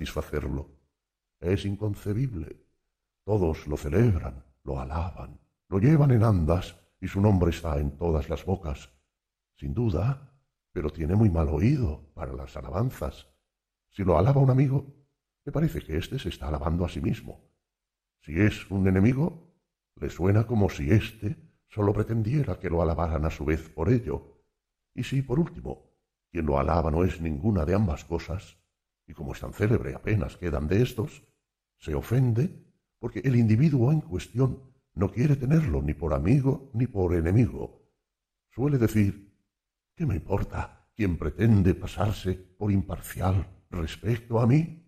satisfacerlo. 0.00 0.70
Es 1.40 1.66
inconcebible. 1.66 2.64
Todos 3.24 3.66
lo 3.66 3.76
celebran, 3.76 4.42
lo 4.64 4.80
alaban, 4.80 5.38
lo 5.68 5.78
llevan 5.78 6.10
en 6.12 6.24
andas 6.24 6.74
y 7.02 7.06
su 7.06 7.20
nombre 7.20 7.50
está 7.50 7.78
en 7.78 7.98
todas 7.98 8.30
las 8.30 8.46
bocas. 8.46 8.90
Sin 9.56 9.74
duda, 9.74 10.32
pero 10.72 10.90
tiene 10.90 11.16
muy 11.16 11.28
mal 11.28 11.48
oído 11.50 12.12
para 12.14 12.32
las 12.32 12.56
alabanzas. 12.56 13.28
Si 13.90 14.02
lo 14.02 14.16
alaba 14.16 14.40
un 14.40 14.48
amigo, 14.48 14.86
me 15.44 15.52
parece 15.52 15.82
que 15.82 15.98
éste 15.98 16.18
se 16.18 16.30
está 16.30 16.48
alabando 16.48 16.86
a 16.86 16.88
sí 16.88 17.02
mismo. 17.02 17.50
Si 18.22 18.40
es 18.40 18.70
un 18.70 18.88
enemigo, 18.88 19.52
le 19.96 20.08
suena 20.08 20.46
como 20.46 20.70
si 20.70 20.90
éste 20.90 21.36
sólo 21.68 21.92
pretendiera 21.92 22.58
que 22.58 22.70
lo 22.70 22.80
alabaran 22.80 23.26
a 23.26 23.30
su 23.30 23.44
vez 23.44 23.68
por 23.68 23.90
ello. 23.90 24.44
Y 24.94 25.04
si, 25.04 25.20
por 25.20 25.38
último, 25.38 25.90
quien 26.30 26.46
lo 26.46 26.58
alaba 26.58 26.90
no 26.90 27.04
es 27.04 27.20
ninguna 27.20 27.66
de 27.66 27.74
ambas 27.74 28.04
cosas, 28.04 28.59
y 29.10 29.12
como 29.12 29.32
es 29.32 29.40
tan 29.40 29.52
célebre 29.52 29.94
apenas 29.94 30.36
quedan 30.36 30.68
de 30.68 30.82
estos, 30.82 31.24
se 31.78 31.94
ofende 31.94 32.64
porque 33.00 33.18
el 33.24 33.34
individuo 33.34 33.90
en 33.90 34.00
cuestión 34.00 34.62
no 34.94 35.10
quiere 35.10 35.34
tenerlo 35.34 35.82
ni 35.82 35.94
por 35.94 36.14
amigo 36.14 36.70
ni 36.74 36.86
por 36.86 37.14
enemigo. 37.14 37.90
Suele 38.50 38.78
decir, 38.78 39.34
¿qué 39.96 40.06
me 40.06 40.14
importa 40.14 40.88
quien 40.94 41.18
pretende 41.18 41.74
pasarse 41.74 42.34
por 42.34 42.70
imparcial 42.70 43.46
respecto 43.70 44.40
a 44.40 44.46
mí? 44.46 44.86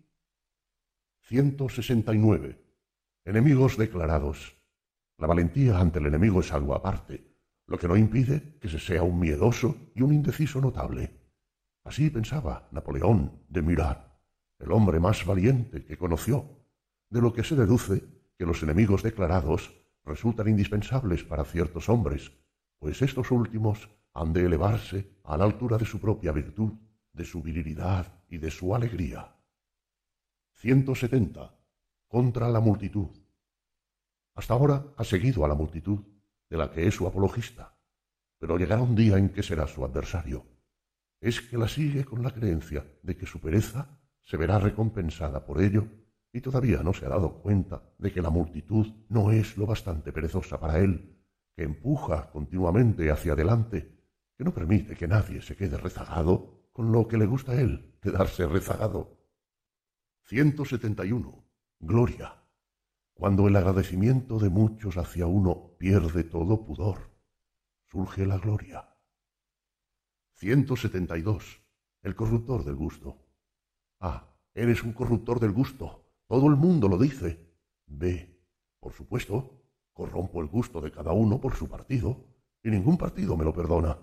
169. 1.23 2.63
Enemigos 3.25 3.77
declarados. 3.77 4.55
La 5.17 5.27
valentía 5.27 5.79
ante 5.79 5.99
el 5.99 6.05
enemigo 6.05 6.39
es 6.39 6.53
algo 6.53 6.75
aparte, 6.75 7.35
lo 7.67 7.77
que 7.77 7.87
no 7.87 7.97
impide 7.97 8.57
que 8.59 8.69
se 8.69 8.79
sea 8.79 9.03
un 9.03 9.19
miedoso 9.19 9.91
y 9.95 10.01
un 10.01 10.13
indeciso 10.13 10.61
notable. 10.61 11.19
Así 11.83 12.09
pensaba 12.09 12.69
Napoleón 12.71 13.43
de 13.49 13.61
Murat, 13.61 14.12
el 14.63 14.71
hombre 14.71 14.99
más 14.99 15.25
valiente 15.25 15.83
que 15.83 15.97
conoció, 15.97 16.65
de 17.09 17.21
lo 17.21 17.33
que 17.33 17.43
se 17.43 17.55
deduce 17.55 18.03
que 18.37 18.45
los 18.45 18.63
enemigos 18.63 19.03
declarados 19.03 19.73
resultan 20.05 20.47
indispensables 20.47 21.23
para 21.23 21.43
ciertos 21.43 21.89
hombres, 21.89 22.31
pues 22.79 23.01
estos 23.01 23.29
últimos 23.31 23.89
han 24.13 24.31
de 24.33 24.45
elevarse 24.45 25.17
a 25.23 25.37
la 25.37 25.43
altura 25.43 25.77
de 25.77 25.85
su 25.85 25.99
propia 25.99 26.31
virtud, 26.31 26.73
de 27.11 27.25
su 27.25 27.41
virilidad 27.41 28.21
y 28.29 28.37
de 28.37 28.51
su 28.51 28.73
alegría. 28.73 29.35
170. 30.53 31.53
Contra 32.07 32.47
la 32.49 32.59
multitud. 32.59 33.09
Hasta 34.35 34.53
ahora 34.53 34.85
ha 34.97 35.03
seguido 35.03 35.43
a 35.43 35.47
la 35.47 35.55
multitud, 35.55 35.99
de 36.49 36.57
la 36.57 36.71
que 36.71 36.87
es 36.87 36.93
su 36.93 37.07
apologista, 37.07 37.75
pero 38.37 38.57
llegará 38.57 38.81
un 38.81 38.95
día 38.95 39.17
en 39.17 39.29
que 39.29 39.43
será 39.43 39.67
su 39.67 39.83
adversario. 39.83 40.45
Es 41.19 41.41
que 41.41 41.57
la 41.57 41.67
sigue 41.67 42.05
con 42.05 42.21
la 42.21 42.31
creencia 42.31 42.85
de 43.01 43.17
que 43.17 43.25
su 43.25 43.39
pereza 43.39 43.99
se 44.23 44.37
verá 44.37 44.59
recompensada 44.59 45.45
por 45.45 45.61
ello 45.61 45.87
y 46.31 46.41
todavía 46.41 46.81
no 46.81 46.93
se 46.93 47.05
ha 47.05 47.09
dado 47.09 47.41
cuenta 47.41 47.83
de 47.97 48.11
que 48.11 48.21
la 48.21 48.29
multitud 48.29 48.87
no 49.09 49.31
es 49.31 49.57
lo 49.57 49.65
bastante 49.65 50.11
perezosa 50.11 50.59
para 50.59 50.79
él, 50.79 51.15
que 51.55 51.63
empuja 51.63 52.31
continuamente 52.31 53.11
hacia 53.11 53.33
adelante, 53.33 53.93
que 54.35 54.43
no 54.43 54.53
permite 54.53 54.95
que 54.95 55.07
nadie 55.07 55.41
se 55.41 55.55
quede 55.55 55.77
rezagado 55.77 56.69
con 56.71 56.91
lo 56.91 57.07
que 57.07 57.17
le 57.17 57.27
gusta 57.27 57.51
a 57.51 57.61
él 57.61 57.97
quedarse 58.01 58.47
rezagado. 58.47 59.19
171. 60.25 61.45
Gloria. 61.79 62.43
Cuando 63.13 63.47
el 63.47 63.55
agradecimiento 63.55 64.39
de 64.39 64.49
muchos 64.49 64.97
hacia 64.97 65.27
uno 65.27 65.75
pierde 65.77 66.23
todo 66.23 66.65
pudor, 66.65 67.11
surge 67.85 68.25
la 68.25 68.39
gloria. 68.39 68.89
172. 70.35 71.61
El 72.01 72.15
corruptor 72.15 72.65
del 72.65 72.75
gusto. 72.75 73.22
Ah, 74.05 74.27
eres 74.53 74.83
un 74.83 74.91
corruptor 74.91 75.39
del 75.39 75.53
gusto. 75.53 76.03
Todo 76.27 76.49
el 76.49 76.57
mundo 76.57 76.89
lo 76.89 76.97
dice. 76.97 77.39
B. 77.85 78.37
Por 78.81 78.91
supuesto, 78.91 79.63
corrompo 79.93 80.41
el 80.41 80.47
gusto 80.47 80.81
de 80.81 80.91
cada 80.91 81.13
uno 81.13 81.39
por 81.39 81.55
su 81.55 81.69
partido, 81.69 82.25
y 82.61 82.69
ningún 82.69 82.97
partido 82.97 83.37
me 83.37 83.45
lo 83.45 83.53
perdona. 83.53 83.97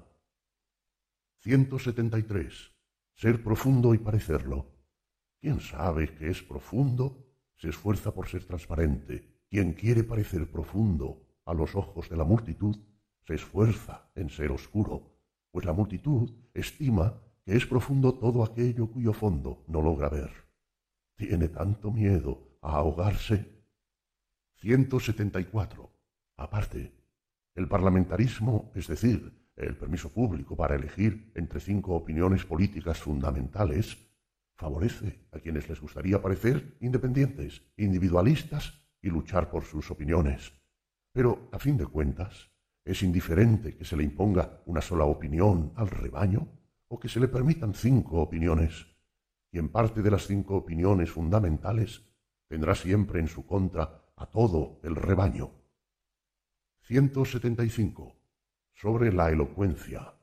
173. 1.41 2.73
Ser 3.13 3.45
profundo 3.45 3.93
y 3.93 3.99
parecerlo. 3.99 4.73
Quien 5.39 5.61
sabe 5.61 6.15
que 6.15 6.31
es 6.31 6.43
profundo 6.43 7.27
se 7.57 7.69
esfuerza 7.69 8.15
por 8.15 8.27
ser 8.27 8.47
transparente. 8.47 9.43
Quien 9.51 9.75
quiere 9.75 10.03
parecer 10.03 10.51
profundo 10.51 11.27
a 11.45 11.53
los 11.53 11.75
ojos 11.77 12.09
de 12.09 12.17
la 12.17 12.25
multitud 12.25 12.75
se 13.27 13.35
esfuerza 13.35 14.11
en 14.15 14.31
ser 14.31 14.51
oscuro, 14.51 15.21
pues 15.51 15.67
la 15.67 15.75
multitud 15.75 16.33
estima 16.55 17.21
es 17.57 17.67
profundo 17.67 18.15
todo 18.15 18.45
aquello 18.45 18.87
cuyo 18.87 19.13
fondo 19.13 19.65
no 19.67 19.83
logra 19.83 20.09
ver. 20.09 20.31
Tiene 21.17 21.49
tanto 21.49 21.91
miedo 21.91 22.59
a 22.63 22.77
ahogarse. 22.77 23.65
174. 24.61 25.91
Aparte, 26.37 26.93
el 27.57 27.67
parlamentarismo, 27.67 28.71
es 28.75 28.87
decir, 28.87 29.51
el 29.57 29.77
permiso 29.77 30.13
público 30.13 30.57
para 30.57 30.77
elegir 30.77 31.33
entre 31.35 31.59
cinco 31.59 31.95
opiniones 31.97 32.45
políticas 32.45 32.99
fundamentales, 32.99 33.99
favorece 34.57 35.27
a 35.33 35.41
quienes 35.41 35.69
les 35.69 35.81
gustaría 35.81 36.23
parecer 36.23 36.77
independientes, 36.81 37.63
individualistas 37.77 38.81
y 39.03 39.09
luchar 39.09 39.51
por 39.51 39.65
sus 39.65 39.91
opiniones. 39.91 40.53
Pero, 41.13 41.49
a 41.51 41.59
fin 41.59 41.77
de 41.77 41.87
cuentas, 41.87 42.51
es 42.85 43.03
indiferente 43.03 43.77
que 43.77 43.85
se 43.85 43.97
le 43.97 44.05
imponga 44.05 44.63
una 44.67 44.81
sola 44.81 45.05
opinión 45.05 45.73
al 45.75 45.89
rebaño 45.89 46.60
o 46.93 46.99
que 46.99 47.09
se 47.09 47.21
le 47.21 47.29
permitan 47.29 47.73
cinco 47.73 48.21
opiniones. 48.21 48.87
Quien 49.51 49.69
parte 49.71 50.03
de 50.03 50.11
las 50.11 50.27
cinco 50.27 50.57
opiniones 50.57 51.11
fundamentales 51.11 52.03
tendrá 52.49 52.75
siempre 52.75 53.21
en 53.21 53.29
su 53.29 53.47
contra 53.47 54.13
a 54.17 54.27
todo 54.27 54.81
el 54.83 54.97
rebaño. 54.97 55.53
175. 56.83 58.17
Sobre 58.73 59.13
la 59.13 59.31
elocuencia. 59.31 60.15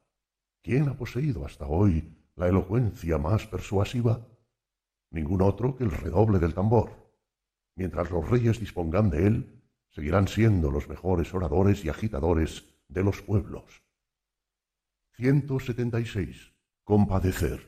¿Quién 0.62 0.90
ha 0.90 0.98
poseído 0.98 1.46
hasta 1.46 1.66
hoy 1.68 2.18
la 2.36 2.48
elocuencia 2.48 3.18
más 3.18 3.48
persuasiva, 3.48 4.28
ningún 5.10 5.42
otro 5.42 5.76
que 5.76 5.86
el 5.86 5.92
redoble 5.92 6.38
del 6.38 6.54
tambor. 6.54 6.92
Mientras 7.76 8.12
los 8.12 8.30
reyes 8.30 8.60
dispongan 8.60 9.10
de 9.10 9.26
él, 9.26 9.64
seguirán 9.90 10.28
siendo 10.28 10.70
los 10.70 10.88
mejores 10.90 11.34
oradores 11.34 11.84
y 11.86 11.90
agitadores 11.90 12.66
de 12.90 13.04
los 13.04 13.22
pueblos. 13.22 13.84
176. 15.14 16.57
Compadecer. 16.88 17.60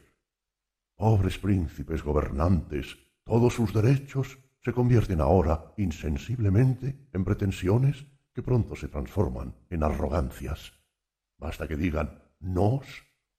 Pobres 0.96 1.38
príncipes 1.40 2.02
gobernantes, 2.03 2.96
todos 3.25 3.53
sus 3.53 3.74
derechos 3.74 4.40
se 4.62 4.72
convierten 4.72 5.19
ahora 5.19 5.74
insensiblemente 5.75 7.09
en 7.12 7.25
pretensiones 7.25 8.06
que 8.34 8.41
pronto 8.41 8.78
se 8.78 8.88
transforman 8.88 9.58
en 9.69 9.84
arrogancias. 9.84 10.72
Basta 11.38 11.68
que 11.68 11.75
digan 11.75 12.24
nos 12.40 12.85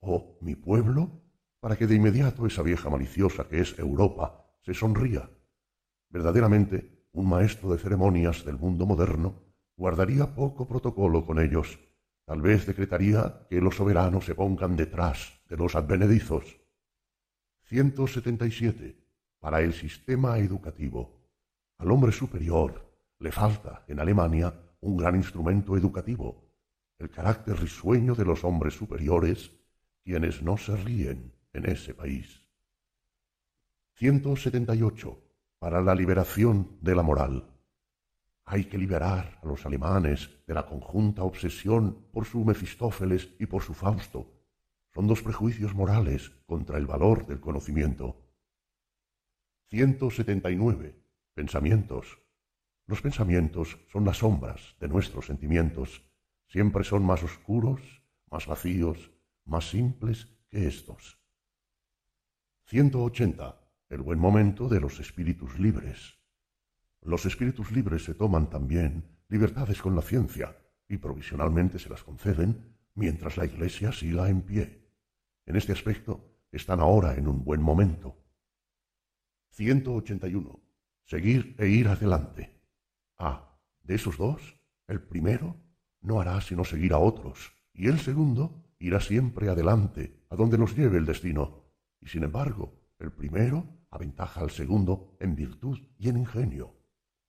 o 0.00 0.36
mi 0.42 0.54
pueblo 0.54 1.22
para 1.60 1.76
que 1.76 1.86
de 1.86 1.94
inmediato 1.94 2.44
esa 2.44 2.60
vieja 2.60 2.90
maliciosa 2.90 3.48
que 3.48 3.62
es 3.62 3.78
Europa 3.78 4.52
se 4.60 4.74
sonría. 4.74 5.30
Verdaderamente, 6.10 7.06
un 7.12 7.26
maestro 7.26 7.72
de 7.72 7.78
ceremonias 7.78 8.44
del 8.44 8.58
mundo 8.58 8.84
moderno 8.84 9.46
guardaría 9.78 10.34
poco 10.34 10.68
protocolo 10.68 11.24
con 11.24 11.40
ellos. 11.40 11.80
Tal 12.26 12.42
vez 12.42 12.66
decretaría 12.66 13.46
que 13.48 13.62
los 13.62 13.76
soberanos 13.76 14.26
se 14.26 14.34
pongan 14.34 14.76
detrás 14.76 15.39
de 15.50 15.56
los 15.56 15.74
advenedizos. 15.74 16.60
177. 17.64 18.96
Para 19.40 19.60
el 19.60 19.74
sistema 19.74 20.38
educativo. 20.38 21.20
Al 21.78 21.90
hombre 21.90 22.12
superior 22.12 22.88
le 23.18 23.32
falta 23.32 23.84
en 23.88 23.98
Alemania 23.98 24.54
un 24.80 24.96
gran 24.96 25.16
instrumento 25.16 25.76
educativo, 25.76 26.54
el 26.98 27.10
carácter 27.10 27.58
risueño 27.58 28.14
de 28.14 28.24
los 28.24 28.44
hombres 28.44 28.74
superiores, 28.74 29.50
quienes 30.04 30.42
no 30.42 30.56
se 30.56 30.76
ríen 30.76 31.34
en 31.52 31.68
ese 31.68 31.94
país. 31.94 32.42
178. 33.94 35.26
Para 35.58 35.82
la 35.82 35.94
liberación 35.94 36.78
de 36.80 36.94
la 36.94 37.02
moral. 37.02 37.44
Hay 38.44 38.64
que 38.64 38.78
liberar 38.78 39.38
a 39.42 39.46
los 39.46 39.66
alemanes 39.66 40.30
de 40.46 40.54
la 40.54 40.64
conjunta 40.64 41.22
obsesión 41.22 42.06
por 42.12 42.24
su 42.24 42.44
Mefistófeles 42.44 43.28
y 43.38 43.46
por 43.46 43.62
su 43.62 43.74
Fausto. 43.74 44.39
Son 44.94 45.06
dos 45.06 45.22
prejuicios 45.22 45.74
morales 45.74 46.30
contra 46.46 46.76
el 46.76 46.86
valor 46.86 47.26
del 47.26 47.40
conocimiento. 47.40 48.26
179. 49.68 51.00
Pensamientos. 51.34 52.18
Los 52.86 53.00
pensamientos 53.00 53.78
son 53.92 54.04
las 54.04 54.18
sombras 54.18 54.74
de 54.80 54.88
nuestros 54.88 55.26
sentimientos. 55.26 56.02
Siempre 56.48 56.82
son 56.82 57.04
más 57.04 57.22
oscuros, 57.22 57.80
más 58.28 58.48
vacíos, 58.48 59.12
más 59.44 59.70
simples 59.70 60.26
que 60.48 60.66
estos. 60.66 61.20
180. 62.66 63.60
El 63.90 64.02
buen 64.02 64.18
momento 64.18 64.68
de 64.68 64.80
los 64.80 64.98
espíritus 64.98 65.58
libres. 65.60 66.18
Los 67.00 67.26
espíritus 67.26 67.70
libres 67.70 68.04
se 68.04 68.14
toman 68.14 68.50
también 68.50 69.18
libertades 69.28 69.80
con 69.80 69.94
la 69.94 70.02
ciencia 70.02 70.56
y 70.88 70.96
provisionalmente 70.96 71.78
se 71.78 71.88
las 71.88 72.02
conceden 72.02 72.76
mientras 72.94 73.36
la 73.36 73.46
Iglesia 73.46 73.92
siga 73.92 74.28
en 74.28 74.42
pie. 74.42 74.79
En 75.46 75.56
este 75.56 75.72
aspecto 75.72 76.30
están 76.52 76.80
ahora 76.80 77.14
en 77.14 77.28
un 77.28 77.44
buen 77.44 77.62
momento. 77.62 78.16
181. 79.50 80.60
Seguir 81.04 81.56
e 81.58 81.68
ir 81.68 81.88
adelante. 81.88 82.60
Ah, 83.18 83.58
de 83.82 83.94
esos 83.94 84.16
dos, 84.16 84.56
el 84.86 85.02
primero 85.02 85.56
no 86.00 86.20
hará 86.20 86.40
sino 86.40 86.64
seguir 86.64 86.92
a 86.92 86.98
otros, 86.98 87.52
y 87.74 87.88
el 87.88 87.98
segundo 87.98 88.64
irá 88.78 89.00
siempre 89.00 89.48
adelante, 89.48 90.24
a 90.30 90.36
donde 90.36 90.58
nos 90.58 90.76
lleve 90.76 90.98
el 90.98 91.06
destino. 91.06 91.64
Y 92.00 92.08
sin 92.08 92.24
embargo, 92.24 92.80
el 92.98 93.12
primero 93.12 93.86
aventaja 93.90 94.40
al 94.40 94.50
segundo 94.50 95.16
en 95.20 95.34
virtud 95.34 95.78
y 95.98 96.08
en 96.08 96.18
ingenio. 96.18 96.76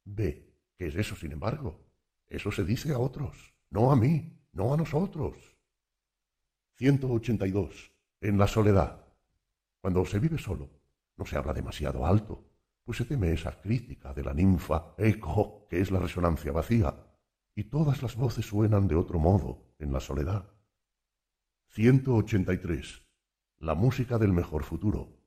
B. 0.06 0.56
¿Qué 0.78 0.88
es 0.88 0.96
eso, 0.96 1.16
sin 1.16 1.32
embargo? 1.32 1.86
Eso 2.30 2.52
se 2.52 2.64
dice 2.64 2.94
a 2.94 3.00
otros, 3.00 3.54
no 3.70 3.92
a 3.92 3.96
mí, 3.96 4.40
no 4.54 4.74
a 4.74 4.78
nosotros. 4.78 5.36
182. 6.78 7.91
En 8.24 8.38
la 8.38 8.46
soledad. 8.46 9.04
Cuando 9.82 10.06
se 10.06 10.20
vive 10.20 10.38
solo, 10.38 10.70
no 11.18 11.26
se 11.26 11.38
habla 11.38 11.54
demasiado 11.54 12.06
alto, 12.06 12.52
pues 12.84 13.00
se 13.00 13.06
teme 13.06 13.32
esa 13.32 13.60
crítica 13.60 14.14
de 14.14 14.24
la 14.24 14.32
ninfa 14.32 14.94
eco, 15.00 15.66
que 15.68 15.82
es 15.82 15.90
la 15.90 15.98
resonancia 15.98 16.52
vacía, 16.52 16.96
y 17.56 17.64
todas 17.64 18.04
las 18.04 18.16
voces 18.16 18.46
suenan 18.46 18.88
de 18.88 18.94
otro 18.94 19.18
modo 19.18 19.74
en 19.80 19.92
la 19.92 20.00
soledad. 20.00 20.54
183. 21.70 23.02
La 23.58 23.74
música 23.74 24.20
del 24.20 24.34
mejor 24.34 24.66
futuro. 24.66 25.18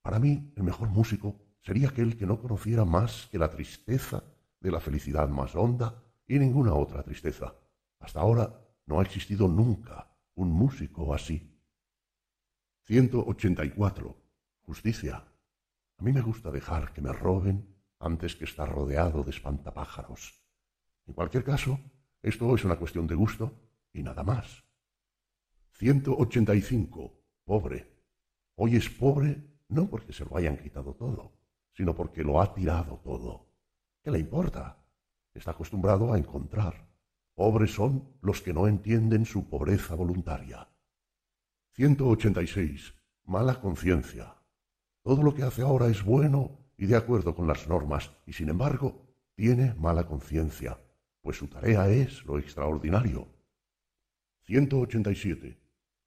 Para 0.00 0.20
mí, 0.20 0.52
el 0.54 0.62
mejor 0.62 0.88
músico 0.88 1.40
sería 1.62 1.88
aquel 1.88 2.16
que 2.16 2.26
no 2.26 2.40
conociera 2.40 2.84
más 2.84 3.26
que 3.32 3.40
la 3.40 3.50
tristeza 3.50 4.22
de 4.60 4.70
la 4.70 4.78
felicidad 4.78 5.28
más 5.28 5.56
honda 5.56 6.00
y 6.28 6.38
ninguna 6.38 6.74
otra 6.74 7.02
tristeza. 7.02 7.56
Hasta 7.98 8.20
ahora 8.20 8.56
no 8.86 9.00
ha 9.00 9.02
existido 9.02 9.48
nunca 9.48 10.16
un 10.36 10.52
músico 10.52 11.12
así. 11.12 11.55
184. 12.86 14.16
Justicia. 14.62 15.16
A 15.98 16.02
mí 16.04 16.12
me 16.12 16.20
gusta 16.20 16.52
dejar 16.52 16.92
que 16.92 17.00
me 17.00 17.12
roben 17.12 17.74
antes 17.98 18.36
que 18.36 18.44
estar 18.44 18.70
rodeado 18.70 19.24
de 19.24 19.32
espantapájaros. 19.32 20.40
En 21.04 21.14
cualquier 21.14 21.42
caso, 21.42 21.80
esto 22.22 22.54
es 22.54 22.64
una 22.64 22.76
cuestión 22.76 23.08
de 23.08 23.16
gusto 23.16 23.58
y 23.92 24.04
nada 24.04 24.22
más. 24.22 24.62
185. 25.72 27.24
Pobre. 27.44 27.90
Hoy 28.54 28.76
es 28.76 28.88
pobre 28.88 29.42
no 29.68 29.90
porque 29.90 30.12
se 30.12 30.24
lo 30.24 30.36
hayan 30.36 30.56
quitado 30.56 30.94
todo, 30.94 31.32
sino 31.72 31.92
porque 31.92 32.22
lo 32.22 32.40
ha 32.40 32.54
tirado 32.54 33.00
todo. 33.02 33.50
¿Qué 34.00 34.12
le 34.12 34.20
importa? 34.20 34.80
Está 35.34 35.50
acostumbrado 35.50 36.12
a 36.12 36.18
encontrar. 36.18 36.88
Pobres 37.34 37.72
son 37.72 38.16
los 38.22 38.42
que 38.42 38.54
no 38.54 38.68
entienden 38.68 39.24
su 39.24 39.48
pobreza 39.48 39.96
voluntaria. 39.96 40.68
186. 41.76 42.94
Mala 43.26 43.60
conciencia. 43.60 44.34
Todo 45.02 45.22
lo 45.22 45.34
que 45.34 45.42
hace 45.42 45.60
ahora 45.60 45.88
es 45.88 46.02
bueno 46.02 46.72
y 46.78 46.86
de 46.86 46.96
acuerdo 46.96 47.34
con 47.34 47.46
las 47.46 47.68
normas, 47.68 48.12
y 48.24 48.32
sin 48.32 48.48
embargo 48.48 49.04
tiene 49.34 49.74
mala 49.74 50.06
conciencia, 50.06 50.78
pues 51.20 51.36
su 51.36 51.48
tarea 51.48 51.86
es 51.90 52.24
lo 52.24 52.38
extraordinario. 52.38 53.28
187. 54.44 55.60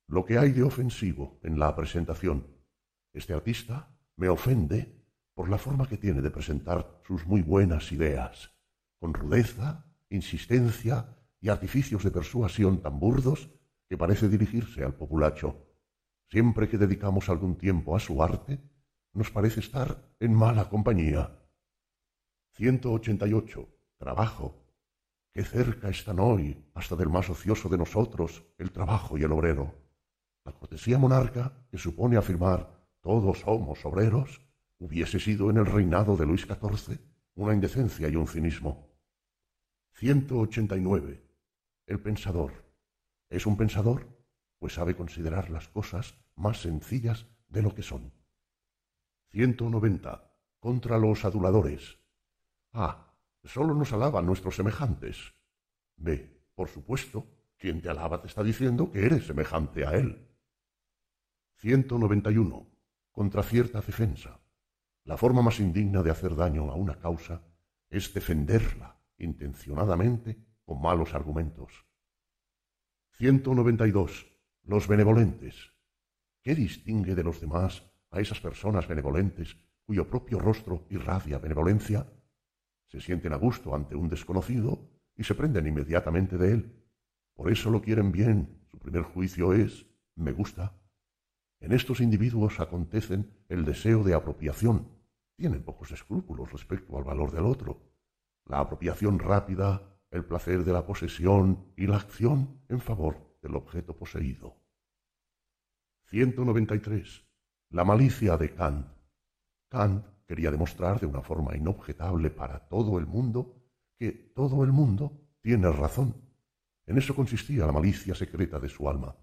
Lo 0.08 0.26
que 0.26 0.40
hay 0.40 0.54
de 0.54 0.64
ofensivo 0.64 1.40
en 1.44 1.60
la 1.60 1.76
presentación. 1.76 2.48
Este 3.14 3.34
artista 3.34 3.96
me 4.16 4.28
ofende 4.28 4.92
por 5.36 5.50
la 5.50 5.60
forma 5.60 5.88
que 5.88 5.98
tiene 5.98 6.24
de 6.24 6.32
presentar 6.32 7.00
sus 7.06 7.28
muy 7.28 7.44
buenas 7.44 7.92
ideas, 7.92 8.56
con 8.98 9.14
rudeza, 9.14 9.86
insistencia 10.10 11.16
y 11.40 11.50
artificios 11.50 12.04
de 12.04 12.10
persuasión 12.10 12.82
tan 12.82 13.00
burdos 13.00 13.52
que 13.90 13.98
parece 13.98 14.30
dirigirse 14.30 14.84
al 14.84 14.94
populacho. 14.94 15.66
Siempre 16.30 16.70
que 16.70 16.78
dedicamos 16.78 17.28
algún 17.28 17.58
tiempo 17.58 17.96
a 17.96 18.00
su 18.00 18.22
arte, 18.22 18.62
nos 19.14 19.32
parece 19.32 19.62
estar 19.62 20.14
en 20.20 20.34
mala 20.34 20.70
compañía. 20.70 21.36
188. 22.54 23.68
Trabajo. 23.98 24.64
Qué 25.34 25.44
cerca 25.44 25.90
están 25.90 26.20
hoy, 26.20 26.70
hasta 26.76 26.96
del 26.96 27.10
más 27.10 27.30
ocioso 27.30 27.68
de 27.68 27.78
nosotros, 27.78 28.46
el 28.60 28.72
trabajo 28.72 29.18
y 29.18 29.24
el 29.24 29.32
obrero. 29.32 29.74
La 30.46 30.52
cortesía 30.52 31.00
monarca, 31.00 31.66
que 31.72 31.78
supone 31.80 32.16
afirmar 32.16 32.80
todos 33.02 33.40
somos 33.40 33.84
obreros, 33.86 34.42
hubiese 34.78 35.20
sido 35.20 35.50
en 35.50 35.58
el 35.58 35.66
reinado 35.66 36.16
de 36.16 36.26
Luis 36.26 36.46
XIV 36.46 37.00
una 37.36 37.54
indecencia 37.54 38.08
y 38.08 38.16
un 38.16 38.28
cinismo. 38.28 38.88
189. 39.94 41.24
El 41.88 42.00
pensador. 42.00 42.69
¿Es 43.30 43.46
un 43.46 43.58
pensador? 43.58 44.08
Pues 44.58 44.74
sabe 44.74 44.96
considerar 44.96 45.50
las 45.50 45.68
cosas 45.68 46.16
más 46.36 46.62
sencillas 46.62 47.28
de 47.48 47.62
lo 47.62 47.74
que 47.74 47.84
son. 47.84 48.14
190. 49.32 50.34
Contra 50.60 50.98
los 50.98 51.24
aduladores. 51.24 52.00
Ah, 52.74 53.10
Solo 53.44 53.74
nos 53.74 53.94
alaban 53.94 54.26
nuestros 54.26 54.56
semejantes. 54.56 55.34
B. 55.96 56.40
Por 56.56 56.68
supuesto, 56.68 57.26
quien 57.58 57.82
te 57.82 57.90
alaba 57.90 58.22
te 58.22 58.28
está 58.28 58.44
diciendo 58.44 58.92
que 58.92 59.06
eres 59.06 59.26
semejante 59.28 59.86
a 59.86 59.92
él. 59.96 60.28
191. 61.56 62.68
Contra 63.12 63.44
cierta 63.44 63.82
defensa. 63.82 64.40
La 65.04 65.18
forma 65.18 65.42
más 65.42 65.60
indigna 65.60 66.04
de 66.04 66.12
hacer 66.12 66.36
daño 66.36 66.70
a 66.70 66.76
una 66.76 67.00
causa 67.00 67.42
es 67.90 68.14
defenderla 68.14 69.00
intencionadamente 69.18 70.38
con 70.64 70.82
malos 70.82 71.14
argumentos. 71.16 71.86
192. 73.20 74.32
Los 74.64 74.88
benevolentes. 74.88 75.74
¿Qué 76.42 76.56
distingue 76.56 77.16
de 77.16 77.24
los 77.26 77.42
demás 77.42 77.84
a 78.12 78.22
esas 78.22 78.40
personas 78.40 78.88
benevolentes 78.88 79.58
cuyo 79.84 80.10
propio 80.10 80.40
rostro 80.40 80.88
irradia 80.90 81.38
benevolencia? 81.38 82.08
se 82.88 83.02
sienten 83.02 83.34
a 83.34 83.36
gusto 83.36 83.76
ante 83.76 83.98
un 83.98 84.08
desconocido 84.08 84.88
y 85.18 85.26
se 85.26 85.36
prenden 85.36 85.68
inmediatamente 85.68 86.38
de 86.38 86.54
él. 86.54 86.88
Por 87.36 87.52
eso 87.52 87.70
lo 87.70 87.82
quieren 87.82 88.14
bien. 88.14 88.64
Su 88.72 88.80
primer 88.80 89.04
juicio 89.04 89.52
es 89.52 89.86
me 90.16 90.32
gusta. 90.32 90.80
En 91.60 91.74
estos 91.74 92.00
individuos 92.00 92.62
acontecen 92.62 93.30
el 93.50 93.66
deseo 93.66 94.02
de 94.02 94.14
apropiación. 94.14 94.88
Tienen 95.36 95.64
pocos 95.64 95.92
escrúpulos 95.92 96.54
respecto 96.54 96.98
al 96.98 97.04
valor 97.04 97.34
del 97.34 97.44
otro. 97.44 97.82
La 98.46 98.62
apropiación 98.62 99.20
rápida, 99.20 99.99
el 100.12 100.26
placer 100.26 100.64
de 100.64 100.74
la 100.74 100.86
posesión 100.86 101.74
y 101.78 101.88
la 101.88 101.98
acción 101.98 102.62
en 102.68 102.82
favor 102.82 103.38
del 103.42 103.56
objeto 103.56 103.96
poseído. 103.96 104.58
193. 106.08 107.26
La 107.70 107.86
malicia 107.86 108.36
de 108.38 108.54
Kant. 108.54 108.88
Kant 109.70 110.06
quería 110.26 110.50
demostrar 110.50 111.00
de 111.00 111.06
una 111.06 111.22
forma 111.22 111.56
inobjetable 111.56 112.32
para 112.32 112.68
todo 112.68 112.98
el 112.98 113.06
mundo 113.06 113.56
que 113.98 114.12
todo 114.12 114.64
el 114.64 114.72
mundo 114.72 115.30
tiene 115.42 115.72
razón. 115.72 116.16
En 116.86 116.98
eso 116.98 117.16
consistía 117.16 117.68
la 117.68 117.72
malicia 117.72 118.16
secreta 118.16 118.60
de 118.60 118.70
su 118.70 118.90
alma. 118.90 119.16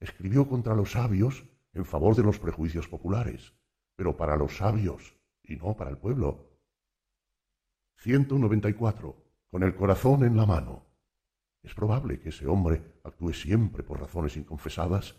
Escribió 0.00 0.48
contra 0.48 0.74
los 0.74 0.92
sabios 0.92 1.44
en 1.72 1.84
favor 1.84 2.16
de 2.16 2.24
los 2.24 2.38
prejuicios 2.38 2.88
populares, 2.88 3.54
pero 3.94 4.16
para 4.16 4.36
los 4.36 4.56
sabios 4.56 5.14
y 5.42 5.56
no 5.56 5.76
para 5.76 5.90
el 5.90 5.98
pueblo. 5.98 6.58
194. 7.98 9.25
Con 9.50 9.62
el 9.62 9.74
corazón 9.74 10.24
en 10.24 10.36
la 10.36 10.46
mano. 10.46 10.86
Es 11.62 11.74
probable 11.74 12.20
que 12.20 12.28
ese 12.28 12.46
hombre 12.46 13.00
actúe 13.04 13.32
siempre 13.32 13.82
por 13.82 14.00
razones 14.00 14.36
inconfesadas, 14.36 15.16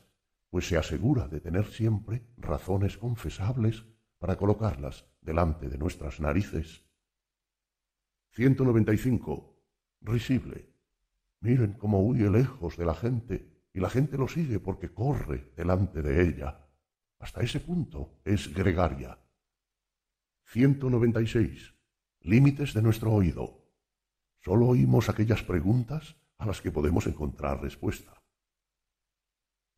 pues 0.49 0.67
se 0.67 0.77
asegura 0.77 1.27
de 1.27 1.39
tener 1.39 1.65
siempre 1.65 2.27
razones 2.37 2.97
confesables 2.97 3.85
para 4.17 4.37
colocarlas 4.37 5.05
delante 5.21 5.69
de 5.69 5.77
nuestras 5.77 6.19
narices. 6.19 6.85
195. 8.31 9.57
Risible. 10.01 10.73
Miren 11.41 11.73
cómo 11.73 12.05
huye 12.05 12.29
lejos 12.29 12.77
de 12.77 12.85
la 12.85 12.95
gente 12.95 13.67
y 13.73 13.79
la 13.79 13.89
gente 13.89 14.17
lo 14.17 14.27
sigue 14.27 14.59
porque 14.59 14.93
corre 14.93 15.51
delante 15.55 16.01
de 16.01 16.21
ella. 16.23 16.67
Hasta 17.19 17.41
ese 17.41 17.59
punto 17.59 18.21
es 18.23 18.53
gregaria. 18.53 19.19
196. 20.45 21.73
Límites 22.21 22.73
de 22.73 22.81
nuestro 22.81 23.11
oído. 23.11 23.56
Solo 24.47 24.67
oímos 24.67 25.09
aquellas 25.09 25.43
preguntas 25.43 26.15
a 26.37 26.45
las 26.45 26.61
que 26.61 26.71
podemos 26.71 27.05
encontrar 27.05 27.61
respuesta. 27.61 28.23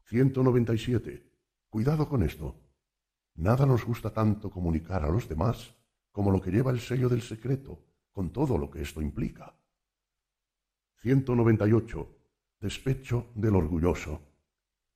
197. 0.03 1.25
Cuidado 1.71 2.07
con 2.07 2.21
esto. 2.21 2.55
Nada 3.33 3.65
nos 3.65 3.83
gusta 3.83 4.13
tanto 4.13 4.51
comunicar 4.51 5.03
a 5.03 5.09
los 5.09 5.27
demás 5.27 5.75
como 6.11 6.29
lo 6.29 6.39
que 6.39 6.51
lleva 6.51 6.69
el 6.69 6.81
sello 6.81 7.09
del 7.09 7.23
secreto, 7.23 7.83
con 8.11 8.31
todo 8.31 8.59
lo 8.59 8.69
que 8.69 8.83
esto 8.83 9.01
implica. 9.01 9.55
198. 10.97 12.15
Despecho 12.59 13.31
del 13.33 13.55
orgulloso. 13.55 14.21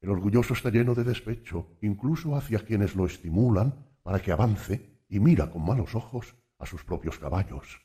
El 0.01 0.11
orgulloso 0.11 0.53
está 0.53 0.69
lleno 0.69 0.93
de 0.93 1.03
despecho, 1.03 1.79
incluso 1.81 2.35
hacia 2.35 2.63
quienes 2.63 2.93
lo 2.93 3.07
estimulan 3.07 3.73
para 4.03 4.21
que 4.21 4.31
avance 4.31 5.01
y 5.09 5.19
mira 5.19 5.49
con 5.49 5.65
malos 5.65 5.95
ojos 5.95 6.35
a 6.59 6.67
sus 6.67 6.83
propios 6.83 7.17
caballos. 7.17 7.81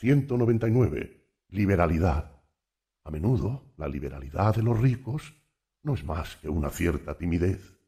199. 0.00 1.28
Liberalidad. 1.48 2.42
A 3.04 3.10
menudo 3.10 3.74
la 3.76 3.86
liberalidad 3.86 4.54
de 4.54 4.62
los 4.62 4.80
ricos 4.80 5.34
no 5.82 5.92
es 5.92 6.04
más 6.04 6.36
que 6.36 6.48
una 6.48 6.70
cierta 6.70 7.18
timidez. 7.18 7.78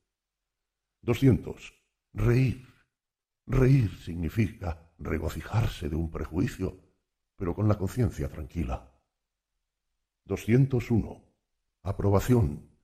200. 1.01 1.73
Reír. 2.13 2.69
Reír 3.47 3.99
significa 3.99 4.93
regocijarse 4.99 5.89
de 5.89 5.97
un 5.97 6.11
prejuicio, 6.11 6.79
pero 7.35 7.55
con 7.55 7.67
la 7.67 7.79
conciencia 7.79 8.29
tranquila. 8.29 8.93
201. 10.27 11.25
Aprobación. 11.83 12.77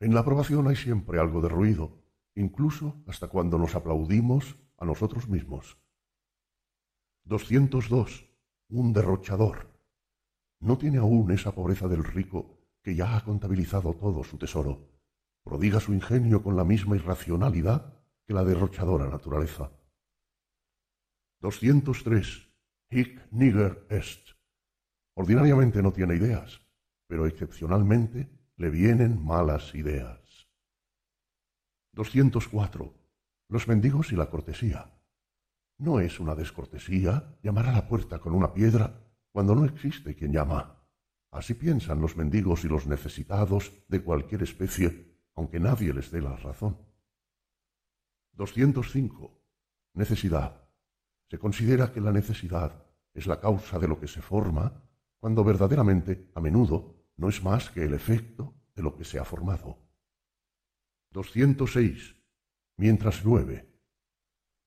En 0.00 0.14
la 0.14 0.20
aprobación 0.20 0.66
hay 0.66 0.74
siempre 0.74 1.20
algo 1.20 1.40
de 1.40 1.48
ruido, 1.48 2.02
incluso 2.34 3.04
hasta 3.06 3.28
cuando 3.28 3.56
nos 3.56 3.76
aplaudimos 3.76 4.56
a 4.78 4.84
nosotros 4.84 5.28
mismos. 5.28 5.78
202. 7.22 8.33
Un 8.68 8.92
derrochador. 8.92 9.68
No 10.60 10.78
tiene 10.78 10.98
aún 10.98 11.30
esa 11.30 11.52
pobreza 11.52 11.88
del 11.88 12.02
rico 12.02 12.58
que 12.82 12.94
ya 12.94 13.16
ha 13.16 13.24
contabilizado 13.24 13.94
todo 13.94 14.24
su 14.24 14.38
tesoro. 14.38 14.88
Prodiga 15.42 15.80
su 15.80 15.92
ingenio 15.92 16.42
con 16.42 16.56
la 16.56 16.64
misma 16.64 16.96
irracionalidad 16.96 18.02
que 18.26 18.34
la 18.34 18.44
derrochadora 18.44 19.08
naturaleza. 19.08 19.70
203. 21.40 22.48
Hic 22.90 23.20
nigger 23.30 23.86
est. 23.90 24.30
Ordinariamente 25.14 25.82
no 25.82 25.92
tiene 25.92 26.16
ideas, 26.16 26.62
pero 27.06 27.26
excepcionalmente 27.26 28.30
le 28.56 28.70
vienen 28.70 29.22
malas 29.22 29.74
ideas. 29.74 30.48
204. 31.92 32.94
Los 33.48 33.68
mendigos 33.68 34.12
y 34.12 34.16
la 34.16 34.30
cortesía. 34.30 34.93
No 35.78 36.00
es 36.00 36.20
una 36.20 36.34
descortesía 36.34 37.36
llamar 37.42 37.66
a 37.66 37.72
la 37.72 37.88
puerta 37.88 38.18
con 38.18 38.34
una 38.34 38.54
piedra 38.54 39.04
cuando 39.32 39.54
no 39.54 39.64
existe 39.64 40.14
quien 40.14 40.32
llama. 40.32 40.86
Así 41.30 41.54
piensan 41.54 42.00
los 42.00 42.16
mendigos 42.16 42.64
y 42.64 42.68
los 42.68 42.86
necesitados 42.86 43.72
de 43.88 44.02
cualquier 44.02 44.44
especie, 44.44 45.18
aunque 45.34 45.58
nadie 45.58 45.92
les 45.92 46.12
dé 46.12 46.20
la 46.20 46.36
razón. 46.36 46.78
205. 48.34 49.42
Necesidad. 49.94 50.68
Se 51.28 51.38
considera 51.38 51.92
que 51.92 52.00
la 52.00 52.12
necesidad 52.12 52.86
es 53.12 53.26
la 53.26 53.40
causa 53.40 53.78
de 53.78 53.88
lo 53.88 53.98
que 53.98 54.06
se 54.06 54.22
forma, 54.22 54.84
cuando 55.18 55.42
verdaderamente, 55.42 56.30
a 56.34 56.40
menudo, 56.40 57.10
no 57.16 57.28
es 57.28 57.42
más 57.42 57.70
que 57.70 57.84
el 57.84 57.94
efecto 57.94 58.54
de 58.74 58.82
lo 58.82 58.96
que 58.96 59.04
se 59.04 59.18
ha 59.18 59.24
formado. 59.24 59.78
206. 61.10 62.14
Mientras 62.76 63.24
llueve. 63.24 63.73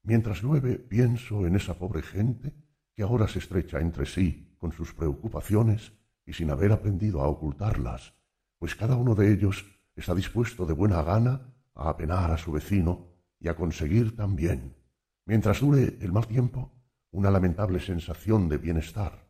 Mientras 0.07 0.41
llueve 0.41 0.79
pienso 0.79 1.45
en 1.45 1.57
esa 1.57 1.77
pobre 1.77 2.01
gente 2.01 2.53
que 2.95 3.03
ahora 3.03 3.27
se 3.27 3.39
estrecha 3.39 3.81
entre 3.81 4.05
sí 4.05 4.55
con 4.57 4.71
sus 4.71 4.93
preocupaciones 4.93 5.91
y 6.25 6.31
sin 6.31 6.49
haber 6.49 6.71
aprendido 6.71 7.19
a 7.19 7.27
ocultarlas, 7.27 8.13
pues 8.57 8.73
cada 8.73 8.95
uno 8.95 9.15
de 9.15 9.33
ellos 9.33 9.65
está 9.97 10.15
dispuesto 10.15 10.65
de 10.65 10.71
buena 10.71 11.03
gana 11.03 11.53
a 11.75 11.89
apenar 11.89 12.31
a 12.31 12.37
su 12.37 12.53
vecino 12.53 13.09
y 13.37 13.49
a 13.49 13.57
conseguir 13.57 14.15
también 14.15 14.77
mientras 15.25 15.59
dure 15.59 15.97
el 15.99 16.13
mal 16.13 16.25
tiempo, 16.25 16.71
una 17.11 17.29
lamentable 17.29 17.81
sensación 17.81 18.47
de 18.47 18.59
bienestar. 18.59 19.29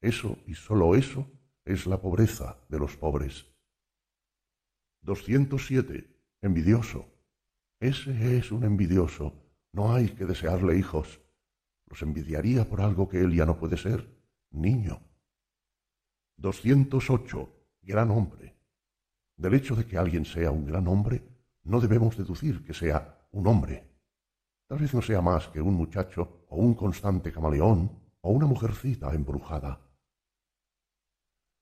Eso 0.00 0.38
y 0.44 0.54
sólo 0.54 0.96
eso 0.96 1.30
es 1.64 1.86
la 1.86 2.00
pobreza 2.00 2.58
de 2.68 2.80
los 2.80 2.96
pobres. 2.96 3.46
207. 5.02 6.16
Envidioso. 6.42 7.06
Ese 7.78 8.38
es 8.38 8.50
un 8.50 8.64
envidioso. 8.64 9.39
No 9.72 9.92
hay 9.92 10.08
que 10.10 10.24
desearle 10.24 10.76
hijos. 10.76 11.20
Los 11.86 12.02
envidiaría 12.02 12.68
por 12.68 12.80
algo 12.80 13.08
que 13.08 13.20
él 13.20 13.34
ya 13.34 13.46
no 13.46 13.56
puede 13.56 13.76
ser, 13.76 14.08
niño. 14.50 15.00
208. 16.36 17.56
Gran 17.82 18.10
hombre. 18.10 18.56
Del 19.36 19.54
hecho 19.54 19.74
de 19.74 19.86
que 19.86 19.96
alguien 19.96 20.24
sea 20.24 20.50
un 20.50 20.66
gran 20.66 20.86
hombre, 20.88 21.22
no 21.64 21.80
debemos 21.80 22.16
deducir 22.16 22.64
que 22.64 22.74
sea 22.74 23.26
un 23.32 23.46
hombre. 23.46 23.88
Tal 24.66 24.78
vez 24.78 24.94
no 24.94 25.02
sea 25.02 25.20
más 25.20 25.48
que 25.48 25.60
un 25.60 25.74
muchacho 25.74 26.46
o 26.48 26.56
un 26.56 26.74
constante 26.74 27.32
camaleón 27.32 27.90
o 28.20 28.30
una 28.30 28.46
mujercita 28.46 29.12
embrujada. 29.14 29.80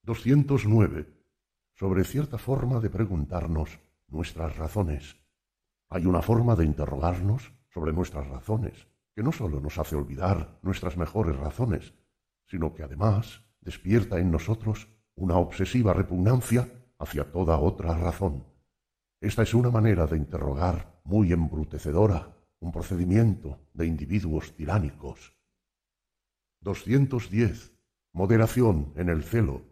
209. 0.03 1.15
Sobre 1.75 2.05
cierta 2.05 2.39
forma 2.39 2.81
de 2.81 2.91
preguntarnos 2.91 3.79
nuestras 4.09 4.57
razones. 4.57 5.17
Hay 5.89 6.07
una 6.07 6.23
forma 6.23 6.57
de 6.57 6.65
interrogarnos 6.65 7.53
sobre 7.69 7.93
nuestras 7.93 8.27
razones, 8.29 8.87
que 9.15 9.23
no 9.23 9.33
sólo 9.33 9.61
nos 9.61 9.79
hace 9.79 9.97
olvidar 9.97 10.59
nuestras 10.63 10.97
mejores 10.97 11.37
razones, 11.37 11.95
sino 12.47 12.75
que 12.75 12.83
además 12.83 13.43
despierta 13.61 14.19
en 14.19 14.31
nosotros 14.31 14.89
una 15.15 15.37
obsesiva 15.37 15.93
repugnancia 15.93 16.69
hacia 16.99 17.31
toda 17.31 17.59
otra 17.59 17.97
razón. 17.97 18.45
Esta 19.21 19.43
es 19.43 19.55
una 19.55 19.71
manera 19.71 20.07
de 20.07 20.17
interrogar 20.17 21.01
muy 21.05 21.33
embrutecedora 21.33 22.37
un 22.61 22.73
procedimiento 22.73 23.61
de 23.73 23.87
individuos 23.87 24.55
tiránicos. 24.55 25.35
210. 26.61 27.73
Moderación 28.13 28.93
en 28.97 29.09
el 29.09 29.23
celo. 29.23 29.63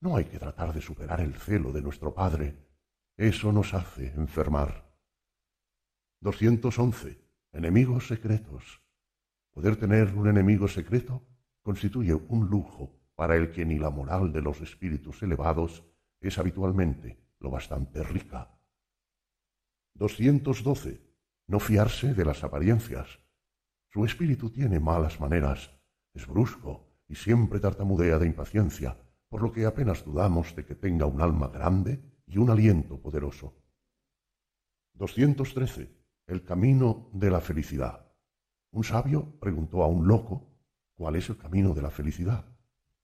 No 0.00 0.16
hay 0.16 0.26
que 0.26 0.38
tratar 0.38 0.72
de 0.72 0.80
superar 0.80 1.20
el 1.20 1.34
celo 1.34 1.72
de 1.72 1.82
nuestro 1.82 2.14
Padre. 2.14 2.56
Eso 3.16 3.50
nos 3.50 3.74
hace 3.74 4.08
enfermar. 4.14 4.85
211. 6.26 7.22
Enemigos 7.52 8.08
secretos. 8.08 8.82
Poder 9.52 9.76
tener 9.76 10.12
un 10.12 10.26
enemigo 10.26 10.66
secreto 10.66 11.24
constituye 11.62 12.14
un 12.14 12.48
lujo 12.50 12.98
para 13.14 13.36
el 13.36 13.52
que 13.52 13.64
ni 13.64 13.78
la 13.78 13.90
moral 13.90 14.32
de 14.32 14.42
los 14.42 14.60
espíritus 14.60 15.22
elevados 15.22 15.84
es 16.20 16.36
habitualmente 16.36 17.16
lo 17.38 17.48
bastante 17.50 18.02
rica. 18.02 18.50
212 19.94 21.00
no 21.46 21.60
fiarse 21.60 22.12
de 22.12 22.24
las 22.24 22.42
apariencias. 22.42 23.20
Su 23.92 24.04
espíritu 24.04 24.50
tiene 24.50 24.80
malas 24.80 25.20
maneras, 25.20 25.70
es 26.12 26.26
brusco 26.26 26.90
y 27.06 27.14
siempre 27.14 27.60
tartamudea 27.60 28.18
de 28.18 28.26
impaciencia, 28.26 28.98
por 29.28 29.42
lo 29.42 29.52
que 29.52 29.64
apenas 29.64 30.04
dudamos 30.04 30.56
de 30.56 30.64
que 30.64 30.74
tenga 30.74 31.06
un 31.06 31.20
alma 31.20 31.46
grande 31.46 32.02
y 32.26 32.38
un 32.38 32.50
aliento 32.50 33.00
poderoso. 33.00 33.54
213. 34.94 35.95
El 36.26 36.42
camino 36.42 37.08
de 37.12 37.30
la 37.30 37.40
felicidad. 37.40 38.12
Un 38.72 38.82
sabio 38.82 39.38
preguntó 39.38 39.84
a 39.84 39.86
un 39.86 40.08
loco 40.08 40.58
cuál 40.96 41.14
es 41.14 41.30
el 41.30 41.36
camino 41.36 41.72
de 41.72 41.82
la 41.82 41.90
felicidad. 41.90 42.44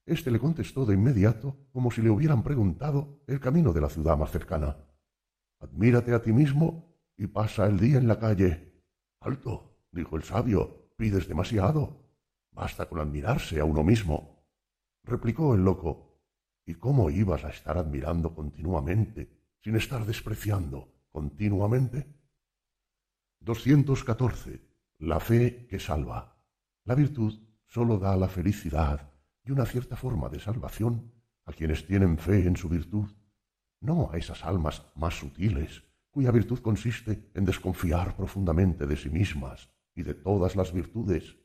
Este 0.05 0.29
le 0.29 0.39
contestó 0.39 0.85
de 0.85 0.95
inmediato 0.95 1.55
como 1.71 1.89
si 1.89 2.01
le 2.01 2.09
hubieran 2.09 2.43
preguntado 2.43 3.23
el 3.27 3.39
camino 3.39 3.71
de 3.71 3.79
la 3.79 3.87
ciudad 3.87 4.17
más 4.17 4.29
cercana. 4.29 4.75
Admírate 5.59 6.13
a 6.13 6.21
ti 6.21 6.33
mismo 6.33 6.97
y 7.15 7.27
pasa 7.27 7.65
el 7.65 7.79
día 7.79 7.97
en 7.97 8.09
la 8.09 8.19
calle. 8.19 8.83
Alto, 9.21 9.77
dijo 9.93 10.17
el 10.17 10.23
sabio, 10.23 10.91
pides 10.97 11.25
demasiado. 11.25 12.03
Basta 12.51 12.89
con 12.89 12.99
admirarse 12.99 13.57
a 13.61 13.63
uno 13.63 13.85
mismo. 13.85 14.49
Replicó 15.05 15.55
el 15.55 15.63
loco, 15.63 16.19
¿y 16.65 16.73
cómo 16.73 17.09
ibas 17.09 17.45
a 17.45 17.51
estar 17.51 17.77
admirando 17.77 18.35
continuamente, 18.35 19.55
sin 19.61 19.77
estar 19.77 20.05
despreciando 20.05 20.91
continuamente? 21.09 22.21
214. 23.43 24.61
La 24.99 25.19
fe 25.19 25.67
que 25.67 25.79
salva. 25.79 26.37
La 26.85 26.95
virtud 26.95 27.41
sólo 27.67 27.97
da 27.97 28.15
la 28.15 28.29
felicidad 28.29 29.11
y 29.43 29.51
una 29.51 29.65
cierta 29.65 29.97
forma 29.97 30.29
de 30.29 30.39
salvación 30.39 31.11
a 31.43 31.51
quienes 31.51 31.85
tienen 31.85 32.17
fe 32.17 32.47
en 32.47 32.55
su 32.55 32.69
virtud, 32.69 33.09
no 33.81 34.09
a 34.11 34.17
esas 34.17 34.45
almas 34.45 34.85
más 34.95 35.15
sutiles 35.15 35.83
cuya 36.09 36.31
virtud 36.31 36.59
consiste 36.59 37.31
en 37.33 37.43
desconfiar 37.43 38.15
profundamente 38.15 38.85
de 38.85 38.95
sí 38.95 39.09
mismas 39.09 39.69
y 39.93 40.03
de 40.03 40.13
todas 40.13 40.55
las 40.55 40.71
virtudes. 40.71 41.35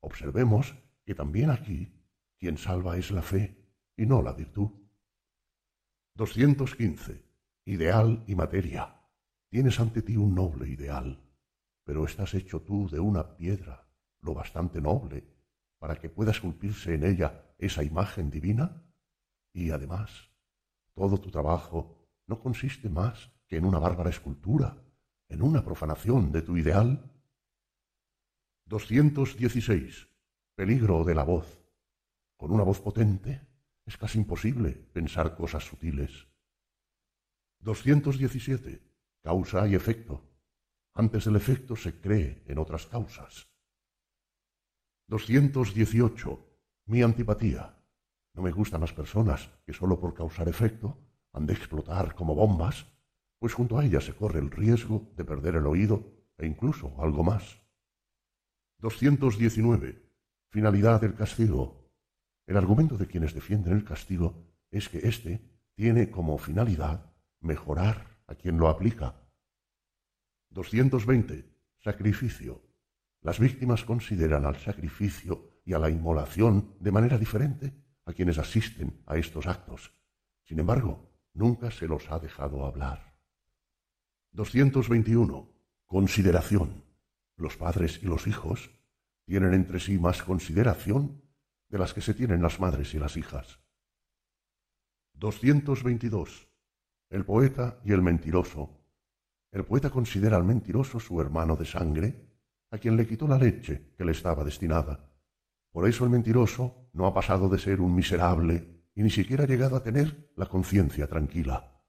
Observemos 0.00 0.76
que 1.04 1.14
también 1.14 1.50
aquí 1.50 1.92
quien 2.38 2.56
salva 2.56 2.98
es 2.98 3.10
la 3.10 3.22
fe 3.22 3.56
y 3.96 4.06
no 4.06 4.22
la 4.22 4.32
virtud. 4.32 4.70
215. 6.14 7.24
Ideal 7.64 8.22
y 8.28 8.34
materia. 8.34 9.00
Tienes 9.48 9.80
ante 9.80 10.02
ti 10.02 10.16
un 10.16 10.34
noble 10.34 10.68
ideal, 10.68 11.31
pero 11.84 12.04
estás 12.04 12.34
hecho 12.34 12.62
tú 12.62 12.88
de 12.88 13.00
una 13.00 13.36
piedra, 13.36 13.88
lo 14.20 14.34
bastante 14.34 14.80
noble, 14.80 15.26
para 15.78 15.96
que 15.96 16.08
pueda 16.08 16.30
esculpirse 16.30 16.94
en 16.94 17.04
ella 17.04 17.54
esa 17.58 17.82
imagen 17.82 18.30
divina. 18.30 18.84
Y 19.52 19.70
además, 19.70 20.30
todo 20.94 21.18
tu 21.18 21.30
trabajo 21.30 22.08
no 22.26 22.40
consiste 22.40 22.88
más 22.88 23.30
en 23.48 23.64
una 23.64 23.78
bárbara 23.78 24.10
escultura, 24.10 24.82
en 25.28 25.42
una 25.42 25.64
profanación 25.64 26.32
de 26.32 26.42
tu 26.42 26.56
ideal. 26.56 27.10
216. 28.66 30.08
Peligro 30.54 31.04
de 31.04 31.14
la 31.14 31.24
voz. 31.24 31.62
Con 32.36 32.52
una 32.52 32.62
voz 32.62 32.80
potente 32.80 33.46
es 33.84 33.96
casi 33.96 34.18
imposible 34.18 34.72
pensar 34.92 35.34
cosas 35.36 35.64
sutiles. 35.64 36.28
217. 37.60 38.82
Causa 39.22 39.66
y 39.68 39.74
efecto. 39.74 40.31
Antes 40.94 41.24
del 41.24 41.36
efecto 41.36 41.76
se 41.76 42.00
cree 42.00 42.42
en 42.46 42.58
otras 42.58 42.86
causas. 42.86 43.48
218. 45.08 46.46
Mi 46.86 47.02
antipatía. 47.02 47.76
No 48.34 48.42
me 48.42 48.50
gustan 48.50 48.80
las 48.80 48.92
personas 48.92 49.50
que 49.64 49.72
sólo 49.72 50.00
por 50.00 50.14
causar 50.14 50.48
efecto 50.48 50.98
han 51.32 51.46
de 51.46 51.54
explotar 51.54 52.14
como 52.14 52.34
bombas 52.34 52.86
pues 53.42 53.54
junto 53.54 53.76
a 53.76 53.84
ella 53.84 54.00
se 54.00 54.14
corre 54.14 54.38
el 54.38 54.52
riesgo 54.52 55.10
de 55.16 55.24
perder 55.24 55.56
el 55.56 55.66
oído 55.66 56.14
e 56.38 56.46
incluso 56.46 56.94
algo 57.02 57.24
más. 57.24 57.60
219. 58.78 60.00
Finalidad 60.48 61.00
del 61.00 61.16
castigo. 61.16 61.90
El 62.46 62.56
argumento 62.56 62.96
de 62.96 63.08
quienes 63.08 63.34
defienden 63.34 63.72
el 63.72 63.82
castigo 63.82 64.46
es 64.70 64.88
que 64.88 65.08
éste 65.08 65.40
tiene 65.74 66.08
como 66.08 66.38
finalidad 66.38 67.12
mejorar 67.40 68.22
a 68.28 68.36
quien 68.36 68.58
lo 68.58 68.68
aplica. 68.68 69.21
220. 70.52 71.44
Sacrificio. 71.78 72.62
Las 73.22 73.38
víctimas 73.38 73.84
consideran 73.84 74.44
al 74.44 74.56
sacrificio 74.56 75.60
y 75.64 75.72
a 75.72 75.78
la 75.78 75.90
inmolación 75.90 76.74
de 76.80 76.92
manera 76.92 77.18
diferente 77.18 77.72
a 78.04 78.12
quienes 78.12 78.38
asisten 78.38 79.02
a 79.06 79.16
estos 79.16 79.46
actos. 79.46 79.92
Sin 80.44 80.58
embargo, 80.58 81.10
nunca 81.34 81.70
se 81.70 81.86
los 81.86 82.10
ha 82.10 82.18
dejado 82.18 82.66
hablar. 82.66 83.16
221. 84.32 85.48
Consideración. 85.86 86.84
Los 87.36 87.56
padres 87.56 88.00
y 88.02 88.06
los 88.06 88.26
hijos 88.26 88.70
tienen 89.24 89.54
entre 89.54 89.80
sí 89.80 89.98
más 89.98 90.22
consideración 90.22 91.22
de 91.68 91.78
las 91.78 91.94
que 91.94 92.00
se 92.00 92.14
tienen 92.14 92.42
las 92.42 92.60
madres 92.60 92.92
y 92.94 92.98
las 92.98 93.16
hijas. 93.16 93.60
222. 95.14 96.48
El 97.08 97.24
poeta 97.24 97.80
y 97.84 97.92
el 97.92 98.02
mentiroso. 98.02 98.81
El 99.52 99.66
poeta 99.66 99.90
considera 99.90 100.38
al 100.38 100.44
mentiroso 100.44 100.98
su 100.98 101.20
hermano 101.20 101.56
de 101.56 101.66
sangre, 101.66 102.26
a 102.70 102.78
quien 102.78 102.96
le 102.96 103.06
quitó 103.06 103.28
la 103.28 103.38
leche 103.38 103.92
que 103.96 104.04
le 104.04 104.12
estaba 104.12 104.42
destinada. 104.44 105.12
Por 105.70 105.86
eso 105.86 106.04
el 106.04 106.10
mentiroso 106.10 106.88
no 106.94 107.06
ha 107.06 107.12
pasado 107.12 107.50
de 107.50 107.58
ser 107.58 107.82
un 107.82 107.94
miserable 107.94 108.82
y 108.94 109.02
ni 109.02 109.10
siquiera 109.10 109.44
ha 109.44 109.46
llegado 109.46 109.76
a 109.76 109.82
tener 109.82 110.32
la 110.36 110.46
conciencia 110.46 111.06
tranquila. 111.06 111.82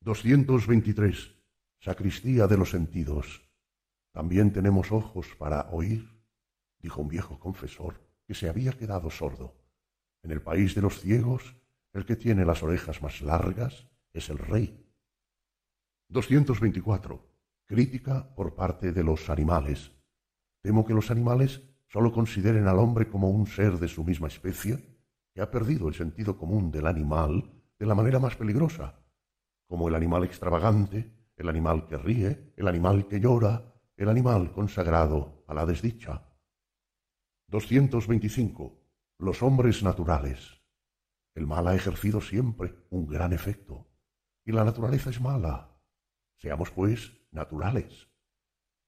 223. 0.00 1.34
Sacristía 1.80 2.46
de 2.46 2.56
los 2.56 2.70
sentidos. 2.70 3.42
También 4.12 4.52
tenemos 4.52 4.90
ojos 4.90 5.26
para 5.38 5.68
oír, 5.70 6.08
dijo 6.78 7.02
un 7.02 7.08
viejo 7.08 7.38
confesor 7.38 8.00
que 8.26 8.34
se 8.34 8.48
había 8.48 8.72
quedado 8.72 9.10
sordo. 9.10 9.54
En 10.22 10.30
el 10.30 10.40
país 10.40 10.74
de 10.74 10.80
los 10.80 11.00
ciegos, 11.00 11.56
el 11.92 12.06
que 12.06 12.16
tiene 12.16 12.46
las 12.46 12.62
orejas 12.62 13.02
más 13.02 13.20
largas 13.20 13.86
es 14.14 14.30
el 14.30 14.38
rey. 14.38 14.81
224. 16.12 17.26
Crítica 17.64 18.34
por 18.34 18.54
parte 18.54 18.92
de 18.92 19.02
los 19.02 19.30
animales. 19.30 19.92
Temo 20.60 20.84
que 20.84 20.92
los 20.92 21.10
animales 21.10 21.62
sólo 21.88 22.12
consideren 22.12 22.68
al 22.68 22.78
hombre 22.78 23.08
como 23.08 23.30
un 23.30 23.46
ser 23.46 23.78
de 23.78 23.88
su 23.88 24.04
misma 24.04 24.28
especie, 24.28 25.00
que 25.32 25.40
ha 25.40 25.50
perdido 25.50 25.88
el 25.88 25.94
sentido 25.94 26.36
común 26.36 26.70
del 26.70 26.86
animal 26.86 27.50
de 27.78 27.86
la 27.86 27.94
manera 27.94 28.18
más 28.18 28.36
peligrosa, 28.36 29.00
como 29.66 29.88
el 29.88 29.94
animal 29.94 30.24
extravagante, 30.24 31.10
el 31.36 31.48
animal 31.48 31.86
que 31.86 31.96
ríe, 31.96 32.52
el 32.58 32.68
animal 32.68 33.08
que 33.08 33.18
llora, 33.18 33.72
el 33.96 34.10
animal 34.10 34.52
consagrado 34.52 35.44
a 35.48 35.54
la 35.54 35.64
desdicha. 35.64 36.28
225. 37.48 38.78
Los 39.18 39.42
hombres 39.42 39.82
naturales. 39.82 40.60
El 41.34 41.46
mal 41.46 41.66
ha 41.68 41.74
ejercido 41.74 42.20
siempre 42.20 42.74
un 42.90 43.06
gran 43.06 43.32
efecto, 43.32 43.88
y 44.44 44.52
la 44.52 44.64
naturaleza 44.64 45.08
es 45.08 45.18
mala. 45.18 45.71
Seamos, 46.42 46.72
pues, 46.72 47.12
naturales. 47.30 48.08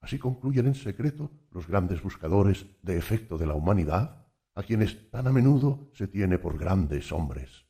Así 0.00 0.18
concluyen 0.18 0.66
en 0.66 0.74
secreto 0.74 1.30
los 1.52 1.68
grandes 1.68 2.02
buscadores 2.02 2.66
de 2.82 2.98
efecto 2.98 3.38
de 3.38 3.46
la 3.46 3.54
humanidad, 3.54 4.26
a 4.56 4.64
quienes 4.64 5.08
tan 5.12 5.28
a 5.28 5.32
menudo 5.32 5.88
se 5.94 6.08
tiene 6.08 6.40
por 6.40 6.58
grandes 6.58 7.12
hombres. 7.12 7.64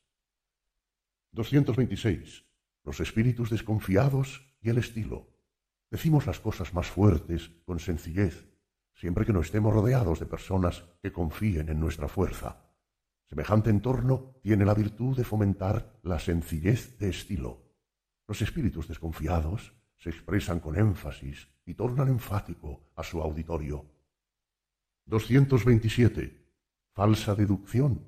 226. 1.32 2.46
Los 2.82 3.00
espíritus 3.00 3.50
desconfiados 3.50 4.56
y 4.62 4.70
el 4.70 4.78
estilo. 4.78 5.28
Decimos 5.90 6.26
las 6.26 6.40
cosas 6.40 6.72
más 6.72 6.86
fuertes 6.86 7.50
con 7.66 7.78
sencillez, 7.78 8.48
siempre 8.94 9.26
que 9.26 9.34
no 9.34 9.42
estemos 9.42 9.74
rodeados 9.74 10.18
de 10.18 10.24
personas 10.24 10.84
que 11.02 11.12
confíen 11.12 11.68
en 11.68 11.78
nuestra 11.78 12.08
fuerza. 12.08 12.70
Semejante 13.26 13.68
entorno 13.68 14.40
tiene 14.42 14.64
la 14.64 14.72
virtud 14.72 15.14
de 15.14 15.24
fomentar 15.24 16.00
la 16.02 16.18
sencillez 16.18 16.96
de 16.98 17.10
estilo. 17.10 17.64
Los 18.26 18.40
espíritus 18.40 18.88
desconfiados 18.88 19.74
se 20.04 20.10
expresan 20.10 20.60
con 20.60 20.76
énfasis 20.76 21.48
y 21.64 21.72
tornan 21.72 22.08
enfático 22.08 22.90
a 22.94 23.02
su 23.02 23.22
auditorio. 23.22 23.86
227. 25.06 26.44
Falsa 26.92 27.34
deducción. 27.34 28.04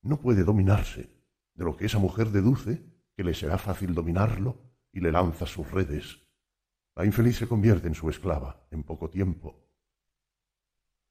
No 0.00 0.18
puede 0.18 0.44
dominarse. 0.44 1.10
De 1.52 1.64
lo 1.64 1.76
que 1.76 1.84
esa 1.84 1.98
mujer 1.98 2.30
deduce, 2.30 2.82
que 3.14 3.22
le 3.22 3.34
será 3.34 3.58
fácil 3.58 3.92
dominarlo, 3.92 4.62
y 4.90 5.00
le 5.00 5.12
lanza 5.12 5.44
sus 5.44 5.70
redes. 5.70 6.22
La 6.94 7.04
infeliz 7.04 7.36
se 7.36 7.46
convierte 7.46 7.86
en 7.86 7.94
su 7.94 8.08
esclava 8.08 8.66
en 8.70 8.82
poco 8.82 9.10
tiempo. 9.10 9.62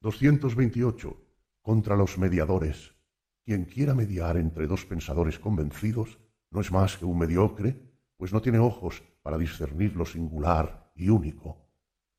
228. 0.00 1.24
Contra 1.62 1.94
los 1.94 2.18
mediadores. 2.18 2.96
Quien 3.44 3.64
quiera 3.64 3.94
mediar 3.94 4.38
entre 4.38 4.66
dos 4.66 4.86
pensadores 4.86 5.38
convencidos 5.38 6.18
no 6.50 6.60
es 6.60 6.72
más 6.72 6.96
que 6.96 7.04
un 7.04 7.16
mediocre, 7.16 7.80
pues 8.16 8.32
no 8.32 8.42
tiene 8.42 8.58
ojos 8.58 9.04
para 9.26 9.38
discernir 9.38 9.96
lo 9.96 10.06
singular 10.06 10.92
y 10.94 11.08
único. 11.08 11.68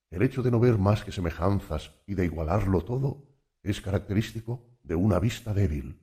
El 0.09 0.23
hecho 0.23 0.43
de 0.43 0.51
no 0.51 0.59
ver 0.59 0.77
más 0.77 1.05
que 1.05 1.13
semejanzas 1.13 1.95
y 2.05 2.15
de 2.15 2.25
igualarlo 2.25 2.83
todo 2.83 3.23
es 3.63 3.79
característico 3.79 4.77
de 4.83 4.95
una 4.95 5.17
vista 5.17 5.53
débil. 5.53 6.01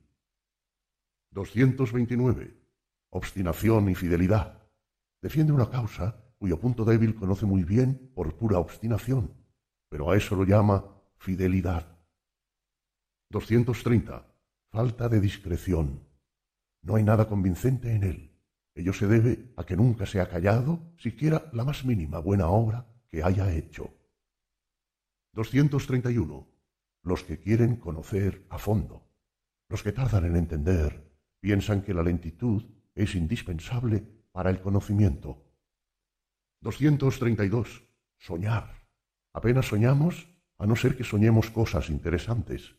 229. 1.29 2.59
Obstinación 3.11 3.87
y 3.87 3.93
fidelidad. 3.93 4.63
Defiende 5.21 5.53
una 5.53 5.69
causa 5.69 6.25
cuyo 6.39 6.59
punto 6.59 6.83
débil 6.83 7.13
conoce 7.13 7.45
muy 7.45 7.63
bien 7.63 8.11
por 8.15 8.35
pura 8.35 8.57
obstinación, 8.57 9.31
pero 9.89 10.09
a 10.09 10.17
eso 10.17 10.35
lo 10.35 10.43
llama 10.43 10.85
fidelidad. 11.17 11.99
230. 13.29 14.25
Falta 14.71 15.07
de 15.07 15.19
discreción. 15.19 16.03
No 16.81 16.95
hay 16.95 17.03
nada 17.03 17.27
convincente 17.27 17.93
en 17.93 18.03
él. 18.05 18.34
Ello 18.75 18.91
se 18.91 19.07
debe 19.07 19.53
a 19.55 19.65
que 19.65 19.77
nunca 19.77 20.05
se 20.05 20.19
ha 20.19 20.27
callado 20.27 20.93
siquiera 20.97 21.49
la 21.53 21.63
más 21.63 21.85
mínima 21.85 22.19
buena 22.19 22.49
obra 22.49 22.85
que 23.07 23.23
haya 23.23 23.49
hecho. 23.53 23.93
231. 25.31 26.45
Los 27.01 27.23
que 27.23 27.39
quieren 27.39 27.77
conocer 27.77 28.45
a 28.49 28.57
fondo. 28.57 29.07
Los 29.69 29.81
que 29.81 29.93
tardan 29.93 30.25
en 30.25 30.35
entender 30.35 31.09
piensan 31.39 31.83
que 31.83 31.93
la 31.93 32.03
lentitud 32.03 32.65
es 32.93 33.15
indispensable 33.15 34.03
para 34.33 34.49
el 34.49 34.59
conocimiento. 34.59 35.45
232. 36.59 37.83
Soñar. 38.17 38.89
Apenas 39.31 39.67
soñamos, 39.67 40.27
a 40.57 40.65
no 40.65 40.75
ser 40.75 40.97
que 40.97 41.03
soñemos 41.03 41.49
cosas 41.49 41.89
interesantes. 41.89 42.75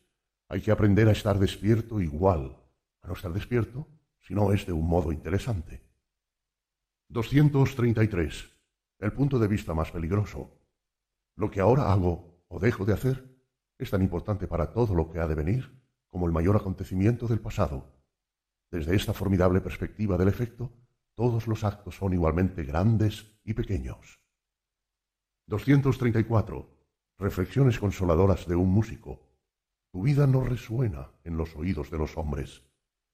Hay 0.49 0.61
que 0.61 0.73
aprender 0.73 1.09
a 1.09 1.13
estar 1.13 1.39
despierto 1.39 2.01
igual, 2.01 2.57
a 3.03 3.09
no 3.09 3.15
estar 3.15 3.33
despierto 3.33 3.89
si 4.21 4.35
no 4.35 4.53
es 4.53 4.67
de 4.67 4.73
un 4.73 4.87
modo 4.87 5.13
interesante. 5.13 5.86
233. 7.09 8.53
El 8.99 9.13
punto 9.13 9.39
de 9.39 9.47
vista 9.47 9.75
más 9.75 9.93
peligroso. 9.93 10.59
Lo 11.37 11.51
que 11.51 11.61
ahora 11.61 11.93
hago 11.93 12.43
o 12.49 12.59
dejo 12.59 12.85
de 12.85 12.95
hacer 12.95 13.37
es 13.79 13.91
tan 13.91 14.03
importante 14.03 14.49
para 14.49 14.73
todo 14.73 14.95
lo 14.95 15.11
que 15.11 15.21
ha 15.21 15.29
de 15.29 15.35
venir 15.35 15.81
como 16.09 16.27
el 16.27 16.33
mayor 16.33 16.57
acontecimiento 16.57 17.29
del 17.29 17.41
pasado. 17.41 17.93
Desde 18.71 18.97
esta 18.97 19.13
formidable 19.13 19.61
perspectiva 19.61 20.17
del 20.17 20.29
efecto, 20.29 20.73
todos 21.15 21.47
los 21.47 21.63
actos 21.63 21.95
son 21.95 22.13
igualmente 22.13 22.65
grandes 22.65 23.39
y 23.45 23.55
pequeños. 23.55 24.21
234. 25.47 26.75
Reflexiones 27.19 27.79
consoladoras 27.79 28.49
de 28.49 28.57
un 28.57 28.71
músico. 28.71 29.31
Tu 29.93 30.03
vida 30.03 30.27
no 30.27 30.43
resuena 30.43 31.13
en 31.23 31.37
los 31.37 31.55
oídos 31.55 31.91
de 31.91 31.99
los 31.99 32.17
hombres. 32.17 32.65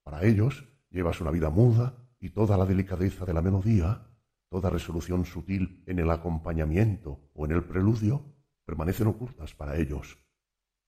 Para 0.02 0.24
ellos 0.24 0.66
llevas 0.90 1.20
una 1.20 1.30
vida 1.30 1.50
muda 1.50 2.01
y 2.22 2.30
toda 2.30 2.56
la 2.56 2.64
delicadeza 2.64 3.24
de 3.26 3.34
la 3.34 3.42
melodía, 3.42 4.06
toda 4.48 4.70
resolución 4.70 5.24
sutil 5.24 5.82
en 5.86 5.98
el 5.98 6.08
acompañamiento 6.08 7.28
o 7.34 7.44
en 7.46 7.50
el 7.50 7.64
preludio, 7.64 8.36
permanecen 8.64 9.08
ocultas 9.08 9.54
para 9.54 9.76
ellos. 9.76 10.20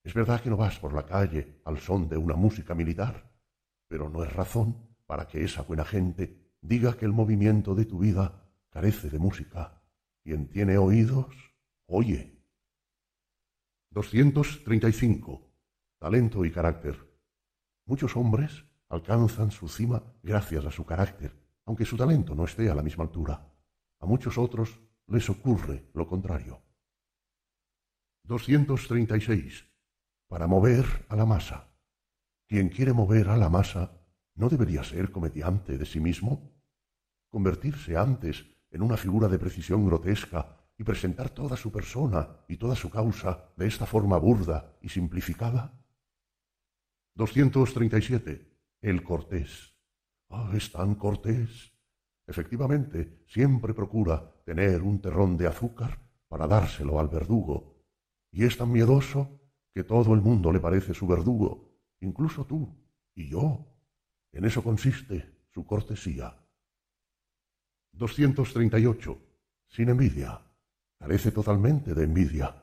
Es 0.04 0.14
verdad 0.14 0.40
que 0.40 0.48
no 0.48 0.56
vas 0.56 0.78
por 0.78 0.94
la 0.94 1.04
calle 1.04 1.60
al 1.64 1.78
son 1.78 2.08
de 2.08 2.16
una 2.16 2.36
música 2.36 2.76
militar, 2.76 3.32
pero 3.88 4.08
no 4.08 4.22
es 4.22 4.32
razón 4.32 4.96
para 5.06 5.26
que 5.26 5.42
esa 5.42 5.62
buena 5.62 5.84
gente 5.84 6.54
diga 6.60 6.96
que 6.96 7.04
el 7.04 7.12
movimiento 7.12 7.74
de 7.74 7.84
tu 7.84 7.98
vida 7.98 8.48
carece 8.70 9.10
de 9.10 9.18
música. 9.18 9.82
Quien 10.22 10.48
tiene 10.48 10.78
oídos, 10.78 11.34
oye. 11.86 12.38
235. 13.90 15.50
Talento 15.98 16.44
y 16.44 16.52
carácter. 16.52 16.96
Muchos 17.86 18.16
hombres 18.16 18.66
alcanzan 18.88 19.50
su 19.50 19.68
cima 19.68 20.02
gracias 20.22 20.64
a 20.64 20.70
su 20.70 20.84
carácter, 20.84 21.34
aunque 21.64 21.84
su 21.84 21.96
talento 21.96 22.34
no 22.34 22.44
esté 22.44 22.70
a 22.70 22.74
la 22.74 22.82
misma 22.82 23.04
altura. 23.04 23.52
A 24.00 24.06
muchos 24.06 24.38
otros 24.38 24.80
les 25.06 25.28
ocurre 25.30 25.90
lo 25.94 26.06
contrario. 26.06 26.62
236. 28.24 29.66
Para 30.28 30.46
mover 30.46 31.06
a 31.08 31.16
la 31.16 31.26
masa. 31.26 31.68
Quien 32.46 32.68
quiere 32.68 32.92
mover 32.92 33.28
a 33.28 33.36
la 33.36 33.48
masa 33.48 34.00
no 34.34 34.48
debería 34.48 34.82
ser 34.84 35.10
comediante 35.10 35.78
de 35.78 35.86
sí 35.86 36.00
mismo 36.00 36.54
convertirse 37.34 37.96
antes 37.96 38.46
en 38.70 38.80
una 38.80 38.96
figura 38.96 39.26
de 39.26 39.40
precisión 39.40 39.84
grotesca 39.84 40.56
y 40.78 40.84
presentar 40.84 41.30
toda 41.30 41.56
su 41.56 41.72
persona 41.72 42.44
y 42.48 42.56
toda 42.56 42.76
su 42.76 42.90
causa 42.90 43.50
de 43.56 43.66
esta 43.66 43.86
forma 43.86 44.18
burda 44.18 44.76
y 44.80 44.88
simplificada? 44.88 45.72
237. 47.16 48.53
El 48.84 49.02
cortés. 49.02 49.74
Ah, 50.28 50.52
es 50.54 50.70
tan 50.70 50.96
cortés. 50.96 51.72
Efectivamente, 52.26 53.24
siempre 53.26 53.72
procura 53.72 54.30
tener 54.44 54.82
un 54.82 55.00
terrón 55.00 55.38
de 55.38 55.46
azúcar 55.46 55.98
para 56.28 56.46
dárselo 56.46 57.00
al 57.00 57.08
verdugo, 57.08 57.82
y 58.30 58.44
es 58.44 58.58
tan 58.58 58.70
miedoso 58.70 59.40
que 59.72 59.84
todo 59.84 60.12
el 60.12 60.20
mundo 60.20 60.52
le 60.52 60.60
parece 60.60 60.92
su 60.92 61.06
verdugo, 61.06 61.80
incluso 62.00 62.44
tú 62.44 62.76
y 63.14 63.30
yo. 63.30 63.64
En 64.32 64.44
eso 64.44 64.62
consiste 64.62 65.46
su 65.54 65.64
cortesía. 65.64 66.36
238. 67.92 69.18
Sin 69.66 69.88
envidia. 69.88 70.42
Carece 70.98 71.30
totalmente 71.30 71.94
de 71.94 72.04
envidia. 72.04 72.62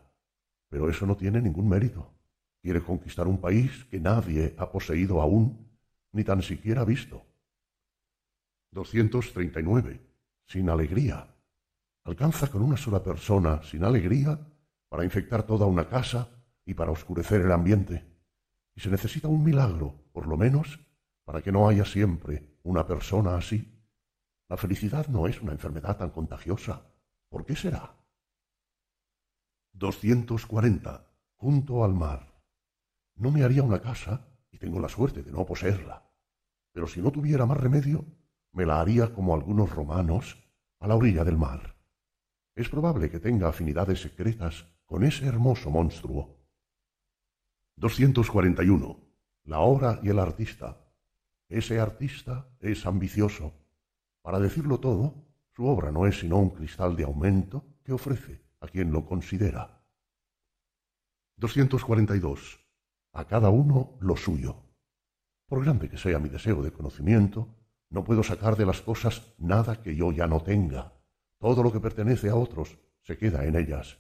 Pero 0.69 0.87
eso 0.87 1.07
no 1.07 1.17
tiene 1.17 1.41
ningún 1.41 1.67
mérito. 1.67 2.13
Quiere 2.61 2.83
conquistar 2.83 3.27
un 3.27 3.41
país 3.41 3.85
que 3.85 3.99
nadie 3.99 4.53
ha 4.59 4.71
poseído 4.71 5.19
aún, 5.19 5.70
ni 6.13 6.23
tan 6.23 6.41
siquiera 6.41 6.83
visto. 6.83 7.25
239. 8.71 9.99
Sin 10.45 10.69
alegría. 10.69 11.35
Alcanza 12.03 12.49
con 12.49 12.61
una 12.61 12.77
sola 12.77 13.03
persona, 13.03 13.61
sin 13.63 13.83
alegría, 13.83 14.39
para 14.89 15.03
infectar 15.03 15.43
toda 15.43 15.65
una 15.65 15.87
casa 15.87 16.29
y 16.65 16.73
para 16.73 16.91
oscurecer 16.91 17.41
el 17.41 17.51
ambiente. 17.51 18.05
Y 18.75 18.81
se 18.81 18.89
necesita 18.89 19.27
un 19.27 19.43
milagro, 19.43 20.09
por 20.11 20.27
lo 20.27 20.37
menos, 20.37 20.79
para 21.25 21.41
que 21.41 21.51
no 21.51 21.67
haya 21.67 21.85
siempre 21.85 22.57
una 22.63 22.85
persona 22.85 23.35
así. 23.35 23.81
La 24.49 24.57
felicidad 24.57 25.07
no 25.07 25.27
es 25.27 25.41
una 25.41 25.53
enfermedad 25.53 25.97
tan 25.97 26.09
contagiosa. 26.09 26.81
¿Por 27.29 27.45
qué 27.45 27.55
será? 27.55 27.95
240. 29.73 31.07
Junto 31.37 31.83
al 31.83 31.93
mar. 31.93 32.41
No 33.15 33.31
me 33.31 33.43
haría 33.43 33.63
una 33.63 33.81
casa, 33.81 34.27
y 34.51 34.57
tengo 34.57 34.79
la 34.79 34.89
suerte 34.89 35.23
de 35.23 35.31
no 35.31 35.45
poseerla. 35.45 36.03
Pero 36.71 36.87
si 36.87 37.01
no 37.01 37.11
tuviera 37.11 37.45
más 37.45 37.57
remedio, 37.57 38.05
me 38.51 38.65
la 38.65 38.81
haría 38.81 39.13
como 39.13 39.33
algunos 39.33 39.69
romanos 39.69 40.37
a 40.79 40.87
la 40.87 40.95
orilla 40.95 41.23
del 41.23 41.37
mar. 41.37 41.75
Es 42.55 42.69
probable 42.69 43.09
que 43.09 43.19
tenga 43.19 43.47
afinidades 43.47 44.01
secretas 44.01 44.65
con 44.85 45.03
ese 45.03 45.25
hermoso 45.25 45.69
monstruo. 45.69 46.37
241. 47.77 48.99
La 49.45 49.59
obra 49.59 49.99
y 50.03 50.09
el 50.09 50.19
artista. 50.19 50.77
Ese 51.47 51.79
artista 51.79 52.47
es 52.59 52.85
ambicioso. 52.85 53.53
Para 54.21 54.39
decirlo 54.39 54.79
todo, 54.79 55.25
su 55.55 55.65
obra 55.65 55.91
no 55.91 56.05
es 56.05 56.19
sino 56.19 56.37
un 56.37 56.51
cristal 56.51 56.95
de 56.95 57.03
aumento 57.03 57.65
que 57.83 57.93
ofrece 57.93 58.41
a 58.59 58.67
quien 58.67 58.91
lo 58.91 59.05
considera. 59.05 59.81
242. 61.37 62.60
A 63.13 63.25
cada 63.25 63.49
uno 63.49 63.97
lo 63.99 64.15
suyo. 64.15 64.63
Por 65.47 65.63
grande 65.63 65.89
que 65.89 65.97
sea 65.97 66.19
mi 66.19 66.29
deseo 66.29 66.61
de 66.61 66.71
conocimiento, 66.71 67.55
no 67.89 68.03
puedo 68.03 68.23
sacar 68.23 68.55
de 68.55 68.65
las 68.65 68.81
cosas 68.81 69.33
nada 69.37 69.81
que 69.81 69.95
yo 69.95 70.11
ya 70.11 70.27
no 70.27 70.41
tenga. 70.41 70.93
Todo 71.37 71.61
lo 71.61 71.71
que 71.71 71.81
pertenece 71.81 72.29
a 72.29 72.35
otros 72.35 72.79
se 73.01 73.17
queda 73.17 73.45
en 73.45 73.55
ellas. 73.55 73.99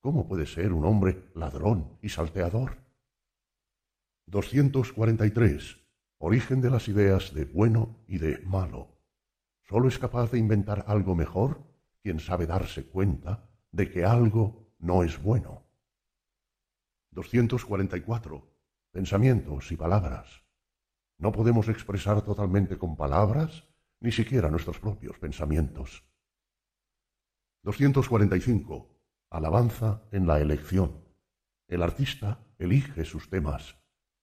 ¿Cómo 0.00 0.26
puede 0.26 0.46
ser 0.46 0.72
un 0.72 0.86
hombre 0.86 1.30
ladrón 1.34 1.98
y 2.00 2.08
salteador? 2.08 2.78
243. 4.26 5.76
Origen 6.18 6.60
de 6.62 6.70
las 6.70 6.88
ideas 6.88 7.34
de 7.34 7.44
bueno 7.44 7.98
y 8.08 8.18
de 8.18 8.38
malo. 8.46 8.96
Solo 9.68 9.88
es 9.88 9.98
capaz 9.98 10.30
de 10.30 10.38
inventar 10.38 10.84
algo 10.86 11.14
mejor 11.14 11.60
quien 12.02 12.20
sabe 12.20 12.46
darse 12.46 12.86
cuenta 12.86 13.50
de 13.70 13.90
que 13.90 14.04
algo 14.04 14.72
no 14.78 15.02
es 15.02 15.22
bueno. 15.22 15.65
244. 17.16 18.46
Pensamientos 18.92 19.72
y 19.72 19.76
palabras. 19.76 20.44
No 21.16 21.32
podemos 21.32 21.68
expresar 21.68 22.20
totalmente 22.20 22.76
con 22.76 22.94
palabras 22.94 23.64
ni 24.00 24.12
siquiera 24.12 24.50
nuestros 24.50 24.78
propios 24.78 25.18
pensamientos. 25.18 26.04
245. 27.62 29.00
Alabanza 29.30 30.02
en 30.12 30.26
la 30.26 30.40
elección. 30.40 31.06
El 31.68 31.82
artista 31.82 32.44
elige 32.58 33.06
sus 33.06 33.30
temas. 33.30 33.78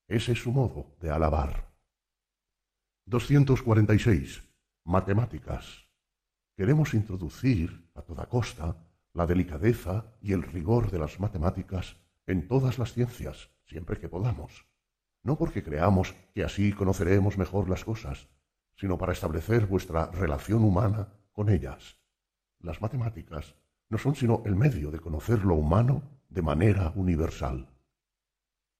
Ese 0.07 0.33
es 0.33 0.43
su 0.43 0.51
modo 0.51 0.95
de 1.01 1.09
alabar. 1.09 1.73
246. 3.07 4.43
Matemáticas. 4.85 5.87
Queremos 6.55 6.93
introducir 6.93 7.89
a 7.95 8.03
toda 8.03 8.27
costa 8.27 8.77
la 9.13 9.25
delicadeza 9.25 10.15
y 10.21 10.33
el 10.33 10.43
rigor 10.43 10.91
de 10.91 10.99
las 10.99 11.19
matemáticas 11.19 12.02
en 12.27 12.47
todas 12.47 12.79
las 12.79 12.93
ciencias, 12.93 13.49
siempre 13.65 13.99
que 13.99 14.09
podamos. 14.09 14.65
No 15.23 15.37
porque 15.37 15.63
creamos 15.63 16.13
que 16.33 16.43
así 16.43 16.73
conoceremos 16.73 17.37
mejor 17.37 17.69
las 17.69 17.85
cosas, 17.85 18.27
sino 18.75 18.97
para 18.97 19.13
establecer 19.13 19.67
vuestra 19.67 20.11
relación 20.11 20.63
humana 20.63 21.13
con 21.31 21.49
ellas. 21.49 21.97
Las 22.59 22.81
matemáticas 22.81 23.55
no 23.89 23.97
son 23.97 24.15
sino 24.15 24.41
el 24.45 24.55
medio 24.55 24.91
de 24.91 24.99
conocer 24.99 25.45
lo 25.45 25.55
humano 25.55 26.03
de 26.29 26.41
manera 26.41 26.91
universal. 26.95 27.69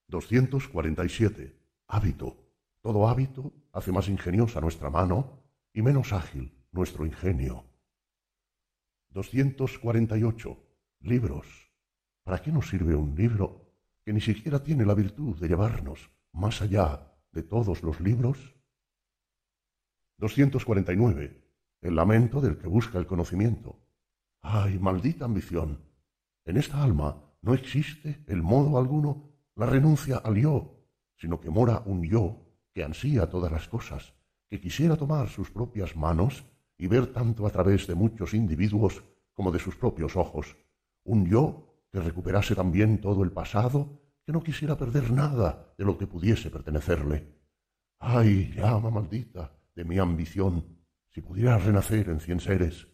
247. 0.08 1.60
Hábito. 1.88 2.38
Todo 2.82 3.08
hábito 3.08 3.54
hace 3.72 3.92
más 3.92 4.10
ingeniosa 4.10 4.60
nuestra 4.60 4.90
mano 4.90 5.44
y 5.74 5.82
menos 5.82 6.14
ágil 6.14 6.54
nuestro 6.72 7.06
ingenio. 7.06 7.66
248. 9.10 10.58
Libros. 11.00 11.73
¿Para 12.24 12.42
qué 12.42 12.52
nos 12.52 12.70
sirve 12.70 12.96
un 12.96 13.16
libro 13.16 13.74
que 14.04 14.14
ni 14.14 14.22
siquiera 14.22 14.64
tiene 14.64 14.86
la 14.86 14.94
virtud 14.94 15.38
de 15.40 15.48
llevarnos 15.48 16.10
más 16.32 16.62
allá 16.62 17.14
de 17.32 17.44
todos 17.44 17.84
los 17.84 18.00
libros? 18.00 18.56
249. 20.18 21.44
El 21.82 21.96
lamento 21.96 22.40
del 22.40 22.58
que 22.58 22.68
busca 22.68 22.98
el 22.98 23.06
conocimiento. 23.06 23.78
¡Ay, 24.42 24.80
maldita 24.80 25.26
ambición! 25.26 25.80
En 26.46 26.58
esta 26.58 26.82
alma 26.82 27.22
no 27.42 27.54
existe 27.54 28.24
el 28.28 28.42
modo 28.42 28.78
alguno 28.78 29.34
la 29.56 29.66
renuncia 29.66 30.18
al 30.18 30.36
yo, 30.36 30.88
sino 31.18 31.40
que 31.42 31.50
mora 31.50 31.84
un 31.86 32.04
yo 32.04 32.40
que 32.74 32.84
ansía 32.84 33.30
todas 33.30 33.52
las 33.52 33.68
cosas, 33.68 34.14
que 34.50 34.62
quisiera 34.62 34.96
tomar 34.96 35.28
sus 35.28 35.52
propias 35.52 35.96
manos 35.96 36.46
y 36.78 36.88
ver 36.88 37.08
tanto 37.08 37.46
a 37.46 37.50
través 37.50 37.86
de 37.86 37.96
muchos 37.96 38.34
individuos 38.34 39.04
como 39.34 39.52
de 39.52 39.60
sus 39.60 39.76
propios 39.76 40.16
ojos, 40.16 40.56
un 41.04 41.26
yo 41.26 41.73
que 41.94 42.02
recuperase 42.02 42.56
también 42.56 43.00
todo 43.00 43.24
el 43.24 43.32
pasado, 43.32 44.02
que 44.26 44.32
no 44.32 44.42
quisiera 44.42 44.76
perder 44.76 45.12
nada 45.12 45.76
de 45.78 45.86
lo 45.86 45.96
que 45.96 46.08
pudiese 46.08 46.50
pertenecerle. 46.50 47.38
¡Ay, 48.00 48.52
llama 48.56 48.90
maldita 48.90 49.56
de 49.76 49.86
mi 49.86 50.00
ambición! 50.00 50.80
Si 51.12 51.22
pudiera 51.22 51.56
renacer 51.60 52.10
en 52.10 52.20
cien 52.20 52.40
seres. 52.40 52.88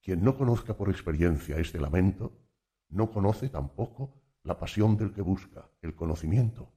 Quien 0.00 0.24
no 0.24 0.34
conozca 0.38 0.74
por 0.74 0.88
experiencia 0.88 1.58
este 1.58 1.78
lamento, 1.78 2.48
no 2.88 3.10
conoce 3.10 3.50
tampoco 3.50 4.22
la 4.44 4.58
pasión 4.58 4.96
del 4.96 5.12
que 5.12 5.20
busca 5.20 5.70
el 5.82 5.94
conocimiento. 5.94 6.72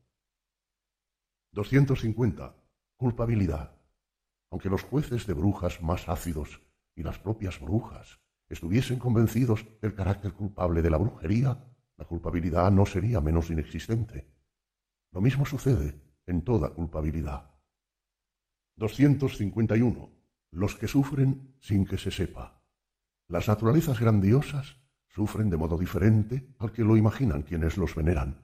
250. 1.53 2.53
Culpabilidad. 2.97 3.79
Aunque 4.51 4.69
los 4.69 4.83
jueces 4.83 5.25
de 5.25 5.33
brujas 5.33 5.81
más 5.81 6.09
ácidos 6.09 6.61
y 6.95 7.03
las 7.03 7.17
propias 7.17 7.61
brujas 7.61 8.19
estuviesen 8.49 8.99
convencidos 8.99 9.65
del 9.81 9.95
carácter 9.95 10.33
culpable 10.33 10.81
de 10.81 10.89
la 10.89 10.97
brujería, 10.97 11.65
la 11.97 12.05
culpabilidad 12.05 12.71
no 12.71 12.85
sería 12.85 13.21
menos 13.21 13.49
inexistente. 13.49 14.29
Lo 15.11 15.21
mismo 15.21 15.45
sucede 15.45 16.01
en 16.25 16.43
toda 16.43 16.69
culpabilidad. 16.69 17.51
251. 18.75 20.11
Los 20.51 20.75
que 20.75 20.87
sufren 20.87 21.55
sin 21.59 21.85
que 21.85 21.97
se 21.97 22.11
sepa. 22.11 22.61
Las 23.27 23.47
naturalezas 23.47 23.99
grandiosas 23.99 24.77
Sufren 25.15 25.49
de 25.49 25.55
modo 25.55 25.77
diferente 25.77 26.53
al 26.59 26.73
que 26.73 26.83
lo 26.83 26.97
imaginan 26.97 27.43
quienes 27.43 27.77
los 27.77 27.95
veneran. 27.95 28.43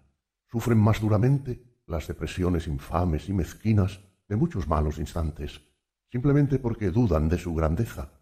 Sufren 0.49 0.77
más 0.77 1.01
duramente 1.01 1.81
las 1.85 2.07
depresiones 2.07 2.65
infames 2.65 3.27
y 3.27 3.33
mezquinas 3.33 3.99
de 4.29 4.37
muchos 4.37 4.69
malos 4.69 4.97
instantes, 4.97 5.61
simplemente 6.09 6.59
porque 6.59 6.89
dudan 6.89 7.27
de 7.27 7.37
su 7.37 7.53
grandeza, 7.53 8.20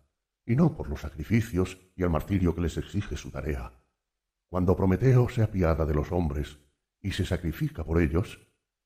y 0.49 0.55
no 0.55 0.75
por 0.75 0.89
los 0.89 1.01
sacrificios 1.01 1.77
y 1.95 2.01
el 2.01 2.09
martirio 2.09 2.55
que 2.55 2.61
les 2.61 2.75
exige 2.75 3.15
su 3.15 3.29
tarea. 3.29 3.71
Cuando 4.49 4.75
Prometeo 4.75 5.29
se 5.29 5.43
apiada 5.43 5.85
de 5.85 5.93
los 5.93 6.11
hombres 6.11 6.57
y 7.01 7.11
se 7.11 7.23
sacrifica 7.23 7.83
por 7.83 8.01
ellos, 8.01 8.39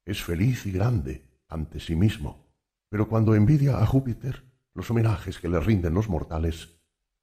es 0.04 0.21
feliz 0.21 0.65
y 0.65 0.73
grande 0.73 1.26
ante 1.47 1.80
sí 1.80 1.95
mismo. 1.95 2.54
Pero 2.89 3.08
cuando 3.08 3.34
envidia 3.34 3.82
a 3.82 3.86
Júpiter 3.86 4.43
los 4.73 4.91
homenajes 4.91 5.39
que 5.39 5.47
le 5.47 5.62
rinden 5.62 5.93
los 5.93 6.10
mortales, 6.10 6.82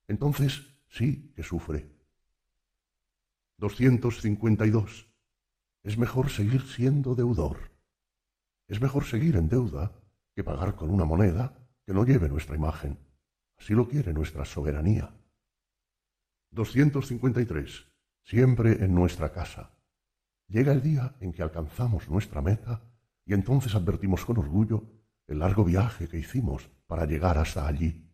entonces 0.09 0.75
sí 0.89 1.35
que 1.37 1.43
sufre 1.43 1.95
252. 3.59 5.13
Es 5.83 5.99
mejor 5.99 6.31
seguir 6.31 6.63
siendo 6.63 7.15
deudor. 7.15 7.73
Es 8.69 8.81
mejor 8.81 9.05
seguir 9.05 9.37
en 9.37 9.51
deuda 9.51 10.01
que 10.35 10.45
pagar 10.45 10.77
con 10.77 10.89
una 10.89 11.05
moneda 11.05 11.69
que 11.85 11.93
no 11.93 12.07
lleve 12.07 12.31
nuestra 12.31 12.57
imagen. 12.57 13.10
Así 13.61 13.75
lo 13.75 13.87
quiere 13.87 14.15
nuestra 14.15 14.47
soberanía. 14.47 15.15
253. 16.53 17.87
Siempre 18.23 18.85
en 18.85 18.95
nuestra 18.95 19.33
casa. 19.33 19.77
Llega 20.49 20.73
el 20.73 20.81
día 20.81 21.15
en 21.21 21.33
que 21.33 21.43
alcanzamos 21.43 22.09
nuestra 22.09 22.41
meta 22.41 22.83
y 23.27 23.35
entonces 23.35 23.75
advertimos 23.75 24.25
con 24.25 24.39
orgullo 24.39 24.85
el 25.27 25.41
largo 25.41 25.63
viaje 25.63 26.09
que 26.09 26.19
hicimos 26.19 26.71
para 26.87 27.05
llegar 27.05 27.37
hasta 27.37 27.67
allí. 27.67 28.11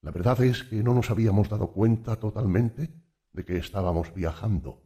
La 0.00 0.12
verdad 0.12 0.42
es 0.42 0.64
que 0.64 0.82
no 0.82 0.94
nos 0.94 1.10
habíamos 1.10 1.50
dado 1.50 1.72
cuenta 1.72 2.16
totalmente 2.16 2.90
de 3.32 3.44
que 3.44 3.58
estábamos 3.58 4.14
viajando. 4.14 4.82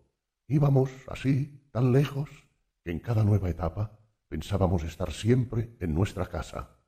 Íbamos 0.48 0.90
así, 1.06 1.68
tan 1.70 1.92
lejos, 1.92 2.28
que 2.82 2.90
en 2.90 2.98
cada 2.98 3.22
nueva 3.22 3.48
etapa 3.48 4.00
pensábamos 4.28 4.82
estar 4.82 5.12
siempre 5.12 5.76
en 5.78 5.94
nuestra 5.94 6.26
casa. 6.26 6.80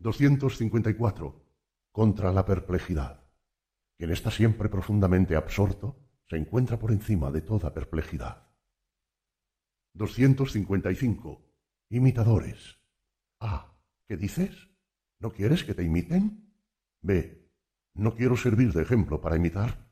254. 0.00 1.45
Contra 1.96 2.30
la 2.30 2.44
perplejidad. 2.44 3.24
Quien 3.96 4.10
está 4.10 4.30
siempre 4.30 4.68
profundamente 4.68 5.34
absorto 5.34 5.96
se 6.28 6.36
encuentra 6.36 6.78
por 6.78 6.92
encima 6.92 7.30
de 7.30 7.40
toda 7.40 7.72
perplejidad. 7.72 8.50
255. 9.94 11.42
Imitadores. 11.88 12.78
A. 13.40 13.78
¿Qué 14.06 14.18
dices? 14.18 14.68
¿No 15.20 15.32
quieres 15.32 15.64
que 15.64 15.72
te 15.72 15.84
imiten? 15.84 16.52
B. 17.00 17.50
No 17.94 18.14
quiero 18.14 18.36
servir 18.36 18.74
de 18.74 18.82
ejemplo 18.82 19.22
para 19.22 19.36
imitar. 19.36 19.88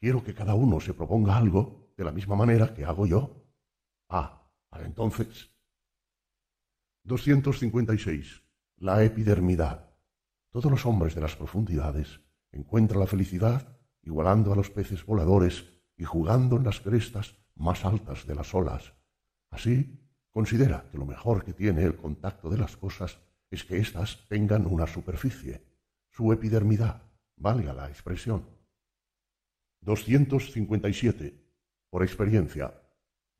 Quiero 0.00 0.24
que 0.24 0.32
cada 0.32 0.54
uno 0.54 0.80
se 0.80 0.94
proponga 0.94 1.36
algo 1.36 1.92
de 1.94 2.04
la 2.04 2.12
misma 2.12 2.36
manera 2.36 2.72
que 2.72 2.86
hago 2.86 3.04
yo. 3.06 3.44
A. 4.08 4.50
Entonces. 4.78 5.50
256. 7.02 8.42
La 8.78 9.04
epidermidad. 9.04 9.83
Todos 10.54 10.70
los 10.70 10.86
hombres 10.86 11.16
de 11.16 11.20
las 11.20 11.34
profundidades 11.34 12.20
encuentran 12.52 13.00
la 13.00 13.08
felicidad 13.08 13.76
igualando 14.04 14.52
a 14.52 14.56
los 14.56 14.70
peces 14.70 15.04
voladores 15.04 15.64
y 15.96 16.04
jugando 16.04 16.58
en 16.58 16.62
las 16.62 16.78
crestas 16.78 17.34
más 17.56 17.84
altas 17.84 18.24
de 18.24 18.36
las 18.36 18.54
olas. 18.54 18.94
Así, 19.50 19.98
considera 20.30 20.88
que 20.92 20.96
lo 20.96 21.06
mejor 21.06 21.44
que 21.44 21.54
tiene 21.54 21.82
el 21.82 21.96
contacto 21.96 22.50
de 22.50 22.58
las 22.58 22.76
cosas 22.76 23.18
es 23.50 23.64
que 23.64 23.78
éstas 23.78 24.28
tengan 24.28 24.66
una 24.66 24.86
superficie, 24.86 25.66
su 26.08 26.32
epidermidad, 26.32 27.02
valga 27.34 27.72
la 27.72 27.88
expresión. 27.88 28.48
257. 29.80 31.34
Por 31.90 32.04
experiencia, 32.04 32.80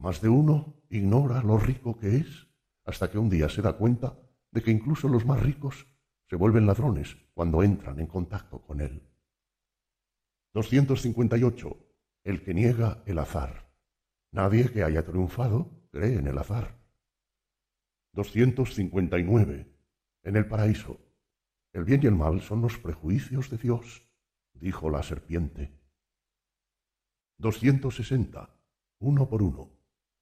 más 0.00 0.20
de 0.20 0.30
uno 0.30 0.82
ignora 0.88 1.44
lo 1.44 1.58
rico 1.58 1.96
que 1.96 2.16
es 2.16 2.48
hasta 2.84 3.08
que 3.08 3.18
un 3.18 3.30
día 3.30 3.48
se 3.48 3.62
da 3.62 3.74
cuenta 3.74 4.18
de 4.50 4.64
que 4.64 4.72
incluso 4.72 5.06
los 5.06 5.24
más 5.24 5.40
ricos 5.40 5.93
se 6.28 6.36
vuelven 6.36 6.66
ladrones 6.66 7.16
cuando 7.34 7.62
entran 7.62 8.00
en 8.00 8.06
contacto 8.06 8.62
con 8.62 8.80
él. 8.80 9.02
258. 10.54 11.76
El 12.24 12.42
que 12.42 12.54
niega 12.54 13.02
el 13.06 13.18
azar. 13.18 13.70
Nadie 14.30 14.70
que 14.70 14.82
haya 14.82 15.04
triunfado 15.04 15.88
cree 15.90 16.18
en 16.18 16.26
el 16.26 16.38
azar. 16.38 16.78
259. 18.12 19.66
En 20.22 20.36
el 20.36 20.46
paraíso. 20.46 21.00
El 21.72 21.84
bien 21.84 22.00
y 22.04 22.06
el 22.06 22.14
mal 22.14 22.40
son 22.40 22.62
los 22.62 22.78
prejuicios 22.78 23.50
de 23.50 23.58
Dios, 23.58 24.06
dijo 24.52 24.88
la 24.90 25.02
serpiente. 25.02 25.76
260. 27.38 28.48
Uno 29.00 29.28
por 29.28 29.42
uno. 29.42 29.70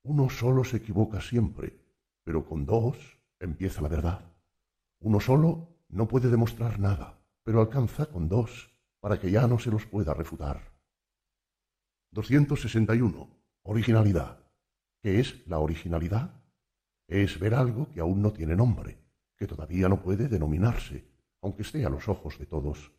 Uno 0.02 0.30
solo 0.30 0.64
se 0.64 0.78
equivoca 0.78 1.20
siempre, 1.20 1.78
pero 2.24 2.44
con 2.44 2.64
dos 2.64 2.96
empieza 3.38 3.82
la 3.82 3.88
verdad. 3.88 4.32
Uno 4.98 5.20
solo 5.20 5.71
no 5.92 6.08
puede 6.08 6.30
demostrar 6.30 6.80
nada, 6.80 7.22
pero 7.44 7.60
alcanza 7.60 8.06
con 8.06 8.28
dos 8.28 8.72
para 8.98 9.20
que 9.20 9.30
ya 9.30 9.46
no 9.46 9.58
se 9.58 9.70
los 9.70 9.86
pueda 9.86 10.14
refutar. 10.14 10.72
261. 12.12 13.28
Originalidad. 13.64 14.38
¿Qué 15.02 15.20
es 15.20 15.46
la 15.46 15.58
originalidad? 15.58 16.42
Es 17.06 17.38
ver 17.38 17.54
algo 17.54 17.90
que 17.90 18.00
aún 18.00 18.22
no 18.22 18.32
tiene 18.32 18.56
nombre, 18.56 18.98
que 19.36 19.46
todavía 19.46 19.88
no 19.88 20.02
puede 20.02 20.28
denominarse, 20.28 21.06
aunque 21.42 21.62
esté 21.62 21.84
a 21.84 21.90
los 21.90 22.08
ojos 22.08 22.38
de 22.38 22.46
todos. 22.46 22.92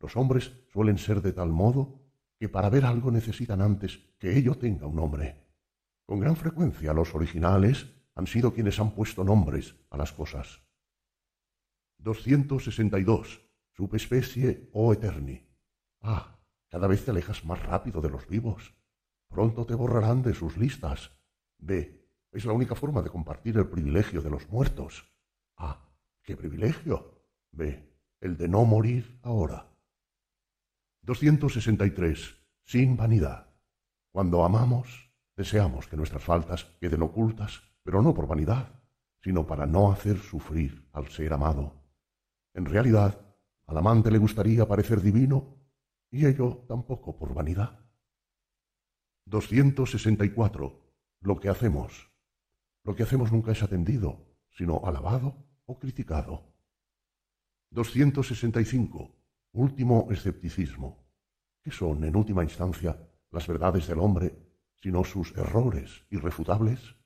Los 0.00 0.16
hombres 0.16 0.52
suelen 0.72 0.98
ser 0.98 1.20
de 1.20 1.32
tal 1.32 1.50
modo 1.50 2.00
que 2.38 2.48
para 2.48 2.70
ver 2.70 2.86
algo 2.86 3.10
necesitan 3.10 3.60
antes 3.60 3.98
que 4.18 4.36
ello 4.36 4.56
tenga 4.56 4.86
un 4.86 4.96
nombre. 4.96 5.36
Con 6.06 6.18
gran 6.18 6.36
frecuencia 6.36 6.94
los 6.94 7.14
originales 7.14 7.88
han 8.14 8.26
sido 8.26 8.54
quienes 8.54 8.80
han 8.80 8.94
puesto 8.94 9.22
nombres 9.22 9.74
a 9.90 9.98
las 9.98 10.12
cosas. 10.12 10.61
262. 12.02 13.40
Subespecie 13.72 14.68
o 14.72 14.92
eterni. 14.92 15.48
Ah, 16.00 16.38
cada 16.68 16.86
vez 16.86 17.04
te 17.04 17.10
alejas 17.10 17.44
más 17.44 17.62
rápido 17.62 18.00
de 18.00 18.10
los 18.10 18.28
vivos. 18.28 18.74
Pronto 19.28 19.64
te 19.64 19.74
borrarán 19.74 20.22
de 20.22 20.34
sus 20.34 20.56
listas. 20.56 21.12
B. 21.58 22.02
Es 22.32 22.44
la 22.44 22.52
única 22.52 22.74
forma 22.74 23.02
de 23.02 23.10
compartir 23.10 23.56
el 23.56 23.68
privilegio 23.68 24.20
de 24.20 24.30
los 24.30 24.48
muertos. 24.50 25.10
Ah, 25.56 25.88
¿qué 26.22 26.36
privilegio? 26.36 27.24
B. 27.50 27.88
El 28.20 28.36
de 28.36 28.48
no 28.48 28.64
morir 28.64 29.18
ahora. 29.22 29.70
263. 31.02 32.36
Sin 32.64 32.96
vanidad. 32.96 33.48
Cuando 34.10 34.44
amamos, 34.44 35.10
deseamos 35.36 35.86
que 35.88 35.96
nuestras 35.96 36.22
faltas 36.22 36.64
queden 36.80 37.02
ocultas, 37.02 37.62
pero 37.82 38.02
no 38.02 38.14
por 38.14 38.26
vanidad, 38.26 38.80
sino 39.20 39.46
para 39.46 39.66
no 39.66 39.90
hacer 39.90 40.18
sufrir 40.18 40.88
al 40.92 41.08
ser 41.08 41.32
amado. 41.32 41.81
En 42.54 42.66
realidad, 42.66 43.18
al 43.66 43.78
amante 43.78 44.10
le 44.10 44.18
gustaría 44.18 44.66
parecer 44.66 45.00
divino, 45.00 45.56
y 46.10 46.26
ello 46.26 46.64
tampoco 46.68 47.16
por 47.16 47.32
vanidad. 47.34 47.80
264. 49.26 50.80
Lo 51.20 51.40
que 51.40 51.48
hacemos. 51.48 52.10
Lo 52.84 52.94
que 52.94 53.04
hacemos 53.04 53.32
nunca 53.32 53.52
es 53.52 53.62
atendido, 53.62 54.26
sino 54.50 54.82
alabado 54.84 55.46
o 55.64 55.78
criticado. 55.78 56.52
265. 57.70 59.16
Último 59.52 60.08
escepticismo. 60.10 61.06
¿Qué 61.62 61.70
son, 61.70 62.04
en 62.04 62.16
última 62.16 62.42
instancia, 62.42 63.08
las 63.30 63.46
verdades 63.46 63.86
del 63.86 64.00
hombre, 64.00 64.36
sino 64.74 65.04
sus 65.04 65.32
errores 65.36 66.04
irrefutables? 66.10 66.96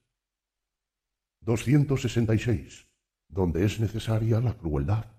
266. 1.43 2.91
Donde 3.29 3.65
es 3.65 3.79
necesaria 3.79 4.41
la 4.41 4.55
crueldad. 4.57 5.16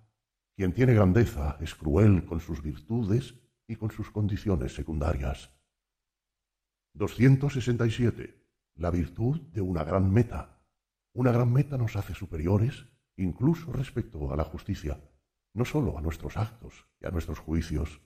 Quien 0.58 0.74
tiene 0.74 0.96
grandeza 0.96 1.56
es 1.62 1.76
cruel 1.76 2.26
con 2.26 2.40
sus 2.40 2.64
virtudes 2.64 3.36
y 3.68 3.76
con 3.76 3.92
sus 3.92 4.10
condiciones 4.10 4.74
secundarias. 4.74 5.52
267. 6.96 8.44
La 8.74 8.90
virtud 8.90 9.40
de 9.54 9.62
una 9.62 9.84
gran 9.84 10.12
meta. 10.12 10.60
Una 11.14 11.32
gran 11.32 11.54
meta 11.54 11.78
nos 11.78 11.96
hace 11.96 12.16
superiores 12.16 12.88
incluso 13.18 13.72
respecto 13.72 14.34
a 14.34 14.36
la 14.36 14.46
justicia, 14.46 15.00
no 15.54 15.64
sólo 15.64 15.96
a 15.96 16.02
nuestros 16.02 16.38
actos 16.38 16.88
y 17.00 17.06
a 17.06 17.12
nuestros 17.12 17.38
juicios. 17.38 18.02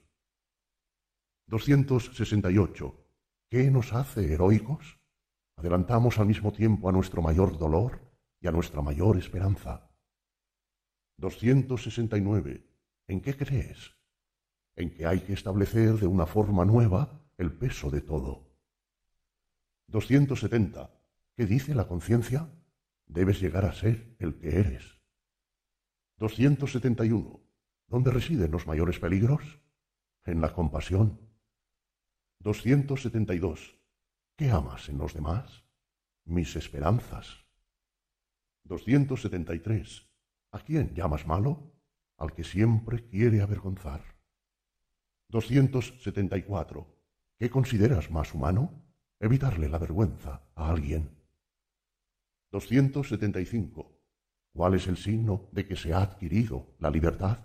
268. 1.46 3.06
¿Qué 3.48 3.70
nos 3.70 3.94
hace 3.94 4.30
heroicos? 4.30 5.00
Adelantamos 5.56 6.18
al 6.18 6.26
mismo 6.26 6.52
tiempo 6.52 6.90
a 6.90 6.92
nuestro 6.92 7.22
mayor 7.22 7.56
dolor 7.56 8.12
y 8.42 8.46
a 8.46 8.52
nuestra 8.52 8.82
mayor 8.82 9.16
esperanza. 9.16 9.91
269. 11.16 12.66
¿En 13.08 13.20
qué 13.20 13.36
crees? 13.36 13.94
En 14.76 14.94
que 14.94 15.06
hay 15.06 15.20
que 15.20 15.32
establecer 15.32 15.94
de 15.94 16.06
una 16.06 16.26
forma 16.26 16.64
nueva 16.64 17.20
el 17.38 17.52
peso 17.52 17.90
de 17.90 18.00
todo. 18.00 18.52
270. 19.88 20.90
¿Qué 21.36 21.46
dice 21.46 21.74
la 21.74 21.86
conciencia? 21.86 22.48
Debes 23.06 23.40
llegar 23.40 23.64
a 23.64 23.74
ser 23.74 24.16
el 24.18 24.38
que 24.38 24.58
eres. 24.58 24.98
271. 26.16 27.40
¿Dónde 27.88 28.10
residen 28.10 28.50
los 28.50 28.66
mayores 28.66 28.98
peligros? 28.98 29.60
En 30.24 30.40
la 30.40 30.54
compasión. 30.54 31.20
272. 32.38 33.78
¿Qué 34.36 34.50
amas 34.50 34.88
en 34.88 34.98
los 34.98 35.14
demás? 35.14 35.64
Mis 36.24 36.56
esperanzas. 36.56 37.44
273. 38.64 40.06
¿A 40.52 40.60
quién 40.60 40.94
llamas 40.94 41.26
malo? 41.26 41.72
Al 42.18 42.34
que 42.34 42.44
siempre 42.44 43.08
quiere 43.08 43.40
avergonzar. 43.40 44.02
274. 45.28 46.86
¿Qué 47.38 47.48
consideras 47.48 48.10
más 48.10 48.34
humano? 48.34 48.84
Evitarle 49.18 49.68
la 49.68 49.78
vergüenza 49.78 50.42
a 50.54 50.68
alguien. 50.68 51.10
275. 52.50 53.98
¿Cuál 54.52 54.74
es 54.74 54.86
el 54.86 54.98
signo 54.98 55.48
de 55.52 55.66
que 55.66 55.74
se 55.74 55.94
ha 55.94 56.02
adquirido 56.02 56.76
la 56.78 56.90
libertad? 56.90 57.38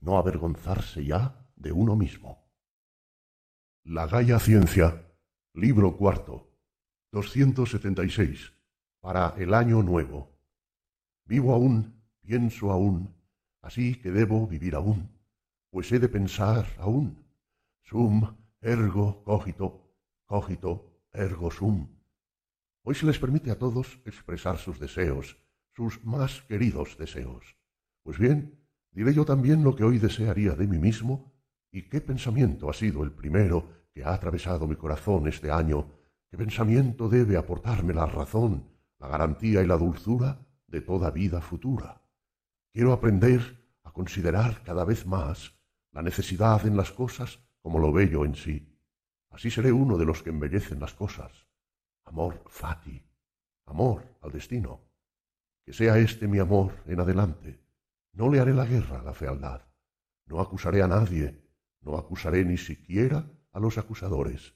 No 0.00 0.18
avergonzarse 0.18 1.04
ya 1.06 1.48
de 1.56 1.72
uno 1.72 1.96
mismo. 1.96 2.52
La 3.84 4.06
Gaya 4.06 4.38
Ciencia, 4.38 5.10
libro 5.54 5.96
cuarto, 5.96 6.52
276, 7.12 8.52
para 9.00 9.34
el 9.38 9.54
año 9.54 9.82
nuevo. 9.82 10.38
Vivo 11.24 11.54
aún 11.54 12.01
pienso 12.22 12.70
aún, 12.70 13.14
así 13.60 13.96
que 13.96 14.10
debo 14.10 14.46
vivir 14.46 14.74
aún, 14.74 15.10
pues 15.70 15.90
he 15.92 15.98
de 15.98 16.08
pensar 16.08 16.66
aún. 16.78 17.24
Sum 17.82 18.36
ergo 18.60 19.22
cogito, 19.24 19.94
cogito 20.24 21.02
ergo 21.12 21.50
sum. 21.50 21.88
Hoy 22.84 22.94
se 22.94 23.06
les 23.06 23.18
permite 23.18 23.50
a 23.50 23.58
todos 23.58 24.00
expresar 24.04 24.58
sus 24.58 24.78
deseos, 24.78 25.36
sus 25.74 26.04
más 26.04 26.42
queridos 26.42 26.96
deseos. 26.98 27.56
Pues 28.02 28.18
bien, 28.18 28.60
diré 28.90 29.14
yo 29.14 29.24
también 29.24 29.62
lo 29.62 29.74
que 29.74 29.84
hoy 29.84 29.98
desearía 29.98 30.54
de 30.54 30.66
mí 30.66 30.78
mismo 30.78 31.32
y 31.70 31.88
qué 31.88 32.00
pensamiento 32.00 32.68
ha 32.68 32.72
sido 32.72 33.02
el 33.02 33.12
primero 33.12 33.86
que 33.92 34.04
ha 34.04 34.14
atravesado 34.14 34.66
mi 34.66 34.76
corazón 34.76 35.26
este 35.28 35.50
año, 35.50 35.92
qué 36.30 36.36
pensamiento 36.36 37.08
debe 37.08 37.36
aportarme 37.36 37.94
la 37.94 38.06
razón, 38.06 38.68
la 38.98 39.08
garantía 39.08 39.62
y 39.62 39.66
la 39.66 39.76
dulzura 39.76 40.46
de 40.66 40.80
toda 40.80 41.10
vida 41.10 41.40
futura. 41.40 42.01
Quiero 42.72 42.94
aprender 42.94 43.68
a 43.82 43.92
considerar 43.92 44.62
cada 44.62 44.86
vez 44.86 45.04
más 45.06 45.54
la 45.90 46.00
necesidad 46.00 46.64
en 46.66 46.74
las 46.74 46.90
cosas 46.90 47.38
como 47.60 47.78
lo 47.78 47.92
bello 47.92 48.24
en 48.24 48.34
sí. 48.34 48.74
Así 49.28 49.50
seré 49.50 49.72
uno 49.72 49.98
de 49.98 50.06
los 50.06 50.22
que 50.22 50.30
embellecen 50.30 50.80
las 50.80 50.94
cosas. 50.94 51.46
Amor 52.04 52.42
fati, 52.48 53.04
amor 53.66 54.16
al 54.22 54.32
destino. 54.32 54.80
Que 55.66 55.74
sea 55.74 55.98
este 55.98 56.26
mi 56.26 56.38
amor 56.38 56.72
en 56.86 57.00
adelante. 57.00 57.60
No 58.14 58.30
le 58.30 58.40
haré 58.40 58.54
la 58.54 58.64
guerra 58.64 59.00
a 59.00 59.04
la 59.04 59.12
fealdad. 59.12 59.66
No 60.24 60.40
acusaré 60.40 60.82
a 60.82 60.88
nadie, 60.88 61.44
no 61.82 61.98
acusaré 61.98 62.42
ni 62.42 62.56
siquiera 62.56 63.30
a 63.52 63.60
los 63.60 63.76
acusadores. 63.76 64.54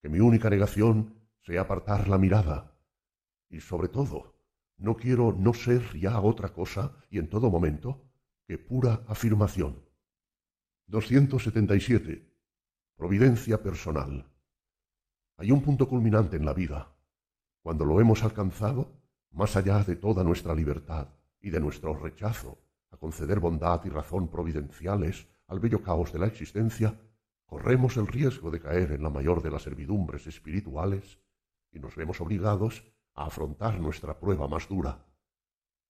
Que 0.00 0.08
mi 0.08 0.20
única 0.20 0.48
negación 0.48 1.12
sea 1.40 1.62
apartar 1.62 2.06
la 2.06 2.18
mirada. 2.18 2.78
Y 3.50 3.60
sobre 3.60 3.88
todo, 3.88 4.37
no 4.78 4.96
quiero 4.96 5.34
no 5.36 5.52
ser 5.54 5.98
ya 5.98 6.20
otra 6.20 6.50
cosa 6.50 6.92
y 7.10 7.18
en 7.18 7.28
todo 7.28 7.50
momento 7.50 8.08
que 8.46 8.58
pura 8.58 9.04
afirmación. 9.08 9.84
277. 10.86 12.32
Providencia 12.96 13.62
personal. 13.62 14.26
Hay 15.36 15.50
un 15.50 15.62
punto 15.62 15.88
culminante 15.88 16.36
en 16.36 16.46
la 16.46 16.54
vida. 16.54 16.96
Cuando 17.60 17.84
lo 17.84 18.00
hemos 18.00 18.22
alcanzado, 18.22 19.02
más 19.30 19.56
allá 19.56 19.84
de 19.84 19.96
toda 19.96 20.24
nuestra 20.24 20.54
libertad 20.54 21.08
y 21.40 21.50
de 21.50 21.60
nuestro 21.60 21.94
rechazo 21.94 22.58
a 22.90 22.96
conceder 22.96 23.38
bondad 23.38 23.84
y 23.84 23.90
razón 23.90 24.28
providenciales 24.28 25.28
al 25.46 25.60
bello 25.60 25.82
caos 25.82 26.12
de 26.12 26.18
la 26.20 26.26
existencia, 26.26 26.98
corremos 27.44 27.96
el 27.96 28.06
riesgo 28.06 28.50
de 28.50 28.60
caer 28.60 28.92
en 28.92 29.02
la 29.02 29.10
mayor 29.10 29.42
de 29.42 29.50
las 29.50 29.62
servidumbres 29.62 30.26
espirituales 30.26 31.18
y 31.72 31.78
nos 31.78 31.96
vemos 31.96 32.20
obligados 32.20 32.84
a 33.18 33.26
afrontar 33.26 33.80
nuestra 33.80 34.16
prueba 34.16 34.46
más 34.46 34.68
dura. 34.68 35.04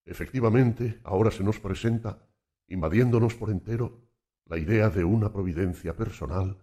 Efectivamente, 0.06 1.00
ahora 1.04 1.30
se 1.30 1.44
nos 1.44 1.60
presenta, 1.60 2.26
invadiéndonos 2.68 3.34
por 3.34 3.50
entero, 3.50 4.08
la 4.46 4.56
idea 4.56 4.88
de 4.88 5.04
una 5.04 5.30
providencia 5.30 5.94
personal 5.94 6.56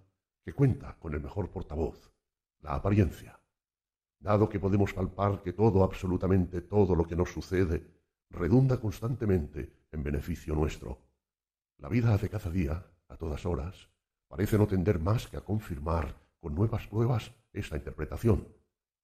que 0.44 0.54
cuenta 0.54 0.98
con 0.98 1.14
el 1.14 1.22
mejor 1.22 1.52
portavoz, 1.52 2.12
la 2.62 2.74
apariencia. 2.74 3.40
Dado 4.20 4.50
que 4.50 4.60
podemos 4.60 4.92
palpar 4.92 5.44
que 5.44 5.54
todo, 5.54 5.84
absolutamente 5.84 6.62
todo 6.62 6.96
lo 6.96 7.06
que 7.06 7.16
nos 7.16 7.30
sucede, 7.32 7.86
redunda 8.32 8.80
constantemente 8.80 9.72
en 9.92 10.02
beneficio 10.02 10.56
nuestro. 10.56 10.98
La 11.78 11.90
vida 11.90 12.18
de 12.18 12.28
cada 12.28 12.50
día, 12.50 12.84
a 13.08 13.18
todas 13.18 13.46
horas, 13.46 13.88
parece 14.28 14.58
no 14.58 14.66
tender 14.66 14.98
más 14.98 15.28
que 15.28 15.38
a 15.38 15.42
confirmar 15.42 16.16
con 16.40 16.56
nuevas 16.56 16.88
pruebas 16.88 17.32
esta 17.54 17.78
interpretación. 17.78 18.48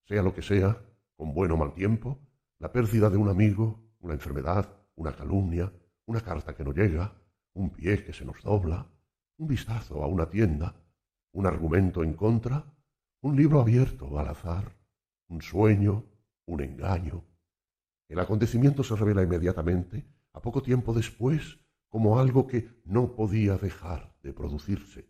Sea 0.07 0.23
lo 0.23 0.33
que 0.33 0.41
sea, 0.41 0.81
con 1.21 1.35
buen 1.35 1.51
o 1.51 1.57
mal 1.57 1.71
tiempo, 1.75 2.17
la 2.57 2.71
pérdida 2.71 3.07
de 3.07 3.15
un 3.15 3.29
amigo, 3.29 3.93
una 3.99 4.15
enfermedad, 4.15 4.75
una 4.95 5.15
calumnia, 5.15 5.71
una 6.07 6.19
carta 6.19 6.55
que 6.55 6.63
no 6.63 6.73
llega, 6.73 7.13
un 7.53 7.69
pie 7.69 8.03
que 8.03 8.11
se 8.11 8.25
nos 8.25 8.41
dobla, 8.41 8.89
un 9.37 9.47
vistazo 9.47 10.03
a 10.03 10.07
una 10.07 10.31
tienda, 10.31 10.83
un 11.33 11.45
argumento 11.45 12.03
en 12.03 12.15
contra, 12.15 12.65
un 13.21 13.35
libro 13.35 13.61
abierto 13.61 14.17
al 14.17 14.29
azar, 14.29 14.75
un 15.27 15.43
sueño, 15.43 16.05
un 16.47 16.63
engaño. 16.63 17.23
El 18.07 18.19
acontecimiento 18.19 18.83
se 18.83 18.95
revela 18.95 19.21
inmediatamente, 19.21 20.03
a 20.33 20.41
poco 20.41 20.63
tiempo 20.63 20.91
después, 20.91 21.59
como 21.87 22.17
algo 22.17 22.47
que 22.47 22.81
no 22.83 23.13
podía 23.13 23.59
dejar 23.59 24.17
de 24.23 24.33
producirse, 24.33 25.07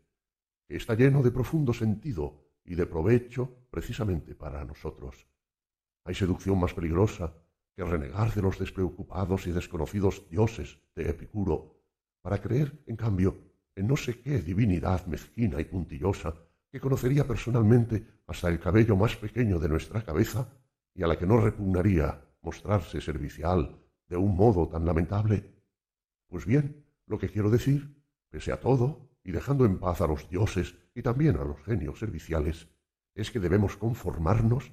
que 0.67 0.76
está 0.76 0.93
lleno 0.93 1.24
de 1.24 1.32
profundo 1.32 1.71
sentido 1.71 2.52
y 2.65 2.76
de 2.76 2.86
provecho 2.86 3.69
precisamente 3.69 4.36
para 4.36 4.65
nosotros. 4.65 5.31
Hay 6.04 6.16
seducción 6.16 6.60
más 6.60 6.74
peligrosa 6.74 7.34
que 7.76 7.84
renegar 7.84 8.34
de 8.34 8.42
los 8.42 8.60
despreocupados 8.60 9.48
y 9.48 9.52
desconocidos 9.52 10.28
dioses 10.30 10.80
de 10.96 11.10
Epicuro, 11.10 11.82
para 12.22 12.42
creer, 12.42 12.84
en 12.88 12.96
cambio, 12.96 13.38
en 13.76 13.88
no 13.88 13.98
sé 13.98 14.20
qué 14.20 14.40
divinidad 14.40 15.06
mezquina 15.06 15.60
y 15.60 15.66
puntillosa 15.66 16.36
que 16.72 16.80
conocería 16.80 17.28
personalmente 17.28 18.06
hasta 18.28 18.50
el 18.50 18.60
cabello 18.60 18.96
más 18.96 19.16
pequeño 19.16 19.60
de 19.60 19.70
nuestra 19.70 20.04
cabeza 20.04 20.50
y 20.94 21.04
a 21.04 21.08
la 21.08 21.18
que 21.18 21.26
no 21.26 21.40
repugnaría 21.40 22.22
mostrarse 22.42 23.02
servicial 23.02 23.80
de 24.08 24.18
un 24.18 24.36
modo 24.36 24.68
tan 24.68 24.86
lamentable. 24.86 25.54
Pues 26.28 26.46
bien, 26.46 26.86
lo 27.06 27.18
que 27.18 27.30
quiero 27.30 27.50
decir, 27.50 28.04
pese 28.30 28.52
a 28.52 28.60
todo, 28.60 29.10
y 29.24 29.32
dejando 29.32 29.66
en 29.66 29.80
paz 29.80 30.02
a 30.02 30.08
los 30.08 30.30
dioses 30.30 30.76
y 30.96 31.02
también 31.02 31.38
a 31.38 31.44
los 31.44 31.62
genios 31.64 32.00
serviciales, 32.00 32.68
es 33.16 33.32
que 33.32 33.40
debemos 33.40 33.78
conformarnos 33.78 34.72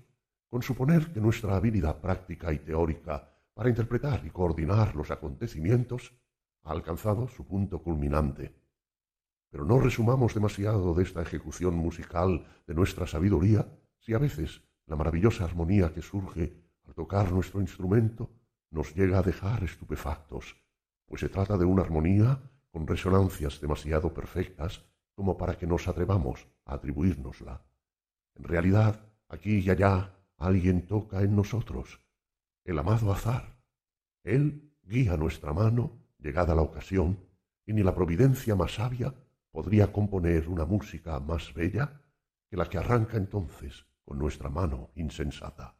con 0.48 0.62
suponer 0.62 1.12
que 1.12 1.20
nuestra 1.20 1.56
habilidad 1.56 2.00
práctica 2.00 2.52
y 2.52 2.58
teórica 2.58 3.30
para 3.54 3.68
interpretar 3.68 4.24
y 4.24 4.30
coordinar 4.30 4.94
los 4.94 5.10
acontecimientos 5.10 6.14
ha 6.64 6.70
alcanzado 6.72 7.28
su 7.28 7.46
punto 7.46 7.82
culminante. 7.82 8.54
Pero 9.50 9.64
no 9.64 9.80
resumamos 9.80 10.34
demasiado 10.34 10.94
de 10.94 11.02
esta 11.02 11.22
ejecución 11.22 11.74
musical 11.74 12.46
de 12.66 12.74
nuestra 12.74 13.06
sabiduría 13.06 13.66
si 13.98 14.14
a 14.14 14.18
veces 14.18 14.62
la 14.86 14.96
maravillosa 14.96 15.44
armonía 15.44 15.92
que 15.92 16.02
surge 16.02 16.54
al 16.86 16.94
tocar 16.94 17.32
nuestro 17.32 17.60
instrumento 17.60 18.30
nos 18.70 18.94
llega 18.94 19.18
a 19.18 19.22
dejar 19.22 19.64
estupefactos, 19.64 20.56
pues 21.06 21.20
se 21.20 21.28
trata 21.28 21.56
de 21.56 21.64
una 21.64 21.82
armonía 21.82 22.40
con 22.70 22.86
resonancias 22.86 23.60
demasiado 23.60 24.12
perfectas 24.12 24.84
como 25.14 25.36
para 25.36 25.58
que 25.58 25.66
nos 25.66 25.88
atrevamos 25.88 26.46
a 26.64 26.74
atribuírnosla. 26.74 27.64
En 28.34 28.44
realidad, 28.44 29.04
aquí 29.28 29.58
y 29.58 29.70
allá 29.70 30.14
alguien 30.38 30.86
toca 30.86 31.22
en 31.22 31.36
nosotros, 31.36 32.00
el 32.64 32.78
amado 32.78 33.12
azar. 33.12 33.58
Él 34.22 34.72
guía 34.82 35.16
nuestra 35.16 35.52
mano, 35.52 35.98
llegada 36.18 36.54
la 36.54 36.62
ocasión, 36.62 37.18
y 37.66 37.72
ni 37.74 37.82
la 37.82 37.94
providencia 37.94 38.56
más 38.56 38.74
sabia 38.74 39.14
podría 39.50 39.92
componer 39.92 40.48
una 40.48 40.64
música 40.64 41.20
más 41.20 41.52
bella 41.52 42.00
que 42.48 42.56
la 42.56 42.68
que 42.68 42.78
arranca 42.78 43.16
entonces 43.16 43.86
con 44.04 44.18
nuestra 44.18 44.48
mano 44.48 44.90
insensata. 44.94 45.76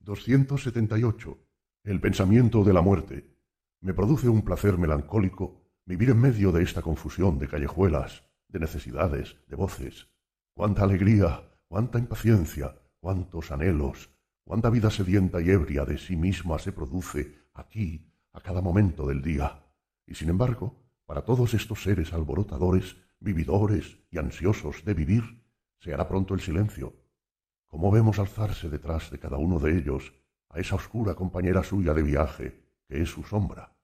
278. 0.00 1.38
El 1.84 2.00
pensamiento 2.00 2.64
de 2.64 2.72
la 2.72 2.80
muerte. 2.80 3.36
Me 3.80 3.92
produce 3.92 4.28
un 4.28 4.42
placer 4.42 4.78
melancólico 4.78 5.62
vivir 5.84 6.10
en 6.10 6.20
medio 6.20 6.52
de 6.52 6.62
esta 6.62 6.82
confusión 6.82 7.38
de 7.38 7.48
callejuelas, 7.48 8.24
de 8.48 8.60
necesidades, 8.60 9.36
de 9.46 9.56
voces. 9.56 10.08
Cuánta 10.54 10.84
alegría, 10.84 11.42
cuánta 11.66 11.98
impaciencia, 11.98 12.74
cuántos 13.08 13.50
anhelos, 13.52 14.10
cuánta 14.44 14.68
vida 14.68 14.90
sedienta 14.90 15.40
y 15.40 15.48
ebria 15.48 15.86
de 15.86 15.96
sí 15.96 16.14
misma 16.14 16.58
se 16.58 16.72
produce 16.72 17.38
aquí 17.54 18.12
a 18.34 18.42
cada 18.42 18.60
momento 18.60 19.06
del 19.06 19.22
día. 19.22 19.64
Y 20.06 20.14
sin 20.14 20.28
embargo, 20.28 20.84
para 21.06 21.22
todos 21.22 21.54
estos 21.54 21.82
seres 21.82 22.12
alborotadores, 22.12 22.98
vividores 23.18 23.98
y 24.10 24.18
ansiosos 24.18 24.84
de 24.84 24.92
vivir, 24.92 25.42
se 25.80 25.94
hará 25.94 26.06
pronto 26.06 26.34
el 26.34 26.40
silencio. 26.40 26.96
¿Cómo 27.66 27.90
vemos 27.90 28.18
alzarse 28.18 28.68
detrás 28.68 29.10
de 29.10 29.18
cada 29.18 29.38
uno 29.38 29.58
de 29.58 29.78
ellos 29.78 30.12
a 30.50 30.60
esa 30.60 30.74
oscura 30.74 31.14
compañera 31.14 31.62
suya 31.62 31.94
de 31.94 32.02
viaje, 32.02 32.62
que 32.86 33.00
es 33.00 33.08
su 33.08 33.22
sombra? 33.22 33.74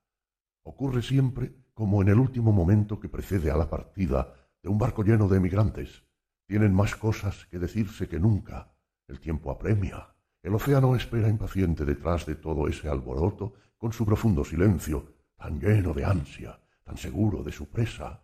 Ocurre 0.65 1.01
siempre 1.01 1.55
como 1.73 2.03
en 2.03 2.09
el 2.09 2.19
último 2.19 2.53
momento 2.53 3.01
que 3.01 3.09
precede 3.09 3.51
a 3.51 3.57
la 3.57 3.71
partida 3.71 4.35
de 4.63 4.69
un 4.69 4.77
barco 4.77 5.03
lleno 5.03 5.29
de 5.29 5.39
emigrantes. 5.39 6.05
Tienen 6.47 6.75
más 6.75 6.95
cosas 6.95 7.47
que 7.47 7.59
decirse 7.59 8.07
que 8.07 8.21
nunca, 8.21 8.74
el 9.09 9.21
tiempo 9.21 9.51
apremia. 9.51 10.15
El 10.43 10.55
océano 10.55 10.95
espera 10.95 11.29
impaciente 11.29 11.85
detrás 11.85 12.27
de 12.27 12.35
todo 12.35 12.69
ese 12.69 12.89
alboroto 12.89 13.55
con 13.79 13.93
su 13.93 14.05
profundo 14.05 14.45
silencio, 14.45 15.15
tan 15.37 15.61
lleno 15.61 15.93
de 15.95 16.05
ansia, 16.05 16.61
tan 16.85 16.97
seguro 16.97 17.43
de 17.43 17.53
su 17.53 17.69
presa. 17.71 18.23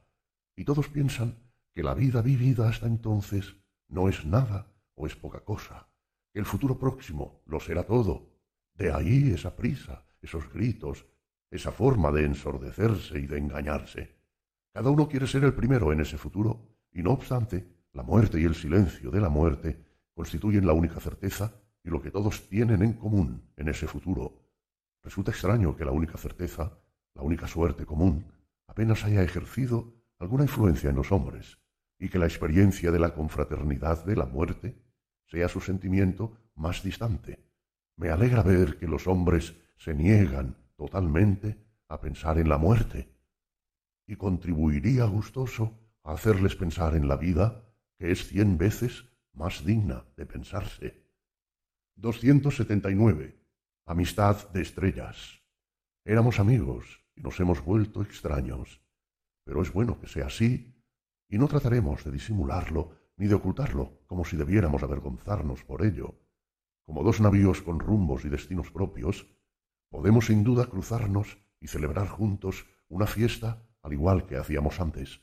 Y 0.57 0.65
todos 0.65 0.89
piensan 0.89 1.37
que 1.73 1.83
la 1.83 1.95
vida 1.95 2.23
vivida 2.23 2.69
hasta 2.69 2.87
entonces 2.87 3.57
no 3.89 4.09
es 4.09 4.25
nada 4.25 4.73
o 4.95 5.07
es 5.07 5.17
poca 5.17 5.41
cosa, 5.41 5.91
el 6.33 6.45
futuro 6.45 6.79
próximo 6.79 7.43
lo 7.47 7.59
será 7.59 7.83
todo. 7.85 8.31
De 8.75 8.93
ahí 8.93 9.33
esa 9.33 9.57
prisa, 9.57 10.07
esos 10.23 10.51
gritos, 10.53 11.07
esa 11.51 11.73
forma 11.73 12.13
de 12.13 12.25
ensordecerse 12.25 13.19
y 13.19 13.27
de 13.27 13.39
engañarse. 13.39 14.17
Cada 14.73 14.91
uno 14.91 15.09
quiere 15.09 15.27
ser 15.27 15.43
el 15.43 15.55
primero 15.55 15.93
en 15.93 16.01
ese 16.01 16.17
futuro, 16.17 16.79
y 16.93 17.03
no 17.03 17.13
obstante, 17.13 17.67
la 17.93 18.05
muerte 18.05 18.41
y 18.41 18.45
el 18.45 18.55
silencio 18.55 19.11
de 19.11 19.21
la 19.21 19.29
muerte 19.29 19.85
constituyen 20.21 20.67
la 20.67 20.75
única 20.75 21.01
certeza 21.01 21.55
y 21.83 21.89
lo 21.89 22.03
que 22.03 22.11
todos 22.11 22.47
tienen 22.51 22.83
en 22.83 22.93
común 22.93 23.43
en 23.57 23.69
ese 23.69 23.87
futuro. 23.87 24.35
Resulta 25.03 25.31
extraño 25.31 25.75
que 25.75 25.87
la 25.87 25.93
única 25.93 26.19
certeza, 26.19 26.79
la 27.15 27.23
única 27.23 27.49
suerte 27.49 27.87
común, 27.87 28.27
apenas 28.67 29.03
haya 29.05 29.23
ejercido 29.23 29.95
alguna 30.19 30.43
influencia 30.43 30.91
en 30.91 30.97
los 30.97 31.11
hombres, 31.11 31.57
y 31.99 32.11
que 32.11 32.19
la 32.19 32.27
experiencia 32.27 32.91
de 32.91 32.99
la 32.99 33.15
confraternidad 33.15 34.05
de 34.05 34.15
la 34.15 34.27
muerte 34.27 34.77
sea 35.25 35.49
su 35.49 35.63
sentimiento 35.63 36.37
más 36.55 36.83
distante. 36.83 37.43
Me 37.97 38.11
alegra 38.11 38.43
ver 38.43 38.77
que 38.77 38.87
los 38.87 39.07
hombres 39.07 39.55
se 39.79 39.95
niegan 39.95 40.55
totalmente 40.77 41.65
a 41.89 41.99
pensar 41.99 42.37
en 42.37 42.51
la 42.51 42.59
muerte, 42.59 43.09
y 44.07 44.17
contribuiría 44.17 45.07
gustoso 45.07 45.81
a 46.05 46.13
hacerles 46.13 46.57
pensar 46.57 46.95
en 46.95 47.09
la 47.09 47.17
vida, 47.17 47.65
que 47.97 48.11
es 48.11 48.29
cien 48.29 48.59
veces 48.59 49.10
más 49.33 49.65
digna 49.65 50.05
de 50.17 50.27
pensarse. 50.27 51.05
279. 51.97 53.39
Amistad 53.87 54.49
de 54.51 54.63
estrellas. 54.63 55.43
Éramos 56.05 56.41
amigos 56.41 57.05
y 57.15 57.21
nos 57.23 57.39
hemos 57.41 57.65
vuelto 57.65 58.03
extraños, 58.03 58.81
pero 59.45 59.63
es 59.63 59.73
bueno 59.73 60.01
que 60.01 60.07
sea 60.07 60.27
así, 60.27 60.75
y 61.29 61.39
no 61.39 61.47
trataremos 61.49 62.05
de 62.05 62.11
disimularlo 62.11 62.97
ni 63.17 63.27
de 63.27 63.35
ocultarlo 63.35 64.01
como 64.07 64.25
si 64.25 64.37
debiéramos 64.37 64.83
avergonzarnos 64.83 65.63
por 65.65 65.85
ello. 65.85 66.19
Como 66.85 67.05
dos 67.05 67.21
navíos 67.21 67.63
con 67.63 67.79
rumbos 67.79 68.25
y 68.25 68.29
destinos 68.29 68.71
propios, 68.71 69.27
podemos 69.91 70.27
sin 70.27 70.43
duda 70.43 70.67
cruzarnos 70.67 71.39
y 71.61 71.69
celebrar 71.69 72.09
juntos 72.09 72.67
una 72.89 73.07
fiesta 73.07 73.69
al 73.83 73.93
igual 73.93 74.27
que 74.27 74.37
hacíamos 74.37 74.81
antes. 74.81 75.21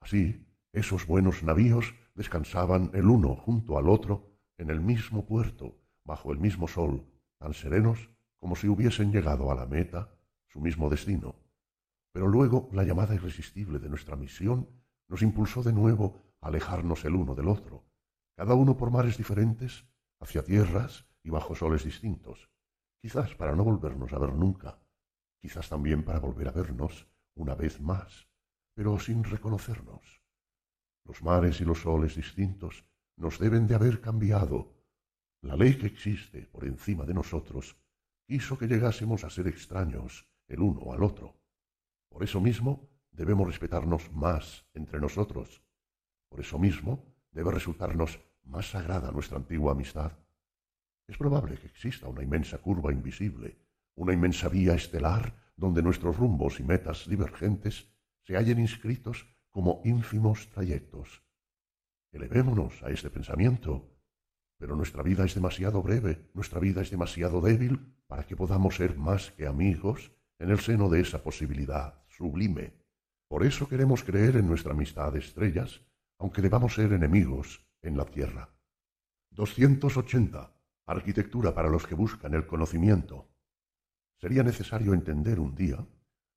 Así, 0.00 0.46
esos 0.72 1.06
buenos 1.06 1.42
navíos 1.42 1.94
descansaban 2.18 2.90
el 2.94 3.06
uno 3.06 3.36
junto 3.36 3.78
al 3.78 3.88
otro 3.88 4.28
en 4.58 4.70
el 4.70 4.80
mismo 4.80 5.24
puerto, 5.24 5.78
bajo 6.04 6.32
el 6.32 6.40
mismo 6.40 6.66
sol, 6.66 7.06
tan 7.38 7.54
serenos 7.54 8.10
como 8.40 8.56
si 8.56 8.66
hubiesen 8.66 9.12
llegado 9.12 9.52
a 9.52 9.54
la 9.54 9.66
meta, 9.66 10.12
su 10.48 10.60
mismo 10.60 10.90
destino. 10.90 11.36
Pero 12.12 12.26
luego 12.26 12.68
la 12.72 12.82
llamada 12.82 13.14
irresistible 13.14 13.78
de 13.78 13.88
nuestra 13.88 14.16
misión 14.16 14.68
nos 15.06 15.22
impulsó 15.22 15.62
de 15.62 15.72
nuevo 15.72 16.20
a 16.40 16.48
alejarnos 16.48 17.04
el 17.04 17.14
uno 17.14 17.36
del 17.36 17.46
otro, 17.46 17.84
cada 18.36 18.54
uno 18.54 18.76
por 18.76 18.90
mares 18.90 19.16
diferentes, 19.16 19.86
hacia 20.18 20.42
tierras 20.42 21.06
y 21.22 21.30
bajo 21.30 21.54
soles 21.54 21.84
distintos, 21.84 22.50
quizás 23.00 23.36
para 23.36 23.54
no 23.54 23.62
volvernos 23.62 24.12
a 24.12 24.18
ver 24.18 24.34
nunca, 24.34 24.80
quizás 25.40 25.68
también 25.68 26.04
para 26.04 26.18
volver 26.18 26.48
a 26.48 26.52
vernos 26.52 27.06
una 27.36 27.54
vez 27.54 27.80
más, 27.80 28.28
pero 28.74 28.98
sin 28.98 29.22
reconocernos. 29.22 30.20
Los 31.08 31.22
mares 31.22 31.58
y 31.62 31.64
los 31.64 31.80
soles 31.80 32.16
distintos 32.16 32.84
nos 33.16 33.38
deben 33.38 33.66
de 33.66 33.74
haber 33.74 34.02
cambiado. 34.02 34.76
La 35.40 35.56
ley 35.56 35.78
que 35.78 35.86
existe 35.86 36.42
por 36.46 36.66
encima 36.66 37.06
de 37.06 37.14
nosotros 37.14 37.76
quiso 38.26 38.58
que 38.58 38.66
llegásemos 38.66 39.24
a 39.24 39.30
ser 39.30 39.48
extraños 39.48 40.28
el 40.48 40.60
uno 40.60 40.92
al 40.92 41.02
otro. 41.02 41.40
Por 42.10 42.22
eso 42.22 42.42
mismo 42.42 42.90
debemos 43.10 43.46
respetarnos 43.46 44.12
más 44.12 44.66
entre 44.74 45.00
nosotros. 45.00 45.62
Por 46.28 46.40
eso 46.40 46.58
mismo 46.58 47.06
debe 47.30 47.52
resultarnos 47.52 48.20
más 48.44 48.70
sagrada 48.70 49.10
nuestra 49.10 49.38
antigua 49.38 49.72
amistad. 49.72 50.12
Es 51.06 51.16
probable 51.16 51.58
que 51.58 51.68
exista 51.68 52.06
una 52.06 52.22
inmensa 52.22 52.58
curva 52.58 52.92
invisible, 52.92 53.56
una 53.94 54.12
inmensa 54.12 54.50
vía 54.50 54.74
estelar 54.74 55.52
donde 55.56 55.82
nuestros 55.82 56.18
rumbos 56.18 56.60
y 56.60 56.64
metas 56.64 57.08
divergentes 57.08 57.90
se 58.24 58.36
hallen 58.36 58.58
inscritos 58.58 59.26
como 59.58 59.82
ínfimos 59.82 60.48
trayectos. 60.50 61.24
Elevémonos 62.12 62.80
a 62.84 62.90
este 62.90 63.10
pensamiento. 63.10 63.90
Pero 64.56 64.76
nuestra 64.76 65.02
vida 65.02 65.24
es 65.24 65.34
demasiado 65.34 65.82
breve, 65.82 66.30
nuestra 66.32 66.60
vida 66.60 66.80
es 66.80 66.92
demasiado 66.92 67.40
débil 67.40 67.92
para 68.06 68.24
que 68.24 68.36
podamos 68.36 68.76
ser 68.76 68.96
más 68.96 69.32
que 69.32 69.48
amigos 69.48 70.12
en 70.38 70.50
el 70.50 70.60
seno 70.60 70.88
de 70.88 71.00
esa 71.00 71.24
posibilidad 71.24 72.04
sublime. 72.06 72.72
Por 73.26 73.44
eso 73.44 73.68
queremos 73.68 74.04
creer 74.04 74.36
en 74.36 74.46
nuestra 74.46 74.74
amistad 74.74 75.12
de 75.12 75.18
estrellas, 75.18 75.82
aunque 76.20 76.40
debamos 76.40 76.74
ser 76.74 76.92
enemigos 76.92 77.66
en 77.82 77.96
la 77.96 78.04
tierra. 78.04 78.54
280. 79.32 80.52
Arquitectura 80.86 81.52
para 81.52 81.68
los 81.68 81.84
que 81.84 81.96
buscan 81.96 82.32
el 82.34 82.46
conocimiento. 82.46 83.28
Sería 84.20 84.44
necesario 84.44 84.94
entender 84.94 85.40
un 85.40 85.56
día, 85.56 85.84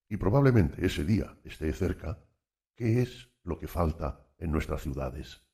y 0.09 0.17
probablemente 0.17 0.84
ese 0.84 1.05
día 1.05 1.38
esté 1.43 1.72
cerca, 1.72 2.17
qué 2.82 3.03
es 3.03 3.29
lo 3.43 3.59
que 3.59 3.67
falta 3.67 4.25
en 4.39 4.51
nuestras 4.51 4.82
ciudades. 4.82 5.45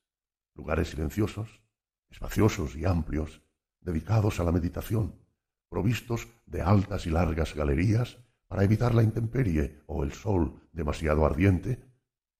Lugares 0.54 0.88
silenciosos, 0.88 1.60
espaciosos 2.08 2.74
y 2.74 2.86
amplios, 2.86 3.42
dedicados 3.82 4.40
a 4.40 4.44
la 4.44 4.50
meditación, 4.50 5.14
provistos 5.68 6.26
de 6.46 6.62
altas 6.62 7.06
y 7.06 7.10
largas 7.10 7.54
galerías 7.54 8.16
para 8.46 8.64
evitar 8.64 8.94
la 8.94 9.02
intemperie 9.02 9.82
o 9.84 10.04
el 10.04 10.12
sol 10.12 10.58
demasiado 10.72 11.26
ardiente, 11.26 11.84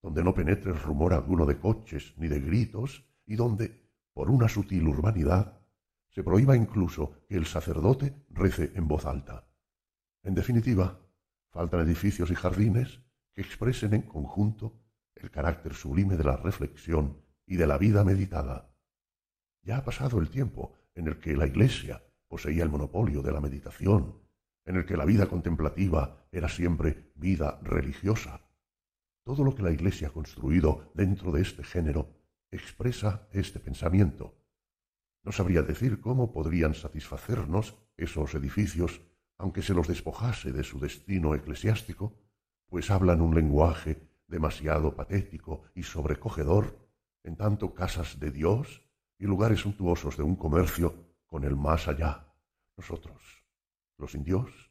donde 0.01 0.25
no 0.25 0.33
penetre 0.33 0.73
rumor 0.73 1.13
alguno 1.13 1.45
de 1.45 1.59
coches 1.59 2.15
ni 2.17 2.29
de 2.29 2.41
gritos, 2.41 3.05
y 3.27 3.37
donde, 3.37 3.91
por 4.15 4.31
una 4.31 4.49
sutil 4.49 4.89
urbanidad, 4.89 5.61
se 6.09 6.25
prohíba 6.25 6.57
incluso 6.57 7.27
que 7.29 7.37
el 7.37 7.45
sacerdote 7.45 8.25
rece 8.31 8.73
en 8.75 8.89
voz 8.89 9.05
alta. 9.05 9.47
En 10.23 10.35
definitiva, 10.35 10.99
faltan 11.51 11.81
edificios 11.81 12.31
y 12.31 12.35
jardines 12.35 13.03
expresen 13.41 13.95
en 13.95 14.03
conjunto 14.03 14.81
el 15.15 15.31
carácter 15.31 15.75
sublime 15.75 16.17
de 16.17 16.25
la 16.25 16.37
reflexión 16.37 17.23
y 17.47 17.57
de 17.57 17.67
la 17.67 17.79
vida 17.79 18.05
meditada. 18.05 18.75
Ya 19.63 19.79
ha 19.79 19.85
pasado 19.85 20.21
el 20.21 20.31
tiempo 20.31 20.75
en 20.95 21.09
el 21.09 21.19
que 21.19 21.37
la 21.37 21.47
Iglesia 21.47 22.03
poseía 22.29 22.63
el 22.63 22.69
monopolio 22.69 23.23
de 23.23 23.33
la 23.33 23.41
meditación, 23.41 24.21
en 24.65 24.77
el 24.77 24.87
que 24.87 24.97
la 24.97 25.05
vida 25.05 25.27
contemplativa 25.27 26.27
era 26.31 26.49
siempre 26.49 27.13
vida 27.15 27.59
religiosa. 27.63 28.43
Todo 29.25 29.45
lo 29.45 29.55
que 29.55 29.63
la 29.63 29.71
Iglesia 29.71 30.09
ha 30.09 30.13
construido 30.13 30.93
dentro 30.95 31.33
de 31.33 31.43
este 31.43 31.65
género 31.65 32.15
expresa 32.51 33.29
este 33.33 33.61
pensamiento. 33.61 34.39
No 35.25 35.33
sabría 35.33 35.63
decir 35.63 36.01
cómo 36.01 36.33
podrían 36.33 36.75
satisfacernos 36.75 37.77
esos 37.97 38.35
edificios 38.35 39.03
aunque 39.39 39.63
se 39.63 39.73
los 39.73 39.87
despojase 39.87 40.53
de 40.53 40.65
su 40.65 40.81
destino 40.81 41.35
eclesiástico, 41.35 42.19
pues 42.69 42.91
hablan 42.91 43.21
un 43.21 43.35
lenguaje 43.35 44.09
demasiado 44.27 44.95
patético 44.95 45.63
y 45.75 45.83
sobrecogedor, 45.83 46.79
en 47.25 47.37
tanto 47.37 47.75
casas 47.75 48.21
de 48.21 48.31
Dios 48.31 48.83
y 49.19 49.25
lugares 49.27 49.61
suntuosos 49.61 50.17
de 50.17 50.23
un 50.23 50.37
comercio 50.37 50.95
con 51.27 51.45
el 51.45 51.57
más 51.57 51.89
allá. 51.89 52.33
Nosotros, 52.77 53.45
los 53.97 54.15
indios, 54.15 54.71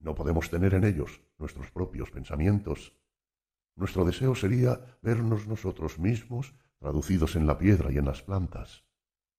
no 0.00 0.14
podemos 0.14 0.50
tener 0.50 0.74
en 0.74 0.84
ellos 0.84 1.20
nuestros 1.38 1.70
propios 1.70 2.10
pensamientos. 2.10 2.94
Nuestro 3.74 4.04
deseo 4.04 4.34
sería 4.34 4.98
vernos 5.02 5.46
nosotros 5.46 5.98
mismos 5.98 6.54
traducidos 6.78 7.36
en 7.36 7.46
la 7.46 7.58
piedra 7.58 7.90
y 7.90 7.98
en 7.98 8.04
las 8.04 8.22
plantas. 8.22 8.84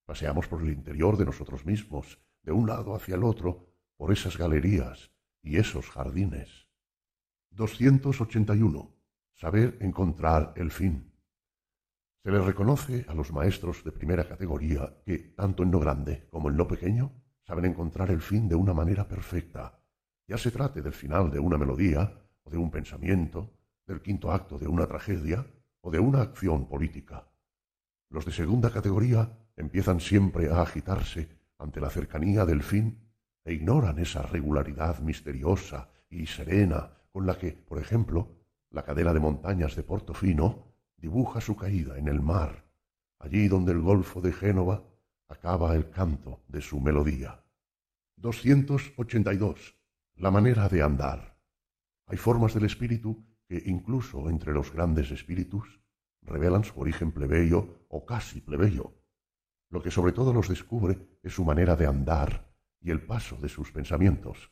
Paseamos 0.06 0.48
por 0.48 0.62
el 0.62 0.70
interior 0.70 1.18
de 1.18 1.26
nosotros 1.26 1.66
mismos, 1.66 2.20
de 2.42 2.52
un 2.52 2.68
lado 2.68 2.96
hacia 2.96 3.16
el 3.16 3.24
otro, 3.24 3.68
por 3.98 4.12
esas 4.12 4.38
galerías 4.38 5.12
y 5.42 5.58
esos 5.58 5.90
jardines. 5.90 6.67
281. 7.52 8.96
Saber 9.34 9.78
encontrar 9.82 10.54
el 10.56 10.72
fin. 10.72 11.12
Se 12.24 12.32
le 12.32 12.42
reconoce 12.42 13.06
a 13.08 13.14
los 13.14 13.32
maestros 13.32 13.84
de 13.84 13.92
primera 13.92 14.28
categoría 14.28 14.98
que, 15.06 15.34
tanto 15.36 15.64
en 15.64 15.72
lo 15.72 15.80
grande 15.80 16.28
como 16.30 16.50
en 16.50 16.58
lo 16.58 16.68
pequeño, 16.68 17.12
saben 17.46 17.66
encontrar 17.66 18.12
el 18.12 18.22
fin 18.22 18.50
de 18.50 18.56
una 18.56 18.74
manera 18.74 19.08
perfecta, 19.08 19.80
ya 20.28 20.38
se 20.38 20.52
trate 20.52 20.82
del 20.82 20.92
final 20.92 21.32
de 21.32 21.40
una 21.40 21.58
melodía, 21.58 22.12
o 22.44 22.50
de 22.50 22.58
un 22.58 22.70
pensamiento, 22.70 23.54
del 23.86 24.02
quinto 24.02 24.32
acto 24.32 24.60
de 24.60 24.68
una 24.68 24.86
tragedia, 24.86 25.48
o 25.80 25.90
de 25.90 26.00
una 26.00 26.22
acción 26.22 26.68
política. 26.68 27.30
Los 28.10 28.26
de 28.26 28.34
segunda 28.34 28.70
categoría 28.70 29.32
empiezan 29.56 30.02
siempre 30.02 30.50
a 30.52 30.62
agitarse 30.62 31.30
ante 31.58 31.80
la 31.80 31.90
cercanía 31.90 32.46
del 32.46 32.62
fin 32.62 33.00
e 33.46 33.54
ignoran 33.54 34.00
esa 34.00 34.22
regularidad 34.24 35.00
misteriosa 35.00 35.90
y 36.10 36.26
serena 36.26 36.97
con 37.12 37.26
la 37.26 37.38
que, 37.38 37.52
por 37.52 37.80
ejemplo, 37.80 38.38
la 38.70 38.84
cadena 38.84 39.14
de 39.14 39.20
montañas 39.20 39.76
de 39.76 39.84
Portofino 39.84 40.74
dibuja 40.98 41.42
su 41.42 41.56
caída 41.56 41.98
en 41.98 42.08
el 42.08 42.22
mar, 42.22 42.66
allí 43.20 43.48
donde 43.48 43.72
el 43.72 43.82
Golfo 43.82 44.22
de 44.22 44.34
Génova 44.34 44.84
acaba 45.28 45.76
el 45.76 45.90
canto 45.90 46.44
de 46.48 46.62
su 46.62 46.80
melodía. 46.80 47.44
282. 48.18 49.76
La 50.16 50.32
manera 50.32 50.68
de 50.70 50.82
andar. 50.82 51.38
Hay 52.08 52.18
formas 52.18 52.54
del 52.54 52.66
espíritu 52.66 53.26
que, 53.48 53.62
incluso 53.66 54.30
entre 54.30 54.54
los 54.54 54.74
grandes 54.74 55.12
espíritus, 55.12 55.80
revelan 56.22 56.64
su 56.64 56.80
origen 56.80 57.12
plebeyo 57.12 57.86
o 57.90 58.06
casi 58.06 58.42
plebeyo. 58.42 58.94
Lo 59.70 59.82
que 59.82 59.92
sobre 59.92 60.14
todo 60.14 60.34
los 60.34 60.48
descubre 60.50 61.20
es 61.22 61.34
su 61.34 61.44
manera 61.44 61.76
de 61.76 61.86
andar 61.86 62.54
y 62.82 62.92
el 62.92 63.06
paso 63.06 63.38
de 63.38 63.50
sus 63.50 63.72
pensamientos. 63.72 64.52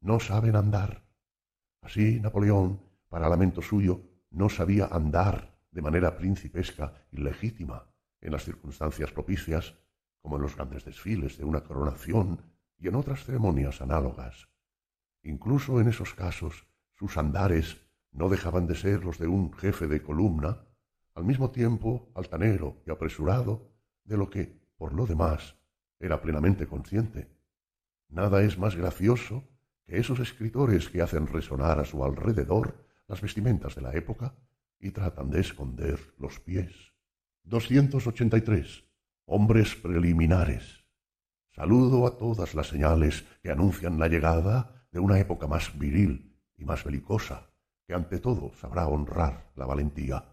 No 0.00 0.18
saben 0.18 0.56
andar. 0.56 1.09
Así 1.82 2.20
Napoleón, 2.20 2.80
para 3.08 3.28
lamento 3.28 3.62
suyo, 3.62 4.02
no 4.30 4.48
sabía 4.48 4.86
andar 4.86 5.58
de 5.70 5.82
manera 5.82 6.16
principesca 6.16 6.94
y 7.10 7.18
legítima 7.18 7.86
en 8.20 8.32
las 8.32 8.44
circunstancias 8.44 9.12
propicias, 9.12 9.76
como 10.20 10.36
en 10.36 10.42
los 10.42 10.56
grandes 10.56 10.84
desfiles 10.84 11.38
de 11.38 11.44
una 11.44 11.64
coronación 11.64 12.42
y 12.78 12.88
en 12.88 12.94
otras 12.94 13.24
ceremonias 13.24 13.80
análogas. 13.80 14.48
Incluso 15.22 15.80
en 15.80 15.88
esos 15.88 16.14
casos, 16.14 16.66
sus 16.94 17.16
andares 17.16 17.78
no 18.12 18.28
dejaban 18.28 18.66
de 18.66 18.74
ser 18.74 19.04
los 19.04 19.18
de 19.18 19.26
un 19.26 19.52
jefe 19.52 19.86
de 19.86 20.02
columna, 20.02 20.66
al 21.14 21.24
mismo 21.24 21.50
tiempo 21.50 22.10
altanero 22.14 22.82
y 22.86 22.90
apresurado 22.90 23.72
de 24.04 24.16
lo 24.16 24.30
que, 24.30 24.60
por 24.76 24.92
lo 24.92 25.06
demás, 25.06 25.56
era 25.98 26.20
plenamente 26.20 26.66
consciente. 26.66 27.28
Nada 28.08 28.42
es 28.42 28.58
más 28.58 28.76
gracioso 28.76 29.44
esos 29.98 30.20
escritores 30.20 30.88
que 30.88 31.02
hacen 31.02 31.26
resonar 31.26 31.78
a 31.78 31.84
su 31.84 32.04
alrededor 32.04 32.86
las 33.08 33.20
vestimentas 33.20 33.74
de 33.74 33.82
la 33.82 33.94
época 33.94 34.34
y 34.78 34.90
tratan 34.92 35.30
de 35.30 35.40
esconder 35.40 35.98
los 36.18 36.38
pies. 36.38 36.74
283. 37.44 38.84
Hombres 39.26 39.74
preliminares. 39.74 40.84
Saludo 41.52 42.06
a 42.06 42.16
todas 42.16 42.54
las 42.54 42.68
señales 42.68 43.24
que 43.42 43.50
anuncian 43.50 43.98
la 43.98 44.08
llegada 44.08 44.86
de 44.92 45.00
una 45.00 45.18
época 45.18 45.46
más 45.46 45.76
viril 45.78 46.36
y 46.56 46.64
más 46.64 46.84
belicosa, 46.84 47.50
que 47.86 47.94
ante 47.94 48.20
todo 48.20 48.52
sabrá 48.54 48.86
honrar 48.86 49.50
la 49.56 49.66
valentía, 49.66 50.24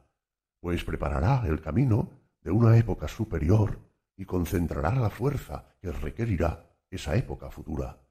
pues 0.59 0.83
preparará 0.83 1.43
el 1.47 1.61
camino 1.61 2.09
de 2.41 2.51
una 2.51 2.77
época 2.77 3.07
superior 3.07 3.79
y 4.15 4.25
concentrará 4.25 4.93
la 4.95 5.09
fuerza 5.09 5.75
que 5.81 5.91
requerirá 5.91 6.75
esa 6.89 7.15
época 7.15 7.49
futura, 7.49 8.06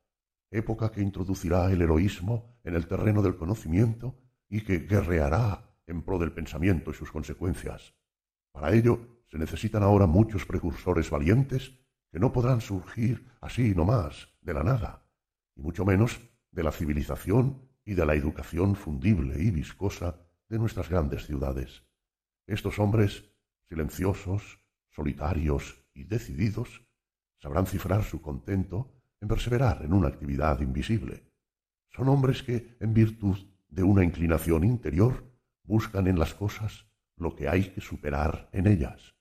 época 0.56 0.90
que 0.90 1.02
introducirá 1.02 1.70
el 1.70 1.82
heroísmo 1.82 2.58
en 2.64 2.74
el 2.74 2.86
terreno 2.86 3.22
del 3.22 3.36
conocimiento 3.36 4.18
y 4.48 4.62
que 4.62 4.80
guerreará 4.80 5.70
en 5.86 6.02
pro 6.02 6.18
del 6.18 6.32
pensamiento 6.32 6.90
y 6.90 6.94
sus 6.94 7.10
consecuencias. 7.10 7.94
Para 8.52 8.72
ello 8.72 9.22
se 9.28 9.38
necesitan 9.38 9.82
ahora 9.82 10.06
muchos 10.06 10.46
precursores 10.46 11.10
valientes 11.10 11.72
que 12.10 12.18
no 12.18 12.32
podrán 12.32 12.60
surgir 12.60 13.28
así 13.40 13.74
nomás 13.74 14.28
de 14.40 14.54
la 14.54 14.62
nada, 14.62 15.06
y 15.54 15.60
mucho 15.60 15.84
menos 15.84 16.20
de 16.50 16.62
la 16.62 16.72
civilización 16.72 17.68
y 17.84 17.94
de 17.94 18.06
la 18.06 18.14
educación 18.14 18.74
fundible 18.74 19.42
y 19.42 19.50
viscosa 19.50 20.20
de 20.48 20.58
nuestras 20.58 20.88
grandes 20.88 21.26
ciudades. 21.26 21.84
Estos 22.46 22.78
hombres, 22.78 23.24
silenciosos, 23.68 24.60
solitarios 24.90 25.84
y 25.92 26.04
decididos, 26.04 26.82
sabrán 27.42 27.66
cifrar 27.66 28.04
su 28.04 28.22
contento 28.22 28.95
en 29.26 29.28
perseverar 29.28 29.82
en 29.82 29.92
una 29.92 30.06
actividad 30.06 30.60
invisible. 30.60 31.24
Son 31.88 32.08
hombres 32.08 32.44
que, 32.44 32.76
en 32.78 32.94
virtud 32.94 33.36
de 33.68 33.82
una 33.82 34.04
inclinación 34.04 34.62
interior, 34.62 35.24
buscan 35.64 36.06
en 36.06 36.16
las 36.16 36.32
cosas 36.32 36.86
lo 37.16 37.34
que 37.34 37.48
hay 37.48 37.70
que 37.70 37.80
superar 37.80 38.48
en 38.52 38.68
ellas. 38.68 39.16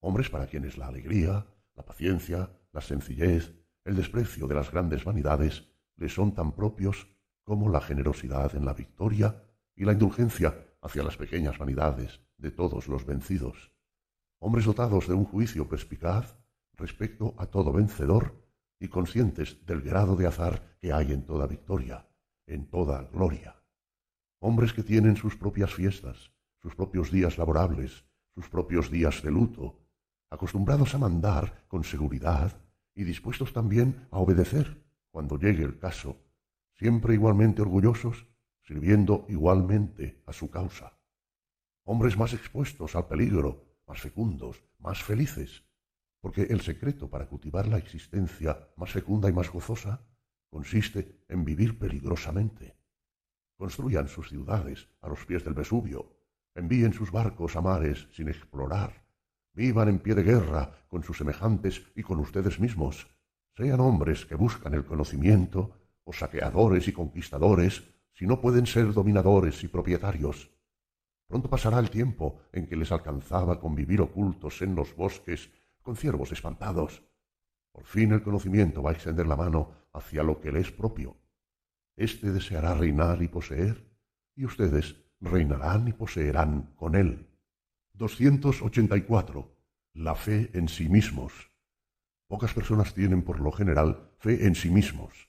Hombres 0.00 0.30
para 0.30 0.46
quienes 0.46 0.78
la 0.78 0.86
alegría, 0.86 1.46
la 1.74 1.84
paciencia, 1.84 2.48
la 2.72 2.80
sencillez, 2.80 3.54
el 3.84 3.96
desprecio 3.96 4.46
de 4.46 4.54
las 4.54 4.70
grandes 4.70 5.04
vanidades 5.04 5.68
les 5.96 6.14
son 6.14 6.32
tan 6.34 6.52
propios 6.52 7.08
como 7.44 7.68
la 7.68 7.82
generosidad 7.82 8.54
en 8.56 8.64
la 8.64 8.72
victoria 8.72 9.44
y 9.76 9.84
la 9.84 9.92
indulgencia 9.92 10.56
hacia 10.80 11.02
las 11.02 11.18
pequeñas 11.18 11.58
vanidades 11.58 12.22
de 12.38 12.50
todos 12.50 12.88
los 12.88 13.04
vencidos. 13.04 13.74
Hombres 14.38 14.64
dotados 14.64 15.06
de 15.06 15.12
un 15.12 15.26
juicio 15.26 15.68
perspicaz 15.68 16.38
respecto 16.78 17.34
a 17.36 17.44
todo 17.44 17.74
vencedor 17.74 18.40
y 18.80 18.88
conscientes 18.88 19.64
del 19.66 19.82
grado 19.82 20.16
de 20.16 20.26
azar 20.26 20.76
que 20.80 20.92
hay 20.92 21.12
en 21.12 21.24
toda 21.24 21.46
victoria, 21.46 22.08
en 22.46 22.66
toda 22.66 23.02
gloria. 23.12 23.62
Hombres 24.40 24.72
que 24.72 24.82
tienen 24.82 25.16
sus 25.16 25.36
propias 25.36 25.72
fiestas, 25.72 26.32
sus 26.62 26.74
propios 26.74 27.10
días 27.10 27.36
laborables, 27.36 28.04
sus 28.34 28.48
propios 28.48 28.90
días 28.90 29.22
de 29.22 29.30
luto, 29.30 29.78
acostumbrados 30.30 30.94
a 30.94 30.98
mandar 30.98 31.64
con 31.68 31.84
seguridad 31.84 32.56
y 32.94 33.04
dispuestos 33.04 33.52
también 33.52 34.08
a 34.10 34.18
obedecer 34.18 34.82
cuando 35.10 35.38
llegue 35.38 35.64
el 35.64 35.78
caso, 35.78 36.16
siempre 36.78 37.14
igualmente 37.14 37.60
orgullosos, 37.60 38.26
sirviendo 38.62 39.26
igualmente 39.28 40.22
a 40.26 40.32
su 40.32 40.50
causa. 40.50 40.98
Hombres 41.84 42.16
más 42.16 42.32
expuestos 42.32 42.94
al 42.96 43.08
peligro, 43.08 43.64
más 43.86 44.00
fecundos, 44.00 44.62
más 44.78 45.02
felices, 45.02 45.64
porque 46.20 46.42
el 46.42 46.60
secreto 46.60 47.08
para 47.08 47.26
cultivar 47.26 47.66
la 47.66 47.78
existencia 47.78 48.68
más 48.76 48.92
fecunda 48.92 49.28
y 49.28 49.32
más 49.32 49.50
gozosa 49.50 50.02
consiste 50.50 51.24
en 51.28 51.44
vivir 51.44 51.78
peligrosamente. 51.78 52.76
Construyan 53.56 54.08
sus 54.08 54.28
ciudades 54.28 54.88
a 55.00 55.08
los 55.08 55.24
pies 55.24 55.44
del 55.44 55.54
Vesubio, 55.54 56.16
envíen 56.54 56.92
sus 56.92 57.10
barcos 57.10 57.56
a 57.56 57.60
mares 57.60 58.08
sin 58.12 58.28
explorar, 58.28 59.04
vivan 59.52 59.88
en 59.88 59.98
pie 59.98 60.14
de 60.14 60.22
guerra 60.22 60.86
con 60.88 61.02
sus 61.02 61.18
semejantes 61.18 61.82
y 61.94 62.02
con 62.02 62.18
ustedes 62.18 62.58
mismos, 62.60 63.08
sean 63.56 63.80
hombres 63.80 64.26
que 64.26 64.34
buscan 64.34 64.74
el 64.74 64.84
conocimiento, 64.84 65.76
o 66.04 66.12
saqueadores 66.12 66.88
y 66.88 66.92
conquistadores, 66.92 67.84
si 68.12 68.26
no 68.26 68.40
pueden 68.40 68.66
ser 68.66 68.92
dominadores 68.92 69.62
y 69.64 69.68
propietarios. 69.68 70.50
Pronto 71.26 71.48
pasará 71.48 71.78
el 71.78 71.90
tiempo 71.90 72.40
en 72.52 72.66
que 72.66 72.76
les 72.76 72.90
alcanzaba 72.90 73.60
convivir 73.60 74.00
ocultos 74.00 74.62
en 74.62 74.74
los 74.74 74.96
bosques 74.96 75.50
con 75.82 75.96
ciervos 75.96 76.32
espantados. 76.32 77.02
Por 77.72 77.84
fin 77.84 78.12
el 78.12 78.22
conocimiento 78.22 78.82
va 78.82 78.90
a 78.90 78.94
extender 78.94 79.26
la 79.26 79.36
mano 79.36 79.72
hacia 79.92 80.22
lo 80.22 80.40
que 80.40 80.52
le 80.52 80.60
es 80.60 80.70
propio. 80.70 81.16
Este 81.96 82.32
deseará 82.32 82.74
reinar 82.74 83.22
y 83.22 83.28
poseer, 83.28 83.90
y 84.34 84.44
ustedes 84.44 84.96
reinarán 85.20 85.88
y 85.88 85.92
poseerán 85.92 86.74
con 86.76 86.94
él. 86.94 87.28
284. 87.94 89.56
La 89.94 90.14
fe 90.14 90.50
en 90.54 90.68
sí 90.68 90.88
mismos. 90.88 91.50
Pocas 92.26 92.54
personas 92.54 92.94
tienen 92.94 93.22
por 93.22 93.40
lo 93.40 93.52
general 93.52 94.12
fe 94.18 94.46
en 94.46 94.54
sí 94.54 94.70
mismos. 94.70 95.28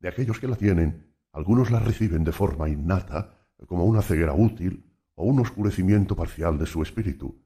De 0.00 0.08
aquellos 0.08 0.40
que 0.40 0.48
la 0.48 0.56
tienen, 0.56 1.14
algunos 1.32 1.70
la 1.70 1.78
reciben 1.78 2.24
de 2.24 2.32
forma 2.32 2.68
innata, 2.68 3.36
como 3.66 3.84
una 3.84 4.02
ceguera 4.02 4.32
útil 4.32 4.84
o 5.14 5.24
un 5.24 5.40
oscurecimiento 5.40 6.16
parcial 6.16 6.58
de 6.58 6.66
su 6.66 6.82
espíritu, 6.82 7.40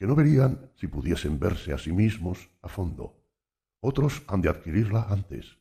que 0.00 0.06
no 0.06 0.16
verían 0.16 0.72
si 0.76 0.86
pudiesen 0.88 1.38
verse 1.38 1.74
a 1.74 1.78
sí 1.78 1.92
mismos 1.92 2.48
a 2.62 2.68
fondo. 2.68 3.20
Otros 3.80 4.22
han 4.28 4.40
de 4.40 4.48
adquirirla 4.48 5.02
antes. 5.10 5.58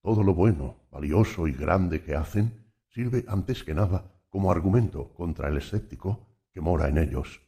Todo 0.00 0.22
lo 0.22 0.32
bueno, 0.32 0.88
valioso 0.90 1.46
y 1.46 1.52
grande 1.52 2.02
que 2.02 2.14
hacen 2.14 2.72
sirve 2.88 3.26
antes 3.28 3.64
que 3.64 3.74
nada 3.74 4.18
como 4.30 4.50
argumento 4.50 5.12
contra 5.12 5.50
el 5.50 5.58
escéptico 5.58 6.26
que 6.52 6.62
mora 6.62 6.88
en 6.88 6.96
ellos. 6.96 7.42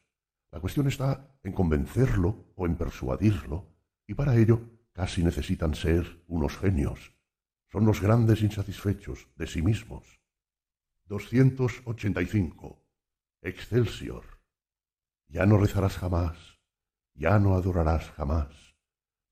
La 0.51 0.59
cuestión 0.59 0.87
está 0.87 1.35
en 1.41 1.51
convencerlo 1.51 2.53
o 2.55 2.67
en 2.67 2.75
persuadirlo, 2.75 3.65
y 4.05 4.13
para 4.13 4.35
ello 4.35 4.61
casi 4.93 5.23
necesitan 5.23 5.73
ser 5.73 6.23
unos 6.27 6.55
genios. 6.57 7.11
Son 7.71 7.87
los 7.87 8.01
grandes 8.01 8.43
insatisfechos 8.43 9.29
de 9.35 9.47
sí 9.47 9.63
mismos. 9.63 10.21
285. 11.05 12.85
Excelsior. 13.41 14.38
Ya 15.31 15.45
no 15.45 15.57
rezarás 15.59 15.95
jamás, 15.95 16.59
ya 17.13 17.37
no 17.37 17.53
adorarás 17.53 18.09
jamás, 18.09 18.47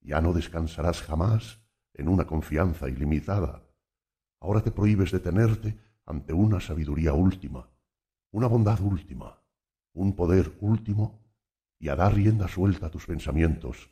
ya 0.00 0.20
no 0.20 0.32
descansarás 0.32 1.02
jamás 1.02 1.60
en 1.92 2.08
una 2.08 2.24
confianza 2.24 2.88
ilimitada. 2.88 3.64
Ahora 4.40 4.60
te 4.60 4.70
prohíbes 4.70 5.10
detenerte 5.10 5.76
ante 6.06 6.32
una 6.32 6.60
sabiduría 6.60 7.14
última, 7.14 7.68
una 8.30 8.46
bondad 8.46 8.80
última, 8.80 9.42
un 9.92 10.14
poder 10.14 10.56
último, 10.60 11.20
y 11.80 11.88
a 11.88 11.96
dar 11.96 12.14
rienda 12.14 12.46
suelta 12.46 12.86
a 12.86 12.90
tus 12.90 13.04
pensamientos. 13.04 13.90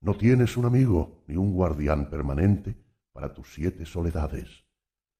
No 0.00 0.14
tienes 0.14 0.56
un 0.56 0.64
amigo 0.64 1.22
ni 1.26 1.36
un 1.36 1.52
guardián 1.52 2.08
permanente 2.08 2.82
para 3.12 3.34
tus 3.34 3.52
siete 3.52 3.84
soledades. 3.84 4.64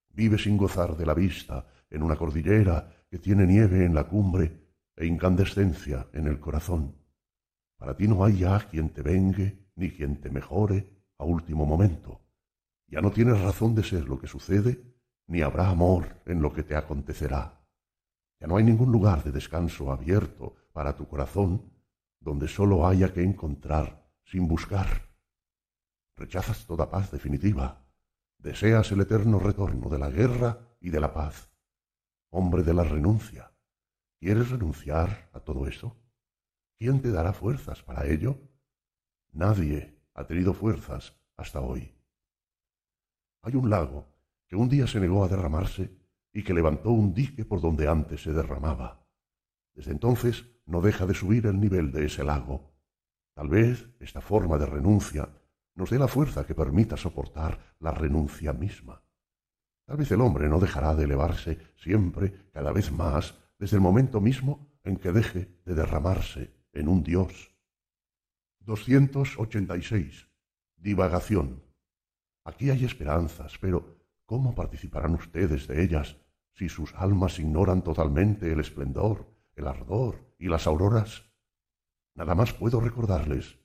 Vive 0.09 0.39
sin 0.39 0.57
gozar 0.57 0.97
de 0.97 1.05
la 1.05 1.13
vista 1.13 1.67
en 1.91 2.03
una 2.03 2.17
cordillera 2.17 3.05
que 3.11 3.19
tiene 3.19 3.47
nieve 3.47 3.85
en 3.85 3.95
la 3.95 4.05
cumbre 4.05 4.66
e 4.97 5.07
incandescencia 5.07 6.09
en 6.13 6.27
el 6.27 6.41
corazón. 6.41 6.97
Para 7.77 7.97
ti 7.97 8.09
no 8.09 8.25
hay 8.25 8.39
ya 8.39 8.67
quien 8.69 8.91
te 8.91 9.03
vengue 9.03 9.69
ni 9.77 9.91
quien 9.91 10.21
te 10.21 10.31
mejore 10.31 10.91
a 11.19 11.25
último 11.25 11.67
momento. 11.67 12.23
Ya 12.89 13.01
no 13.01 13.11
tienes 13.11 13.41
razón 13.41 13.75
de 13.75 13.83
ser 13.83 14.09
lo 14.09 14.19
que 14.19 14.27
sucede, 14.27 14.83
ni 15.27 15.43
habrá 15.43 15.69
amor 15.69 16.23
en 16.25 16.41
lo 16.41 16.53
que 16.53 16.63
te 16.63 16.77
acontecerá. 16.77 17.61
Ya 18.41 18.47
no 18.47 18.57
hay 18.57 18.65
ningún 18.65 18.93
lugar 18.93 19.23
de 19.25 19.33
descanso 19.33 19.93
abierto 19.93 20.57
para 20.73 20.97
tu 20.97 21.07
corazón 21.09 21.73
donde 22.21 22.49
sólo 22.49 22.87
haya 22.87 23.13
que 23.13 23.23
encontrar 23.23 24.11
sin 24.25 24.49
buscar. 24.49 24.89
Rechazas 26.17 26.67
toda 26.67 26.91
paz 26.91 27.11
definitiva. 27.11 27.87
Deseas 28.39 28.91
el 28.93 29.01
eterno 29.01 29.39
retorno 29.39 29.89
de 29.89 29.99
la 29.99 30.11
guerra 30.11 30.59
y 30.81 30.91
de 30.91 31.01
la 31.01 31.13
paz. 31.13 31.51
Hombre 32.31 32.63
de 32.63 32.75
la 32.75 32.85
renuncia, 32.85 33.53
¿Quieres 34.19 34.51
renunciar 34.51 35.31
a 35.33 35.41
todo 35.41 35.67
eso? 35.67 35.97
¿Quién 36.79 37.01
te 37.01 37.11
dará 37.11 37.33
fuerzas 37.33 37.83
para 37.83 38.07
ello? 38.07 38.39
Nadie 39.33 39.99
ha 40.15 40.27
tenido 40.27 40.55
fuerzas 40.55 41.15
hasta 41.37 41.61
hoy. 41.61 41.95
Hay 43.43 43.55
un 43.55 43.69
lago 43.69 44.07
que 44.49 44.57
un 44.57 44.69
día 44.69 44.87
se 44.87 45.01
negó 45.01 45.25
a 45.25 45.29
derramarse 45.29 45.91
y 46.33 46.43
que 46.43 46.55
levantó 46.55 46.91
un 46.91 47.13
dique 47.13 47.45
por 47.45 47.61
donde 47.61 47.89
antes 47.89 48.23
se 48.23 48.33
derramaba. 48.33 49.07
Desde 49.75 49.93
entonces 49.93 50.47
no 50.65 50.81
deja 50.81 51.07
de 51.07 51.15
subir 51.15 51.47
el 51.47 51.61
nivel 51.61 51.93
de 51.93 52.07
ese 52.07 52.25
lago. 52.25 52.75
Tal 53.35 53.49
vez 53.49 53.91
esta 54.01 54.23
forma 54.23 54.57
de 54.57 54.67
renuncia 54.67 55.29
nos 55.75 55.91
dé 55.91 55.99
la 55.99 56.09
fuerza 56.09 56.47
que 56.47 56.55
permita 56.55 56.97
soportar 56.97 57.77
la 57.81 57.91
renuncia 57.91 58.55
misma. 58.55 59.03
Tal 59.85 59.99
vez 59.99 60.11
el 60.11 60.23
hombre 60.23 60.49
no 60.49 60.59
dejará 60.59 60.95
de 60.95 61.05
elevarse 61.05 61.59
siempre, 61.77 62.51
cada 62.53 62.73
vez 62.73 62.91
más, 62.91 63.39
desde 63.59 63.77
el 63.77 63.83
momento 63.83 64.21
mismo 64.21 64.69
en 64.85 64.97
que 64.97 65.13
deje 65.13 65.61
de 65.65 65.75
derramarse 65.75 66.55
en 66.73 66.89
un 66.89 67.03
Dios. 67.03 67.55
286. 68.61 70.29
Divagación. 70.77 71.63
Aquí 72.45 72.71
hay 72.71 72.85
esperanzas, 72.85 73.59
pero 73.59 73.99
¿cómo 74.25 74.55
participarán 74.55 75.15
ustedes 75.15 75.67
de 75.67 75.83
ellas 75.83 76.17
si 76.53 76.69
sus 76.69 76.95
almas 76.95 77.39
ignoran 77.39 77.83
totalmente 77.83 78.53
el 78.53 78.61
esplendor, 78.61 79.33
el 79.55 79.67
ardor 79.67 80.35
y 80.39 80.49
las 80.49 80.67
auroras? 80.67 81.25
Nada 82.15 82.35
más 82.35 82.53
puedo 82.53 82.81
recordarles. 82.81 83.59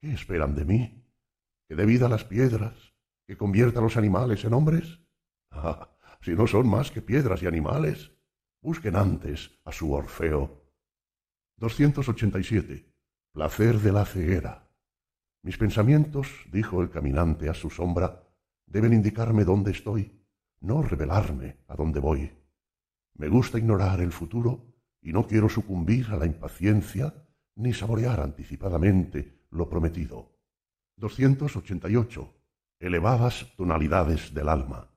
¿Qué 0.00 0.12
esperan 0.12 0.54
de 0.54 0.64
mí? 0.64 1.04
¿Que 1.68 1.74
dé 1.74 1.86
vida 1.86 2.06
a 2.06 2.08
las 2.08 2.24
piedras? 2.24 2.92
¿Que 3.26 3.36
convierta 3.36 3.78
a 3.78 3.82
los 3.82 3.96
animales 3.96 4.44
en 4.44 4.52
hombres? 4.52 5.00
Ah, 5.50 5.96
si 6.20 6.32
no 6.32 6.46
son 6.46 6.68
más 6.68 6.90
que 6.90 7.02
piedras 7.02 7.42
y 7.42 7.46
animales. 7.46 8.12
Busquen 8.62 8.94
antes 8.94 9.50
a 9.64 9.72
su 9.72 9.92
Orfeo. 9.92 10.62
287. 11.56 12.94
Placer 13.32 13.80
de 13.80 13.90
la 13.90 14.04
ceguera. 14.04 14.70
Mis 15.42 15.58
pensamientos, 15.58 16.28
dijo 16.52 16.80
el 16.80 16.88
caminante 16.88 17.48
a 17.48 17.54
su 17.54 17.70
sombra, 17.70 18.22
deben 18.66 18.92
indicarme 18.92 19.42
dónde 19.42 19.72
estoy, 19.72 20.24
no 20.60 20.80
revelarme 20.80 21.56
a 21.66 21.74
dónde 21.74 21.98
voy. 21.98 22.30
Me 23.14 23.26
gusta 23.26 23.58
ignorar 23.58 24.00
el 24.00 24.12
futuro 24.12 24.72
y 25.00 25.12
no 25.12 25.26
quiero 25.26 25.48
sucumbir 25.48 26.06
a 26.10 26.16
la 26.16 26.26
impaciencia 26.26 27.12
ni 27.56 27.74
saborear 27.74 28.20
anticipadamente 28.20 29.44
lo 29.50 29.68
prometido. 29.68 30.38
288. 30.98 32.32
Elevadas 32.78 33.52
tonalidades 33.56 34.32
del 34.32 34.48
alma. 34.48 34.88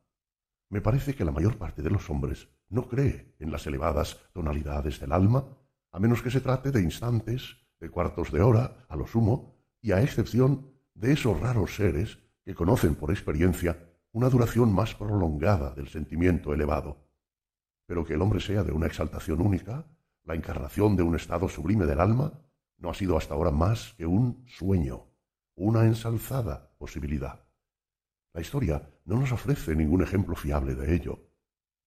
Me 0.70 0.82
parece 0.82 1.16
que 1.16 1.26
la 1.26 1.32
mayor 1.32 1.58
parte 1.58 1.82
de 1.82 1.90
los 1.90 2.08
hombres 2.12 2.48
no 2.70 2.88
cree 2.88 3.36
en 3.40 3.52
las 3.52 3.66
elevadas 3.68 4.20
tonalidades 4.34 5.00
del 5.00 5.12
alma, 5.12 5.46
a 5.92 6.00
menos 6.00 6.22
que 6.22 6.32
se 6.32 6.42
trate 6.42 6.72
de 6.72 6.82
instantes, 6.82 7.58
de 7.80 7.90
cuartos 7.90 8.32
de 8.32 8.42
hora, 8.42 8.86
a 8.90 8.96
lo 8.96 9.08
sumo, 9.08 9.56
y 9.82 9.92
a 9.92 10.02
excepción 10.02 10.72
de 10.94 11.14
esos 11.14 11.40
raros 11.40 11.76
seres 11.76 12.20
que 12.44 12.56
conocen 12.56 12.96
por 12.96 13.12
experiencia 13.12 13.78
una 14.12 14.30
duración 14.30 14.74
más 14.74 14.96
prolongada 14.96 15.72
del 15.72 15.90
sentimiento 15.90 16.54
elevado. 16.54 17.06
Pero 17.86 18.06
que 18.06 18.14
el 18.14 18.22
hombre 18.22 18.40
sea 18.40 18.64
de 18.64 18.72
una 18.72 18.88
exaltación 18.88 19.42
única, 19.42 19.86
la 20.24 20.36
encarnación 20.36 20.96
de 20.96 21.04
un 21.04 21.16
estado 21.16 21.50
sublime 21.50 21.86
del 21.86 22.00
alma, 22.00 22.34
no 22.78 22.90
ha 22.90 22.94
sido 22.94 23.18
hasta 23.18 23.34
ahora 23.34 23.52
más 23.52 23.94
que 23.98 24.06
un 24.06 24.44
sueño, 24.48 25.08
una 25.56 25.86
ensalzada 25.86 26.72
posibilidad. 26.78 27.46
La 28.34 28.42
historia 28.42 28.90
no 29.06 29.20
nos 29.20 29.32
ofrece 29.32 29.76
ningún 29.76 30.02
ejemplo 30.02 30.36
fiable 30.36 30.76
de 30.76 30.96
ello, 30.96 31.25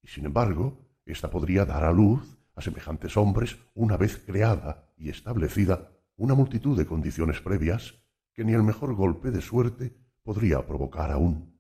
y 0.03 0.09
sin 0.09 0.27
embargo, 0.27 0.87
ésta 1.05 1.31
podría 1.31 1.65
dar 1.65 1.85
a 1.85 1.93
luz 1.93 2.39
a 2.55 2.61
semejantes 2.61 3.17
hombres 3.17 3.57
una 3.75 3.97
vez 3.97 4.19
creada 4.25 4.93
y 4.97 5.11
establecida 5.11 5.91
una 6.17 6.35
multitud 6.35 6.77
de 6.77 6.87
condiciones 6.87 7.41
previas 7.41 7.95
que 8.33 8.45
ni 8.45 8.53
el 8.53 8.63
mejor 8.63 8.95
golpe 8.95 9.31
de 9.31 9.41
suerte 9.41 9.97
podría 10.23 10.67
provocar 10.67 11.11
aún. 11.11 11.59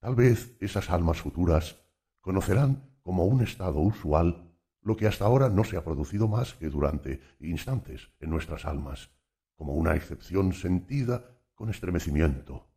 Tal 0.00 0.14
vez 0.14 0.56
esas 0.60 0.90
almas 0.90 1.20
futuras 1.20 1.76
conocerán 2.20 2.98
como 3.02 3.24
un 3.24 3.42
estado 3.42 3.80
usual 3.80 4.50
lo 4.82 4.96
que 4.96 5.06
hasta 5.06 5.24
ahora 5.24 5.48
no 5.48 5.64
se 5.64 5.76
ha 5.76 5.84
producido 5.84 6.28
más 6.28 6.54
que 6.54 6.68
durante 6.68 7.20
instantes 7.40 8.10
en 8.20 8.30
nuestras 8.30 8.66
almas, 8.66 9.10
como 9.56 9.74
una 9.74 9.94
excepción 9.96 10.52
sentida 10.52 11.24
con 11.54 11.70
estremecimiento, 11.70 12.68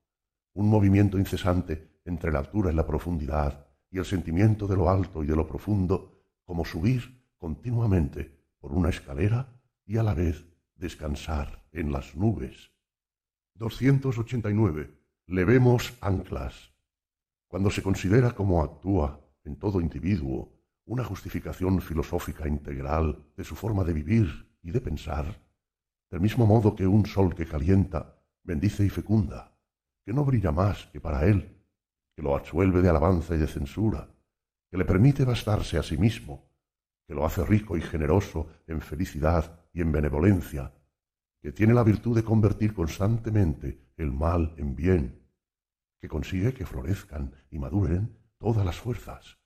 un 0.53 0.69
movimiento 0.69 1.19
incesante 1.19 1.99
entre 2.05 2.31
la 2.31 2.39
altura 2.39 2.71
y 2.71 2.75
la 2.75 2.87
profundidad, 2.87 3.66
y 3.89 3.99
el 3.99 4.05
sentimiento 4.05 4.67
de 4.67 4.75
lo 4.75 4.89
alto 4.89 5.23
y 5.23 5.27
de 5.27 5.35
lo 5.35 5.47
profundo, 5.47 6.21
como 6.43 6.65
subir 6.65 7.23
continuamente 7.37 8.37
por 8.59 8.73
una 8.73 8.89
escalera 8.89 9.61
y 9.85 9.97
a 9.97 10.03
la 10.03 10.13
vez 10.13 10.45
descansar 10.75 11.65
en 11.71 11.91
las 11.91 12.15
nubes. 12.15 12.71
289. 13.55 14.93
Le 15.27 15.45
vemos 15.45 15.97
anclas. 16.01 16.73
Cuando 17.47 17.69
se 17.69 17.81
considera 17.81 18.31
cómo 18.31 18.61
actúa 18.61 19.21
en 19.43 19.57
todo 19.57 19.81
individuo 19.81 20.53
una 20.85 21.03
justificación 21.03 21.81
filosófica 21.81 22.47
integral 22.47 23.25
de 23.35 23.43
su 23.43 23.55
forma 23.55 23.83
de 23.83 23.93
vivir 23.93 24.49
y 24.61 24.71
de 24.71 24.81
pensar, 24.81 25.41
del 26.09 26.21
mismo 26.21 26.45
modo 26.45 26.75
que 26.75 26.87
un 26.87 27.05
sol 27.05 27.35
que 27.35 27.45
calienta, 27.45 28.21
bendice 28.43 28.85
y 28.85 28.89
fecunda, 28.89 29.57
que 30.05 30.13
no 30.13 30.23
brilla 30.23 30.51
más 30.51 30.85
que 30.87 31.01
para 31.01 31.25
él, 31.25 31.56
que 32.17 32.23
lo 32.23 32.35
absuelve 32.35 32.81
de 32.81 32.89
alabanza 32.89 33.35
y 33.35 33.37
de 33.37 33.45
censura, 33.45 34.09
que 34.71 34.77
le 34.79 34.85
permite 34.85 35.23
bastarse 35.23 35.77
a 35.77 35.83
sí 35.83 35.99
mismo, 35.99 36.49
que 37.05 37.13
lo 37.13 37.23
hace 37.23 37.45
rico 37.45 37.77
y 37.77 37.81
generoso 37.81 38.49
en 38.65 38.81
felicidad 38.81 39.67
y 39.71 39.81
en 39.81 39.91
benevolencia, 39.91 40.73
que 41.39 41.51
tiene 41.51 41.75
la 41.75 41.83
virtud 41.83 42.15
de 42.15 42.23
convertir 42.23 42.73
constantemente 42.73 43.91
el 43.97 44.11
mal 44.11 44.55
en 44.57 44.75
bien, 44.75 45.27
que 46.01 46.09
consigue 46.09 46.55
que 46.55 46.65
florezcan 46.65 47.35
y 47.51 47.59
maduren 47.59 48.17
todas 48.39 48.65
las 48.65 48.77
fuerzas, 48.77 49.37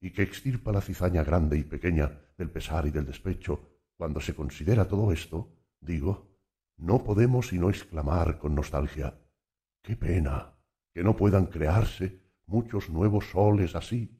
y 0.00 0.10
que 0.10 0.22
extirpa 0.22 0.72
la 0.72 0.80
cizaña 0.80 1.24
grande 1.24 1.58
y 1.58 1.62
pequeña 1.62 2.22
del 2.38 2.50
pesar 2.50 2.86
y 2.86 2.90
del 2.90 3.04
despecho, 3.04 3.82
cuando 3.98 4.22
se 4.22 4.34
considera 4.34 4.88
todo 4.88 5.12
esto, 5.12 5.52
digo, 5.78 6.38
no 6.78 7.04
podemos 7.04 7.48
sino 7.48 7.68
exclamar 7.68 8.38
con 8.38 8.54
nostalgia, 8.54 9.14
qué 9.82 9.94
pena 9.94 10.53
que 10.94 11.02
no 11.02 11.16
puedan 11.16 11.46
crearse 11.46 12.22
muchos 12.46 12.88
nuevos 12.88 13.28
soles 13.30 13.74
así. 13.74 14.16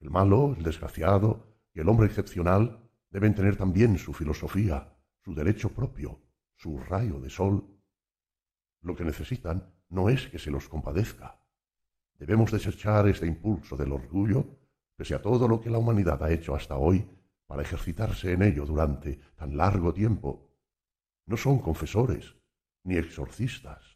El 0.00 0.10
malo, 0.10 0.54
el 0.56 0.64
desgraciado 0.64 1.58
y 1.74 1.80
el 1.80 1.88
hombre 1.88 2.06
excepcional 2.06 2.90
deben 3.10 3.34
tener 3.34 3.56
también 3.56 3.98
su 3.98 4.14
filosofía, 4.14 4.96
su 5.22 5.34
derecho 5.34 5.68
propio, 5.68 6.20
su 6.56 6.78
rayo 6.78 7.20
de 7.20 7.28
sol. 7.28 7.68
Lo 8.80 8.96
que 8.96 9.04
necesitan 9.04 9.72
no 9.90 10.08
es 10.08 10.28
que 10.28 10.38
se 10.38 10.50
los 10.50 10.68
compadezca. 10.68 11.38
Debemos 12.18 12.50
desechar 12.50 13.06
este 13.08 13.26
impulso 13.26 13.76
del 13.76 13.92
orgullo, 13.92 14.46
pese 14.96 15.14
a 15.14 15.22
todo 15.22 15.46
lo 15.46 15.60
que 15.60 15.70
la 15.70 15.78
humanidad 15.78 16.22
ha 16.22 16.32
hecho 16.32 16.54
hasta 16.54 16.76
hoy 16.76 17.06
para 17.46 17.62
ejercitarse 17.62 18.32
en 18.32 18.42
ello 18.42 18.64
durante 18.64 19.16
tan 19.36 19.56
largo 19.56 19.92
tiempo. 19.92 20.50
No 21.26 21.36
son 21.36 21.58
confesores, 21.58 22.36
ni 22.84 22.96
exorcistas, 22.96 23.93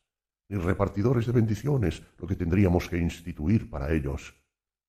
ni 0.49 0.57
repartidores 0.59 1.27
de 1.27 1.33
bendiciones 1.33 2.03
lo 2.19 2.27
que 2.27 2.37
tendríamos 2.37 2.89
que 2.89 2.99
instituir 2.99 3.69
para 3.69 3.93
ellos. 3.93 4.35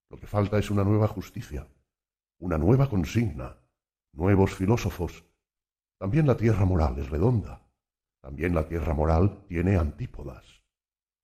Lo 0.10 0.18
que 0.18 0.28
falta 0.28 0.58
es 0.58 0.72
una 0.72 0.84
nueva 0.84 1.08
justicia, 1.08 1.68
una 2.40 2.58
nueva 2.58 2.90
consigna, 2.90 3.58
nuevos 4.14 4.56
filósofos. 4.56 5.26
También 6.00 6.26
la 6.26 6.38
tierra 6.38 6.66
moral 6.66 6.98
es 6.98 7.10
redonda. 7.10 7.68
También 8.22 8.56
la 8.56 8.68
tierra 8.68 8.94
moral 8.94 9.46
tiene 9.48 9.78
antípodas. 9.78 10.64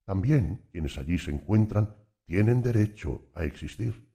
También 0.06 0.68
quienes 0.72 0.98
allí 0.98 1.18
se 1.18 1.32
encuentran 1.32 1.96
tienen 2.26 2.62
derecho 2.62 3.30
a 3.34 3.44
existir. 3.44 4.10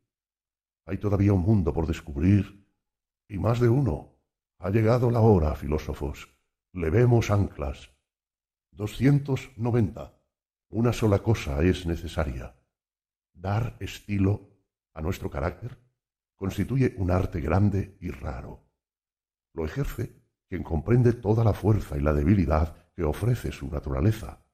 Hay 0.86 0.98
todavía 0.98 1.32
un 1.32 1.42
mundo 1.42 1.72
por 1.72 1.86
descubrir, 1.86 2.66
y 3.28 3.38
más 3.38 3.60
de 3.60 3.68
uno. 3.68 4.16
Ha 4.58 4.70
llegado 4.70 5.10
la 5.10 5.20
hora, 5.20 5.54
filósofos. 5.54 6.28
Levemos 6.72 7.30
anclas 7.30 7.90
290. 8.72 10.14
Una 10.70 10.92
sola 10.92 11.18
cosa 11.20 11.62
es 11.62 11.86
necesaria. 11.86 12.54
Dar 13.32 13.76
estilo 13.80 14.50
a 14.94 15.00
nuestro 15.00 15.30
carácter 15.30 15.78
constituye 16.36 16.94
un 16.96 17.10
arte 17.10 17.40
grande 17.40 17.96
y 18.00 18.10
raro. 18.10 18.64
Lo 19.52 19.64
ejerce 19.64 20.20
quien 20.48 20.62
comprende 20.62 21.12
toda 21.12 21.44
la 21.44 21.52
fuerza 21.52 21.96
y 21.96 22.00
la 22.00 22.12
debilidad 22.12 22.76
que 22.94 23.04
ofrece 23.04 23.52
su 23.52 23.68
naturaleza 23.68 24.44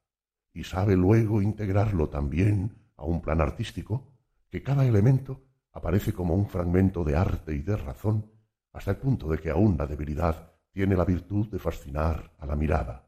y 0.52 0.64
sabe 0.64 0.96
luego 0.96 1.42
integrarlo 1.42 2.08
también 2.08 2.76
a 2.96 3.04
un 3.04 3.20
plan 3.20 3.40
artístico 3.40 4.12
que 4.48 4.62
cada 4.62 4.86
elemento 4.86 5.44
aparece 5.72 6.12
como 6.12 6.34
un 6.34 6.48
fragmento 6.48 7.04
de 7.04 7.16
arte 7.16 7.54
y 7.54 7.60
de 7.60 7.76
razón 7.76 8.32
hasta 8.72 8.92
el 8.92 8.96
punto 8.96 9.28
de 9.28 9.38
que 9.38 9.50
aún 9.50 9.76
la 9.76 9.86
debilidad 9.86 10.54
tiene 10.70 10.96
la 10.96 11.04
virtud 11.04 11.48
de 11.48 11.58
fascinar 11.58 12.32
a 12.38 12.46
la 12.46 12.56
mirada. 12.56 13.05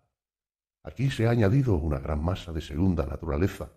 Aquí 0.88 1.10
se 1.10 1.26
ha 1.26 1.30
añadido 1.30 1.76
una 1.76 1.98
gran 1.98 2.24
masa 2.24 2.50
de 2.50 2.62
segunda 2.62 3.04
naturaleza. 3.04 3.72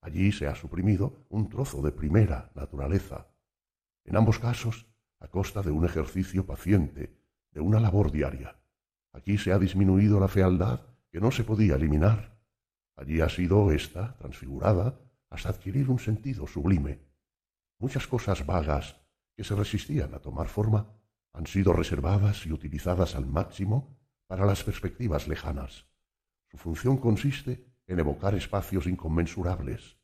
Allí 0.00 0.32
se 0.32 0.48
ha 0.48 0.56
suprimido 0.56 1.24
un 1.28 1.48
trozo 1.48 1.80
de 1.80 1.92
primera 1.92 2.50
naturaleza. 2.56 3.28
En 4.04 4.16
ambos 4.16 4.40
casos, 4.40 4.88
a 5.20 5.28
costa 5.28 5.62
de 5.62 5.70
un 5.70 5.84
ejercicio 5.84 6.44
paciente, 6.44 7.16
de 7.52 7.60
una 7.60 7.78
labor 7.78 8.10
diaria. 8.10 8.60
Aquí 9.12 9.38
se 9.38 9.52
ha 9.52 9.60
disminuido 9.60 10.18
la 10.18 10.26
fealdad 10.26 10.80
que 11.12 11.20
no 11.20 11.30
se 11.30 11.44
podía 11.44 11.76
eliminar. 11.76 12.42
Allí 12.96 13.20
ha 13.20 13.28
sido 13.28 13.70
ésta 13.70 14.16
transfigurada 14.18 14.98
hasta 15.28 15.50
adquirir 15.50 15.88
un 15.88 16.00
sentido 16.00 16.48
sublime. 16.48 16.98
Muchas 17.78 18.08
cosas 18.08 18.44
vagas 18.44 18.96
que 19.36 19.44
se 19.44 19.54
resistían 19.54 20.14
a 20.14 20.18
tomar 20.18 20.48
forma 20.48 20.96
han 21.32 21.46
sido 21.46 21.72
reservadas 21.72 22.44
y 22.44 22.50
utilizadas 22.50 23.14
al 23.14 23.26
máximo 23.26 23.96
para 24.26 24.44
las 24.46 24.64
perspectivas 24.64 25.28
lejanas. 25.28 25.89
Su 26.50 26.58
función 26.58 26.96
consiste 26.96 27.64
en 27.86 28.00
evocar 28.00 28.34
espacios 28.34 28.86
inconmensurables. 28.86 29.96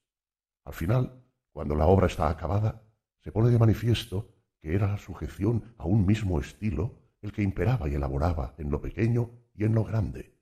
Al 0.64 0.72
final, 0.72 1.22
cuando 1.52 1.74
la 1.74 1.86
obra 1.86 2.06
está 2.06 2.30
acabada, 2.30 2.82
se 3.20 3.32
pone 3.32 3.50
de 3.50 3.58
manifiesto 3.58 4.32
que 4.60 4.74
era 4.74 4.86
la 4.86 4.98
sujeción 4.98 5.74
a 5.78 5.86
un 5.86 6.06
mismo 6.06 6.40
estilo 6.40 6.98
el 7.20 7.32
que 7.32 7.42
imperaba 7.42 7.88
y 7.88 7.94
elaboraba 7.94 8.54
en 8.58 8.70
lo 8.70 8.80
pequeño 8.80 9.30
y 9.54 9.64
en 9.64 9.74
lo 9.74 9.84
grande. 9.84 10.38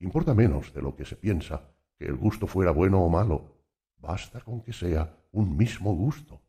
Importa 0.00 0.34
menos 0.34 0.72
de 0.72 0.82
lo 0.82 0.96
que 0.96 1.04
se 1.04 1.16
piensa 1.16 1.74
que 1.96 2.06
el 2.06 2.16
gusto 2.16 2.46
fuera 2.46 2.72
bueno 2.72 3.00
o 3.02 3.08
malo, 3.08 3.62
basta 3.98 4.40
con 4.40 4.62
que 4.62 4.72
sea 4.72 5.16
un 5.30 5.56
mismo 5.56 5.94
gusto. 5.94 6.40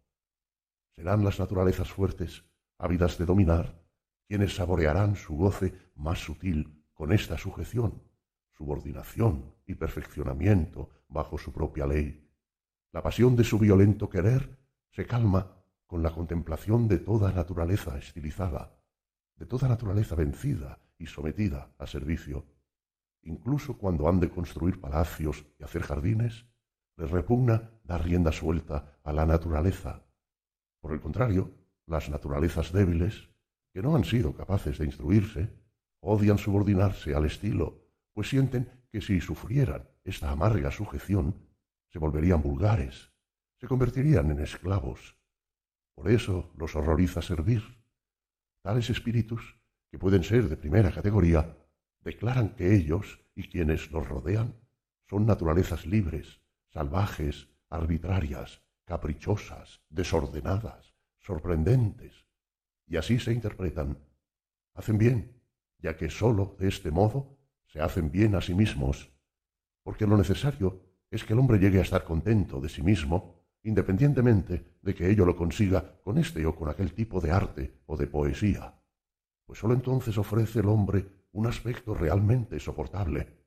Serán 0.95 1.23
las 1.23 1.39
naturalezas 1.39 1.91
fuertes, 1.91 2.43
ávidas 2.77 3.17
de 3.17 3.25
dominar, 3.25 3.83
quienes 4.27 4.55
saborearán 4.55 5.15
su 5.15 5.35
goce 5.35 5.73
más 5.95 6.19
sutil 6.19 6.85
con 6.93 7.11
esta 7.11 7.37
sujeción, 7.37 8.01
subordinación 8.61 9.55
y 9.65 9.73
perfeccionamiento 9.73 10.91
bajo 11.07 11.39
su 11.39 11.51
propia 11.51 11.87
ley. 11.87 12.29
La 12.93 13.01
pasión 13.01 13.35
de 13.35 13.43
su 13.43 13.57
violento 13.57 14.07
querer 14.07 14.55
se 14.91 15.07
calma 15.07 15.57
con 15.87 16.03
la 16.03 16.11
contemplación 16.11 16.87
de 16.87 16.99
toda 16.99 17.31
naturaleza 17.31 17.97
estilizada, 17.97 18.77
de 19.35 19.47
toda 19.47 19.67
naturaleza 19.67 20.13
vencida 20.13 20.77
y 20.99 21.07
sometida 21.07 21.73
a 21.79 21.87
servicio. 21.87 22.45
Incluso 23.23 23.79
cuando 23.79 24.07
han 24.07 24.19
de 24.19 24.29
construir 24.29 24.79
palacios 24.79 25.43
y 25.57 25.63
hacer 25.63 25.81
jardines, 25.81 26.45
les 26.97 27.09
repugna 27.09 27.71
dar 27.83 28.03
rienda 28.03 28.31
suelta 28.31 28.99
a 29.03 29.11
la 29.11 29.25
naturaleza. 29.25 30.03
Por 30.81 30.93
el 30.93 31.01
contrario, 31.01 31.49
las 31.87 32.11
naturalezas 32.11 32.71
débiles, 32.71 33.27
que 33.73 33.81
no 33.81 33.95
han 33.95 34.03
sido 34.03 34.35
capaces 34.35 34.77
de 34.77 34.85
instruirse, 34.85 35.49
odian 35.99 36.37
subordinarse 36.37 37.15
al 37.15 37.25
estilo, 37.25 37.80
pues 38.13 38.29
sienten 38.29 38.85
que 38.91 39.01
si 39.01 39.21
sufrieran 39.21 39.89
esta 40.03 40.31
amarga 40.31 40.71
sujeción, 40.71 41.47
se 41.89 41.99
volverían 41.99 42.41
vulgares, 42.41 43.11
se 43.59 43.67
convertirían 43.67 44.31
en 44.31 44.39
esclavos. 44.39 45.17
Por 45.95 46.09
eso 46.09 46.51
los 46.57 46.75
horroriza 46.75 47.21
servir. 47.21 47.63
Tales 48.61 48.89
espíritus, 48.89 49.59
que 49.89 49.99
pueden 49.99 50.23
ser 50.23 50.49
de 50.49 50.57
primera 50.57 50.91
categoría, 50.91 51.57
declaran 51.99 52.55
que 52.55 52.73
ellos 52.73 53.19
y 53.35 53.49
quienes 53.49 53.91
los 53.91 54.07
rodean 54.07 54.55
son 55.09 55.25
naturalezas 55.25 55.85
libres, 55.85 56.41
salvajes, 56.69 57.49
arbitrarias, 57.69 58.61
caprichosas, 58.85 59.81
desordenadas, 59.89 60.95
sorprendentes, 61.19 62.25
y 62.87 62.97
así 62.97 63.19
se 63.19 63.31
interpretan. 63.31 63.99
Hacen 64.73 64.97
bien, 64.97 65.41
ya 65.77 65.95
que 65.95 66.09
sólo 66.09 66.55
de 66.59 66.67
este 66.67 66.91
modo 66.91 67.40
se 67.71 67.79
hacen 67.79 68.11
bien 68.11 68.35
a 68.35 68.41
sí 68.41 68.53
mismos, 68.53 69.11
porque 69.83 70.05
lo 70.05 70.17
necesario 70.17 70.81
es 71.09 71.23
que 71.23 71.33
el 71.33 71.39
hombre 71.39 71.57
llegue 71.57 71.79
a 71.79 71.83
estar 71.83 72.03
contento 72.03 72.59
de 72.59 72.67
sí 72.67 72.81
mismo, 72.83 73.45
independientemente 73.63 74.77
de 74.81 74.93
que 74.93 75.09
ello 75.09 75.25
lo 75.25 75.35
consiga 75.35 75.99
con 76.01 76.17
este 76.17 76.45
o 76.45 76.55
con 76.55 76.69
aquel 76.69 76.93
tipo 76.93 77.21
de 77.21 77.31
arte 77.31 77.81
o 77.85 77.95
de 77.95 78.07
poesía, 78.07 78.75
pues 79.45 79.59
sólo 79.59 79.73
entonces 79.73 80.17
ofrece 80.17 80.59
el 80.59 80.67
hombre 80.67 81.07
un 81.31 81.47
aspecto 81.47 81.93
realmente 81.93 82.59
soportable. 82.59 83.39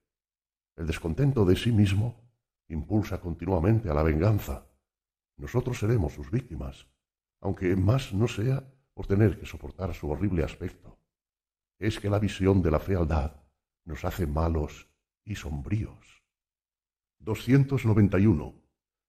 El 0.77 0.87
descontento 0.87 1.45
de 1.45 1.57
sí 1.57 1.71
mismo 1.71 2.23
impulsa 2.69 3.21
continuamente 3.21 3.91
a 3.91 3.95
la 3.95 4.03
venganza. 4.03 4.67
Nosotros 5.37 5.79
seremos 5.79 6.15
sus 6.15 6.31
víctimas, 6.31 6.87
aunque 7.41 7.77
más 7.77 8.15
no 8.15 8.27
sea 8.27 8.65
por 8.95 9.07
tener 9.07 9.39
que 9.39 9.45
soportar 9.45 9.93
su 9.95 10.11
horrible 10.11 10.45
aspecto. 10.45 10.99
Es 11.79 12.01
que 12.01 12.09
la 12.09 12.19
visión 12.19 12.63
de 12.63 12.71
la 12.71 12.81
fealdad 12.81 13.44
nos 13.85 14.05
hace 14.05 14.27
malos 14.27 14.89
y 15.25 15.37
sombríos. 15.37 16.23
291. 17.19 18.55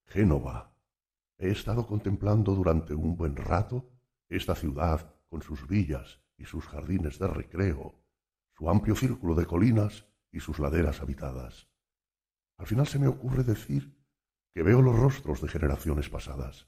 Génova. 0.06 0.74
He 1.38 1.50
estado 1.50 1.86
contemplando 1.86 2.54
durante 2.56 2.94
un 2.94 3.16
buen 3.16 3.36
rato 3.36 3.90
esta 4.30 4.56
ciudad 4.56 5.14
con 5.28 5.42
sus 5.42 5.68
villas 5.68 6.22
y 6.38 6.46
sus 6.46 6.66
jardines 6.66 7.20
de 7.20 7.28
recreo, 7.28 7.96
su 8.54 8.70
amplio 8.70 8.96
círculo 8.96 9.36
de 9.36 9.46
colinas 9.46 10.06
y 10.32 10.40
sus 10.40 10.60
laderas 10.60 11.02
habitadas. 11.02 11.68
Al 12.58 12.68
final 12.68 12.88
se 12.88 13.00
me 13.00 13.08
ocurre 13.08 13.44
decir 13.44 13.98
que 14.54 14.64
veo 14.64 14.82
los 14.82 14.98
rostros 14.98 15.42
de 15.42 15.50
generaciones 15.50 16.10
pasadas. 16.10 16.68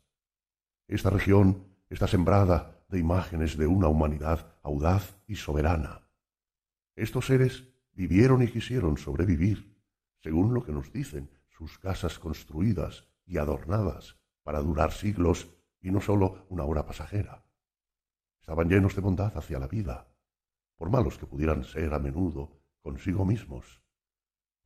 Esta 0.87 1.09
región 1.09 1.65
está 1.89 2.07
sembrada 2.07 2.83
de 2.89 2.99
imágenes 2.99 3.57
de 3.57 3.67
una 3.67 3.87
humanidad 3.87 4.53
audaz 4.63 5.17
y 5.27 5.35
soberana. 5.35 6.09
Estos 6.95 7.27
seres 7.27 7.69
vivieron 7.97 8.43
y 8.43 8.47
quisieron 8.47 8.95
sobrevivir, 8.97 9.75
según 10.21 10.53
lo 10.53 10.63
que 10.63 10.71
nos 10.71 10.93
dicen 10.93 11.31
sus 11.49 11.79
casas 11.79 12.19
construidas 12.19 13.07
y 13.25 13.39
adornadas 13.39 14.17
para 14.43 14.59
durar 14.59 14.91
siglos 14.91 15.49
y 15.81 15.89
no 15.89 15.99
sólo 15.99 16.45
una 16.49 16.63
hora 16.63 16.85
pasajera. 16.85 17.43
Estaban 18.39 18.69
llenos 18.69 18.95
de 18.95 19.01
bondad 19.01 19.35
hacia 19.35 19.57
la 19.57 19.67
vida, 19.67 20.13
por 20.75 20.91
malos 20.91 21.17
que 21.17 21.25
pudieran 21.25 21.63
ser 21.63 21.91
a 21.95 21.99
menudo 21.99 22.61
consigo 22.83 23.25
mismos. 23.25 23.81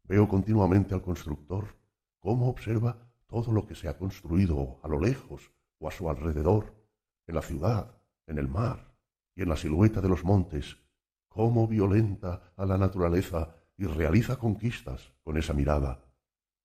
Veo 0.04 0.28
continuamente 0.28 0.94
al 0.94 1.02
constructor 1.02 1.78
cómo 2.20 2.50
observa 2.50 3.14
todo 3.28 3.54
lo 3.54 3.66
que 3.66 3.76
se 3.76 3.88
ha 3.88 3.98
construido 3.98 4.82
a 4.84 4.90
lo 4.90 5.00
lejos 5.00 5.54
o 5.80 5.88
a 5.88 5.92
su 5.92 6.10
alrededor, 6.10 6.76
en 7.28 7.36
la 7.36 7.42
ciudad, 7.42 7.96
en 8.28 8.38
el 8.38 8.50
mar 8.50 8.94
y 9.36 9.44
en 9.44 9.48
la 9.48 9.56
silueta 9.56 10.02
de 10.02 10.10
los 10.10 10.26
montes, 10.26 10.81
cómo 11.32 11.66
violenta 11.66 12.52
a 12.58 12.66
la 12.66 12.78
naturaleza 12.78 13.56
y 13.78 13.86
realiza 13.86 14.36
conquistas 14.36 15.14
con 15.24 15.38
esa 15.38 15.54
mirada. 15.54 16.04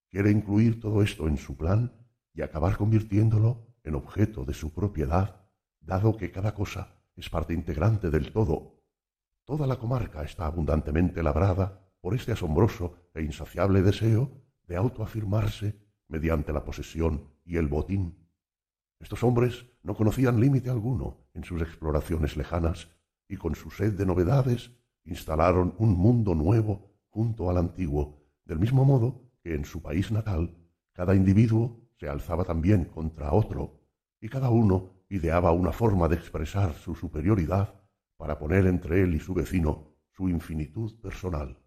Quiere 0.09 0.29
incluir 0.29 0.81
todo 0.81 1.01
esto 1.01 1.27
en 1.29 1.37
su 1.37 1.55
plan 1.55 1.93
y 2.33 2.41
acabar 2.41 2.75
convirtiéndolo 2.75 3.65
en 3.83 3.95
objeto 3.95 4.43
de 4.43 4.53
su 4.53 4.73
propiedad, 4.73 5.47
dado 5.79 6.17
que 6.17 6.31
cada 6.31 6.53
cosa 6.53 6.97
es 7.15 7.29
parte 7.29 7.53
integrante 7.53 8.09
del 8.09 8.33
todo. 8.33 8.83
Toda 9.45 9.67
la 9.67 9.77
comarca 9.77 10.23
está 10.23 10.45
abundantemente 10.45 11.23
labrada 11.23 11.89
por 12.01 12.13
este 12.13 12.33
asombroso 12.33 13.09
e 13.13 13.23
insaciable 13.23 13.81
deseo 13.81 14.29
de 14.67 14.75
autoafirmarse 14.75 15.79
mediante 16.09 16.51
la 16.51 16.65
posesión 16.65 17.31
y 17.45 17.55
el 17.55 17.69
botín. 17.69 18.27
Estos 18.99 19.23
hombres 19.23 19.65
no 19.81 19.95
conocían 19.95 20.41
límite 20.41 20.69
alguno 20.69 21.29
en 21.33 21.45
sus 21.45 21.61
exploraciones 21.61 22.35
lejanas 22.35 22.96
y 23.27 23.37
con 23.37 23.55
su 23.55 23.69
sed 23.69 23.93
de 23.93 24.05
novedades 24.05 24.71
instalaron 25.03 25.75
un 25.77 25.97
mundo 25.97 26.35
nuevo 26.35 26.91
junto 27.09 27.49
al 27.49 27.57
antiguo, 27.57 28.23
del 28.45 28.59
mismo 28.59 28.85
modo 28.85 29.31
que 29.41 29.55
en 29.55 29.65
su 29.65 29.81
país 29.81 30.11
natal 30.11 30.55
cada 30.93 31.15
individuo 31.15 31.79
se 31.99 32.09
alzaba 32.09 32.43
también 32.43 32.85
contra 32.85 33.31
otro 33.31 33.81
y 34.19 34.29
cada 34.29 34.49
uno 34.49 35.03
ideaba 35.09 35.51
una 35.51 35.71
forma 35.71 36.07
de 36.07 36.15
expresar 36.15 36.73
su 36.73 36.95
superioridad 36.95 37.73
para 38.17 38.37
poner 38.39 38.65
entre 38.65 39.03
él 39.03 39.15
y 39.15 39.19
su 39.19 39.33
vecino 39.33 39.95
su 40.11 40.27
infinitud 40.29 40.99
personal. 40.99 41.59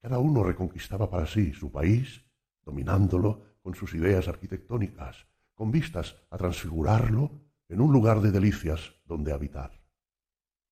Cada 0.00 0.18
uno 0.18 0.44
reconquistaba 0.44 1.10
para 1.10 1.26
sí 1.26 1.52
su 1.52 1.72
país, 1.72 2.24
dominándolo 2.62 3.58
con 3.62 3.74
sus 3.74 3.94
ideas 3.94 4.28
arquitectónicas, 4.28 5.26
con 5.54 5.70
vistas 5.70 6.16
a 6.30 6.36
transfigurarlo 6.36 7.42
en 7.68 7.80
un 7.80 7.92
lugar 7.92 8.20
de 8.20 8.30
delicias 8.30 8.94
donde 9.04 9.32
habitar. 9.32 9.83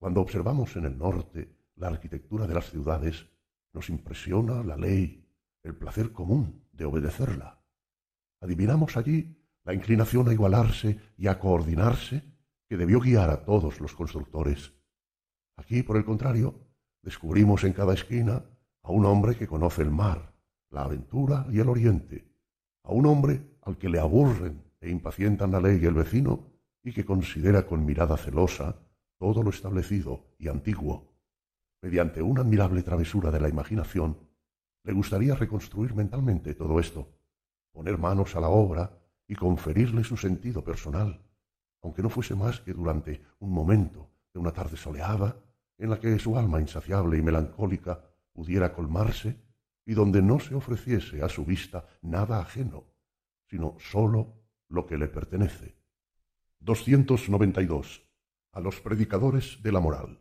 Cuando 0.03 0.20
observamos 0.20 0.74
en 0.74 0.84
el 0.86 0.98
norte 0.98 1.48
la 1.76 1.86
arquitectura 1.86 2.48
de 2.48 2.55
las 2.55 2.68
ciudades, 2.68 3.24
nos 3.72 3.88
impresiona 3.88 4.64
la 4.64 4.76
ley, 4.76 5.24
el 5.62 5.76
placer 5.76 6.11
común 6.11 6.64
de 6.72 6.84
obedecerla. 6.86 7.62
Adivinamos 8.40 8.96
allí 8.96 9.38
la 9.62 9.74
inclinación 9.74 10.28
a 10.28 10.32
igualarse 10.32 10.98
y 11.16 11.28
a 11.28 11.38
coordinarse 11.38 12.20
que 12.68 12.76
debió 12.76 12.98
guiar 12.98 13.30
a 13.30 13.44
todos 13.44 13.80
los 13.80 13.94
constructores. 13.94 14.72
Aquí, 15.57 15.84
por 15.84 15.96
el 15.96 16.05
contrario, 16.05 16.59
descubrimos 17.00 17.62
en 17.62 17.72
cada 17.72 17.94
esquina 17.94 18.42
a 18.82 18.90
un 18.90 19.07
hombre 19.07 19.36
que 19.36 19.46
conoce 19.46 19.82
el 19.82 19.92
mar, 19.92 20.34
la 20.70 20.82
aventura 20.82 21.46
y 21.48 21.61
el 21.61 21.68
oriente, 21.68 22.26
a 22.82 22.90
un 22.90 23.07
hombre 23.07 23.40
al 23.61 23.78
que 23.78 23.88
le 23.88 24.00
aburren 24.00 24.64
e 24.80 24.90
impacientan 24.90 25.53
la 25.53 25.61
ley 25.61 25.78
y 25.80 25.86
el 25.86 25.94
vecino, 25.94 26.48
y 26.82 26.92
que 26.92 27.05
considera 27.05 27.64
con 27.64 27.86
mirada 27.86 28.16
celosa 28.16 28.74
todo 29.23 29.45
lo 29.45 29.51
establecido 29.51 30.35
y 30.37 30.49
antiguo. 30.49 31.14
Mediante 31.81 32.20
una 32.20 32.41
admirable 32.41 32.83
travesura 32.83 33.31
de 33.31 33.39
la 33.39 33.49
imaginación, 33.49 34.18
le 34.83 34.93
gustaría 34.93 35.37
reconstruir 35.37 35.95
mentalmente 35.95 36.55
todo 36.57 36.81
esto, 36.81 37.07
poner 37.70 37.99
manos 37.99 38.35
a 38.35 38.41
la 38.41 38.49
obra 38.49 38.99
y 39.29 39.37
conferirle 39.37 40.03
su 40.03 40.16
sentido 40.16 40.64
personal, 40.64 41.23
aunque 41.83 42.03
no 42.03 42.11
fuese 42.11 42.35
más 42.35 42.59
que 42.62 42.73
durante 42.73 43.23
un 43.39 43.53
momento 43.53 44.11
de 44.35 44.41
una 44.41 44.51
tarde 44.51 44.77
soleada 44.77 45.37
en 45.79 45.91
la 45.91 46.01
que 46.01 46.18
su 46.18 46.37
alma 46.37 46.61
insaciable 46.61 47.16
y 47.16 47.23
melancólica 47.23 48.05
pudiera 48.33 48.75
colmarse 48.75 49.37
y 49.87 49.95
donde 49.95 50.20
no 50.20 50.41
se 50.41 50.57
ofreciese 50.57 51.23
a 51.23 51.29
su 51.29 51.45
vista 51.45 51.87
nada 52.01 52.41
ajeno, 52.41 52.87
sino 53.49 53.77
sólo 53.79 54.35
lo 54.66 54.85
que 54.85 54.99
le 54.99 55.07
pertenece. 55.07 55.77
292. 56.59 58.12
A 58.53 58.61
los 58.61 58.80
predicadores 58.80 59.62
de 59.62 59.72
la 59.72 59.80
moral. 59.80 60.20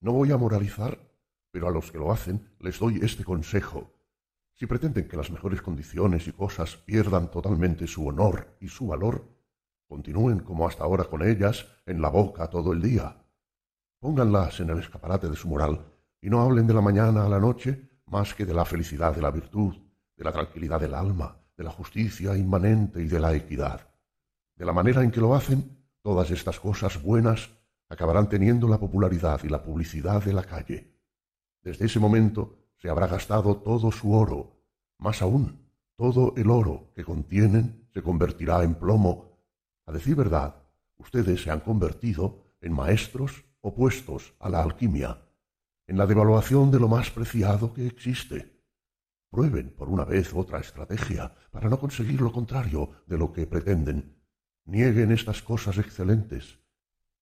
No 0.00 0.12
voy 0.12 0.30
a 0.30 0.36
moralizar, 0.36 1.10
pero 1.50 1.66
a 1.66 1.72
los 1.72 1.90
que 1.90 1.98
lo 1.98 2.12
hacen 2.12 2.54
les 2.60 2.78
doy 2.78 3.00
este 3.02 3.24
consejo. 3.24 3.92
Si 4.54 4.66
pretenden 4.66 5.08
que 5.08 5.16
las 5.16 5.32
mejores 5.32 5.60
condiciones 5.60 6.28
y 6.28 6.32
cosas 6.32 6.76
pierdan 6.76 7.32
totalmente 7.32 7.88
su 7.88 8.06
honor 8.06 8.56
y 8.60 8.68
su 8.68 8.86
valor, 8.86 9.28
continúen 9.88 10.38
como 10.38 10.68
hasta 10.68 10.84
ahora 10.84 11.04
con 11.04 11.28
ellas 11.28 11.66
en 11.84 12.00
la 12.00 12.10
boca 12.10 12.48
todo 12.48 12.72
el 12.72 12.80
día. 12.80 13.24
Pónganlas 13.98 14.60
en 14.60 14.70
el 14.70 14.78
escaparate 14.78 15.28
de 15.28 15.34
su 15.34 15.48
moral 15.48 15.84
y 16.20 16.30
no 16.30 16.40
hablen 16.40 16.68
de 16.68 16.74
la 16.74 16.80
mañana 16.80 17.24
a 17.24 17.28
la 17.28 17.40
noche 17.40 17.90
más 18.06 18.34
que 18.34 18.46
de 18.46 18.54
la 18.54 18.64
felicidad 18.64 19.12
de 19.16 19.22
la 19.22 19.32
virtud, 19.32 19.74
de 20.16 20.24
la 20.24 20.30
tranquilidad 20.30 20.80
del 20.80 20.94
alma, 20.94 21.36
de 21.56 21.64
la 21.64 21.70
justicia 21.70 22.36
inmanente 22.36 23.02
y 23.02 23.08
de 23.08 23.18
la 23.18 23.34
equidad. 23.34 23.88
De 24.54 24.64
la 24.64 24.72
manera 24.72 25.02
en 25.02 25.10
que 25.10 25.20
lo 25.20 25.34
hacen, 25.34 25.77
todas 26.08 26.30
estas 26.30 26.58
cosas 26.58 27.02
buenas 27.02 27.50
acabarán 27.90 28.30
teniendo 28.30 28.66
la 28.66 28.80
popularidad 28.80 29.42
y 29.44 29.48
la 29.50 29.62
publicidad 29.62 30.24
de 30.24 30.32
la 30.32 30.42
calle. 30.42 30.96
Desde 31.62 31.84
ese 31.84 32.00
momento 32.00 32.70
se 32.78 32.88
habrá 32.88 33.06
gastado 33.06 33.58
todo 33.58 33.92
su 33.92 34.14
oro, 34.14 34.58
más 34.96 35.20
aún, 35.20 35.68
todo 35.96 36.32
el 36.38 36.48
oro 36.48 36.92
que 36.94 37.04
contienen 37.04 37.90
se 37.92 38.02
convertirá 38.02 38.62
en 38.62 38.76
plomo. 38.76 39.38
A 39.84 39.92
decir 39.92 40.16
verdad, 40.16 40.62
ustedes 40.96 41.42
se 41.42 41.50
han 41.50 41.60
convertido 41.60 42.54
en 42.62 42.72
maestros 42.72 43.44
opuestos 43.60 44.32
a 44.40 44.48
la 44.48 44.62
alquimia, 44.62 45.28
en 45.86 45.98
la 45.98 46.06
devaluación 46.06 46.70
de 46.70 46.80
lo 46.80 46.88
más 46.88 47.10
preciado 47.10 47.74
que 47.74 47.86
existe. 47.86 48.64
Prueben 49.28 49.74
por 49.76 49.90
una 49.90 50.06
vez 50.06 50.32
otra 50.32 50.58
estrategia 50.60 51.34
para 51.50 51.68
no 51.68 51.78
conseguir 51.78 52.22
lo 52.22 52.32
contrario 52.32 52.92
de 53.06 53.18
lo 53.18 53.30
que 53.30 53.46
pretenden. 53.46 54.17
Nieguen 54.68 55.12
estas 55.12 55.40
cosas 55.40 55.78
excelentes. 55.78 56.58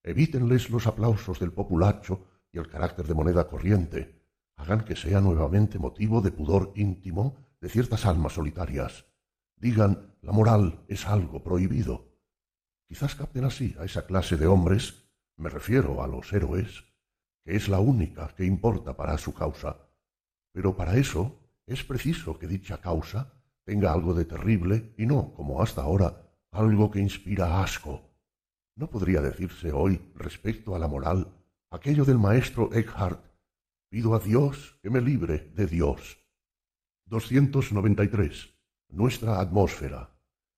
Evítenles 0.03 0.69
los 0.69 0.85
aplausos 0.85 1.39
del 1.39 1.53
populacho 1.53 2.25
y 2.51 2.57
el 2.57 2.67
carácter 2.67 3.07
de 3.07 3.13
moneda 3.13 3.47
corriente. 3.47 4.21
Hagan 4.57 4.83
que 4.83 4.97
sea 4.97 5.21
nuevamente 5.21 5.79
motivo 5.79 6.19
de 6.19 6.33
pudor 6.33 6.73
íntimo 6.75 7.37
de 7.61 7.69
ciertas 7.69 8.05
almas 8.05 8.33
solitarias. 8.33 9.05
Digan, 9.55 10.13
la 10.21 10.33
moral 10.33 10.83
es 10.89 11.07
algo 11.07 11.41
prohibido. 11.41 12.11
Quizás 12.85 13.15
capten 13.15 13.45
así 13.45 13.73
a 13.79 13.85
esa 13.85 14.05
clase 14.05 14.35
de 14.35 14.47
hombres, 14.47 15.05
me 15.37 15.49
refiero 15.49 16.03
a 16.03 16.07
los 16.07 16.33
héroes, 16.33 16.83
que 17.45 17.55
es 17.55 17.69
la 17.69 17.79
única 17.79 18.27
que 18.35 18.43
importa 18.43 18.97
para 18.97 19.17
su 19.17 19.33
causa. 19.33 19.87
Pero 20.51 20.75
para 20.75 20.97
eso 20.97 21.39
es 21.65 21.85
preciso 21.85 22.37
que 22.37 22.47
dicha 22.47 22.81
causa 22.81 23.31
tenga 23.63 23.93
algo 23.93 24.13
de 24.13 24.25
terrible 24.25 24.93
y 24.97 25.05
no, 25.05 25.33
como 25.33 25.61
hasta 25.61 25.83
ahora, 25.83 26.26
algo 26.57 26.89
que 26.89 26.99
inspira 26.99 27.61
asco. 27.61 28.09
¿No 28.75 28.89
podría 28.89 29.21
decirse 29.21 29.71
hoy 29.71 30.01
respecto 30.15 30.75
a 30.75 30.79
la 30.79 30.87
moral 30.87 31.31
aquello 31.69 32.03
del 32.03 32.17
maestro 32.17 32.73
Eckhart? 32.73 33.23
Pido 33.89 34.15
a 34.15 34.19
Dios 34.19 34.79
que 34.81 34.89
me 34.89 34.99
libre 34.99 35.51
de 35.53 35.67
Dios. 35.67 36.17
293. 37.05 38.49
Nuestra 38.89 39.39
atmósfera. 39.39 40.09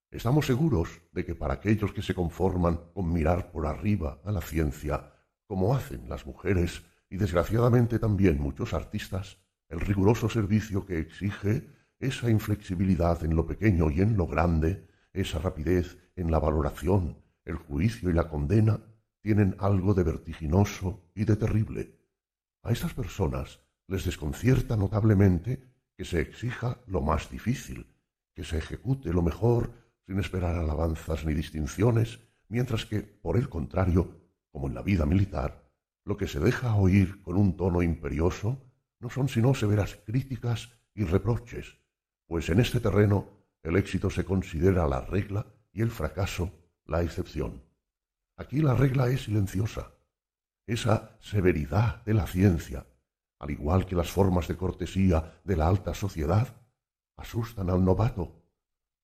Estamos 0.09 0.45
seguros 0.45 1.01
de 1.11 1.25
que 1.25 1.35
para 1.35 1.55
aquellos 1.55 1.91
que 1.91 2.01
se 2.01 2.15
conforman 2.15 2.79
con 2.93 3.11
mirar 3.11 3.51
por 3.51 3.67
arriba 3.67 4.21
a 4.23 4.31
la 4.31 4.41
ciencia, 4.41 5.13
como 5.47 5.75
hacen 5.75 6.07
las 6.07 6.25
mujeres 6.25 6.81
y 7.09 7.17
desgraciadamente 7.17 7.99
también 7.99 8.39
muchos 8.39 8.73
artistas, 8.73 9.37
el 9.67 9.81
riguroso 9.81 10.29
servicio 10.29 10.85
que 10.85 10.97
exige 10.97 11.67
esa 11.99 12.29
inflexibilidad 12.29 13.21
en 13.23 13.35
lo 13.35 13.45
pequeño 13.45 13.91
y 13.91 14.01
en 14.01 14.15
lo 14.15 14.27
grande, 14.27 14.88
esa 15.21 15.39
rapidez 15.39 15.97
en 16.15 16.31
la 16.31 16.39
valoración, 16.39 17.17
el 17.45 17.55
juicio 17.55 18.09
y 18.09 18.13
la 18.13 18.29
condena, 18.29 18.81
tienen 19.21 19.55
algo 19.59 19.93
de 19.93 20.03
vertiginoso 20.03 21.11
y 21.15 21.25
de 21.25 21.35
terrible. 21.35 21.99
A 22.63 22.71
estas 22.71 22.93
personas 22.93 23.59
les 23.87 24.05
desconcierta 24.05 24.77
notablemente 24.77 25.63
que 25.97 26.05
se 26.05 26.21
exija 26.21 26.81
lo 26.87 27.01
más 27.01 27.29
difícil, 27.29 27.87
que 28.33 28.43
se 28.43 28.57
ejecute 28.57 29.11
lo 29.11 29.21
mejor 29.21 29.73
sin 30.05 30.19
esperar 30.19 30.55
alabanzas 30.55 31.25
ni 31.25 31.33
distinciones, 31.33 32.19
mientras 32.47 32.85
que, 32.85 33.01
por 33.01 33.37
el 33.37 33.49
contrario, 33.49 34.19
como 34.51 34.67
en 34.67 34.75
la 34.75 34.81
vida 34.81 35.05
militar, 35.05 35.69
lo 36.05 36.17
que 36.17 36.27
se 36.27 36.39
deja 36.39 36.75
oír 36.75 37.21
con 37.21 37.35
un 37.35 37.55
tono 37.55 37.81
imperioso 37.81 38.65
no 38.99 39.09
son 39.09 39.29
sino 39.29 39.53
severas 39.53 39.95
críticas 40.05 40.71
y 40.93 41.03
reproches, 41.03 41.77
pues 42.27 42.49
en 42.49 42.59
este 42.59 42.79
terreno 42.79 43.38
el 43.63 43.75
éxito 43.75 44.09
se 44.09 44.25
considera 44.25 44.87
la 44.87 45.01
regla 45.01 45.45
y 45.71 45.81
el 45.81 45.91
fracaso 45.91 46.51
la 46.85 47.03
excepción. 47.03 47.63
Aquí 48.37 48.61
la 48.61 48.73
regla 48.73 49.09
es 49.09 49.23
silenciosa. 49.23 49.91
Esa 50.65 51.17
severidad 51.19 52.03
de 52.05 52.13
la 52.13 52.25
ciencia, 52.25 52.87
al 53.39 53.51
igual 53.51 53.85
que 53.85 53.95
las 53.95 54.11
formas 54.11 54.47
de 54.47 54.55
cortesía 54.55 55.41
de 55.43 55.57
la 55.57 55.67
alta 55.67 55.93
sociedad, 55.93 56.55
asustan 57.17 57.69
al 57.69 57.83
novato. 57.83 58.41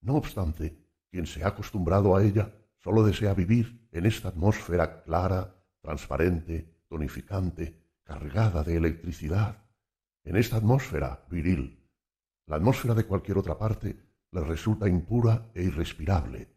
No 0.02 0.16
obstante, 0.16 0.78
quien 1.12 1.26
se 1.26 1.44
ha 1.44 1.50
acostumbrado 1.50 2.16
a 2.16 2.24
ella 2.24 2.54
sólo 2.78 3.04
desea 3.04 3.34
vivir 3.34 3.88
en 3.92 4.06
esta 4.06 4.30
atmósfera 4.30 5.04
clara, 5.04 5.56
transparente, 5.82 6.84
tonificante, 6.88 7.82
cargada 8.04 8.64
de 8.64 8.78
electricidad, 8.78 9.64
en 10.24 10.38
esta 10.38 10.58
atmósfera 10.58 11.26
viril. 11.30 11.84
La 12.46 12.58
atmósfera 12.58 12.94
de 12.94 13.06
cualquier 13.06 13.38
otra 13.38 13.58
parte 13.58 14.05
le 14.36 14.44
resulta 14.44 14.90
impura 14.90 15.50
e 15.56 15.64
irrespirable, 15.64 16.50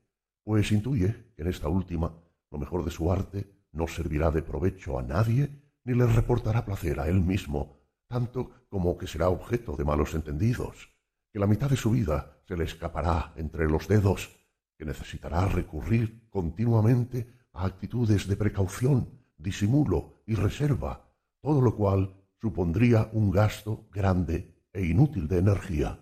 pues 0.43 0.72
intuye 0.72 1.33
que 1.37 1.43
en 1.43 1.49
esta 1.49 1.68
última 1.68 2.12
lo 2.51 2.59
mejor 2.59 2.85
de 2.85 2.91
su 2.91 3.12
arte 3.12 3.68
no 3.70 3.87
servirá 3.87 4.33
de 4.33 4.43
provecho 4.43 4.99
a 4.99 5.03
nadie 5.03 5.49
ni 5.85 5.95
le 5.95 6.07
reportará 6.07 6.64
placer 6.64 6.99
a 6.99 7.09
él 7.09 7.20
mismo, 7.20 7.79
tanto 8.09 8.51
como 8.68 8.99
que 8.99 9.07
será 9.07 9.29
objeto 9.29 9.76
de 9.76 9.85
malos 9.85 10.14
entendidos, 10.14 10.91
que 11.33 11.39
la 11.39 11.47
mitad 11.47 11.70
de 11.70 11.76
su 11.76 11.93
vida 11.93 12.43
se 12.49 12.57
le 12.57 12.64
escapará 12.64 13.33
entre 13.37 13.68
los 13.68 13.87
dedos, 13.87 14.29
que 14.76 14.85
necesitará 14.85 15.47
recurrir 15.47 16.29
continuamente 16.31 17.33
a 17.53 17.64
actitudes 17.64 18.26
de 18.26 18.37
precaución, 18.37 19.09
disimulo 19.37 20.22
y 20.26 20.35
reserva, 20.35 21.14
todo 21.41 21.61
lo 21.61 21.76
cual 21.76 22.16
supondría 22.41 23.09
un 23.12 23.31
gasto 23.31 23.89
grande 23.93 24.66
e 24.72 24.85
inútil 24.85 25.29
de 25.29 25.39
energía. 25.39 26.01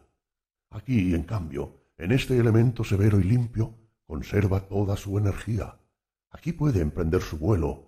Aquí, 0.70 1.14
en 1.14 1.22
cambio, 1.22 1.74
en 1.98 2.12
este 2.12 2.38
elemento 2.38 2.84
severo 2.84 3.18
y 3.20 3.24
limpio, 3.24 3.74
conserva 4.06 4.60
toda 4.60 4.96
su 4.96 5.18
energía. 5.18 5.78
Aquí 6.30 6.52
puede 6.52 6.80
emprender 6.80 7.22
su 7.22 7.38
vuelo, 7.38 7.86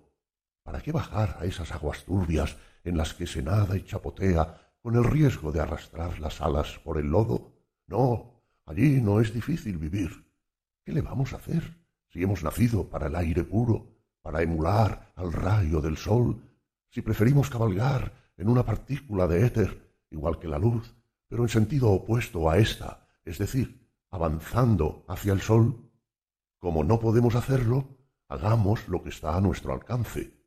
¿Para 0.69 0.81
qué 0.81 0.91
bajar 0.91 1.35
a 1.39 1.45
esas 1.45 1.71
aguas 1.71 2.05
turbias 2.05 2.55
en 2.83 2.95
las 2.95 3.15
que 3.15 3.25
se 3.25 3.41
nada 3.41 3.75
y 3.75 3.81
chapotea 3.81 4.75
con 4.83 4.95
el 4.95 5.03
riesgo 5.03 5.51
de 5.51 5.59
arrastrar 5.59 6.19
las 6.19 6.41
alas 6.41 6.77
por 6.83 6.99
el 6.99 7.07
lodo? 7.07 7.55
No, 7.87 8.43
allí 8.67 9.01
no 9.01 9.19
es 9.19 9.33
difícil 9.33 9.79
vivir. 9.79 10.31
¿Qué 10.85 10.93
le 10.93 11.01
vamos 11.01 11.33
a 11.33 11.37
hacer 11.37 11.75
si 12.07 12.21
hemos 12.21 12.43
nacido 12.43 12.87
para 12.87 13.07
el 13.07 13.15
aire 13.15 13.43
puro, 13.43 13.95
para 14.21 14.43
emular 14.43 15.11
al 15.15 15.33
rayo 15.33 15.81
del 15.81 15.97
sol, 15.97 16.39
si 16.91 17.01
preferimos 17.01 17.49
cabalgar 17.49 18.13
en 18.37 18.47
una 18.47 18.63
partícula 18.63 19.25
de 19.25 19.47
éter, 19.47 19.95
igual 20.11 20.37
que 20.37 20.47
la 20.47 20.59
luz, 20.59 20.95
pero 21.29 21.43
en 21.43 21.49
sentido 21.49 21.91
opuesto 21.91 22.49
a 22.49 22.57
ésta, 22.57 23.07
es 23.23 23.37
decir, 23.37 23.87
avanzando 24.11 25.05
hacia 25.07 25.31
el 25.31 25.39
sol? 25.39 25.89
Como 26.57 26.83
no 26.83 26.99
podemos 26.99 27.35
hacerlo, 27.35 27.97
hagamos 28.27 28.89
lo 28.89 29.01
que 29.01 29.09
está 29.09 29.37
a 29.37 29.41
nuestro 29.41 29.71
alcance, 29.71 30.39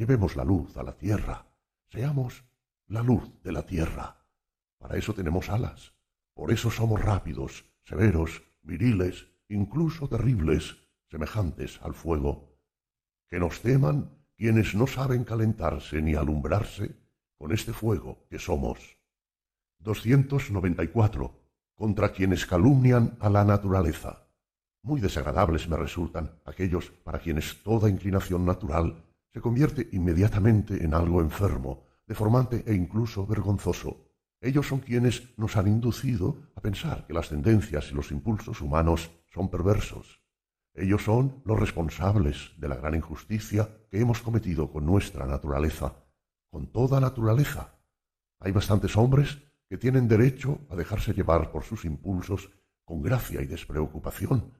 Llevemos 0.00 0.34
la 0.34 0.44
luz 0.44 0.78
a 0.78 0.82
la 0.82 0.96
tierra. 0.96 1.46
Seamos 1.90 2.44
la 2.86 3.02
luz 3.02 3.42
de 3.42 3.52
la 3.52 3.66
tierra. 3.66 4.24
Para 4.78 4.96
eso 4.96 5.12
tenemos 5.12 5.50
alas. 5.50 5.94
Por 6.32 6.52
eso 6.52 6.70
somos 6.70 7.02
rápidos, 7.02 7.66
severos, 7.84 8.42
viriles, 8.62 9.26
incluso 9.48 10.08
terribles, 10.08 10.76
semejantes 11.10 11.80
al 11.82 11.92
fuego. 11.92 12.56
Que 13.28 13.38
nos 13.38 13.60
teman 13.60 14.16
quienes 14.36 14.74
no 14.74 14.86
saben 14.86 15.24
calentarse 15.24 16.00
ni 16.00 16.14
alumbrarse 16.14 16.96
con 17.36 17.52
este 17.52 17.74
fuego 17.74 18.26
que 18.30 18.38
somos. 18.38 18.96
294. 19.80 21.40
Contra 21.74 22.12
quienes 22.12 22.46
calumnian 22.46 23.16
a 23.20 23.30
la 23.30 23.44
naturaleza. 23.44 24.26
Muy 24.82 25.00
desagradables 25.00 25.68
me 25.68 25.76
resultan 25.76 26.30
aquellos 26.44 26.90
para 27.04 27.18
quienes 27.18 27.62
toda 27.62 27.88
inclinación 27.88 28.44
natural 28.44 29.04
se 29.32 29.40
convierte 29.40 29.88
inmediatamente 29.92 30.84
en 30.84 30.94
algo 30.94 31.20
enfermo, 31.20 31.84
deformante 32.06 32.64
e 32.66 32.74
incluso 32.74 33.26
vergonzoso. 33.26 34.10
Ellos 34.40 34.66
son 34.66 34.80
quienes 34.80 35.36
nos 35.38 35.56
han 35.56 35.68
inducido 35.68 36.38
a 36.54 36.60
pensar 36.60 37.06
que 37.06 37.12
las 37.12 37.28
tendencias 37.28 37.90
y 37.90 37.94
los 37.94 38.10
impulsos 38.10 38.60
humanos 38.60 39.10
son 39.30 39.50
perversos. 39.50 40.20
Ellos 40.74 41.02
son 41.04 41.42
los 41.44 41.58
responsables 41.58 42.52
de 42.56 42.68
la 42.68 42.76
gran 42.76 42.94
injusticia 42.94 43.68
que 43.90 44.00
hemos 44.00 44.22
cometido 44.22 44.70
con 44.72 44.86
nuestra 44.86 45.26
naturaleza, 45.26 45.94
con 46.50 46.72
toda 46.72 47.00
naturaleza. 47.00 47.74
Hay 48.38 48.52
bastantes 48.52 48.96
hombres 48.96 49.38
que 49.70 49.78
tienen 49.78 50.08
derecho 50.08 50.58
a 50.68 50.74
dejarse 50.74 51.14
llevar 51.14 51.52
por 51.52 51.62
sus 51.62 51.84
impulsos 51.84 52.50
con 52.84 53.02
gracia 53.02 53.40
y 53.40 53.46
despreocupación, 53.46 54.52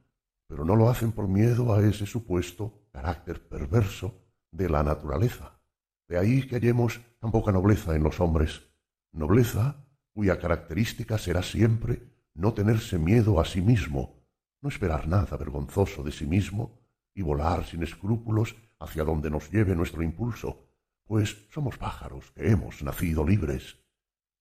pero 0.46 0.64
no 0.64 0.76
lo 0.76 0.88
hacen 0.88 1.11
por 1.11 1.26
miedo 1.26 1.74
a 1.74 1.84
ese 1.84 2.06
supuesto 2.06 2.86
carácter 2.92 3.48
perverso 3.48 4.22
de 4.52 4.70
la 4.70 4.84
naturaleza. 4.84 5.61
De 6.08 6.16
ahí 6.16 6.46
que 6.46 6.54
hallemos 6.54 7.00
tan 7.18 7.32
poca 7.32 7.50
nobleza 7.50 7.96
en 7.96 8.04
los 8.04 8.20
hombres, 8.20 8.62
nobleza 9.11 9.84
cuya 10.12 10.38
característica 10.38 11.18
será 11.18 11.42
siempre 11.42 12.04
no 12.34 12.54
tenerse 12.54 12.96
miedo 12.96 13.40
a 13.40 13.44
sí 13.44 13.61
mismo, 13.61 14.22
no 14.61 14.68
esperar 14.68 15.08
nada 15.08 15.36
vergonzoso 15.36 16.04
de 16.04 16.12
sí 16.12 16.24
mismo 16.24 16.78
y 17.14 17.22
volar 17.22 17.66
sin 17.66 17.82
escrúpulos 17.82 18.54
hacia 18.78 19.02
donde 19.02 19.28
nos 19.28 19.50
lleve 19.50 19.74
nuestro 19.74 20.04
impulso, 20.04 20.68
pues 21.04 21.48
somos 21.50 21.78
pájaros 21.78 22.30
que 22.30 22.48
hemos 22.48 22.80
nacido 22.82 23.26
libres. 23.26 23.76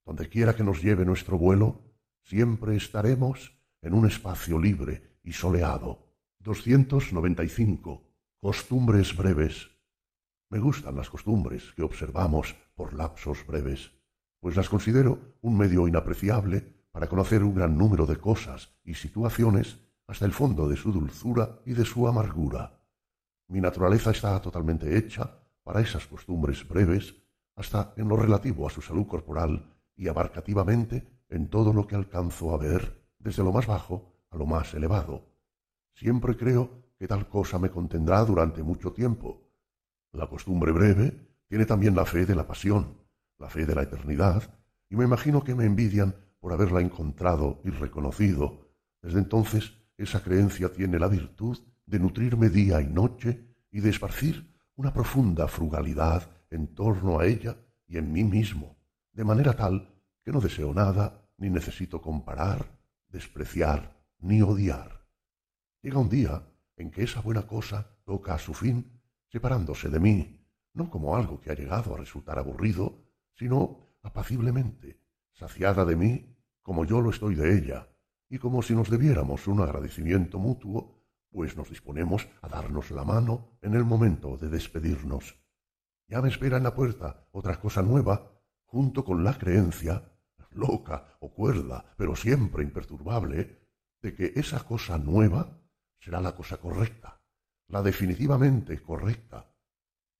Donde 0.10 0.28
quiera 0.28 0.55
que 0.55 0.64
nos 0.64 0.82
lleve 0.82 1.05
nuestro 1.05 1.38
vuelo, 1.38 1.84
siempre 2.24 2.76
estaremos 2.76 3.55
en 3.84 3.93
un 3.93 4.07
espacio 4.07 4.57
libre 4.57 5.20
y 5.22 5.34
soleado. 5.34 5.99
295. 6.39 8.01
Costumbres 8.41 9.16
breves. 9.16 9.70
Me 10.49 10.57
gustan 10.57 10.95
las 10.95 11.12
costumbres 11.12 11.74
que 11.76 11.84
observamos 11.84 12.55
por 12.74 12.95
lapsos 12.95 13.45
breves, 13.45 13.91
pues 14.39 14.55
las 14.55 14.68
considero 14.68 15.38
un 15.41 15.55
medio 15.55 15.88
inapreciable 15.88 16.88
para 16.89 17.07
conocer 17.07 17.43
un 17.43 17.53
gran 17.53 17.78
número 17.78 18.07
de 18.07 18.18
cosas 18.18 18.80
y 18.84 18.95
situaciones 18.95 19.78
hasta 20.07 20.26
el 20.26 20.34
fondo 20.34 20.68
de 20.68 20.76
su 20.76 20.91
dulzura 20.91 21.60
y 21.68 21.74
de 21.74 21.86
su 21.86 22.07
amargura. 22.07 22.82
Mi 23.47 23.62
naturaleza 23.62 24.10
está 24.10 24.41
totalmente 24.41 24.97
hecha 24.97 25.38
para 25.62 25.82
esas 25.82 26.07
costumbres 26.07 26.68
breves, 26.68 27.14
hasta 27.55 27.93
en 27.95 28.07
lo 28.07 28.16
relativo 28.16 28.66
a 28.66 28.72
su 28.72 28.82
salud 28.82 29.05
corporal 29.05 29.76
y 30.00 30.08
abarcativamente 30.08 31.06
en 31.28 31.50
todo 31.50 31.74
lo 31.74 31.86
que 31.86 31.95
alcanzo 31.95 32.54
a 32.54 32.58
ver, 32.58 33.04
desde 33.20 33.43
lo 33.43 33.52
más 33.52 33.68
bajo 33.68 34.16
a 34.32 34.38
lo 34.38 34.45
más 34.45 34.74
elevado. 34.74 35.28
Siempre 35.93 36.38
creo 36.38 36.93
que 36.97 37.06
tal 37.06 37.28
cosa 37.28 37.60
me 37.60 37.70
contendrá 37.70 38.24
durante 38.24 38.64
mucho 38.64 38.93
tiempo. 38.93 39.52
La 40.14 40.28
costumbre 40.28 40.72
breve 40.72 41.28
tiene 41.50 41.66
también 41.66 41.97
la 41.97 42.06
fe 42.06 42.26
de 42.26 42.34
la 42.34 42.47
pasión, 42.47 42.97
la 43.38 43.50
fe 43.50 43.66
de 43.66 43.76
la 43.76 43.84
eternidad, 43.84 44.58
y 44.89 44.95
me 44.95 45.04
imagino 45.04 45.43
que 45.43 45.54
me 45.54 45.66
envidian 45.66 46.16
por 46.39 46.54
haberla 46.54 46.80
encontrado 46.80 47.60
y 47.66 47.70
reconocido. 47.70 48.70
Desde 49.02 49.20
entonces 49.20 49.74
esa 49.97 50.24
creencia 50.24 50.72
tiene 50.72 50.97
la 50.97 51.10
virtud 51.10 51.58
de 51.86 52.00
nutrirme 52.00 52.50
día 52.50 52.80
y 52.80 52.88
noche 52.88 53.54
y 53.70 53.82
de 53.82 53.89
esparcir 53.89 54.50
una 54.78 54.93
profunda 54.93 55.50
frugalidad 55.50 56.30
en 56.50 56.74
torno 56.74 57.20
a 57.20 57.26
ella 57.26 57.58
y 57.86 57.97
en 57.97 58.14
mí 58.14 58.24
mismo, 58.24 58.78
de 59.14 59.24
manera 59.24 59.53
tal 59.55 60.01
que 60.24 60.32
no 60.32 60.41
deseo 60.41 60.74
nada, 60.74 61.30
ni 61.38 61.49
necesito 61.49 62.01
comparar, 62.01 62.80
despreciar, 63.07 63.95
ni 64.20 64.41
odiar. 64.41 65.07
Llega 65.82 65.99
un 65.99 66.10
día 66.10 66.47
en 66.76 66.91
que 66.91 67.03
esa 67.03 67.22
buena 67.22 67.47
cosa 67.47 67.97
toca 68.05 68.34
a 68.34 68.39
su 68.39 68.53
fin, 68.53 69.01
separándose 69.28 69.89
de 69.89 69.99
mí, 69.99 70.45
no 70.74 70.89
como 70.89 71.16
algo 71.16 71.39
que 71.39 71.51
ha 71.51 71.55
llegado 71.55 71.93
a 71.93 71.97
resultar 71.97 72.38
aburrido, 72.38 73.05
sino 73.36 73.95
apaciblemente, 74.01 75.01
saciada 75.34 75.86
de 75.86 75.95
mí 75.95 76.36
como 76.62 76.86
yo 76.86 77.01
lo 77.01 77.10
estoy 77.10 77.36
de 77.36 77.57
ella, 77.57 77.88
y 78.30 78.38
como 78.38 78.62
si 78.62 78.76
nos 78.76 78.91
debiéramos 78.91 79.47
un 79.47 79.62
agradecimiento 79.62 80.38
mutuo, 80.38 81.03
pues 81.32 81.57
nos 81.57 81.70
disponemos 81.70 82.28
a 82.41 82.47
darnos 82.47 82.91
la 82.91 83.03
mano 83.03 83.57
en 83.62 83.74
el 83.74 83.84
momento 83.84 84.38
de 84.38 84.49
despedirnos. 84.49 85.36
Ya 86.07 86.22
me 86.22 86.30
espera 86.30 86.57
en 86.57 86.64
la 86.64 86.76
puerta 86.76 87.28
otra 87.32 87.60
cosa 87.60 87.82
nueva, 87.82 88.38
junto 88.72 89.03
con 89.03 89.24
la 89.24 89.38
creencia, 89.38 90.03
loca 90.51 91.17
o 91.20 91.34
cuerda, 91.34 91.84
pero 91.97 92.15
siempre 92.15 92.63
imperturbable, 92.63 93.57
de 94.01 94.13
que 94.13 94.34
esa 94.36 94.63
cosa 94.63 94.97
nueva 94.97 95.59
será 95.99 96.22
la 96.22 96.36
cosa 96.36 96.57
correcta, 96.57 97.22
la 97.67 97.82
definitivamente 97.82 98.82
correcta. 98.82 99.51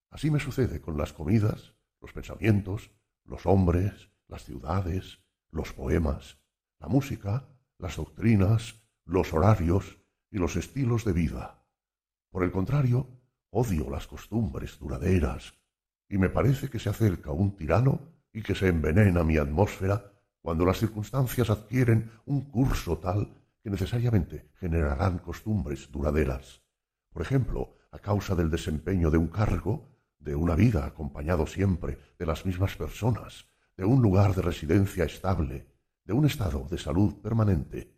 Así 0.10 0.32
me 0.32 0.40
sucede 0.40 0.82
con 0.82 0.98
las 0.98 1.14
comidas, 1.14 1.76
los 2.02 2.12
pensamientos, 2.12 2.92
los 3.24 3.46
hombres, 3.46 4.10
las 4.28 4.44
ciudades, 4.46 5.20
los 5.52 5.72
poemas, 5.74 6.40
la 6.80 6.88
música, 6.88 7.48
las 7.78 7.98
doctrinas, 7.98 8.82
los 9.06 9.32
horarios 9.32 10.00
y 10.32 10.40
los 10.40 10.56
estilos 10.56 11.06
de 11.06 11.14
vida. 11.14 11.64
Por 12.32 12.44
el 12.44 12.52
contrario, 12.52 13.08
odio 13.52 13.90
las 13.92 14.08
costumbres 14.08 14.80
duraderas, 14.80 15.54
y 16.10 16.18
me 16.18 16.30
parece 16.30 16.70
que 16.70 16.80
se 16.80 16.90
acerca 16.90 17.32
un 17.32 17.56
tirano 17.56 18.19
y 18.34 18.42
que 18.42 18.56
se 18.56 18.68
envenena 18.68 19.24
mi 19.24 19.38
atmósfera 19.38 20.12
cuando 20.42 20.66
las 20.66 20.80
circunstancias 20.80 21.50
adquieren 21.50 22.12
un 22.26 22.50
curso 22.50 22.98
tal 22.98 23.34
que 23.62 23.70
necesariamente 23.70 24.50
generarán 24.60 25.20
costumbres 25.20 25.92
duraderas. 25.92 26.62
Por 27.12 27.22
ejemplo, 27.22 27.76
a 27.92 28.00
causa 28.00 28.36
del 28.36 28.50
desempeño 28.50 29.10
de 29.10 29.18
un 29.18 29.28
cargo, 29.28 29.90
de 30.20 30.36
una 30.36 30.56
vida 30.56 30.86
acompañado 30.86 31.48
siempre 31.48 31.98
de 32.18 32.26
las 32.26 32.46
mismas 32.46 32.76
personas, 32.76 33.48
de 33.76 33.86
un 33.86 34.02
lugar 34.02 34.36
de 34.36 34.42
residencia 34.42 35.06
estable, 35.06 35.68
de 36.04 36.14
un 36.14 36.26
estado 36.26 36.68
de 36.70 36.78
salud 36.78 37.16
permanente. 37.22 37.96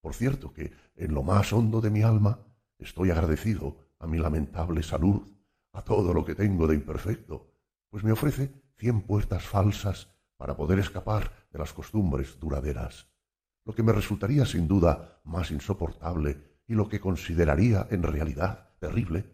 Por 0.00 0.14
cierto 0.14 0.52
que 0.52 0.72
en 0.96 1.14
lo 1.14 1.22
más 1.22 1.52
hondo 1.52 1.80
de 1.80 1.90
mi 1.90 2.02
alma 2.02 2.40
estoy 2.78 3.10
agradecido 3.10 3.76
a 3.98 4.06
mi 4.06 4.18
lamentable 4.18 4.82
salud, 4.82 5.22
a 5.72 5.82
todo 5.82 6.14
lo 6.14 6.24
que 6.24 6.34
tengo 6.34 6.66
de 6.66 6.74
imperfecto, 6.74 7.50
pues 7.90 8.04
me 8.04 8.12
ofrece 8.12 8.63
cien 8.76 9.02
puertas 9.02 9.44
falsas 9.44 10.10
para 10.36 10.56
poder 10.56 10.78
escapar 10.78 11.32
de 11.50 11.58
las 11.58 11.72
costumbres 11.72 12.38
duraderas. 12.38 13.08
Lo 13.64 13.74
que 13.74 13.82
me 13.82 13.92
resultaría 13.92 14.44
sin 14.44 14.68
duda 14.68 15.20
más 15.24 15.50
insoportable 15.50 16.60
y 16.66 16.74
lo 16.74 16.88
que 16.88 17.00
consideraría 17.00 17.86
en 17.90 18.02
realidad 18.02 18.70
terrible 18.78 19.24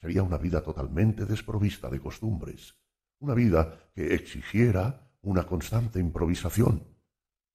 sería 0.00 0.22
una 0.22 0.38
vida 0.38 0.62
totalmente 0.62 1.26
desprovista 1.26 1.90
de 1.90 2.00
costumbres, 2.00 2.76
una 3.18 3.34
vida 3.34 3.90
que 3.94 4.14
exigiera 4.14 5.10
una 5.22 5.44
constante 5.44 5.98
improvisación, 5.98 6.84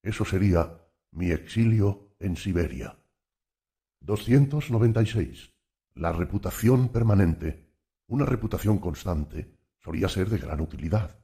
eso 0.05 0.23
sería 0.23 0.81
mi 1.11 1.31
exilio 1.31 2.15
en 2.19 2.35
Siberia. 2.35 2.95
296. 4.01 5.51
La 5.95 6.11
reputación 6.11 6.89
permanente, 6.89 7.71
una 8.05 8.23
reputación 8.25 8.77
constante, 8.77 9.57
solía 9.79 10.07
ser 10.07 10.29
de 10.29 10.37
gran 10.37 10.61
utilidad. 10.61 11.17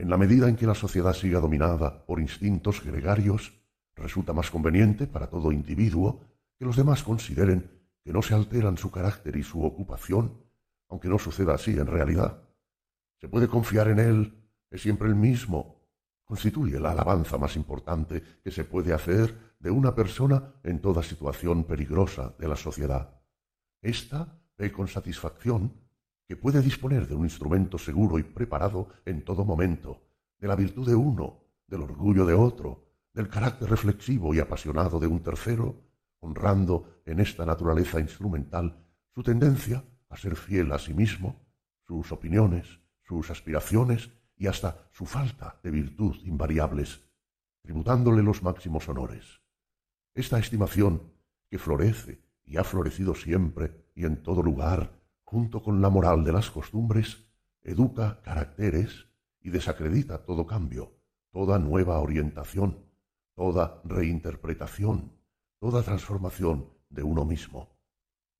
En 0.00 0.08
la 0.08 0.16
medida 0.16 0.48
en 0.48 0.56
que 0.56 0.66
la 0.66 0.74
sociedad 0.74 1.12
siga 1.12 1.40
dominada 1.40 2.06
por 2.06 2.20
instintos 2.20 2.82
gregarios, 2.82 3.52
resulta 3.94 4.32
más 4.32 4.50
conveniente 4.50 5.06
para 5.06 5.28
todo 5.28 5.52
individuo 5.52 6.22
que 6.58 6.64
los 6.64 6.74
demás 6.74 7.02
consideren 7.02 7.70
que 8.02 8.10
no 8.10 8.22
se 8.22 8.32
alteran 8.32 8.78
su 8.78 8.90
carácter 8.90 9.36
y 9.36 9.42
su 9.42 9.62
ocupación, 9.62 10.42
aunque 10.88 11.08
no 11.08 11.18
suceda 11.18 11.52
así 11.52 11.72
en 11.72 11.86
realidad. 11.86 12.42
Se 13.20 13.28
puede 13.28 13.46
confiar 13.46 13.88
en 13.88 13.98
él, 13.98 14.42
es 14.70 14.80
siempre 14.80 15.06
el 15.06 15.16
mismo, 15.16 15.82
constituye 16.24 16.80
la 16.80 16.92
alabanza 16.92 17.36
más 17.36 17.54
importante 17.56 18.22
que 18.42 18.50
se 18.50 18.64
puede 18.64 18.94
hacer 18.94 19.54
de 19.58 19.70
una 19.70 19.94
persona 19.94 20.54
en 20.62 20.80
toda 20.80 21.02
situación 21.02 21.64
peligrosa 21.64 22.34
de 22.38 22.48
la 22.48 22.56
sociedad. 22.56 23.20
Esta 23.82 24.40
ve 24.56 24.72
con 24.72 24.88
satisfacción 24.88 25.74
que 26.30 26.36
puede 26.36 26.62
disponer 26.62 27.08
de 27.08 27.16
un 27.16 27.24
instrumento 27.24 27.76
seguro 27.76 28.16
y 28.16 28.22
preparado 28.22 28.86
en 29.04 29.24
todo 29.24 29.44
momento, 29.44 30.00
de 30.38 30.46
la 30.46 30.54
virtud 30.54 30.86
de 30.86 30.94
uno, 30.94 31.40
del 31.66 31.82
orgullo 31.82 32.24
de 32.24 32.34
otro, 32.34 32.86
del 33.12 33.28
carácter 33.28 33.68
reflexivo 33.68 34.32
y 34.32 34.38
apasionado 34.38 35.00
de 35.00 35.08
un 35.08 35.24
tercero, 35.24 35.74
honrando 36.20 37.02
en 37.04 37.18
esta 37.18 37.44
naturaleza 37.44 37.98
instrumental 37.98 38.86
su 39.12 39.24
tendencia 39.24 39.82
a 40.08 40.16
ser 40.16 40.36
fiel 40.36 40.70
a 40.70 40.78
sí 40.78 40.94
mismo, 40.94 41.34
sus 41.84 42.12
opiniones, 42.12 42.78
sus 43.02 43.28
aspiraciones 43.28 44.12
y 44.36 44.46
hasta 44.46 44.88
su 44.92 45.06
falta 45.06 45.58
de 45.64 45.72
virtud 45.72 46.14
invariables, 46.22 47.00
tributándole 47.60 48.22
los 48.22 48.40
máximos 48.44 48.88
honores. 48.88 49.40
Esta 50.14 50.38
estimación, 50.38 51.12
que 51.48 51.58
florece 51.58 52.22
y 52.44 52.56
ha 52.56 52.62
florecido 52.62 53.16
siempre 53.16 53.90
y 53.96 54.04
en 54.04 54.22
todo 54.22 54.44
lugar, 54.44 54.99
junto 55.30 55.62
con 55.62 55.80
la 55.80 55.90
moral 55.90 56.24
de 56.24 56.32
las 56.32 56.50
costumbres, 56.50 57.24
educa 57.62 58.20
caracteres 58.20 59.06
y 59.40 59.50
desacredita 59.50 60.24
todo 60.24 60.44
cambio, 60.44 60.92
toda 61.30 61.56
nueva 61.60 62.00
orientación, 62.00 62.84
toda 63.36 63.80
reinterpretación, 63.84 65.12
toda 65.60 65.84
transformación 65.84 66.70
de 66.88 67.04
uno 67.04 67.24
mismo. 67.24 67.68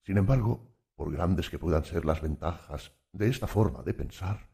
Sin 0.04 0.18
embargo, 0.18 0.74
por 0.96 1.12
grandes 1.12 1.48
que 1.48 1.60
puedan 1.60 1.84
ser 1.84 2.04
las 2.04 2.20
ventajas 2.20 2.90
de 3.12 3.28
esta 3.28 3.46
forma 3.46 3.84
de 3.84 3.94
pensar, 3.94 4.50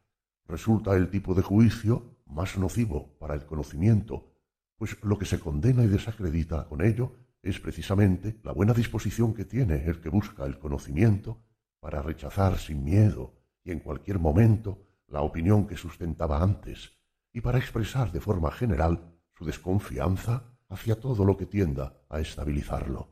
resulta 0.46 0.94
el 0.94 1.08
tipo 1.08 1.32
de 1.32 1.40
juicio 1.40 2.18
más 2.26 2.58
nocivo 2.58 3.16
para 3.18 3.32
el 3.32 3.46
conocimiento, 3.46 4.34
pues 4.76 5.02
lo 5.02 5.16
que 5.18 5.24
se 5.24 5.40
condena 5.40 5.84
y 5.84 5.88
desacredita 5.88 6.66
con 6.68 6.84
ello 6.84 7.14
es 7.40 7.58
precisamente 7.60 8.38
la 8.42 8.52
buena 8.52 8.74
disposición 8.74 9.32
que 9.32 9.46
tiene 9.46 9.86
el 9.86 10.02
que 10.02 10.10
busca 10.10 10.44
el 10.44 10.58
conocimiento 10.58 11.45
para 11.86 12.02
rechazar 12.02 12.58
sin 12.58 12.82
miedo 12.82 13.32
y 13.62 13.70
en 13.70 13.78
cualquier 13.78 14.18
momento 14.18 14.88
la 15.06 15.20
opinión 15.20 15.68
que 15.68 15.76
sustentaba 15.76 16.42
antes 16.42 16.90
y 17.32 17.42
para 17.42 17.58
expresar 17.58 18.10
de 18.10 18.20
forma 18.20 18.50
general 18.50 19.14
su 19.38 19.44
desconfianza 19.44 20.58
hacia 20.68 20.98
todo 20.98 21.24
lo 21.24 21.36
que 21.36 21.46
tienda 21.46 22.02
a 22.08 22.18
estabilizarlo. 22.18 23.06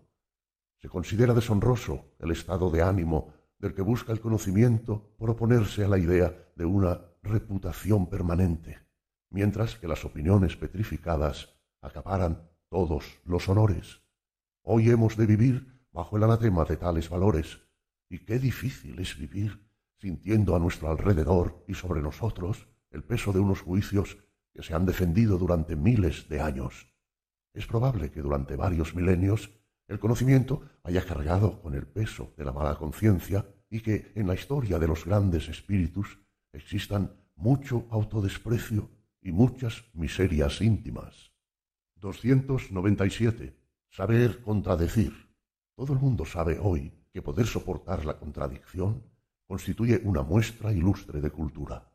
Se 0.83 0.89
considera 0.89 1.35
deshonroso 1.35 2.17
el 2.19 2.33
estado 2.33 2.69
de 2.69 2.83
ánimo 2.83 3.33
del 3.61 3.75
que 3.75 3.83
busca 3.83 4.11
el 4.11 4.19
conocimiento 4.19 5.15
por 5.19 5.31
oponerse 5.31 5.85
a 5.85 5.89
la 5.89 5.99
idea 5.99 6.35
de 6.57 6.65
una 6.65 7.01
reputación 7.23 8.09
permanente, 8.09 8.81
mientras 9.31 9.77
que 9.77 9.87
las 9.87 10.05
opiniones 10.05 10.57
petrificadas 10.57 11.55
acaparan 11.81 12.51
todos 12.69 13.21
los 13.25 13.49
honores. 13.49 14.01
Hoy 14.63 14.91
hemos 14.91 15.17
de 15.17 15.27
vivir 15.27 15.87
bajo 15.93 16.17
el 16.17 16.25
anatema 16.25 16.65
de 16.65 16.77
tales 16.77 17.09
valores, 17.09 17.61
y 18.09 18.19
qué 18.19 18.39
difícil 18.39 18.99
es 18.99 19.19
vivir 19.19 19.65
sintiendo 19.99 20.55
a 20.55 20.59
nuestro 20.59 20.91
alrededor 20.91 21.65
y 21.67 21.75
sobre 21.75 22.03
nosotros 22.03 22.69
el 22.91 23.03
peso 23.03 23.33
de 23.33 23.41
unos 23.41 23.63
juicios 23.63 24.19
que 24.53 24.63
se 24.63 24.75
han 24.75 24.87
defendido 24.87 25.39
durante 25.39 25.77
miles 25.77 26.29
de 26.29 26.41
años. 26.41 26.89
Es 27.55 27.67
probable 27.67 28.11
que 28.11 28.21
durante 28.21 28.57
varios 28.57 28.95
milenios 28.95 29.51
el 29.89 29.99
conocimiento 29.99 30.63
haya 30.83 31.05
cargado 31.05 31.61
con 31.61 31.75
el 31.75 31.87
peso 31.87 32.35
de 32.37 32.45
la 32.45 32.53
mala 32.53 32.77
conciencia 32.77 33.47
y 33.71 33.81
que 33.81 34.13
en 34.15 34.27
la 34.27 34.35
historia 34.35 34.79
de 34.79 34.89
los 34.89 35.05
grandes 35.05 35.49
espíritus 35.49 36.19
existan 36.53 37.17
mucho 37.37 37.87
autodesprecio 37.91 38.91
y 39.21 39.33
muchas 39.33 39.85
miserias 39.95 40.61
íntimas. 40.61 41.33
297. 41.97 43.57
Saber 43.91 44.43
contradecir. 44.43 45.13
Todo 45.75 45.93
el 45.95 45.99
mundo 45.99 46.25
sabe 46.25 46.59
hoy 46.61 46.93
que 47.15 47.23
poder 47.23 47.47
soportar 47.47 48.05
la 48.05 48.19
contradicción 48.19 49.05
constituye 49.47 50.01
una 50.03 50.23
muestra 50.23 50.73
ilustre 50.73 51.21
de 51.21 51.31
cultura. 51.31 51.93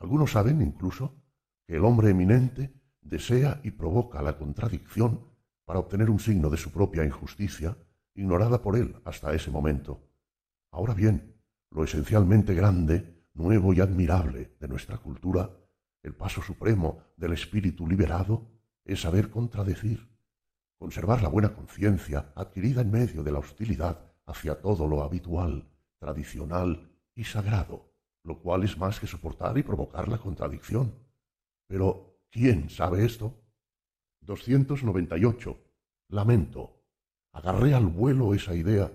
Algunos 0.00 0.32
saben 0.32 0.60
incluso 0.60 1.22
que 1.64 1.76
el 1.76 1.84
hombre 1.84 2.10
eminente 2.10 2.74
desea 3.00 3.60
y 3.62 3.70
provoca 3.70 4.20
la 4.22 4.36
contradicción 4.36 5.24
para 5.64 5.78
obtener 5.78 6.10
un 6.10 6.18
signo 6.18 6.50
de 6.50 6.56
su 6.56 6.72
propia 6.72 7.04
injusticia, 7.04 7.78
ignorada 8.16 8.60
por 8.60 8.76
él 8.76 9.00
hasta 9.04 9.32
ese 9.32 9.52
momento. 9.52 10.10
Ahora 10.72 10.94
bien, 10.94 11.36
lo 11.70 11.84
esencialmente 11.84 12.54
grande, 12.54 13.24
nuevo 13.34 13.72
y 13.72 13.80
admirable 13.80 14.56
de 14.58 14.66
nuestra 14.66 14.98
cultura, 14.98 15.48
el 16.02 16.16
paso 16.16 16.42
supremo 16.42 16.98
del 17.16 17.34
espíritu 17.34 17.86
liberado, 17.86 18.50
es 18.84 19.02
saber 19.02 19.30
contradecir, 19.30 20.08
conservar 20.76 21.22
la 21.22 21.28
buena 21.28 21.54
conciencia 21.54 22.32
adquirida 22.34 22.80
en 22.80 22.90
medio 22.90 23.22
de 23.22 23.30
la 23.30 23.38
hostilidad 23.38 24.13
hacia 24.26 24.60
todo 24.60 24.86
lo 24.88 25.02
habitual, 25.02 25.68
tradicional 25.98 26.90
y 27.14 27.24
sagrado, 27.24 27.92
lo 28.22 28.40
cual 28.40 28.64
es 28.64 28.78
más 28.78 29.00
que 29.00 29.06
soportar 29.06 29.56
y 29.58 29.62
provocar 29.62 30.08
la 30.08 30.18
contradicción. 30.18 30.94
Pero, 31.66 32.20
¿quién 32.30 32.70
sabe 32.70 33.04
esto? 33.04 33.40
298. 34.20 35.58
Lamento. 36.08 36.82
Agarré 37.32 37.74
al 37.74 37.86
vuelo 37.86 38.34
esa 38.34 38.54
idea 38.54 38.90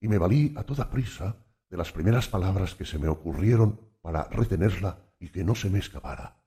y 0.00 0.08
me 0.08 0.18
valí 0.18 0.54
a 0.56 0.64
toda 0.64 0.90
prisa 0.90 1.36
de 1.70 1.76
las 1.76 1.92
primeras 1.92 2.28
palabras 2.28 2.74
que 2.74 2.84
se 2.84 2.98
me 2.98 3.08
ocurrieron 3.08 3.80
para 4.00 4.24
retenerla 4.24 4.98
y 5.18 5.28
que 5.28 5.44
no 5.44 5.54
se 5.54 5.70
me 5.70 5.78
escapara. 5.78 6.44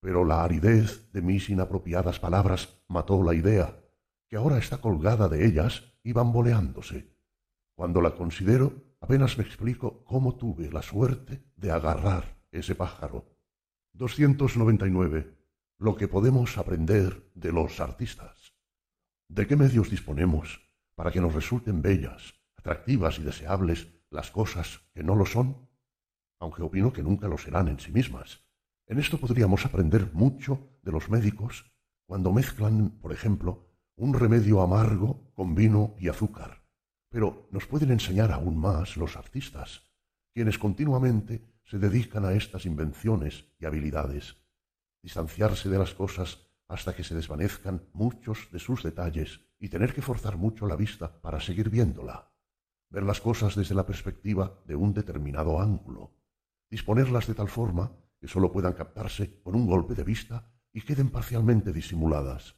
Pero 0.00 0.24
la 0.24 0.42
aridez 0.42 1.12
de 1.12 1.22
mis 1.22 1.48
inapropiadas 1.48 2.18
palabras 2.18 2.82
mató 2.88 3.22
la 3.22 3.34
idea, 3.34 3.80
que 4.28 4.36
ahora 4.36 4.58
está 4.58 4.80
colgada 4.80 5.28
de 5.28 5.46
ellas 5.46 5.94
y 6.02 6.12
bamboleándose. 6.12 7.12
Cuando 7.82 8.00
la 8.00 8.14
considero, 8.14 8.94
apenas 9.00 9.36
me 9.38 9.42
explico 9.42 10.04
cómo 10.04 10.36
tuve 10.36 10.70
la 10.70 10.82
suerte 10.82 11.42
de 11.56 11.72
agarrar 11.72 12.38
ese 12.52 12.76
pájaro. 12.76 13.34
299. 13.94 15.36
Lo 15.78 15.96
que 15.96 16.06
podemos 16.06 16.58
aprender 16.58 17.28
de 17.34 17.50
los 17.50 17.80
artistas. 17.80 18.54
¿De 19.26 19.48
qué 19.48 19.56
medios 19.56 19.90
disponemos 19.90 20.60
para 20.94 21.10
que 21.10 21.20
nos 21.20 21.34
resulten 21.34 21.82
bellas, 21.82 22.34
atractivas 22.56 23.18
y 23.18 23.24
deseables 23.24 23.88
las 24.10 24.30
cosas 24.30 24.82
que 24.94 25.02
no 25.02 25.16
lo 25.16 25.26
son? 25.26 25.68
Aunque 26.38 26.62
opino 26.62 26.92
que 26.92 27.02
nunca 27.02 27.26
lo 27.26 27.36
serán 27.36 27.66
en 27.66 27.80
sí 27.80 27.90
mismas. 27.90 28.44
En 28.86 29.00
esto 29.00 29.18
podríamos 29.18 29.66
aprender 29.66 30.12
mucho 30.12 30.78
de 30.84 30.92
los 30.92 31.10
médicos 31.10 31.74
cuando 32.06 32.32
mezclan, 32.32 32.90
por 33.00 33.12
ejemplo, 33.12 33.66
un 33.96 34.14
remedio 34.14 34.62
amargo 34.62 35.32
con 35.34 35.56
vino 35.56 35.96
y 35.98 36.06
azúcar 36.06 36.61
pero 37.12 37.46
nos 37.50 37.66
pueden 37.66 37.90
enseñar 37.92 38.32
aún 38.32 38.56
más 38.56 38.96
los 38.96 39.16
artistas, 39.16 39.82
quienes 40.32 40.58
continuamente 40.58 41.46
se 41.62 41.78
dedican 41.78 42.24
a 42.24 42.32
estas 42.32 42.64
invenciones 42.64 43.44
y 43.60 43.66
habilidades, 43.66 44.36
distanciarse 45.02 45.68
de 45.68 45.78
las 45.78 45.92
cosas 45.92 46.48
hasta 46.68 46.96
que 46.96 47.04
se 47.04 47.14
desvanezcan 47.14 47.84
muchos 47.92 48.48
de 48.50 48.58
sus 48.58 48.82
detalles 48.82 49.42
y 49.60 49.68
tener 49.68 49.92
que 49.92 50.00
forzar 50.00 50.38
mucho 50.38 50.66
la 50.66 50.74
vista 50.74 51.20
para 51.20 51.38
seguir 51.38 51.68
viéndola, 51.68 52.32
ver 52.88 53.02
las 53.02 53.20
cosas 53.20 53.54
desde 53.54 53.74
la 53.74 53.84
perspectiva 53.84 54.58
de 54.64 54.74
un 54.74 54.94
determinado 54.94 55.60
ángulo, 55.60 56.16
disponerlas 56.70 57.26
de 57.26 57.34
tal 57.34 57.48
forma 57.48 57.92
que 58.18 58.28
sólo 58.28 58.50
puedan 58.50 58.72
captarse 58.72 59.38
con 59.42 59.54
un 59.54 59.66
golpe 59.66 59.94
de 59.94 60.04
vista 60.04 60.50
y 60.72 60.80
queden 60.80 61.10
parcialmente 61.10 61.74
disimuladas, 61.74 62.56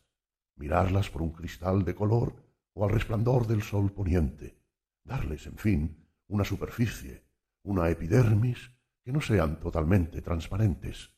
mirarlas 0.55 1.11
por 1.11 1.22
un 1.22 1.32
cristal 1.32 1.84
de 1.84 1.96
color 1.96 2.43
o 2.75 2.85
al 2.85 2.91
resplandor 2.91 3.47
del 3.47 3.62
sol 3.62 3.93
poniente, 3.93 4.59
darles, 5.05 5.47
en 5.47 5.57
fin, 5.57 6.09
una 6.27 6.45
superficie, 6.45 7.25
una 7.62 7.89
epidermis 7.89 8.70
que 9.03 9.12
no 9.12 9.20
sean 9.20 9.61
totalmente 9.61 10.20
transparentes. 10.22 11.12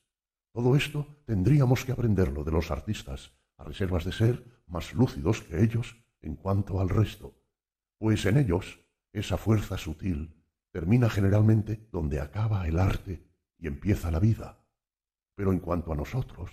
Todo 0.53 0.77
esto 0.77 1.23
tendríamos 1.25 1.85
que 1.85 1.93
aprenderlo 1.93 2.45
de 2.45 2.53
los 2.53 2.71
artistas, 2.71 3.33
a 3.57 3.65
reservas 3.65 4.05
de 4.05 4.13
ser 4.13 4.63
más 4.67 4.95
lúcidos 4.95 5.43
que 5.43 5.63
ellos 5.63 5.97
en 6.21 6.37
cuanto 6.37 6.81
al 6.81 6.89
resto, 6.89 7.35
pues 7.99 8.27
en 8.27 8.37
ellos 8.37 8.81
esa 9.13 9.39
fuerza 9.39 9.79
sutil 9.79 10.35
termina 10.71 11.09
generalmente 11.09 11.89
donde 11.91 12.21
acaba 12.21 12.67
el 12.67 12.79
arte 12.79 13.27
y 13.59 13.67
empieza 13.67 14.11
la 14.11 14.19
vida. 14.19 14.59
Pero 15.35 15.53
en 15.53 15.61
cuanto 15.61 15.93
a 15.93 15.97
nosotros, 15.97 16.51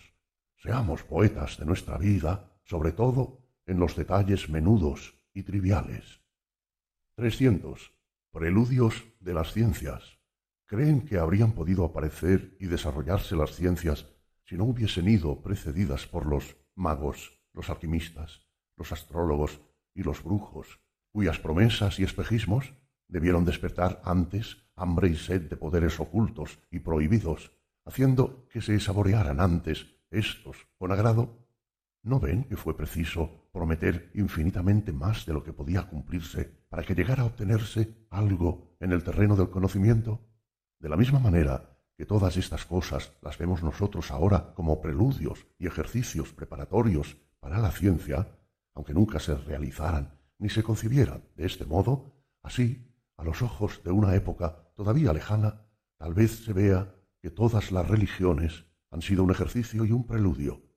seamos 0.55 1.03
poetas 1.03 1.57
de 1.57 1.65
nuestra 1.65 1.97
vida, 1.97 2.57
sobre 2.63 2.93
todo 2.93 3.42
en 3.65 3.79
los 3.79 3.95
detalles 3.95 4.49
menudos 4.49 5.15
y 5.33 5.43
triviales. 5.43 6.21
300. 7.15 7.93
Preludios 8.31 9.03
de 9.19 9.33
las 9.33 9.53
ciencias. 9.53 10.19
¿Creen 10.65 11.05
que 11.05 11.17
habrían 11.17 11.53
podido 11.53 11.85
aparecer 11.85 12.57
y 12.59 12.65
desarrollarse 12.67 13.35
las 13.35 13.55
ciencias 13.55 14.07
si 14.45 14.57
no 14.57 14.65
hubiesen 14.65 15.07
ido 15.07 15.41
precedidas 15.41 16.07
por 16.07 16.25
los 16.25 16.57
magos, 16.75 17.43
los 17.53 17.69
alquimistas, 17.69 18.41
los 18.75 18.91
astrólogos 18.91 19.61
y 19.93 20.03
los 20.03 20.23
brujos, 20.23 20.79
cuyas 21.11 21.39
promesas 21.39 21.99
y 21.99 22.03
espejismos 22.03 22.73
debieron 23.07 23.45
despertar 23.45 24.01
antes 24.03 24.57
hambre 24.75 25.09
y 25.09 25.15
sed 25.15 25.49
de 25.49 25.55
poderes 25.55 25.99
ocultos 25.99 26.59
y 26.71 26.79
prohibidos, 26.79 27.51
haciendo 27.85 28.47
que 28.49 28.61
se 28.61 28.79
saborearan 28.79 29.39
antes 29.39 29.95
estos 30.09 30.57
con 30.77 30.91
agrado 30.91 31.42
¿No 32.05 32.19
ven 32.19 32.43
que 32.43 32.57
fue 32.57 32.75
preciso 32.75 33.47
prometer 33.53 34.11
infinitamente 34.13 34.91
más 34.91 35.25
de 35.25 35.31
lo 35.31 35.41
que 35.41 35.53
podía 35.53 35.87
cumplirse 35.87 36.65
para 36.67 36.83
que 36.83 36.95
llegara 36.95 37.23
a 37.23 37.27
obtenerse 37.27 38.07
algo 38.09 38.75
en 38.81 38.91
el 38.91 39.05
terreno 39.05 39.37
del 39.37 39.49
conocimiento? 39.49 40.19
De 40.79 40.89
la 40.89 40.97
misma 40.97 41.19
manera 41.19 41.79
que 41.95 42.05
todas 42.05 42.35
estas 42.35 42.65
cosas 42.65 43.13
las 43.21 43.37
vemos 43.37 43.63
nosotros 43.63 44.11
ahora 44.11 44.53
como 44.53 44.81
preludios 44.81 45.47
y 45.57 45.65
ejercicios 45.65 46.33
preparatorios 46.33 47.15
para 47.39 47.59
la 47.59 47.71
ciencia, 47.71 48.37
aunque 48.73 48.93
nunca 48.93 49.19
se 49.19 49.35
realizaran 49.35 50.19
ni 50.39 50.49
se 50.49 50.61
concibieran 50.61 51.23
de 51.37 51.45
este 51.45 51.65
modo, 51.65 52.17
así, 52.41 52.85
a 53.15 53.23
los 53.23 53.41
ojos 53.41 53.81
de 53.85 53.91
una 53.91 54.13
época 54.13 54.73
todavía 54.75 55.13
lejana, 55.13 55.67
tal 55.97 56.13
vez 56.13 56.43
se 56.43 56.51
vea 56.51 56.93
que 57.21 57.29
todas 57.29 57.71
las 57.71 57.87
religiones 57.87 58.65
han 58.91 59.01
sido 59.01 59.23
un 59.23 59.31
ejercicio 59.31 59.85
y 59.85 59.93
un 59.93 60.05
preludio 60.05 60.72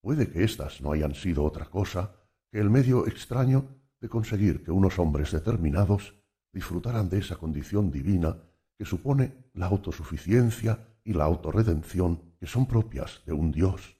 Puede 0.00 0.30
que 0.30 0.44
éstas 0.44 0.80
no 0.80 0.92
hayan 0.92 1.14
sido 1.14 1.44
otra 1.44 1.66
cosa 1.66 2.14
que 2.50 2.60
el 2.60 2.70
medio 2.70 3.06
extraño 3.06 3.68
de 4.00 4.08
conseguir 4.08 4.62
que 4.62 4.70
unos 4.70 4.98
hombres 4.98 5.32
determinados 5.32 6.14
disfrutaran 6.52 7.08
de 7.08 7.18
esa 7.18 7.36
condición 7.36 7.90
divina 7.90 8.36
que 8.76 8.84
supone 8.84 9.50
la 9.54 9.66
autosuficiencia 9.66 10.86
y 11.04 11.12
la 11.12 11.24
autorredención 11.24 12.34
que 12.38 12.46
son 12.46 12.66
propias 12.66 13.22
de 13.26 13.32
un 13.32 13.50
Dios. 13.50 13.96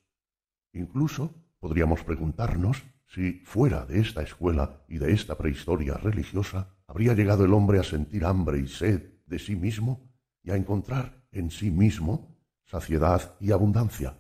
Incluso 0.73 1.35
podríamos 1.59 2.05
preguntarnos 2.05 2.85
si 3.07 3.41
fuera 3.45 3.85
de 3.87 4.01
esta 4.01 4.23
escuela 4.23 4.85
y 4.89 4.99
de 4.99 5.13
esta 5.13 5.37
prehistoria 5.37 5.95
religiosa 5.95 6.77
habría 6.87 7.15
llegado 7.15 7.45
el 7.45 7.55
hombre 7.55 7.81
a 7.81 7.85
sentir 7.85 8.25
hambre 8.25 8.61
y 8.61 8.69
sed 8.69 9.15
de 9.27 9.39
sí 9.39 9.57
mismo 9.57 10.09
y 10.43 10.51
a 10.51 10.57
encontrar 10.57 11.25
en 11.33 11.51
sí 11.51 11.71
mismo 11.71 12.37
saciedad 12.65 13.35
y 13.41 13.51
abundancia. 13.51 14.19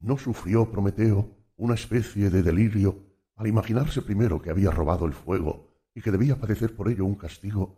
¿No 0.00 0.16
sufrió 0.16 0.70
Prometeo 0.70 1.36
una 1.56 1.74
especie 1.74 2.30
de 2.30 2.42
delirio 2.42 3.04
al 3.36 3.46
imaginarse 3.46 4.02
primero 4.02 4.40
que 4.40 4.50
había 4.50 4.70
robado 4.70 5.06
el 5.06 5.12
fuego 5.12 5.68
y 5.94 6.00
que 6.00 6.10
debía 6.10 6.36
padecer 6.36 6.74
por 6.74 6.88
ello 6.88 7.04
un 7.04 7.16
castigo, 7.16 7.76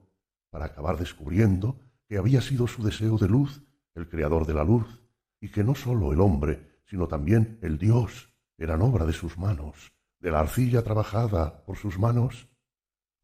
para 0.51 0.67
acabar 0.67 0.99
descubriendo 0.99 1.81
que 2.07 2.19
había 2.19 2.41
sido 2.41 2.67
su 2.67 2.83
deseo 2.83 3.17
de 3.17 3.29
luz 3.29 3.63
el 3.95 4.09
creador 4.09 4.47
de 4.47 4.55
la 4.55 4.65
luz, 4.65 5.03
y 5.41 5.51
que 5.51 5.65
no 5.65 5.75
sólo 5.75 6.13
el 6.13 6.21
hombre, 6.21 6.81
sino 6.85 7.09
también 7.09 7.59
el 7.63 7.79
Dios 7.79 8.33
eran 8.59 8.83
obra 8.83 9.07
de 9.07 9.13
sus 9.13 9.39
manos, 9.39 9.93
de 10.21 10.31
la 10.31 10.41
arcilla 10.41 10.83
trabajada 10.83 11.65
por 11.65 11.77
sus 11.77 11.99
manos? 11.99 12.49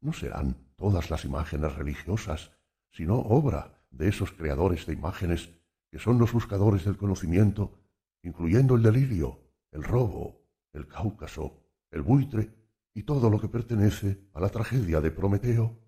¿No 0.01 0.13
serán 0.13 0.57
todas 0.75 1.09
las 1.09 1.25
imágenes 1.25 1.75
religiosas, 1.75 2.51
sino 2.91 3.15
obra 3.15 3.83
de 3.91 4.09
esos 4.09 4.31
creadores 4.31 4.85
de 4.85 4.93
imágenes 4.93 5.49
que 5.91 5.99
son 5.99 6.17
los 6.17 6.33
buscadores 6.33 6.85
del 6.85 6.97
conocimiento 6.97 7.76
incluyendo 8.23 8.75
el 8.75 8.83
delirio, 8.83 9.39
el 9.71 9.83
robo, 9.83 10.43
el 10.73 10.87
Cáucaso, 10.87 11.63
el 11.91 12.01
buitre 12.01 12.53
y 12.93 13.03
todo 13.03 13.29
lo 13.29 13.39
que 13.39 13.47
pertenece 13.47 14.29
a 14.33 14.39
la 14.39 14.49
tragedia 14.49 15.01
de 15.01 15.11
Prometeo. 15.11 15.79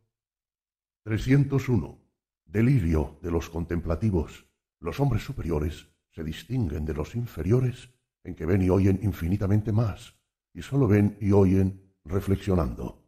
301. 1.03 1.99
Delirio 2.45 3.19
de 3.22 3.31
los 3.31 3.49
contemplativos. 3.49 4.45
Los 4.80 4.99
hombres 4.99 5.23
superiores 5.23 5.88
se 6.11 6.23
distinguen 6.23 6.85
de 6.85 6.93
los 6.93 7.15
inferiores 7.15 7.89
en 8.23 8.35
que 8.35 8.45
ven 8.45 8.61
y 8.61 8.69
oyen 8.69 8.99
infinitamente 9.01 9.72
más, 9.72 10.15
y 10.53 10.61
sólo 10.61 10.88
ven 10.88 11.18
y 11.19 11.31
oyen 11.31 11.93
reflexionando. 12.03 13.07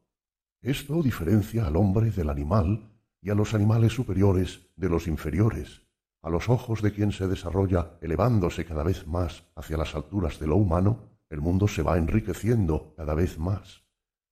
Esto 0.62 1.02
diferencia 1.02 1.66
al 1.66 1.76
hombre 1.76 2.12
del 2.12 2.30
animal 2.30 2.92
y 3.22 3.30
a 3.30 3.36
los 3.36 3.54
animales 3.54 3.94
superiores 3.94 4.68
de 4.76 4.90
los 4.90 5.08
inferiores, 5.08 5.84
a 6.22 6.30
los 6.30 6.50
ojos 6.50 6.82
de 6.82 6.92
quien 6.92 7.12
se 7.12 7.28
desarrolla 7.28 7.98
elevándose 8.02 8.66
cada 8.66 8.84
vez 8.84 9.08
más 9.08 9.44
hacia 9.56 9.78
las 9.78 9.96
alturas 9.96 10.40
de 10.40 10.48
lo 10.48 10.56
humano, 10.56 11.10
el 11.30 11.42
mundo 11.42 11.68
se 11.68 11.82
va 11.82 11.98
enriqueciendo 11.98 12.94
cada 12.96 13.14
vez 13.14 13.40
más. 13.40 13.84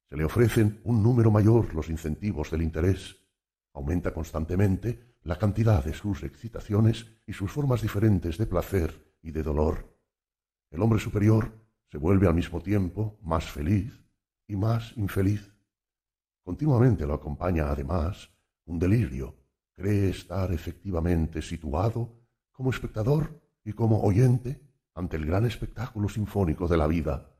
Se 0.10 0.18
le 0.18 0.26
ofrecen 0.26 0.82
un 0.84 1.02
número 1.02 1.32
mayor 1.32 1.74
los 1.74 1.90
incentivos 1.90 2.52
del 2.52 2.62
interés. 2.62 3.18
Aumenta 3.74 4.14
constantemente 4.14 5.18
la 5.24 5.38
cantidad 5.38 5.84
de 5.84 5.94
sus 5.94 6.24
excitaciones 6.24 7.08
y 7.26 7.34
sus 7.34 7.52
formas 7.52 7.82
diferentes 7.82 8.38
de 8.38 8.48
placer 8.48 9.16
y 9.22 9.32
de 9.32 9.44
dolor. 9.44 9.96
El 10.72 10.82
hombre 10.82 11.00
superior 11.00 11.52
se 11.92 11.98
vuelve 11.98 12.28
al 12.28 12.36
mismo 12.36 12.62
tiempo 12.62 13.18
más 13.22 13.50
feliz 13.50 14.04
y 14.48 14.56
más 14.56 14.96
infeliz. 14.98 15.56
Continuamente 16.44 17.06
lo 17.06 17.14
acompaña, 17.14 17.70
además, 17.70 18.30
un 18.66 18.80
delirio. 18.80 19.39
Cree 19.80 20.10
estar 20.10 20.52
efectivamente 20.52 21.42
situado 21.42 22.14
como 22.52 22.70
espectador 22.70 23.42
y 23.64 23.72
como 23.72 24.02
oyente 24.02 24.60
ante 24.94 25.16
el 25.16 25.26
gran 25.26 25.46
espectáculo 25.46 26.10
sinfónico 26.10 26.68
de 26.68 26.76
la 26.76 26.86
vida. 26.86 27.32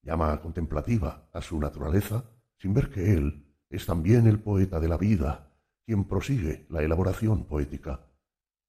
Llama 0.00 0.40
contemplativa 0.40 1.28
a 1.30 1.42
su 1.42 1.60
naturaleza 1.60 2.24
sin 2.56 2.72
ver 2.72 2.88
que 2.88 3.12
él 3.12 3.54
es 3.68 3.84
también 3.84 4.26
el 4.26 4.40
poeta 4.40 4.80
de 4.80 4.88
la 4.88 4.96
vida, 4.96 5.52
quien 5.84 6.04
prosigue 6.04 6.64
la 6.70 6.82
elaboración 6.82 7.44
poética. 7.44 8.00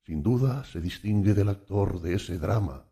Sin 0.03 0.21
duda 0.21 0.65
se 0.65 0.81
distingue 0.81 1.33
del 1.33 1.47
actor 1.47 2.01
de 2.01 2.15
ese 2.15 2.37
drama, 2.37 2.83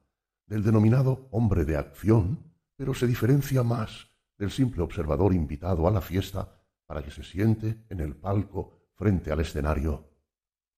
del 0.48 0.64
denominado 0.64 1.28
hombre 1.32 1.66
de 1.66 1.76
acción, 1.76 2.40
pero 2.78 2.94
se 2.94 3.08
diferencia 3.08 3.62
más 3.62 4.08
del 4.38 4.52
simple 4.52 4.84
observador 4.84 5.34
invitado 5.34 5.86
a 5.86 5.92
la 5.92 6.00
fiesta 6.00 6.62
para 6.86 7.04
que 7.04 7.12
se 7.12 7.26
siente 7.26 7.84
en 7.90 8.00
el 8.00 8.16
palco 8.16 8.80
frente 8.96 9.30
al 9.30 9.42
escenario. 9.42 10.13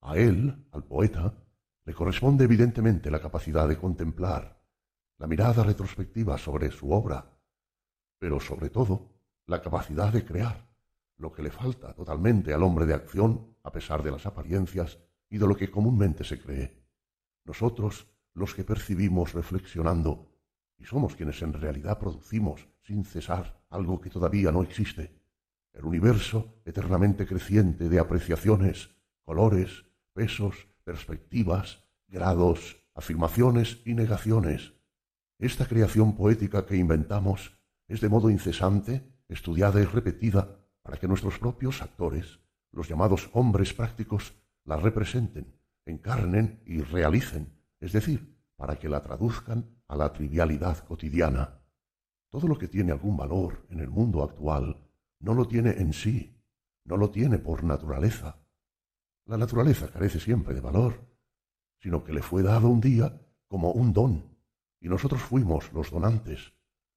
A 0.08 0.18
él, 0.18 0.68
al 0.72 0.84
poeta, 0.84 1.34
le 1.84 1.94
corresponde 1.96 2.44
evidentemente 2.44 3.10
la 3.10 3.20
capacidad 3.20 3.68
de 3.68 3.76
contemplar, 3.76 4.62
la 5.18 5.26
mirada 5.26 5.64
retrospectiva 5.64 6.38
sobre 6.38 6.70
su 6.70 6.92
obra, 6.92 7.36
pero 8.20 8.40
sobre 8.40 8.70
todo 8.70 9.16
la 9.48 9.64
capacidad 9.64 10.14
de 10.14 10.24
crear, 10.24 10.70
lo 11.18 11.32
que 11.32 11.42
le 11.42 11.50
falta 11.50 11.92
totalmente 11.96 12.54
al 12.54 12.62
hombre 12.62 12.86
de 12.86 12.94
acción 12.94 13.56
a 13.64 13.72
pesar 13.72 14.04
de 14.04 14.12
las 14.12 14.28
apariencias 14.28 15.00
y 15.28 15.40
de 15.40 15.48
lo 15.48 15.56
que 15.56 15.72
comúnmente 15.72 16.24
se 16.24 16.40
cree. 16.40 16.86
Nosotros, 17.44 18.08
los 18.36 18.54
que 18.54 18.64
percibimos 18.64 19.34
reflexionando, 19.34 20.32
y 20.78 20.86
somos 20.86 21.16
quienes 21.16 21.42
en 21.42 21.54
realidad 21.54 21.98
producimos 21.98 22.68
sin 22.84 23.06
cesar 23.06 23.66
algo 23.72 24.00
que 24.00 24.12
todavía 24.12 24.52
no 24.52 24.62
existe, 24.62 25.20
el 25.74 25.86
universo 25.86 26.62
eternamente 26.64 27.26
creciente 27.26 27.90
de 27.90 28.00
apreciaciones, 28.00 28.92
colores, 29.24 29.84
pesos, 30.16 30.68
perspectivas, 30.86 31.84
grados, 32.08 32.78
afirmaciones 32.96 33.82
y 33.86 33.94
negaciones. 33.94 34.74
Esta 35.38 35.68
creación 35.68 36.16
poética 36.16 36.66
que 36.66 36.78
inventamos 36.78 37.60
es 37.90 38.00
de 38.00 38.08
modo 38.08 38.30
incesante, 38.30 39.04
estudiada 39.28 39.82
y 39.82 39.86
repetida 39.86 40.58
para 40.82 40.98
que 40.98 41.08
nuestros 41.08 41.38
propios 41.38 41.82
actores, 41.82 42.40
los 42.72 42.88
llamados 42.88 43.30
hombres 43.34 43.74
prácticos, 43.74 44.34
la 44.64 44.78
representen, 44.78 45.60
encarnen 45.86 46.62
y 46.66 46.82
realicen, 46.82 47.54
es 47.82 47.92
decir, 47.92 48.40
para 48.56 48.78
que 48.78 48.88
la 48.88 49.04
traduzcan 49.04 49.70
a 49.90 49.98
la 49.98 50.14
trivialidad 50.14 50.80
cotidiana. 50.86 51.62
Todo 52.30 52.48
lo 52.48 52.58
que 52.58 52.70
tiene 52.70 52.94
algún 52.94 53.18
valor 53.18 53.66
en 53.70 53.82
el 53.82 53.90
mundo 53.90 54.24
actual 54.24 54.78
no 55.20 55.34
lo 55.34 55.46
tiene 55.46 55.72
en 55.72 55.92
sí, 55.92 56.42
no 56.86 56.96
lo 56.96 57.10
tiene 57.10 57.38
por 57.38 57.64
naturaleza. 57.66 58.45
La 59.26 59.38
naturaleza 59.38 59.88
carece 59.88 60.20
siempre 60.20 60.54
de 60.54 60.62
valor, 60.62 61.04
sino 61.80 62.04
que 62.04 62.14
le 62.14 62.22
fue 62.22 62.44
dado 62.44 62.70
un 62.70 62.80
día 62.80 63.20
como 63.48 63.72
un 63.72 63.92
don, 63.92 64.38
y 64.80 64.88
nosotros 64.88 65.22
fuimos 65.22 65.74
los 65.74 65.90
donantes, 65.90 66.54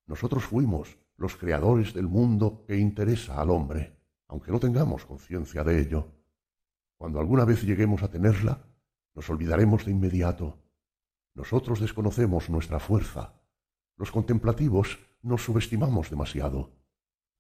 nosotros 0.07 0.45
fuimos 0.45 0.99
los 1.17 1.37
creadores 1.37 1.95
del 1.95 2.07
mundo 2.07 2.65
que 2.67 2.77
interesa 2.77 3.41
al 3.41 3.49
hombre, 3.49 3.97
aunque 4.29 4.53
no 4.53 4.61
tengamos 4.61 5.07
conciencia 5.07 5.65
de 5.65 5.81
ello. 5.81 6.13
Cuando 6.99 7.19
alguna 7.19 7.47
vez 7.47 7.63
lleguemos 7.63 8.03
a 8.03 8.11
tenerla, 8.11 8.69
nos 9.15 9.29
olvidaremos 9.31 9.87
de 9.87 9.93
inmediato. 9.93 10.59
Nosotros 11.35 11.81
desconocemos 11.81 12.51
nuestra 12.51 12.79
fuerza. 12.79 13.41
Los 13.97 14.11
contemplativos 14.11 14.99
nos 15.23 15.45
subestimamos 15.45 16.11
demasiado. 16.11 16.77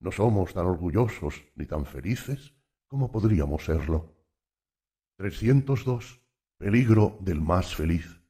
No 0.00 0.12
somos 0.12 0.54
tan 0.54 0.66
orgullosos 0.66 1.44
ni 1.54 1.66
tan 1.66 1.84
felices 1.84 2.54
como 2.86 3.12
podríamos 3.12 3.64
serlo. 3.64 4.17
302. 5.18 6.20
Peligro 6.58 7.18
del 7.20 7.40
más 7.40 7.74
feliz. 7.74 8.22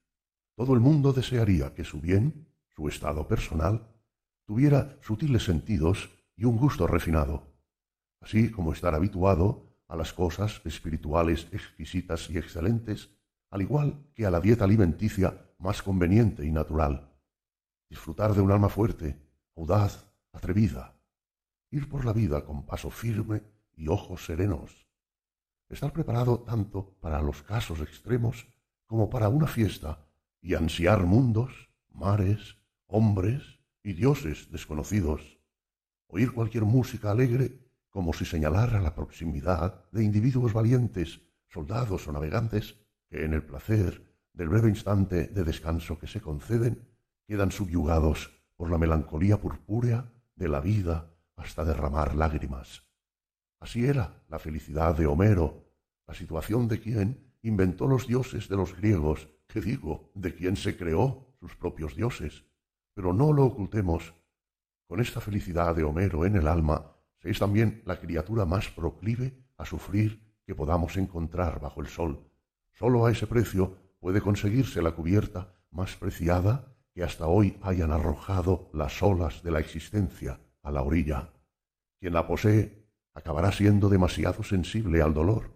Todo 0.56 0.72
el 0.72 0.80
mundo 0.80 1.12
desearía 1.12 1.74
que 1.74 1.84
su 1.84 2.00
bien, 2.00 2.48
su 2.74 2.88
estado 2.88 3.28
personal, 3.28 3.94
tuviera 4.46 4.98
sutiles 5.02 5.44
sentidos 5.44 6.08
y 6.34 6.46
un 6.46 6.56
gusto 6.56 6.86
refinado, 6.86 7.52
así 8.22 8.50
como 8.50 8.72
estar 8.72 8.94
habituado 8.94 9.68
a 9.86 9.96
las 9.96 10.14
cosas 10.14 10.62
espirituales 10.64 11.48
exquisitas 11.52 12.30
y 12.30 12.38
excelentes, 12.38 13.10
al 13.50 13.60
igual 13.60 14.06
que 14.14 14.24
a 14.24 14.30
la 14.30 14.40
dieta 14.40 14.64
alimenticia 14.64 15.52
más 15.58 15.82
conveniente 15.82 16.46
y 16.46 16.50
natural. 16.50 17.12
Disfrutar 17.90 18.32
de 18.32 18.40
un 18.40 18.50
alma 18.50 18.70
fuerte, 18.70 19.20
audaz, 19.56 20.10
atrevida, 20.32 20.98
ir 21.70 21.86
por 21.86 22.06
la 22.06 22.14
vida 22.14 22.46
con 22.46 22.64
paso 22.64 22.88
firme 22.88 23.42
y 23.74 23.88
ojos 23.88 24.24
serenos, 24.24 24.87
estar 25.68 25.92
preparado 25.92 26.40
tanto 26.40 26.96
para 27.00 27.22
los 27.22 27.42
casos 27.42 27.80
extremos 27.80 28.46
como 28.86 29.10
para 29.10 29.28
una 29.28 29.46
fiesta 29.46 30.06
y 30.40 30.54
ansiar 30.54 31.04
mundos, 31.04 31.70
mares, 31.90 32.56
hombres 32.86 33.60
y 33.82 33.92
dioses 33.92 34.50
desconocidos, 34.50 35.38
oír 36.06 36.32
cualquier 36.32 36.64
música 36.64 37.10
alegre 37.10 37.58
como 37.90 38.12
si 38.12 38.24
señalara 38.24 38.80
la 38.80 38.94
proximidad 38.94 39.84
de 39.92 40.04
individuos 40.04 40.52
valientes, 40.52 41.20
soldados 41.48 42.06
o 42.08 42.12
navegantes 42.12 42.76
que 43.08 43.24
en 43.24 43.34
el 43.34 43.42
placer 43.42 44.08
del 44.32 44.48
breve 44.48 44.68
instante 44.68 45.26
de 45.26 45.44
descanso 45.44 45.98
que 45.98 46.06
se 46.06 46.20
conceden 46.20 46.88
quedan 47.26 47.50
subyugados 47.50 48.30
por 48.56 48.70
la 48.70 48.78
melancolía 48.78 49.40
purpúrea 49.40 50.12
de 50.34 50.48
la 50.48 50.60
vida 50.60 51.14
hasta 51.36 51.64
derramar 51.64 52.14
lágrimas. 52.14 52.87
Así 53.60 53.86
era 53.86 54.22
la 54.28 54.38
felicidad 54.38 54.96
de 54.96 55.06
Homero, 55.06 55.64
la 56.06 56.14
situación 56.14 56.68
de 56.68 56.80
quien 56.80 57.34
inventó 57.42 57.86
los 57.86 58.06
dioses 58.06 58.48
de 58.48 58.56
los 58.56 58.76
griegos, 58.76 59.28
que 59.46 59.60
digo, 59.60 60.10
de 60.14 60.34
quien 60.34 60.56
se 60.56 60.76
creó 60.76 61.34
sus 61.40 61.56
propios 61.56 61.96
dioses. 61.96 62.44
Pero 62.94 63.12
no 63.12 63.32
lo 63.32 63.44
ocultemos. 63.44 64.14
Con 64.86 65.00
esta 65.00 65.20
felicidad 65.20 65.74
de 65.74 65.84
Homero 65.84 66.24
en 66.24 66.36
el 66.36 66.48
alma, 66.48 66.96
se 67.18 67.30
es 67.30 67.38
también 67.38 67.82
la 67.84 67.98
criatura 67.98 68.44
más 68.44 68.68
proclive 68.68 69.36
a 69.56 69.64
sufrir 69.64 70.22
que 70.46 70.54
podamos 70.54 70.96
encontrar 70.96 71.60
bajo 71.60 71.80
el 71.80 71.88
sol. 71.88 72.30
Sólo 72.72 73.06
a 73.06 73.10
ese 73.10 73.26
precio 73.26 73.76
puede 74.00 74.20
conseguirse 74.20 74.80
la 74.80 74.92
cubierta 74.92 75.52
más 75.70 75.96
preciada 75.96 76.74
que 76.94 77.02
hasta 77.02 77.26
hoy 77.26 77.58
hayan 77.62 77.92
arrojado 77.92 78.70
las 78.72 79.02
olas 79.02 79.42
de 79.42 79.50
la 79.50 79.60
existencia 79.60 80.40
a 80.62 80.70
la 80.70 80.82
orilla. 80.82 81.32
Quien 82.00 82.12
la 82.12 82.26
posee 82.26 82.87
acabará 83.18 83.52
siendo 83.52 83.88
demasiado 83.88 84.42
sensible 84.42 85.02
al 85.02 85.12
dolor. 85.12 85.52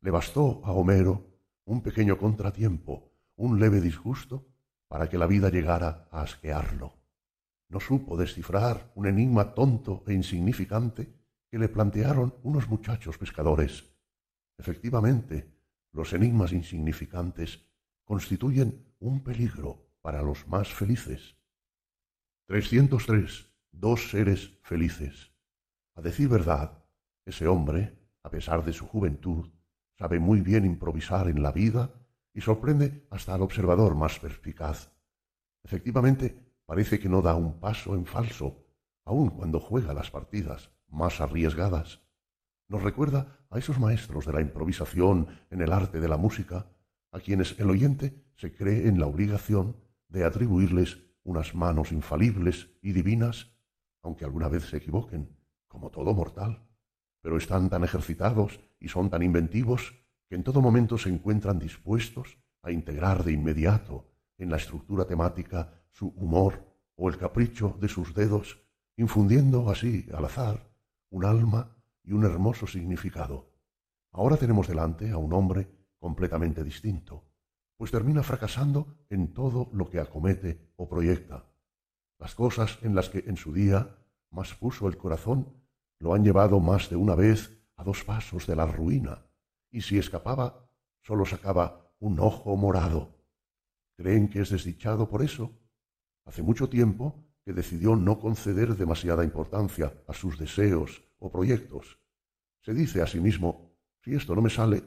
Le 0.00 0.10
bastó 0.10 0.62
a 0.64 0.72
Homero 0.72 1.26
un 1.64 1.82
pequeño 1.82 2.16
contratiempo, 2.18 3.12
un 3.36 3.60
leve 3.60 3.80
disgusto, 3.80 4.48
para 4.88 5.08
que 5.08 5.18
la 5.18 5.26
vida 5.26 5.50
llegara 5.50 6.08
a 6.10 6.22
asquearlo. 6.22 6.94
No 7.68 7.80
supo 7.80 8.16
descifrar 8.16 8.90
un 8.94 9.06
enigma 9.06 9.54
tonto 9.54 10.02
e 10.06 10.14
insignificante 10.14 11.12
que 11.50 11.58
le 11.58 11.68
plantearon 11.68 12.34
unos 12.42 12.68
muchachos 12.68 13.18
pescadores. 13.18 13.84
Efectivamente, 14.56 15.52
los 15.92 16.12
enigmas 16.14 16.52
insignificantes 16.52 17.60
constituyen 18.04 18.94
un 18.98 19.22
peligro 19.22 19.90
para 20.00 20.22
los 20.22 20.48
más 20.48 20.72
felices. 20.72 21.36
303 22.46 23.48
dos 23.72 24.10
seres 24.10 24.58
felices. 24.62 25.30
A 25.94 26.00
decir 26.00 26.28
verdad, 26.28 26.77
ese 27.30 27.46
hombre, 27.46 27.98
a 28.22 28.30
pesar 28.30 28.64
de 28.64 28.72
su 28.72 28.86
juventud, 28.86 29.50
sabe 29.98 30.18
muy 30.18 30.40
bien 30.40 30.64
improvisar 30.64 31.28
en 31.28 31.42
la 31.42 31.52
vida 31.52 31.90
y 32.32 32.40
sorprende 32.40 33.06
hasta 33.10 33.34
al 33.34 33.42
observador 33.42 33.94
más 33.94 34.18
perspicaz. 34.18 34.92
Efectivamente, 35.64 36.38
parece 36.66 36.98
que 36.98 37.08
no 37.08 37.22
da 37.22 37.34
un 37.34 37.58
paso 37.58 37.94
en 37.94 38.06
falso, 38.06 38.64
aun 39.04 39.30
cuando 39.30 39.60
juega 39.60 39.92
las 39.94 40.10
partidas 40.10 40.70
más 40.88 41.20
arriesgadas. 41.20 42.00
Nos 42.68 42.82
recuerda 42.82 43.38
a 43.50 43.58
esos 43.58 43.78
maestros 43.78 44.26
de 44.26 44.32
la 44.32 44.40
improvisación 44.40 45.28
en 45.50 45.62
el 45.62 45.72
arte 45.72 46.00
de 46.00 46.08
la 46.08 46.16
música, 46.16 46.70
a 47.10 47.20
quienes 47.20 47.58
el 47.58 47.70
oyente 47.70 48.22
se 48.36 48.54
cree 48.54 48.86
en 48.88 49.00
la 49.00 49.06
obligación 49.06 49.76
de 50.08 50.24
atribuirles 50.24 50.98
unas 51.24 51.54
manos 51.54 51.92
infalibles 51.92 52.70
y 52.82 52.92
divinas, 52.92 53.50
aunque 54.02 54.24
alguna 54.24 54.48
vez 54.48 54.64
se 54.68 54.76
equivoquen, 54.76 55.36
como 55.66 55.90
todo 55.90 56.14
mortal, 56.14 56.67
pero 57.20 57.36
están 57.36 57.70
tan 57.70 57.84
ejercitados 57.84 58.60
y 58.80 58.88
son 58.88 59.10
tan 59.10 59.22
inventivos 59.22 59.94
que 60.28 60.36
en 60.36 60.44
todo 60.44 60.60
momento 60.60 60.98
se 60.98 61.08
encuentran 61.08 61.58
dispuestos 61.58 62.38
a 62.62 62.70
integrar 62.70 63.24
de 63.24 63.32
inmediato 63.32 64.06
en 64.36 64.50
la 64.50 64.56
estructura 64.56 65.06
temática 65.06 65.72
su 65.90 66.08
humor 66.08 66.64
o 66.96 67.08
el 67.08 67.16
capricho 67.16 67.76
de 67.80 67.88
sus 67.88 68.14
dedos, 68.14 68.60
infundiendo 68.96 69.70
así, 69.70 70.06
al 70.12 70.24
azar, 70.24 70.70
un 71.10 71.24
alma 71.24 71.76
y 72.02 72.12
un 72.12 72.24
hermoso 72.24 72.66
significado. 72.66 73.52
Ahora 74.12 74.36
tenemos 74.36 74.68
delante 74.68 75.10
a 75.10 75.16
un 75.16 75.32
hombre 75.32 75.68
completamente 75.98 76.64
distinto, 76.64 77.24
pues 77.76 77.90
termina 77.90 78.22
fracasando 78.22 78.98
en 79.08 79.32
todo 79.32 79.70
lo 79.72 79.88
que 79.88 80.00
acomete 80.00 80.72
o 80.76 80.88
proyecta. 80.88 81.46
Las 82.18 82.34
cosas 82.34 82.78
en 82.82 82.94
las 82.94 83.08
que 83.08 83.24
en 83.26 83.36
su 83.36 83.52
día 83.52 83.96
más 84.30 84.54
puso 84.54 84.88
el 84.88 84.96
corazón 84.96 85.54
lo 86.00 86.14
han 86.14 86.24
llevado 86.24 86.60
más 86.60 86.88
de 86.90 86.96
una 86.96 87.14
vez 87.14 87.58
a 87.76 87.84
dos 87.84 88.04
pasos 88.04 88.46
de 88.46 88.56
la 88.56 88.66
ruina, 88.66 89.26
y 89.70 89.82
si 89.82 89.98
escapaba, 89.98 90.68
sólo 91.02 91.24
sacaba 91.24 91.92
un 91.98 92.20
ojo 92.20 92.56
morado. 92.56 93.16
¿Creen 93.96 94.28
que 94.28 94.40
es 94.40 94.50
desdichado 94.50 95.08
por 95.08 95.22
eso? 95.22 95.58
Hace 96.24 96.42
mucho 96.42 96.68
tiempo 96.68 97.24
que 97.44 97.52
decidió 97.52 97.96
no 97.96 98.20
conceder 98.20 98.76
demasiada 98.76 99.24
importancia 99.24 99.92
a 100.06 100.12
sus 100.12 100.38
deseos 100.38 101.02
o 101.18 101.30
proyectos. 101.30 101.98
Se 102.60 102.74
dice 102.74 103.02
a 103.02 103.06
sí 103.06 103.20
mismo, 103.20 103.74
si 104.04 104.14
esto 104.14 104.34
no 104.34 104.42
me 104.42 104.50
sale, 104.50 104.84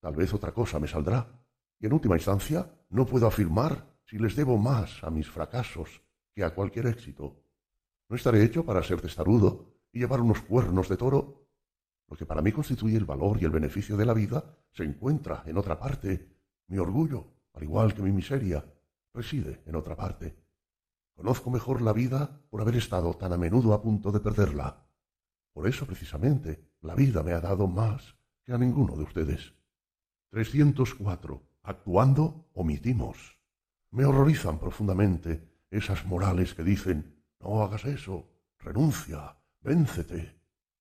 tal 0.00 0.14
vez 0.14 0.32
otra 0.32 0.52
cosa 0.52 0.78
me 0.78 0.88
saldrá. 0.88 1.42
Y 1.78 1.86
en 1.86 1.92
última 1.92 2.16
instancia, 2.16 2.70
no 2.90 3.04
puedo 3.04 3.26
afirmar 3.26 3.98
si 4.04 4.18
les 4.18 4.36
debo 4.36 4.56
más 4.56 5.02
a 5.02 5.10
mis 5.10 5.28
fracasos 5.28 6.02
que 6.32 6.44
a 6.44 6.54
cualquier 6.54 6.86
éxito. 6.86 7.42
No 8.08 8.16
estaré 8.16 8.42
hecho 8.44 8.64
para 8.64 8.82
ser 8.82 9.00
testarudo 9.00 9.75
y 9.92 10.00
llevar 10.00 10.20
unos 10.20 10.40
cuernos 10.42 10.88
de 10.88 10.96
toro. 10.96 11.48
Lo 12.08 12.16
que 12.16 12.26
para 12.26 12.42
mí 12.42 12.52
constituye 12.52 12.96
el 12.96 13.04
valor 13.04 13.38
y 13.40 13.44
el 13.44 13.50
beneficio 13.50 13.96
de 13.96 14.06
la 14.06 14.14
vida 14.14 14.58
se 14.72 14.84
encuentra 14.84 15.42
en 15.46 15.56
otra 15.56 15.78
parte. 15.78 16.36
Mi 16.68 16.78
orgullo, 16.78 17.32
al 17.54 17.62
igual 17.62 17.94
que 17.94 18.02
mi 18.02 18.12
miseria, 18.12 18.64
reside 19.12 19.62
en 19.66 19.76
otra 19.76 19.96
parte. 19.96 20.36
Conozco 21.14 21.50
mejor 21.50 21.80
la 21.80 21.92
vida 21.92 22.42
por 22.50 22.60
haber 22.60 22.76
estado 22.76 23.14
tan 23.14 23.32
a 23.32 23.38
menudo 23.38 23.72
a 23.72 23.80
punto 23.80 24.12
de 24.12 24.20
perderla. 24.20 24.86
Por 25.52 25.66
eso, 25.66 25.86
precisamente, 25.86 26.72
la 26.82 26.94
vida 26.94 27.22
me 27.22 27.32
ha 27.32 27.40
dado 27.40 27.66
más 27.66 28.16
que 28.44 28.52
a 28.52 28.58
ninguno 28.58 28.94
de 28.96 29.04
ustedes. 29.04 29.54
304. 30.30 31.42
Actuando, 31.62 32.50
omitimos. 32.52 33.40
Me 33.90 34.04
horrorizan 34.04 34.58
profundamente 34.58 35.64
esas 35.70 36.04
morales 36.04 36.54
que 36.54 36.62
dicen, 36.62 37.24
no 37.40 37.62
hagas 37.62 37.86
eso, 37.86 38.28
renuncia, 38.58 39.38
véncete. 39.66 40.32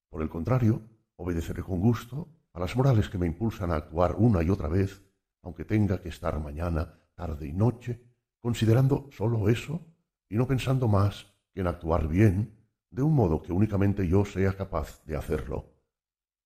Por 0.10 0.22
el 0.22 0.30
contrario, 0.30 0.80
obedeceré 1.16 1.64
con 1.64 1.80
gusto 1.80 2.30
a 2.54 2.60
las 2.60 2.76
morales 2.76 3.10
que 3.10 3.18
me 3.18 3.26
impulsan 3.26 3.72
a 3.72 3.78
actuar 3.78 4.16
una 4.16 4.44
y 4.44 4.52
otra 4.52 4.68
vez, 4.68 5.04
aunque 5.42 5.66
tenga 5.66 6.00
que 6.00 6.10
estar 6.10 6.40
mañana, 6.40 6.94
tarde 7.16 7.48
y 7.48 7.54
noche, 7.54 8.00
considerando 8.40 9.10
sólo 9.12 9.50
eso 9.50 9.82
y 10.30 10.36
no 10.38 10.46
pensando 10.48 10.88
más 10.88 11.34
que 11.52 11.62
en 11.62 11.68
actuar 11.68 12.08
bien, 12.08 12.54
de 12.92 13.02
un 13.02 13.16
modo 13.16 13.42
que 13.42 13.52
únicamente 13.52 14.08
yo 14.08 14.24
sea 14.24 14.56
capaz 14.56 15.04
de 15.06 15.16
hacerlo. 15.16 15.74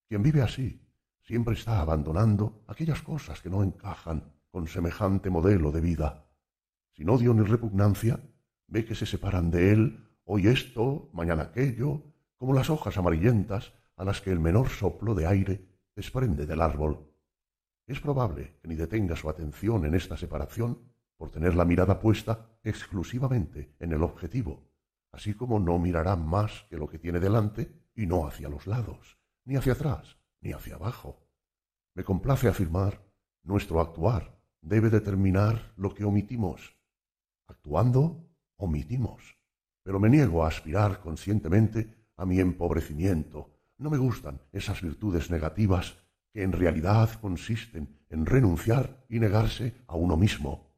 Quien 0.07 0.23
vive 0.23 0.41
así 0.41 0.81
siempre 1.19 1.55
está 1.55 1.81
abandonando 1.81 2.63
aquellas 2.67 3.01
cosas 3.01 3.41
que 3.41 3.49
no 3.49 3.63
encajan 3.63 4.31
con 4.49 4.65
semejante 4.67 5.29
modelo 5.29 5.73
de 5.73 5.81
vida. 5.81 6.25
Sin 6.93 7.09
odio 7.09 7.33
ni 7.33 7.43
repugnancia, 7.43 8.19
ve 8.67 8.85
que 8.85 8.95
se 8.95 9.05
separan 9.05 9.51
de 9.51 9.73
él 9.73 10.05
hoy 10.23 10.47
esto, 10.47 11.09
mañana 11.11 11.43
aquello, 11.43 12.03
como 12.39 12.53
las 12.53 12.69
hojas 12.69 12.97
amarillentas 12.97 13.73
a 13.97 14.05
las 14.05 14.21
que 14.21 14.31
el 14.31 14.39
menor 14.39 14.69
soplo 14.69 15.13
de 15.13 15.27
aire 15.27 15.67
desprende 15.93 16.45
del 16.45 16.61
árbol. 16.61 17.05
Es 17.85 17.99
probable 17.99 18.57
que 18.61 18.69
ni 18.69 18.75
detenga 18.75 19.15
su 19.17 19.29
atención 19.29 19.85
en 19.85 19.93
esta 19.93 20.15
separación 20.15 20.79
por 21.17 21.29
tener 21.31 21.53
la 21.53 21.65
mirada 21.65 21.99
puesta 21.99 22.57
exclusivamente 22.63 23.75
en 23.79 23.91
el 23.91 24.03
objetivo, 24.03 24.71
así 25.11 25.33
como 25.33 25.59
no 25.59 25.77
mirará 25.79 26.15
más 26.15 26.65
que 26.69 26.77
lo 26.77 26.87
que 26.87 26.97
tiene 26.97 27.19
delante 27.19 27.73
y 27.93 28.05
no 28.05 28.25
hacia 28.25 28.47
los 28.47 28.67
lados, 28.67 29.17
ni 29.43 29.57
hacia 29.57 29.73
atrás, 29.73 30.17
ni 30.39 30.53
hacia 30.53 30.75
abajo. 30.75 31.27
Me 31.93 32.05
complace 32.05 32.47
afirmar, 32.47 33.03
nuestro 33.43 33.81
actuar 33.81 34.39
debe 34.61 34.89
determinar 34.89 35.73
lo 35.75 35.93
que 35.93 36.05
omitimos. 36.05 36.77
Actuando, 37.47 38.29
omitimos. 38.55 39.37
Pero 39.83 39.99
me 39.99 40.09
niego 40.09 40.45
a 40.45 40.47
aspirar 40.47 41.01
conscientemente 41.01 41.98
a 42.19 42.25
mi 42.25 42.39
empobrecimiento. 42.39 43.49
No 43.77 43.89
me 43.89 43.97
gustan 43.97 44.41
esas 44.51 44.81
virtudes 44.81 45.31
negativas 45.31 45.95
que 46.33 46.43
en 46.43 46.51
realidad 46.51 47.09
consisten 47.21 47.97
en 48.09 48.25
renunciar 48.25 49.05
y 49.09 49.19
negarse 49.19 49.73
a 49.87 49.95
uno 49.95 50.17
mismo. 50.17 50.75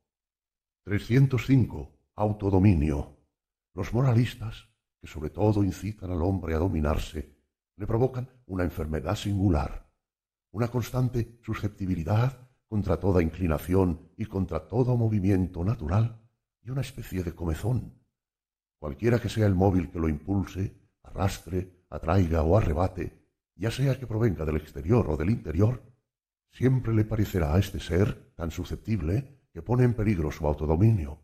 305. 0.83 1.89
Autodominio. 2.15 3.17
Los 3.73 3.91
moralistas, 3.91 4.69
que 4.99 5.07
sobre 5.07 5.31
todo 5.31 5.63
incitan 5.63 6.11
al 6.11 6.21
hombre 6.21 6.53
a 6.53 6.59
dominarse, 6.59 7.35
le 7.75 7.87
provocan 7.87 8.29
una 8.45 8.63
enfermedad 8.63 9.15
singular, 9.15 9.89
una 10.51 10.67
constante 10.67 11.39
susceptibilidad 11.43 12.37
contra 12.67 12.99
toda 12.99 13.23
inclinación 13.23 14.11
y 14.15 14.25
contra 14.25 14.67
todo 14.67 14.95
movimiento 14.95 15.63
natural 15.63 16.21
y 16.63 16.69
una 16.69 16.81
especie 16.81 17.23
de 17.23 17.33
comezón. 17.33 17.95
Cualquiera 18.77 19.19
que 19.19 19.29
sea 19.29 19.47
el 19.47 19.55
móvil 19.55 19.89
que 19.89 19.99
lo 19.99 20.07
impulse, 20.07 20.80
arrastre, 21.03 21.85
atraiga 21.89 22.43
o 22.43 22.57
arrebate, 22.57 23.21
ya 23.55 23.71
sea 23.71 23.99
que 23.99 24.07
provenga 24.07 24.45
del 24.45 24.57
exterior 24.57 25.09
o 25.09 25.17
del 25.17 25.29
interior, 25.29 25.83
siempre 26.49 26.93
le 26.93 27.05
parecerá 27.05 27.55
a 27.55 27.59
este 27.59 27.79
ser 27.79 28.33
tan 28.35 28.51
susceptible 28.51 29.41
que 29.53 29.61
pone 29.61 29.83
en 29.83 29.93
peligro 29.93 30.31
su 30.31 30.47
autodominio. 30.47 31.21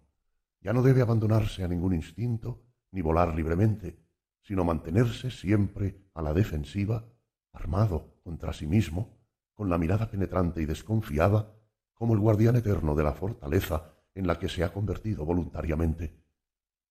Ya 0.62 0.74
no 0.74 0.82
debe 0.82 1.02
abandonarse 1.02 1.64
a 1.64 1.68
ningún 1.68 1.94
instinto 1.94 2.64
ni 2.92 3.02
volar 3.02 3.34
libremente, 3.34 4.00
sino 4.42 4.64
mantenerse 4.64 5.32
siempre 5.32 6.10
a 6.14 6.22
la 6.22 6.34
defensiva, 6.34 7.06
armado 7.52 8.20
contra 8.24 8.54
sí 8.54 8.68
mismo, 8.68 9.18
con 9.54 9.70
la 9.70 9.78
mirada 9.78 10.10
penetrante 10.10 10.62
y 10.62 10.66
desconfiada, 10.66 11.54
como 11.94 12.14
el 12.14 12.20
guardián 12.20 12.56
eterno 12.56 12.96
de 12.96 13.04
la 13.04 13.14
fortaleza 13.14 13.94
en 14.14 14.28
la 14.28 14.38
que 14.38 14.50
se 14.50 14.64
ha 14.64 14.72
convertido 14.72 15.26
voluntariamente. 15.26 16.22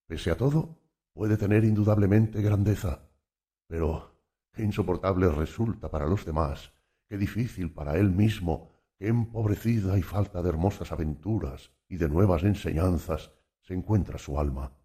Pese 0.07 0.31
a 0.31 0.37
todo, 0.37 0.81
puede 1.17 1.39
tener 1.39 1.65
indudablemente 1.65 2.43
grandeza, 2.43 3.09
pero 3.67 4.21
qué 4.53 4.63
insoportable 4.63 5.31
resulta 5.31 5.91
para 5.91 6.05
los 6.05 6.27
demás, 6.27 6.75
qué 7.09 7.17
difícil 7.17 7.73
para 7.73 7.97
él 7.97 8.11
mismo 8.11 8.71
qué 8.99 9.09
empobrecida 9.09 9.97
y 9.97 10.03
falta 10.03 10.43
de 10.43 10.51
hermosas 10.51 10.93
aventuras 10.93 11.73
y 11.89 11.97
de 11.97 12.11
nuevas 12.11 12.43
enseñanzas 12.43 13.33
se 13.63 13.73
encuentra 13.73 14.19
su 14.19 14.39
alma. 14.39 14.77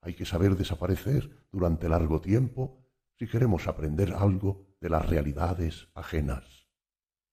Hay 0.00 0.14
que 0.14 0.24
saber 0.24 0.56
desaparecer 0.56 1.46
durante 1.52 1.86
largo 1.90 2.22
tiempo 2.22 2.82
si 3.18 3.26
queremos 3.26 3.68
aprender 3.68 4.14
algo 4.14 4.74
de 4.80 4.88
las 4.88 5.04
realidades 5.06 5.90
ajenas. 5.94 6.66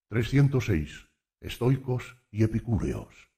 306. 0.10 1.10
Estoicos 1.40 2.18
y 2.32 2.44
epicúreos. 2.44 3.32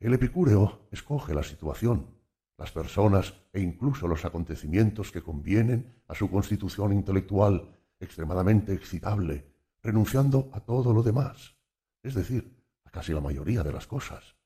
El 0.00 0.14
epicúreo 0.14 0.88
escoge 0.90 1.34
la 1.34 1.42
situación, 1.42 2.17
las 2.58 2.72
personas 2.72 3.34
e 3.52 3.60
incluso 3.60 4.06
los 4.06 4.24
acontecimientos 4.26 5.10
que 5.10 5.22
convienen 5.22 6.02
a 6.08 6.14
su 6.14 6.30
constitución 6.30 6.92
intelectual 6.92 7.78
extremadamente 8.00 8.74
excitable, 8.74 9.46
renunciando 9.82 10.50
a 10.52 10.60
todo 10.60 10.92
lo 10.92 11.02
demás 11.02 11.58
es 12.02 12.14
decir, 12.14 12.56
a 12.84 12.90
casi 12.90 13.12
la 13.12 13.20
mayoría 13.20 13.62
de 13.62 13.72
las 13.72 13.86
cosas, 13.86 14.36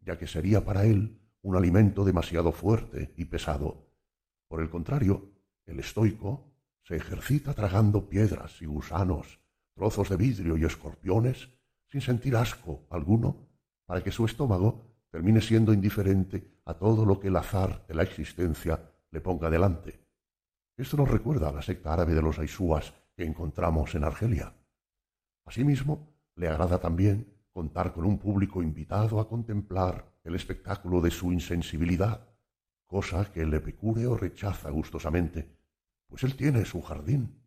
ya 0.00 0.18
que 0.18 0.26
sería 0.26 0.64
para 0.64 0.84
él 0.84 1.18
un 1.42 1.56
alimento 1.56 2.04
demasiado 2.04 2.52
fuerte 2.52 3.12
y 3.16 3.24
pesado. 3.24 3.88
Por 4.48 4.60
el 4.60 4.70
contrario, 4.70 5.30
el 5.64 5.80
estoico 5.80 6.52
se 6.82 6.96
ejercita 6.96 7.54
tragando 7.54 8.08
piedras 8.08 8.60
y 8.60 8.66
gusanos, 8.66 9.40
trozos 9.74 10.08
de 10.08 10.16
vidrio 10.16 10.56
y 10.56 10.64
escorpiones, 10.64 11.48
sin 11.88 12.00
sentir 12.00 12.36
asco 12.36 12.86
alguno, 12.90 13.48
para 13.86 14.02
que 14.02 14.12
su 14.12 14.24
estómago 14.24 14.84
termine 15.16 15.40
siendo 15.40 15.72
indiferente 15.72 16.60
a 16.66 16.74
todo 16.74 17.06
lo 17.06 17.18
que 17.18 17.28
el 17.28 17.36
azar 17.36 17.86
de 17.88 17.94
la 17.94 18.02
existencia 18.02 18.78
le 19.10 19.22
ponga 19.22 19.48
delante. 19.48 19.98
Esto 20.76 20.98
nos 20.98 21.10
recuerda 21.10 21.48
a 21.48 21.52
la 21.52 21.62
secta 21.62 21.94
árabe 21.94 22.12
de 22.12 22.20
los 22.20 22.38
Aisúas 22.38 22.92
que 23.16 23.24
encontramos 23.24 23.94
en 23.94 24.04
Argelia. 24.04 24.52
Asimismo, 25.46 26.12
le 26.34 26.48
agrada 26.48 26.78
también 26.78 27.32
contar 27.50 27.94
con 27.94 28.04
un 28.04 28.18
público 28.18 28.62
invitado 28.62 29.18
a 29.18 29.26
contemplar 29.26 30.04
el 30.22 30.34
espectáculo 30.34 31.00
de 31.00 31.10
su 31.10 31.32
insensibilidad, 31.32 32.28
cosa 32.84 33.32
que 33.32 33.40
el 33.40 33.54
epicúreo 33.54 34.18
rechaza 34.18 34.68
gustosamente, 34.68 35.48
pues 36.08 36.24
él 36.24 36.36
tiene 36.36 36.62
su 36.66 36.82
jardín. 36.82 37.40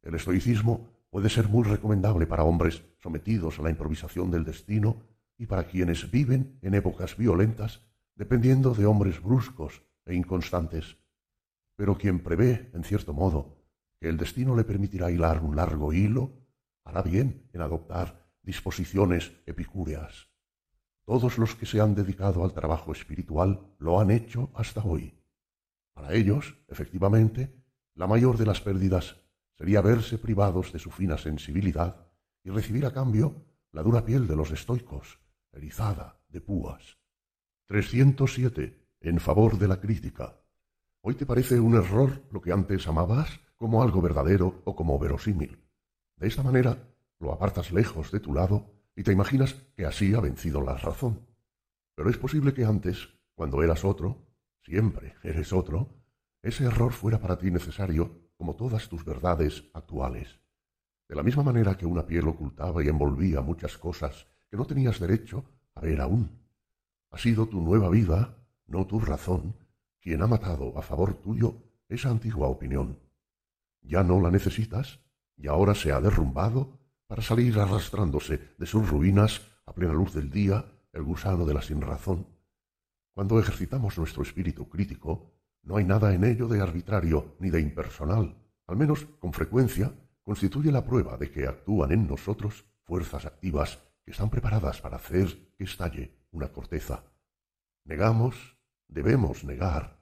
El 0.00 0.14
estoicismo 0.14 0.90
puede 1.10 1.28
ser 1.28 1.48
muy 1.48 1.64
recomendable 1.64 2.28
para 2.28 2.44
hombres 2.44 2.84
sometidos 3.02 3.58
a 3.58 3.62
la 3.62 3.70
improvisación 3.70 4.30
del 4.30 4.44
destino 4.44 5.13
y 5.38 5.46
para 5.46 5.64
quienes 5.64 6.10
viven 6.10 6.58
en 6.62 6.74
épocas 6.74 7.16
violentas, 7.16 7.82
dependiendo 8.14 8.74
de 8.74 8.86
hombres 8.86 9.22
bruscos 9.22 9.82
e 10.06 10.14
inconstantes. 10.14 10.96
Pero 11.76 11.98
quien 11.98 12.20
prevé, 12.20 12.70
en 12.74 12.84
cierto 12.84 13.12
modo, 13.12 13.64
que 14.00 14.08
el 14.08 14.16
destino 14.16 14.54
le 14.54 14.64
permitirá 14.64 15.10
hilar 15.10 15.42
un 15.42 15.56
largo 15.56 15.92
hilo, 15.92 16.32
hará 16.84 17.02
bien 17.02 17.48
en 17.52 17.62
adoptar 17.62 18.28
disposiciones 18.42 19.32
epicúreas. 19.46 20.28
Todos 21.04 21.38
los 21.38 21.54
que 21.54 21.66
se 21.66 21.80
han 21.80 21.94
dedicado 21.94 22.44
al 22.44 22.52
trabajo 22.52 22.92
espiritual 22.92 23.74
lo 23.78 24.00
han 24.00 24.10
hecho 24.10 24.50
hasta 24.54 24.84
hoy. 24.84 25.18
Para 25.92 26.14
ellos, 26.14 26.56
efectivamente, 26.68 27.54
la 27.94 28.06
mayor 28.06 28.38
de 28.38 28.46
las 28.46 28.60
pérdidas 28.60 29.16
sería 29.56 29.80
verse 29.80 30.18
privados 30.18 30.72
de 30.72 30.78
su 30.78 30.90
fina 30.90 31.18
sensibilidad 31.18 32.06
y 32.42 32.50
recibir 32.50 32.86
a 32.86 32.92
cambio 32.92 33.44
la 33.70 33.82
dura 33.82 34.04
piel 34.04 34.26
de 34.26 34.36
los 34.36 34.50
estoicos, 34.50 35.20
erizada 35.54 36.20
de 36.28 36.40
púas. 36.40 36.98
307. 37.66 38.80
En 39.00 39.20
favor 39.20 39.58
de 39.58 39.68
la 39.68 39.80
crítica. 39.80 40.40
Hoy 41.00 41.14
te 41.14 41.26
parece 41.26 41.60
un 41.60 41.74
error 41.74 42.22
lo 42.30 42.40
que 42.40 42.52
antes 42.52 42.86
amabas 42.86 43.40
como 43.56 43.82
algo 43.82 44.00
verdadero 44.00 44.62
o 44.64 44.74
como 44.74 44.98
verosímil. 44.98 45.62
De 46.16 46.28
esta 46.28 46.42
manera 46.42 46.78
lo 47.18 47.32
apartas 47.32 47.72
lejos 47.72 48.10
de 48.10 48.20
tu 48.20 48.34
lado 48.34 48.70
y 48.96 49.02
te 49.02 49.12
imaginas 49.12 49.54
que 49.76 49.86
así 49.86 50.14
ha 50.14 50.20
vencido 50.20 50.60
la 50.60 50.76
razón. 50.76 51.26
Pero 51.94 52.10
es 52.10 52.18
posible 52.18 52.54
que 52.54 52.64
antes, 52.64 53.08
cuando 53.34 53.62
eras 53.62 53.84
otro, 53.84 54.26
siempre 54.62 55.14
eres 55.22 55.52
otro, 55.52 55.88
ese 56.42 56.64
error 56.64 56.92
fuera 56.92 57.20
para 57.20 57.38
ti 57.38 57.50
necesario 57.50 58.30
como 58.36 58.56
todas 58.56 58.88
tus 58.88 59.04
verdades 59.04 59.64
actuales. 59.74 60.40
De 61.08 61.14
la 61.14 61.22
misma 61.22 61.42
manera 61.42 61.76
que 61.76 61.86
una 61.86 62.06
piel 62.06 62.28
ocultaba 62.28 62.82
y 62.82 62.88
envolvía 62.88 63.40
muchas 63.40 63.78
cosas 63.78 64.26
que 64.54 64.58
no 64.58 64.66
tenías 64.66 65.00
derecho 65.00 65.44
a 65.74 65.80
ver 65.80 66.00
aún. 66.00 66.30
Ha 67.10 67.18
sido 67.18 67.48
tu 67.48 67.60
nueva 67.60 67.90
vida, 67.90 68.36
no 68.68 68.86
tu 68.86 69.00
razón, 69.00 69.56
quien 70.00 70.22
ha 70.22 70.28
matado 70.28 70.78
a 70.78 70.82
favor 70.82 71.14
tuyo 71.14 71.56
esa 71.88 72.10
antigua 72.10 72.46
opinión. 72.46 73.00
Ya 73.82 74.04
no 74.04 74.20
la 74.20 74.30
necesitas 74.30 75.00
y 75.36 75.48
ahora 75.48 75.74
se 75.74 75.90
ha 75.90 76.00
derrumbado 76.00 76.78
para 77.08 77.20
salir 77.20 77.58
arrastrándose 77.58 78.54
de 78.56 78.66
sus 78.66 78.88
ruinas 78.88 79.42
a 79.66 79.74
plena 79.74 79.92
luz 79.92 80.14
del 80.14 80.30
día 80.30 80.64
el 80.92 81.02
gusano 81.02 81.44
de 81.44 81.54
la 81.54 81.60
sinrazón. 81.60 82.28
Cuando 83.12 83.40
ejercitamos 83.40 83.98
nuestro 83.98 84.22
espíritu 84.22 84.68
crítico, 84.68 85.32
no 85.64 85.78
hay 85.78 85.84
nada 85.84 86.14
en 86.14 86.22
ello 86.22 86.46
de 86.46 86.60
arbitrario 86.60 87.34
ni 87.40 87.50
de 87.50 87.60
impersonal. 87.60 88.36
Al 88.68 88.76
menos, 88.76 89.04
con 89.18 89.32
frecuencia, 89.32 89.92
constituye 90.22 90.70
la 90.70 90.84
prueba 90.84 91.16
de 91.16 91.32
que 91.32 91.48
actúan 91.48 91.90
en 91.90 92.06
nosotros 92.06 92.64
fuerzas 92.84 93.26
activas 93.26 93.80
que 94.04 94.12
están 94.12 94.30
preparadas 94.30 94.80
para 94.80 94.96
hacer 94.96 95.54
que 95.56 95.64
estalle 95.64 96.18
una 96.30 96.52
corteza. 96.52 97.04
Negamos, 97.84 98.58
debemos 98.88 99.44
negar, 99.44 100.00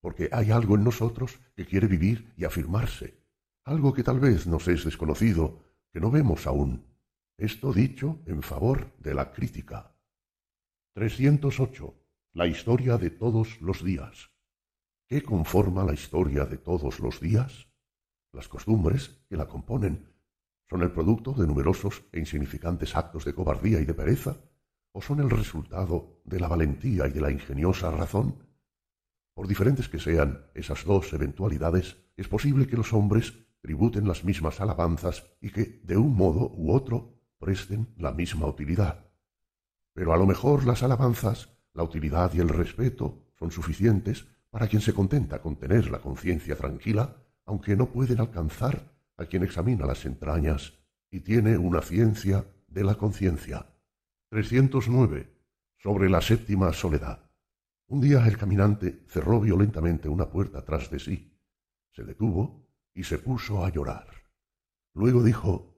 porque 0.00 0.28
hay 0.32 0.50
algo 0.50 0.74
en 0.74 0.84
nosotros 0.84 1.40
que 1.54 1.66
quiere 1.66 1.86
vivir 1.86 2.32
y 2.36 2.44
afirmarse, 2.44 3.24
algo 3.64 3.94
que 3.94 4.02
tal 4.02 4.20
vez 4.20 4.46
nos 4.46 4.68
es 4.68 4.84
desconocido 4.84 5.64
que 5.92 6.00
no 6.00 6.10
vemos 6.10 6.46
aún. 6.46 6.84
Esto 7.38 7.72
dicho 7.72 8.20
en 8.26 8.42
favor 8.42 8.92
de 8.98 9.14
la 9.14 9.32
crítica. 9.32 9.96
308. 10.94 11.94
La 12.34 12.46
historia 12.46 12.98
de 12.98 13.10
todos 13.10 13.60
los 13.60 13.82
días. 13.84 14.30
¿Qué 15.08 15.22
conforma 15.22 15.84
la 15.84 15.94
historia 15.94 16.44
de 16.44 16.58
todos 16.58 17.00
los 17.00 17.20
días? 17.20 17.68
Las 18.32 18.48
costumbres 18.48 19.24
que 19.28 19.36
la 19.36 19.46
componen 19.46 20.13
son 20.68 20.82
el 20.82 20.90
producto 20.92 21.32
de 21.32 21.46
numerosos 21.46 22.04
e 22.12 22.18
insignificantes 22.18 22.96
actos 22.96 23.24
de 23.24 23.34
cobardía 23.34 23.80
y 23.80 23.84
de 23.84 23.94
pereza, 23.94 24.36
o 24.92 25.02
son 25.02 25.20
el 25.20 25.30
resultado 25.30 26.20
de 26.24 26.40
la 26.40 26.48
valentía 26.48 27.06
y 27.06 27.12
de 27.12 27.20
la 27.20 27.30
ingeniosa 27.30 27.90
razón. 27.90 28.46
Por 29.34 29.48
diferentes 29.48 29.88
que 29.88 29.98
sean 29.98 30.46
esas 30.54 30.84
dos 30.84 31.12
eventualidades, 31.12 31.96
es 32.16 32.28
posible 32.28 32.66
que 32.66 32.76
los 32.76 32.92
hombres 32.92 33.34
tributen 33.60 34.06
las 34.06 34.24
mismas 34.24 34.60
alabanzas 34.60 35.24
y 35.40 35.50
que, 35.50 35.80
de 35.82 35.96
un 35.96 36.14
modo 36.14 36.52
u 36.54 36.72
otro, 36.72 37.18
presten 37.38 37.92
la 37.96 38.12
misma 38.12 38.46
utilidad. 38.46 39.10
Pero 39.92 40.12
a 40.12 40.16
lo 40.16 40.26
mejor 40.26 40.64
las 40.64 40.82
alabanzas, 40.82 41.48
la 41.72 41.82
utilidad 41.82 42.32
y 42.34 42.40
el 42.40 42.48
respeto 42.48 43.26
son 43.38 43.50
suficientes 43.50 44.26
para 44.50 44.68
quien 44.68 44.80
se 44.80 44.94
contenta 44.94 45.40
con 45.42 45.56
tener 45.56 45.90
la 45.90 45.98
conciencia 45.98 46.56
tranquila, 46.56 47.16
aunque 47.44 47.76
no 47.76 47.90
pueden 47.90 48.20
alcanzar 48.20 48.93
a 49.16 49.26
quien 49.26 49.42
examina 49.42 49.86
las 49.86 50.04
entrañas 50.04 50.78
y 51.10 51.20
tiene 51.20 51.56
una 51.56 51.80
ciencia 51.80 52.46
de 52.66 52.84
la 52.84 52.96
conciencia. 52.96 53.66
309. 54.30 55.32
Sobre 55.76 56.08
la 56.08 56.20
séptima 56.20 56.72
soledad. 56.72 57.30
Un 57.86 58.00
día 58.00 58.26
el 58.26 58.38
caminante 58.38 59.04
cerró 59.06 59.40
violentamente 59.40 60.08
una 60.08 60.28
puerta 60.28 60.64
tras 60.64 60.90
de 60.90 60.98
sí. 60.98 61.38
Se 61.92 62.04
detuvo 62.04 62.66
y 62.94 63.04
se 63.04 63.18
puso 63.18 63.64
a 63.64 63.70
llorar. 63.70 64.08
Luego 64.94 65.22
dijo, 65.22 65.74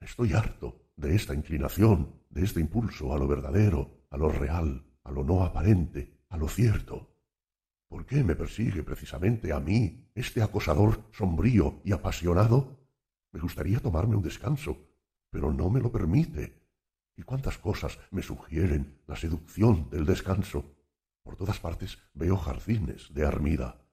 Estoy 0.00 0.32
harto 0.32 0.90
de 0.96 1.14
esta 1.14 1.34
inclinación, 1.34 2.22
de 2.30 2.44
este 2.44 2.60
impulso 2.60 3.12
a 3.12 3.18
lo 3.18 3.26
verdadero, 3.26 4.06
a 4.10 4.16
lo 4.16 4.28
real, 4.28 4.86
a 5.02 5.10
lo 5.10 5.24
no 5.24 5.42
aparente, 5.42 6.20
a 6.28 6.36
lo 6.36 6.48
cierto. 6.48 7.14
¿Por 7.88 8.06
qué 8.06 8.22
me 8.22 8.36
persigue 8.36 8.82
precisamente 8.82 9.52
a 9.52 9.60
mí, 9.60 10.08
este 10.14 10.42
acosador 10.42 11.04
sombrío 11.12 11.80
y 11.84 11.92
apasionado? 11.92 12.77
Me 13.32 13.40
gustaría 13.40 13.80
tomarme 13.80 14.16
un 14.16 14.22
descanso, 14.22 14.78
pero 15.30 15.52
no 15.52 15.70
me 15.70 15.80
lo 15.80 15.92
permite. 15.92 16.62
¿Y 17.16 17.22
cuántas 17.22 17.58
cosas 17.58 17.98
me 18.10 18.22
sugieren 18.22 19.00
la 19.06 19.16
seducción 19.16 19.90
del 19.90 20.06
descanso? 20.06 20.76
Por 21.22 21.36
todas 21.36 21.60
partes 21.60 21.98
veo 22.14 22.36
jardines 22.36 23.12
de 23.12 23.26
armida. 23.26 23.84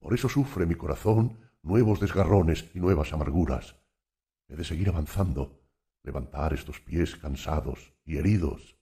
Por 0.00 0.14
eso 0.14 0.28
sufre 0.28 0.66
mi 0.66 0.74
corazón 0.74 1.38
nuevos 1.62 2.00
desgarrones 2.00 2.70
y 2.74 2.80
nuevas 2.80 3.12
amarguras. 3.12 3.76
He 4.48 4.56
de 4.56 4.64
seguir 4.64 4.88
avanzando, 4.88 5.60
levantar 6.02 6.54
estos 6.54 6.80
pies 6.80 7.16
cansados 7.16 7.92
y 8.04 8.16
heridos. 8.16 8.76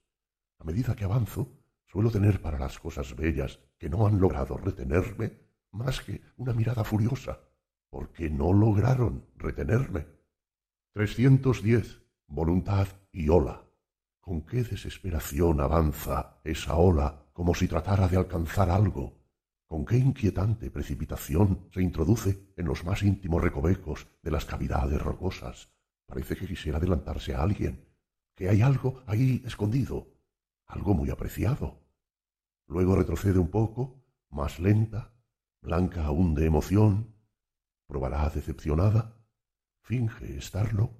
A 0.59 0.63
medida 0.63 0.95
que 0.95 1.03
avanzo, 1.03 1.51
suelo 1.85 2.09
tener 2.09 2.41
para 2.41 2.57
las 2.57 2.79
cosas 2.79 3.15
bellas 3.15 3.59
que 3.77 3.89
no 3.89 4.07
han 4.07 4.19
logrado 4.19 4.57
retenerme 4.57 5.39
más 5.71 6.01
que 6.01 6.21
una 6.37 6.53
mirada 6.53 6.83
furiosa, 6.83 7.39
porque 7.97 8.29
no 8.29 8.53
lograron 8.53 9.25
retenerme. 9.37 10.05
310. 10.93 12.03
Voluntad 12.27 12.87
y 13.11 13.27
ola. 13.29 13.63
Con 14.19 14.43
qué 14.43 14.61
desesperación 14.63 15.61
avanza 15.61 16.39
esa 16.43 16.75
ola 16.75 17.25
como 17.33 17.55
si 17.55 17.67
tratara 17.67 18.07
de 18.07 18.17
alcanzar 18.17 18.69
algo 18.69 19.17
con 19.65 19.83
qué 19.83 19.97
inquietante 19.97 20.69
precipitación 20.69 21.69
se 21.73 21.81
introduce 21.81 22.53
en 22.55 22.67
los 22.67 22.85
más 22.85 23.01
íntimos 23.01 23.41
recovecos 23.41 24.07
de 24.21 24.29
las 24.29 24.45
cavidades 24.45 25.01
rocosas. 25.01 25.73
Parece 26.05 26.35
que 26.35 26.45
quisiera 26.45 26.77
adelantarse 26.77 27.33
a 27.33 27.41
alguien, 27.41 27.83
que 28.35 28.47
hay 28.47 28.61
algo 28.61 29.01
ahí 29.07 29.41
escondido, 29.43 30.07
algo 30.67 30.93
muy 30.93 31.09
apreciado. 31.09 31.81
Luego 32.67 32.95
retrocede 32.95 33.39
un 33.39 33.49
poco, 33.49 34.05
más 34.29 34.59
lenta, 34.59 35.15
blanca 35.63 36.05
aún 36.05 36.35
de 36.35 36.45
emoción, 36.45 37.16
probará 37.87 38.29
decepcionada, 38.29 39.17
finge 39.81 40.37
estarlo, 40.37 40.91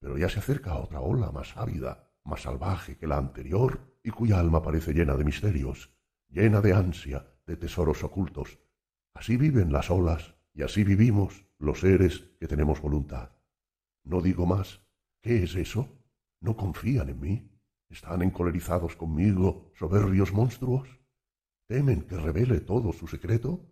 pero 0.00 0.18
ya 0.18 0.28
se 0.28 0.38
acerca 0.38 0.72
a 0.72 0.78
otra 0.78 1.00
ola 1.00 1.30
más 1.30 1.56
ávida, 1.56 2.10
más 2.24 2.42
salvaje 2.42 2.96
que 2.96 3.06
la 3.06 3.18
anterior, 3.18 3.94
y 4.02 4.10
cuya 4.10 4.38
alma 4.38 4.62
parece 4.62 4.92
llena 4.92 5.16
de 5.16 5.24
misterios, 5.24 5.94
llena 6.28 6.60
de 6.60 6.74
ansia, 6.74 7.26
de 7.46 7.56
tesoros 7.56 8.04
ocultos. 8.04 8.58
Así 9.14 9.36
viven 9.36 9.72
las 9.72 9.90
olas 9.90 10.34
y 10.52 10.62
así 10.62 10.84
vivimos 10.84 11.46
los 11.58 11.80
seres 11.80 12.30
que 12.38 12.46
tenemos 12.46 12.80
voluntad. 12.80 13.30
No 14.04 14.20
digo 14.20 14.46
más. 14.46 14.82
¿Qué 15.22 15.42
es 15.42 15.54
eso? 15.54 15.88
¿No 16.40 16.56
confían 16.56 17.08
en 17.08 17.20
mí? 17.20 17.50
¿Están 17.88 18.22
encolerizados 18.22 18.96
conmigo, 18.96 19.72
soberbios 19.78 20.32
monstruos? 20.32 21.00
¿Temen 21.66 22.02
que 22.02 22.18
revele 22.18 22.60
todo 22.60 22.92
su 22.92 23.06
secreto? 23.06 23.64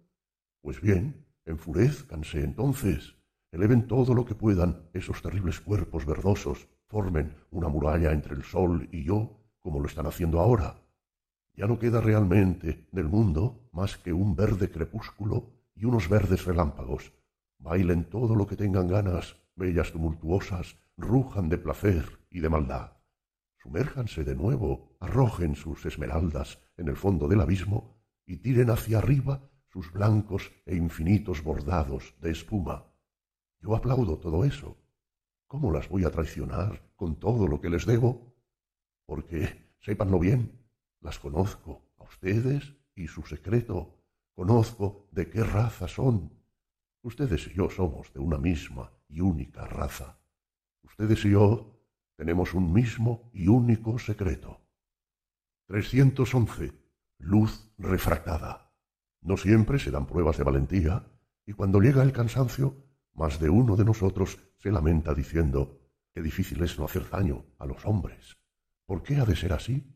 Pues 0.63 0.81
bien, 0.81 1.27
enfurezcanse 1.45 2.43
entonces, 2.43 3.17
eleven 3.51 3.87
todo 3.87 4.15
lo 4.15 4.25
que 4.25 4.35
puedan 4.35 4.89
esos 4.93 5.23
terribles 5.23 5.61
cuerpos 5.61 6.07
verdosos, 6.07 6.69
formen 6.89 7.35
una 7.51 7.69
muralla 7.69 8.13
entre 8.13 8.35
el 8.35 8.45
sol 8.45 8.89
y 8.93 9.05
yo, 9.05 9.41
como 9.61 9.81
lo 9.81 9.87
están 9.87 10.07
haciendo 10.07 10.41
ahora, 10.41 10.83
ya 11.55 11.67
no 11.67 11.79
queda 11.79 12.01
realmente 12.01 12.89
del 12.93 13.09
mundo 13.09 13.69
más 13.73 13.99
que 13.99 14.13
un 14.13 14.35
verde 14.35 14.71
crepúsculo 14.71 15.51
y 15.75 15.85
unos 15.85 16.09
verdes 16.09 16.45
relámpagos. 16.45 17.13
Bailen 17.59 18.05
todo 18.05 18.35
lo 18.35 18.47
que 18.47 18.57
tengan 18.57 18.89
ganas, 18.89 19.37
bellas 19.55 19.93
tumultuosas, 19.93 20.77
rujan 20.97 21.49
de 21.49 21.59
placer 21.59 22.21
y 22.31 22.41
de 22.41 22.49
maldad. 22.49 22.93
Sumérjanse 23.59 24.25
de 24.25 24.35
nuevo, 24.35 24.97
arrojen 24.99 25.55
sus 25.55 25.85
esmeraldas 25.87 26.59
en 26.77 26.89
el 26.89 26.97
fondo 26.97 27.29
del 27.29 27.41
abismo 27.41 28.03
y 28.27 28.39
tiren 28.39 28.71
hacia 28.71 28.99
arriba 28.99 29.52
sus 29.73 29.93
blancos 29.93 30.53
e 30.67 30.77
infinitos 30.77 31.43
bordados 31.43 32.15
de 32.21 32.31
espuma. 32.31 32.87
Yo 33.61 33.75
aplaudo 33.75 34.19
todo 34.19 34.45
eso. 34.45 34.77
¿Cómo 35.47 35.71
las 35.71 35.89
voy 35.89 36.05
a 36.05 36.11
traicionar 36.11 36.83
con 36.97 37.17
todo 37.17 37.47
lo 37.47 37.61
que 37.61 37.71
les 37.71 37.87
debo? 37.87 38.33
porque, 39.13 39.75
sépanlo 39.81 40.19
bien, 40.19 40.59
las 41.01 41.19
conozco 41.19 41.83
a 41.99 42.05
ustedes 42.05 42.75
y 42.95 43.09
su 43.09 43.23
secreto. 43.23 43.99
Conozco 44.35 45.07
de 45.13 45.29
qué 45.29 45.45
raza 45.45 45.87
son. 45.87 46.33
Ustedes 47.03 47.47
y 47.49 47.55
yo 47.55 47.69
somos 47.69 48.13
de 48.15 48.21
una 48.21 48.39
misma 48.39 48.91
y 49.09 49.21
única 49.21 49.67
raza. 49.67 50.19
Ustedes 50.83 51.25
y 51.27 51.33
yo 51.33 51.79
tenemos 52.17 52.55
un 52.55 52.73
mismo 52.73 53.31
y 53.35 53.49
único 53.49 53.99
secreto. 53.99 54.61
311. 55.67 56.73
Luz 57.19 57.71
refractada. 57.77 58.62
No 59.23 59.37
siempre 59.37 59.79
se 59.79 59.93
dan 59.93 60.07
pruebas 60.07 60.37
de 60.37 60.43
valentía, 60.43 61.07
y 61.47 61.53
cuando 61.53 61.81
llega 61.81 62.03
el 62.03 62.13
cansancio, 62.13 62.77
más 63.15 63.39
de 63.39 63.51
uno 63.51 63.77
de 63.77 63.85
nosotros 63.85 64.39
se 64.59 64.73
lamenta 64.73 65.15
diciendo 65.15 65.81
qué 66.13 66.23
difícil 66.23 66.61
es 66.63 66.77
no 66.77 66.85
hacer 66.85 67.09
daño 67.09 67.45
a 67.59 67.67
los 67.67 67.87
hombres. 67.87 68.37
¿Por 68.85 69.05
qué 69.05 69.17
ha 69.17 69.25
de 69.25 69.37
ser 69.37 69.53
así? 69.53 69.87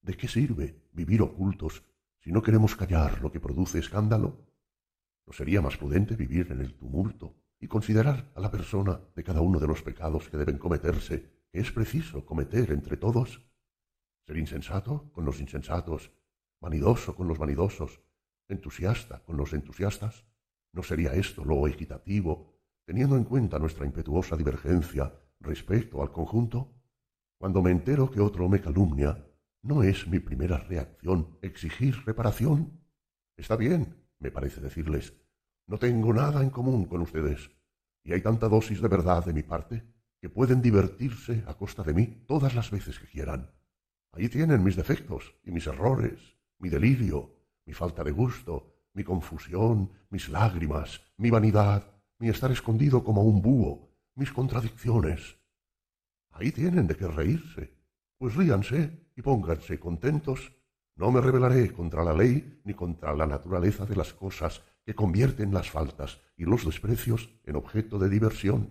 ¿De 0.00 0.16
qué 0.16 0.26
sirve 0.26 0.88
vivir 0.92 1.20
ocultos 1.20 1.84
si 2.18 2.32
no 2.32 2.40
queremos 2.40 2.74
callar 2.74 3.20
lo 3.20 3.30
que 3.30 3.40
produce 3.40 3.78
escándalo? 3.78 4.48
¿No 5.26 5.34
sería 5.34 5.60
más 5.60 5.76
prudente 5.76 6.16
vivir 6.16 6.50
en 6.50 6.60
el 6.60 6.74
tumulto 6.74 7.36
y 7.60 7.68
considerar 7.68 8.32
a 8.34 8.40
la 8.40 8.50
persona 8.50 9.00
de 9.14 9.22
cada 9.22 9.42
uno 9.42 9.60
de 9.60 9.66
los 9.66 9.82
pecados 9.82 10.30
que 10.30 10.38
deben 10.38 10.56
cometerse 10.56 11.44
que 11.52 11.60
es 11.60 11.70
preciso 11.72 12.24
cometer 12.24 12.72
entre 12.72 12.96
todos? 12.96 13.44
Ser 14.26 14.38
insensato 14.38 15.12
con 15.12 15.26
los 15.26 15.40
insensatos, 15.40 16.10
vanidoso 16.58 17.14
con 17.14 17.28
los 17.28 17.38
vanidosos, 17.38 18.00
entusiasta 18.52 19.22
con 19.24 19.36
los 19.36 19.52
entusiastas. 19.52 20.24
¿No 20.72 20.82
sería 20.82 21.12
esto 21.14 21.44
lo 21.44 21.66
equitativo, 21.66 22.54
teniendo 22.84 23.16
en 23.16 23.24
cuenta 23.24 23.58
nuestra 23.58 23.84
impetuosa 23.84 24.36
divergencia 24.36 25.12
respecto 25.40 26.02
al 26.02 26.12
conjunto? 26.12 26.74
Cuando 27.38 27.60
me 27.62 27.70
entero 27.70 28.10
que 28.10 28.20
otro 28.20 28.48
me 28.48 28.60
calumnia, 28.60 29.26
¿no 29.62 29.82
es 29.82 30.06
mi 30.06 30.20
primera 30.20 30.58
reacción 30.58 31.38
exigir 31.42 31.96
reparación? 32.06 32.80
Está 33.36 33.56
bien, 33.56 33.96
me 34.18 34.30
parece 34.30 34.60
decirles, 34.60 35.14
no 35.66 35.78
tengo 35.78 36.12
nada 36.12 36.42
en 36.42 36.50
común 36.50 36.84
con 36.86 37.02
ustedes, 37.02 37.50
y 38.04 38.12
hay 38.12 38.20
tanta 38.20 38.48
dosis 38.48 38.80
de 38.80 38.88
verdad 38.88 39.24
de 39.24 39.32
mi 39.32 39.42
parte 39.42 39.84
que 40.20 40.28
pueden 40.28 40.62
divertirse 40.62 41.42
a 41.46 41.54
costa 41.54 41.82
de 41.82 41.94
mí 41.94 42.24
todas 42.28 42.54
las 42.54 42.70
veces 42.70 42.98
que 42.98 43.08
quieran. 43.08 43.50
Ahí 44.12 44.28
tienen 44.28 44.62
mis 44.62 44.76
defectos 44.76 45.34
y 45.42 45.50
mis 45.50 45.66
errores, 45.66 46.20
mi 46.58 46.68
delirio, 46.68 47.41
mi 47.66 47.72
falta 47.72 48.02
de 48.04 48.10
gusto, 48.10 48.72
mi 48.94 49.04
confusión, 49.04 49.90
mis 50.10 50.28
lágrimas, 50.28 51.00
mi 51.16 51.30
vanidad, 51.30 51.86
mi 52.18 52.28
estar 52.28 52.50
escondido 52.50 53.02
como 53.02 53.22
un 53.22 53.40
búho, 53.42 53.90
mis 54.14 54.32
contradicciones. 54.32 55.36
Ahí 56.30 56.52
tienen 56.52 56.86
de 56.86 56.96
qué 56.96 57.06
reírse. 57.06 57.74
Pues 58.18 58.34
ríanse 58.36 59.10
y 59.16 59.22
pónganse 59.22 59.78
contentos. 59.78 60.52
No 60.96 61.10
me 61.10 61.20
rebelaré 61.20 61.72
contra 61.72 62.04
la 62.04 62.12
ley 62.12 62.60
ni 62.64 62.74
contra 62.74 63.14
la 63.14 63.26
naturaleza 63.26 63.86
de 63.86 63.96
las 63.96 64.12
cosas 64.12 64.62
que 64.84 64.94
convierten 64.94 65.52
las 65.52 65.70
faltas 65.70 66.20
y 66.36 66.44
los 66.44 66.64
desprecios 66.64 67.30
en 67.44 67.56
objeto 67.56 67.98
de 67.98 68.08
diversión. 68.08 68.70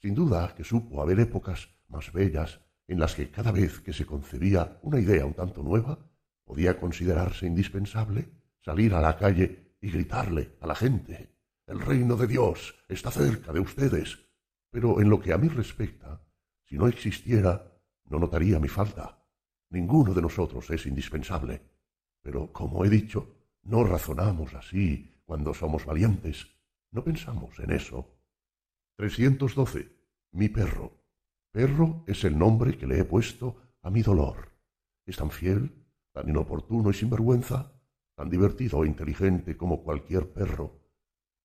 Sin 0.00 0.14
duda 0.14 0.54
que 0.54 0.64
supo 0.64 1.00
haber 1.02 1.20
épocas 1.20 1.68
más 1.88 2.12
bellas 2.12 2.60
en 2.86 2.98
las 2.98 3.14
que 3.14 3.30
cada 3.30 3.52
vez 3.52 3.80
que 3.80 3.92
se 3.92 4.04
concebía 4.04 4.78
una 4.82 5.00
idea 5.00 5.24
un 5.24 5.34
tanto 5.34 5.62
nueva, 5.62 5.98
podía 6.44 6.78
considerarse 6.78 7.46
indispensable 7.46 8.28
salir 8.60 8.94
a 8.94 9.00
la 9.00 9.16
calle 9.16 9.76
y 9.80 9.90
gritarle 9.90 10.56
a 10.60 10.66
la 10.66 10.74
gente 10.74 11.36
El 11.66 11.80
reino 11.80 12.16
de 12.16 12.26
Dios 12.26 12.74
está 12.88 13.10
cerca 13.10 13.52
de 13.52 13.60
ustedes. 13.60 14.18
Pero 14.70 15.00
en 15.00 15.08
lo 15.08 15.20
que 15.20 15.32
a 15.32 15.38
mí 15.38 15.48
respecta, 15.48 16.22
si 16.64 16.76
no 16.76 16.88
existiera, 16.88 17.72
no 18.04 18.18
notaría 18.18 18.58
mi 18.58 18.68
falta. 18.68 19.24
Ninguno 19.70 20.12
de 20.12 20.20
nosotros 20.20 20.68
es 20.70 20.84
indispensable. 20.86 21.62
Pero, 22.20 22.52
como 22.52 22.84
he 22.84 22.90
dicho, 22.90 23.34
no 23.62 23.84
razonamos 23.84 24.54
así 24.54 25.20
cuando 25.24 25.54
somos 25.54 25.86
valientes. 25.86 26.46
No 26.90 27.02
pensamos 27.02 27.58
en 27.60 27.70
eso. 27.70 28.18
312. 28.96 29.90
Mi 30.32 30.48
perro. 30.48 31.04
Perro 31.50 32.04
es 32.06 32.24
el 32.24 32.36
nombre 32.36 32.76
que 32.76 32.86
le 32.86 32.98
he 32.98 33.04
puesto 33.04 33.62
a 33.82 33.90
mi 33.90 34.02
dolor. 34.02 34.52
Es 35.06 35.16
tan 35.16 35.30
fiel, 35.30 35.83
tan 36.14 36.28
inoportuno 36.28 36.90
y 36.90 36.94
sinvergüenza, 36.94 37.72
tan 38.14 38.30
divertido 38.30 38.84
e 38.84 38.86
inteligente 38.86 39.56
como 39.56 39.82
cualquier 39.82 40.32
perro. 40.32 40.80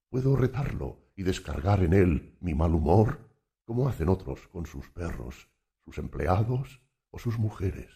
Puedo 0.09 0.35
retarlo 0.35 1.11
y 1.15 1.23
descargar 1.23 1.83
en 1.83 1.93
él 1.93 2.37
mi 2.39 2.53
mal 2.53 2.75
humor, 2.75 3.27
como 3.65 3.89
hacen 3.89 4.09
otros 4.09 4.47
con 4.47 4.67
sus 4.67 4.89
perros, 4.91 5.49
sus 5.83 5.97
empleados 5.97 6.81
o 7.09 7.17
sus 7.17 7.39
mujeres. 7.39 7.91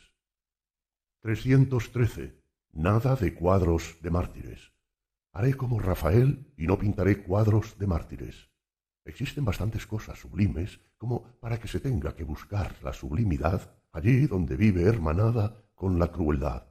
313. 1.21 2.41
Nada 2.71 3.15
de 3.15 3.35
cuadros 3.35 3.97
de 4.01 4.09
mártires. 4.09 4.73
Haré 5.31 5.53
como 5.53 5.79
Rafael 5.79 6.51
y 6.57 6.65
no 6.65 6.79
pintaré 6.79 7.23
cuadros 7.23 7.77
de 7.77 7.85
mártires. 7.85 8.49
Existen 9.05 9.45
bastantes 9.45 9.85
cosas 9.85 10.17
sublimes 10.19 10.79
como 10.97 11.23
para 11.39 11.59
que 11.59 11.67
se 11.67 11.79
tenga 11.79 12.15
que 12.15 12.23
buscar 12.23 12.75
la 12.81 12.93
sublimidad 12.93 13.75
allí 13.91 14.25
donde 14.25 14.57
vive 14.57 14.83
hermanada 14.83 15.62
con 15.83 15.99
la 15.99 16.13
crueldad. 16.13 16.65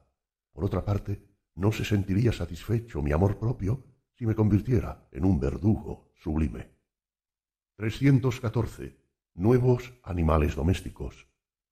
Por 0.53 0.65
otra 0.65 0.83
parte, 0.83 1.23
no 1.53 1.71
se 1.71 1.85
sentiría 1.85 2.31
satisfecho 2.31 3.03
mi 3.03 3.11
amor 3.11 3.37
propio 3.37 3.83
si 4.15 4.25
me 4.25 4.33
convirtiera 4.33 5.07
en 5.11 5.23
un 5.23 5.39
verdugo 5.39 6.09
sublime. 6.15 6.71
314. 7.75 8.97
Nuevos 9.35 9.93
animales 10.01 10.55
domésticos. 10.55 11.27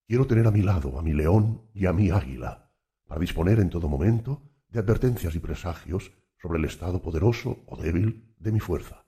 Quiero 0.07 0.27
tener 0.27 0.45
a 0.45 0.51
mi 0.51 0.61
lado 0.61 0.99
a 0.99 1.01
mi 1.01 1.13
león 1.13 1.63
y 1.73 1.87
a 1.87 1.93
mi 1.93 2.11
águila, 2.11 2.71
para 3.07 3.19
disponer 3.19 3.59
en 3.59 3.71
todo 3.71 3.89
momento 3.89 4.43
de 4.69 4.77
advertencias 4.77 5.33
y 5.33 5.39
presagios 5.39 6.11
sobre 6.39 6.59
el 6.59 6.65
estado 6.65 7.01
poderoso 7.01 7.63
o 7.65 7.75
débil 7.75 8.35
de 8.37 8.51
mi 8.51 8.59
fuerza. 8.59 9.07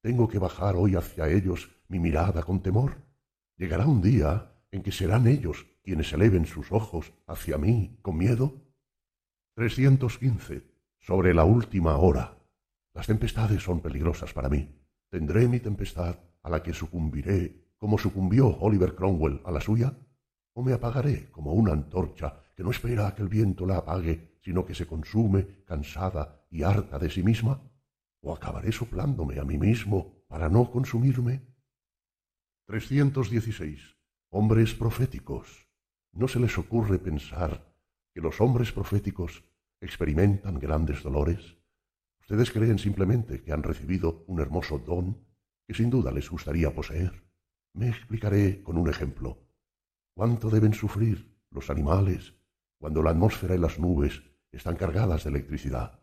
¿Tengo 0.00 0.26
que 0.26 0.38
bajar 0.38 0.74
hoy 0.74 0.94
hacia 0.94 1.28
ellos 1.28 1.68
mi 1.88 1.98
mirada 1.98 2.44
con 2.44 2.62
temor? 2.62 3.04
¿Llegará 3.58 3.86
un 3.86 4.00
día 4.00 4.54
en 4.70 4.82
que 4.82 4.90
serán 4.90 5.26
ellos 5.26 5.66
quienes 5.84 6.12
eleven 6.14 6.46
sus 6.46 6.72
ojos 6.72 7.12
hacia 7.26 7.58
mí 7.58 7.98
con 8.00 8.16
miedo? 8.16 8.62
315. 9.54 10.64
Sobre 10.98 11.34
la 11.34 11.44
última 11.44 11.96
hora. 11.98 12.38
Las 12.94 13.06
tempestades 13.06 13.62
son 13.62 13.80
peligrosas 13.80 14.32
para 14.32 14.48
mí. 14.48 14.74
¿Tendré 15.10 15.46
mi 15.46 15.60
tempestad 15.60 16.18
a 16.42 16.48
la 16.48 16.62
que 16.62 16.72
sucumbiré 16.72 17.74
como 17.76 17.98
sucumbió 17.98 18.48
Oliver 18.60 18.94
Cromwell 18.94 19.42
a 19.44 19.50
la 19.50 19.60
suya? 19.60 19.94
¿O 20.54 20.62
me 20.62 20.72
apagaré 20.72 21.30
como 21.30 21.52
una 21.52 21.72
antorcha 21.72 22.42
que 22.56 22.62
no 22.62 22.70
espera 22.70 23.06
a 23.06 23.14
que 23.14 23.22
el 23.22 23.28
viento 23.28 23.66
la 23.66 23.76
apague, 23.76 24.38
sino 24.40 24.64
que 24.64 24.74
se 24.74 24.86
consume, 24.86 25.64
cansada 25.66 26.46
y 26.50 26.62
harta 26.62 26.98
de 26.98 27.10
sí 27.10 27.22
misma? 27.22 27.60
¿O 28.22 28.32
acabaré 28.34 28.72
soplándome 28.72 29.38
a 29.38 29.44
mí 29.44 29.58
mismo 29.58 30.24
para 30.28 30.48
no 30.48 30.70
consumirme? 30.70 31.42
316. 32.66 33.98
Hombres 34.30 34.74
proféticos. 34.74 35.63
¿No 36.16 36.28
se 36.28 36.38
les 36.38 36.56
ocurre 36.58 37.00
pensar 37.00 37.74
que 38.14 38.20
los 38.20 38.40
hombres 38.40 38.70
proféticos 38.70 39.42
experimentan 39.80 40.60
grandes 40.60 41.02
dolores? 41.02 41.56
Ustedes 42.20 42.52
creen 42.52 42.78
simplemente 42.78 43.42
que 43.42 43.52
han 43.52 43.64
recibido 43.64 44.24
un 44.28 44.38
hermoso 44.38 44.78
don 44.78 45.26
que 45.66 45.74
sin 45.74 45.90
duda 45.90 46.12
les 46.12 46.30
gustaría 46.30 46.72
poseer. 46.72 47.24
Me 47.72 47.88
explicaré 47.88 48.62
con 48.62 48.78
un 48.78 48.88
ejemplo. 48.88 49.44
¿Cuánto 50.14 50.50
deben 50.50 50.72
sufrir 50.72 51.36
los 51.50 51.68
animales 51.68 52.36
cuando 52.78 53.02
la 53.02 53.10
atmósfera 53.10 53.56
y 53.56 53.58
las 53.58 53.80
nubes 53.80 54.22
están 54.52 54.76
cargadas 54.76 55.24
de 55.24 55.30
electricidad? 55.30 56.00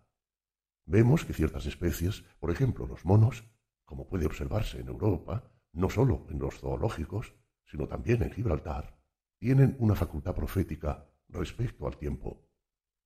Vemos 0.85 1.23
que 1.23 1.33
ciertas 1.33 1.65
especies, 1.67 2.23
por 2.41 2.51
ejemplo 2.51 2.85
los 2.85 3.05
monos, 3.05 3.45
como 3.85 4.09
puede 4.09 4.25
observarse 4.25 4.81
en 4.81 4.89
Europa, 4.89 5.49
no 5.71 5.89
sólo 5.89 6.27
en 6.29 6.39
los 6.39 6.59
zoológicos, 6.59 7.33
sino 7.63 7.88
también 7.88 8.23
en 8.23 8.31
Gibraltar, 8.31 9.01
tienen 9.41 9.76
una 9.80 9.95
facultad 9.95 10.35
profética 10.35 11.09
respecto 11.27 11.88
al 11.88 11.97
tiempo. 11.97 12.47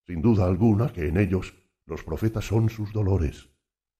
Sin 0.05 0.21
duda 0.21 0.45
alguna 0.45 0.91
que 0.91 1.07
en 1.07 1.15
ellos 1.17 1.55
los 1.85 2.03
profetas 2.03 2.45
son 2.45 2.69
sus 2.69 2.91
dolores. 2.91 3.49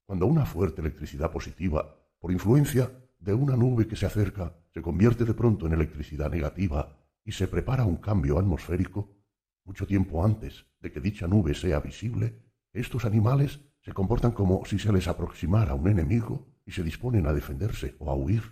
Cuando 0.06 0.26
una 0.26 0.46
fuerte 0.46 0.82
electricidad 0.82 1.32
positiva, 1.32 1.96
por 2.20 2.34
influencia 2.34 2.92
de 3.20 3.34
una 3.34 3.56
nube 3.56 3.88
que 3.88 3.96
se 3.96 4.06
acerca, 4.06 4.54
se 4.74 4.82
convierte 4.82 5.24
de 5.24 5.34
pronto 5.34 5.66
en 5.66 5.72
electricidad 5.72 6.30
negativa 6.30 7.00
y 7.24 7.32
se 7.32 7.48
prepara 7.48 7.86
un 7.86 7.96
cambio 7.96 8.38
atmosférico, 8.38 9.16
mucho 9.64 9.88
tiempo 9.88 10.26
antes 10.26 10.66
de 10.82 10.92
que 10.92 11.00
dicha 11.00 11.28
nube 11.28 11.56
sea 11.56 11.80
visible, 11.80 12.44
estos 12.74 13.06
animales 13.06 13.62
se 13.80 13.94
comportan 13.94 14.34
como 14.34 14.66
si 14.66 14.78
se 14.78 14.92
les 14.92 15.08
aproximara 15.08 15.74
un 15.74 15.88
enemigo 15.88 16.46
y 16.66 16.74
se 16.74 16.84
disponen 16.84 17.28
a 17.28 17.34
defenderse 17.34 17.96
o 18.00 18.12
a 18.12 18.14
huir. 18.14 18.44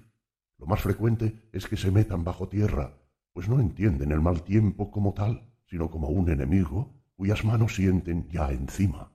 Lo 0.57 0.67
más 0.67 0.79
frecuente 0.79 1.49
es 1.51 1.67
que 1.67 1.75
se 1.75 1.91
metan 1.91 2.23
bajo 2.23 2.47
tierra, 2.47 3.02
pues 3.33 3.49
no 3.49 3.59
entienden 3.59 4.11
el 4.11 4.21
mal 4.21 4.43
tiempo 4.43 4.91
como 4.91 5.13
tal, 5.13 5.51
sino 5.65 5.89
como 5.89 6.09
un 6.09 6.29
enemigo 6.29 6.93
cuyas 7.15 7.43
manos 7.43 7.75
sienten 7.75 8.29
ya 8.29 8.51
encima. 8.51 9.11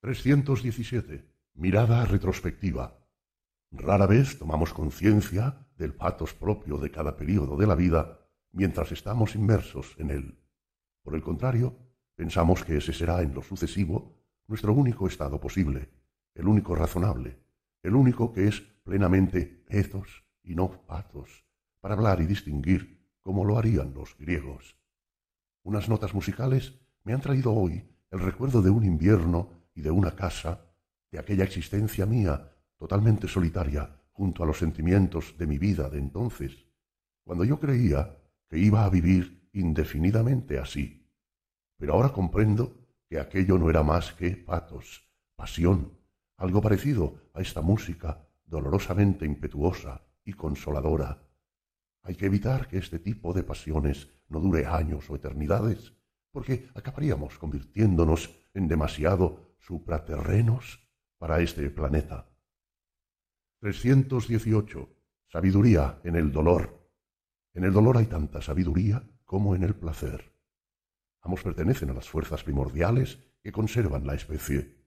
317. 0.00 1.24
Mirada 1.54 2.04
retrospectiva. 2.04 2.98
Rara 3.70 4.06
vez 4.06 4.38
tomamos 4.38 4.74
conciencia 4.74 5.66
del 5.76 5.94
patos 5.94 6.34
propio 6.34 6.78
de 6.78 6.90
cada 6.90 7.16
período 7.16 7.56
de 7.56 7.66
la 7.66 7.74
vida, 7.74 8.20
mientras 8.52 8.92
estamos 8.92 9.34
inmersos 9.34 9.94
en 9.98 10.10
él. 10.10 10.38
Por 11.02 11.14
el 11.14 11.22
contrario, 11.22 11.76
pensamos 12.14 12.64
que 12.64 12.76
ese 12.76 12.92
será 12.92 13.22
en 13.22 13.34
lo 13.34 13.42
sucesivo 13.42 14.16
nuestro 14.46 14.72
único 14.72 15.06
estado 15.06 15.40
posible, 15.40 15.90
el 16.34 16.46
único 16.48 16.74
razonable, 16.74 17.38
el 17.82 17.94
único 17.94 18.32
que 18.32 18.48
es 18.48 18.60
plenamente 18.60 19.64
ethos 19.68 20.24
y 20.42 20.54
no 20.54 20.70
patos, 20.86 21.44
para 21.80 21.94
hablar 21.94 22.20
y 22.20 22.26
distinguir 22.26 23.03
como 23.24 23.44
lo 23.44 23.58
harían 23.58 23.94
los 23.94 24.16
griegos. 24.18 24.76
Unas 25.64 25.88
notas 25.88 26.14
musicales 26.14 26.78
me 27.02 27.14
han 27.14 27.22
traído 27.22 27.52
hoy 27.52 27.82
el 28.10 28.20
recuerdo 28.20 28.62
de 28.62 28.70
un 28.70 28.84
invierno 28.84 29.64
y 29.74 29.80
de 29.80 29.90
una 29.90 30.12
casa, 30.12 30.70
de 31.10 31.18
aquella 31.18 31.44
existencia 31.44 32.06
mía 32.06 32.52
totalmente 32.76 33.26
solitaria 33.26 33.98
junto 34.12 34.44
a 34.44 34.46
los 34.46 34.58
sentimientos 34.58 35.36
de 35.38 35.46
mi 35.46 35.58
vida 35.58 35.88
de 35.88 35.98
entonces, 35.98 36.66
cuando 37.24 37.44
yo 37.44 37.58
creía 37.58 38.16
que 38.48 38.58
iba 38.58 38.84
a 38.84 38.90
vivir 38.90 39.48
indefinidamente 39.52 40.58
así. 40.58 41.10
Pero 41.78 41.94
ahora 41.94 42.10
comprendo 42.10 42.76
que 43.08 43.18
aquello 43.18 43.58
no 43.58 43.70
era 43.70 43.82
más 43.82 44.12
que 44.12 44.36
patos, 44.36 45.08
pasión, 45.34 45.98
algo 46.36 46.60
parecido 46.60 47.30
a 47.32 47.40
esta 47.40 47.62
música 47.62 48.28
dolorosamente 48.44 49.24
impetuosa 49.24 50.02
y 50.24 50.34
consoladora. 50.34 51.23
Hay 52.04 52.14
que 52.14 52.26
evitar 52.26 52.68
que 52.68 52.78
este 52.78 52.98
tipo 52.98 53.32
de 53.32 53.42
pasiones 53.42 54.10
no 54.28 54.38
dure 54.38 54.66
años 54.66 55.08
o 55.08 55.16
eternidades, 55.16 55.94
porque 56.30 56.68
acabaríamos 56.74 57.38
convirtiéndonos 57.38 58.30
en 58.52 58.68
demasiado 58.68 59.56
supraterrenos 59.58 60.86
para 61.18 61.40
este 61.40 61.70
planeta. 61.70 62.28
318. 63.60 64.88
Sabiduría 65.26 66.00
en 66.04 66.16
el 66.16 66.30
dolor. 66.30 66.90
En 67.54 67.64
el 67.64 67.72
dolor 67.72 67.96
hay 67.96 68.06
tanta 68.06 68.42
sabiduría 68.42 69.02
como 69.24 69.56
en 69.56 69.62
el 69.62 69.74
placer. 69.74 70.30
Ambos 71.22 71.42
pertenecen 71.42 71.88
a 71.88 71.94
las 71.94 72.08
fuerzas 72.08 72.44
primordiales 72.44 73.18
que 73.42 73.50
conservan 73.50 74.06
la 74.06 74.14
especie. 74.14 74.84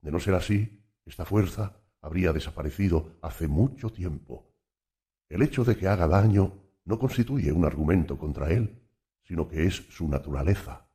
De 0.00 0.10
no 0.10 0.18
ser 0.18 0.34
así, 0.34 0.84
esta 1.04 1.24
fuerza 1.24 1.80
habría 2.00 2.32
desaparecido 2.32 3.18
hace 3.22 3.46
mucho 3.46 3.92
tiempo. 3.92 4.45
El 5.28 5.42
hecho 5.42 5.64
de 5.64 5.76
que 5.76 5.88
haga 5.88 6.06
daño 6.06 6.52
no 6.84 6.98
constituye 6.98 7.52
un 7.52 7.64
argumento 7.64 8.16
contra 8.16 8.50
él, 8.50 8.82
sino 9.22 9.48
que 9.48 9.66
es 9.66 9.86
su 9.90 10.08
naturaleza. 10.08 10.88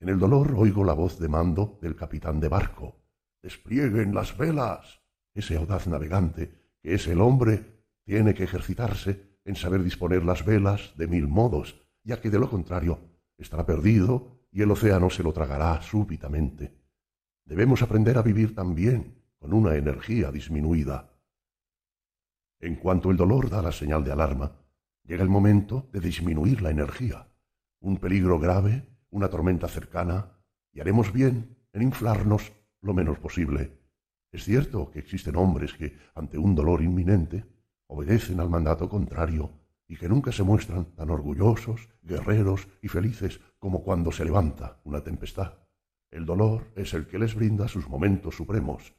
En 0.00 0.08
el 0.08 0.18
dolor 0.18 0.54
oigo 0.56 0.84
la 0.84 0.92
voz 0.92 1.18
de 1.18 1.28
mando 1.28 1.78
del 1.82 1.94
capitán 1.94 2.40
de 2.40 2.48
barco. 2.48 3.00
Desplieguen 3.42 4.14
las 4.14 4.36
velas. 4.36 5.00
Ese 5.34 5.56
audaz 5.56 5.86
navegante, 5.86 6.76
que 6.80 6.94
es 6.94 7.06
el 7.06 7.20
hombre, 7.20 7.84
tiene 8.04 8.34
que 8.34 8.44
ejercitarse 8.44 9.38
en 9.44 9.54
saber 9.54 9.82
disponer 9.82 10.24
las 10.24 10.44
velas 10.44 10.94
de 10.96 11.06
mil 11.06 11.28
modos, 11.28 11.80
ya 12.02 12.20
que 12.20 12.30
de 12.30 12.38
lo 12.38 12.50
contrario 12.50 12.98
estará 13.36 13.64
perdido 13.64 14.46
y 14.50 14.62
el 14.62 14.70
océano 14.70 15.10
se 15.10 15.22
lo 15.22 15.32
tragará 15.32 15.80
súbitamente. 15.82 16.74
Debemos 17.44 17.82
aprender 17.82 18.18
a 18.18 18.22
vivir 18.22 18.54
también 18.54 19.22
con 19.38 19.52
una 19.52 19.76
energía 19.76 20.30
disminuida. 20.32 21.17
En 22.60 22.74
cuanto 22.76 23.10
el 23.10 23.16
dolor 23.16 23.50
da 23.50 23.62
la 23.62 23.72
señal 23.72 24.02
de 24.02 24.12
alarma, 24.12 24.52
llega 25.04 25.22
el 25.22 25.28
momento 25.28 25.88
de 25.92 26.00
disminuir 26.00 26.60
la 26.60 26.70
energía. 26.70 27.28
Un 27.80 27.98
peligro 27.98 28.38
grave, 28.38 28.88
una 29.10 29.28
tormenta 29.28 29.68
cercana, 29.68 30.38
y 30.72 30.80
haremos 30.80 31.12
bien 31.12 31.56
en 31.72 31.82
inflarnos 31.82 32.52
lo 32.80 32.94
menos 32.94 33.18
posible. 33.18 33.78
Es 34.32 34.44
cierto 34.44 34.90
que 34.90 34.98
existen 34.98 35.36
hombres 35.36 35.72
que, 35.72 35.96
ante 36.14 36.36
un 36.36 36.54
dolor 36.54 36.82
inminente, 36.82 37.44
obedecen 37.86 38.40
al 38.40 38.50
mandato 38.50 38.88
contrario 38.88 39.50
y 39.86 39.96
que 39.96 40.08
nunca 40.08 40.32
se 40.32 40.42
muestran 40.42 40.84
tan 40.96 41.10
orgullosos, 41.10 41.88
guerreros 42.02 42.68
y 42.82 42.88
felices 42.88 43.40
como 43.58 43.82
cuando 43.82 44.12
se 44.12 44.24
levanta 44.24 44.80
una 44.84 45.02
tempestad. 45.02 45.54
El 46.10 46.26
dolor 46.26 46.72
es 46.74 46.92
el 46.92 47.06
que 47.06 47.18
les 47.18 47.34
brinda 47.34 47.68
sus 47.68 47.88
momentos 47.88 48.36
supremos. 48.36 48.94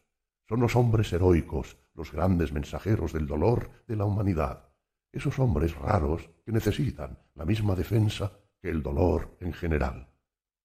Son 0.47 0.59
los 0.59 0.75
hombres 0.75 1.13
heroicos, 1.13 1.77
los 1.99 2.11
grandes 2.11 2.53
mensajeros 2.53 3.13
del 3.13 3.27
dolor 3.27 3.69
de 3.85 3.97
la 3.97 4.05
humanidad, 4.05 4.69
esos 5.11 5.37
hombres 5.37 5.75
raros 5.75 6.29
que 6.45 6.51
necesitan 6.51 7.19
la 7.35 7.45
misma 7.45 7.75
defensa 7.75 8.39
que 8.61 8.69
el 8.69 8.81
dolor 8.81 9.37
en 9.41 9.51
general. 9.53 10.09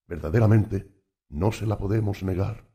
Verdaderamente, 0.06 0.90
no 1.28 1.50
se 1.50 1.66
la 1.66 1.76
podemos 1.76 2.22
negar. 2.22 2.70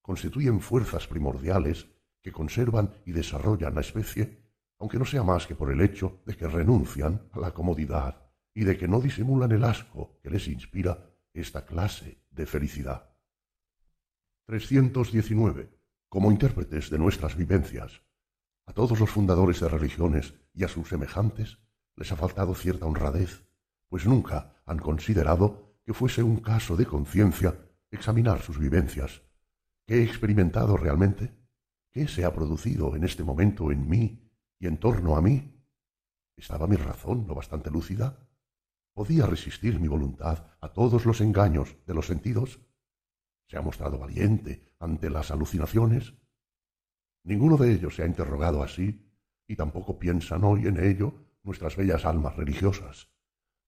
Constituyen 0.00 0.60
fuerzas 0.60 1.06
primordiales 1.06 1.88
que 2.22 2.32
conservan 2.32 2.94
y 3.04 3.12
desarrollan 3.12 3.74
la 3.74 3.82
especie 3.82 4.48
aunque 4.78 4.98
no 4.98 5.04
sea 5.04 5.22
más 5.22 5.46
que 5.46 5.54
por 5.54 5.70
el 5.72 5.80
hecho 5.80 6.22
de 6.24 6.36
que 6.36 6.46
renuncian 6.46 7.28
a 7.32 7.40
la 7.40 7.52
comodidad 7.52 8.30
y 8.54 8.64
de 8.64 8.76
que 8.78 8.88
no 8.88 9.00
disimulan 9.00 9.52
el 9.52 9.64
asco 9.64 10.18
que 10.22 10.30
les 10.30 10.46
inspira 10.48 11.10
esta 11.32 11.66
clase 11.66 12.22
de 12.30 12.46
felicidad. 12.46 13.10
319. 14.46 15.77
Como 16.08 16.30
intérpretes 16.30 16.90
de 16.90 16.98
nuestras 16.98 17.36
vivencias, 17.36 18.02
a 18.66 18.72
todos 18.72 19.00
los 19.00 19.10
fundadores 19.10 19.60
de 19.60 19.68
religiones 19.68 20.34
y 20.54 20.64
a 20.64 20.68
sus 20.68 20.88
semejantes 20.88 21.58
les 21.96 22.12
ha 22.12 22.16
faltado 22.16 22.54
cierta 22.54 22.86
honradez, 22.86 23.44
pues 23.88 24.06
nunca 24.06 24.62
han 24.66 24.78
considerado 24.78 25.78
que 25.84 25.94
fuese 25.94 26.22
un 26.22 26.40
caso 26.40 26.76
de 26.76 26.86
conciencia 26.86 27.56
examinar 27.90 28.42
sus 28.42 28.58
vivencias. 28.58 29.22
¿Qué 29.86 29.96
he 29.96 30.04
experimentado 30.04 30.76
realmente? 30.76 31.34
¿Qué 31.90 32.06
se 32.08 32.24
ha 32.24 32.34
producido 32.34 32.94
en 32.94 33.04
este 33.04 33.24
momento 33.24 33.72
en 33.72 33.88
mí 33.88 34.28
y 34.58 34.66
en 34.66 34.78
torno 34.78 35.16
a 35.16 35.22
mí. 35.22 35.54
¿Estaba 36.36 36.66
mi 36.66 36.76
razón 36.76 37.26
lo 37.26 37.34
bastante 37.34 37.70
lúcida? 37.70 38.28
¿Podía 38.92 39.26
resistir 39.26 39.78
mi 39.78 39.88
voluntad 39.88 40.46
a 40.60 40.72
todos 40.72 41.06
los 41.06 41.20
engaños 41.20 41.76
de 41.86 41.94
los 41.94 42.06
sentidos? 42.06 42.60
¿Se 43.46 43.56
ha 43.56 43.62
mostrado 43.62 43.98
valiente 43.98 44.67
ante 44.78 45.10
las 45.10 45.30
alucinaciones? 45.30 46.14
Ninguno 47.24 47.56
de 47.56 47.72
ellos 47.72 47.96
se 47.96 48.02
ha 48.02 48.06
interrogado 48.06 48.62
así, 48.62 49.08
y 49.46 49.56
tampoco 49.56 49.98
piensan 49.98 50.44
hoy 50.44 50.66
en 50.66 50.78
ello 50.82 51.14
nuestras 51.42 51.76
bellas 51.76 52.04
almas 52.04 52.36
religiosas. 52.36 53.08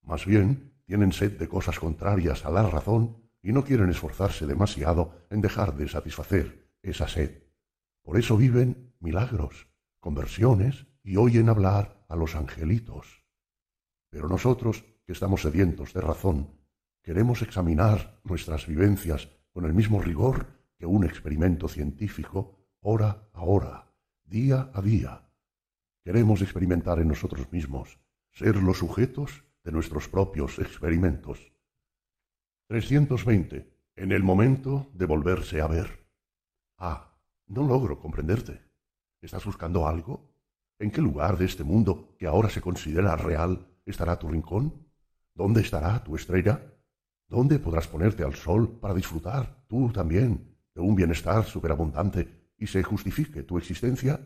Más 0.03 0.25
bien 0.25 0.73
tienen 0.85 1.11
sed 1.11 1.37
de 1.37 1.47
cosas 1.47 1.79
contrarias 1.79 2.45
a 2.45 2.51
la 2.51 2.69
razón 2.69 3.17
y 3.41 3.51
no 3.51 3.63
quieren 3.63 3.89
esforzarse 3.89 4.45
demasiado 4.45 5.25
en 5.29 5.41
dejar 5.41 5.75
de 5.75 5.87
satisfacer 5.87 6.69
esa 6.81 7.07
sed. 7.07 7.43
Por 8.03 8.17
eso 8.17 8.37
viven 8.37 8.93
milagros, 8.99 9.67
conversiones 9.99 10.87
y 11.03 11.17
oyen 11.17 11.49
hablar 11.49 12.05
a 12.07 12.15
los 12.15 12.35
angelitos. 12.35 13.25
Pero 14.09 14.27
nosotros, 14.27 14.83
que 15.05 15.13
estamos 15.13 15.41
sedientos 15.41 15.93
de 15.93 16.01
razón, 16.01 16.59
queremos 17.01 17.41
examinar 17.41 18.19
nuestras 18.23 18.67
vivencias 18.67 19.29
con 19.51 19.65
el 19.65 19.73
mismo 19.73 20.01
rigor 20.01 20.60
que 20.81 20.87
un 20.87 21.03
experimento 21.03 21.67
científico, 21.67 22.57
hora 22.79 23.29
a 23.33 23.43
hora, 23.43 23.93
día 24.23 24.71
a 24.73 24.81
día. 24.81 25.29
Queremos 26.03 26.41
experimentar 26.41 26.97
en 26.97 27.07
nosotros 27.07 27.51
mismos, 27.51 27.99
ser 28.31 28.55
los 28.55 28.79
sujetos 28.79 29.43
de 29.63 29.71
nuestros 29.71 30.07
propios 30.07 30.57
experimentos. 30.57 31.53
320. 32.65 33.71
En 33.95 34.11
el 34.11 34.23
momento 34.23 34.89
de 34.95 35.05
volverse 35.05 35.61
a 35.61 35.67
ver. 35.67 36.03
Ah, 36.79 37.15
no 37.45 37.61
logro 37.67 37.99
comprenderte. 37.99 38.59
¿Estás 39.21 39.45
buscando 39.45 39.87
algo? 39.87 40.33
¿En 40.79 40.89
qué 40.89 40.99
lugar 40.99 41.37
de 41.37 41.45
este 41.45 41.63
mundo 41.63 42.15
que 42.17 42.25
ahora 42.25 42.49
se 42.49 42.59
considera 42.59 43.15
real 43.15 43.67
estará 43.85 44.17
tu 44.17 44.29
rincón? 44.29 44.87
¿Dónde 45.35 45.61
estará 45.61 46.03
tu 46.03 46.15
estrella? 46.15 46.73
¿Dónde 47.27 47.59
podrás 47.59 47.87
ponerte 47.87 48.23
al 48.23 48.33
sol 48.33 48.79
para 48.79 48.95
disfrutar, 48.95 49.63
tú 49.67 49.91
también, 49.91 50.50
de 50.73 50.81
un 50.81 50.95
bienestar 50.95 51.45
superabundante 51.45 52.51
y 52.57 52.67
se 52.67 52.83
justifique 52.83 53.43
tu 53.43 53.57
existencia? 53.57 54.19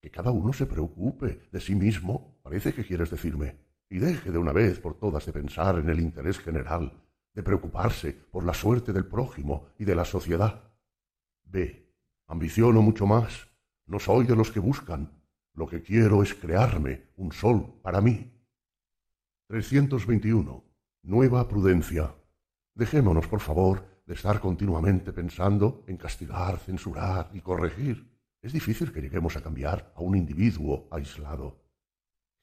Que 0.00 0.10
cada 0.10 0.30
uno 0.30 0.52
se 0.52 0.66
preocupe 0.66 1.48
de 1.50 1.60
sí 1.60 1.74
mismo, 1.74 2.38
parece 2.42 2.72
que 2.72 2.84
quieres 2.84 3.10
decirme, 3.10 3.56
y 3.88 3.98
deje 3.98 4.30
de 4.30 4.38
una 4.38 4.52
vez 4.52 4.80
por 4.80 4.98
todas 4.98 5.24
de 5.26 5.32
pensar 5.32 5.78
en 5.78 5.88
el 5.88 6.00
interés 6.00 6.38
general, 6.38 6.92
de 7.34 7.42
preocuparse 7.42 8.12
por 8.12 8.44
la 8.44 8.54
suerte 8.54 8.92
del 8.92 9.06
prójimo 9.06 9.68
y 9.78 9.84
de 9.84 9.94
la 9.94 10.04
sociedad. 10.04 10.72
Ve, 11.44 11.92
ambiciono 12.26 12.82
mucho 12.82 13.06
más 13.06 13.48
no 13.86 14.00
soy 14.00 14.26
de 14.26 14.34
los 14.34 14.50
que 14.50 14.60
buscan. 14.60 15.10
Lo 15.54 15.66
que 15.66 15.82
quiero 15.82 16.22
es 16.22 16.34
crearme 16.34 17.10
un 17.16 17.32
sol 17.32 17.78
para 17.82 18.00
mí. 18.00 18.32
321. 19.46 20.64
Nueva 21.02 21.48
prudencia. 21.48 22.14
Dejémonos, 22.74 23.28
por 23.28 23.40
favor, 23.40 23.86
de 24.06 24.14
estar 24.14 24.40
continuamente 24.40 25.12
pensando 25.12 25.84
en 25.88 25.96
castigar, 25.96 26.58
censurar 26.58 27.28
y 27.32 27.40
corregir. 27.40 28.08
Es 28.40 28.52
difícil 28.52 28.92
que 28.92 29.00
lleguemos 29.00 29.36
a 29.36 29.42
cambiar 29.42 29.92
a 29.96 30.00
un 30.00 30.16
individuo 30.16 30.86
aislado. 30.92 31.64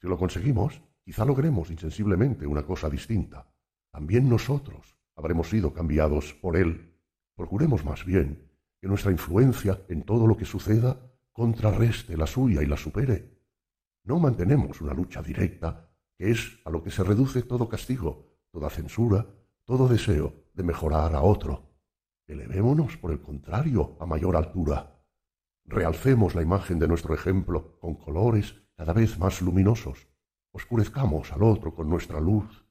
Si 0.02 0.08
lo 0.08 0.18
conseguimos, 0.18 0.82
quizá 1.06 1.24
logremos 1.24 1.72
insensiblemente 1.72 2.46
una 2.46 2.64
cosa 2.64 2.90
distinta. 2.90 3.48
También 3.92 4.28
nosotros 4.28 4.98
habremos 5.16 5.50
sido 5.50 5.74
cambiados 5.74 6.34
por 6.34 6.58
él. 6.58 7.00
Procuremos 7.36 7.86
más 7.86 8.04
bien 8.04 8.52
que 8.82 8.90
nuestra 8.90 9.12
influencia 9.12 9.82
en 9.88 10.04
todo 10.04 10.28
lo 10.28 10.36
que 10.36 10.46
suceda 10.46 11.00
contrarreste 11.32 12.18
la 12.18 12.28
suya 12.28 12.62
y 12.62 12.66
la 12.66 12.76
supere. 12.76 13.40
No 14.04 14.20
mantenemos 14.20 14.82
una 14.82 14.94
lucha 14.94 15.22
directa, 15.22 15.90
que 16.18 16.30
es 16.32 16.60
a 16.66 16.70
lo 16.70 16.84
que 16.84 16.92
se 16.92 17.04
reduce 17.04 17.42
todo 17.44 17.70
castigo, 17.70 18.36
toda 18.52 18.70
censura, 18.70 19.26
todo 19.64 19.88
deseo 19.88 20.43
de 20.54 20.64
mejorar 20.64 21.16
a 21.16 21.22
otro. 21.22 21.74
Elevémonos, 22.28 22.98
por 22.98 23.12
el 23.12 23.22
contrario, 23.22 23.98
a 24.00 24.06
mayor 24.06 24.36
altura. 24.36 25.04
Realcemos 25.66 26.36
la 26.36 26.42
imagen 26.42 26.80
de 26.80 26.88
nuestro 26.88 27.14
ejemplo 27.14 27.78
con 27.80 27.96
colores 27.96 28.56
cada 28.76 28.94
vez 28.94 29.18
más 29.20 29.42
luminosos. 29.42 30.08
Oscurezcamos 30.52 31.32
al 31.32 31.44
otro 31.44 31.74
con 31.74 31.90
nuestra 31.90 32.20
luz. 32.20 32.66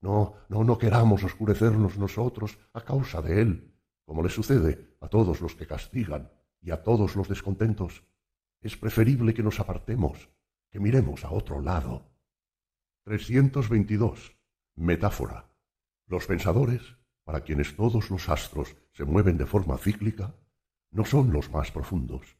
No, 0.00 0.34
no, 0.48 0.64
no 0.64 0.78
queramos 0.78 1.22
oscurecernos 1.22 1.96
nosotros 1.96 2.58
a 2.72 2.80
causa 2.80 3.22
de 3.22 3.40
él, 3.40 3.78
como 4.04 4.22
le 4.22 4.28
sucede 4.28 4.96
a 5.00 5.08
todos 5.08 5.40
los 5.40 5.54
que 5.54 5.66
castigan 5.66 6.32
y 6.60 6.70
a 6.70 6.82
todos 6.82 7.16
los 7.16 7.28
descontentos. 7.28 8.04
Es 8.60 8.76
preferible 8.76 9.34
que 9.34 9.42
nos 9.42 9.60
apartemos, 9.60 10.30
que 10.70 10.80
miremos 10.80 11.24
a 11.24 11.30
otro 11.30 11.60
lado. 11.60 12.10
322. 13.04 14.36
Metáfora. 14.76 15.54
Los 16.06 16.26
pensadores, 16.26 16.96
para 17.24 17.42
quienes 17.42 17.76
todos 17.76 18.10
los 18.10 18.28
astros 18.28 18.76
se 18.92 19.04
mueven 19.04 19.36
de 19.36 19.46
forma 19.46 19.78
cíclica, 19.78 20.34
no 20.90 21.04
son 21.04 21.32
los 21.32 21.50
más 21.50 21.70
profundos. 21.70 22.36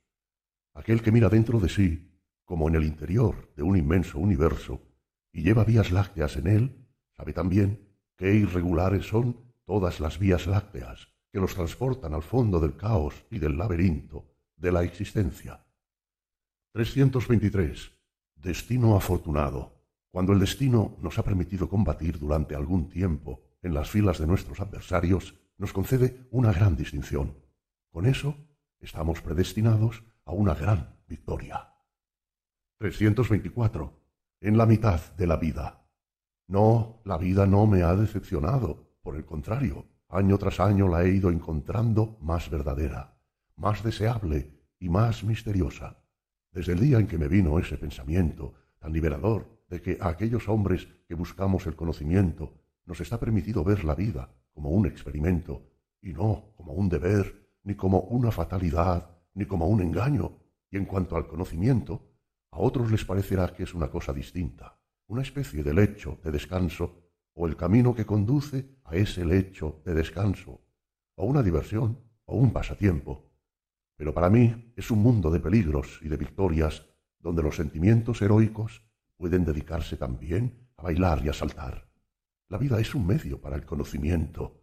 Aquel 0.75 1.03
que 1.03 1.13
mira 1.13 1.29
dentro 1.29 1.61
de 1.61 1.69
sí, 1.69 2.11
como 2.45 2.69
en 2.69 2.75
el 2.75 2.85
interior 2.85 3.53
de 3.57 3.63
un 3.63 3.77
inmenso 3.77 4.19
universo, 4.19 4.83
y 5.33 5.43
lleva 5.43 5.65
vías 5.65 5.91
lácteas 5.91 6.37
en 6.37 6.47
él, 6.47 6.87
sabe 7.17 7.33
también 7.33 7.89
qué 8.17 8.35
irregulares 8.35 9.07
son 9.07 9.37
todas 9.65 10.01
las 10.01 10.19
vías 10.19 10.47
lácteas 10.47 11.09
que 11.31 11.41
los 11.41 11.55
transportan 11.55 12.13
al 12.13 12.23
fondo 12.23 12.61
del 12.61 12.77
caos 12.77 13.25
y 13.31 13.39
del 13.39 13.57
laberinto 13.57 14.27
de 14.57 14.71
la 14.71 14.83
existencia. 14.83 15.65
323. 16.73 17.91
Destino 18.37 18.97
afortunado. 18.97 19.81
Cuando 20.11 20.33
el 20.33 20.41
destino 20.41 20.97
nos 21.01 21.19
ha 21.19 21.23
permitido 21.23 21.69
combatir 21.69 22.19
durante 22.19 22.55
algún 22.55 22.91
tiempo 22.91 23.52
en 23.63 23.75
las 23.75 23.91
filas 23.91 24.19
de 24.19 24.27
nuestros 24.27 24.61
adversarios, 24.61 25.35
nos 25.57 25.73
concede 25.73 26.27
una 26.31 26.53
gran 26.53 26.77
distinción. 26.77 27.37
Con 27.91 28.07
eso 28.07 28.37
estamos 28.81 29.23
predestinados 29.23 30.03
a 30.25 30.33
una 30.33 30.55
gran 30.55 30.97
victoria. 31.07 31.73
324. 32.79 34.01
En 34.41 34.59
la 34.59 34.67
mitad 34.67 35.01
de 35.17 35.27
la 35.27 35.37
vida. 35.37 35.87
No, 36.49 37.01
la 37.05 37.17
vida 37.17 37.47
no 37.47 37.67
me 37.67 37.83
ha 37.83 37.95
decepcionado. 37.95 38.99
Por 39.03 39.17
el 39.17 39.25
contrario, 39.25 39.87
año 40.09 40.37
tras 40.39 40.59
año 40.59 40.89
la 40.89 41.05
he 41.05 41.11
ido 41.11 41.31
encontrando 41.31 42.19
más 42.21 42.51
verdadera, 42.51 43.17
más 43.57 43.85
deseable 43.85 44.51
y 44.79 44.89
más 44.89 45.23
misteriosa. 45.23 46.03
Desde 46.51 46.73
el 46.73 46.81
día 46.81 46.99
en 46.99 47.07
que 47.07 47.19
me 47.19 47.29
vino 47.29 47.59
ese 47.59 47.79
pensamiento 47.79 48.55
tan 48.79 48.93
liberador 48.93 49.65
de 49.69 49.81
que 49.81 49.99
a 50.01 50.09
aquellos 50.09 50.49
hombres 50.49 50.89
que 51.07 51.15
buscamos 51.15 51.67
el 51.67 51.77
conocimiento 51.77 52.62
nos 52.93 53.01
está 53.01 53.19
permitido 53.19 53.65
ver 53.65 53.85
la 53.85 53.95
vida 53.95 54.29
como 54.53 54.69
un 54.69 54.85
experimento 54.85 55.63
y 56.03 56.13
no 56.13 56.53
como 56.59 56.75
un 56.75 56.91
deber, 56.91 57.25
ni 57.63 57.75
como 57.75 58.01
una 58.01 58.31
fatalidad, 58.31 59.09
ni 59.33 59.47
como 59.47 59.67
un 59.67 59.81
engaño. 59.81 60.37
Y 60.71 60.77
en 60.77 60.85
cuanto 60.85 61.17
al 61.17 61.27
conocimiento, 61.27 62.03
a 62.51 62.59
otros 62.59 62.91
les 62.91 63.03
parecerá 63.07 63.55
que 63.55 63.63
es 63.63 63.73
una 63.73 63.89
cosa 63.91 64.13
distinta, 64.13 64.79
una 65.07 65.23
especie 65.23 65.63
de 65.63 65.73
lecho 65.73 66.19
de 66.23 66.33
descanso 66.33 67.09
o 67.33 67.47
el 67.47 67.57
camino 67.57 67.95
que 67.95 68.05
conduce 68.05 68.77
a 68.85 68.95
ese 68.95 69.25
lecho 69.25 69.81
de 69.87 69.95
descanso, 69.95 70.61
o 71.15 71.25
una 71.25 71.43
diversión, 71.43 71.99
o 72.27 72.37
un 72.37 72.53
pasatiempo. 72.53 73.33
Pero 73.97 74.13
para 74.13 74.29
mí 74.29 74.75
es 74.77 74.91
un 74.91 74.99
mundo 74.99 75.31
de 75.31 75.41
peligros 75.41 75.99
y 76.03 76.11
de 76.11 76.19
victorias 76.19 76.85
donde 77.21 77.43
los 77.43 77.57
sentimientos 77.57 78.21
heroicos 78.21 78.83
pueden 79.17 79.47
dedicarse 79.47 79.97
también 79.97 80.69
a 80.77 80.83
bailar 80.83 81.25
y 81.25 81.31
a 81.31 81.33
saltar. 81.33 81.92
La 82.49 82.59
vida 82.59 82.79
es 82.81 82.95
un 82.95 83.07
medio 83.07 83.41
para 83.41 83.57
el 83.57 83.65
conocimiento. 83.65 84.63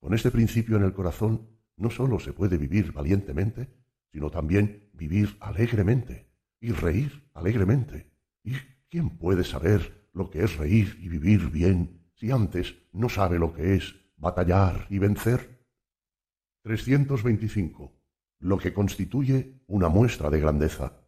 Con 0.00 0.14
este 0.14 0.30
principio 0.30 0.76
en 0.76 0.84
el 0.84 0.92
corazón 0.92 1.48
no 1.76 1.90
sólo 1.90 2.18
se 2.18 2.32
puede 2.32 2.56
vivir 2.56 2.92
valientemente, 2.92 3.68
sino 4.12 4.30
también 4.30 4.90
vivir 4.92 5.36
alegremente 5.40 6.30
y 6.60 6.72
reír 6.72 7.28
alegremente. 7.34 8.10
¿Y 8.42 8.54
quién 8.88 9.18
puede 9.18 9.44
saber 9.44 10.08
lo 10.12 10.30
que 10.30 10.44
es 10.44 10.56
reír 10.56 10.98
y 11.00 11.08
vivir 11.08 11.50
bien 11.50 12.10
si 12.14 12.30
antes 12.30 12.74
no 12.92 13.08
sabe 13.08 13.38
lo 13.38 13.52
que 13.52 13.74
es 13.74 13.94
batallar 14.16 14.86
y 14.90 14.98
vencer? 14.98 15.66
325. 16.62 17.92
Lo 18.40 18.58
que 18.58 18.72
constituye 18.72 19.60
una 19.66 19.88
muestra 19.88 20.30
de 20.30 20.40
grandeza. 20.40 21.00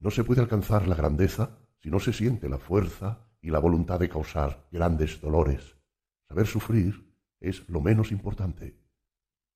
No 0.00 0.10
se 0.10 0.24
puede 0.24 0.40
alcanzar 0.40 0.88
la 0.88 0.94
grandeza 0.94 1.58
si 1.80 1.90
no 1.90 2.00
se 2.00 2.12
siente 2.12 2.48
la 2.48 2.58
fuerza 2.58 3.27
y 3.40 3.50
la 3.50 3.58
voluntad 3.58 4.00
de 4.00 4.08
causar 4.08 4.66
grandes 4.70 5.20
dolores. 5.20 5.76
Saber 6.28 6.46
sufrir 6.46 7.12
es 7.40 7.68
lo 7.68 7.80
menos 7.80 8.12
importante. 8.12 8.76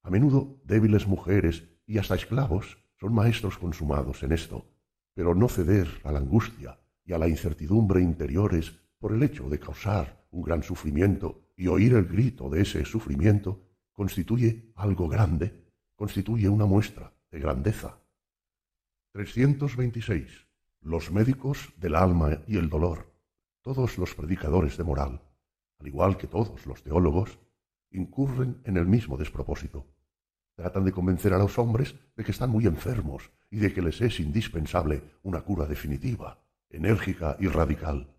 A 0.03 0.11
menudo 0.11 0.61
débiles 0.65 1.07
mujeres 1.07 1.69
y 1.87 1.99
hasta 1.99 2.15
esclavos 2.15 2.79
son 2.99 3.15
maestros 3.15 3.59
consumados 3.59 4.23
en 4.23 4.33
esto, 4.33 4.67
pero 5.15 5.35
no 5.35 5.49
ceder 5.49 5.89
a 6.05 6.13
la 6.13 6.19
angustia 6.19 6.79
y 7.05 7.13
a 7.13 7.19
la 7.19 7.29
incertidumbre 7.29 8.01
interiores 8.01 8.73
por 8.99 9.13
el 9.13 9.23
hecho 9.23 9.49
de 9.49 9.59
causar 9.59 10.27
un 10.31 10.43
gran 10.43 10.63
sufrimiento 10.63 11.53
y 11.57 11.67
oír 11.67 11.95
el 11.95 12.07
grito 12.07 12.49
de 12.49 12.63
ese 12.63 12.85
sufrimiento 12.85 13.69
constituye 13.93 14.73
algo 14.77 15.09
grande, 15.09 15.67
constituye 15.95 16.49
una 16.49 16.67
muestra 16.67 17.13
de 17.31 17.41
grandeza. 17.41 17.99
326. 19.13 20.47
Los 20.81 21.13
médicos 21.13 21.73
del 21.77 21.95
alma 21.95 22.43
y 22.47 22.57
el 22.57 22.69
dolor. 22.69 23.12
Todos 23.63 23.97
los 23.97 24.17
predicadores 24.17 24.77
de 24.77 24.83
moral, 24.83 25.23
al 25.79 25.87
igual 25.87 26.17
que 26.17 26.27
todos 26.27 26.67
los 26.67 26.83
teólogos, 26.83 27.39
incurren 27.93 28.61
en 28.65 28.77
el 28.77 28.87
mismo 28.87 29.17
despropósito. 29.17 29.87
Tratan 30.57 30.85
de 30.85 30.91
convencer 30.91 31.33
a 31.33 31.39
los 31.39 31.57
hombres 31.61 31.95
de 32.17 32.25
que 32.25 32.33
están 32.33 32.51
muy 32.51 32.67
enfermos 32.67 33.31
y 33.51 33.59
de 33.59 33.73
que 33.73 33.81
les 33.81 34.01
es 34.01 34.19
indispensable 34.19 35.05
una 35.23 35.43
cura 35.43 35.67
definitiva, 35.67 36.45
enérgica 36.71 37.37
y 37.39 37.47
radical. 37.47 38.13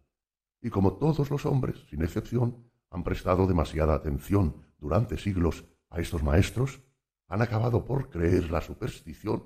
Y 0.61 0.69
como 0.69 0.93
todos 0.93 1.29
los 1.29 1.45
hombres, 1.45 1.75
sin 1.89 2.03
excepción, 2.03 2.71
han 2.89 3.03
prestado 3.03 3.45
demasiada 3.45 3.95
atención 3.95 4.55
durante 4.77 5.17
siglos 5.17 5.65
a 5.89 5.99
estos 5.99 6.23
maestros, 6.23 6.81
han 7.27 7.41
acabado 7.41 7.83
por 7.83 8.09
creer 8.09 8.49
la 8.49 8.61
superstición 8.61 9.43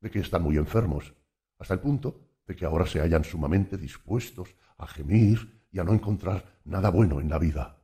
de 0.00 0.12
que 0.12 0.20
están 0.20 0.42
muy 0.42 0.58
enfermos, 0.58 1.12
hasta 1.58 1.74
el 1.74 1.80
punto 1.80 2.20
de 2.46 2.54
que 2.54 2.66
ahora 2.66 2.86
se 2.86 3.00
hallan 3.00 3.24
sumamente 3.24 3.76
dispuestos 3.76 4.54
a 4.80 4.86
gemir 4.86 5.62
y 5.70 5.78
a 5.78 5.84
no 5.84 5.92
encontrar 5.92 6.60
nada 6.64 6.90
bueno 6.90 7.20
en 7.20 7.28
la 7.28 7.38
vida. 7.38 7.82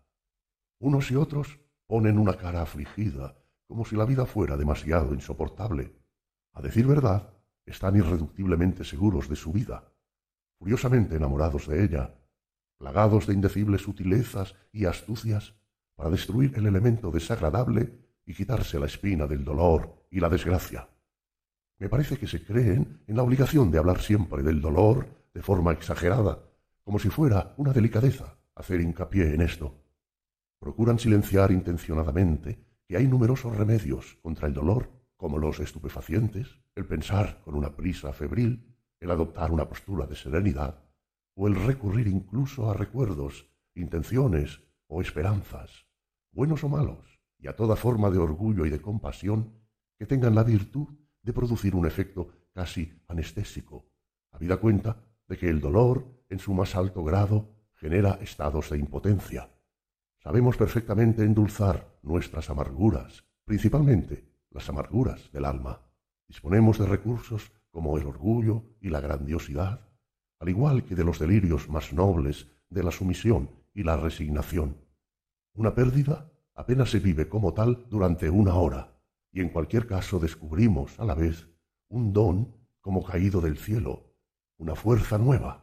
Unos 0.78 1.10
y 1.10 1.16
otros 1.16 1.58
ponen 1.86 2.18
una 2.18 2.34
cara 2.36 2.62
afligida, 2.62 3.36
como 3.66 3.84
si 3.84 3.96
la 3.96 4.04
vida 4.04 4.26
fuera 4.26 4.56
demasiado 4.56 5.14
insoportable. 5.14 5.94
A 6.52 6.62
decir 6.62 6.86
verdad, 6.86 7.34
están 7.64 7.96
irreductiblemente 7.96 8.84
seguros 8.84 9.28
de 9.28 9.36
su 9.36 9.52
vida, 9.52 9.92
furiosamente 10.58 11.16
enamorados 11.16 11.66
de 11.66 11.84
ella, 11.84 12.14
plagados 12.78 13.26
de 13.26 13.34
indecibles 13.34 13.82
sutilezas 13.82 14.54
y 14.72 14.84
astucias 14.84 15.54
para 15.94 16.10
destruir 16.10 16.52
el 16.56 16.66
elemento 16.66 17.10
desagradable 17.10 17.98
y 18.24 18.34
quitarse 18.34 18.78
la 18.78 18.86
espina 18.86 19.26
del 19.26 19.44
dolor 19.44 20.06
y 20.10 20.20
la 20.20 20.28
desgracia. 20.28 20.88
Me 21.78 21.88
parece 21.88 22.18
que 22.18 22.26
se 22.26 22.44
creen 22.44 23.02
en 23.06 23.16
la 23.16 23.22
obligación 23.22 23.70
de 23.70 23.78
hablar 23.78 24.00
siempre 24.00 24.42
del 24.42 24.60
dolor 24.60 25.06
de 25.34 25.42
forma 25.42 25.72
exagerada, 25.72 26.40
como 26.86 27.00
si 27.00 27.10
fuera 27.10 27.52
una 27.56 27.72
delicadeza 27.72 28.38
hacer 28.54 28.80
hincapié 28.80 29.34
en 29.34 29.40
esto. 29.40 29.82
Procuran 30.60 31.00
silenciar 31.00 31.50
intencionadamente 31.50 32.60
que 32.86 32.96
hay 32.96 33.08
numerosos 33.08 33.56
remedios 33.56 34.16
contra 34.22 34.46
el 34.46 34.54
dolor, 34.54 34.92
como 35.16 35.36
los 35.36 35.58
estupefacientes, 35.58 36.60
el 36.76 36.86
pensar 36.86 37.42
con 37.42 37.56
una 37.56 37.74
prisa 37.74 38.12
febril, 38.12 38.72
el 39.00 39.10
adoptar 39.10 39.50
una 39.50 39.68
postura 39.68 40.06
de 40.06 40.14
serenidad, 40.14 40.84
o 41.34 41.48
el 41.48 41.56
recurrir 41.56 42.06
incluso 42.06 42.70
a 42.70 42.74
recuerdos, 42.74 43.50
intenciones 43.74 44.60
o 44.86 45.02
esperanzas, 45.02 45.86
buenos 46.30 46.62
o 46.62 46.68
malos, 46.68 47.20
y 47.36 47.48
a 47.48 47.56
toda 47.56 47.74
forma 47.74 48.10
de 48.10 48.18
orgullo 48.18 48.64
y 48.64 48.70
de 48.70 48.80
compasión 48.80 49.58
que 49.98 50.06
tengan 50.06 50.36
la 50.36 50.44
virtud 50.44 50.86
de 51.20 51.32
producir 51.32 51.74
un 51.74 51.84
efecto 51.84 52.28
casi 52.52 52.92
anestésico, 53.08 53.90
habida 54.30 54.58
cuenta 54.58 55.05
de 55.28 55.36
que 55.36 55.48
el 55.48 55.60
dolor, 55.60 56.06
en 56.28 56.38
su 56.38 56.54
más 56.54 56.74
alto 56.76 57.04
grado, 57.04 57.50
genera 57.74 58.18
estados 58.20 58.70
de 58.70 58.78
impotencia. 58.78 59.50
Sabemos 60.18 60.56
perfectamente 60.56 61.22
endulzar 61.22 61.98
nuestras 62.02 62.50
amarguras, 62.50 63.24
principalmente 63.44 64.28
las 64.50 64.68
amarguras 64.68 65.30
del 65.32 65.44
alma. 65.44 65.82
Disponemos 66.26 66.78
de 66.78 66.86
recursos 66.86 67.52
como 67.70 67.98
el 67.98 68.06
orgullo 68.06 68.64
y 68.80 68.88
la 68.88 69.00
grandiosidad, 69.00 69.88
al 70.40 70.48
igual 70.48 70.84
que 70.84 70.94
de 70.94 71.04
los 71.04 71.18
delirios 71.18 71.68
más 71.68 71.92
nobles 71.92 72.48
de 72.70 72.82
la 72.82 72.90
sumisión 72.90 73.50
y 73.74 73.82
la 73.82 73.96
resignación. 73.96 74.76
Una 75.54 75.74
pérdida 75.74 76.30
apenas 76.54 76.90
se 76.90 76.98
vive 76.98 77.28
como 77.28 77.54
tal 77.54 77.86
durante 77.88 78.30
una 78.30 78.54
hora, 78.54 78.98
y 79.30 79.40
en 79.40 79.50
cualquier 79.50 79.86
caso 79.86 80.18
descubrimos 80.18 80.98
a 80.98 81.04
la 81.04 81.14
vez 81.14 81.48
un 81.88 82.12
don 82.12 82.54
como 82.80 83.04
caído 83.04 83.40
del 83.40 83.58
cielo, 83.58 84.05
una 84.58 84.74
fuerza 84.74 85.18
nueva. 85.18 85.62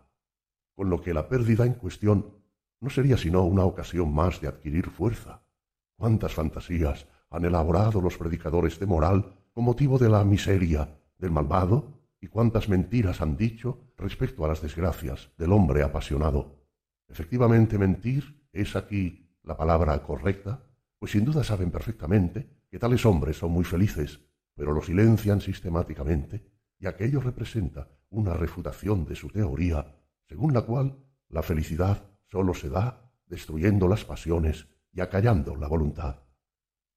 con 0.76 0.90
lo 0.90 1.02
que 1.02 1.14
la 1.14 1.30
pérdida 1.30 1.66
en 1.66 1.74
cuestión 1.74 2.34
no 2.82 2.90
sería 2.90 3.18
sino 3.18 3.44
una 3.44 3.64
ocasión 3.64 4.14
más 4.14 4.42
de 4.42 4.48
adquirir 4.48 4.90
fuerza. 4.90 5.44
¿Cuántas 5.98 6.34
fantasías 6.34 7.08
han 7.30 7.46
elaborado 7.46 8.02
los 8.02 8.18
predicadores 8.18 8.80
de 8.80 8.86
moral 8.86 9.36
con 9.54 9.64
motivo 9.64 9.98
de 9.98 10.10
la 10.10 10.24
miseria, 10.24 10.98
del 11.18 11.32
malvado, 11.32 12.02
y 12.20 12.28
cuántas 12.28 12.70
mentiras 12.70 13.22
han 13.22 13.38
dicho 13.38 13.80
respecto 13.98 14.44
a 14.44 14.48
las 14.48 14.62
desgracias 14.62 15.30
del 15.38 15.52
hombre 15.52 15.84
apasionado? 15.84 16.66
Efectivamente, 17.08 17.78
mentir 17.78 18.48
es 18.52 18.76
aquí 18.76 19.30
la 19.44 19.56
palabra 19.56 20.02
correcta, 20.02 20.64
pues 21.00 21.12
sin 21.12 21.26
duda 21.26 21.44
saben 21.44 21.70
perfectamente 21.70 22.50
que 22.70 22.80
tales 22.80 23.06
hombres 23.06 23.38
son 23.38 23.52
muy 23.52 23.64
felices, 23.64 24.22
pero 24.56 24.74
lo 24.74 24.82
silencian 24.82 25.42
sistemáticamente, 25.42 26.50
y 26.80 26.88
aquello 26.88 27.22
representa 27.22 27.88
una 28.14 28.36
refutación 28.36 29.06
de 29.06 29.16
su 29.16 29.30
teoría, 29.30 29.96
según 30.30 30.54
la 30.54 30.62
cual 30.62 30.98
la 31.30 31.42
felicidad 31.42 32.04
sólo 32.32 32.54
se 32.54 32.70
da 32.70 33.12
destruyendo 33.26 33.88
las 33.88 34.06
pasiones 34.06 34.68
y 34.92 35.02
acallando 35.02 35.56
la 35.56 35.68
voluntad. 35.68 36.20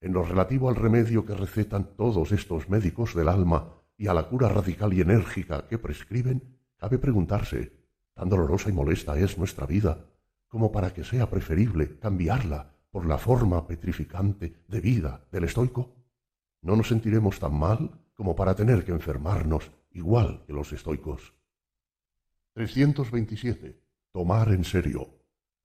En 0.00 0.12
lo 0.12 0.22
relativo 0.22 0.68
al 0.68 0.76
remedio 0.76 1.24
que 1.24 1.34
recetan 1.34 1.96
todos 1.96 2.32
estos 2.32 2.68
médicos 2.68 3.14
del 3.14 3.28
alma 3.28 3.72
y 3.96 4.08
a 4.08 4.14
la 4.14 4.28
cura 4.28 4.50
radical 4.50 4.92
y 4.92 5.00
enérgica 5.00 5.66
que 5.66 5.78
prescriben, 5.78 6.58
cabe 6.76 6.98
preguntarse, 6.98 7.72
¿tan 8.14 8.28
dolorosa 8.28 8.68
y 8.68 8.72
molesta 8.72 9.18
es 9.18 9.38
nuestra 9.38 9.66
vida 9.66 10.04
como 10.48 10.70
para 10.70 10.92
que 10.92 11.02
sea 11.02 11.30
preferible 11.30 11.98
cambiarla 11.98 12.74
por 12.90 13.06
la 13.06 13.16
forma 13.16 13.66
petrificante 13.66 14.64
de 14.68 14.80
vida 14.80 15.26
del 15.32 15.44
estoico? 15.44 15.96
¿No 16.60 16.76
nos 16.76 16.88
sentiremos 16.88 17.38
tan 17.38 17.58
mal 17.58 17.90
como 18.14 18.36
para 18.36 18.54
tener 18.54 18.84
que 18.84 18.92
enfermarnos 18.92 19.70
igual 19.96 20.44
que 20.46 20.52
los 20.52 20.72
estoicos? 20.72 21.34
327. 22.52 23.80
Tomar 24.12 24.52
en 24.52 24.64
serio. 24.64 25.10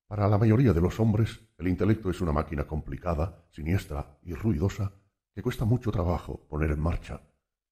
Para 0.07 0.27
la 0.27 0.37
mayoría 0.37 0.73
de 0.73 0.81
los 0.81 0.99
hombres, 0.99 1.41
el 1.57 1.67
intelecto 1.67 2.09
es 2.09 2.21
una 2.21 2.31
máquina 2.31 2.65
complicada, 2.65 3.45
siniestra 3.49 4.17
y 4.23 4.33
ruidosa 4.33 4.93
que 5.33 5.41
cuesta 5.41 5.65
mucho 5.65 5.91
trabajo 5.91 6.47
poner 6.47 6.71
en 6.71 6.79
marcha. 6.79 7.21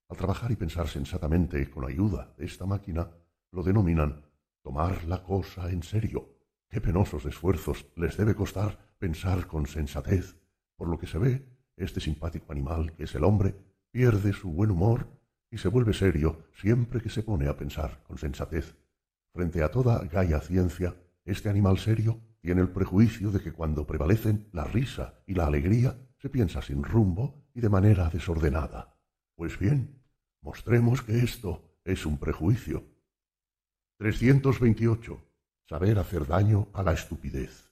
Al 0.09 0.17
trabajar 0.17 0.51
y 0.51 0.55
pensar 0.55 0.87
sensatamente 0.87 1.69
con 1.69 1.85
ayuda 1.85 2.33
de 2.37 2.45
esta 2.45 2.65
máquina, 2.65 3.09
lo 3.51 3.63
denominan 3.63 4.25
tomar 4.61 5.05
la 5.05 5.23
cosa 5.23 5.69
en 5.69 5.83
serio. 5.83 6.37
Qué 6.69 6.81
penosos 6.81 7.25
esfuerzos 7.25 7.85
les 7.95 8.17
debe 8.17 8.35
costar 8.35 8.77
pensar 8.97 9.47
con 9.47 9.65
sensatez. 9.65 10.35
Por 10.75 10.89
lo 10.89 10.97
que 10.97 11.07
se 11.07 11.17
ve, 11.17 11.45
este 11.77 11.99
simpático 11.99 12.51
animal 12.51 12.93
que 12.93 13.03
es 13.03 13.15
el 13.15 13.23
hombre 13.23 13.55
pierde 13.91 14.33
su 14.33 14.51
buen 14.51 14.71
humor 14.71 15.18
y 15.51 15.57
se 15.57 15.67
vuelve 15.67 15.93
serio 15.93 16.45
siempre 16.53 17.01
que 17.01 17.09
se 17.09 17.23
pone 17.23 17.47
a 17.47 17.55
pensar 17.55 18.03
con 18.03 18.17
sensatez. 18.17 18.75
Frente 19.33 19.63
a 19.63 19.71
toda 19.71 19.99
gaya 20.05 20.39
ciencia, 20.41 20.95
este 21.25 21.49
animal 21.49 21.77
serio 21.77 22.19
tiene 22.41 22.61
el 22.61 22.69
prejuicio 22.69 23.31
de 23.31 23.41
que 23.41 23.51
cuando 23.51 23.85
prevalecen 23.85 24.49
la 24.53 24.63
risa 24.63 25.21
y 25.25 25.33
la 25.33 25.45
alegría, 25.47 25.97
se 26.17 26.29
piensa 26.29 26.61
sin 26.61 26.83
rumbo 26.83 27.45
y 27.53 27.61
de 27.61 27.69
manera 27.69 28.09
desordenada. 28.09 28.97
Pues 29.35 29.57
bien, 29.57 30.03
mostremos 30.41 31.01
que 31.01 31.19
esto 31.19 31.77
es 31.83 32.05
un 32.05 32.17
prejuicio. 32.17 32.83
328. 33.97 35.21
Saber 35.67 35.99
hacer 35.99 36.25
daño 36.25 36.69
a 36.73 36.83
la 36.83 36.93
estupidez. 36.93 37.71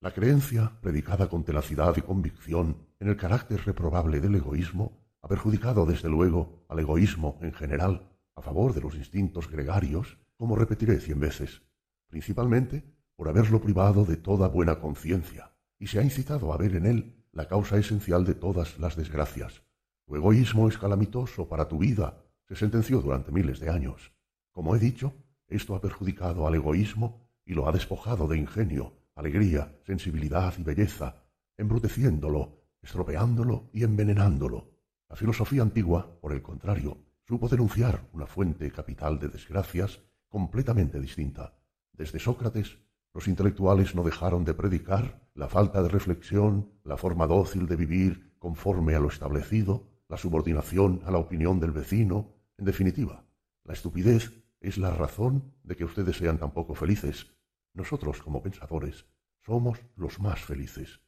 La 0.00 0.12
creencia, 0.12 0.78
predicada 0.80 1.28
con 1.28 1.44
tenacidad 1.44 1.96
y 1.96 2.02
convicción 2.02 2.86
en 3.00 3.08
el 3.08 3.16
carácter 3.16 3.64
reprobable 3.64 4.20
del 4.20 4.36
egoísmo, 4.36 5.05
ha 5.22 5.28
perjudicado 5.28 5.86
desde 5.86 6.08
luego 6.08 6.64
al 6.68 6.78
egoísmo 6.78 7.38
en 7.42 7.52
general 7.52 8.10
a 8.34 8.42
favor 8.42 8.74
de 8.74 8.80
los 8.80 8.94
instintos 8.94 9.50
gregarios, 9.50 10.18
como 10.36 10.56
repetiré 10.56 11.00
cien 11.00 11.18
veces, 11.18 11.62
principalmente 12.08 12.84
por 13.16 13.28
haberlo 13.28 13.60
privado 13.60 14.04
de 14.04 14.16
toda 14.16 14.48
buena 14.48 14.78
conciencia, 14.78 15.52
y 15.78 15.86
se 15.86 15.98
ha 15.98 16.02
incitado 16.02 16.52
a 16.52 16.56
ver 16.56 16.76
en 16.76 16.86
él 16.86 17.24
la 17.32 17.48
causa 17.48 17.78
esencial 17.78 18.24
de 18.24 18.34
todas 18.34 18.78
las 18.78 18.96
desgracias. 18.96 19.62
Tu 20.06 20.16
egoísmo 20.16 20.68
es 20.68 20.78
calamitoso 20.78 21.48
para 21.48 21.68
tu 21.68 21.78
vida, 21.78 22.22
se 22.46 22.56
sentenció 22.56 23.00
durante 23.00 23.32
miles 23.32 23.58
de 23.58 23.70
años. 23.70 24.12
Como 24.52 24.76
he 24.76 24.78
dicho, 24.78 25.14
esto 25.48 25.74
ha 25.74 25.80
perjudicado 25.80 26.46
al 26.46 26.54
egoísmo 26.54 27.28
y 27.44 27.54
lo 27.54 27.68
ha 27.68 27.72
despojado 27.72 28.28
de 28.28 28.38
ingenio, 28.38 28.94
alegría, 29.14 29.78
sensibilidad 29.84 30.54
y 30.58 30.62
belleza, 30.62 31.24
embruteciéndolo, 31.56 32.62
estropeándolo 32.82 33.70
y 33.72 33.82
envenenándolo. 33.84 34.75
La 35.08 35.16
filosofía 35.16 35.62
antigua, 35.62 36.18
por 36.20 36.32
el 36.32 36.42
contrario, 36.42 36.98
supo 37.26 37.48
denunciar 37.48 38.08
una 38.12 38.26
fuente 38.26 38.70
capital 38.70 39.18
de 39.18 39.28
desgracias 39.28 40.00
completamente 40.28 41.00
distinta. 41.00 41.54
Desde 41.92 42.18
Sócrates 42.18 42.78
los 43.14 43.28
intelectuales 43.28 43.94
no 43.94 44.02
dejaron 44.02 44.44
de 44.44 44.52
predicar 44.52 45.26
la 45.34 45.48
falta 45.48 45.82
de 45.82 45.88
reflexión, 45.88 46.70
la 46.84 46.96
forma 46.96 47.26
dócil 47.26 47.66
de 47.66 47.76
vivir 47.76 48.34
conforme 48.38 48.94
a 48.94 49.00
lo 49.00 49.08
establecido, 49.08 49.88
la 50.08 50.18
subordinación 50.18 51.00
a 51.06 51.10
la 51.10 51.18
opinión 51.18 51.58
del 51.58 51.70
vecino, 51.70 52.34
en 52.58 52.66
definitiva, 52.66 53.24
la 53.64 53.72
estupidez 53.72 54.44
es 54.60 54.78
la 54.78 54.90
razón 54.90 55.54
de 55.62 55.76
que 55.76 55.84
ustedes 55.84 56.16
sean 56.16 56.38
tan 56.38 56.52
poco 56.52 56.74
felices. 56.74 57.34
Nosotros, 57.72 58.22
como 58.22 58.42
pensadores, 58.42 59.06
somos 59.44 59.78
los 59.96 60.20
más 60.20 60.40
felices. 60.40 61.00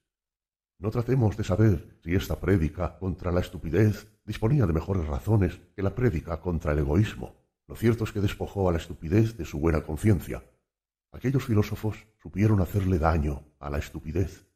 No 0.79 0.91
tratemos 0.91 1.37
de 1.37 1.45
saber 1.45 1.99
si 2.03 2.15
esta 2.15 2.39
prédica 2.39 2.99
contra 2.99 3.33
la 3.33 3.41
estupidez 3.41 4.09
disponía 4.25 4.67
de 4.67 4.73
mejores 4.73 5.07
razones 5.07 5.61
que 5.75 5.83
la 5.83 5.95
prédica 5.95 6.41
contra 6.41 6.73
el 6.73 6.79
egoísmo. 6.79 7.35
Lo 7.67 7.77
cierto 7.77 8.05
es 8.05 8.13
que 8.13 8.21
despojó 8.21 8.69
a 8.69 8.73
la 8.73 8.79
estupidez 8.79 9.37
de 9.37 9.45
su 9.45 9.59
buena 9.59 9.83
conciencia, 9.83 10.43
Aquellos 11.11 11.45
filósofos 11.45 12.07
supieron 12.23 12.61
hacerle 12.61 12.99
daño 12.99 13.45
a 13.59 13.71
la 13.71 13.79
estupidez. 13.79 14.47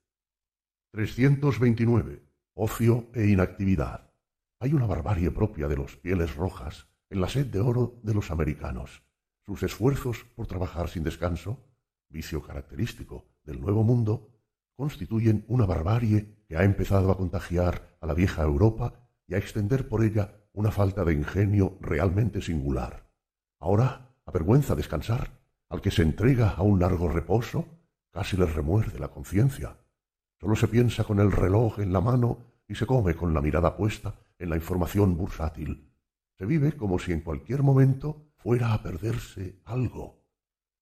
329. 0.90 2.22
Ocio 2.54 3.10
e 3.14 3.26
inactividad. 3.26 4.12
Hay 4.60 4.74
una 4.74 4.86
barbarie 4.86 5.30
propia 5.30 5.66
de 5.66 5.76
los 5.76 5.96
pieles 5.96 6.36
rojas 6.36 6.88
en 7.08 7.22
la 7.22 7.28
sed 7.28 7.46
de 7.46 7.60
oro 7.60 7.98
de 8.02 8.12
los 8.12 8.30
americanos. 8.30 9.02
Sus 9.46 9.62
esfuerzos 9.62 10.24
por 10.36 10.46
trabajar 10.46 10.88
sin 10.90 11.02
descanso, 11.02 11.64
vicio 12.08 12.42
característico 12.42 13.26
del 13.44 13.60
Nuevo 13.60 13.82
Mundo, 13.82 14.31
constituyen 14.76 15.44
una 15.48 15.66
barbarie 15.66 16.44
que 16.48 16.56
ha 16.56 16.64
empezado 16.64 17.10
a 17.10 17.16
contagiar 17.16 17.96
a 18.00 18.06
la 18.06 18.14
vieja 18.14 18.42
Europa 18.42 19.08
y 19.26 19.34
a 19.34 19.38
extender 19.38 19.88
por 19.88 20.04
ella 20.04 20.42
una 20.52 20.70
falta 20.70 21.04
de 21.04 21.14
ingenio 21.14 21.78
realmente 21.80 22.42
singular. 22.42 23.08
Ahora 23.58 24.14
avergüenza 24.26 24.74
descansar 24.74 25.40
al 25.68 25.80
que 25.80 25.90
se 25.90 26.02
entrega 26.02 26.50
a 26.50 26.62
un 26.62 26.80
largo 26.80 27.08
reposo, 27.08 27.66
casi 28.10 28.36
le 28.36 28.46
remuerde 28.46 28.98
la 28.98 29.08
conciencia. 29.08 29.78
Solo 30.38 30.56
se 30.56 30.68
piensa 30.68 31.04
con 31.04 31.20
el 31.20 31.32
reloj 31.32 31.78
en 31.78 31.92
la 31.92 32.00
mano 32.00 32.38
y 32.68 32.74
se 32.74 32.86
come 32.86 33.14
con 33.14 33.32
la 33.32 33.40
mirada 33.40 33.76
puesta 33.76 34.14
en 34.38 34.50
la 34.50 34.56
información 34.56 35.16
bursátil. 35.16 35.92
Se 36.38 36.44
vive 36.44 36.72
como 36.76 36.98
si 36.98 37.12
en 37.12 37.20
cualquier 37.20 37.62
momento 37.62 38.32
fuera 38.36 38.74
a 38.74 38.82
perderse 38.82 39.60
algo. 39.64 40.26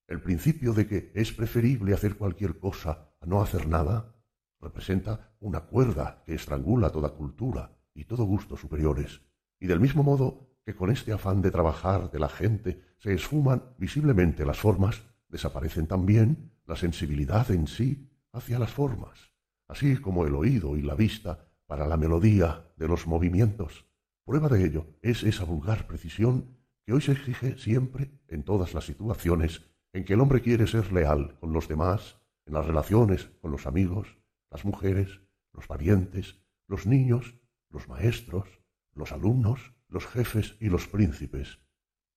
El 0.08 0.20
principio 0.20 0.72
de 0.72 0.86
que 0.88 1.12
es 1.14 1.32
preferible 1.32 1.94
hacer 1.94 2.16
cualquier 2.16 2.58
cosa 2.58 3.09
a 3.20 3.26
no 3.26 3.42
hacer 3.42 3.68
nada 3.68 4.14
representa 4.60 5.32
una 5.40 5.60
cuerda 5.60 6.22
que 6.24 6.34
estrangula 6.34 6.90
toda 6.90 7.10
cultura 7.10 7.76
y 7.94 8.04
todo 8.04 8.24
gusto 8.24 8.56
superiores. 8.56 9.22
Y 9.58 9.66
del 9.66 9.80
mismo 9.80 10.02
modo 10.02 10.50
que 10.64 10.74
con 10.74 10.90
este 10.90 11.12
afán 11.12 11.42
de 11.42 11.50
trabajar 11.50 12.10
de 12.10 12.18
la 12.18 12.28
gente 12.28 12.82
se 12.98 13.14
esfuman 13.14 13.62
visiblemente 13.78 14.44
las 14.44 14.58
formas, 14.58 15.02
desaparecen 15.28 15.86
también 15.86 16.52
la 16.66 16.76
sensibilidad 16.76 17.50
en 17.50 17.66
sí 17.66 18.10
hacia 18.32 18.58
las 18.58 18.70
formas, 18.70 19.32
así 19.68 19.96
como 19.96 20.26
el 20.26 20.34
oído 20.34 20.76
y 20.76 20.82
la 20.82 20.94
vista 20.94 21.46
para 21.66 21.86
la 21.86 21.96
melodía 21.96 22.72
de 22.76 22.88
los 22.88 23.06
movimientos. 23.06 23.86
Prueba 24.24 24.48
de 24.48 24.64
ello 24.64 24.86
es 25.02 25.22
esa 25.22 25.44
vulgar 25.44 25.86
precisión 25.86 26.56
que 26.84 26.92
hoy 26.92 27.00
se 27.00 27.12
exige 27.12 27.58
siempre 27.58 28.10
en 28.28 28.44
todas 28.44 28.74
las 28.74 28.84
situaciones 28.84 29.62
en 29.92 30.04
que 30.04 30.14
el 30.14 30.20
hombre 30.20 30.40
quiere 30.40 30.66
ser 30.66 30.92
leal 30.92 31.36
con 31.40 31.52
los 31.52 31.68
demás, 31.68 32.19
en 32.50 32.54
las 32.54 32.66
relaciones 32.66 33.30
con 33.40 33.52
los 33.52 33.68
amigos, 33.68 34.18
las 34.50 34.64
mujeres, 34.64 35.20
los 35.52 35.68
parientes, 35.68 36.40
los 36.66 36.84
niños, 36.84 37.36
los 37.68 37.86
maestros, 37.86 38.48
los 38.92 39.12
alumnos, 39.12 39.72
los 39.86 40.04
jefes 40.08 40.56
y 40.58 40.68
los 40.68 40.88
príncipes. 40.88 41.60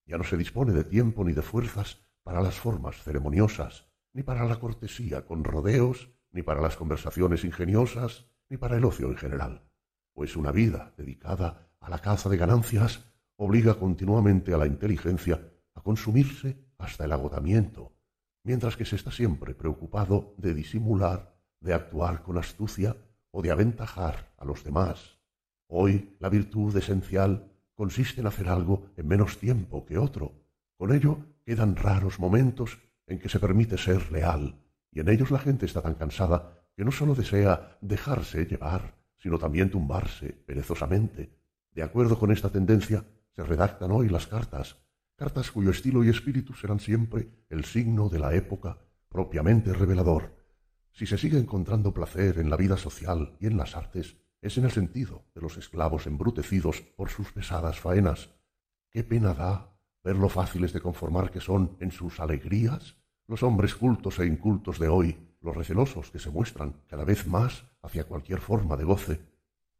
Ya 0.08 0.18
no 0.18 0.24
se 0.24 0.36
dispone 0.36 0.74
de 0.74 0.86
tiempo 0.86 1.24
ni 1.24 1.34
de 1.34 1.44
fuerzas 1.44 2.02
para 2.24 2.42
las 2.42 2.56
formas 2.56 3.04
ceremoniosas, 3.04 3.92
ni 4.12 4.24
para 4.24 4.44
la 4.46 4.60
cortesía 4.60 5.24
con 5.28 5.44
rodeos, 5.44 6.10
ni 6.32 6.42
para 6.42 6.62
las 6.62 6.78
conversaciones 6.78 7.44
ingeniosas, 7.44 8.26
ni 8.50 8.58
para 8.58 8.78
el 8.78 8.86
ocio 8.86 9.10
en 9.10 9.18
general, 9.18 9.70
pues 10.14 10.36
una 10.36 10.52
vida 10.52 10.96
dedicada 10.98 11.70
a 11.80 11.92
la 11.92 12.00
caza 12.00 12.30
de 12.30 12.38
ganancias 12.38 13.06
obliga 13.36 13.76
continuamente 13.76 14.52
a 14.52 14.58
la 14.58 14.66
inteligencia 14.66 15.48
a 15.76 15.82
consumirse 15.84 16.58
hasta 16.80 17.06
el 17.06 17.12
agotamiento, 17.12 17.93
mientras 18.44 18.78
que 18.78 18.86
se 18.86 18.96
está 18.96 19.12
siempre 19.12 19.56
preocupado 19.56 20.36
de 20.38 20.54
disimular, 20.54 21.36
de 21.60 21.74
actuar 21.74 22.24
con 22.24 22.38
astucia 22.38 22.96
o 23.32 23.42
de 23.42 23.52
aventajar 23.52 24.34
a 24.38 24.46
los 24.46 24.64
demás. 24.64 25.18
Hoy 25.68 26.16
la 26.20 26.30
virtud 26.30 26.76
esencial 26.78 27.52
consiste 27.74 28.22
en 28.22 28.28
hacer 28.28 28.50
algo 28.50 28.92
en 28.98 29.08
menos 29.08 29.40
tiempo 29.40 29.86
que 29.86 29.98
otro. 29.98 30.34
Con 30.78 30.94
ello 30.94 31.18
quedan 31.46 31.76
raros 31.76 32.20
momentos 32.20 32.80
en 33.08 33.20
que 33.20 33.30
se 33.30 33.40
permite 33.40 33.78
ser 33.78 34.12
leal, 34.12 34.60
y 34.92 35.00
en 35.00 35.10
ellos 35.10 35.32
la 35.32 35.40
gente 35.40 35.66
está 35.66 35.82
tan 35.82 35.96
cansada 35.96 36.68
que 36.76 36.86
no 36.86 36.92
sólo 36.92 37.16
desea 37.16 37.78
dejarse 37.82 38.46
llevar, 38.46 38.96
sino 39.18 39.38
también 39.38 39.70
tumbarse 39.72 40.34
perezosamente. 40.34 41.32
De 41.72 41.82
acuerdo 41.82 42.20
con 42.20 42.32
esta 42.32 42.50
tendencia, 42.50 43.04
se 43.36 43.44
redactan 43.44 43.92
hoy 43.92 44.10
las 44.10 44.28
cartas, 44.28 44.78
cartas 45.16 45.52
cuyo 45.52 45.72
estilo 45.72 46.04
y 46.04 46.10
espíritu 46.10 46.54
serán 46.54 46.80
siempre 46.80 47.46
el 47.50 47.66
signo 47.66 48.10
de 48.10 48.20
la 48.20 48.34
época 48.34 48.80
propiamente 49.10 49.74
revelador. 49.74 50.36
Si 50.92 51.06
se 51.06 51.18
sigue 51.18 51.38
encontrando 51.38 51.94
placer 51.94 52.40
en 52.40 52.50
la 52.50 52.58
vida 52.58 52.78
social 52.78 53.38
y 53.40 53.48
en 53.48 53.58
las 53.58 53.76
artes, 53.76 54.18
es 54.42 54.58
en 54.58 54.66
el 54.66 54.72
sentido 54.72 55.26
de 55.34 55.42
los 55.42 55.58
esclavos 55.58 56.06
embrutecidos 56.06 56.82
por 56.82 57.10
sus 57.10 57.32
pesadas 57.32 57.80
faenas. 57.80 58.30
Qué 58.90 59.04
pena 59.04 59.34
da 59.34 59.74
ver 60.04 60.18
lo 60.18 60.30
fáciles 60.30 60.74
de 60.74 60.82
conformar 60.82 61.32
que 61.32 61.40
son 61.40 61.78
en 61.80 61.92
sus 61.92 62.20
alegrías 62.20 62.98
los 63.28 63.42
hombres 63.42 63.74
cultos 63.76 64.20
e 64.20 64.26
incultos 64.26 64.80
de 64.80 64.90
hoy, 64.90 65.18
los 65.42 65.56
recelosos 65.56 66.12
que 66.12 66.20
se 66.20 66.30
muestran 66.30 66.82
cada 66.88 67.06
vez 67.06 67.26
más 67.26 67.66
hacia 67.82 68.04
cualquier 68.04 68.40
forma 68.40 68.76
de 68.76 68.84
goce. 68.84 69.22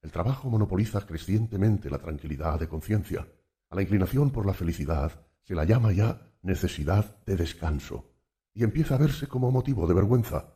El 0.02 0.12
trabajo 0.12 0.50
monopoliza 0.50 1.06
crecientemente 1.06 1.90
la 1.90 1.98
tranquilidad 1.98 2.60
de 2.60 2.70
conciencia. 2.70 3.28
A 3.74 3.76
la 3.76 3.82
inclinación 3.82 4.30
por 4.30 4.46
la 4.46 4.54
felicidad 4.54 5.26
se 5.42 5.56
la 5.56 5.64
llama 5.64 5.92
ya 5.92 6.32
necesidad 6.44 7.18
de 7.26 7.36
descanso, 7.36 8.14
y 8.54 8.64
empieza 8.64 8.94
a 8.94 8.98
verse 9.00 9.26
como 9.26 9.50
motivo 9.50 9.88
de 9.88 9.96
vergüenza. 9.96 10.54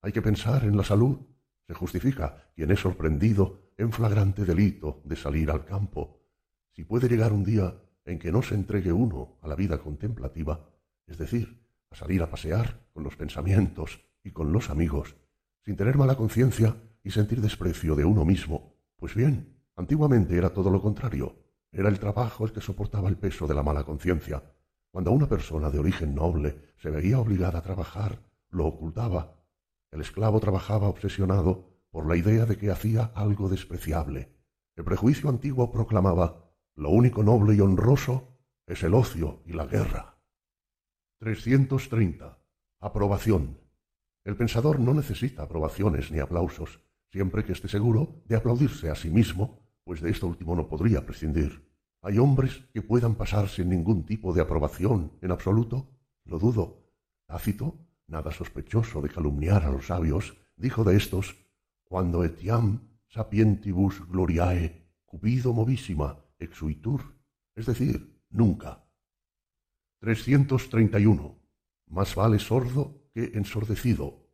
Hay 0.00 0.12
que 0.12 0.22
pensar 0.22 0.64
en 0.64 0.74
la 0.74 0.82
salud. 0.82 1.18
Se 1.66 1.74
justifica 1.74 2.50
quien 2.56 2.70
es 2.70 2.80
sorprendido 2.80 3.68
en 3.76 3.92
flagrante 3.92 4.46
delito 4.46 5.02
de 5.04 5.14
salir 5.14 5.50
al 5.50 5.66
campo. 5.66 6.22
Si 6.72 6.84
puede 6.84 7.06
llegar 7.06 7.34
un 7.34 7.44
día 7.44 7.74
en 8.06 8.18
que 8.18 8.32
no 8.32 8.40
se 8.40 8.54
entregue 8.54 8.94
uno 8.94 9.36
a 9.42 9.48
la 9.48 9.56
vida 9.56 9.76
contemplativa, 9.76 10.66
es 11.06 11.18
decir, 11.18 11.68
a 11.90 11.96
salir 11.96 12.22
a 12.22 12.30
pasear 12.30 12.88
con 12.94 13.04
los 13.04 13.14
pensamientos 13.14 14.00
y 14.22 14.30
con 14.30 14.54
los 14.54 14.70
amigos, 14.70 15.16
sin 15.66 15.76
tener 15.76 15.98
mala 15.98 16.16
conciencia 16.16 16.74
y 17.02 17.10
sentir 17.10 17.42
desprecio 17.42 17.94
de 17.94 18.06
uno 18.06 18.24
mismo, 18.24 18.78
pues 18.96 19.14
bien, 19.14 19.54
antiguamente 19.76 20.38
era 20.38 20.48
todo 20.48 20.70
lo 20.70 20.80
contrario. 20.80 21.43
Era 21.74 21.88
el 21.88 21.98
trabajo 21.98 22.44
el 22.44 22.52
que 22.52 22.60
soportaba 22.60 23.08
el 23.08 23.16
peso 23.16 23.48
de 23.48 23.54
la 23.54 23.64
mala 23.64 23.82
conciencia. 23.82 24.44
Cuando 24.92 25.10
una 25.10 25.28
persona 25.28 25.70
de 25.70 25.80
origen 25.80 26.14
noble 26.14 26.72
se 26.76 26.88
veía 26.88 27.18
obligada 27.18 27.58
a 27.58 27.62
trabajar, 27.62 28.22
lo 28.50 28.66
ocultaba. 28.66 29.42
El 29.90 30.00
esclavo 30.00 30.38
trabajaba 30.38 30.88
obsesionado 30.88 31.68
por 31.90 32.06
la 32.06 32.16
idea 32.16 32.46
de 32.46 32.56
que 32.56 32.70
hacía 32.70 33.10
algo 33.16 33.48
despreciable. 33.48 34.32
El 34.76 34.84
prejuicio 34.84 35.28
antiguo 35.28 35.72
proclamaba 35.72 36.52
lo 36.76 36.90
único 36.90 37.24
noble 37.24 37.56
y 37.56 37.60
honroso 37.60 38.38
es 38.66 38.84
el 38.84 38.94
ocio 38.94 39.42
y 39.44 39.52
la 39.52 39.66
guerra. 39.66 40.16
330. 41.18 42.38
Aprobación. 42.78 43.58
El 44.22 44.36
pensador 44.36 44.78
no 44.78 44.94
necesita 44.94 45.42
aprobaciones 45.42 46.12
ni 46.12 46.20
aplausos, 46.20 46.80
siempre 47.10 47.44
que 47.44 47.52
esté 47.52 47.66
seguro 47.66 48.22
de 48.26 48.36
aplaudirse 48.36 48.90
a 48.90 48.94
sí 48.94 49.10
mismo, 49.10 49.63
pues 49.84 50.00
de 50.00 50.10
esto 50.10 50.26
último 50.26 50.56
no 50.56 50.66
podría 50.66 51.04
prescindir. 51.04 51.62
¿Hay 52.02 52.18
hombres 52.18 52.64
que 52.72 52.82
puedan 52.82 53.14
pasar 53.14 53.48
sin 53.48 53.68
ningún 53.68 54.04
tipo 54.04 54.32
de 54.32 54.42
aprobación 54.42 55.12
en 55.22 55.30
absoluto? 55.30 55.88
Lo 56.24 56.38
dudo. 56.38 56.90
Tácito, 57.26 57.78
nada 58.06 58.30
sospechoso 58.32 59.00
de 59.00 59.08
calumniar 59.08 59.64
a 59.64 59.70
los 59.70 59.86
sabios, 59.86 60.36
dijo 60.56 60.84
de 60.84 60.96
estos, 60.96 61.36
cuando 61.84 62.24
etiam 62.24 62.80
sapientibus 63.08 64.06
gloriae, 64.08 64.88
cupido 65.04 65.52
movísima, 65.52 66.18
exuitur, 66.38 67.14
es 67.54 67.66
decir, 67.66 68.20
nunca. 68.30 68.84
331. 70.00 71.38
Más 71.86 72.14
vale 72.14 72.38
sordo 72.38 73.08
que 73.12 73.32
ensordecido. 73.34 74.26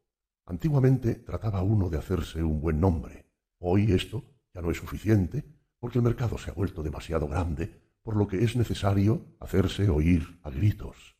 Antiguamente 0.47 1.14
trataba 1.14 1.62
uno 1.62 1.89
de 1.89 1.98
hacerse 1.98 2.43
un 2.43 2.60
buen 2.60 2.81
nombre. 2.81 3.27
Hoy 3.59 3.93
esto 3.93 4.24
ya 4.55 4.60
no 4.60 4.70
es 4.70 4.78
suficiente 4.78 5.44
porque 5.78 5.98
el 5.98 6.05
mercado 6.05 6.39
se 6.39 6.51
ha 6.51 6.55
vuelto 6.55 6.82
demasiado 6.82 7.27
grande, 7.27 7.81
por 8.02 8.16
lo 8.16 8.27
que 8.27 8.44
es 8.44 8.56
necesario 8.56 9.36
hacerse 9.40 9.89
oír 9.89 10.39
a 10.43 10.51
gritos. 10.51 11.16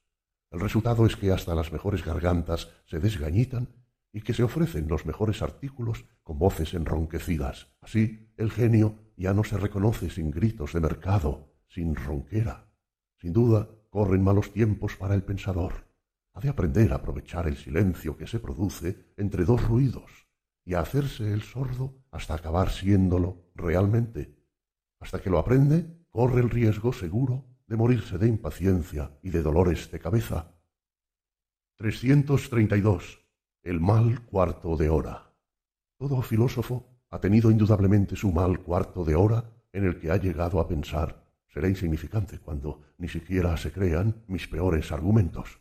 El 0.51 0.61
resultado 0.61 1.07
es 1.07 1.17
que 1.17 1.31
hasta 1.31 1.55
las 1.55 1.73
mejores 1.73 2.05
gargantas 2.05 2.69
se 2.87 2.99
desgañitan 2.99 3.69
y 4.13 4.23
que 4.23 4.35
se 4.35 4.43
ofrecen 4.43 4.89
los 4.89 5.07
mejores 5.07 5.43
artículos 5.43 6.05
con 6.23 6.39
voces 6.39 6.75
enronquecidas. 6.75 7.69
Así, 7.81 8.33
el 8.37 8.51
genio 8.51 8.99
ya 9.17 9.33
no 9.33 9.45
se 9.45 9.57
reconoce 9.57 10.11
sin 10.11 10.31
gritos 10.31 10.73
de 10.73 10.81
mercado, 10.81 11.55
sin 11.69 11.95
ronquera. 11.95 12.69
Sin 13.19 13.33
duda, 13.33 13.69
corren 13.89 14.25
malos 14.25 14.53
tiempos 14.53 14.97
para 14.97 15.15
el 15.15 15.23
pensador. 15.23 15.87
Ha 16.33 16.41
de 16.41 16.49
aprender 16.49 16.93
a 16.93 16.97
aprovechar 16.97 17.47
el 17.47 17.57
silencio 17.57 18.17
que 18.17 18.27
se 18.27 18.41
produce 18.41 19.13
entre 19.17 19.45
dos 19.45 19.63
ruidos 19.63 20.30
y 20.71 20.75
hacerse 20.75 21.33
el 21.33 21.43
sordo 21.43 21.97
hasta 22.13 22.35
acabar 22.35 22.71
siéndolo 22.71 23.51
realmente. 23.57 24.37
Hasta 25.01 25.21
que 25.21 25.29
lo 25.29 25.41
aprende, 25.41 26.07
corre 26.11 26.41
el 26.41 26.49
riesgo 26.49 26.93
seguro 26.93 27.45
de 27.67 27.77
morirse 27.77 28.19
de 28.19 28.29
impaciencia 28.29 29.19
y 29.21 29.31
de 29.31 29.43
dolores 29.43 29.91
de 29.91 29.99
cabeza. 29.99 30.55
332 31.75 33.19
el 33.65 33.81
mal 33.81 34.25
cuarto 34.27 34.77
de 34.77 34.91
hora. 34.91 35.35
Todo 35.99 36.23
filósofo 36.23 37.03
ha 37.11 37.19
tenido 37.19 37.51
indudablemente 37.51 38.15
su 38.15 38.31
mal 38.31 38.61
cuarto 38.61 39.05
de 39.05 39.17
hora 39.17 39.51
en 39.73 39.85
el 39.85 39.99
que 39.99 40.13
ha 40.13 40.19
llegado 40.19 40.61
a 40.61 40.69
pensar 40.69 41.27
será 41.49 41.69
insignificante 41.69 42.39
cuando 42.39 42.83
ni 42.97 43.09
siquiera 43.09 43.57
se 43.57 43.73
crean 43.73 44.23
mis 44.29 44.47
peores 44.47 44.93
argumentos. 44.93 45.61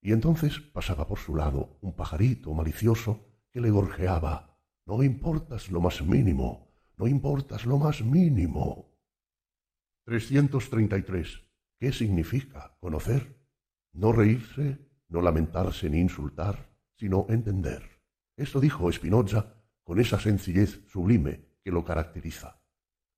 Y 0.00 0.12
entonces 0.12 0.60
pasaba 0.60 1.08
por 1.08 1.18
su 1.18 1.34
lado 1.34 1.76
un 1.80 1.96
pajarito 1.96 2.54
malicioso 2.54 3.33
que 3.54 3.60
le 3.60 3.70
gorjeaba 3.70 4.58
No 4.84 5.02
importas 5.02 5.70
lo 5.70 5.80
más 5.80 6.02
mínimo, 6.02 6.74
no 6.98 7.06
importas 7.06 7.64
lo 7.64 7.78
más 7.78 8.02
mínimo. 8.02 8.92
333. 10.04 11.40
¿Qué 11.78 11.92
significa 11.92 12.76
conocer? 12.80 13.38
No 13.92 14.12
reírse, 14.12 14.90
no 15.08 15.22
lamentarse 15.22 15.88
ni 15.88 16.00
insultar, 16.00 16.76
sino 16.96 17.26
entender. 17.30 18.02
Esto 18.36 18.60
dijo 18.60 18.92
Spinoza 18.92 19.54
con 19.84 20.00
esa 20.00 20.18
sencillez 20.18 20.84
sublime 20.88 21.46
que 21.62 21.70
lo 21.70 21.84
caracteriza. 21.84 22.60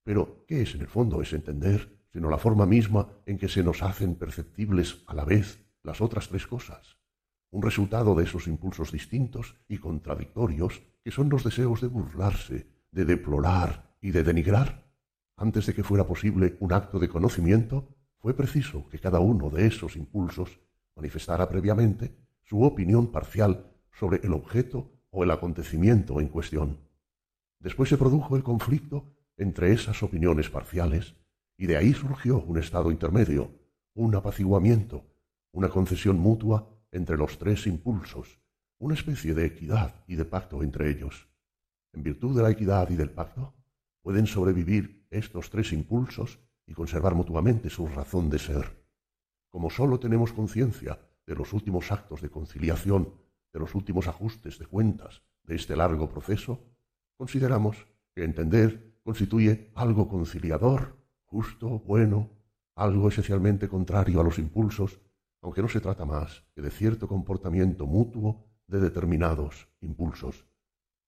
Pero, 0.04 0.44
¿qué 0.46 0.62
es 0.62 0.74
en 0.74 0.82
el 0.82 0.88
fondo 0.88 1.20
ese 1.22 1.36
entender, 1.36 2.06
sino 2.12 2.28
la 2.28 2.38
forma 2.38 2.66
misma 2.66 3.08
en 3.24 3.38
que 3.38 3.48
se 3.48 3.64
nos 3.64 3.82
hacen 3.82 4.14
perceptibles 4.14 5.02
a 5.06 5.14
la 5.14 5.24
vez 5.24 5.66
las 5.82 6.00
otras 6.00 6.28
tres 6.28 6.46
cosas? 6.46 6.95
Un 7.56 7.62
resultado 7.62 8.14
de 8.14 8.24
esos 8.24 8.48
impulsos 8.48 8.92
distintos 8.92 9.56
y 9.66 9.78
contradictorios 9.78 10.82
que 11.02 11.10
son 11.10 11.30
los 11.30 11.42
deseos 11.42 11.80
de 11.80 11.86
burlarse, 11.86 12.66
de 12.90 13.06
deplorar 13.06 13.96
y 14.02 14.10
de 14.10 14.22
denigrar. 14.22 14.84
Antes 15.38 15.64
de 15.64 15.72
que 15.72 15.82
fuera 15.82 16.06
posible 16.06 16.58
un 16.60 16.74
acto 16.74 16.98
de 16.98 17.08
conocimiento, 17.08 17.88
fue 18.18 18.34
preciso 18.34 18.86
que 18.90 18.98
cada 18.98 19.20
uno 19.20 19.48
de 19.48 19.66
esos 19.66 19.96
impulsos 19.96 20.60
manifestara 20.94 21.48
previamente 21.48 22.14
su 22.42 22.62
opinión 22.62 23.10
parcial 23.10 23.72
sobre 23.90 24.18
el 24.18 24.34
objeto 24.34 24.92
o 25.08 25.24
el 25.24 25.30
acontecimiento 25.30 26.20
en 26.20 26.28
cuestión. 26.28 26.80
Después 27.58 27.88
se 27.88 27.96
produjo 27.96 28.36
el 28.36 28.42
conflicto 28.42 29.14
entre 29.38 29.72
esas 29.72 30.02
opiniones 30.02 30.50
parciales 30.50 31.14
y 31.56 31.64
de 31.64 31.78
ahí 31.78 31.94
surgió 31.94 32.36
un 32.36 32.58
estado 32.58 32.90
intermedio, 32.90 33.50
un 33.94 34.14
apaciguamiento, 34.14 35.06
una 35.52 35.70
concesión 35.70 36.18
mutua 36.18 36.75
entre 36.96 37.18
los 37.18 37.38
tres 37.38 37.66
impulsos, 37.66 38.40
una 38.78 38.94
especie 38.94 39.34
de 39.34 39.44
equidad 39.44 40.02
y 40.06 40.16
de 40.16 40.24
pacto 40.24 40.62
entre 40.62 40.90
ellos. 40.90 41.28
En 41.92 42.02
virtud 42.02 42.34
de 42.34 42.42
la 42.42 42.50
equidad 42.50 42.88
y 42.90 42.96
del 42.96 43.10
pacto, 43.10 43.54
pueden 44.02 44.26
sobrevivir 44.26 45.06
estos 45.10 45.50
tres 45.50 45.72
impulsos 45.72 46.38
y 46.66 46.72
conservar 46.72 47.14
mutuamente 47.14 47.68
su 47.68 47.86
razón 47.86 48.30
de 48.30 48.38
ser. 48.38 48.86
Como 49.50 49.68
sólo 49.68 50.00
tenemos 50.00 50.32
conciencia 50.32 50.98
de 51.26 51.34
los 51.34 51.52
últimos 51.52 51.92
actos 51.92 52.22
de 52.22 52.30
conciliación, 52.30 53.12
de 53.52 53.60
los 53.60 53.74
últimos 53.74 54.08
ajustes 54.08 54.58
de 54.58 54.66
cuentas 54.66 55.22
de 55.42 55.56
este 55.56 55.76
largo 55.76 56.08
proceso, 56.08 56.64
consideramos 57.16 57.86
que 58.14 58.24
entender 58.24 58.96
constituye 59.02 59.70
algo 59.74 60.08
conciliador, 60.08 60.96
justo, 61.26 61.78
bueno, 61.80 62.30
algo 62.74 63.08
esencialmente 63.08 63.68
contrario 63.68 64.20
a 64.20 64.24
los 64.24 64.38
impulsos, 64.38 64.98
aunque 65.42 65.62
no 65.62 65.68
se 65.68 65.80
trata 65.80 66.04
más 66.04 66.44
que 66.54 66.62
de 66.62 66.70
cierto 66.70 67.08
comportamiento 67.08 67.86
mutuo 67.86 68.46
de 68.66 68.80
determinados 68.80 69.68
impulsos. 69.80 70.46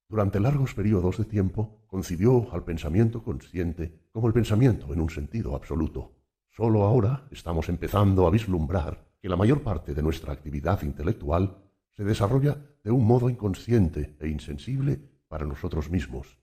Durante 0.09 0.41
largos 0.41 0.75
periodos 0.75 1.19
de 1.19 1.25
tiempo 1.25 1.85
concibió 1.87 2.53
al 2.53 2.65
pensamiento 2.65 3.23
consciente 3.23 4.09
como 4.11 4.27
el 4.27 4.33
pensamiento 4.33 4.93
en 4.93 5.01
un 5.01 5.11
sentido 5.11 5.55
absoluto. 5.55 6.15
Sólo 6.51 6.85
ahora 6.85 7.29
estamos 7.31 7.69
empezando 7.69 8.27
a 8.27 8.31
vislumbrar 8.31 9.07
que 9.21 9.29
la 9.29 9.37
mayor 9.37 9.63
parte 9.63 9.95
de 9.95 10.03
nuestra 10.03 10.33
actividad 10.33 10.83
intelectual 10.83 11.59
se 11.93 12.05
desarrolla 12.05 12.57
de 12.83 12.91
un 12.91 13.05
modo 13.05 13.29
inconsciente 13.29 14.17
e 14.21 14.29
insensible 14.29 14.99
para 15.29 15.45
nosotros 15.45 15.91
mismos. 15.91 16.39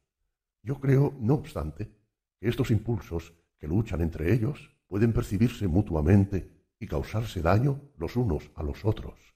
Yo 0.62 0.80
creo, 0.80 1.16
no 1.20 1.36
obstante, 1.36 1.91
que 2.40 2.48
estos 2.48 2.72
impulsos 2.72 3.34
que 3.57 3.68
luchan 3.68 4.02
entre 4.02 4.34
ellos 4.34 4.76
pueden 4.88 5.14
percibirse 5.14 5.68
mutuamente 5.68 6.55
y 6.80 6.88
causarse 6.88 7.41
daño 7.41 7.81
los 7.97 8.15
unos 8.15 8.52
a 8.56 8.64
los 8.64 8.85
otros. 8.85 9.35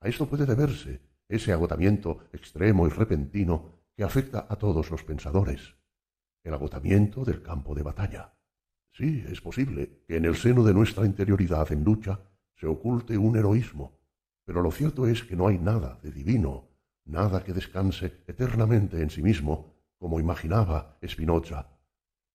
A 0.00 0.08
esto 0.08 0.28
puede 0.28 0.46
deberse 0.46 1.00
ese 1.28 1.52
agotamiento 1.52 2.28
extremo 2.32 2.86
y 2.86 2.90
repentino 2.90 3.84
que 3.96 4.04
afecta 4.04 4.46
a 4.48 4.56
todos 4.56 4.90
los 4.90 5.04
pensadores, 5.04 5.74
el 6.44 6.54
agotamiento 6.54 7.24
del 7.24 7.42
campo 7.42 7.74
de 7.74 7.82
batalla. 7.82 8.34
Sí, 8.92 9.24
es 9.28 9.40
posible 9.40 10.04
que 10.06 10.16
en 10.16 10.24
el 10.24 10.36
seno 10.36 10.64
de 10.64 10.74
nuestra 10.74 11.04
interioridad 11.04 11.70
en 11.72 11.84
lucha 11.84 12.20
se 12.54 12.66
oculte 12.66 13.18
un 13.18 13.36
heroísmo, 13.36 14.00
pero 14.44 14.62
lo 14.62 14.70
cierto 14.70 15.06
es 15.06 15.22
que 15.24 15.36
no 15.36 15.48
hay 15.48 15.58
nada 15.58 15.98
de 16.02 16.10
divino, 16.10 16.68
nada 17.04 17.44
que 17.44 17.52
descanse 17.52 18.22
eternamente 18.26 19.02
en 19.02 19.10
sí 19.10 19.22
mismo, 19.22 19.74
como 19.98 20.20
imaginaba 20.20 20.98
Spinoza. 21.06 21.68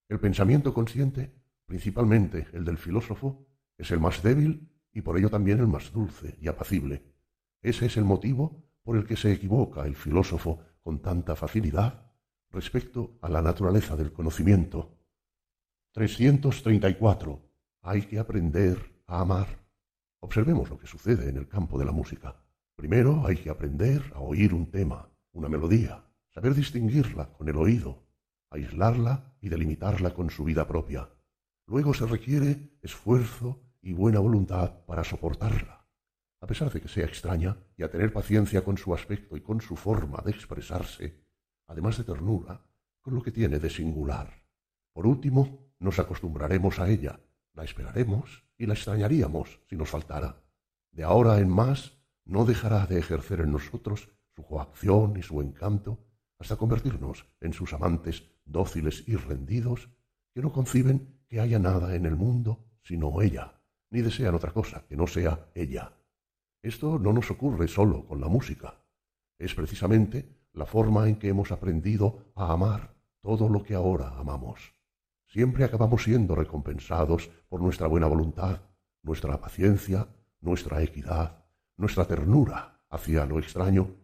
El 0.09 0.19
pensamiento 0.19 0.73
consciente, 0.73 1.33
principalmente 1.65 2.47
el 2.53 2.65
del 2.65 2.77
filósofo, 2.77 3.47
es 3.77 3.91
el 3.91 3.99
más 3.99 4.21
débil 4.21 4.69
y 4.93 5.01
por 5.01 5.17
ello 5.17 5.29
también 5.29 5.59
el 5.59 5.67
más 5.67 5.91
dulce 5.91 6.37
y 6.39 6.47
apacible. 6.47 7.03
Ese 7.61 7.85
es 7.87 7.97
el 7.97 8.03
motivo 8.03 8.63
por 8.83 8.97
el 8.97 9.05
que 9.05 9.15
se 9.15 9.31
equivoca 9.31 9.85
el 9.85 9.95
filósofo 9.95 10.59
con 10.81 11.01
tanta 11.01 11.35
facilidad 11.35 12.11
respecto 12.51 13.17
a 13.21 13.29
la 13.29 13.41
naturaleza 13.41 13.95
del 13.95 14.13
conocimiento. 14.13 14.97
334. 15.93 17.41
Hay 17.81 18.03
que 18.03 18.19
aprender 18.19 19.01
a 19.07 19.21
amar. 19.21 19.47
Observemos 20.19 20.69
lo 20.69 20.77
que 20.77 20.87
sucede 20.87 21.29
en 21.29 21.37
el 21.37 21.47
campo 21.47 21.77
de 21.77 21.85
la 21.85 21.91
música. 21.91 22.35
Primero 22.75 23.25
hay 23.25 23.37
que 23.37 23.49
aprender 23.49 24.11
a 24.15 24.19
oír 24.19 24.53
un 24.53 24.69
tema, 24.71 25.09
una 25.31 25.49
melodía, 25.49 26.03
saber 26.29 26.55
distinguirla 26.55 27.31
con 27.33 27.47
el 27.49 27.57
oído, 27.57 28.03
aislarla 28.49 29.35
y 29.41 29.49
delimitarla 29.49 30.13
con 30.13 30.29
su 30.29 30.43
vida 30.43 30.67
propia. 30.67 31.09
Luego 31.73 31.91
se 31.95 32.05
requiere 32.05 32.77
esfuerzo 32.83 33.63
y 33.81 33.93
buena 33.93 34.19
voluntad 34.19 34.85
para 34.85 35.03
soportarla, 35.03 35.87
a 36.39 36.45
pesar 36.45 36.71
de 36.71 36.79
que 36.79 36.87
sea 36.87 37.05
extraña, 37.05 37.57
y 37.75 37.81
a 37.81 37.89
tener 37.89 38.13
paciencia 38.13 38.63
con 38.63 38.77
su 38.77 38.93
aspecto 38.93 39.35
y 39.35 39.41
con 39.41 39.59
su 39.59 39.75
forma 39.75 40.21
de 40.23 40.29
expresarse, 40.29 41.25
además 41.65 41.97
de 41.97 42.03
ternura, 42.03 42.63
con 43.01 43.15
lo 43.15 43.23
que 43.23 43.31
tiene 43.31 43.57
de 43.57 43.71
singular. 43.71 44.45
Por 44.93 45.07
último, 45.07 45.73
nos 45.79 45.97
acostumbraremos 45.97 46.77
a 46.77 46.87
ella, 46.87 47.19
la 47.55 47.63
esperaremos 47.63 48.43
y 48.55 48.67
la 48.67 48.75
extrañaríamos 48.75 49.59
si 49.67 49.75
nos 49.75 49.89
faltara. 49.89 50.43
De 50.91 51.03
ahora 51.03 51.39
en 51.39 51.49
más, 51.49 51.97
no 52.23 52.45
dejará 52.45 52.85
de 52.85 52.99
ejercer 52.99 53.39
en 53.39 53.51
nosotros 53.51 54.09
su 54.35 54.45
coacción 54.45 55.17
y 55.17 55.23
su 55.23 55.41
encanto 55.41 56.05
hasta 56.37 56.55
convertirnos 56.55 57.25
en 57.41 57.51
sus 57.51 57.73
amantes 57.73 58.29
dóciles 58.45 59.05
y 59.07 59.15
rendidos 59.15 59.89
que 60.35 60.43
no 60.43 60.51
conciben 60.51 61.22
que 61.27 61.39
haya 61.39 61.59
nada 61.59 61.95
en 61.95 62.05
el 62.05 62.15
mundo 62.15 62.65
sino 62.83 63.21
ella, 63.21 63.53
ni 63.89 64.01
desean 64.01 64.35
otra 64.35 64.51
cosa 64.51 64.85
que 64.87 64.97
no 64.97 65.07
sea 65.07 65.47
ella. 65.55 65.93
Esto 66.61 66.99
no 66.99 67.13
nos 67.13 67.31
ocurre 67.31 67.67
solo 67.67 68.05
con 68.05 68.21
la 68.21 68.27
música. 68.27 68.75
Es 69.37 69.53
precisamente 69.55 70.47
la 70.53 70.65
forma 70.65 71.07
en 71.07 71.15
que 71.17 71.29
hemos 71.29 71.51
aprendido 71.51 72.31
a 72.35 72.51
amar 72.51 72.95
todo 73.21 73.49
lo 73.49 73.63
que 73.63 73.73
ahora 73.73 74.09
amamos. 74.17 74.73
Siempre 75.27 75.63
acabamos 75.63 76.03
siendo 76.03 76.35
recompensados 76.35 77.31
por 77.47 77.61
nuestra 77.61 77.87
buena 77.87 78.07
voluntad, 78.07 78.61
nuestra 79.01 79.39
paciencia, 79.39 80.07
nuestra 80.41 80.81
equidad, 80.83 81.45
nuestra 81.77 82.05
ternura 82.05 82.81
hacia 82.89 83.25
lo 83.25 83.39
extraño, 83.39 83.95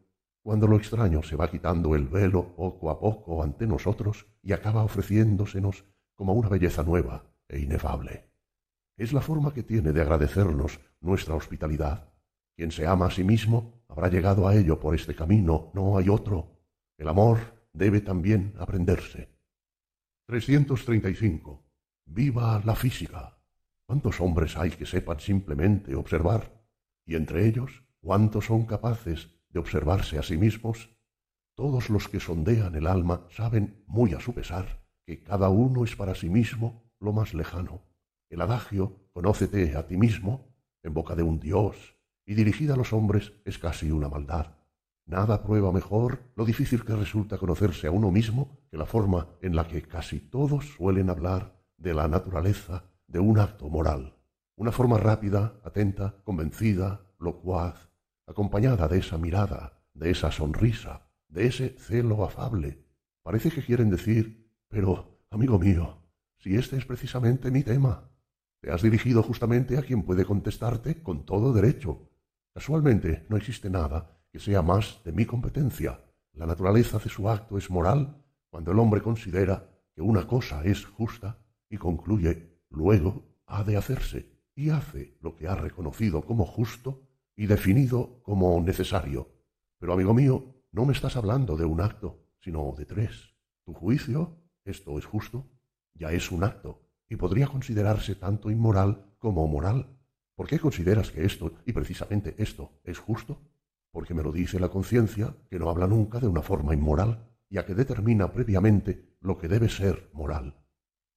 cuando 0.41 0.67
lo 0.67 0.77
extraño 0.77 1.21
se 1.21 1.35
va 1.35 1.51
quitando 1.51 1.95
el 1.95 2.07
velo 2.07 2.55
poco 2.55 2.89
a 2.89 2.99
poco 2.99 3.43
ante 3.43 3.67
nosotros 3.67 4.25
y 4.41 4.53
acaba 4.53 4.83
ofreciéndosenos 4.83 5.85
como 6.19 6.33
una 6.33 6.49
belleza 6.49 6.83
nueva 6.83 7.23
e 7.47 7.59
inefable. 7.59 8.25
Es 8.97 9.13
la 9.13 9.21
forma 9.21 9.53
que 9.53 9.63
tiene 9.63 9.93
de 9.93 10.01
agradecernos 10.01 10.81
nuestra 10.99 11.33
hospitalidad. 11.33 12.11
Quien 12.57 12.73
se 12.73 12.85
ama 12.85 13.05
a 13.05 13.09
sí 13.09 13.23
mismo 13.23 13.85
habrá 13.87 14.09
llegado 14.09 14.45
a 14.45 14.53
ello 14.53 14.81
por 14.81 14.93
este 14.93 15.15
camino, 15.15 15.71
no 15.73 15.97
hay 15.97 16.09
otro. 16.09 16.59
El 16.97 17.07
amor 17.07 17.37
debe 17.71 18.01
también 18.01 18.53
aprenderse. 18.59 19.29
335. 20.25 21.63
Viva 22.07 22.61
la 22.65 22.75
física. 22.75 23.39
¿Cuántos 23.85 24.19
hombres 24.19 24.57
hay 24.57 24.71
que 24.71 24.85
sepan 24.85 25.21
simplemente 25.21 25.95
observar? 25.95 26.51
Y 27.05 27.15
entre 27.15 27.47
ellos, 27.47 27.85
¿cuántos 28.01 28.47
son 28.47 28.65
capaces 28.65 29.29
de 29.51 29.59
observarse 29.61 30.19
a 30.19 30.23
sí 30.23 30.35
mismos? 30.35 30.89
Todos 31.55 31.89
los 31.89 32.09
que 32.09 32.19
sondean 32.19 32.75
el 32.75 32.87
alma 32.87 33.25
saben, 33.29 33.85
muy 33.87 34.13
a 34.13 34.19
su 34.19 34.33
pesar, 34.33 34.78
que 35.09 35.23
cada 35.23 35.49
uno 35.49 35.85
es 35.85 35.95
para 35.95 36.13
sí 36.13 36.29
mismo 36.29 36.83
lo 36.99 37.13
más 37.13 37.33
lejano. 37.33 37.81
El 38.29 38.41
adagio, 38.41 39.09
conócete 39.11 39.75
a 39.75 39.87
ti 39.87 39.97
mismo, 39.97 40.53
en 40.83 40.93
boca 40.93 41.15
de 41.15 41.23
un 41.23 41.39
dios, 41.39 41.95
y 42.27 42.35
dirigida 42.35 42.75
a 42.75 42.77
los 42.77 42.93
hombres 42.93 43.33
es 43.43 43.57
casi 43.57 43.89
una 43.89 44.07
maldad. 44.07 44.53
Nada 45.07 45.41
prueba 45.41 45.71
mejor 45.71 46.19
lo 46.35 46.45
difícil 46.45 46.85
que 46.85 46.95
resulta 46.95 47.39
conocerse 47.39 47.87
a 47.87 47.91
uno 47.91 48.11
mismo 48.11 48.59
que 48.69 48.77
la 48.77 48.85
forma 48.85 49.29
en 49.41 49.55
la 49.55 49.67
que 49.67 49.81
casi 49.81 50.19
todos 50.19 50.75
suelen 50.75 51.09
hablar 51.09 51.59
de 51.77 51.95
la 51.95 52.07
naturaleza 52.07 52.83
de 53.07 53.17
un 53.17 53.39
acto 53.39 53.67
moral. 53.67 54.15
Una 54.57 54.71
forma 54.71 54.99
rápida, 54.99 55.59
atenta, 55.63 56.21
convencida, 56.23 57.01
locuaz, 57.17 57.89
acompañada 58.27 58.87
de 58.87 58.99
esa 58.99 59.17
mirada, 59.17 59.81
de 59.95 60.11
esa 60.11 60.31
sonrisa, 60.31 61.09
de 61.29 61.47
ese 61.47 61.69
celo 61.79 62.23
afable. 62.23 62.85
Parece 63.23 63.49
que 63.49 63.63
quieren 63.63 63.89
decir, 63.89 64.38
pero, 64.69 65.19
amigo 65.31 65.59
mío, 65.59 65.97
si 66.37 66.55
este 66.55 66.77
es 66.77 66.85
precisamente 66.85 67.51
mi 67.51 67.63
tema, 67.63 68.09
te 68.61 68.71
has 68.71 68.81
dirigido 68.81 69.23
justamente 69.23 69.77
a 69.77 69.81
quien 69.81 70.03
puede 70.03 70.25
contestarte 70.25 71.01
con 71.01 71.25
todo 71.25 71.53
derecho. 71.53 72.09
Casualmente 72.53 73.25
no 73.29 73.37
existe 73.37 73.69
nada 73.69 74.21
que 74.31 74.39
sea 74.39 74.61
más 74.61 75.01
de 75.03 75.11
mi 75.11 75.25
competencia. 75.25 76.01
La 76.33 76.45
naturaleza 76.45 76.99
de 76.99 77.09
su 77.09 77.29
acto 77.29 77.57
es 77.57 77.69
moral 77.69 78.23
cuando 78.49 78.71
el 78.71 78.79
hombre 78.79 79.01
considera 79.01 79.69
que 79.93 80.01
una 80.01 80.27
cosa 80.27 80.63
es 80.63 80.85
justa 80.85 81.43
y 81.69 81.77
concluye 81.77 82.59
luego 82.69 83.41
ha 83.47 83.63
de 83.63 83.75
hacerse 83.77 84.39
y 84.55 84.69
hace 84.69 85.17
lo 85.21 85.35
que 85.35 85.47
ha 85.47 85.55
reconocido 85.55 86.21
como 86.21 86.45
justo 86.45 87.07
y 87.35 87.47
definido 87.47 88.21
como 88.23 88.61
necesario. 88.61 89.29
Pero, 89.79 89.93
amigo 89.93 90.13
mío, 90.13 90.63
no 90.71 90.85
me 90.85 90.93
estás 90.93 91.15
hablando 91.15 91.55
de 91.57 91.65
un 91.65 91.81
acto, 91.81 92.27
sino 92.41 92.75
de 92.77 92.85
tres. 92.85 93.33
Tu 93.63 93.73
juicio, 93.73 94.37
esto 94.69 94.97
es 94.97 95.05
justo, 95.05 95.49
ya 95.93 96.11
es 96.11 96.31
un 96.31 96.43
acto 96.43 96.81
y 97.09 97.15
podría 97.15 97.47
considerarse 97.47 98.15
tanto 98.15 98.51
inmoral 98.51 99.13
como 99.17 99.47
moral. 99.47 99.97
¿Por 100.35 100.47
qué 100.47 100.59
consideras 100.59 101.11
que 101.11 101.25
esto, 101.25 101.53
y 101.65 101.73
precisamente 101.73 102.35
esto, 102.37 102.79
es 102.83 102.97
justo? 102.97 103.41
Porque 103.91 104.13
me 104.13 104.23
lo 104.23 104.31
dice 104.31 104.59
la 104.59 104.69
conciencia, 104.69 105.35
que 105.49 105.59
no 105.59 105.69
habla 105.69 105.87
nunca 105.87 106.19
de 106.19 106.27
una 106.27 106.41
forma 106.41 106.73
inmoral, 106.73 107.27
ya 107.49 107.65
que 107.65 107.73
determina 107.73 108.31
previamente 108.31 109.17
lo 109.19 109.37
que 109.37 109.47
debe 109.47 109.67
ser 109.67 110.09
moral. 110.13 110.63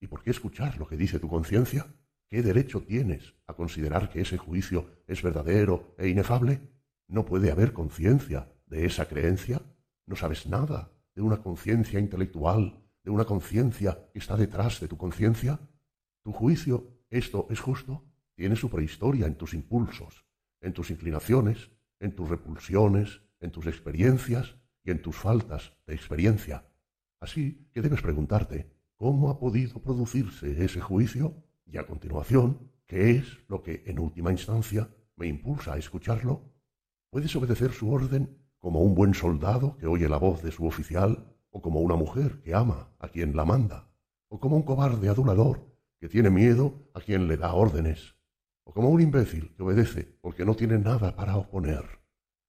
¿Y 0.00 0.08
por 0.08 0.22
qué 0.22 0.30
escuchar 0.30 0.78
lo 0.78 0.88
que 0.88 0.96
dice 0.96 1.20
tu 1.20 1.28
conciencia? 1.28 1.86
¿Qué 2.28 2.42
derecho 2.42 2.82
tienes 2.82 3.34
a 3.46 3.54
considerar 3.54 4.08
que 4.08 4.22
ese 4.22 4.38
juicio 4.38 4.86
es 5.06 5.22
verdadero 5.22 5.94
e 5.98 6.08
inefable? 6.08 6.60
No 7.06 7.26
puede 7.26 7.52
haber 7.52 7.72
conciencia 7.72 8.50
de 8.66 8.86
esa 8.86 9.06
creencia. 9.06 9.60
No 10.06 10.16
sabes 10.16 10.46
nada 10.46 10.90
de 11.14 11.22
una 11.22 11.42
conciencia 11.42 12.00
intelectual, 12.00 12.81
de 13.04 13.10
una 13.10 13.24
conciencia 13.24 14.08
que 14.12 14.18
está 14.18 14.36
detrás 14.36 14.80
de 14.80 14.88
tu 14.88 14.96
conciencia. 14.96 15.60
Tu 16.22 16.32
juicio, 16.32 16.88
esto 17.10 17.46
es 17.50 17.60
justo, 17.60 18.04
tiene 18.34 18.56
su 18.56 18.70
prehistoria 18.70 19.26
en 19.26 19.36
tus 19.36 19.54
impulsos, 19.54 20.24
en 20.60 20.72
tus 20.72 20.90
inclinaciones, 20.90 21.70
en 22.00 22.14
tus 22.14 22.28
repulsiones, 22.28 23.22
en 23.40 23.50
tus 23.50 23.66
experiencias 23.66 24.56
y 24.84 24.90
en 24.90 25.02
tus 25.02 25.16
faltas 25.16 25.74
de 25.86 25.94
experiencia. 25.94 26.66
Así 27.20 27.68
que 27.72 27.82
debes 27.82 28.02
preguntarte, 28.02 28.72
¿cómo 28.96 29.30
ha 29.30 29.38
podido 29.38 29.80
producirse 29.80 30.64
ese 30.64 30.80
juicio? 30.80 31.36
Y 31.66 31.78
a 31.78 31.86
continuación, 31.86 32.70
¿qué 32.86 33.12
es 33.12 33.38
lo 33.48 33.62
que 33.62 33.82
en 33.86 33.98
última 33.98 34.30
instancia 34.30 34.88
me 35.16 35.26
impulsa 35.26 35.74
a 35.74 35.78
escucharlo? 35.78 36.52
Puedes 37.10 37.34
obedecer 37.36 37.72
su 37.72 37.92
orden 37.92 38.38
como 38.58 38.80
un 38.80 38.94
buen 38.94 39.14
soldado 39.14 39.76
que 39.76 39.86
oye 39.86 40.08
la 40.08 40.18
voz 40.18 40.42
de 40.42 40.52
su 40.52 40.66
oficial, 40.66 41.31
o 41.52 41.60
como 41.60 41.80
una 41.80 41.94
mujer 41.94 42.40
que 42.42 42.54
ama 42.54 42.90
a 42.98 43.08
quien 43.08 43.36
la 43.36 43.44
manda, 43.44 43.88
o 44.28 44.40
como 44.40 44.56
un 44.56 44.62
cobarde 44.62 45.08
adulador 45.08 45.70
que 46.00 46.08
tiene 46.08 46.30
miedo 46.30 46.90
a 46.94 47.00
quien 47.00 47.28
le 47.28 47.36
da 47.36 47.52
órdenes, 47.52 48.16
o 48.64 48.72
como 48.72 48.88
un 48.88 49.00
imbécil 49.00 49.54
que 49.54 49.62
obedece 49.62 50.18
porque 50.20 50.44
no 50.44 50.56
tiene 50.56 50.78
nada 50.78 51.14
para 51.14 51.36
oponer. 51.36 51.84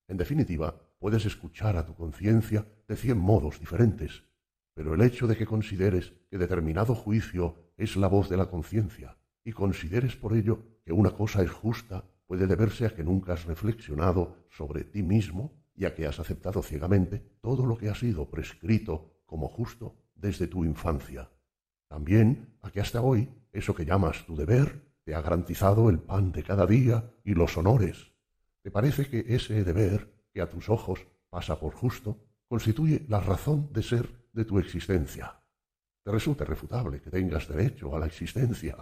En 0.08 0.18
definitiva, 0.18 0.82
puedes 1.00 1.26
escuchar 1.26 1.76
a 1.76 1.86
tu 1.86 1.96
conciencia 1.96 2.66
de 2.88 2.96
cien 2.96 3.18
modos 3.18 3.60
diferentes, 3.60 4.24
pero 4.74 4.94
el 4.94 5.02
hecho 5.02 5.28
de 5.28 5.36
que 5.36 5.46
consideres 5.46 6.14
que 6.30 6.38
determinado 6.38 6.96
juicio 6.96 7.74
es 7.78 7.96
la 7.96 8.08
voz 8.08 8.30
de 8.30 8.38
la 8.38 8.50
conciencia 8.50 9.18
y 9.44 9.52
consideres 9.52 10.16
por 10.16 10.34
ello 10.34 10.80
que 10.86 10.94
una 10.94 11.12
cosa 11.12 11.44
es 11.44 11.52
justa 11.52 12.06
puede 12.26 12.48
deberse 12.48 12.86
a 12.86 12.96
que 12.96 13.04
nunca 13.04 13.34
has 13.34 13.46
reflexionado 13.46 14.48
sobre 14.50 14.84
ti 14.86 15.04
mismo 15.04 15.63
y 15.76 15.86
a 15.86 15.96
que 15.96 16.06
has 16.06 16.20
aceptado 16.20 16.62
ciegamente 16.62 17.20
todo 17.42 17.66
lo 17.66 17.78
que 17.78 17.90
ha 17.90 17.96
sido 17.96 18.30
prescrito 18.30 19.22
como 19.26 19.48
justo 19.48 19.96
desde 20.16 20.48
tu 20.48 20.64
infancia. 20.66 21.30
También 21.88 22.58
a 22.62 22.72
que 22.72 22.82
hasta 22.82 23.02
hoy 23.02 23.30
eso 23.52 23.76
que 23.76 23.86
llamas 23.86 24.26
tu 24.26 24.36
deber 24.36 24.82
te 25.04 25.16
ha 25.16 25.22
garantizado 25.22 25.90
el 25.90 26.00
pan 26.00 26.32
de 26.32 26.44
cada 26.44 26.66
día 26.66 27.12
y 27.24 27.34
los 27.34 27.58
honores. 27.58 28.14
¿Te 28.62 28.72
parece 28.72 29.10
que 29.10 29.26
ese 29.28 29.64
deber, 29.64 30.12
que 30.32 30.42
a 30.42 30.50
tus 30.50 30.70
ojos 30.70 31.06
pasa 31.30 31.60
por 31.60 31.74
justo, 31.74 32.18
constituye 32.48 33.06
la 33.10 33.20
razón 33.20 33.70
de 33.74 33.84
ser 33.84 34.10
de 34.32 34.46
tu 34.46 34.60
existencia? 34.60 35.42
Te 36.04 36.12
resulta 36.12 36.44
irrefutable 36.44 37.02
que 37.02 37.10
tengas 37.10 37.48
derecho 37.48 37.96
a 37.96 38.00
la 38.00 38.06
existencia. 38.06 38.78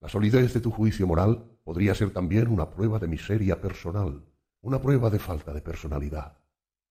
La 0.00 0.08
solidez 0.08 0.52
de 0.52 0.60
tu 0.60 0.70
juicio 0.70 1.06
moral 1.06 1.58
podría 1.62 1.94
ser 1.94 2.10
también 2.12 2.48
una 2.48 2.68
prueba 2.68 2.98
de 2.98 3.06
miseria 3.06 3.60
personal, 3.60 4.24
una 4.62 4.80
prueba 4.80 5.10
de 5.10 5.18
falta 5.18 5.52
de 5.52 5.60
personalidad. 5.60 6.38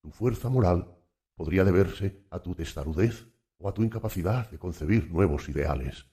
Tu 0.02 0.12
fuerza 0.12 0.50
moral 0.50 0.94
podría 1.36 1.64
deberse 1.64 2.26
a 2.30 2.40
tu 2.40 2.54
testarudez 2.54 3.28
o 3.58 3.70
a 3.70 3.74
tu 3.74 3.84
incapacidad 3.84 4.50
de 4.52 4.60
concebir 4.60 5.10
nuevos 5.10 5.48
ideales. 5.48 6.06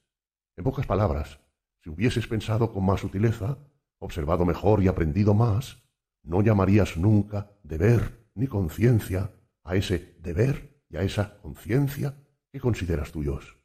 En 0.56 0.62
pocas 0.62 0.86
palabras, 0.86 1.40
si 1.82 1.90
hubieses 1.90 2.28
pensado 2.28 2.72
con 2.72 2.86
más 2.86 3.00
sutileza, 3.00 3.58
observado 3.98 4.44
mejor 4.44 4.82
y 4.82 4.88
aprendido 4.88 5.34
más, 5.34 5.82
no 6.22 6.42
llamarías 6.42 6.96
nunca 6.96 7.50
deber 7.64 8.28
ni 8.34 8.46
conciencia 8.46 9.32
a 9.64 9.74
ese 9.74 10.16
deber 10.20 10.80
y 10.88 10.96
a 10.96 11.02
esa 11.02 11.38
conciencia 11.40 12.14
que 12.52 12.60
consideras 12.60 13.10
tuyos. 13.10 13.58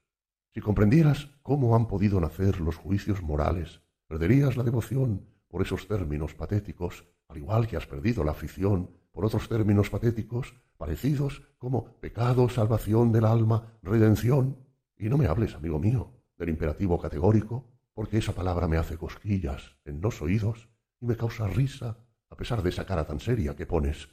Si 0.52 0.61
comprendieras 0.61 1.30
cómo 1.44 1.76
han 1.76 1.88
podido 1.88 2.20
nacer 2.20 2.60
los 2.60 2.76
juicios 2.76 3.22
morales, 3.22 3.82
perderías 4.07 4.57
la 4.57 4.64
devoción 4.64 5.28
por 5.48 5.61
esos 5.61 5.88
términos 5.88 6.34
patéticos, 6.34 7.06
al 7.28 7.38
igual 7.38 7.68
que 7.68 7.78
has 7.78 7.88
perdido 7.88 8.24
la 8.24 8.32
afición 8.32 8.90
por 9.12 9.26
otros 9.26 9.48
términos 9.48 9.90
patéticos 9.90 10.54
parecidos 10.78 11.44
como 11.58 11.86
pecado, 12.00 12.50
salvación 12.50 13.12
del 13.12 13.26
alma, 13.26 13.78
redención. 13.82 14.58
Y 14.98 15.10
no 15.10 15.18
me 15.18 15.28
hables, 15.28 15.56
amigo 15.56 15.80
mío, 15.80 16.12
del 16.38 16.50
imperativo 16.50 17.00
categórico, 17.00 17.70
porque 17.94 18.18
esa 18.18 18.34
palabra 18.34 18.68
me 18.68 18.78
hace 18.78 18.98
cosquillas 18.98 19.78
en 19.86 20.02
los 20.02 20.22
oídos 20.22 20.70
y 21.00 21.06
me 21.06 21.16
causa 21.16 21.48
risa 21.48 21.98
a 22.30 22.36
pesar 22.36 22.64
de 22.64 22.70
esa 22.70 22.86
cara 22.86 23.06
tan 23.06 23.20
seria 23.20 23.56
que 23.56 23.68
pones. 23.68 24.10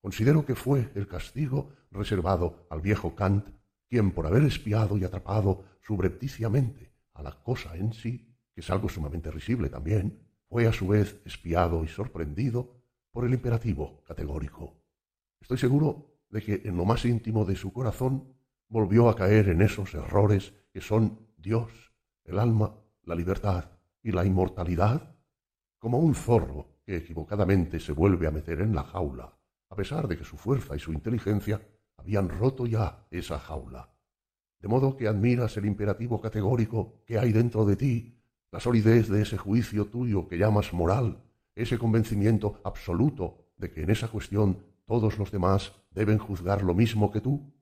Considero 0.00 0.46
que 0.46 0.54
fue 0.54 0.90
el 0.94 1.06
castigo 1.06 1.72
reservado 1.90 2.66
al 2.70 2.80
viejo 2.80 3.14
Kant, 3.14 3.48
quien 3.86 4.12
por 4.12 4.26
haber 4.26 4.44
espiado 4.44 4.96
y 4.96 5.04
atrapado 5.04 5.64
subrepticiamente 5.82 6.90
a 7.12 7.22
la 7.22 7.32
cosa 7.42 7.76
en 7.76 7.92
sí, 7.92 8.34
que 8.54 8.62
es 8.62 8.70
algo 8.70 8.88
sumamente 8.88 9.30
risible 9.30 9.68
también, 9.68 10.18
fue 10.50 10.66
a 10.66 10.72
su 10.72 10.88
vez 10.88 11.20
espiado 11.24 11.84
y 11.84 11.88
sorprendido 11.88 12.82
por 13.12 13.24
el 13.24 13.32
imperativo 13.32 14.02
categórico. 14.02 14.74
Estoy 15.40 15.58
seguro 15.58 16.18
de 16.28 16.42
que 16.42 16.62
en 16.64 16.76
lo 16.76 16.84
más 16.84 17.04
íntimo 17.04 17.44
de 17.44 17.54
su 17.54 17.72
corazón 17.72 18.34
volvió 18.68 19.08
a 19.08 19.14
caer 19.14 19.48
en 19.48 19.62
esos 19.62 19.94
errores 19.94 20.52
que 20.72 20.80
son 20.80 21.28
Dios, 21.36 21.92
el 22.24 22.38
alma, 22.38 22.74
la 23.04 23.14
libertad 23.14 23.70
y 24.02 24.10
la 24.10 24.24
inmortalidad, 24.24 25.16
como 25.78 25.98
un 25.98 26.14
zorro 26.14 26.80
que 26.84 26.96
equivocadamente 26.96 27.78
se 27.78 27.92
vuelve 27.92 28.26
a 28.26 28.32
meter 28.32 28.60
en 28.60 28.74
la 28.74 28.82
jaula, 28.82 29.38
a 29.68 29.76
pesar 29.76 30.08
de 30.08 30.18
que 30.18 30.24
su 30.24 30.36
fuerza 30.36 30.74
y 30.74 30.80
su 30.80 30.92
inteligencia 30.92 31.60
habían 31.96 32.28
roto 32.28 32.66
ya 32.66 33.06
esa 33.10 33.38
jaula. 33.38 33.94
De 34.58 34.68
modo 34.68 34.96
que 34.96 35.06
admiras 35.06 35.56
el 35.56 35.66
imperativo 35.66 36.20
categórico 36.20 37.02
que 37.06 37.18
hay 37.18 37.32
dentro 37.32 37.64
de 37.64 37.76
ti, 37.76 38.19
la 38.52 38.60
solidez 38.60 39.08
de 39.08 39.22
ese 39.22 39.38
juicio 39.38 39.86
tuyo 39.86 40.28
que 40.28 40.38
llamas 40.38 40.72
moral, 40.72 41.22
ese 41.54 41.78
convencimiento 41.78 42.60
absoluto 42.64 43.52
de 43.56 43.70
que 43.70 43.82
en 43.82 43.90
esa 43.90 44.08
cuestión 44.08 44.64
todos 44.86 45.18
los 45.18 45.30
demás 45.30 45.72
deben 45.90 46.18
juzgar 46.18 46.62
lo 46.62 46.74
mismo 46.74 47.10
que 47.10 47.20
tú? 47.20 47.52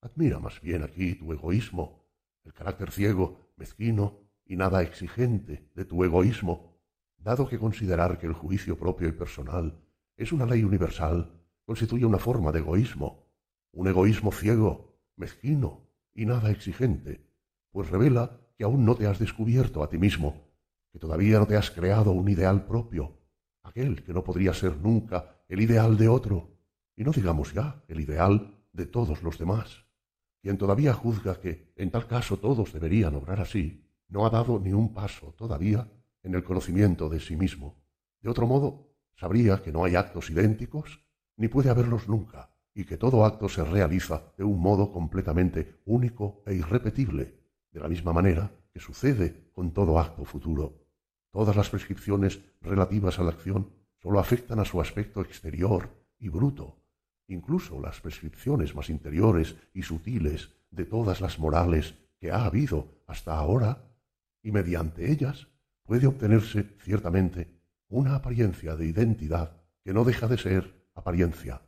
Admira 0.00 0.38
más 0.38 0.60
bien 0.60 0.82
aquí 0.82 1.14
tu 1.14 1.32
egoísmo, 1.32 2.04
el 2.44 2.52
carácter 2.52 2.90
ciego, 2.90 3.52
mezquino 3.56 4.18
y 4.44 4.56
nada 4.56 4.82
exigente 4.82 5.70
de 5.74 5.84
tu 5.84 6.04
egoísmo, 6.04 6.76
dado 7.16 7.48
que 7.48 7.58
considerar 7.58 8.18
que 8.18 8.26
el 8.26 8.34
juicio 8.34 8.78
propio 8.78 9.08
y 9.08 9.12
personal 9.12 9.80
es 10.16 10.32
una 10.32 10.46
ley 10.46 10.64
universal 10.64 11.32
constituye 11.64 12.04
una 12.04 12.18
forma 12.18 12.52
de 12.52 12.60
egoísmo, 12.60 13.26
un 13.72 13.88
egoísmo 13.88 14.32
ciego, 14.32 14.96
mezquino 15.16 15.88
y 16.14 16.26
nada 16.26 16.50
exigente, 16.50 17.26
pues 17.70 17.90
revela 17.90 18.40
que 18.56 18.64
aún 18.64 18.84
no 18.84 18.94
te 18.94 19.06
has 19.06 19.18
descubierto 19.18 19.82
a 19.82 19.88
ti 19.88 19.98
mismo, 19.98 20.46
que 20.92 20.98
todavía 20.98 21.38
no 21.38 21.46
te 21.46 21.56
has 21.56 21.70
creado 21.70 22.12
un 22.12 22.28
ideal 22.28 22.66
propio, 22.66 23.18
aquel 23.62 24.02
que 24.02 24.12
no 24.12 24.24
podría 24.24 24.54
ser 24.54 24.76
nunca 24.78 25.42
el 25.48 25.60
ideal 25.60 25.96
de 25.96 26.08
otro, 26.08 26.56
y 26.96 27.04
no 27.04 27.12
digamos 27.12 27.52
ya 27.52 27.84
el 27.88 28.00
ideal 28.00 28.54
de 28.72 28.86
todos 28.86 29.22
los 29.22 29.38
demás. 29.38 29.84
Quien 30.40 30.56
todavía 30.58 30.94
juzga 30.94 31.40
que 31.40 31.72
en 31.76 31.90
tal 31.90 32.06
caso 32.06 32.38
todos 32.38 32.72
deberían 32.72 33.14
obrar 33.14 33.40
así, 33.40 33.84
no 34.08 34.24
ha 34.24 34.30
dado 34.30 34.58
ni 34.58 34.72
un 34.72 34.94
paso 34.94 35.34
todavía 35.36 35.90
en 36.22 36.34
el 36.34 36.44
conocimiento 36.44 37.08
de 37.08 37.20
sí 37.20 37.36
mismo. 37.36 37.82
De 38.20 38.30
otro 38.30 38.46
modo, 38.46 38.94
sabría 39.16 39.62
que 39.62 39.72
no 39.72 39.84
hay 39.84 39.96
actos 39.96 40.30
idénticos, 40.30 41.04
ni 41.36 41.48
puede 41.48 41.70
haberlos 41.70 42.08
nunca, 42.08 42.50
y 42.74 42.84
que 42.84 42.96
todo 42.96 43.24
acto 43.24 43.48
se 43.48 43.64
realiza 43.64 44.32
de 44.36 44.44
un 44.44 44.60
modo 44.60 44.92
completamente 44.92 45.80
único 45.84 46.42
e 46.46 46.54
irrepetible, 46.54 47.45
de 47.76 47.82
la 47.82 47.88
misma 47.88 48.14
manera 48.14 48.50
que 48.72 48.80
sucede 48.80 49.50
con 49.52 49.70
todo 49.70 49.98
acto 49.98 50.24
futuro. 50.24 50.80
Todas 51.30 51.54
las 51.54 51.68
prescripciones 51.68 52.40
relativas 52.62 53.18
a 53.18 53.22
la 53.22 53.32
acción 53.32 53.68
sólo 54.02 54.18
afectan 54.18 54.58
a 54.60 54.64
su 54.64 54.80
aspecto 54.80 55.20
exterior 55.20 55.90
y 56.18 56.30
bruto, 56.30 56.80
incluso 57.28 57.78
las 57.78 58.00
prescripciones 58.00 58.74
más 58.74 58.88
interiores 58.88 59.56
y 59.74 59.82
sutiles 59.82 60.52
de 60.70 60.86
todas 60.86 61.20
las 61.20 61.38
morales 61.38 61.94
que 62.18 62.30
ha 62.30 62.46
habido 62.46 62.88
hasta 63.06 63.36
ahora, 63.36 63.84
y 64.42 64.52
mediante 64.52 65.12
ellas 65.12 65.48
puede 65.84 66.06
obtenerse 66.06 66.64
ciertamente 66.78 67.60
una 67.88 68.14
apariencia 68.14 68.74
de 68.74 68.86
identidad 68.86 69.60
que 69.84 69.92
no 69.92 70.02
deja 70.04 70.28
de 70.28 70.38
ser 70.38 70.88
apariencia. 70.94 71.60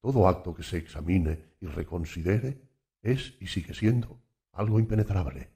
Todo 0.00 0.28
acto 0.28 0.54
que 0.54 0.62
se 0.62 0.78
examine 0.78 1.56
y 1.60 1.66
reconsidere 1.66 2.62
es 3.02 3.34
y 3.38 3.48
sigue 3.48 3.74
siendo 3.74 4.21
algo 4.52 4.78
impenetrable. 4.78 5.50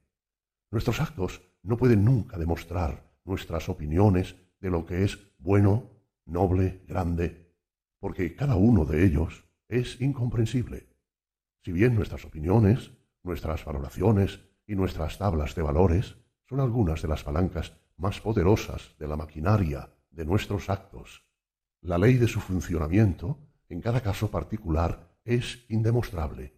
Nuestros 0.71 1.01
actos 1.01 1.43
no 1.63 1.77
pueden 1.77 2.05
nunca 2.05 2.39
demostrar 2.39 3.13
nuestras 3.25 3.69
opiniones 3.69 4.37
de 4.61 4.71
lo 4.71 4.87
que 4.87 5.05
es 5.05 5.19
bueno, 5.39 5.91
noble, 6.25 6.83
grande, 6.89 7.55
porque 7.99 8.35
cada 8.35 8.57
uno 8.57 8.85
de 8.85 9.05
ellos 9.05 9.45
es 9.69 10.01
incomprensible. 10.01 10.89
Si 11.63 11.73
bien 11.73 11.95
nuestras 11.95 12.25
opiniones, 12.25 12.93
nuestras 13.23 13.65
valoraciones 13.65 14.41
y 14.67 14.75
nuestras 14.75 15.19
tablas 15.19 15.55
de 15.55 15.63
valores 15.63 16.17
son 16.49 16.61
algunas 16.61 17.03
de 17.03 17.09
las 17.09 17.25
palancas 17.25 17.75
más 17.97 18.21
poderosas 18.21 18.95
de 18.99 19.09
la 19.09 19.17
maquinaria 19.17 19.91
de 20.11 20.25
nuestros 20.25 20.71
actos, 20.71 21.25
la 21.81 21.99
ley 21.99 22.15
de 22.15 22.29
su 22.29 22.41
funcionamiento, 22.41 23.39
en 23.69 23.81
cada 23.81 24.01
caso 24.01 24.31
particular, 24.31 25.17
es 25.25 25.65
indemostrable. 25.69 26.55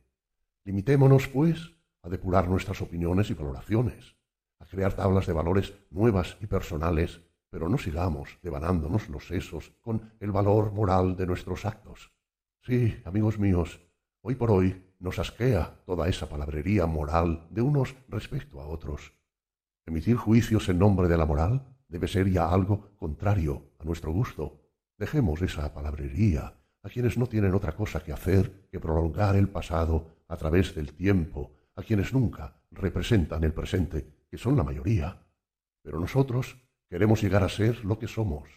Limitémonos, 0.65 1.29
pues, 1.29 1.78
a 2.03 2.09
depurar 2.09 2.49
nuestras 2.49 2.81
opiniones 2.83 3.31
y 3.31 3.35
valoraciones, 3.35 4.17
a 4.59 4.67
crear 4.67 4.95
tablas 4.95 5.27
de 5.27 5.33
valores 5.33 5.75
nuevas 5.91 6.37
y 6.41 6.47
personales 6.47 7.21
pero 7.51 7.69
no 7.69 7.79
sigamos 7.79 8.39
devanándonos 8.43 9.09
los 9.09 9.27
sesos 9.27 9.73
con 9.81 10.13
el 10.21 10.33
valor 10.33 10.73
moral 10.73 11.17
de 11.17 11.27
nuestros 11.27 11.65
actos. 11.65 12.13
Sí, 12.63 13.01
amigos 13.05 13.39
míos, 13.39 13.81
hoy 14.21 14.35
por 14.35 14.51
hoy 14.51 14.85
nos 14.99 15.19
asquea 15.19 15.81
toda 15.87 16.09
esa 16.09 16.29
palabrería 16.29 16.87
moral 16.87 17.47
de 17.51 17.63
unos 17.63 17.95
respecto 18.09 18.61
a 18.61 18.67
otros. 18.67 19.15
Emitir 19.87 20.17
juicios 20.17 20.69
en 20.69 20.79
nombre 20.79 21.09
de 21.09 21.17
la 21.17 21.25
moral 21.25 21.77
debe 21.89 22.09
ser 22.09 22.29
ya 22.31 22.51
algo 22.51 22.91
contrario 22.97 23.71
a 23.79 23.85
nuestro 23.85 24.13
gusto. 24.13 24.61
Dejemos 24.99 25.41
esa 25.41 25.73
palabrería 25.73 26.55
a 26.83 26.89
quienes 26.91 27.17
no 27.17 27.27
tienen 27.27 27.55
otra 27.55 27.73
cosa 27.73 28.03
que 28.03 28.13
hacer 28.13 28.69
que 28.71 28.81
prolongar 28.81 29.37
el 29.37 29.49
pasado 29.49 30.19
a 30.29 30.37
través 30.37 30.75
del 30.75 30.93
tiempo, 30.93 31.53
a 31.79 31.83
quienes 31.83 32.13
nunca 32.13 32.61
representan 32.71 33.45
el 33.45 33.55
presente, 33.55 34.27
que 34.31 34.37
son 34.37 34.57
la 34.57 34.65
mayoría. 34.65 35.23
Pero 35.83 35.99
nosotros 35.99 36.57
Queremos 36.89 37.21
llegar 37.21 37.45
a 37.45 37.51
ser 37.51 37.85
lo 37.85 37.99
que 37.99 38.09
somos, 38.09 38.49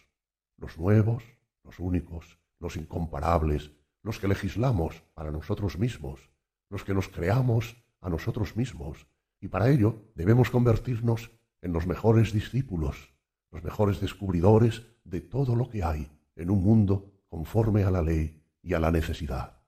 los 0.56 0.78
nuevos, 0.78 1.22
los 1.64 1.78
únicos, 1.78 2.38
los 2.58 2.76
incomparables, 2.76 3.72
los 4.02 4.18
que 4.18 4.26
legislamos 4.26 5.02
para 5.12 5.30
nosotros 5.30 5.78
mismos, 5.78 6.30
los 6.70 6.82
que 6.82 6.94
nos 6.94 7.08
creamos 7.08 7.76
a 8.00 8.08
nosotros 8.08 8.56
mismos, 8.56 9.06
y 9.38 9.48
para 9.48 9.68
ello 9.68 10.10
debemos 10.14 10.48
convertirnos 10.48 11.30
en 11.60 11.74
los 11.74 11.86
mejores 11.86 12.32
discípulos, 12.32 13.12
los 13.50 13.62
mejores 13.62 14.00
descubridores 14.00 14.86
de 15.04 15.20
todo 15.20 15.54
lo 15.54 15.68
que 15.68 15.84
hay 15.84 16.10
en 16.34 16.48
un 16.48 16.62
mundo 16.62 17.12
conforme 17.28 17.84
a 17.84 17.90
la 17.90 18.00
ley 18.00 18.42
y 18.62 18.72
a 18.72 18.80
la 18.80 18.90
necesidad. 18.90 19.60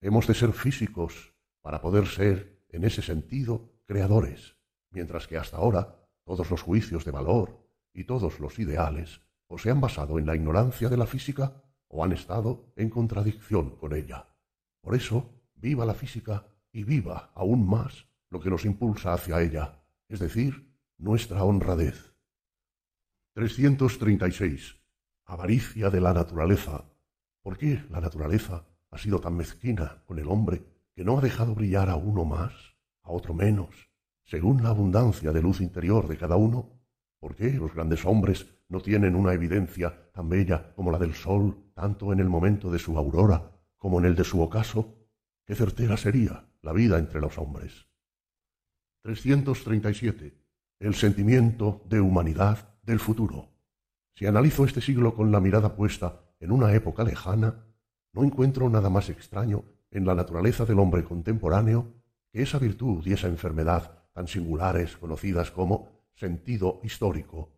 Hemos 0.00 0.28
de 0.28 0.34
ser 0.34 0.52
físicos 0.52 1.34
para 1.60 1.80
poder 1.82 2.06
ser, 2.06 2.59
en 2.70 2.84
ese 2.84 3.02
sentido, 3.02 3.70
creadores, 3.84 4.56
mientras 4.90 5.26
que 5.26 5.36
hasta 5.36 5.56
ahora 5.56 5.96
todos 6.24 6.50
los 6.50 6.62
juicios 6.62 7.04
de 7.04 7.10
valor, 7.10 7.60
y 7.92 8.04
todos 8.04 8.40
los 8.40 8.58
ideales 8.58 9.20
o 9.46 9.58
se 9.58 9.70
han 9.70 9.80
basado 9.80 10.18
en 10.18 10.26
la 10.26 10.36
ignorancia 10.36 10.88
de 10.88 10.96
la 10.96 11.06
física 11.06 11.62
o 11.88 12.04
han 12.04 12.12
estado 12.12 12.72
en 12.76 12.88
contradicción 12.88 13.76
con 13.76 13.94
ella. 13.94 14.28
Por 14.80 14.94
eso, 14.94 15.28
viva 15.54 15.84
la 15.84 15.94
física 15.94 16.46
y 16.72 16.84
viva 16.84 17.32
aún 17.34 17.66
más 17.66 18.06
lo 18.30 18.40
que 18.40 18.50
nos 18.50 18.64
impulsa 18.64 19.12
hacia 19.12 19.42
ella, 19.42 19.82
es 20.08 20.20
decir, 20.20 20.72
nuestra 20.98 21.42
honradez. 21.42 22.14
336. 23.34 24.76
avaricia 25.24 25.90
de 25.90 26.00
la 26.00 26.12
naturaleza. 26.12 26.84
¿Por 27.42 27.56
qué 27.56 27.84
la 27.90 28.00
naturaleza 28.00 28.64
ha 28.90 28.98
sido 28.98 29.20
tan 29.20 29.36
mezquina 29.36 30.02
con 30.06 30.18
el 30.18 30.28
hombre 30.28 30.62
que 30.94 31.04
no 31.04 31.18
ha 31.18 31.20
dejado 31.20 31.54
brillar 31.54 31.88
a 31.88 31.96
uno 31.96 32.24
más, 32.24 32.52
a 33.02 33.10
otro 33.10 33.34
menos, 33.34 33.90
según 34.24 34.62
la 34.62 34.70
abundancia 34.70 35.32
de 35.32 35.42
luz 35.42 35.60
interior 35.60 36.08
de 36.08 36.16
cada 36.16 36.36
uno? 36.36 36.80
¿Por 37.18 37.34
qué 37.34 37.52
los 37.52 37.74
grandes 37.74 38.04
hombres 38.04 38.46
no 38.68 38.80
tienen 38.80 39.14
una 39.14 39.32
evidencia 39.32 40.10
tan 40.12 40.28
bella 40.28 40.72
como 40.74 40.90
la 40.90 40.98
del 40.98 41.14
sol, 41.14 41.70
tanto 41.74 42.12
en 42.12 42.20
el 42.20 42.28
momento 42.28 42.70
de 42.70 42.78
su 42.78 42.96
aurora 42.96 43.50
como 43.76 43.98
en 43.98 44.06
el 44.06 44.14
de 44.14 44.24
su 44.24 44.40
ocaso? 44.40 44.96
Qué 45.46 45.54
certera 45.54 45.96
sería 45.96 46.48
la 46.62 46.72
vida 46.72 46.98
entre 46.98 47.20
los 47.20 47.38
hombres. 47.38 47.86
337. 49.02 50.38
El 50.78 50.94
sentimiento 50.94 51.82
de 51.86 52.00
humanidad 52.00 52.74
del 52.82 53.00
futuro. 53.00 53.48
Si 54.14 54.26
analizo 54.26 54.64
este 54.64 54.80
siglo 54.80 55.14
con 55.14 55.32
la 55.32 55.40
mirada 55.40 55.74
puesta 55.74 56.20
en 56.38 56.52
una 56.52 56.72
época 56.72 57.04
lejana, 57.04 57.66
no 58.12 58.24
encuentro 58.24 58.68
nada 58.68 58.90
más 58.90 59.08
extraño 59.08 59.64
en 59.90 60.06
la 60.06 60.14
naturaleza 60.14 60.64
del 60.64 60.78
hombre 60.78 61.04
contemporáneo 61.04 61.94
que 62.32 62.42
esa 62.42 62.58
virtud 62.58 63.04
y 63.06 63.12
esa 63.12 63.28
enfermedad 63.28 64.04
tan 64.12 64.28
singulares 64.28 64.96
conocidas 64.96 65.50
como 65.50 65.88
sentido 66.14 66.80
histórico. 66.82 67.50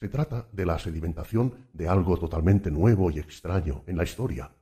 Se 0.00 0.08
trata 0.08 0.48
de 0.52 0.66
la 0.66 0.78
sedimentación 0.78 1.68
de 1.72 1.88
algo 1.88 2.18
totalmente 2.18 2.70
nuevo 2.70 3.10
y 3.10 3.18
extraño 3.18 3.82
en 3.86 3.96
la 3.96 4.04
historia. 4.04 4.52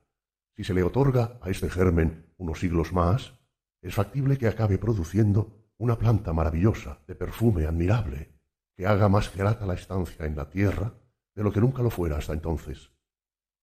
Si 0.55 0.63
se 0.63 0.73
le 0.73 0.83
otorga 0.83 1.39
a 1.41 1.49
este 1.49 1.69
germen 1.69 2.27
unos 2.37 2.59
siglos 2.59 2.93
más, 2.93 3.33
es 3.81 3.93
factible 3.93 4.37
que 4.37 4.47
acabe 4.47 4.77
produciendo 4.77 5.63
una 5.77 5.97
planta 5.97 6.31
maravillosa, 6.31 6.99
de 7.07 7.15
perfume 7.15 7.65
admirable, 7.65 8.31
que 8.75 8.87
haga 8.87 9.09
más 9.09 9.35
grata 9.35 9.65
la 9.65 9.73
estancia 9.73 10.25
en 10.25 10.35
la 10.35 10.49
tierra 10.49 10.93
de 11.35 11.43
lo 11.43 11.51
que 11.51 11.59
nunca 11.59 11.81
lo 11.81 11.89
fuera 11.89 12.17
hasta 12.17 12.33
entonces. 12.33 12.91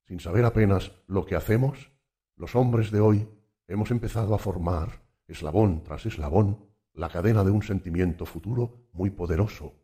Sin 0.06 0.20
saber 0.20 0.44
apenas 0.44 0.92
lo 1.06 1.24
que 1.24 1.36
hacemos, 1.36 1.90
los 2.36 2.56
hombres 2.56 2.90
de 2.90 3.00
hoy 3.00 3.28
hemos 3.70 3.92
empezado 3.92 4.34
a 4.34 4.38
formar, 4.38 5.00
eslabón 5.28 5.84
tras 5.84 6.04
eslabón, 6.04 6.58
la 6.92 7.08
cadena 7.08 7.44
de 7.44 7.52
un 7.52 7.62
sentimiento 7.62 8.26
futuro 8.26 8.88
muy 8.92 9.10
poderoso. 9.10 9.74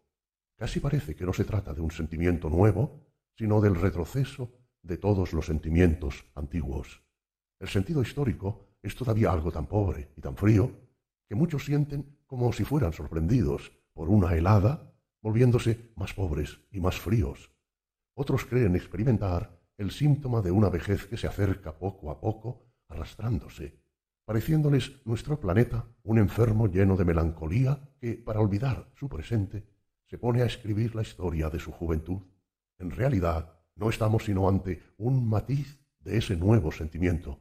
Casi 0.56 0.80
parece 0.80 1.14
que 1.14 1.24
no 1.24 1.32
se 1.32 1.44
trata 1.44 1.72
de 1.72 1.80
un 1.80 1.92
sentimiento 1.92 2.50
nuevo, 2.50 3.06
sino 3.36 3.60
del 3.60 3.76
retroceso 3.76 4.50
de 4.82 4.96
todos 4.96 5.32
los 5.32 5.46
sentimientos 5.46 6.24
antiguos. 6.34 7.00
El 7.60 7.68
sentido 7.68 8.02
histórico 8.02 8.66
es 8.82 8.96
todavía 8.96 9.30
algo 9.30 9.52
tan 9.52 9.66
pobre 9.66 10.10
y 10.16 10.20
tan 10.20 10.36
frío 10.36 10.68
que 11.28 11.36
muchos 11.36 11.64
sienten 11.64 12.18
como 12.26 12.52
si 12.52 12.64
fueran 12.64 12.92
sorprendidos 12.92 13.72
por 13.92 14.08
una 14.08 14.34
helada, 14.34 14.92
volviéndose 15.22 15.92
más 15.94 16.12
pobres 16.12 16.58
y 16.72 16.80
más 16.80 16.98
fríos. 16.98 17.52
Otros 18.14 18.46
creen 18.46 18.74
experimentar 18.74 19.60
el 19.78 19.92
síntoma 19.92 20.42
de 20.42 20.50
una 20.50 20.70
vejez 20.70 21.06
que 21.06 21.16
se 21.16 21.28
acerca 21.28 21.78
poco 21.78 22.10
a 22.10 22.20
poco, 22.20 22.65
arrastrándose, 22.88 23.78
pareciéndoles 24.24 25.04
nuestro 25.04 25.38
planeta 25.38 25.86
un 26.02 26.18
enfermo 26.18 26.66
lleno 26.66 26.96
de 26.96 27.04
melancolía 27.04 27.80
que, 28.00 28.14
para 28.14 28.40
olvidar 28.40 28.90
su 28.94 29.08
presente, 29.08 29.66
se 30.06 30.18
pone 30.18 30.42
a 30.42 30.46
escribir 30.46 30.94
la 30.94 31.02
historia 31.02 31.50
de 31.50 31.58
su 31.58 31.72
juventud. 31.72 32.22
En 32.78 32.90
realidad, 32.90 33.60
no 33.74 33.90
estamos 33.90 34.24
sino 34.24 34.48
ante 34.48 34.82
un 34.98 35.28
matiz 35.28 35.78
de 36.00 36.18
ese 36.18 36.36
nuevo 36.36 36.72
sentimiento. 36.72 37.40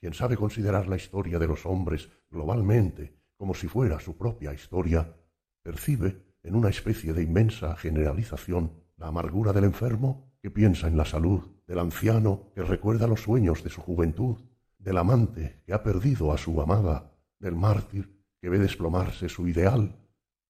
Quien 0.00 0.14
sabe 0.14 0.36
considerar 0.36 0.88
la 0.88 0.96
historia 0.96 1.38
de 1.38 1.46
los 1.46 1.64
hombres 1.64 2.10
globalmente 2.30 3.22
como 3.42 3.54
si 3.54 3.66
fuera 3.66 3.98
su 3.98 4.16
propia 4.16 4.52
historia, 4.54 5.16
percibe 5.62 6.36
en 6.44 6.54
una 6.54 6.68
especie 6.68 7.12
de 7.12 7.24
inmensa 7.24 7.74
generalización 7.74 8.72
la 8.96 9.08
amargura 9.08 9.52
del 9.52 9.64
enfermo 9.64 10.32
que 10.40 10.50
piensa 10.50 10.86
en 10.86 10.96
la 10.96 11.04
salud, 11.04 11.40
del 11.66 11.80
anciano 11.80 12.50
que 12.54 12.62
recuerda 12.62 13.08
los 13.08 13.22
sueños 13.22 13.64
de 13.64 13.70
su 13.70 13.80
juventud, 13.80 14.36
del 14.82 14.98
amante 14.98 15.62
que 15.64 15.72
ha 15.72 15.82
perdido 15.82 16.32
a 16.32 16.38
su 16.38 16.60
amada, 16.60 17.12
del 17.38 17.54
mártir 17.54 18.20
que 18.40 18.48
ve 18.48 18.58
desplomarse 18.58 19.28
su 19.28 19.46
ideal, 19.46 19.96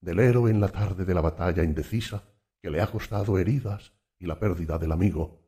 del 0.01 0.19
héroe 0.19 0.51
en 0.51 0.61
la 0.61 0.69
tarde 0.69 1.05
de 1.05 1.15
la 1.15 1.21
batalla 1.21 1.63
indecisa 1.63 2.25
que 2.61 2.71
le 2.71 2.81
ha 2.81 2.87
costado 2.87 3.39
heridas 3.39 3.93
y 4.19 4.27
la 4.27 4.39
pérdida 4.39 4.79
del 4.79 4.93
amigo. 4.93 5.43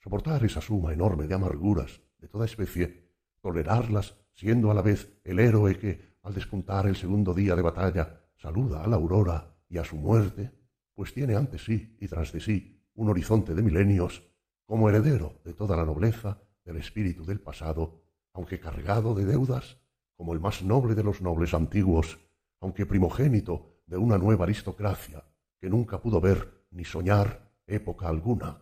Soportar 0.00 0.44
esa 0.44 0.60
suma 0.60 0.92
enorme 0.92 1.26
de 1.26 1.34
amarguras 1.34 2.02
de 2.18 2.28
toda 2.28 2.44
especie, 2.44 3.10
tolerarlas 3.40 4.14
siendo 4.34 4.70
a 4.70 4.74
la 4.74 4.82
vez 4.82 5.18
el 5.24 5.38
héroe 5.38 5.78
que, 5.78 6.16
al 6.22 6.34
despuntar 6.34 6.86
el 6.86 6.96
segundo 6.96 7.32
día 7.32 7.56
de 7.56 7.62
batalla, 7.62 8.20
saluda 8.36 8.82
a 8.82 8.86
la 8.86 8.96
aurora 8.96 9.56
y 9.68 9.78
a 9.78 9.84
su 9.84 9.96
muerte, 9.96 10.52
pues 10.94 11.14
tiene 11.14 11.36
ante 11.36 11.58
sí 11.58 11.96
y 12.00 12.06
tras 12.06 12.32
de 12.32 12.40
sí 12.40 12.82
un 12.94 13.08
horizonte 13.08 13.54
de 13.54 13.62
milenios, 13.62 14.22
como 14.66 14.88
heredero 14.88 15.40
de 15.44 15.54
toda 15.54 15.76
la 15.76 15.84
nobleza 15.84 16.42
del 16.64 16.76
espíritu 16.76 17.24
del 17.24 17.40
pasado, 17.40 18.05
aunque 18.36 18.60
cargado 18.60 19.14
de 19.14 19.24
deudas, 19.24 19.78
como 20.14 20.34
el 20.34 20.40
más 20.40 20.62
noble 20.62 20.94
de 20.94 21.02
los 21.02 21.22
nobles 21.22 21.54
antiguos, 21.54 22.18
aunque 22.60 22.84
primogénito 22.84 23.80
de 23.86 23.96
una 23.96 24.18
nueva 24.18 24.44
aristocracia 24.44 25.24
que 25.58 25.70
nunca 25.70 26.02
pudo 26.02 26.20
ver 26.20 26.66
ni 26.70 26.84
soñar 26.84 27.50
época 27.66 28.08
alguna. 28.08 28.60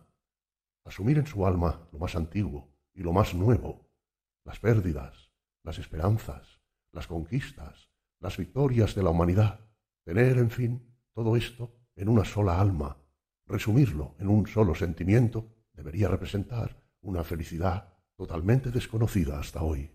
Asumir 0.85 1.17
en 1.17 1.27
su 1.27 1.45
alma 1.45 1.89
lo 1.91 1.99
más 1.99 2.15
antiguo 2.15 2.69
y 2.93 3.01
lo 3.01 3.11
más 3.11 3.33
nuevo, 3.33 3.91
las 4.45 4.59
pérdidas, 4.59 5.29
las 5.61 5.77
esperanzas, 5.77 6.61
las 6.93 7.07
conquistas, 7.07 7.89
las 8.21 8.37
victorias 8.37 8.95
de 8.95 9.03
la 9.03 9.09
humanidad, 9.09 9.59
tener, 10.05 10.37
en 10.37 10.51
fin, 10.51 10.95
todo 11.13 11.35
esto 11.35 11.75
en 11.97 12.07
una 12.07 12.23
sola 12.23 12.61
alma, 12.61 12.95
resumirlo 13.45 14.15
en 14.19 14.29
un 14.29 14.47
solo 14.47 14.73
sentimiento, 14.73 15.49
debería 15.73 16.07
representar 16.07 16.81
una 17.01 17.25
felicidad 17.25 17.94
totalmente 18.15 18.71
desconocida 18.71 19.39
hasta 19.39 19.61
hoy, 19.61 19.91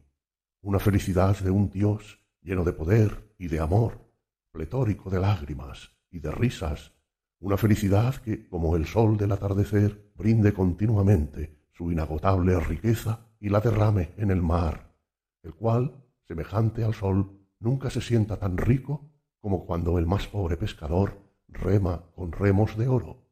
una 0.62 0.78
felicidad 0.78 1.38
de 1.38 1.50
un 1.50 1.70
Dios 1.70 2.20
lleno 2.42 2.64
de 2.64 2.72
poder 2.72 3.34
y 3.38 3.48
de 3.48 3.60
amor, 3.60 4.10
pletórico 4.52 5.10
de 5.10 5.20
lágrimas 5.20 5.90
y 6.10 6.20
de 6.20 6.30
risas, 6.30 6.92
una 7.38 7.56
felicidad 7.56 8.16
que, 8.16 8.48
como 8.48 8.76
el 8.76 8.86
sol 8.86 9.16
del 9.16 9.32
atardecer, 9.32 10.12
brinde 10.14 10.52
continuamente 10.52 11.58
su 11.72 11.90
inagotable 11.90 12.60
riqueza 12.60 13.26
y 13.40 13.48
la 13.48 13.60
derrame 13.60 14.12
en 14.18 14.30
el 14.30 14.42
mar, 14.42 14.94
el 15.42 15.54
cual, 15.54 16.04
semejante 16.26 16.84
al 16.84 16.94
sol, 16.94 17.40
nunca 17.58 17.88
se 17.88 18.02
sienta 18.02 18.36
tan 18.36 18.58
rico 18.58 19.10
como 19.40 19.64
cuando 19.64 19.98
el 19.98 20.06
más 20.06 20.26
pobre 20.26 20.58
pescador 20.58 21.18
rema 21.48 22.04
con 22.14 22.32
remos 22.32 22.76
de 22.76 22.88
oro. 22.88 23.26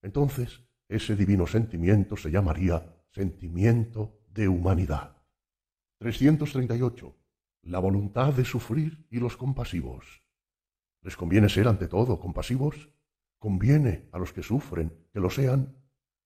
Entonces 0.00 0.62
ese 0.88 1.16
divino 1.16 1.46
sentimiento 1.46 2.16
se 2.16 2.30
llamaría 2.30 2.96
sentimiento 3.10 4.21
de 4.34 4.48
humanidad. 4.48 5.16
338. 5.98 7.14
La 7.62 7.78
voluntad 7.78 8.32
de 8.32 8.44
sufrir 8.44 9.06
y 9.10 9.18
los 9.18 9.36
compasivos. 9.36 10.22
¿Les 11.02 11.16
conviene 11.16 11.48
ser 11.48 11.68
ante 11.68 11.86
todo 11.86 12.18
compasivos? 12.18 12.90
¿Conviene 13.38 14.08
a 14.12 14.18
los 14.18 14.32
que 14.32 14.42
sufren 14.42 15.06
que 15.12 15.20
lo 15.20 15.28
sean? 15.28 15.76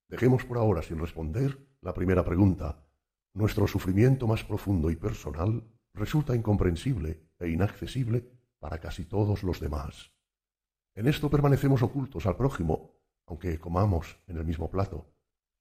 Dejemos 0.09 0.45
por 0.45 0.59
ahora 0.59 0.83
sin 0.83 0.99
responder 0.99 1.59
la 1.81 1.95
primera 1.95 2.25
pregunta. 2.25 2.87
Nuestro 3.35 3.67
sufrimiento 3.67 4.27
más 4.27 4.45
profundo 4.45 4.91
y 4.91 4.97
personal 4.97 5.65
resulta 5.93 6.37
incomprensible 6.37 7.29
e 7.41 7.49
inaccesible 7.49 8.31
para 8.61 8.79
casi 8.79 9.05
todos 9.05 9.43
los 9.43 9.61
demás. 9.61 10.13
En 10.95 11.09
esto 11.09 11.29
permanecemos 11.29 11.83
ocultos 11.83 12.25
al 12.27 12.37
prójimo, 12.37 12.95
aunque 13.27 13.59
comamos 13.59 14.17
en 14.29 14.37
el 14.37 14.45
mismo 14.45 14.71
plato. 14.71 15.13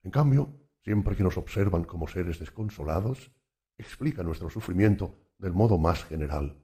En 0.02 0.10
cambio, 0.10 0.65
siempre 0.86 1.16
que 1.16 1.24
nos 1.24 1.36
observan 1.36 1.82
como 1.82 2.06
seres 2.06 2.38
desconsolados, 2.38 3.32
explica 3.76 4.22
nuestro 4.22 4.48
sufrimiento 4.48 5.18
del 5.36 5.52
modo 5.52 5.78
más 5.78 6.04
general. 6.04 6.62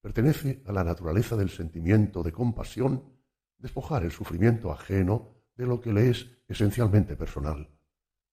Pertenece 0.00 0.64
a 0.66 0.72
la 0.72 0.82
naturaleza 0.82 1.36
del 1.36 1.48
sentimiento 1.48 2.24
de 2.24 2.32
compasión 2.32 3.04
despojar 3.58 4.02
el 4.02 4.10
sufrimiento 4.10 4.72
ajeno 4.72 5.28
de 5.54 5.66
lo 5.66 5.80
que 5.80 5.92
le 5.92 6.10
es 6.10 6.28
esencialmente 6.48 7.14
personal. 7.14 7.70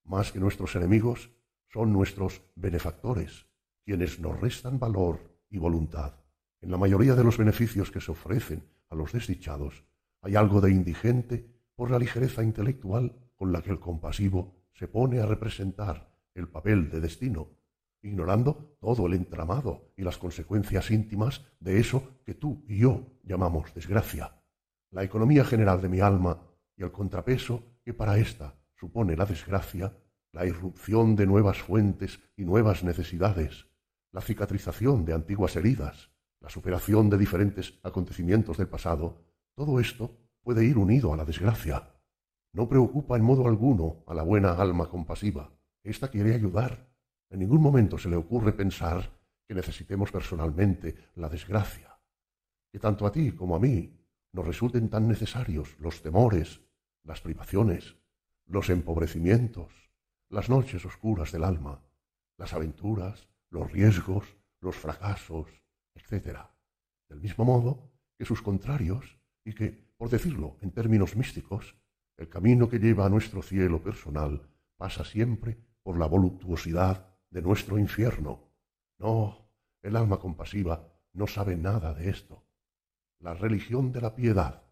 Más 0.04 0.32
que 0.32 0.40
nuestros 0.40 0.76
enemigos, 0.76 1.30
son 1.68 1.94
nuestros 1.94 2.42
benefactores, 2.56 3.46
quienes 3.86 4.20
nos 4.20 4.42
restan 4.42 4.80
valor 4.80 5.40
y 5.52 5.60
voluntad. 5.60 6.16
En 6.60 6.72
la 6.72 6.78
mayoría 6.78 7.14
de 7.14 7.24
los 7.24 7.38
beneficios 7.38 7.92
que 7.92 8.02
se 8.02 8.10
ofrecen 8.10 8.68
a 8.90 8.96
los 8.96 9.14
desdichados, 9.14 9.86
hay 10.22 10.36
algo 10.36 10.60
de 10.60 10.72
indigente 10.72 11.46
por 11.76 11.92
la 11.92 12.00
ligereza 12.00 12.42
intelectual 12.42 13.16
con 13.36 13.52
la 13.52 13.62
que 13.62 13.70
el 13.70 13.80
compasivo 13.80 14.59
se 14.80 14.88
pone 14.88 15.20
a 15.20 15.26
representar 15.26 16.10
el 16.34 16.48
papel 16.48 16.90
de 16.90 17.02
destino, 17.02 17.50
ignorando 18.02 18.78
todo 18.80 19.08
el 19.08 19.14
entramado 19.14 19.92
y 19.98 20.04
las 20.04 20.18
consecuencias 20.18 20.90
íntimas 20.90 21.44
de 21.60 21.82
eso 21.82 22.22
que 22.26 22.34
tú 22.34 22.64
y 22.66 22.80
yo 22.80 23.20
llamamos 23.24 23.74
desgracia. 23.74 24.42
La 24.92 25.04
economía 25.04 25.44
general 25.44 25.82
de 25.82 25.90
mi 25.90 26.00
alma 26.00 26.40
y 26.78 26.84
el 26.84 26.94
contrapeso 26.94 27.82
que 27.84 27.94
para 27.94 28.20
ésta 28.20 28.56
supone 28.74 29.18
la 29.18 29.26
desgracia, 29.26 29.98
la 30.32 30.46
irrupción 30.46 31.18
de 31.18 31.28
nuevas 31.28 31.58
fuentes 31.62 32.22
y 32.38 32.46
nuevas 32.46 32.82
necesidades, 32.82 33.68
la 34.14 34.22
cicatrización 34.22 35.04
de 35.04 35.14
antiguas 35.14 35.58
heridas, 35.58 36.10
la 36.40 36.50
superación 36.50 37.10
de 37.10 37.18
diferentes 37.18 37.78
acontecimientos 37.84 38.56
del 38.58 38.70
pasado, 38.70 39.26
todo 39.56 39.82
esto 39.82 40.18
puede 40.42 40.64
ir 40.64 40.78
unido 40.78 41.14
a 41.14 41.18
la 41.18 41.26
desgracia. 41.26 41.99
No 42.54 42.68
preocupa 42.68 43.16
en 43.16 43.24
modo 43.24 43.48
alguno 43.48 44.04
a 44.08 44.14
la 44.14 44.24
buena 44.24 44.54
alma 44.54 44.90
compasiva. 44.90 45.52
Esta 45.84 46.10
quiere 46.10 46.34
ayudar. 46.34 46.90
En 47.30 47.40
ningún 47.40 47.62
momento 47.62 47.98
se 47.98 48.10
le 48.10 48.16
ocurre 48.16 48.54
pensar 48.54 49.12
que 49.48 49.54
necesitemos 49.54 50.12
personalmente 50.12 50.96
la 51.16 51.30
desgracia. 51.30 52.00
Que 52.72 52.80
tanto 52.80 53.06
a 53.06 53.12
ti 53.12 53.32
como 53.32 53.56
a 53.56 53.60
mí 53.60 54.00
nos 54.32 54.46
resulten 54.46 54.90
tan 54.90 55.08
necesarios 55.08 55.76
los 55.80 56.02
temores, 56.02 56.62
las 57.04 57.22
privaciones, 57.22 57.96
los 58.46 58.70
empobrecimientos, 58.70 59.92
las 60.30 60.50
noches 60.50 60.86
oscuras 60.86 61.32
del 61.32 61.44
alma, 61.44 61.82
las 62.38 62.54
aventuras, 62.54 63.28
los 63.50 63.72
riesgos, 63.72 64.38
los 64.62 64.76
fracasos, 64.76 65.48
etc. 65.96 66.40
Del 67.08 67.22
mismo 67.22 67.46
modo 67.46 67.92
que 68.18 68.26
sus 68.26 68.42
contrarios 68.42 69.20
y 69.44 69.54
que, 69.54 69.94
por 69.98 70.10
decirlo 70.10 70.58
en 70.62 70.72
términos 70.72 71.16
místicos, 71.16 71.76
el 72.20 72.28
camino 72.28 72.68
que 72.68 72.80
lleva 72.80 73.06
a 73.06 73.10
nuestro 73.10 73.42
cielo 73.42 73.82
personal 73.82 74.46
pasa 74.76 75.06
siempre 75.06 75.58
por 75.82 75.98
la 75.98 76.06
voluptuosidad 76.06 77.16
de 77.30 77.42
nuestro 77.42 77.80
infierno. 77.80 78.52
No, 78.98 79.50
el 79.82 79.96
alma 79.96 80.20
compasiva 80.20 80.86
no 81.14 81.28
sabe 81.28 81.56
nada 81.56 81.94
de 81.94 82.10
esto. 82.10 82.44
La 83.20 83.34
religión 83.34 83.94
de 83.94 84.02
la 84.02 84.16
piedad, 84.16 84.64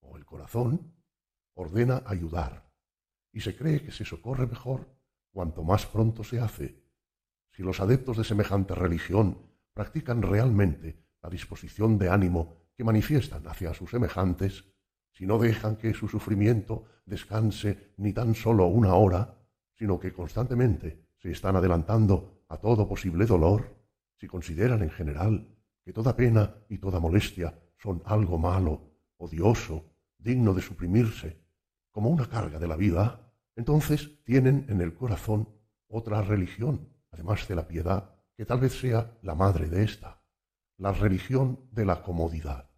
o 0.00 0.18
el 0.18 0.26
corazón, 0.26 0.92
ordena 1.54 2.02
ayudar, 2.04 2.70
y 3.32 3.40
se 3.40 3.56
cree 3.56 3.82
que 3.82 3.90
se 3.90 4.04
socorre 4.04 4.46
mejor 4.46 4.86
cuanto 5.30 5.64
más 5.64 5.86
pronto 5.86 6.22
se 6.22 6.40
hace. 6.40 6.84
Si 7.52 7.62
los 7.62 7.80
adeptos 7.80 8.18
de 8.18 8.24
semejante 8.24 8.74
religión 8.74 9.38
practican 9.72 10.20
realmente 10.20 11.06
la 11.22 11.30
disposición 11.30 11.96
de 11.96 12.10
ánimo 12.10 12.58
que 12.76 12.84
manifiestan 12.84 13.48
hacia 13.48 13.72
sus 13.72 13.90
semejantes, 13.90 14.71
si 15.22 15.26
no 15.28 15.38
dejan 15.38 15.76
que 15.76 15.94
su 15.94 16.08
sufrimiento 16.08 16.82
descanse 17.06 17.92
ni 17.98 18.12
tan 18.12 18.34
solo 18.34 18.66
una 18.66 18.94
hora, 18.94 19.38
sino 19.78 20.00
que 20.00 20.12
constantemente 20.12 21.10
se 21.20 21.30
están 21.30 21.54
adelantando 21.54 22.42
a 22.48 22.56
todo 22.56 22.88
posible 22.88 23.24
dolor, 23.24 23.72
si 24.16 24.26
consideran 24.26 24.82
en 24.82 24.90
general 24.90 25.46
que 25.84 25.92
toda 25.92 26.16
pena 26.16 26.56
y 26.68 26.78
toda 26.78 26.98
molestia 26.98 27.56
son 27.78 28.02
algo 28.04 28.36
malo, 28.36 28.80
odioso, 29.16 29.94
digno 30.18 30.54
de 30.54 30.62
suprimirse, 30.62 31.38
como 31.92 32.10
una 32.10 32.28
carga 32.28 32.58
de 32.58 32.66
la 32.66 32.74
vida, 32.74 33.32
entonces 33.54 34.24
tienen 34.24 34.66
en 34.68 34.80
el 34.80 34.92
corazón 34.92 35.48
otra 35.86 36.22
religión, 36.22 36.88
además 37.12 37.46
de 37.46 37.54
la 37.54 37.68
piedad, 37.68 38.16
que 38.36 38.44
tal 38.44 38.58
vez 38.58 38.76
sea 38.76 39.16
la 39.22 39.36
madre 39.36 39.68
de 39.68 39.84
esta, 39.84 40.20
la 40.78 40.90
religión 40.90 41.60
de 41.70 41.84
la 41.84 42.02
comodidad. 42.02 42.71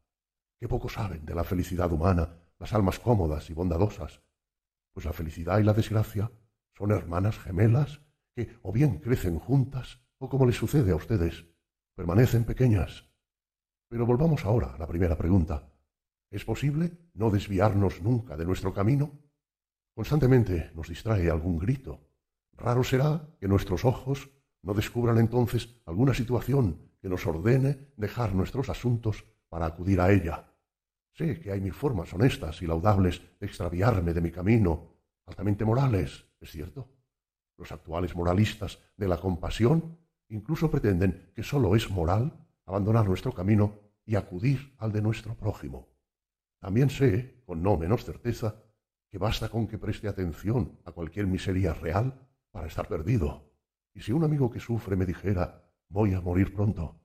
Qué 0.65 0.69
poco 0.69 0.89
saben 0.89 1.27
de 1.27 1.35
la 1.35 1.45
felicidad 1.45 1.93
humana 1.93 2.39
las 2.59 2.73
almas 2.73 2.99
cómodas 2.99 3.51
y 3.51 3.53
bondadosas, 3.53 4.23
pues 4.95 5.05
la 5.05 5.13
felicidad 5.13 5.59
y 5.59 5.63
la 5.63 5.75
desgracia 5.75 6.33
son 6.73 6.91
hermanas 6.91 7.39
gemelas 7.39 8.01
que 8.35 8.49
o 8.63 8.73
bien 8.73 8.99
crecen 8.99 9.39
juntas 9.39 10.01
o 10.17 10.31
como 10.31 10.47
les 10.47 10.57
sucede 10.57 10.93
a 10.93 10.97
ustedes, 10.97 11.45
permanecen 11.95 12.45
pequeñas. 12.45 13.11
Pero 13.91 14.07
volvamos 14.07 14.47
ahora 14.47 14.73
a 14.73 14.79
la 14.79 14.87
primera 14.87 15.19
pregunta. 15.19 15.71
¿Es 16.31 16.47
posible 16.47 16.97
no 17.13 17.29
desviarnos 17.29 18.01
nunca 18.01 18.35
de 18.35 18.47
nuestro 18.47 18.73
camino? 18.73 19.21
Constantemente 19.95 20.73
nos 20.75 20.89
distrae 20.89 21.29
algún 21.29 21.59
grito. 21.59 22.09
Raro 22.55 22.85
será 22.85 23.29
que 23.39 23.49
nuestros 23.49 23.85
ojos 23.85 24.31
no 24.63 24.73
descubran 24.73 25.19
entonces 25.19 25.83
alguna 25.85 26.15
situación 26.15 26.91
que 27.03 27.11
nos 27.11 27.27
ordene 27.27 27.93
dejar 27.99 28.35
nuestros 28.35 28.71
asuntos 28.71 29.27
para 29.51 29.67
acudir 29.67 30.01
a 30.01 30.11
ella. 30.11 30.54
Sé 31.15 31.39
que 31.39 31.53
hay 31.53 31.61
mil 31.61 31.73
formas 31.73 32.13
honestas 32.13 32.61
y 32.61 32.67
laudables 32.67 33.23
de 33.39 33.47
extraviarme 33.47 34.13
de 34.13 34.21
mi 34.21 34.33
camino, 34.33 34.97
altamente 35.27 35.65
morales, 35.65 36.27
es 36.41 36.51
cierto. 36.51 36.91
Los 37.57 37.71
actuales 37.71 38.17
moralistas 38.17 38.81
de 38.97 39.07
la 39.07 39.19
compasión 39.19 39.97
incluso 40.29 40.69
pretenden 40.69 41.31
que 41.33 41.45
sólo 41.45 41.77
es 41.77 41.89
moral 41.89 42.37
abandonar 42.67 43.07
nuestro 43.07 43.33
camino 43.33 43.79
y 44.05 44.17
acudir 44.17 44.75
al 44.79 44.91
de 44.91 45.03
nuestro 45.03 45.37
prójimo. 45.37 45.89
También 46.59 46.91
sé, 46.91 47.43
con 47.47 47.63
no 47.63 47.77
menos 47.77 48.05
certeza, 48.05 48.57
que 49.09 49.19
basta 49.19 49.49
con 49.49 49.69
que 49.69 49.79
preste 49.79 50.09
atención 50.09 50.81
a 50.85 50.91
cualquier 50.91 51.29
miseria 51.29 51.75
real 51.75 52.27
para 52.51 52.67
estar 52.67 52.89
perdido. 52.89 53.53
Y 53.95 54.01
si 54.01 54.11
un 54.11 54.25
amigo 54.25 54.51
que 54.51 54.59
sufre 54.59 54.97
me 54.97 55.07
dijera, 55.07 55.71
voy 55.89 56.15
a 56.15 56.21
morir 56.21 56.53
pronto, 56.53 57.01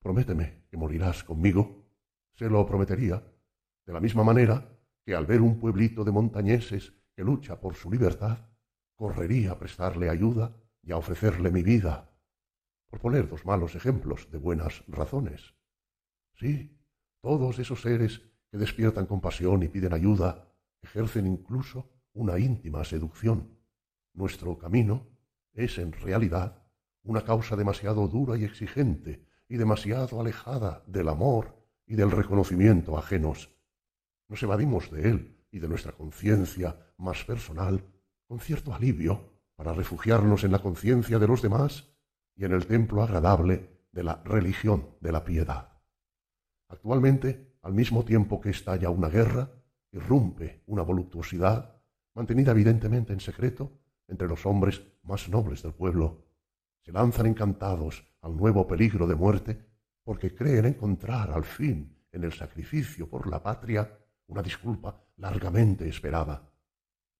prométeme 0.00 0.64
que 0.68 0.76
morirás 0.76 1.22
conmigo, 1.22 1.84
se 2.32 2.50
lo 2.50 2.66
prometería 2.66 3.22
de 3.86 3.92
la 3.92 4.00
misma 4.00 4.24
manera 4.24 4.68
que 5.04 5.14
al 5.14 5.26
ver 5.26 5.40
un 5.40 5.58
pueblito 5.58 6.04
de 6.04 6.12
montañeses 6.12 6.94
que 7.14 7.22
lucha 7.22 7.60
por 7.60 7.74
su 7.74 7.90
libertad, 7.90 8.38
correría 8.94 9.52
a 9.52 9.58
prestarle 9.58 10.08
ayuda 10.08 10.56
y 10.82 10.92
a 10.92 10.96
ofrecerle 10.96 11.50
mi 11.50 11.62
vida, 11.62 12.10
por 12.86 13.00
poner 13.00 13.28
dos 13.28 13.44
malos 13.44 13.74
ejemplos 13.74 14.30
de 14.30 14.38
buenas 14.38 14.84
razones. 14.88 15.54
Sí, 16.34 16.78
todos 17.20 17.58
esos 17.58 17.82
seres 17.82 18.22
que 18.50 18.58
despiertan 18.58 19.06
compasión 19.06 19.62
y 19.62 19.68
piden 19.68 19.92
ayuda 19.92 20.48
ejercen 20.82 21.26
incluso 21.26 21.90
una 22.12 22.38
íntima 22.38 22.84
seducción. 22.84 23.58
Nuestro 24.12 24.58
camino 24.58 25.06
es 25.52 25.78
en 25.78 25.92
realidad 25.92 26.62
una 27.02 27.22
causa 27.22 27.56
demasiado 27.56 28.08
dura 28.08 28.36
y 28.36 28.44
exigente 28.44 29.26
y 29.48 29.56
demasiado 29.56 30.20
alejada 30.20 30.82
del 30.86 31.08
amor 31.08 31.54
y 31.86 31.96
del 31.96 32.10
reconocimiento 32.10 32.96
ajenos 32.96 33.53
nos 34.28 34.42
evadimos 34.42 34.90
de 34.90 35.08
él 35.08 35.44
y 35.50 35.58
de 35.58 35.68
nuestra 35.68 35.92
conciencia 35.92 36.76
más 36.98 37.24
personal 37.24 37.84
con 38.26 38.40
cierto 38.40 38.74
alivio 38.74 39.34
para 39.56 39.72
refugiarnos 39.72 40.44
en 40.44 40.52
la 40.52 40.58
conciencia 40.58 41.18
de 41.18 41.28
los 41.28 41.42
demás 41.42 41.94
y 42.36 42.44
en 42.44 42.52
el 42.52 42.66
templo 42.66 43.02
agradable 43.02 43.86
de 43.92 44.02
la 44.02 44.22
religión 44.24 44.96
de 45.00 45.12
la 45.12 45.24
piedad. 45.24 45.80
Actualmente, 46.68 47.56
al 47.62 47.72
mismo 47.72 48.04
tiempo 48.04 48.40
que 48.40 48.50
estalla 48.50 48.90
una 48.90 49.08
guerra, 49.08 49.50
irrumpe 49.92 50.62
una 50.66 50.82
voluptuosidad, 50.82 51.80
mantenida 52.14 52.50
evidentemente 52.50 53.12
en 53.12 53.20
secreto 53.20 53.78
entre 54.08 54.26
los 54.26 54.44
hombres 54.44 54.82
más 55.02 55.28
nobles 55.28 55.62
del 55.62 55.72
pueblo. 55.72 56.26
Se 56.82 56.92
lanzan 56.92 57.26
encantados 57.26 58.04
al 58.20 58.36
nuevo 58.36 58.66
peligro 58.66 59.06
de 59.06 59.14
muerte 59.14 59.64
porque 60.02 60.34
creen 60.34 60.66
encontrar 60.66 61.30
al 61.30 61.44
fin 61.44 61.96
en 62.10 62.24
el 62.24 62.32
sacrificio 62.32 63.08
por 63.08 63.28
la 63.28 63.42
patria 63.42 63.98
una 64.26 64.42
disculpa 64.42 65.04
largamente 65.16 65.88
esperada. 65.88 66.50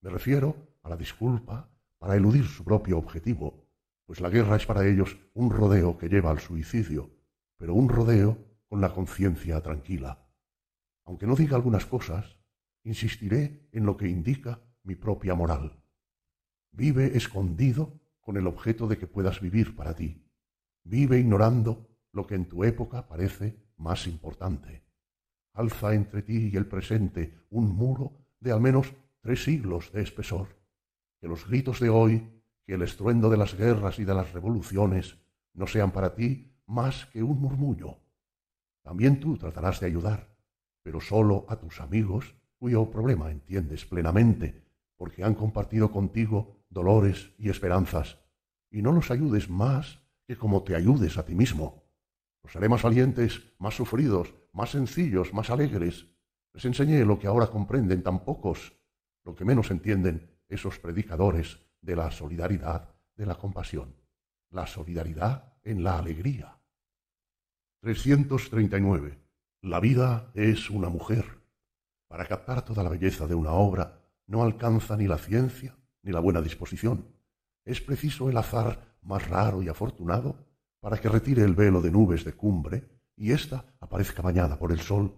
Me 0.01 0.11
refiero 0.11 0.77
a 0.83 0.89
la 0.89 0.97
disculpa 0.97 1.69
para 1.99 2.17
eludir 2.17 2.47
su 2.47 2.65
propio 2.65 2.99
objetivo, 2.99 3.69
pues 4.07 4.21
la 4.21 4.29
guerra 4.29 4.57
es 4.57 4.67
para 4.67 4.87
ellos 4.87 5.17
un 5.35 5.51
rodeo 5.51 5.97
que 5.97 6.09
lleva 6.09 6.31
al 6.31 6.41
suicidio, 6.41 7.11
pero 7.57 7.75
un 7.75 7.89
rodeo 7.89 8.37
con 8.69 8.81
la 8.81 8.93
conciencia 8.93 9.61
tranquila. 9.63 10.27
Aunque 11.05 11.27
no 11.27 11.37
diga 11.37 11.57
algunas 11.57 11.87
cosas, 11.87 12.37
insistiré 12.83 13.69
en 13.73 13.87
lo 13.87 13.97
que 13.97 14.09
indica 14.09 14.61
mi 14.83 14.95
propia 14.95 15.35
moral. 15.35 15.83
Vive 16.73 17.17
escondido 17.17 18.01
con 18.21 18.37
el 18.37 18.47
objeto 18.47 18.87
de 18.87 18.99
que 18.99 19.07
puedas 19.07 19.41
vivir 19.41 19.77
para 19.77 19.95
ti. 19.95 20.27
Vive 20.83 21.19
ignorando 21.19 21.89
lo 22.13 22.27
que 22.27 22.35
en 22.35 22.47
tu 22.47 22.65
época 22.65 23.07
parece 23.07 23.57
más 23.77 24.07
importante 24.07 24.84
alza 25.55 25.95
entre 25.95 26.23
ti 26.23 26.51
y 26.53 26.57
el 26.57 26.67
presente 26.67 27.47
un 27.51 27.75
muro 27.75 28.13
de 28.41 28.53
al 28.53 28.61
menos 28.61 28.93
tres 29.21 29.45
siglos 29.45 29.91
de 29.93 30.03
espesor. 30.03 30.49
Que 31.21 31.29
los 31.29 31.47
gritos 31.47 31.81
de 31.81 31.89
hoy, 31.89 32.43
que 32.67 32.75
el 32.75 32.83
estruendo 32.83 33.31
de 33.31 33.37
las 33.37 33.57
guerras 33.57 33.99
y 33.99 34.05
de 34.05 34.15
las 34.15 34.33
revoluciones 34.33 35.17
no 35.55 35.67
sean 35.67 35.93
para 35.93 36.15
ti 36.15 36.53
más 36.67 37.07
que 37.07 37.23
un 37.23 37.41
murmullo. 37.41 37.99
También 38.83 39.21
tú 39.21 39.39
tratarás 39.39 39.81
de 39.81 39.87
ayudar, 39.87 40.37
pero 40.83 41.01
sólo 41.01 41.47
a 41.49 41.57
tus 41.57 41.81
amigos 41.81 42.35
cuyo 42.59 42.91
problema 42.91 43.31
entiendes 43.31 43.85
plenamente, 43.87 44.63
porque 44.97 45.25
han 45.25 45.35
compartido 45.35 45.91
contigo 45.91 46.65
dolores 46.69 47.33
y 47.39 47.49
esperanzas, 47.49 48.19
y 48.71 48.83
no 48.83 48.93
los 48.93 49.11
ayudes 49.11 49.49
más 49.49 50.01
que 50.27 50.37
como 50.37 50.63
te 50.63 50.75
ayudes 50.75 51.17
a 51.19 51.25
ti 51.25 51.35
mismo. 51.35 51.85
Los 52.43 52.57
haré 52.57 52.69
más 52.69 52.83
valientes, 52.83 53.55
más 53.59 53.75
sufridos, 53.75 54.35
más 54.55 54.71
sencillos, 54.71 55.35
más 55.35 55.51
alegres. 55.51 56.07
Les 56.55 56.65
enseñé 56.65 57.05
lo 57.05 57.19
que 57.19 57.27
ahora 57.27 57.49
comprenden 57.49 58.03
tan 58.03 58.25
pocos, 58.25 58.73
lo 59.25 59.35
que 59.35 59.45
menos 59.45 59.71
entienden 59.71 60.31
esos 60.49 60.79
predicadores 60.79 61.59
de 61.81 61.97
la 61.97 62.11
solidaridad, 62.11 62.95
de 63.17 63.27
la 63.27 63.35
compasión. 63.35 63.95
La 64.51 64.67
solidaridad 64.67 65.55
en 65.65 65.83
la 65.83 65.99
alegría. 65.99 66.57
339. 67.81 69.19
La 69.63 69.81
vida 69.81 70.31
es 70.35 70.71
una 70.71 70.89
mujer. 70.89 71.43
Para 72.07 72.27
captar 72.27 72.65
toda 72.65 72.85
la 72.85 72.91
belleza 72.91 73.27
de 73.27 73.35
una 73.35 73.53
obra 73.53 74.01
no 74.27 74.43
alcanza 74.45 74.97
ni 74.97 75.09
la 75.09 75.19
ciencia 75.19 75.77
ni 76.03 76.13
la 76.13 76.21
buena 76.21 76.41
disposición. 76.41 77.09
Es 77.65 77.81
preciso 77.81 78.31
el 78.31 78.37
azar 78.37 78.97
más 79.03 79.29
raro 79.29 79.63
y 79.63 79.69
afortunado 79.69 80.47
para 80.79 80.99
que 80.99 81.09
retire 81.09 81.43
el 81.43 81.55
velo 81.55 81.81
de 81.81 81.91
nubes 81.91 82.25
de 82.25 82.35
cumbre 82.35 82.94
y 83.17 83.33
ésta 83.33 83.65
aparezca 83.81 84.23
bañada 84.23 84.59
por 84.59 84.73
el 84.73 84.81
sol, 84.81 85.15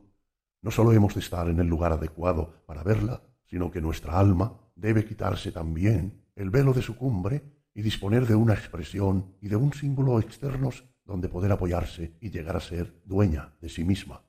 no 0.62 0.70
sólo 0.70 0.92
hemos 0.92 1.14
de 1.14 1.20
estar 1.20 1.48
en 1.48 1.60
el 1.60 1.66
lugar 1.66 1.92
adecuado 1.92 2.64
para 2.66 2.82
verla, 2.82 3.22
sino 3.44 3.70
que 3.70 3.80
nuestra 3.80 4.18
alma 4.18 4.58
debe 4.74 5.04
quitarse 5.04 5.52
también 5.52 6.24
el 6.34 6.50
velo 6.50 6.72
de 6.72 6.82
su 6.82 6.96
cumbre 6.96 7.42
y 7.72 7.82
disponer 7.82 8.26
de 8.26 8.34
una 8.34 8.54
expresión 8.54 9.36
y 9.40 9.48
de 9.48 9.56
un 9.56 9.72
símbolo 9.72 10.18
externos 10.18 10.84
donde 11.04 11.28
poder 11.28 11.52
apoyarse 11.52 12.16
y 12.20 12.30
llegar 12.30 12.56
a 12.56 12.60
ser 12.60 13.00
dueña 13.04 13.54
de 13.60 13.68
sí 13.68 13.84
misma. 13.84 14.24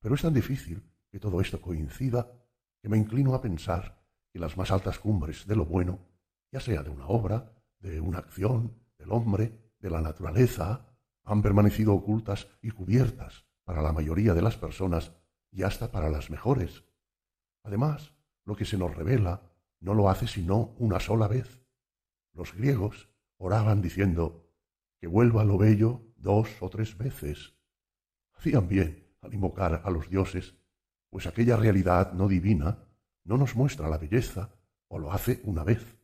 Pero 0.00 0.14
es 0.14 0.22
tan 0.22 0.34
difícil 0.34 0.82
que 1.10 1.20
todo 1.20 1.40
esto 1.40 1.60
coincida 1.60 2.32
que 2.82 2.88
me 2.88 2.98
inclino 2.98 3.34
a 3.34 3.42
pensar 3.42 4.02
que 4.32 4.38
las 4.38 4.56
más 4.56 4.70
altas 4.70 4.98
cumbres 4.98 5.46
de 5.46 5.56
lo 5.56 5.64
bueno, 5.64 5.98
ya 6.50 6.60
sea 6.60 6.82
de 6.82 6.90
una 6.90 7.06
obra, 7.06 7.52
de 7.78 8.00
una 8.00 8.18
acción, 8.18 8.74
del 8.98 9.12
hombre, 9.12 9.72
de 9.78 9.90
la 9.90 10.00
naturaleza, 10.00 10.86
han 11.30 11.42
permanecido 11.42 11.94
ocultas 11.94 12.48
y 12.60 12.72
cubiertas 12.72 13.46
para 13.62 13.82
la 13.82 13.92
mayoría 13.92 14.34
de 14.34 14.42
las 14.42 14.56
personas 14.56 15.12
y 15.52 15.62
hasta 15.62 15.92
para 15.92 16.10
las 16.10 16.28
mejores. 16.28 16.84
Además, 17.62 18.14
lo 18.44 18.56
que 18.56 18.64
se 18.64 18.76
nos 18.76 18.96
revela 18.96 19.42
no 19.78 19.94
lo 19.94 20.10
hace 20.10 20.26
sino 20.26 20.74
una 20.78 20.98
sola 20.98 21.28
vez. 21.28 21.62
Los 22.32 22.52
griegos 22.54 23.08
oraban 23.36 23.80
diciendo 23.80 24.50
que 24.98 25.06
vuelva 25.06 25.44
lo 25.44 25.56
bello 25.56 26.02
dos 26.16 26.50
o 26.60 26.68
tres 26.68 26.98
veces. 26.98 27.54
Hacían 28.32 28.66
bien 28.66 29.06
al 29.20 29.32
invocar 29.32 29.82
a 29.84 29.90
los 29.90 30.10
dioses, 30.10 30.56
pues 31.10 31.28
aquella 31.28 31.56
realidad 31.56 32.12
no 32.12 32.26
divina 32.26 32.88
no 33.22 33.36
nos 33.36 33.54
muestra 33.54 33.88
la 33.88 33.98
belleza 33.98 34.52
o 34.88 34.98
lo 34.98 35.12
hace 35.12 35.40
una 35.44 35.62
vez. 35.62 35.96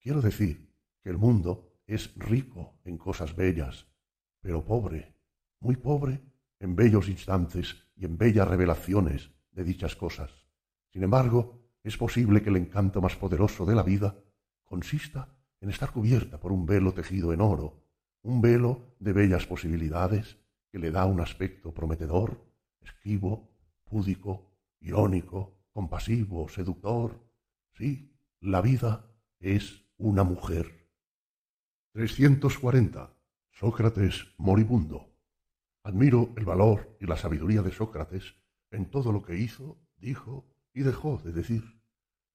Quiero 0.00 0.20
decir 0.20 0.70
que 1.00 1.08
el 1.08 1.16
mundo 1.16 1.80
es 1.86 2.12
rico 2.16 2.78
en 2.84 2.98
cosas 2.98 3.34
bellas, 3.34 3.89
pero 4.40 4.64
pobre, 4.64 5.14
muy 5.60 5.76
pobre 5.76 6.20
en 6.58 6.76
bellos 6.76 7.08
instantes 7.08 7.76
y 7.96 8.04
en 8.04 8.16
bellas 8.16 8.48
revelaciones 8.48 9.30
de 9.52 9.64
dichas 9.64 9.96
cosas. 9.96 10.30
Sin 10.92 11.02
embargo, 11.02 11.60
es 11.82 11.96
posible 11.96 12.42
que 12.42 12.50
el 12.50 12.56
encanto 12.56 13.00
más 13.00 13.16
poderoso 13.16 13.64
de 13.64 13.74
la 13.74 13.82
vida 13.82 14.16
consista 14.64 15.28
en 15.60 15.70
estar 15.70 15.92
cubierta 15.92 16.38
por 16.38 16.52
un 16.52 16.66
velo 16.66 16.92
tejido 16.92 17.32
en 17.32 17.40
oro, 17.40 17.84
un 18.22 18.40
velo 18.40 18.94
de 18.98 19.12
bellas 19.12 19.46
posibilidades 19.46 20.38
que 20.70 20.78
le 20.78 20.90
da 20.90 21.06
un 21.06 21.20
aspecto 21.20 21.72
prometedor, 21.72 22.46
esquivo, 22.80 23.50
púdico, 23.84 24.52
irónico, 24.80 25.58
compasivo, 25.72 26.48
seductor. 26.48 27.18
Sí, 27.74 28.14
la 28.40 28.60
vida 28.60 29.06
es 29.38 29.84
una 29.96 30.22
mujer. 30.22 30.88
340. 31.92 33.19
Sócrates 33.60 34.26
moribundo. 34.38 35.12
Admiro 35.84 36.32
el 36.38 36.46
valor 36.46 36.96
y 36.98 37.04
la 37.04 37.18
sabiduría 37.18 37.60
de 37.60 37.70
Sócrates 37.70 38.36
en 38.70 38.88
todo 38.88 39.12
lo 39.12 39.20
que 39.20 39.36
hizo, 39.36 39.76
dijo 39.98 40.46
y 40.72 40.80
dejó 40.80 41.20
de 41.22 41.30
decir. 41.30 41.78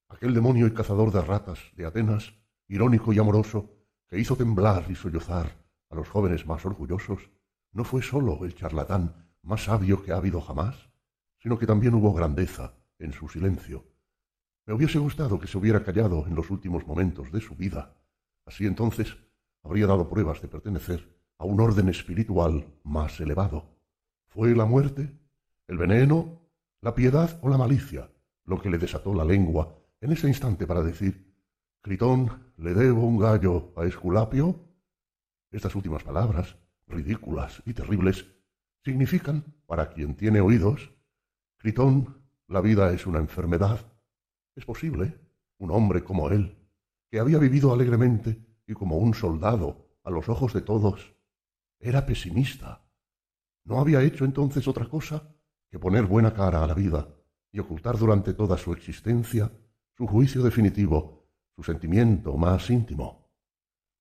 Aquel 0.08 0.36
demonio 0.36 0.68
y 0.68 0.74
cazador 0.76 1.12
de 1.12 1.24
ratas 1.24 1.58
de 1.76 1.88
Atenas, 1.88 2.36
irónico 2.68 3.12
y 3.12 3.18
amoroso, 3.18 3.74
que 4.08 4.20
hizo 4.20 4.36
temblar 4.36 4.86
y 4.88 4.94
sollozar 4.94 5.66
a 5.90 5.96
los 5.96 6.08
jóvenes 6.10 6.46
más 6.46 6.64
orgullosos, 6.64 7.32
no 7.72 7.84
fue 7.84 8.04
sólo 8.04 8.46
el 8.46 8.54
charlatán 8.54 9.32
más 9.42 9.64
sabio 9.64 10.04
que 10.04 10.12
ha 10.12 10.18
habido 10.18 10.42
jamás, 10.42 10.92
sino 11.40 11.58
que 11.58 11.66
también 11.66 11.96
hubo 11.96 12.14
grandeza 12.14 12.76
en 13.00 13.14
su 13.14 13.30
silencio. 13.30 13.84
Me 14.68 14.76
hubiese 14.76 15.00
gustado 15.00 15.40
que 15.40 15.48
se 15.48 15.58
hubiera 15.58 15.84
callado 15.84 16.28
en 16.28 16.36
los 16.36 16.52
últimos 16.52 16.86
momentos 16.86 17.32
de 17.32 17.42
su 17.42 17.56
vida. 17.56 17.98
Así 18.46 18.68
entonces 18.68 19.18
habría 19.64 19.88
dado 19.88 20.08
pruebas 20.08 20.40
de 20.44 20.50
pertenecer 20.50 21.15
un 21.46 21.62
orden 21.62 21.90
espiritual 21.90 22.66
más 22.84 23.20
elevado. 23.20 23.66
¿Fue 24.28 24.56
la 24.56 24.66
muerte, 24.66 25.12
el 25.68 25.78
veneno, 25.78 26.42
la 26.82 26.94
piedad 26.94 27.40
o 27.42 27.50
la 27.50 27.58
malicia 27.58 28.10
lo 28.46 28.62
que 28.62 28.70
le 28.70 28.78
desató 28.78 29.14
la 29.14 29.26
lengua 29.26 29.76
en 30.02 30.12
ese 30.12 30.28
instante 30.28 30.68
para 30.68 30.84
decir 30.84 31.34
Critón, 31.82 32.52
le 32.58 32.74
debo 32.74 33.06
un 33.06 33.18
gallo 33.18 33.74
a 33.76 33.86
Esculapio? 33.86 34.60
Estas 35.52 35.76
últimas 35.76 36.04
palabras, 36.04 36.58
ridículas 36.88 37.62
y 37.66 37.74
terribles, 37.74 38.26
significan, 38.84 39.44
para 39.66 39.90
quien 39.90 40.16
tiene 40.16 40.42
oídos, 40.42 40.92
Critón, 41.58 42.22
la 42.48 42.62
vida 42.62 42.92
es 42.92 43.08
una 43.08 43.20
enfermedad. 43.20 43.80
Es 44.56 44.66
posible, 44.66 45.20
un 45.58 45.72
hombre 45.72 46.04
como 46.04 46.30
él, 46.30 46.56
que 47.10 47.20
había 47.20 47.40
vivido 47.40 47.74
alegremente 47.74 48.40
y 48.68 48.74
como 48.74 48.98
un 48.98 49.14
soldado 49.14 49.88
a 50.04 50.12
los 50.12 50.30
ojos 50.30 50.54
de 50.54 50.62
todos, 50.62 51.15
era 51.80 52.06
pesimista. 52.06 52.88
No 53.64 53.80
había 53.80 54.02
hecho 54.02 54.26
entonces 54.26 54.68
otra 54.68 54.88
cosa 54.88 55.36
que 55.70 55.80
poner 55.80 56.06
buena 56.06 56.34
cara 56.34 56.64
a 56.64 56.68
la 56.68 56.74
vida 56.74 57.08
y 57.52 57.60
ocultar 57.60 57.98
durante 57.98 58.34
toda 58.34 58.58
su 58.58 58.74
existencia 58.74 59.52
su 59.98 60.08
juicio 60.08 60.44
definitivo, 60.44 61.30
su 61.56 61.64
sentimiento 61.64 62.36
más 62.38 62.70
íntimo. 62.70 63.32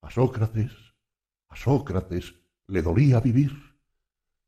A 0.02 0.10
Sócrates, 0.10 0.72
a 1.48 1.56
Sócrates 1.56 2.34
le 2.66 2.82
dolía 2.82 3.20
vivir 3.20 3.52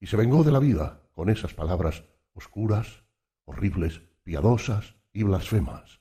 y 0.01 0.07
se 0.07 0.17
vengó 0.17 0.43
de 0.43 0.53
la 0.53 0.59
vida 0.59 1.09
con 1.13 1.31
esas 1.31 1.55
palabras 1.55 2.05
oscuras, 2.35 3.05
horribles, 3.45 4.03
piadosas 4.23 4.97
y 5.13 5.23
blasfemas. 5.23 6.01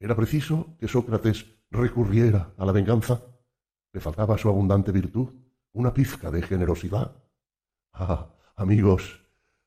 Era 0.00 0.14
preciso 0.14 0.76
que 0.78 0.88
Sócrates 0.88 1.46
recurriera 1.70 2.52
a 2.58 2.66
la 2.66 2.72
venganza. 2.72 3.22
Le 3.92 4.00
faltaba 4.00 4.36
su 4.36 4.48
abundante 4.48 4.92
virtud, 4.92 5.32
una 5.74 5.92
pizca 5.92 6.30
de 6.30 6.40
generosidad. 6.40 7.16
Ah, 7.92 8.30
amigos, 8.56 9.20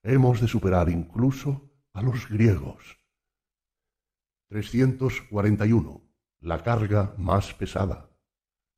hemos 0.03 0.41
de 0.41 0.47
superar 0.47 0.89
incluso 0.89 1.69
a 1.93 2.01
los 2.01 2.27
griegos. 2.29 2.97
341. 4.47 6.01
La 6.39 6.63
carga 6.63 7.13
más 7.17 7.53
pesada. 7.53 8.09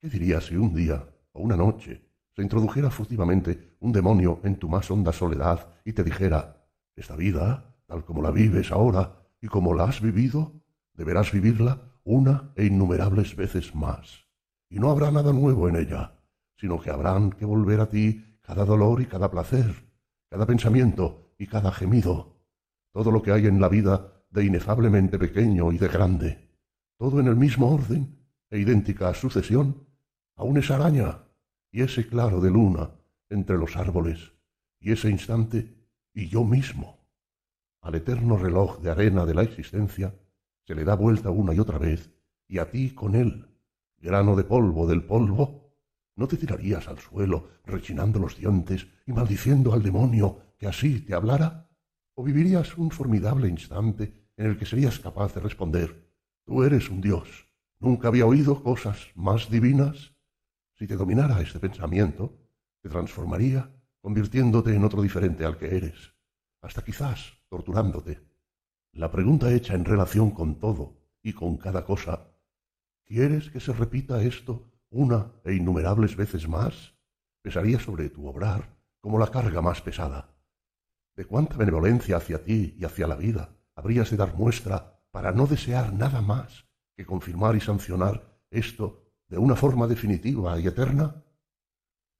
¿Qué 0.02 0.10
dirías 0.10 0.48
si 0.48 0.56
un 0.56 0.74
día 0.74 1.08
o 1.32 1.42
una 1.42 1.56
noche 1.56 2.04
se 2.36 2.42
introdujera 2.42 2.90
furtivamente 2.90 3.76
un 3.80 3.92
demonio 3.92 4.40
en 4.44 4.58
tu 4.58 4.68
más 4.68 4.90
honda 4.90 5.14
soledad 5.14 5.68
y 5.86 5.94
te 5.94 6.04
dijera, 6.04 6.66
esta 6.96 7.16
vida, 7.16 7.76
tal 7.86 8.06
como 8.06 8.24
la 8.24 8.32
vives 8.32 8.72
ahora 8.72 9.22
y 9.40 9.48
como 9.48 9.76
la 9.76 9.86
has 9.86 10.02
vivido, 10.02 10.54
deberás 10.94 11.32
vivirla 11.32 11.80
una 12.04 12.52
e 12.56 12.66
innumerables 12.66 13.36
veces 13.36 13.76
más, 13.76 14.26
y 14.70 14.80
no 14.80 14.90
habrá 14.90 15.12
nada 15.12 15.32
nuevo 15.32 15.70
en 15.70 15.76
ella, 15.76 16.19
sino 16.60 16.80
que 16.80 16.90
habrán 16.90 17.32
que 17.32 17.46
volver 17.46 17.80
a 17.80 17.90
ti 17.90 18.38
cada 18.42 18.66
dolor 18.66 19.02
y 19.02 19.06
cada 19.06 19.32
placer, 19.32 19.86
cada 20.30 20.46
pensamiento 20.46 21.34
y 21.38 21.48
cada 21.48 21.72
gemido, 21.72 22.36
todo 22.92 23.12
lo 23.12 23.22
que 23.22 23.32
hay 23.32 23.46
en 23.46 23.62
la 23.62 23.70
vida 23.70 24.26
de 24.30 24.44
inefablemente 24.44 25.18
pequeño 25.18 25.72
y 25.72 25.78
de 25.78 25.88
grande, 25.88 26.50
todo 26.98 27.22
en 27.22 27.28
el 27.28 27.38
mismo 27.38 27.74
orden 27.74 28.20
e 28.50 28.60
idéntica 28.60 29.14
sucesión, 29.14 29.88
aún 30.36 30.58
esa 30.58 30.76
araña 30.76 31.24
y 31.72 31.82
ese 31.82 32.08
claro 32.08 32.42
de 32.42 32.52
luna 32.52 32.92
entre 33.30 33.58
los 33.58 33.78
árboles, 33.78 34.34
y 34.82 34.92
ese 34.92 35.10
instante 35.10 35.76
y 36.14 36.28
yo 36.28 36.44
mismo. 36.44 37.08
Al 37.82 37.96
eterno 37.96 38.36
reloj 38.36 38.82
de 38.82 38.92
arena 38.92 39.26
de 39.26 39.34
la 39.34 39.44
existencia 39.44 40.14
se 40.66 40.76
le 40.76 40.84
da 40.84 40.96
vuelta 40.96 41.30
una 41.30 41.54
y 41.54 41.60
otra 41.60 41.78
vez, 41.78 42.12
y 42.48 42.58
a 42.58 42.70
ti 42.70 42.94
con 42.94 43.16
él, 43.16 43.48
grano 43.98 44.36
de 44.36 44.44
polvo 44.44 44.88
del 44.88 45.04
polvo, 45.04 45.69
¿no 46.20 46.28
te 46.28 46.36
tirarías 46.36 46.88
al 46.90 47.00
suelo 47.00 47.48
rechinando 47.66 48.20
los 48.20 48.38
dientes 48.38 48.88
y 49.08 49.14
maldiciendo 49.14 49.74
al 49.74 49.82
demonio 49.82 50.54
que 50.58 50.68
así 50.68 51.00
te 51.00 51.14
hablara? 51.14 51.70
o 52.20 52.24
vivirías 52.24 52.78
un 52.78 52.92
formidable 52.92 53.48
instante 53.48 54.14
en 54.36 54.48
el 54.48 54.58
que 54.58 54.66
serías 54.66 55.00
capaz 55.00 55.34
de 55.34 55.40
responder, 55.40 56.12
tú 56.44 56.64
eres 56.64 56.90
un 56.90 57.00
Dios, 57.00 57.48
nunca 57.80 58.10
había 58.10 58.26
oído 58.26 58.62
cosas 58.62 59.08
más 59.16 59.50
divinas. 59.50 60.14
Si 60.74 60.86
te 60.86 60.98
dominara 60.98 61.40
este 61.40 61.60
pensamiento, 61.60 62.38
te 62.82 62.90
transformaría, 62.90 63.72
convirtiéndote 64.02 64.76
en 64.76 64.84
otro 64.84 65.02
diferente 65.02 65.46
al 65.46 65.56
que 65.56 65.78
eres, 65.78 66.14
hasta 66.62 66.84
quizás 66.84 67.38
torturándote. 67.48 68.20
La 68.92 69.10
pregunta 69.10 69.50
hecha 69.54 69.76
en 69.76 69.86
relación 69.86 70.32
con 70.32 70.60
todo 70.60 70.98
y 71.24 71.32
con 71.32 71.56
cada 71.56 71.86
cosa, 71.86 72.28
¿quieres 73.06 73.50
que 73.50 73.62
se 73.62 73.72
repita 73.72 74.22
esto 74.22 74.70
una 74.90 75.32
e 75.44 75.54
innumerables 75.54 76.16
veces 76.16 76.48
más? 76.48 76.96
Pesaría 77.42 77.80
sobre 77.80 78.10
tu 78.10 78.28
obrar 78.28 78.78
como 79.00 79.18
la 79.20 79.28
carga 79.28 79.62
más 79.62 79.82
pesada 79.82 80.40
de 81.20 81.26
cuánta 81.26 81.58
benevolencia 81.58 82.16
hacia 82.16 82.42
ti 82.46 82.78
y 82.80 82.86
hacia 82.86 83.06
la 83.06 83.18
vida 83.18 83.50
habrías 83.76 84.10
de 84.10 84.16
dar 84.16 84.36
muestra 84.36 85.04
para 85.12 85.34
no 85.34 85.48
desear 85.48 85.92
nada 85.92 86.22
más 86.22 86.66
que 86.96 87.06
confirmar 87.06 87.58
y 87.58 87.60
sancionar 87.60 88.40
esto 88.50 89.04
de 89.28 89.38
una 89.38 89.58
forma 89.58 89.86
definitiva 89.86 90.58
y 90.62 90.68
eterna? 90.68 91.26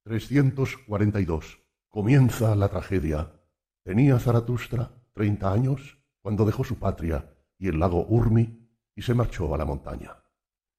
342. 0.04 1.62
Comienza 1.88 2.54
la 2.54 2.68
tragedia. 2.68 3.40
Tenía 3.84 4.18
Zaratustra 4.18 4.90
treinta 5.14 5.50
años 5.50 5.98
cuando 6.20 6.44
dejó 6.44 6.62
su 6.62 6.78
patria 6.78 7.34
y 7.58 7.68
el 7.68 7.78
lago 7.78 8.04
Urmi 8.06 8.68
y 8.94 9.00
se 9.00 9.14
marchó 9.14 9.54
a 9.54 9.56
la 9.56 9.64
montaña. 9.64 10.19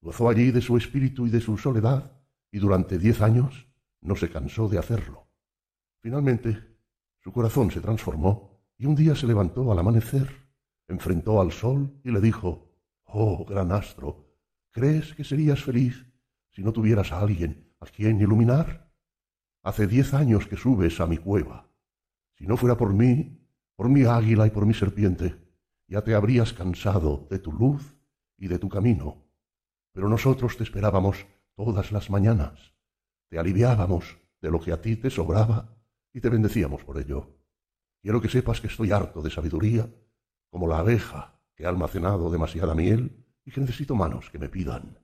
Gozó 0.02 0.28
allí 0.28 0.50
de 0.50 0.60
su 0.60 0.76
espíritu 0.76 1.28
y 1.28 1.30
de 1.30 1.40
su 1.40 1.56
soledad 1.56 2.20
y 2.50 2.58
durante 2.58 2.98
diez 2.98 3.22
años 3.22 3.68
no 4.00 4.16
se 4.16 4.28
cansó 4.28 4.68
de 4.68 4.78
hacerlo. 4.78 5.28
Finalmente 6.00 6.76
su 7.20 7.32
corazón 7.32 7.70
se 7.70 7.80
transformó 7.80 8.60
y 8.76 8.86
un 8.86 8.96
día 8.96 9.14
se 9.14 9.28
levantó 9.28 9.70
al 9.70 9.78
amanecer, 9.78 10.28
enfrentó 10.88 11.40
al 11.40 11.52
sol 11.52 12.00
y 12.02 12.10
le 12.10 12.20
dijo, 12.20 12.68
Oh, 13.04 13.44
gran 13.44 13.70
astro, 13.70 14.26
¿crees 14.72 15.14
que 15.14 15.22
serías 15.22 15.62
feliz 15.62 16.04
si 16.50 16.64
no 16.64 16.72
tuvieras 16.72 17.12
a 17.12 17.20
alguien 17.20 17.72
a 17.78 17.86
quien 17.86 18.20
iluminar? 18.20 18.92
Hace 19.62 19.86
diez 19.86 20.14
años 20.14 20.48
que 20.48 20.56
subes 20.56 21.00
a 21.00 21.06
mi 21.06 21.18
cueva. 21.18 21.70
Si 22.34 22.44
no 22.44 22.56
fuera 22.56 22.76
por 22.76 22.92
mí, 22.92 23.38
por 23.76 23.88
mi 23.88 24.02
águila 24.02 24.48
y 24.48 24.50
por 24.50 24.66
mi 24.66 24.74
serpiente, 24.74 25.38
ya 25.86 26.02
te 26.02 26.16
habrías 26.16 26.52
cansado 26.52 27.28
de 27.30 27.38
tu 27.38 27.52
luz 27.52 27.96
y 28.36 28.48
de 28.48 28.58
tu 28.58 28.68
camino. 28.68 29.31
Pero 29.92 30.08
nosotros 30.08 30.56
te 30.56 30.64
esperábamos 30.64 31.26
todas 31.54 31.92
las 31.92 32.10
mañanas, 32.10 32.74
te 33.28 33.38
aliviábamos 33.38 34.18
de 34.40 34.50
lo 34.50 34.60
que 34.60 34.72
a 34.72 34.80
ti 34.80 34.96
te 34.96 35.10
sobraba 35.10 35.76
y 36.12 36.20
te 36.20 36.28
bendecíamos 36.28 36.84
por 36.84 36.98
ello. 36.98 37.38
Quiero 38.02 38.20
que 38.20 38.28
sepas 38.28 38.60
que 38.60 38.66
estoy 38.66 38.90
harto 38.90 39.22
de 39.22 39.30
sabiduría, 39.30 39.88
como 40.50 40.66
la 40.66 40.78
abeja 40.78 41.40
que 41.54 41.66
ha 41.66 41.68
almacenado 41.68 42.30
demasiada 42.30 42.74
miel 42.74 43.24
y 43.44 43.52
que 43.52 43.60
necesito 43.60 43.94
manos 43.94 44.30
que 44.30 44.38
me 44.38 44.48
pidan. 44.48 44.98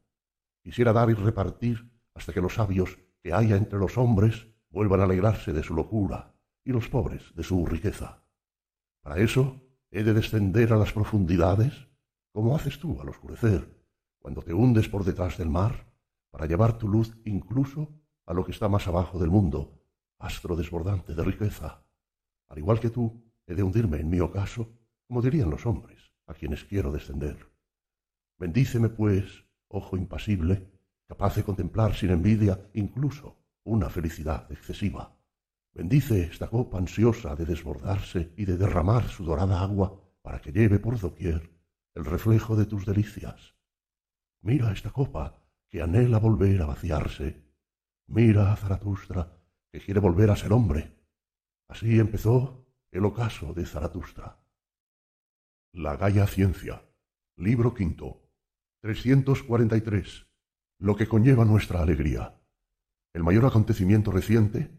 Quisiera 0.62 0.93
dar 0.93 1.10
y 1.10 1.15
repartir 1.15 1.90
hasta 2.15 2.32
que 2.32 2.40
los 2.40 2.55
sabios 2.55 2.98
que 3.23 3.32
haya 3.32 3.56
entre 3.56 3.78
los 3.78 3.97
hombres 3.97 4.48
vuelvan 4.70 5.01
a 5.01 5.05
alegrarse 5.05 5.52
de 5.52 5.62
su 5.62 5.74
locura 5.74 6.35
y 6.65 6.73
los 6.73 6.89
pobres 6.89 7.35
de 7.35 7.43
su 7.43 7.65
riqueza. 7.65 8.23
Para 9.02 9.19
eso 9.19 9.62
he 9.90 10.02
de 10.02 10.12
descender 10.12 10.73
a 10.73 10.77
las 10.77 10.93
profundidades, 10.93 11.89
como 12.32 12.55
haces 12.55 12.78
tú 12.78 13.01
al 13.01 13.09
oscurecer, 13.09 13.77
cuando 14.19 14.43
te 14.43 14.53
hundes 14.53 14.89
por 14.89 15.05
detrás 15.05 15.39
del 15.39 15.51
mar, 15.51 15.86
para 16.31 16.47
llevar 16.47 16.78
tu 16.78 16.89
luz 16.89 17.16
incluso 17.24 17.95
a 18.27 18.35
lo 18.35 18.45
que 18.45 18.53
está 18.53 18.69
más 18.69 18.86
abajo 18.86 19.19
del 19.19 19.31
mundo, 19.31 19.81
astro 20.19 20.57
desbordante 20.57 21.15
de 21.15 21.24
riqueza. 21.24 21.82
Al 22.49 22.59
igual 22.59 22.81
que 22.81 22.90
tú, 22.90 23.24
he 23.47 23.55
de 23.55 23.62
hundirme 23.62 23.99
en 23.99 24.11
mi 24.11 24.20
ocaso, 24.20 24.70
como 25.07 25.23
dirían 25.23 25.51
los 25.51 25.65
hombres, 25.66 26.12
a 26.27 26.35
quienes 26.35 26.65
quiero 26.65 26.93
descender. 26.93 27.39
Bendíceme, 28.39 28.89
pues, 28.89 29.45
ojo 29.69 29.97
impasible, 29.97 30.70
capaz 31.07 31.36
de 31.36 31.45
contemplar 31.45 31.95
sin 31.95 32.11
envidia 32.11 32.69
incluso 32.74 33.39
una 33.65 33.89
felicidad 33.89 34.51
excesiva. 34.53 35.16
Bendice 35.73 36.23
esta 36.23 36.49
copa 36.49 36.78
ansiosa 36.78 37.35
de 37.35 37.45
desbordarse 37.45 38.32
y 38.36 38.45
de 38.45 38.57
derramar 38.57 39.09
su 39.09 39.24
dorada 39.24 39.61
agua 39.61 40.01
para 40.23 40.40
que 40.40 40.53
lleve 40.53 40.78
por 40.78 40.99
doquier 40.99 41.51
el 41.95 42.05
reflejo 42.05 42.57
de 42.57 42.66
tus 42.66 42.85
delicias. 42.85 43.57
Mira 44.40 44.73
esta 44.73 44.90
copa 44.90 45.43
que 45.69 45.82
anhela 45.82 46.19
volver 46.19 46.62
a 46.62 46.66
vaciarse. 46.66 47.44
Mira 48.06 48.52
a 48.52 48.56
Zaratustra 48.56 49.39
que 49.70 49.81
quiere 49.81 50.01
volver 50.01 50.31
a 50.31 50.36
ser 50.36 50.52
hombre. 50.52 50.97
Así 51.69 51.98
empezó 51.98 52.66
el 52.90 53.05
ocaso 53.05 53.52
de 53.52 53.66
Zaratustra. 53.66 54.39
La 55.73 55.97
Gaya 55.97 56.27
Ciencia, 56.27 56.82
libro 57.36 57.74
quinto, 57.74 58.31
343. 58.81 60.27
Lo 60.78 60.97
que 60.97 61.09
conlleva 61.09 61.44
nuestra 61.44 61.82
alegría. 61.82 62.40
El 63.12 63.24
mayor 63.24 63.44
acontecimiento 63.44 64.10
reciente, 64.10 64.70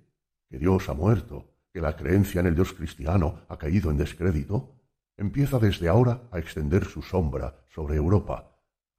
que 0.50 0.58
Dios 0.58 0.90
ha 0.90 0.94
muerto, 0.94 1.54
que 1.72 1.82
la 1.82 1.96
creencia 1.96 2.40
en 2.40 2.48
el 2.48 2.56
Dios 2.56 2.74
cristiano 2.74 3.42
ha 3.50 3.58
caído 3.58 3.92
en 3.92 3.98
descrédito, 3.98 4.80
empieza 5.18 5.60
desde 5.60 5.90
ahora 5.90 6.28
a 6.32 6.40
extender 6.40 6.86
su 6.86 7.02
sombra 7.02 7.66
sobre 7.70 7.98
Europa, 7.98 8.49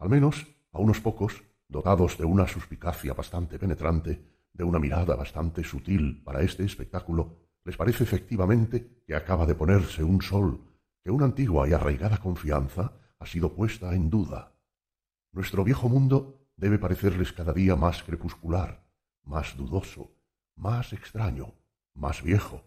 al 0.00 0.08
menos 0.08 0.46
a 0.72 0.78
unos 0.78 1.00
pocos 1.00 1.42
dotados 1.68 2.18
de 2.18 2.24
una 2.24 2.48
suspicacia 2.48 3.12
bastante 3.12 3.58
penetrante, 3.58 4.24
de 4.52 4.64
una 4.64 4.78
mirada 4.78 5.14
bastante 5.14 5.62
sutil 5.62 6.22
para 6.24 6.40
este 6.42 6.64
espectáculo, 6.64 7.36
les 7.64 7.76
parece 7.76 8.04
efectivamente 8.04 9.02
que 9.06 9.14
acaba 9.14 9.46
de 9.46 9.54
ponerse 9.54 10.02
un 10.02 10.22
sol, 10.22 10.64
que 11.04 11.10
una 11.10 11.26
antigua 11.26 11.68
y 11.68 11.74
arraigada 11.74 12.18
confianza 12.18 12.92
ha 13.18 13.26
sido 13.26 13.52
puesta 13.54 13.94
en 13.94 14.08
duda. 14.08 14.56
Nuestro 15.32 15.62
viejo 15.64 15.88
mundo 15.88 16.48
debe 16.56 16.78
parecerles 16.78 17.32
cada 17.32 17.52
día 17.52 17.76
más 17.76 18.02
crepuscular, 18.02 18.82
más 19.24 19.56
dudoso, 19.56 20.16
más 20.56 20.94
extraño, 20.94 21.54
más 21.94 22.22
viejo. 22.22 22.64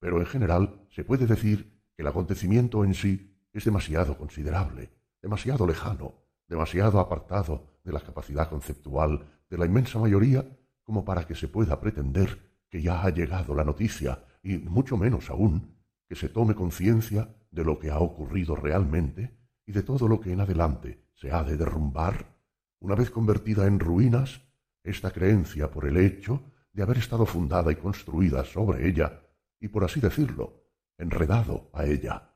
Pero 0.00 0.18
en 0.18 0.26
general 0.26 0.86
se 0.90 1.04
puede 1.04 1.26
decir 1.26 1.80
que 1.94 2.02
el 2.02 2.08
acontecimiento 2.08 2.84
en 2.84 2.94
sí 2.94 3.40
es 3.52 3.64
demasiado 3.64 4.18
considerable, 4.18 4.90
demasiado 5.22 5.66
lejano, 5.66 6.27
demasiado 6.48 6.98
apartado 6.98 7.78
de 7.84 7.92
la 7.92 8.00
capacidad 8.00 8.48
conceptual 8.48 9.26
de 9.48 9.58
la 9.58 9.66
inmensa 9.66 9.98
mayoría 9.98 10.44
como 10.82 11.04
para 11.04 11.26
que 11.26 11.34
se 11.34 11.48
pueda 11.48 11.80
pretender 11.80 12.38
que 12.68 12.82
ya 12.82 13.02
ha 13.02 13.10
llegado 13.10 13.54
la 13.54 13.64
noticia 13.64 14.24
y 14.42 14.56
mucho 14.58 14.96
menos 14.96 15.30
aún 15.30 15.76
que 16.08 16.16
se 16.16 16.28
tome 16.28 16.54
conciencia 16.54 17.28
de 17.50 17.64
lo 17.64 17.78
que 17.78 17.90
ha 17.90 17.98
ocurrido 17.98 18.56
realmente 18.56 19.38
y 19.66 19.72
de 19.72 19.82
todo 19.82 20.08
lo 20.08 20.20
que 20.20 20.32
en 20.32 20.40
adelante 20.40 21.04
se 21.14 21.30
ha 21.30 21.44
de 21.44 21.56
derrumbar, 21.56 22.38
una 22.80 22.94
vez 22.94 23.10
convertida 23.10 23.66
en 23.66 23.80
ruinas, 23.80 24.40
esta 24.82 25.10
creencia 25.10 25.70
por 25.70 25.86
el 25.86 25.96
hecho 25.98 26.42
de 26.72 26.82
haber 26.82 26.98
estado 26.98 27.26
fundada 27.26 27.72
y 27.72 27.76
construida 27.76 28.44
sobre 28.44 28.88
ella, 28.88 29.20
y 29.60 29.68
por 29.68 29.84
así 29.84 30.00
decirlo, 30.00 30.64
enredado 30.96 31.70
a 31.74 31.84
ella. 31.84 32.34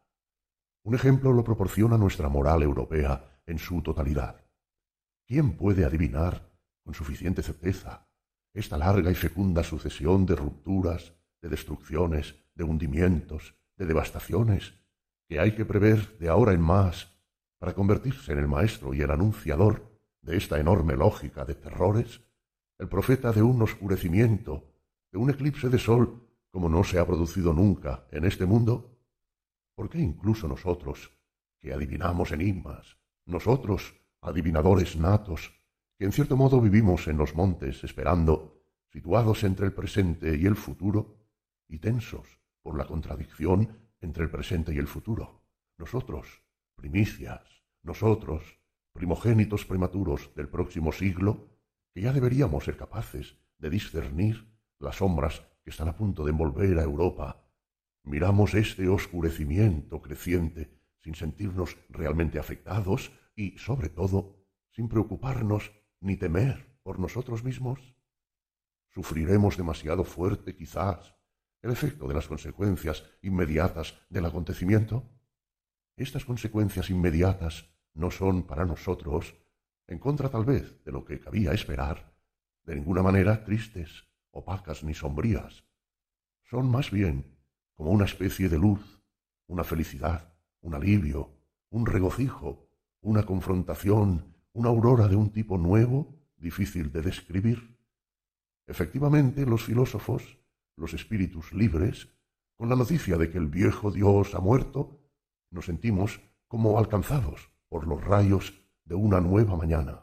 Un 0.82 0.94
ejemplo 0.94 1.32
lo 1.32 1.44
proporciona 1.44 1.96
nuestra 1.96 2.28
moral 2.28 2.62
europea 2.62 3.31
en 3.46 3.58
su 3.58 3.82
totalidad. 3.82 4.44
¿Quién 5.26 5.56
puede 5.56 5.84
adivinar 5.84 6.50
con 6.84 6.94
suficiente 6.94 7.42
certeza 7.42 8.08
esta 8.54 8.76
larga 8.76 9.10
y 9.10 9.14
fecunda 9.14 9.64
sucesión 9.64 10.26
de 10.26 10.36
rupturas, 10.36 11.14
de 11.40 11.48
destrucciones, 11.48 12.34
de 12.54 12.64
hundimientos, 12.64 13.54
de 13.76 13.86
devastaciones, 13.86 14.74
que 15.28 15.40
hay 15.40 15.54
que 15.54 15.64
prever 15.64 16.18
de 16.18 16.28
ahora 16.28 16.52
en 16.52 16.60
más 16.60 17.16
para 17.58 17.74
convertirse 17.74 18.32
en 18.32 18.38
el 18.38 18.48
maestro 18.48 18.92
y 18.92 19.00
el 19.00 19.10
anunciador 19.10 19.90
de 20.20 20.36
esta 20.36 20.58
enorme 20.58 20.96
lógica 20.96 21.44
de 21.44 21.54
terrores, 21.54 22.20
el 22.78 22.88
profeta 22.88 23.32
de 23.32 23.42
un 23.42 23.62
oscurecimiento, 23.62 24.72
de 25.10 25.18
un 25.18 25.30
eclipse 25.30 25.68
de 25.68 25.78
sol 25.78 26.28
como 26.50 26.68
no 26.68 26.84
se 26.84 26.98
ha 26.98 27.06
producido 27.06 27.52
nunca 27.54 28.06
en 28.10 28.24
este 28.24 28.44
mundo? 28.44 28.98
¿Por 29.74 29.88
qué 29.88 29.98
incluso 29.98 30.46
nosotros, 30.46 31.10
que 31.60 31.72
adivinamos 31.72 32.30
enigmas, 32.30 32.98
nosotros, 33.26 33.94
adivinadores 34.20 34.96
natos, 34.96 35.52
que 35.98 36.04
en 36.04 36.12
cierto 36.12 36.36
modo 36.36 36.60
vivimos 36.60 37.06
en 37.08 37.16
los 37.16 37.34
montes 37.34 37.84
esperando, 37.84 38.62
situados 38.90 39.44
entre 39.44 39.66
el 39.66 39.72
presente 39.72 40.36
y 40.36 40.46
el 40.46 40.56
futuro, 40.56 41.22
y 41.68 41.78
tensos 41.78 42.40
por 42.62 42.76
la 42.76 42.86
contradicción 42.86 43.90
entre 44.00 44.24
el 44.24 44.30
presente 44.30 44.74
y 44.74 44.78
el 44.78 44.86
futuro. 44.86 45.44
Nosotros, 45.78 46.42
primicias, 46.74 47.40
nosotros, 47.82 48.58
primogénitos 48.92 49.64
prematuros 49.64 50.34
del 50.34 50.48
próximo 50.48 50.92
siglo, 50.92 51.48
que 51.94 52.02
ya 52.02 52.12
deberíamos 52.12 52.64
ser 52.64 52.76
capaces 52.76 53.36
de 53.58 53.70
discernir 53.70 54.52
las 54.78 54.96
sombras 54.96 55.42
que 55.62 55.70
están 55.70 55.88
a 55.88 55.96
punto 55.96 56.24
de 56.24 56.30
envolver 56.30 56.78
a 56.78 56.82
Europa, 56.82 57.44
miramos 58.04 58.54
este 58.54 58.88
oscurecimiento 58.88 60.02
creciente 60.02 60.81
sin 61.02 61.14
sentirnos 61.14 61.76
realmente 61.88 62.38
afectados 62.38 63.12
y, 63.34 63.58
sobre 63.58 63.88
todo, 63.88 64.46
sin 64.70 64.88
preocuparnos 64.88 65.72
ni 66.00 66.16
temer 66.16 66.78
por 66.82 66.98
nosotros 66.98 67.44
mismos? 67.44 67.94
¿Sufriremos 68.90 69.56
demasiado 69.56 70.04
fuerte, 70.04 70.54
quizás, 70.54 71.14
el 71.62 71.70
efecto 71.70 72.06
de 72.08 72.14
las 72.14 72.28
consecuencias 72.28 73.04
inmediatas 73.22 73.98
del 74.08 74.26
acontecimiento? 74.26 75.08
Estas 75.96 76.24
consecuencias 76.24 76.90
inmediatas 76.90 77.70
no 77.94 78.10
son 78.10 78.46
para 78.46 78.64
nosotros, 78.64 79.34
en 79.86 79.98
contra 79.98 80.30
tal 80.30 80.44
vez 80.44 80.82
de 80.84 80.92
lo 80.92 81.04
que 81.04 81.20
cabía 81.20 81.52
esperar, 81.52 82.16
de 82.64 82.76
ninguna 82.76 83.02
manera 83.02 83.44
tristes, 83.44 84.08
opacas 84.30 84.84
ni 84.84 84.94
sombrías. 84.94 85.64
Son 86.44 86.70
más 86.70 86.90
bien 86.90 87.38
como 87.74 87.90
una 87.90 88.04
especie 88.04 88.48
de 88.48 88.58
luz, 88.58 89.02
una 89.46 89.64
felicidad, 89.64 90.31
un 90.62 90.74
alivio, 90.74 91.30
un 91.70 91.86
regocijo, 91.86 92.66
una 93.00 93.24
confrontación, 93.24 94.34
una 94.52 94.68
aurora 94.68 95.08
de 95.08 95.16
un 95.16 95.30
tipo 95.30 95.58
nuevo, 95.58 96.14
difícil 96.36 96.90
de 96.90 97.02
describir. 97.02 97.76
Efectivamente, 98.66 99.44
los 99.44 99.64
filósofos, 99.64 100.38
los 100.76 100.94
espíritus 100.94 101.52
libres, 101.52 102.08
con 102.56 102.68
la 102.68 102.76
noticia 102.76 103.16
de 103.18 103.30
que 103.30 103.38
el 103.38 103.48
viejo 103.48 103.90
Dios 103.90 104.34
ha 104.34 104.40
muerto, 104.40 105.00
nos 105.50 105.66
sentimos 105.66 106.20
como 106.46 106.78
alcanzados 106.78 107.50
por 107.68 107.86
los 107.86 108.02
rayos 108.04 108.62
de 108.84 108.94
una 108.94 109.20
nueva 109.20 109.56
mañana. 109.56 110.02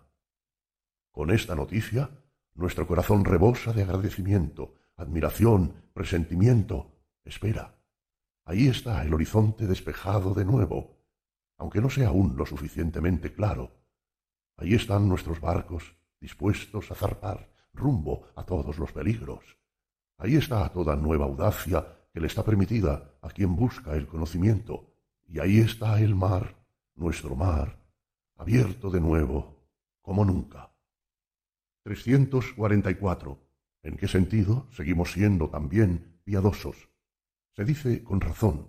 Con 1.12 1.32
esta 1.32 1.56
noticia, 1.56 2.10
nuestro 2.54 2.86
corazón 2.88 3.24
rebosa 3.26 3.72
de 3.74 3.84
agradecimiento, 3.84 4.76
admiración, 4.96 5.74
presentimiento, 5.94 6.92
espera. 7.24 7.79
Ahí 8.50 8.68
está 8.68 9.04
el 9.04 9.14
horizonte 9.14 9.68
despejado 9.68 10.34
de 10.34 10.44
nuevo, 10.44 10.98
aunque 11.60 11.82
no 11.82 11.90
sea 11.92 12.08
aún 12.08 12.36
lo 12.36 12.48
suficientemente 12.48 13.32
claro. 13.32 13.80
Ahí 14.58 14.74
están 14.74 15.08
nuestros 15.08 15.40
barcos 15.40 15.96
dispuestos 16.20 16.90
a 16.90 16.96
zarpar 16.96 17.48
rumbo 17.74 18.24
a 18.36 18.44
todos 18.44 18.80
los 18.80 18.92
peligros. 18.92 19.60
Ahí 20.18 20.36
está 20.36 20.68
toda 20.70 20.96
nueva 20.96 21.26
audacia 21.26 21.96
que 22.12 22.20
le 22.20 22.26
está 22.26 22.44
permitida 22.44 23.14
a 23.22 23.30
quien 23.30 23.56
busca 23.56 23.96
el 23.96 24.08
conocimiento. 24.08 24.96
Y 25.28 25.38
ahí 25.38 25.60
está 25.60 26.02
el 26.02 26.16
mar, 26.16 26.56
nuestro 26.96 27.36
mar. 27.36 27.78
abierto 28.36 28.90
de 28.90 29.00
nuevo, 29.00 29.62
como 30.02 30.26
nunca. 30.26 30.72
344. 31.84 33.38
¿En 33.84 33.96
qué 33.96 34.08
sentido 34.08 34.66
seguimos 34.72 35.12
siendo 35.12 35.50
también 35.50 36.20
piadosos? 36.24 36.89
Se 37.60 37.66
dice 37.66 38.06
con 38.06 38.22
razón 38.22 38.68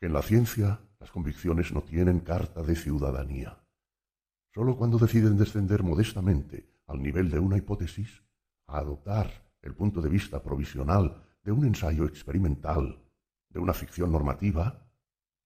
que 0.00 0.06
en 0.06 0.14
la 0.14 0.20
ciencia 0.20 0.80
las 0.98 1.12
convicciones 1.12 1.70
no 1.72 1.80
tienen 1.80 2.18
carta 2.18 2.64
de 2.64 2.74
ciudadanía. 2.74 3.62
Sólo 4.52 4.76
cuando 4.76 4.98
deciden 4.98 5.38
descender 5.38 5.84
modestamente 5.84 6.68
al 6.88 7.00
nivel 7.00 7.30
de 7.30 7.38
una 7.38 7.56
hipótesis, 7.56 8.24
a 8.66 8.78
adoptar 8.78 9.48
el 9.62 9.76
punto 9.76 10.00
de 10.00 10.08
vista 10.08 10.42
provisional 10.42 11.22
de 11.44 11.52
un 11.52 11.64
ensayo 11.64 12.04
experimental, 12.04 13.04
de 13.48 13.60
una 13.60 13.74
ficción 13.74 14.10
normativa, 14.10 14.90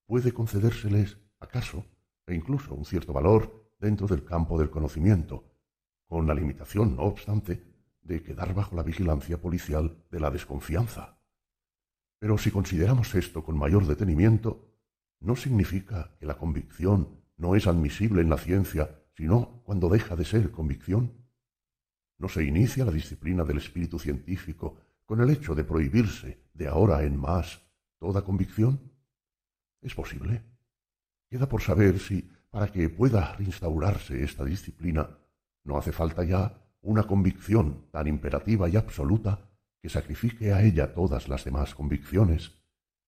puede 0.07 0.33
concedérseles, 0.33 1.19
acaso, 1.39 1.85
e 2.27 2.35
incluso 2.35 2.75
un 2.75 2.87
cierto 2.87 3.13
valor 3.13 3.75
dentro 3.79 4.07
del 4.07 4.25
campo 4.25 4.59
del 4.59 4.71
conocimiento, 4.71 5.45
con 6.07 6.27
la 6.27 6.33
limitación, 6.33 6.97
no 6.97 7.03
obstante, 7.03 7.63
de 8.01 8.23
quedar 8.23 8.55
bajo 8.55 8.75
la 8.75 8.83
vigilancia 8.83 9.39
policial 9.39 10.03
de 10.11 10.19
la 10.19 10.31
desconfianza. 10.31 11.16
Pero 12.19 12.39
si 12.39 12.51
consideramos 12.51 13.15
esto 13.15 13.45
con 13.45 13.59
mayor 13.59 13.87
detenimiento, 13.87 14.73
no 15.21 15.37
significa 15.37 16.17
que 16.19 16.27
la 16.27 16.39
convicción 16.39 17.21
no 17.37 17.55
es 17.55 17.67
admisible 17.67 18.23
en 18.23 18.31
la 18.31 18.39
ciencia, 18.39 19.03
sino 19.15 19.63
cuando 19.65 19.89
deja 19.89 20.17
de 20.17 20.25
ser 20.25 20.51
convicción. 20.51 21.13
¿No 22.19 22.29
se 22.29 22.45
inicia 22.45 22.85
la 22.85 22.93
disciplina 22.93 23.45
del 23.45 23.59
espíritu 23.59 23.99
científico 23.99 24.79
con 25.05 25.21
el 25.21 25.31
hecho 25.31 25.55
de 25.55 25.65
prohibirse 25.65 26.49
de 26.55 26.69
ahora 26.69 27.03
en 27.03 27.17
más 27.19 27.63
toda 27.99 28.23
convicción? 28.23 28.81
¿Es 29.83 29.95
posible? 29.95 30.43
Queda 31.29 31.49
por 31.49 31.61
saber 31.61 31.99
si, 31.99 32.31
para 32.51 32.73
que 32.73 32.89
pueda 32.89 33.35
reinstaurarse 33.35 34.23
esta 34.23 34.45
disciplina, 34.45 35.19
no 35.65 35.77
hace 35.77 35.93
falta 35.93 36.25
ya 36.25 36.63
una 36.81 37.03
convicción 37.03 37.89
tan 37.91 38.07
imperativa 38.07 38.69
y 38.69 38.77
absoluta 38.77 39.51
que 39.87 39.91
sacrifique 39.91 40.53
a 40.53 40.65
ella 40.65 40.93
todas 40.93 41.29
las 41.29 41.45
demás 41.45 41.77
convicciones. 41.77 42.51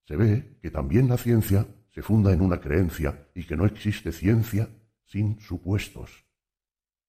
Se 0.06 0.14
ve 0.14 0.60
que 0.62 0.70
también 0.70 1.08
la 1.08 1.16
ciencia 1.16 1.66
se 1.90 2.02
funda 2.02 2.32
en 2.32 2.40
una 2.40 2.60
creencia 2.60 3.30
y 3.34 3.42
que 3.46 3.56
no 3.56 3.66
existe 3.66 4.12
ciencia 4.12 4.68
sin 5.04 5.40
supuestos. 5.40 6.24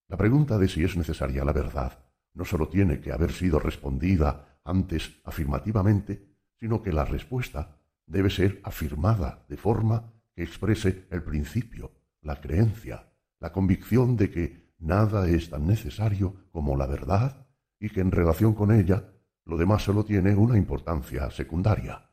La 0.07 0.17
pregunta 0.17 0.57
de 0.57 0.67
si 0.67 0.83
es 0.83 0.97
necesaria 0.97 1.45
la 1.45 1.53
verdad 1.53 1.99
no 2.33 2.45
sólo 2.45 2.67
tiene 2.67 2.99
que 2.99 3.11
haber 3.11 3.31
sido 3.31 3.59
respondida 3.59 4.59
antes 4.63 5.21
afirmativamente, 5.23 6.25
sino 6.59 6.81
que 6.81 6.91
la 6.91 7.05
respuesta 7.05 7.77
debe 8.07 8.31
ser 8.31 8.61
afirmada 8.63 9.45
de 9.49 9.57
forma 9.57 10.11
que 10.33 10.41
exprese 10.41 11.05
el 11.11 11.21
principio, 11.21 11.91
la 12.21 12.41
creencia, 12.41 13.13
la 13.39 13.51
convicción 13.51 14.17
de 14.17 14.31
que 14.31 14.73
nada 14.79 15.29
es 15.29 15.51
tan 15.51 15.67
necesario 15.67 16.47
como 16.49 16.75
la 16.75 16.87
verdad 16.87 17.45
y 17.79 17.91
que 17.91 18.01
en 18.01 18.09
relación 18.09 18.55
con 18.55 18.71
ella 18.71 19.03
lo 19.49 19.57
demás 19.57 19.83
solo 19.83 20.05
tiene 20.05 20.35
una 20.35 20.55
importancia 20.55 21.31
secundaria. 21.31 22.07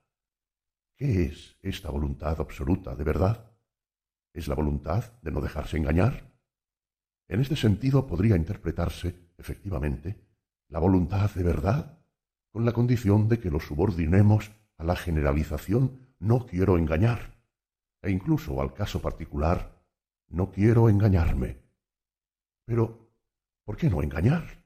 ¿Qué 0.97 1.25
es 1.25 1.59
esta 1.61 1.91
voluntad 1.91 2.41
absoluta 2.41 2.95
de 2.95 3.05
verdad? 3.05 3.53
¿Es 4.33 4.49
la 4.49 4.55
voluntad 4.55 5.13
de 5.21 5.31
no 5.31 5.43
dejarse 5.43 5.77
engañar? 5.77 6.33
En 7.29 7.41
este 7.41 7.55
sentido 7.55 8.07
podría 8.07 8.37
interpretarse, 8.37 9.33
efectivamente, 9.37 10.17
la 10.69 10.79
voluntad 10.79 11.31
de 11.33 11.43
verdad 11.43 11.99
con 12.51 12.65
la 12.65 12.73
condición 12.73 13.29
de 13.29 13.39
que 13.39 13.51
lo 13.51 13.61
subordinemos 13.61 14.53
a 14.79 14.85
la 14.85 14.97
generalización 14.97 16.15
no 16.19 16.47
quiero 16.47 16.79
engañar, 16.79 17.37
e 18.01 18.11
incluso 18.11 18.63
al 18.63 18.73
caso 18.73 19.03
particular 19.03 19.83
no 20.29 20.51
quiero 20.51 20.89
engañarme. 20.89 21.59
Pero, 22.65 23.11
¿por 23.63 23.77
qué 23.77 23.91
no 23.91 24.03
engañar? 24.03 24.66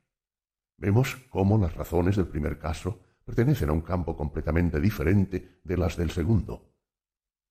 Vemos 0.81 1.17
cómo 1.29 1.59
las 1.59 1.75
razones 1.75 2.17
del 2.17 2.27
primer 2.27 2.59
caso 2.59 3.03
pertenecen 3.27 3.69
a 3.69 3.75
un 3.75 3.83
campo 3.83 4.17
completamente 4.17 4.81
diferente 4.81 5.61
de 5.63 5.77
las 5.77 5.99
del 5.99 6.11
segundo. 6.11 6.75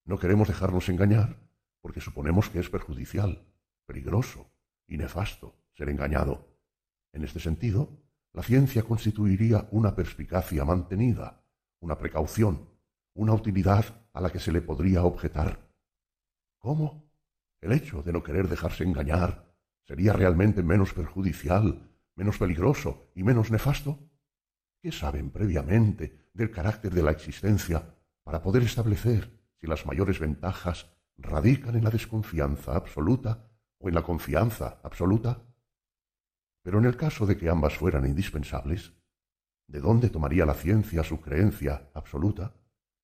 No 0.03 0.17
queremos 0.17 0.47
dejarnos 0.47 0.89
engañar 0.89 1.39
porque 1.79 2.01
suponemos 2.01 2.49
que 2.49 2.59
es 2.59 2.71
perjudicial, 2.71 3.45
peligroso 3.85 4.51
y 4.87 4.97
nefasto 4.97 5.61
ser 5.73 5.89
engañado. 5.89 6.57
En 7.13 7.23
este 7.23 7.39
sentido, 7.39 8.01
la 8.33 8.41
ciencia 8.41 8.81
constituiría 8.81 9.67
una 9.69 9.95
perspicacia 9.95 10.65
mantenida, 10.65 11.45
una 11.81 11.99
precaución, 11.99 12.67
una 13.13 13.33
utilidad 13.33 14.07
a 14.11 14.21
la 14.21 14.31
que 14.31 14.39
se 14.39 14.51
le 14.51 14.61
podría 14.61 15.03
objetar. 15.03 15.69
¿Cómo? 16.57 17.11
El 17.61 17.73
hecho 17.73 18.01
de 18.01 18.11
no 18.11 18.23
querer 18.23 18.47
dejarse 18.47 18.83
engañar 18.83 19.53
sería 19.83 20.13
realmente 20.13 20.63
menos 20.63 20.93
perjudicial, 20.93 21.88
menos 22.19 22.37
peligroso 22.37 23.09
y 23.15 23.23
menos 23.23 23.49
nefasto? 23.49 23.97
¿Qué 24.81 24.91
saben 24.91 25.31
previamente 25.31 26.29
del 26.33 26.51
carácter 26.51 26.93
de 26.93 27.01
la 27.01 27.11
existencia 27.11 27.95
para 28.23 28.43
poder 28.43 28.63
establecer 28.63 29.39
si 29.55 29.67
las 29.67 29.85
mayores 29.85 30.19
ventajas 30.19 30.91
radican 31.17 31.77
en 31.77 31.85
la 31.85 31.89
desconfianza 31.89 32.75
absoluta 32.75 33.49
o 33.77 33.87
en 33.87 33.95
la 33.95 34.03
confianza 34.03 34.81
absoluta? 34.83 35.45
Pero 36.61 36.79
en 36.79 36.85
el 36.85 36.97
caso 36.97 37.25
de 37.25 37.37
que 37.37 37.49
ambas 37.49 37.77
fueran 37.77 38.05
indispensables, 38.05 38.91
¿de 39.67 39.79
dónde 39.79 40.09
tomaría 40.09 40.45
la 40.45 40.55
ciencia 40.55 41.05
su 41.05 41.21
creencia 41.21 41.89
absoluta, 41.93 42.53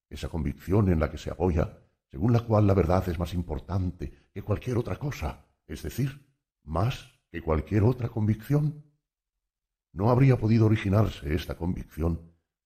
esa 0.10 0.27
convicción 0.27 0.90
en 0.90 1.00
la 1.00 1.10
que 1.10 1.18
se 1.18 1.32
apoya, 1.32 1.80
según 2.11 2.34
la 2.34 2.42
cual 2.42 2.68
la 2.68 2.74
verdad 2.74 3.08
es 3.08 3.18
más 3.18 3.34
importante 3.34 4.30
que 4.34 4.42
cualquier 4.42 4.77
otra 4.77 4.98
cosa, 4.98 5.45
es 5.68 5.84
decir, 5.84 6.27
más 6.64 7.14
que 7.32 7.42
cualquier 7.42 7.84
otra 7.84 8.10
convicción. 8.10 8.84
No 9.95 10.09
habría 10.09 10.38
podido 10.38 10.65
originarse 10.65 11.33
esta 11.33 11.56
convicción 11.56 12.19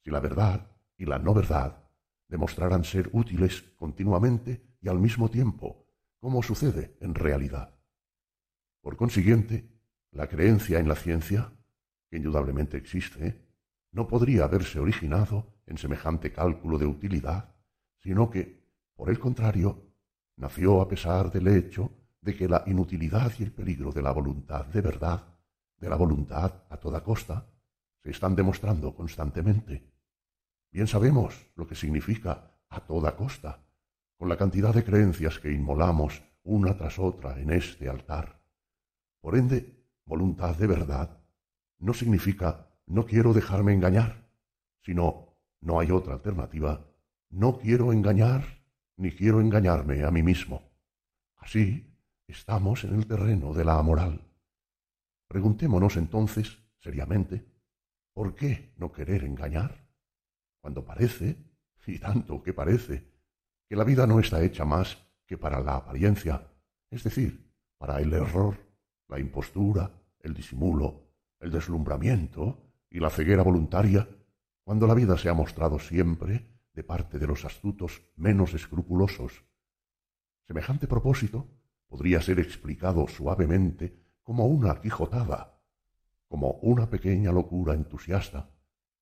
si 0.04 0.10
la 0.10 0.20
verdad 0.20 0.72
y 0.98 1.06
la 1.06 1.20
no 1.20 1.36
verdad 1.36 1.84
demostraran 2.28 2.84
ser 2.84 3.08
útiles 3.14 3.62
continuamente 3.78 4.64
y 4.82 4.90
al 4.90 4.98
mismo 4.98 5.30
tiempo, 5.30 5.86
como 6.18 6.42
sucede 6.42 6.98
en 7.00 7.14
realidad. 7.14 7.76
Por 8.82 8.98
consiguiente, 8.98 9.70
la 10.10 10.28
creencia 10.28 10.80
en 10.80 10.88
la 10.88 10.96
ciencia, 10.96 11.54
que 12.10 12.18
indudablemente 12.18 12.78
existe, 12.78 13.46
no 13.92 14.08
podría 14.08 14.46
haberse 14.46 14.80
originado 14.80 15.54
en 15.68 15.78
semejante 15.78 16.34
cálculo 16.34 16.80
de 16.80 16.88
utilidad, 16.88 17.54
sino 18.00 18.32
que, 18.32 18.60
por 18.96 19.12
el 19.12 19.20
contrario, 19.20 19.94
nació 20.36 20.82
a 20.82 20.88
pesar 20.88 21.32
del 21.32 21.48
hecho 21.48 21.92
de 22.22 22.36
que 22.36 22.48
la 22.50 22.64
inutilidad 22.66 23.32
y 23.38 23.44
el 23.44 23.52
peligro 23.52 23.92
de 23.92 24.02
la 24.02 24.12
voluntad 24.12 24.66
de 24.66 24.82
verdad, 24.82 25.29
de 25.80 25.90
la 25.90 25.96
voluntad 25.96 26.64
a 26.70 26.78
toda 26.78 27.04
costa, 27.04 27.46
se 28.04 28.12
están 28.12 28.36
demostrando 28.36 28.96
constantemente. 28.96 29.84
Bien 30.72 30.88
sabemos 30.88 31.48
lo 31.56 31.68
que 31.68 31.76
significa 31.76 32.60
a 32.70 32.80
toda 32.82 33.16
costa, 33.16 33.64
con 34.18 34.30
la 34.30 34.38
cantidad 34.38 34.74
de 34.74 34.84
creencias 34.84 35.40
que 35.40 35.52
inmolamos 35.52 36.24
una 36.44 36.78
tras 36.78 37.00
otra 37.00 37.40
en 37.40 37.52
este 37.52 37.90
altar. 37.90 38.42
Por 39.22 39.36
ende, 39.36 39.86
voluntad 40.06 40.56
de 40.56 40.68
verdad 40.68 41.18
no 41.80 41.94
significa 41.94 42.68
no 42.86 43.06
quiero 43.06 43.34
dejarme 43.34 43.74
engañar, 43.74 44.30
sino 44.82 45.38
no 45.62 45.80
hay 45.80 45.92
otra 45.92 46.14
alternativa, 46.14 46.86
no 47.30 47.58
quiero 47.60 47.94
engañar 47.94 48.44
ni 48.98 49.12
quiero 49.12 49.40
engañarme 49.42 50.04
a 50.04 50.12
mí 50.12 50.24
mismo. 50.24 50.62
Así, 51.38 51.90
Estamos 52.30 52.84
en 52.84 52.94
el 52.94 53.08
terreno 53.08 53.56
de 53.56 53.66
la 53.66 53.82
moral. 53.82 54.22
Preguntémonos 55.30 55.96
entonces, 55.96 56.58
seriamente, 56.80 57.46
¿por 58.14 58.34
qué 58.34 58.74
no 58.78 58.92
querer 58.92 59.24
engañar? 59.24 59.88
Cuando 60.60 60.84
parece, 60.84 61.38
y 61.86 62.00
tanto 62.00 62.42
que 62.42 62.52
parece, 62.52 63.06
que 63.68 63.76
la 63.76 63.84
vida 63.84 64.08
no 64.08 64.20
está 64.20 64.44
hecha 64.44 64.66
más 64.66 64.98
que 65.28 65.38
para 65.38 65.62
la 65.62 65.76
apariencia, 65.76 66.52
es 66.90 67.04
decir, 67.04 67.54
para 67.78 68.00
el 68.02 68.12
error, 68.12 68.58
la 69.08 69.20
impostura, 69.20 69.92
el 70.20 70.34
disimulo, 70.34 71.14
el 71.40 71.52
deslumbramiento 71.52 72.74
y 72.90 73.00
la 73.00 73.12
ceguera 73.12 73.44
voluntaria, 73.44 74.10
cuando 74.64 74.88
la 74.88 74.96
vida 74.96 75.16
se 75.16 75.30
ha 75.30 75.34
mostrado 75.36 75.78
siempre 75.78 76.60
de 76.74 76.84
parte 76.84 77.20
de 77.20 77.28
los 77.28 77.46
astutos 77.46 78.02
menos 78.16 78.56
escrupulosos. 78.56 79.44
Semejante 80.48 80.88
propósito 80.88 81.48
podría 81.88 82.20
ser 82.20 82.40
explicado 82.40 83.08
suavemente 83.08 84.09
como 84.30 84.46
una 84.46 84.80
quijotada, 84.80 85.60
como 86.28 86.60
una 86.62 86.88
pequeña 86.88 87.32
locura 87.32 87.74
entusiasta, 87.74 88.48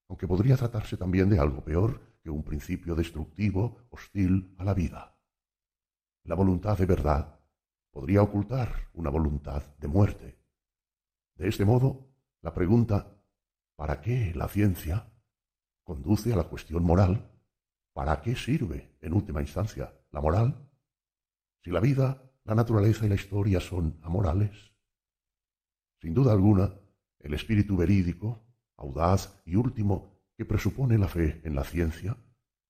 aunque 0.07 0.25
podría 0.25 0.55
tratarse 0.55 0.95
también 0.95 1.29
de 1.29 1.37
algo 1.37 1.65
peor 1.65 1.99
que 2.23 2.29
un 2.29 2.45
principio 2.45 2.95
destructivo 2.95 3.89
hostil 3.89 4.55
a 4.57 4.63
la 4.63 4.73
vida. 4.73 5.19
La 6.23 6.35
voluntad 6.35 6.77
de 6.77 6.85
verdad 6.85 7.41
podría 7.91 8.21
ocultar 8.21 8.89
una 8.93 9.09
voluntad 9.09 9.63
de 9.79 9.89
muerte. 9.89 10.39
De 11.35 11.49
este 11.49 11.65
modo, 11.65 12.07
la 12.41 12.53
pregunta 12.53 13.19
¿para 13.75 13.99
qué 13.99 14.31
la 14.33 14.47
ciencia? 14.47 15.11
conduce 15.83 16.31
a 16.31 16.37
la 16.37 16.45
cuestión 16.45 16.85
moral. 16.85 17.29
¿Para 17.91 18.21
qué 18.21 18.33
sirve, 18.37 18.95
en 19.01 19.13
última 19.13 19.41
instancia, 19.41 19.93
la 20.09 20.21
moral? 20.21 20.69
Si 21.65 21.69
la 21.69 21.81
vida 21.81 22.31
la 22.45 22.55
naturaleza 22.55 23.05
y 23.05 23.09
la 23.09 23.15
historia 23.15 23.59
son 23.59 23.99
amorales? 24.03 24.76
Sin 26.01 26.13
duda 26.13 26.31
alguna, 26.31 26.73
el 27.19 27.33
espíritu 27.33 27.75
verídico, 27.75 28.43
audaz 28.77 29.41
y 29.45 29.55
último 29.55 30.21
que 30.35 30.45
presupone 30.45 30.97
la 30.97 31.07
fe 31.07 31.41
en 31.43 31.55
la 31.55 31.63
ciencia, 31.63 32.15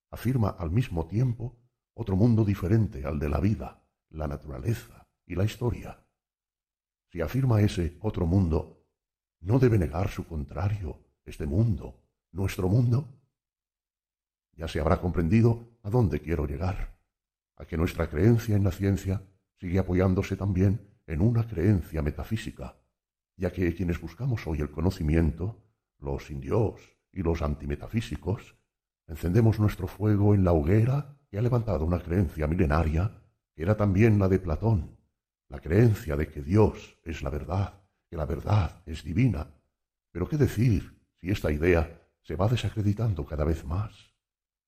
afirma 0.09 0.49
al 0.49 0.72
mismo 0.72 1.07
tiempo 1.07 1.57
otro 1.93 2.15
mundo 2.15 2.45
diferente 2.45 3.06
al 3.06 3.19
de 3.19 3.30
la 3.30 3.39
vida, 3.39 3.83
la 4.09 4.27
naturaleza 4.27 5.07
y 5.25 5.35
la 5.35 5.43
historia. 5.43 5.99
Si 7.11 7.22
afirma 7.22 7.61
ese 7.61 7.97
otro 8.01 8.25
mundo, 8.25 8.85
¿no 9.41 9.59
debe 9.59 9.77
negar 9.77 10.09
su 10.09 10.25
contrario, 10.25 10.99
este 11.25 11.45
mundo, 11.45 12.01
nuestro 12.31 12.69
mundo? 12.69 13.07
Ya 14.53 14.67
se 14.67 14.80
habrá 14.80 15.01
comprendido 15.01 15.77
a 15.83 15.89
dónde 15.89 16.22
quiero 16.22 16.45
llegar, 16.45 16.97
a 17.57 17.65
que 17.65 17.77
nuestra 17.77 18.09
creencia 18.09 18.56
en 18.56 18.64
la 18.64 18.72
ciencia 18.72 19.22
sigue 19.59 19.80
apoyándose 19.80 20.35
también 20.35 20.80
en 21.06 21.22
una 21.22 21.47
creencia 21.47 22.01
metafísica, 22.01 22.75
ya 23.38 23.51
que 23.51 23.74
quienes 23.75 24.01
buscamos 24.01 24.45
hoy 24.48 24.59
el 24.59 24.72
conocimiento, 24.72 25.64
los 25.99 26.25
sin 26.25 26.41
Dios 26.41 26.82
y 27.14 27.22
los 27.22 27.41
antimetafísicos, 27.41 28.56
encendemos 29.07 29.59
nuestro 29.59 29.88
fuego 29.88 30.33
en 30.33 30.43
la 30.43 30.53
hoguera 30.53 31.17
que 31.30 31.38
ha 31.38 31.41
levantado 31.41 31.85
una 31.85 31.99
creencia 31.99 32.48
milenaria, 32.48 33.22
que 33.56 33.61
era 33.61 33.77
también 33.77 34.17
la 34.19 34.27
de 34.27 34.40
Platón, 34.40 34.98
la 35.49 35.59
creencia 35.59 36.16
de 36.16 36.30
que 36.30 36.41
Dios 36.41 36.98
es 37.03 37.22
la 37.22 37.30
verdad, 37.30 37.82
que 38.09 38.17
la 38.17 38.25
verdad 38.25 38.82
es 38.85 39.03
divina. 39.03 39.48
Pero 40.11 40.27
qué 40.27 40.38
decir 40.38 40.99
si 41.22 41.30
esta 41.30 41.51
idea 41.51 42.01
se 42.24 42.35
va 42.35 42.48
desacreditando 42.48 43.25
cada 43.25 43.45
vez 43.45 43.64
más, 43.66 44.14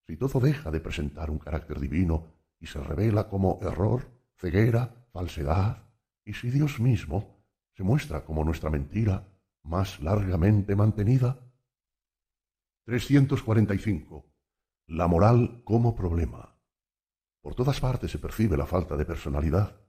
si 0.08 0.16
todo 0.16 0.40
deja 0.40 0.72
de 0.72 0.80
presentar 0.80 1.30
un 1.30 1.40
carácter 1.40 1.80
divino 1.80 2.28
y 2.60 2.68
se 2.68 2.80
revela 2.80 3.28
como 3.28 3.60
error, 3.62 4.10
ceguera, 4.38 5.08
falsedad, 5.12 5.84
y 6.24 6.34
si 6.34 6.50
Dios 6.50 6.80
mismo 6.80 7.39
se 7.80 7.84
muestra 7.86 8.26
como 8.26 8.44
nuestra 8.44 8.70
mentira 8.70 9.26
más 9.64 10.02
largamente 10.02 10.76
mantenida. 10.76 11.40
345. 12.84 14.26
La 14.88 15.08
moral 15.08 15.62
como 15.64 15.96
problema. 15.96 16.60
Por 17.42 17.56
todas 17.56 17.80
partes 17.80 18.12
se 18.12 18.20
percibe 18.20 18.58
la 18.58 18.66
falta 18.66 18.98
de 18.98 19.06
personalidad, 19.06 19.80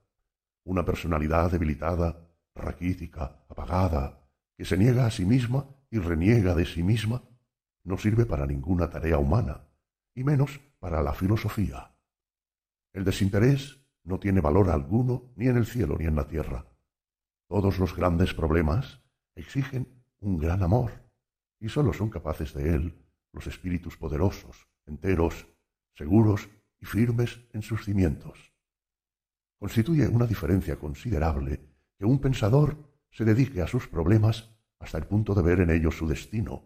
una 0.63 0.85
personalidad 0.85 1.51
debilitada, 1.51 2.29
raquítica, 2.55 3.43
apagada, 3.49 4.25
que 4.55 4.63
se 4.63 4.77
niega 4.77 5.05
a 5.05 5.11
sí 5.11 5.25
misma 5.25 5.67
y 5.89 5.99
reniega 5.99 6.55
de 6.55 6.65
sí 6.65 6.83
misma, 6.83 7.23
no 7.83 7.97
sirve 7.97 8.25
para 8.25 8.47
ninguna 8.47 8.89
tarea 8.89 9.17
humana, 9.17 9.67
y 10.15 10.23
menos 10.23 10.61
para 10.79 11.03
la 11.03 11.11
filosofía. 11.11 11.93
El 12.93 13.03
desinterés 13.03 13.81
no 14.05 14.17
tiene 14.17 14.39
valor 14.39 14.69
alguno 14.69 15.33
ni 15.35 15.49
en 15.49 15.57
el 15.57 15.65
cielo 15.65 15.97
ni 15.97 16.05
en 16.05 16.15
la 16.15 16.29
tierra. 16.29 16.70
Todos 17.51 17.79
los 17.79 17.93
grandes 17.93 18.33
problemas 18.33 19.01
exigen 19.35 19.85
un 20.21 20.37
gran 20.37 20.63
amor, 20.63 20.93
y 21.59 21.67
sólo 21.67 21.91
son 21.91 22.09
capaces 22.09 22.53
de 22.53 22.73
él 22.73 23.05
los 23.33 23.45
espíritus 23.45 23.97
poderosos, 23.97 24.69
enteros, 24.85 25.47
seguros 25.93 26.49
y 26.79 26.85
firmes 26.85 27.41
en 27.51 27.61
sus 27.61 27.83
cimientos. 27.83 28.53
Constituye 29.59 30.07
una 30.07 30.27
diferencia 30.27 30.79
considerable 30.79 31.59
que 31.97 32.05
un 32.05 32.19
pensador 32.21 32.77
se 33.11 33.25
dedique 33.25 33.61
a 33.61 33.67
sus 33.67 33.85
problemas 33.89 34.55
hasta 34.79 34.97
el 34.99 35.05
punto 35.05 35.35
de 35.35 35.41
ver 35.41 35.59
en 35.59 35.71
ellos 35.71 35.97
su 35.97 36.07
destino, 36.07 36.63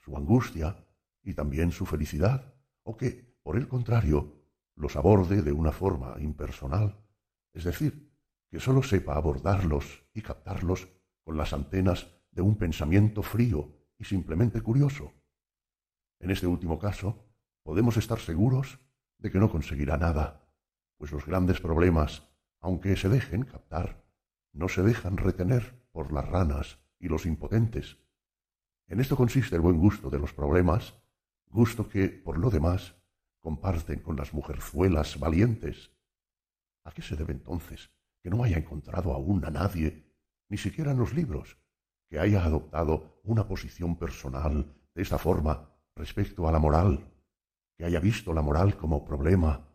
su 0.00 0.16
angustia 0.16 0.84
y 1.22 1.34
también 1.34 1.70
su 1.70 1.86
felicidad, 1.86 2.56
o 2.82 2.96
que, 2.96 3.36
por 3.44 3.56
el 3.56 3.68
contrario, 3.68 4.34
los 4.74 4.96
aborde 4.96 5.42
de 5.42 5.52
una 5.52 5.70
forma 5.70 6.16
impersonal, 6.18 6.98
es 7.52 7.62
decir, 7.62 8.13
que 8.54 8.60
sólo 8.60 8.84
sepa 8.84 9.16
abordarlos 9.16 10.04
y 10.14 10.22
captarlos 10.22 10.86
con 11.24 11.36
las 11.36 11.52
antenas 11.52 12.06
de 12.30 12.40
un 12.40 12.56
pensamiento 12.56 13.24
frío 13.24 13.74
y 13.98 14.04
simplemente 14.04 14.60
curioso. 14.60 15.12
En 16.20 16.30
este 16.30 16.46
último 16.46 16.78
caso, 16.78 17.26
podemos 17.64 17.96
estar 17.96 18.20
seguros 18.20 18.78
de 19.18 19.32
que 19.32 19.40
no 19.40 19.50
conseguirá 19.50 19.96
nada, 19.96 20.46
pues 20.98 21.10
los 21.10 21.26
grandes 21.26 21.60
problemas, 21.60 22.28
aunque 22.60 22.94
se 22.94 23.08
dejen 23.08 23.42
captar, 23.42 24.04
no 24.52 24.68
se 24.68 24.84
dejan 24.84 25.16
retener 25.16 25.84
por 25.90 26.12
las 26.12 26.28
ranas 26.28 26.78
y 27.00 27.08
los 27.08 27.26
impotentes. 27.26 27.98
En 28.86 29.00
esto 29.00 29.16
consiste 29.16 29.56
el 29.56 29.62
buen 29.62 29.78
gusto 29.78 30.10
de 30.10 30.20
los 30.20 30.32
problemas, 30.32 30.94
gusto 31.46 31.88
que, 31.88 32.08
por 32.08 32.38
lo 32.38 32.50
demás, 32.50 32.94
comparten 33.40 33.98
con 33.98 34.14
las 34.14 34.32
mujerzuelas 34.32 35.18
valientes. 35.18 35.90
¿A 36.84 36.92
qué 36.92 37.02
se 37.02 37.16
debe 37.16 37.32
entonces 37.32 37.90
que 38.24 38.30
no 38.30 38.42
haya 38.42 38.56
encontrado 38.56 39.12
aún 39.12 39.44
a 39.44 39.50
nadie, 39.50 40.10
ni 40.48 40.56
siquiera 40.56 40.92
en 40.92 40.98
los 40.98 41.12
libros, 41.12 41.58
que 42.08 42.18
haya 42.18 42.42
adoptado 42.42 43.20
una 43.22 43.46
posición 43.46 43.96
personal 43.96 44.74
de 44.94 45.02
esta 45.02 45.18
forma 45.18 45.68
respecto 45.94 46.48
a 46.48 46.52
la 46.52 46.58
moral, 46.58 47.12
que 47.76 47.84
haya 47.84 48.00
visto 48.00 48.32
la 48.32 48.40
moral 48.40 48.78
como 48.78 49.04
problema, 49.04 49.68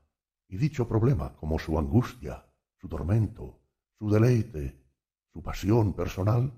y 0.47 0.57
dicho 0.57 0.87
problema 0.87 1.35
como 1.35 1.59
su 1.59 1.77
angustia, 1.77 2.43
su 2.81 2.89
tormento, 2.89 3.61
su 3.99 4.09
deleite, 4.09 4.83
su 5.31 5.43
pasión 5.43 5.93
personal, 5.93 6.51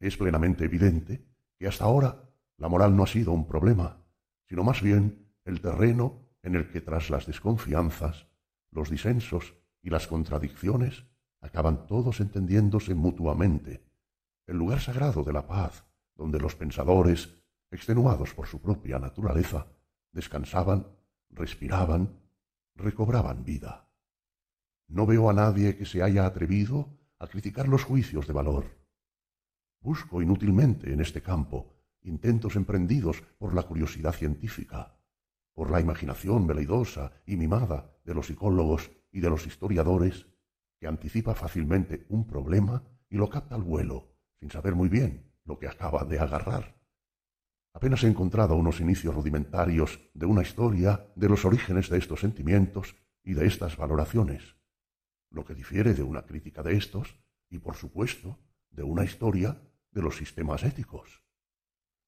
es 0.00 0.16
plenamente 0.16 0.64
evidente 0.64 1.28
que 1.58 1.66
hasta 1.68 1.84
ahora 1.84 2.30
la 2.56 2.70
moral 2.70 2.96
no 2.96 3.02
ha 3.02 3.06
sido 3.06 3.32
un 3.32 3.46
problema, 3.46 4.02
sino 4.48 4.64
más 4.64 4.80
bien 4.80 5.30
el 5.44 5.60
terreno 5.60 6.30
en 6.42 6.54
el 6.54 6.70
que 6.70 6.80
tras 6.80 7.10
las 7.10 7.26
desconfianzas, 7.26 8.28
los 8.70 8.88
disensos 8.88 9.54
y 9.84 9.90
las 9.90 10.06
contradicciones 10.06 11.04
acaban 11.40 11.86
todos 11.86 12.20
entendiéndose 12.20 12.94
mutuamente, 12.94 13.84
el 14.46 14.56
lugar 14.56 14.80
sagrado 14.80 15.22
de 15.22 15.32
la 15.32 15.46
paz, 15.46 15.84
donde 16.16 16.40
los 16.40 16.56
pensadores, 16.56 17.34
extenuados 17.70 18.32
por 18.32 18.46
su 18.46 18.62
propia 18.62 18.98
naturaleza, 18.98 19.66
descansaban, 20.10 20.86
respiraban, 21.28 22.18
recobraban 22.74 23.44
vida. 23.44 23.90
No 24.88 25.04
veo 25.04 25.28
a 25.28 25.34
nadie 25.34 25.76
que 25.76 25.84
se 25.84 26.02
haya 26.02 26.24
atrevido 26.24 26.88
a 27.18 27.26
criticar 27.26 27.68
los 27.68 27.84
juicios 27.84 28.26
de 28.26 28.32
valor. 28.32 28.64
Busco 29.80 30.22
inútilmente 30.22 30.92
en 30.92 31.00
este 31.00 31.20
campo 31.20 31.74
intentos 32.00 32.56
emprendidos 32.56 33.22
por 33.38 33.54
la 33.54 33.62
curiosidad 33.62 34.12
científica, 34.12 34.96
por 35.52 35.70
la 35.70 35.80
imaginación 35.80 36.46
veleidosa 36.46 37.12
y 37.26 37.36
mimada 37.36 37.96
de 38.04 38.14
los 38.14 38.26
psicólogos 38.26 38.90
y 39.14 39.20
de 39.20 39.30
los 39.30 39.46
historiadores, 39.46 40.26
que 40.80 40.88
anticipa 40.88 41.34
fácilmente 41.34 42.04
un 42.08 42.26
problema 42.26 42.82
y 43.08 43.16
lo 43.16 43.30
capta 43.30 43.54
al 43.54 43.62
vuelo, 43.62 44.12
sin 44.40 44.50
saber 44.50 44.74
muy 44.74 44.88
bien 44.88 45.32
lo 45.44 45.56
que 45.56 45.68
acaba 45.68 46.04
de 46.04 46.18
agarrar. 46.18 46.74
Apenas 47.72 48.02
he 48.02 48.08
encontrado 48.08 48.56
unos 48.56 48.80
inicios 48.80 49.14
rudimentarios 49.14 50.00
de 50.14 50.26
una 50.26 50.42
historia 50.42 51.12
de 51.14 51.28
los 51.28 51.44
orígenes 51.44 51.88
de 51.88 51.98
estos 51.98 52.20
sentimientos 52.20 52.96
y 53.22 53.34
de 53.34 53.46
estas 53.46 53.76
valoraciones, 53.76 54.56
lo 55.30 55.44
que 55.44 55.54
difiere 55.54 55.94
de 55.94 56.02
una 56.02 56.26
crítica 56.26 56.64
de 56.64 56.76
estos 56.76 57.16
y, 57.48 57.58
por 57.58 57.76
supuesto, 57.76 58.40
de 58.70 58.82
una 58.82 59.04
historia 59.04 59.62
de 59.92 60.02
los 60.02 60.16
sistemas 60.16 60.64
éticos. 60.64 61.22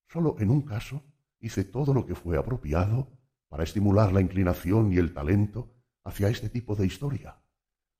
Solo 0.09 0.36
en 0.41 0.51
un 0.51 0.62
caso 0.62 1.05
hice 1.39 1.62
todo 1.62 1.94
lo 1.94 2.05
que 2.05 2.17
fue 2.17 2.36
apropiado 2.36 3.17
para 3.49 3.62
estimular 3.62 4.12
la 4.12 4.20
inclinación 4.20 4.93
y 4.93 4.97
el 4.97 5.15
talento 5.15 5.75
hacia 6.07 6.28
este 6.28 6.49
tipo 6.49 6.76
de 6.76 6.86
historia, 6.86 7.36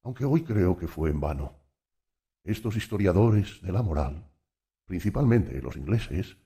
aunque 0.05 0.25
hoy 0.25 0.44
creo 0.44 0.76
que 0.76 0.86
fue 0.86 1.10
en 1.10 1.20
vano. 1.20 1.59
Estos 2.44 2.76
historiadores 2.76 3.60
de 3.62 3.73
la 3.73 3.83
moral, 3.83 4.31
principalmente 4.85 5.60
los 5.60 5.76
ingleses, 5.76 6.39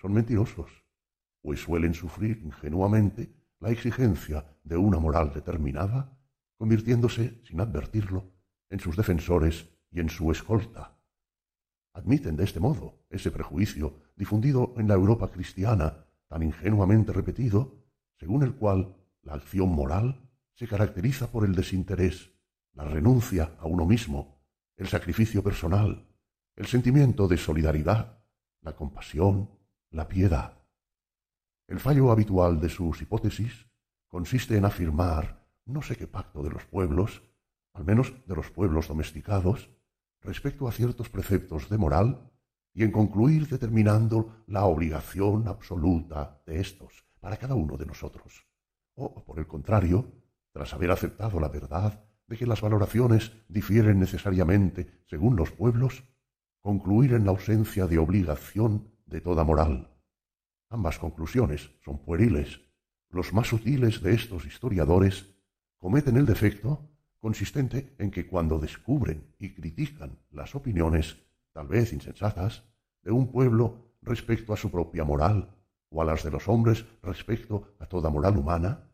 son 0.00 0.14
mentirosos, 0.14 0.70
pues 1.42 1.60
suelen 1.60 1.92
sufrir 1.92 2.40
ingenuamente 2.42 3.30
la 3.60 3.70
exigencia 3.70 4.46
de 4.64 4.78
una 4.78 4.98
moral 4.98 5.34
determinada, 5.34 6.18
convirtiéndose, 6.56 7.42
sin 7.44 7.60
advertirlo, 7.60 8.32
en 8.70 8.80
sus 8.80 8.96
defensores 8.96 9.68
y 9.90 10.00
en 10.00 10.08
su 10.08 10.30
escolta. 10.32 10.98
Admiten 11.92 12.34
de 12.36 12.44
este 12.44 12.60
modo 12.60 13.04
ese 13.10 13.30
prejuicio 13.30 14.00
difundido 14.16 14.72
en 14.78 14.88
la 14.88 14.94
Europa 14.94 15.30
cristiana, 15.30 16.06
tan 16.28 16.42
ingenuamente 16.42 17.12
repetido, 17.12 17.84
según 18.18 18.42
el 18.42 18.54
cual 18.54 18.96
la 19.22 19.34
acción 19.34 19.68
moral 19.68 20.27
se 20.58 20.66
caracteriza 20.66 21.30
por 21.30 21.44
el 21.44 21.54
desinterés, 21.54 22.32
la 22.72 22.82
renuncia 22.82 23.54
a 23.60 23.66
uno 23.66 23.86
mismo, 23.86 24.42
el 24.76 24.88
sacrificio 24.88 25.40
personal, 25.40 26.08
el 26.56 26.66
sentimiento 26.66 27.28
de 27.28 27.36
solidaridad, 27.36 28.24
la 28.62 28.74
compasión, 28.74 29.50
la 29.90 30.08
piedad. 30.08 30.58
El 31.68 31.78
fallo 31.78 32.10
habitual 32.10 32.60
de 32.60 32.70
sus 32.70 33.00
hipótesis 33.00 33.68
consiste 34.08 34.56
en 34.56 34.64
afirmar 34.64 35.46
no 35.64 35.80
sé 35.80 35.94
qué 35.94 36.08
pacto 36.08 36.42
de 36.42 36.50
los 36.50 36.64
pueblos, 36.64 37.22
al 37.72 37.84
menos 37.84 38.12
de 38.26 38.34
los 38.34 38.50
pueblos 38.50 38.88
domesticados, 38.88 39.70
respecto 40.22 40.66
a 40.66 40.72
ciertos 40.72 41.08
preceptos 41.08 41.68
de 41.68 41.78
moral 41.78 42.32
y 42.74 42.82
en 42.82 42.90
concluir 42.90 43.46
determinando 43.46 44.42
la 44.48 44.64
obligación 44.64 45.46
absoluta 45.46 46.42
de 46.46 46.58
éstos 46.58 47.04
para 47.20 47.36
cada 47.36 47.54
uno 47.54 47.76
de 47.76 47.86
nosotros. 47.86 48.44
O, 48.94 49.24
por 49.24 49.38
el 49.38 49.46
contrario, 49.46 50.18
tras 50.58 50.74
haber 50.74 50.90
aceptado 50.90 51.38
la 51.38 51.46
verdad 51.46 52.02
de 52.26 52.36
que 52.36 52.44
las 52.44 52.62
valoraciones 52.62 53.30
difieren 53.48 54.00
necesariamente 54.00 55.04
según 55.06 55.36
los 55.36 55.52
pueblos, 55.52 56.02
concluir 56.60 57.12
en 57.12 57.24
la 57.24 57.30
ausencia 57.30 57.86
de 57.86 57.98
obligación 57.98 58.90
de 59.06 59.20
toda 59.20 59.44
moral. 59.44 59.96
Ambas 60.68 60.98
conclusiones 60.98 61.70
son 61.84 61.98
pueriles. 61.98 62.60
Los 63.08 63.32
más 63.32 63.46
sutiles 63.46 64.02
de 64.02 64.14
estos 64.14 64.46
historiadores 64.46 65.32
cometen 65.78 66.16
el 66.16 66.26
defecto 66.26 66.90
consistente 67.20 67.94
en 67.96 68.10
que 68.10 68.26
cuando 68.26 68.58
descubren 68.58 69.32
y 69.38 69.54
critican 69.54 70.18
las 70.32 70.56
opiniones, 70.56 71.18
tal 71.52 71.68
vez 71.68 71.92
insensatas, 71.92 72.64
de 73.04 73.12
un 73.12 73.30
pueblo 73.30 73.92
respecto 74.02 74.52
a 74.52 74.56
su 74.56 74.72
propia 74.72 75.04
moral, 75.04 75.54
o 75.88 76.02
a 76.02 76.04
las 76.04 76.24
de 76.24 76.32
los 76.32 76.48
hombres 76.48 76.84
respecto 77.00 77.76
a 77.78 77.86
toda 77.86 78.10
moral 78.10 78.36
humana, 78.36 78.87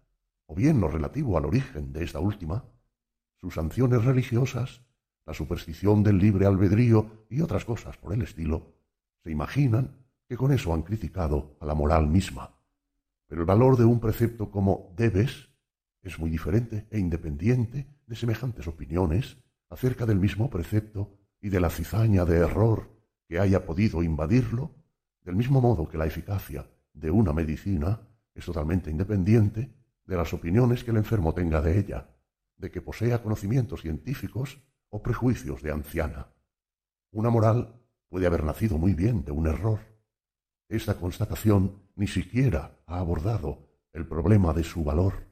o 0.47 0.55
bien 0.55 0.81
lo 0.81 0.89
relativo 0.89 1.37
al 1.37 1.47
origen 1.47 1.93
de 1.93 2.05
esta 2.05 2.21
última, 2.21 2.65
sus 3.41 3.55
sanciones 3.55 4.05
religiosas, 4.05 4.83
la 5.27 5.35
superstición 5.35 6.03
del 6.03 6.19
libre 6.19 6.47
albedrío 6.47 7.27
y 7.31 7.41
otras 7.41 7.65
cosas 7.65 7.97
por 7.97 8.13
el 8.13 8.23
estilo, 8.23 8.75
se 9.23 9.31
imaginan 9.31 9.97
que 10.29 10.37
con 10.37 10.53
eso 10.53 10.73
han 10.75 10.83
criticado 10.83 11.57
a 11.61 11.67
la 11.67 11.75
moral 11.75 12.07
misma. 12.09 12.55
Pero 13.27 13.41
el 13.41 13.47
valor 13.47 13.77
de 13.77 13.85
un 13.85 14.01
precepto 14.01 14.51
como 14.51 14.93
debes 14.97 15.49
es 16.03 16.19
muy 16.19 16.31
diferente 16.31 16.87
e 16.91 16.99
independiente 16.99 17.87
de 18.07 18.17
semejantes 18.17 18.67
opiniones 18.67 19.39
acerca 19.71 20.05
del 20.07 20.19
mismo 20.19 20.51
precepto 20.51 21.17
y 21.41 21.49
de 21.49 21.61
la 21.61 21.71
cizaña 21.71 22.25
de 22.25 22.39
error 22.39 22.91
que 23.27 23.39
haya 23.39 23.65
podido 23.65 24.03
invadirlo, 24.03 24.71
del 25.23 25.37
mismo 25.37 25.61
modo 25.61 25.89
que 25.89 25.99
la 25.99 26.07
eficacia 26.07 26.69
de 26.93 27.11
una 27.11 27.33
medicina 27.33 28.01
es 28.35 28.45
totalmente 28.45 28.91
independiente 28.91 29.71
de 30.07 30.16
las 30.16 30.33
opiniones 30.33 30.84
que 30.84 30.91
el 30.91 30.99
enfermo 30.99 31.34
tenga 31.34 31.60
de 31.60 31.78
ella, 31.78 32.08
de 32.57 32.70
que 32.70 32.83
posea 32.83 33.23
conocimientos 33.23 33.83
científicos 33.83 34.62
o 34.89 35.02
prejuicios 35.02 35.62
de 35.62 35.73
anciana. 35.73 36.28
Una 37.10 37.31
moral 37.31 37.81
puede 38.08 38.26
haber 38.26 38.44
nacido 38.44 38.78
muy 38.78 38.94
bien 38.94 39.24
de 39.24 39.33
un 39.33 39.47
error. 39.47 39.81
Esta 40.68 40.97
constatación 40.97 41.83
ni 41.97 42.07
siquiera 42.07 42.78
ha 42.86 42.99
abordado 42.99 43.68
el 43.92 44.07
problema 44.07 44.52
de 44.52 44.65
su 44.65 44.84
valor. 44.84 45.26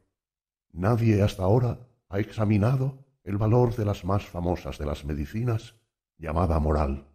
Nadie 0.72 1.22
hasta 1.22 1.42
ahora 1.42 1.88
ha 2.08 2.18
examinado 2.18 3.04
el 3.24 3.38
valor 3.38 3.76
de 3.76 3.84
las 3.84 4.04
más 4.04 4.26
famosas 4.26 4.78
de 4.78 4.86
las 4.86 5.04
medicinas, 5.04 5.76
llamada 6.18 6.58
moral. 6.58 7.08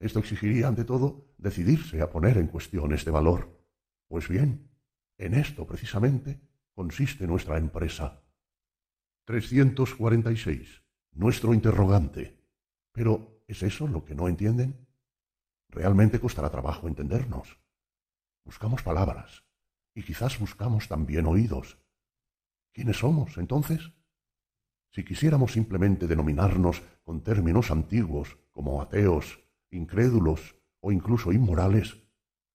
Esto 0.00 0.18
exigiría, 0.18 0.68
ante 0.68 0.84
todo, 0.84 1.34
decidirse 1.38 2.02
a 2.02 2.10
poner 2.10 2.38
en 2.38 2.48
cuestión 2.48 2.92
este 2.92 3.10
valor. 3.10 3.60
Pues 4.08 4.28
bien, 4.28 4.70
en 5.18 5.34
esto 5.34 5.66
precisamente 5.66 6.40
consiste 6.74 7.26
nuestra 7.26 7.58
empresa. 7.58 8.22
346. 9.24 10.82
Nuestro 11.12 11.54
interrogante. 11.54 12.38
Pero, 12.92 13.42
¿es 13.46 13.62
eso 13.62 13.86
lo 13.88 14.04
que 14.04 14.14
no 14.14 14.28
entienden? 14.28 14.86
Realmente 15.68 16.20
costará 16.20 16.50
trabajo 16.50 16.88
entendernos. 16.88 17.58
Buscamos 18.44 18.82
palabras, 18.82 19.44
y 19.94 20.02
quizás 20.02 20.38
buscamos 20.38 20.88
también 20.88 21.26
oídos. 21.26 21.78
¿Quiénes 22.72 22.98
somos, 22.98 23.38
entonces? 23.38 23.92
Si 24.90 25.04
quisiéramos 25.04 25.52
simplemente 25.52 26.06
denominarnos 26.06 26.82
con 27.02 27.22
términos 27.22 27.70
antiguos 27.70 28.38
como 28.52 28.82
ateos, 28.82 29.40
incrédulos 29.70 30.56
o 30.80 30.92
incluso 30.92 31.32
inmorales, 31.32 32.02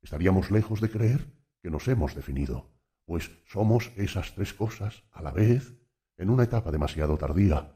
estaríamos 0.02 0.52
lejos 0.52 0.80
de 0.80 0.90
creer 0.90 1.34
que 1.62 1.70
nos 1.70 1.88
hemos 1.88 2.16
definido, 2.16 2.72
pues 3.10 3.32
somos 3.48 3.92
esas 3.96 4.36
tres 4.36 4.54
cosas 4.54 5.04
a 5.10 5.24
la 5.24 5.32
vez 5.32 5.76
en 6.16 6.30
una 6.30 6.44
etapa 6.44 6.70
demasiado 6.70 7.18
tardía. 7.18 7.76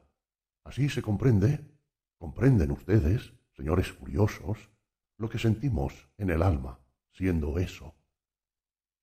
Así 0.64 0.90
se 0.90 1.02
comprende, 1.02 1.74
comprenden 2.20 2.70
ustedes, 2.70 3.34
señores 3.58 3.92
curiosos, 3.94 4.70
lo 5.18 5.30
que 5.30 5.40
sentimos 5.40 6.08
en 6.20 6.30
el 6.30 6.44
alma, 6.44 6.82
siendo 7.14 7.58
eso. 7.58 7.96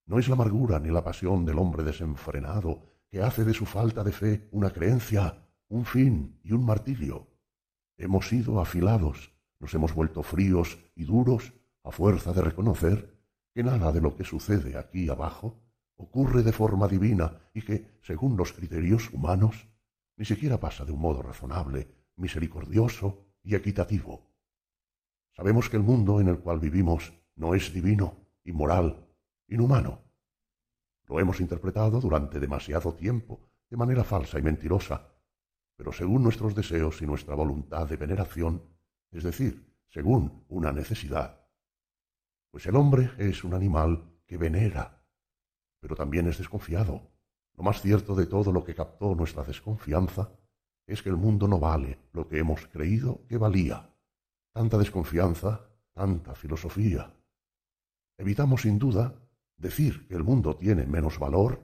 No 0.06 0.20
es 0.20 0.28
la 0.28 0.34
amargura 0.34 0.78
ni 0.78 0.90
la 0.90 1.02
pasión 1.02 1.44
del 1.44 1.58
hombre 1.58 1.82
desenfrenado 1.82 2.84
que 3.08 3.22
hace 3.22 3.44
de 3.44 3.52
su 3.52 3.66
falta 3.66 4.04
de 4.04 4.12
fe 4.12 4.48
una 4.52 4.70
creencia, 4.70 5.48
un 5.66 5.84
fin 5.84 6.38
y 6.44 6.52
un 6.52 6.64
martirio. 6.64 7.26
Hemos 7.96 8.28
sido 8.28 8.60
afilados, 8.60 9.32
nos 9.58 9.74
hemos 9.74 9.92
vuelto 9.92 10.22
fríos 10.22 10.78
y 10.94 11.02
duros 11.02 11.54
a 11.82 11.90
fuerza 11.90 12.32
de 12.32 12.42
reconocer 12.42 13.18
que 13.52 13.64
nada 13.64 13.90
de 13.90 14.00
lo 14.00 14.14
que 14.14 14.22
sucede 14.22 14.78
aquí 14.78 15.08
abajo 15.08 15.60
ocurre 16.00 16.42
de 16.42 16.52
forma 16.52 16.88
divina 16.88 17.38
y 17.52 17.62
que, 17.62 17.98
según 18.02 18.36
los 18.36 18.52
criterios 18.52 19.12
humanos, 19.12 19.68
ni 20.16 20.24
siquiera 20.24 20.58
pasa 20.58 20.84
de 20.84 20.92
un 20.92 21.00
modo 21.00 21.22
razonable, 21.22 21.88
misericordioso 22.16 23.26
y 23.42 23.54
equitativo. 23.54 24.30
Sabemos 25.32 25.68
que 25.68 25.76
el 25.76 25.82
mundo 25.82 26.20
en 26.20 26.28
el 26.28 26.38
cual 26.40 26.58
vivimos 26.58 27.12
no 27.36 27.54
es 27.54 27.72
divino, 27.72 28.16
inmoral, 28.44 29.06
inhumano. 29.48 30.00
Lo 31.06 31.20
hemos 31.20 31.40
interpretado 31.40 32.00
durante 32.00 32.40
demasiado 32.40 32.94
tiempo 32.94 33.40
de 33.68 33.76
manera 33.76 34.04
falsa 34.04 34.38
y 34.38 34.42
mentirosa, 34.42 35.14
pero 35.76 35.92
según 35.92 36.22
nuestros 36.22 36.54
deseos 36.54 37.00
y 37.02 37.06
nuestra 37.06 37.34
voluntad 37.34 37.86
de 37.88 37.96
veneración, 37.96 38.62
es 39.10 39.24
decir, 39.24 39.74
según 39.88 40.44
una 40.48 40.72
necesidad. 40.72 41.46
Pues 42.50 42.66
el 42.66 42.76
hombre 42.76 43.10
es 43.18 43.44
un 43.44 43.54
animal 43.54 44.04
que 44.26 44.36
venera, 44.36 44.99
pero 45.80 45.96
también 45.96 46.28
es 46.28 46.38
desconfiado. 46.38 47.10
Lo 47.56 47.64
más 47.64 47.80
cierto 47.80 48.14
de 48.14 48.26
todo 48.26 48.52
lo 48.52 48.64
que 48.64 48.74
captó 48.74 49.14
nuestra 49.14 49.42
desconfianza 49.42 50.30
es 50.86 51.02
que 51.02 51.08
el 51.08 51.16
mundo 51.16 51.48
no 51.48 51.58
vale 51.58 51.98
lo 52.12 52.28
que 52.28 52.38
hemos 52.38 52.66
creído 52.66 53.26
que 53.28 53.38
valía. 53.38 53.90
Tanta 54.52 54.78
desconfianza, 54.78 55.68
tanta 55.92 56.34
filosofía. 56.34 57.12
Evitamos 58.18 58.62
sin 58.62 58.78
duda 58.78 59.14
decir 59.56 60.06
que 60.08 60.14
el 60.14 60.24
mundo 60.24 60.56
tiene 60.56 60.86
menos 60.86 61.18
valor. 61.18 61.62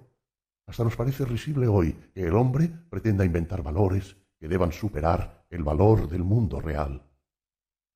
Hasta 0.66 0.84
nos 0.84 0.96
parece 0.96 1.24
risible 1.24 1.66
hoy 1.66 1.92
que 2.14 2.22
el 2.22 2.34
hombre 2.34 2.68
pretenda 2.68 3.24
inventar 3.24 3.62
valores 3.62 4.16
que 4.38 4.48
deban 4.48 4.72
superar 4.72 5.46
el 5.50 5.62
valor 5.62 6.08
del 6.08 6.24
mundo 6.24 6.60
real. 6.60 7.02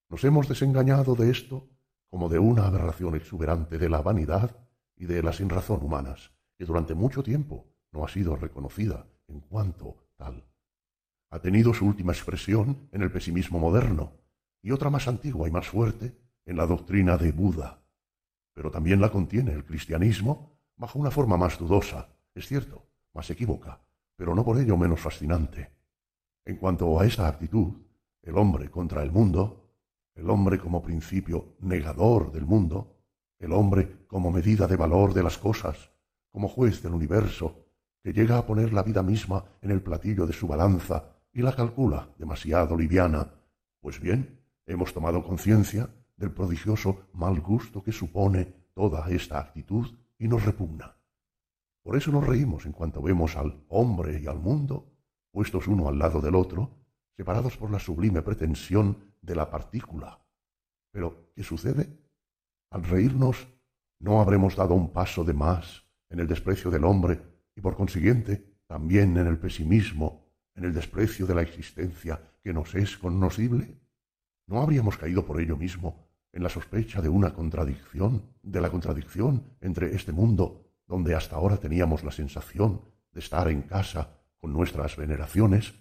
Nos 0.09 0.25
hemos 0.25 0.49
desengañado 0.49 1.15
de 1.15 1.31
esto 1.31 1.69
como 2.09 2.29
de 2.29 2.39
una 2.39 2.67
aberración 2.67 3.15
exuberante 3.15 3.79
de 3.79 3.89
la 3.89 4.03
vanidad 4.03 4.57
y 5.01 5.07
de 5.07 5.23
la 5.23 5.33
sinrazón 5.33 5.83
humanas, 5.83 6.31
que 6.59 6.67
durante 6.67 6.95
mucho 6.95 7.23
tiempo 7.23 7.67
no 7.91 8.05
ha 8.05 8.09
sido 8.09 8.37
reconocida 8.37 9.07
en 9.29 9.41
cuanto 9.41 9.97
tal. 10.17 10.45
Ha 11.31 11.39
tenido 11.39 11.73
su 11.73 11.87
última 11.87 12.13
expresión 12.13 12.91
en 12.93 13.01
el 13.01 13.11
pesimismo 13.11 13.59
moderno 13.59 14.13
y 14.61 14.73
otra 14.73 14.91
más 14.91 15.09
antigua 15.09 15.49
y 15.49 15.51
más 15.51 15.69
fuerte 15.69 16.15
en 16.45 16.59
la 16.59 16.67
doctrina 16.67 17.17
de 17.17 17.33
Buda. 17.33 17.83
Pero 18.53 18.71
también 18.71 19.01
la 19.01 19.11
contiene 19.11 19.53
el 19.53 19.65
cristianismo 19.65 20.61
bajo 20.77 20.99
una 20.99 21.11
forma 21.11 21.39
más 21.39 21.59
dudosa, 21.59 22.11
es 22.35 22.47
cierto, 22.47 22.87
más 23.15 23.31
equívoca, 23.31 23.81
pero 24.17 24.35
no 24.35 24.45
por 24.45 24.59
ello 24.59 24.77
menos 24.77 25.01
fascinante. 25.01 25.71
En 26.45 26.57
cuanto 26.57 27.01
a 27.01 27.07
esta 27.07 27.27
actitud, 27.27 27.73
el 28.21 28.37
hombre 28.37 28.71
contra 28.71 29.03
el 29.03 29.11
mundo, 29.11 29.73
el 30.15 30.29
hombre 30.29 30.59
como 30.59 30.83
principio 30.83 31.57
negador 31.61 32.33
del 32.33 32.45
mundo, 32.45 33.00
el 33.41 33.53
hombre 33.53 34.05
como 34.07 34.31
medida 34.31 34.67
de 34.67 34.77
valor 34.77 35.15
de 35.15 35.23
las 35.23 35.39
cosas, 35.39 35.91
como 36.31 36.47
juez 36.47 36.83
del 36.83 36.93
universo, 36.93 37.67
que 38.03 38.13
llega 38.13 38.39
a 38.39 38.47
poner 38.47 38.73
la 38.73 38.83
vida 38.83 39.03
misma 39.03 39.45
en 39.61 39.71
el 39.71 39.83
platillo 39.83 40.27
de 40.27 40.33
su 40.33 40.47
balanza 40.47 41.17
y 41.33 41.43
la 41.43 41.55
calcula 41.55 42.09
demasiado 42.19 42.77
liviana. 42.77 43.33
Pues 43.81 44.01
bien, 44.01 44.41
hemos 44.67 44.93
tomado 44.93 45.25
conciencia 45.25 45.91
del 46.17 46.31
prodigioso 46.31 47.09
mal 47.15 47.41
gusto 47.41 47.83
que 47.83 47.93
supone 47.93 48.45
toda 48.75 49.09
esta 49.11 49.41
actitud 49.41 49.87
y 50.19 50.29
nos 50.29 50.45
repugna. 50.45 50.97
Por 51.83 51.97
eso 51.97 52.13
nos 52.13 52.27
reímos 52.27 52.67
en 52.67 52.73
cuanto 52.73 53.01
vemos 53.01 53.37
al 53.37 53.65
hombre 53.69 54.21
y 54.21 54.27
al 54.27 54.39
mundo, 54.39 54.93
puestos 55.31 55.67
uno 55.67 55.89
al 55.89 55.99
lado 55.99 56.21
del 56.21 56.35
otro, 56.35 56.71
separados 57.17 57.57
por 57.57 57.71
la 57.71 57.79
sublime 57.79 58.23
pretensión 58.23 59.15
de 59.23 59.35
la 59.35 59.51
partícula. 59.51 60.21
Pero, 60.91 61.33
¿qué 61.35 61.43
sucede? 61.43 61.89
Al 62.71 62.85
reírnos, 62.85 63.49
no 63.99 64.21
habremos 64.21 64.57
dado 64.57 64.75
un 64.75 64.93
paso 64.93 65.25
de 65.25 65.35
más 65.35 65.85
en 66.09 66.21
el 66.21 66.27
desprecio 66.27 66.71
del 66.71 66.85
hombre 66.85 67.21
y 67.55 67.61
por 67.61 67.77
consiguiente 67.77 68.61
también 68.67 69.17
en 69.17 69.27
el 69.27 69.39
pesimismo, 69.39 70.27
en 70.55 70.65
el 70.65 70.73
desprecio 70.73 71.27
de 71.27 71.35
la 71.35 71.43
existencia 71.43 72.21
que 72.43 72.53
nos 72.53 72.75
es 72.75 72.97
conocible. 72.97 73.77
¿No 74.47 74.63
habríamos 74.63 74.97
caído 74.97 75.25
por 75.27 75.41
ello 75.41 75.57
mismo 75.57 76.09
en 76.33 76.43
la 76.43 76.49
sospecha 76.49 77.03
de 77.03 77.09
una 77.09 77.35
contradicción, 77.35 78.23
de 78.43 78.61
la 78.61 78.71
contradicción 78.71 79.45
entre 79.61 79.95
este 79.95 80.13
mundo 80.13 80.67
donde 80.87 81.15
hasta 81.15 81.37
ahora 81.37 81.57
teníamos 81.57 82.05
la 82.05 82.13
sensación 82.13 82.81
de 83.13 83.21
estar 83.21 83.49
en 83.49 83.63
casa 83.63 84.21
con 84.39 84.53
nuestras 84.53 84.97
veneraciones, 84.97 85.75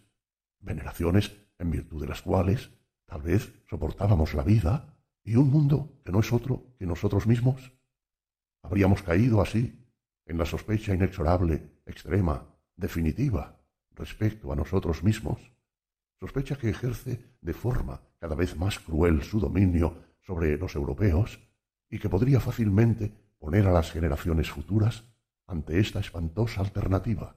veneraciones 0.60 1.32
en 1.58 1.72
virtud 1.72 2.02
de 2.02 2.08
las 2.08 2.22
cuales 2.22 2.72
Tal 3.10 3.24
vez 3.24 3.52
soportábamos 3.68 4.36
la 4.36 4.44
vida 4.44 4.96
y 5.30 5.36
un 5.36 5.52
mundo 5.52 6.02
que 6.04 6.12
no 6.12 6.22
es 6.22 6.34
otro 6.34 6.74
que 6.80 6.88
nosotros 6.88 7.28
mismos. 7.28 7.72
Habríamos 8.64 9.04
caído 9.04 9.44
así 9.44 9.80
en 10.26 10.40
la 10.40 10.46
sospecha 10.48 10.96
inexorable, 10.96 11.70
extrema, 11.86 12.48
definitiva, 12.76 13.62
respecto 13.92 14.52
a 14.52 14.56
nosotros 14.56 15.04
mismos, 15.04 15.40
sospecha 16.20 16.58
que 16.58 16.70
ejerce 16.70 17.36
de 17.42 17.54
forma 17.54 18.02
cada 18.18 18.34
vez 18.34 18.58
más 18.58 18.80
cruel 18.80 19.22
su 19.22 19.40
dominio 19.40 20.02
sobre 20.20 20.58
los 20.58 20.74
europeos 20.74 21.40
y 21.92 22.00
que 22.00 22.10
podría 22.10 22.40
fácilmente 22.40 23.14
poner 23.38 23.68
a 23.68 23.72
las 23.72 23.92
generaciones 23.92 24.50
futuras 24.50 25.04
ante 25.46 25.80
esta 25.80 26.00
espantosa 26.00 26.62
alternativa. 26.62 27.36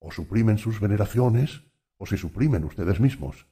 O 0.00 0.10
suprimen 0.10 0.58
sus 0.58 0.80
veneraciones 0.80 1.62
o 1.96 2.06
se 2.06 2.16
suprimen 2.16 2.64
ustedes 2.64 2.98
mismos. 2.98 3.46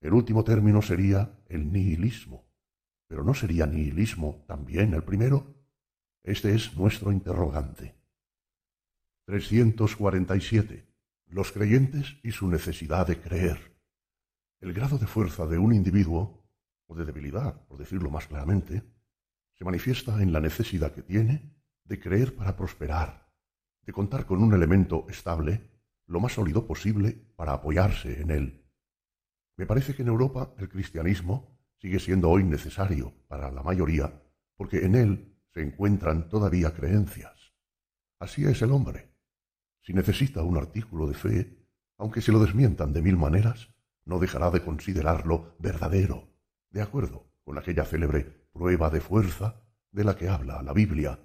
El 0.00 0.12
último 0.12 0.44
término 0.44 0.80
sería 0.80 1.40
el 1.48 1.72
nihilismo. 1.72 2.43
Pero 3.14 3.22
¿no 3.22 3.32
sería 3.32 3.64
nihilismo 3.64 4.42
también 4.48 4.92
el 4.92 5.04
primero? 5.04 5.46
Este 6.24 6.52
es 6.52 6.76
nuestro 6.76 7.12
interrogante. 7.12 7.94
347. 9.26 10.84
Los 11.26 11.52
creyentes 11.52 12.16
y 12.24 12.32
su 12.32 12.48
necesidad 12.48 13.06
de 13.06 13.20
creer. 13.20 13.78
El 14.58 14.72
grado 14.72 14.98
de 14.98 15.06
fuerza 15.06 15.46
de 15.46 15.58
un 15.58 15.72
individuo, 15.72 16.44
o 16.88 16.96
de 16.96 17.04
debilidad, 17.04 17.64
por 17.68 17.78
decirlo 17.78 18.10
más 18.10 18.26
claramente, 18.26 18.82
se 19.52 19.64
manifiesta 19.64 20.20
en 20.20 20.32
la 20.32 20.40
necesidad 20.40 20.90
que 20.92 21.02
tiene 21.02 21.54
de 21.84 22.00
creer 22.00 22.34
para 22.34 22.56
prosperar, 22.56 23.32
de 23.82 23.92
contar 23.92 24.26
con 24.26 24.42
un 24.42 24.54
elemento 24.54 25.06
estable, 25.08 25.70
lo 26.06 26.18
más 26.18 26.32
sólido 26.32 26.66
posible, 26.66 27.12
para 27.36 27.52
apoyarse 27.52 28.20
en 28.20 28.32
él. 28.32 28.66
Me 29.56 29.66
parece 29.66 29.94
que 29.94 30.02
en 30.02 30.08
Europa 30.08 30.52
el 30.58 30.68
cristianismo 30.68 31.53
sigue 31.84 32.00
siendo 32.00 32.30
hoy 32.30 32.44
necesario 32.44 33.12
para 33.28 33.50
la 33.50 33.62
mayoría, 33.62 34.22
porque 34.56 34.86
en 34.86 34.94
él 34.94 35.36
se 35.52 35.60
encuentran 35.60 36.30
todavía 36.30 36.72
creencias. 36.72 37.52
Así 38.18 38.46
es 38.46 38.62
el 38.62 38.70
hombre. 38.70 39.12
Si 39.82 39.92
necesita 39.92 40.42
un 40.42 40.56
artículo 40.56 41.06
de 41.06 41.12
fe, 41.12 41.58
aunque 41.98 42.22
se 42.22 42.32
lo 42.32 42.38
desmientan 42.38 42.94
de 42.94 43.02
mil 43.02 43.18
maneras, 43.18 43.68
no 44.06 44.18
dejará 44.18 44.50
de 44.50 44.62
considerarlo 44.62 45.56
verdadero, 45.58 46.32
de 46.70 46.80
acuerdo 46.80 47.30
con 47.44 47.58
aquella 47.58 47.84
célebre 47.84 48.48
prueba 48.54 48.88
de 48.88 49.02
fuerza 49.02 49.60
de 49.90 50.04
la 50.04 50.16
que 50.16 50.30
habla 50.30 50.62
la 50.62 50.72
Biblia. 50.72 51.20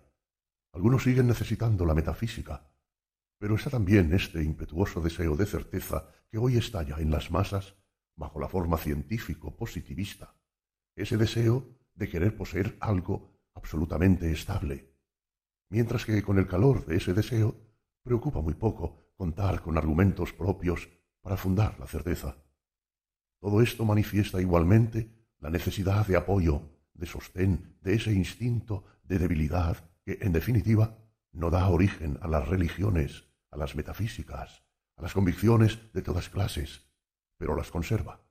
Algunos 0.73 1.03
siguen 1.03 1.27
necesitando 1.27 1.85
la 1.85 1.93
metafísica, 1.93 2.69
pero 3.37 3.55
está 3.55 3.69
también 3.69 4.11
este 4.11 4.43
impetuoso 4.43 4.99
deseo 4.99 5.37
de 5.37 5.45
certeza 5.45 6.09
que 6.29 6.37
hoy 6.37 6.57
estalla 6.57 6.97
en 6.99 7.11
las 7.11 7.31
masas 7.31 7.75
bajo 8.17 8.41
la 8.41 8.49
forma 8.49 8.77
científico-positivista, 8.77 10.35
ese 11.01 11.17
deseo 11.17 11.67
de 11.95 12.09
querer 12.09 12.35
poseer 12.35 12.77
algo 12.79 13.39
absolutamente 13.53 14.31
estable, 14.31 14.93
mientras 15.69 16.05
que 16.05 16.21
con 16.23 16.37
el 16.37 16.47
calor 16.47 16.85
de 16.85 16.97
ese 16.97 17.13
deseo 17.13 17.55
preocupa 18.03 18.41
muy 18.41 18.53
poco 18.53 19.13
contar 19.15 19.61
con 19.61 19.77
argumentos 19.77 20.33
propios 20.33 20.89
para 21.21 21.37
fundar 21.37 21.79
la 21.79 21.87
certeza. 21.87 22.37
Todo 23.39 23.61
esto 23.61 23.85
manifiesta 23.85 24.41
igualmente 24.41 25.11
la 25.39 25.49
necesidad 25.49 26.05
de 26.07 26.15
apoyo 26.15 26.61
de 26.93 27.05
sostén 27.05 27.77
de 27.81 27.95
ese 27.95 28.11
instinto 28.11 28.83
de 29.03 29.19
debilidad 29.19 29.89
que, 30.03 30.19
en 30.21 30.33
definitiva, 30.33 30.97
no 31.31 31.49
da 31.49 31.67
origen 31.67 32.17
a 32.21 32.27
las 32.27 32.47
religiones, 32.47 33.27
a 33.51 33.57
las 33.57 33.75
metafísicas, 33.75 34.63
a 34.95 35.01
las 35.01 35.13
convicciones 35.13 35.79
de 35.93 36.01
todas 36.01 36.29
clases, 36.29 36.85
pero 37.37 37.55
las 37.55 37.71
conserva. 37.71 38.21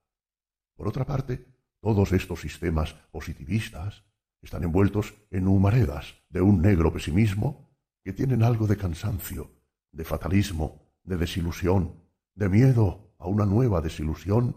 Por 0.74 0.88
otra 0.88 1.06
parte, 1.06 1.46
todos 1.88 2.12
estos 2.12 2.42
sistemas 2.42 2.92
positivistas 3.10 4.04
están 4.42 4.62
envueltos 4.62 5.14
en 5.30 5.48
humaredas 5.48 6.16
de 6.28 6.42
un 6.42 6.60
negro 6.60 6.92
pesimismo 6.92 7.70
que 8.04 8.12
tienen 8.12 8.42
algo 8.42 8.66
de 8.66 8.76
cansancio, 8.76 9.52
de 9.90 10.04
fatalismo, 10.04 10.82
de 11.02 11.16
desilusión, 11.16 11.94
de 12.34 12.50
miedo 12.50 13.14
a 13.16 13.26
una 13.26 13.46
nueva 13.46 13.80
desilusión, 13.80 14.54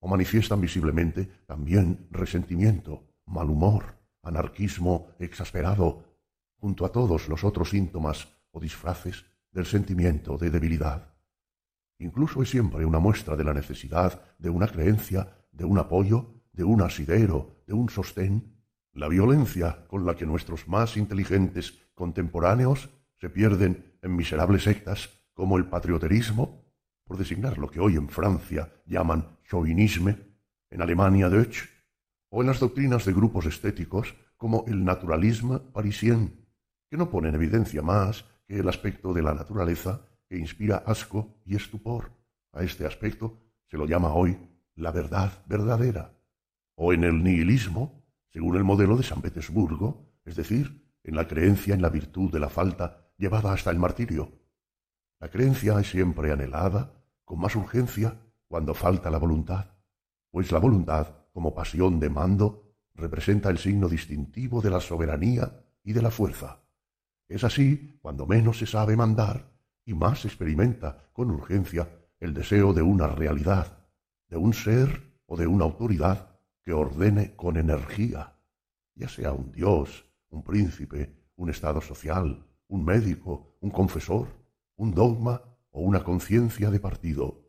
o 0.00 0.08
manifiestan 0.08 0.60
visiblemente 0.60 1.26
también 1.46 2.08
resentimiento, 2.10 3.06
mal 3.26 3.48
humor, 3.48 3.94
anarquismo 4.24 5.06
exasperado, 5.20 6.02
junto 6.56 6.84
a 6.84 6.90
todos 6.90 7.28
los 7.28 7.44
otros 7.44 7.70
síntomas 7.70 8.26
o 8.50 8.58
disfraces 8.58 9.24
del 9.52 9.66
sentimiento 9.66 10.36
de 10.36 10.50
debilidad. 10.50 11.14
Incluso 12.00 12.42
es 12.42 12.50
siempre 12.50 12.84
una 12.84 12.98
muestra 12.98 13.36
de 13.36 13.44
la 13.44 13.54
necesidad 13.54 14.20
de 14.36 14.50
una 14.50 14.66
creencia, 14.66 15.46
de 15.52 15.64
un 15.64 15.78
apoyo, 15.78 16.41
de 16.52 16.64
un 16.64 16.82
asidero, 16.82 17.62
de 17.66 17.74
un 17.74 17.88
sostén, 17.88 18.52
la 18.92 19.08
violencia 19.08 19.86
con 19.88 20.04
la 20.04 20.14
que 20.14 20.26
nuestros 20.26 20.68
más 20.68 20.96
inteligentes 20.96 21.78
contemporáneos 21.94 22.90
se 23.18 23.30
pierden 23.30 23.96
en 24.02 24.16
miserables 24.16 24.64
sectas 24.64 25.10
como 25.32 25.56
el 25.56 25.66
patrioterismo, 25.66 26.62
por 27.04 27.16
designar 27.16 27.58
lo 27.58 27.70
que 27.70 27.80
hoy 27.80 27.96
en 27.96 28.08
Francia 28.08 28.72
llaman 28.86 29.38
chauvinisme, 29.48 30.18
en 30.70 30.82
Alemania 30.82 31.28
Deutsch, 31.28 31.68
o 32.28 32.40
en 32.40 32.48
las 32.48 32.60
doctrinas 32.60 33.04
de 33.04 33.12
grupos 33.12 33.46
estéticos 33.46 34.14
como 34.36 34.64
el 34.66 34.84
naturalisme 34.84 35.58
parisien, 35.60 36.46
que 36.90 36.96
no 36.96 37.10
pone 37.10 37.28
en 37.28 37.34
evidencia 37.34 37.82
más 37.82 38.24
que 38.46 38.58
el 38.58 38.68
aspecto 38.68 39.12
de 39.12 39.22
la 39.22 39.34
naturaleza 39.34 40.06
que 40.28 40.38
inspira 40.38 40.82
asco 40.86 41.40
y 41.44 41.56
estupor. 41.56 42.10
A 42.52 42.62
este 42.62 42.86
aspecto 42.86 43.38
se 43.66 43.76
lo 43.76 43.86
llama 43.86 44.12
hoy 44.12 44.36
la 44.74 44.90
verdad 44.90 45.32
verdadera, 45.46 46.12
o 46.84 46.92
en 46.92 47.04
el 47.04 47.22
nihilismo, 47.22 48.02
según 48.32 48.56
el 48.56 48.64
modelo 48.64 48.96
de 48.96 49.04
San 49.04 49.22
Petersburgo, 49.22 50.18
es 50.24 50.34
decir, 50.34 50.84
en 51.04 51.14
la 51.14 51.28
creencia 51.28 51.74
en 51.76 51.80
la 51.80 51.90
virtud 51.90 52.32
de 52.32 52.40
la 52.40 52.48
falta 52.48 53.12
llevada 53.16 53.52
hasta 53.52 53.70
el 53.70 53.78
martirio. 53.78 54.32
La 55.20 55.28
creencia 55.28 55.78
es 55.78 55.88
siempre 55.88 56.32
anhelada, 56.32 56.92
con 57.24 57.38
más 57.38 57.54
urgencia, 57.54 58.18
cuando 58.48 58.74
falta 58.74 59.12
la 59.12 59.18
voluntad, 59.18 59.76
pues 60.32 60.50
la 60.50 60.58
voluntad 60.58 61.06
como 61.32 61.54
pasión 61.54 62.00
de 62.00 62.10
mando, 62.10 62.74
representa 62.96 63.48
el 63.48 63.58
signo 63.58 63.88
distintivo 63.88 64.60
de 64.60 64.70
la 64.70 64.80
soberanía 64.80 65.64
y 65.84 65.92
de 65.92 66.02
la 66.02 66.10
fuerza. 66.10 66.64
Es 67.28 67.44
así 67.44 67.96
cuando 68.02 68.26
menos 68.26 68.58
se 68.58 68.66
sabe 68.66 68.96
mandar 68.96 69.52
y 69.84 69.94
más 69.94 70.22
se 70.22 70.26
experimenta 70.26 71.10
con 71.12 71.30
urgencia 71.30 71.88
el 72.18 72.34
deseo 72.34 72.72
de 72.72 72.82
una 72.82 73.06
realidad, 73.06 73.86
de 74.28 74.36
un 74.36 74.52
ser 74.52 75.12
o 75.26 75.36
de 75.36 75.46
una 75.46 75.62
autoridad 75.62 76.31
que 76.64 76.72
ordene 76.72 77.34
con 77.34 77.56
energía, 77.56 78.38
ya 78.94 79.08
sea 79.08 79.32
un 79.32 79.52
dios, 79.52 80.06
un 80.30 80.42
príncipe, 80.42 81.14
un 81.36 81.50
estado 81.50 81.80
social, 81.80 82.46
un 82.68 82.84
médico, 82.84 83.56
un 83.60 83.70
confesor, 83.70 84.28
un 84.76 84.94
dogma 84.94 85.42
o 85.70 85.80
una 85.80 86.04
conciencia 86.04 86.70
de 86.70 86.80
partido. 86.80 87.42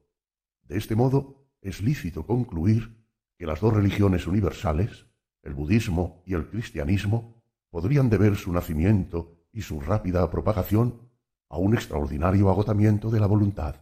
De 0.63 0.77
este 0.77 0.95
modo, 0.95 1.47
es 1.61 1.81
lícito 1.81 2.25
concluir 2.25 3.03
que 3.37 3.45
las 3.45 3.61
dos 3.61 3.73
religiones 3.73 4.27
universales, 4.27 5.07
el 5.41 5.53
budismo 5.53 6.23
y 6.25 6.33
el 6.33 6.49
cristianismo, 6.49 7.41
podrían 7.69 8.09
deber 8.09 8.35
su 8.35 8.51
nacimiento 8.51 9.47
y 9.51 9.61
su 9.61 9.79
rápida 9.79 10.29
propagación 10.29 11.09
a 11.49 11.57
un 11.57 11.73
extraordinario 11.73 12.49
agotamiento 12.49 13.09
de 13.09 13.19
la 13.19 13.27
voluntad. 13.27 13.75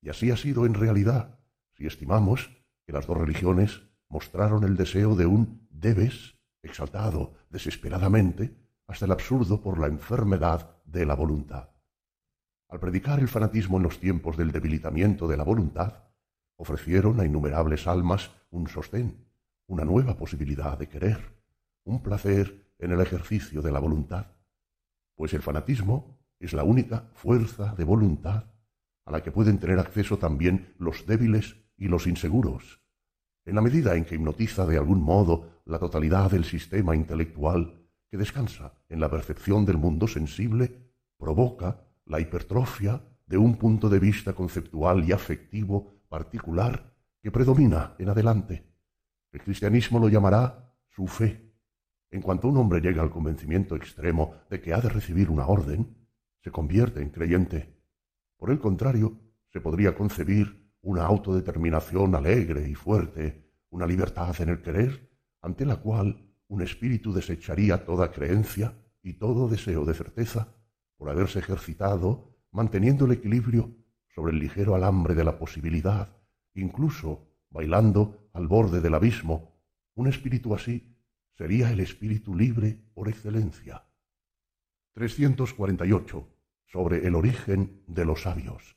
Y 0.00 0.08
así 0.08 0.30
ha 0.30 0.36
sido 0.36 0.66
en 0.66 0.74
realidad, 0.74 1.38
si 1.72 1.86
estimamos 1.86 2.50
que 2.86 2.92
las 2.92 3.06
dos 3.06 3.16
religiones 3.16 3.82
mostraron 4.08 4.64
el 4.64 4.76
deseo 4.76 5.14
de 5.14 5.26
un 5.26 5.66
debes 5.70 6.36
exaltado 6.62 7.34
desesperadamente 7.50 8.56
hasta 8.86 9.04
el 9.04 9.12
absurdo 9.12 9.60
por 9.60 9.78
la 9.78 9.86
enfermedad 9.86 10.76
de 10.84 11.06
la 11.06 11.14
voluntad. 11.14 11.70
Al 12.68 12.80
predicar 12.80 13.20
el 13.20 13.28
fanatismo 13.28 13.76
en 13.76 13.84
los 13.84 14.00
tiempos 14.00 14.36
del 14.36 14.52
debilitamiento 14.52 15.28
de 15.28 15.36
la 15.36 15.44
voluntad, 15.44 16.04
ofrecieron 16.56 17.20
a 17.20 17.24
innumerables 17.24 17.86
almas 17.86 18.30
un 18.50 18.68
sostén, 18.68 19.26
una 19.66 19.84
nueva 19.84 20.16
posibilidad 20.16 20.78
de 20.78 20.88
querer, 20.88 21.36
un 21.84 22.02
placer 22.02 22.72
en 22.78 22.92
el 22.92 23.00
ejercicio 23.00 23.62
de 23.62 23.72
la 23.72 23.78
voluntad, 23.78 24.26
pues 25.14 25.32
el 25.34 25.42
fanatismo 25.42 26.18
es 26.38 26.52
la 26.52 26.64
única 26.64 27.08
fuerza 27.14 27.74
de 27.74 27.84
voluntad 27.84 28.44
a 29.04 29.12
la 29.12 29.22
que 29.22 29.32
pueden 29.32 29.58
tener 29.58 29.78
acceso 29.78 30.18
también 30.18 30.74
los 30.78 31.06
débiles 31.06 31.56
y 31.76 31.88
los 31.88 32.06
inseguros, 32.06 32.80
en 33.46 33.54
la 33.54 33.62
medida 33.62 33.94
en 33.94 34.04
que 34.04 34.16
hipnotiza 34.16 34.66
de 34.66 34.76
algún 34.76 35.00
modo 35.00 35.62
la 35.64 35.78
totalidad 35.78 36.30
del 36.30 36.44
sistema 36.44 36.94
intelectual 36.94 37.80
que 38.10 38.16
descansa 38.16 38.74
en 38.88 39.00
la 39.00 39.08
percepción 39.08 39.64
del 39.64 39.78
mundo 39.78 40.08
sensible, 40.08 40.92
provoca 41.16 41.80
la 42.06 42.20
hipertrofia 42.20 43.00
de 43.26 43.38
un 43.38 43.56
punto 43.56 43.88
de 43.88 44.00
vista 44.00 44.32
conceptual 44.32 45.04
y 45.08 45.12
afectivo 45.12 46.02
particular 46.08 46.92
que 47.22 47.30
predomina 47.30 47.94
en 47.98 48.08
adelante. 48.08 48.66
El 49.32 49.40
cristianismo 49.42 49.98
lo 49.98 50.08
llamará 50.08 50.72
su 50.90 51.06
fe. 51.06 51.52
En 52.10 52.22
cuanto 52.22 52.48
un 52.48 52.56
hombre 52.56 52.80
llega 52.80 53.02
al 53.02 53.10
convencimiento 53.10 53.76
extremo 53.76 54.34
de 54.50 54.60
que 54.60 54.72
ha 54.72 54.80
de 54.80 54.88
recibir 54.88 55.30
una 55.30 55.46
orden, 55.46 55.96
se 56.42 56.50
convierte 56.50 57.00
en 57.00 57.10
creyente. 57.10 57.74
Por 58.36 58.50
el 58.50 58.58
contrario, 58.58 59.18
se 59.52 59.60
podría 59.60 59.94
concebir 59.94 60.65
una 60.86 61.04
autodeterminación 61.04 62.14
alegre 62.14 62.68
y 62.68 62.76
fuerte, 62.76 63.50
una 63.70 63.88
libertad 63.88 64.40
en 64.40 64.50
el 64.50 64.62
querer, 64.62 65.10
ante 65.42 65.66
la 65.66 65.76
cual 65.78 66.30
un 66.46 66.62
espíritu 66.62 67.12
desecharía 67.12 67.84
toda 67.84 68.12
creencia 68.12 68.72
y 69.02 69.14
todo 69.14 69.48
deseo 69.48 69.84
de 69.84 69.94
certeza 69.94 70.54
por 70.96 71.10
haberse 71.10 71.40
ejercitado 71.40 72.36
manteniendo 72.52 73.06
el 73.06 73.12
equilibrio 73.12 73.74
sobre 74.14 74.32
el 74.32 74.38
ligero 74.38 74.76
alambre 74.76 75.16
de 75.16 75.24
la 75.24 75.36
posibilidad, 75.40 76.16
incluso 76.54 77.32
bailando 77.50 78.30
al 78.32 78.46
borde 78.46 78.80
del 78.80 78.94
abismo, 78.94 79.58
un 79.96 80.06
espíritu 80.06 80.54
así 80.54 80.96
sería 81.32 81.72
el 81.72 81.80
espíritu 81.80 82.32
libre 82.32 82.78
por 82.94 83.08
excelencia. 83.08 83.84
348. 84.92 86.28
Sobre 86.66 87.04
el 87.08 87.16
origen 87.16 87.82
de 87.88 88.04
los 88.04 88.22
sabios. 88.22 88.75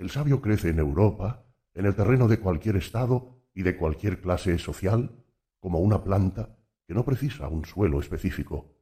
El 0.00 0.08
sabio 0.08 0.40
crece 0.40 0.70
en 0.70 0.78
Europa, 0.78 1.44
en 1.74 1.84
el 1.84 1.94
terreno 1.94 2.26
de 2.26 2.40
cualquier 2.40 2.76
estado 2.76 3.44
y 3.52 3.62
de 3.64 3.76
cualquier 3.76 4.22
clase 4.22 4.56
social, 4.56 5.10
como 5.58 5.80
una 5.80 6.02
planta 6.02 6.56
que 6.86 6.94
no 6.94 7.04
precisa 7.04 7.48
un 7.48 7.66
suelo 7.66 8.00
específico. 8.00 8.78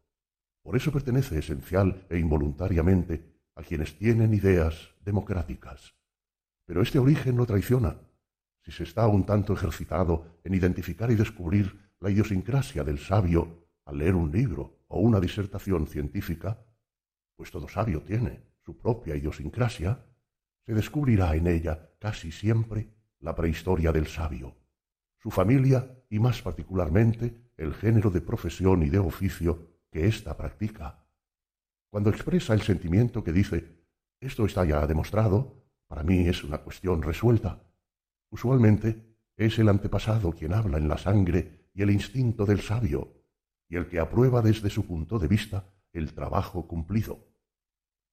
Por 0.63 0.77
eso 0.77 0.93
pertenece 0.93 1.37
esencial 1.41 2.07
e 2.09 2.19
involuntariamente 2.19 3.35
a 3.57 3.65
quienes 3.65 3.99
tienen 3.99 4.33
ideas 4.33 4.95
democráticas. 5.05 5.97
Pero 6.65 6.83
este 6.83 7.01
origen 7.01 7.37
lo 7.37 7.47
traiciona 7.47 7.99
si 8.65 8.71
se 8.71 8.85
está 8.85 9.09
un 9.09 9.27
tanto 9.27 9.55
ejercitado 9.55 10.39
en 10.45 10.55
identificar 10.55 11.11
y 11.11 11.17
descubrir 11.17 11.91
la 11.99 12.11
idiosincrasia 12.11 12.85
del 12.85 13.01
sabio 13.01 13.67
al 13.87 13.99
leer 13.99 14.15
un 14.15 14.31
libro 14.31 14.85
o 14.87 15.01
una 15.01 15.19
disertación 15.19 15.89
científica, 15.89 16.65
pues 17.35 17.51
todo 17.51 17.67
sabio 17.67 18.03
tiene 18.03 18.41
su 18.65 18.79
propia 18.79 19.17
idiosincrasia, 19.17 20.05
se 20.69 20.75
descubrirá 20.75 21.35
en 21.35 21.47
ella 21.47 21.89
casi 21.99 22.31
siempre 22.31 22.93
la 23.21 23.35
prehistoria 23.35 23.91
del 23.91 24.07
sabio, 24.07 24.55
su 25.17 25.31
familia 25.31 25.99
y 26.11 26.19
más 26.19 26.43
particularmente 26.43 27.53
el 27.57 27.73
género 27.73 28.11
de 28.11 28.21
profesión 28.21 28.83
y 28.83 28.91
de 28.91 28.99
oficio 28.99 29.79
que 29.91 30.07
ésta 30.07 30.37
practica. 30.37 31.07
Cuando 31.89 32.11
expresa 32.11 32.53
el 32.53 32.61
sentimiento 32.61 33.25
que 33.25 33.33
dice, 33.33 33.79
esto 34.21 34.45
está 34.45 34.67
ya 34.67 34.87
demostrado, 34.87 35.65
para 35.87 36.03
mí 36.03 36.29
es 36.29 36.45
una 36.45 36.59
cuestión 36.59 37.01
resuelta, 37.01 37.63
usualmente 38.29 39.17
es 39.39 39.59
el 39.59 39.71
antepasado 39.71 40.33
quien 40.33 40.53
habla 40.53 40.77
en 40.77 40.87
la 40.87 40.99
sangre 40.99 41.71
y 41.73 41.81
el 41.81 41.91
instinto 41.91 42.45
del 42.45 42.61
sabio, 42.61 43.25
y 43.71 43.77
el 43.77 43.89
que 43.89 44.01
aprueba 44.01 44.43
desde 44.43 44.69
su 44.69 44.85
punto 44.85 45.19
de 45.19 45.29
vista 45.29 45.65
el 45.95 46.13
trabajo 46.13 46.69
cumplido. 46.69 47.27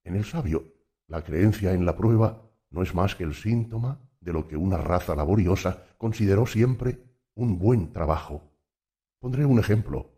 En 0.06 0.16
el 0.16 0.24
sabio, 0.24 0.75
la 1.08 1.24
creencia 1.24 1.74
en 1.74 1.86
la 1.86 1.96
prueba 1.96 2.42
no 2.70 2.82
es 2.82 2.94
más 2.94 3.16
que 3.16 3.24
el 3.24 3.34
síntoma 3.34 4.00
de 4.20 4.34
lo 4.34 4.48
que 4.48 4.58
una 4.58 4.78
raza 4.78 5.16
laboriosa 5.16 5.84
consideró 5.98 6.46
siempre 6.46 7.04
un 7.36 7.60
buen 7.60 7.92
trabajo. 7.92 8.52
Pondré 9.20 9.46
un 9.46 9.60
ejemplo. 9.60 10.12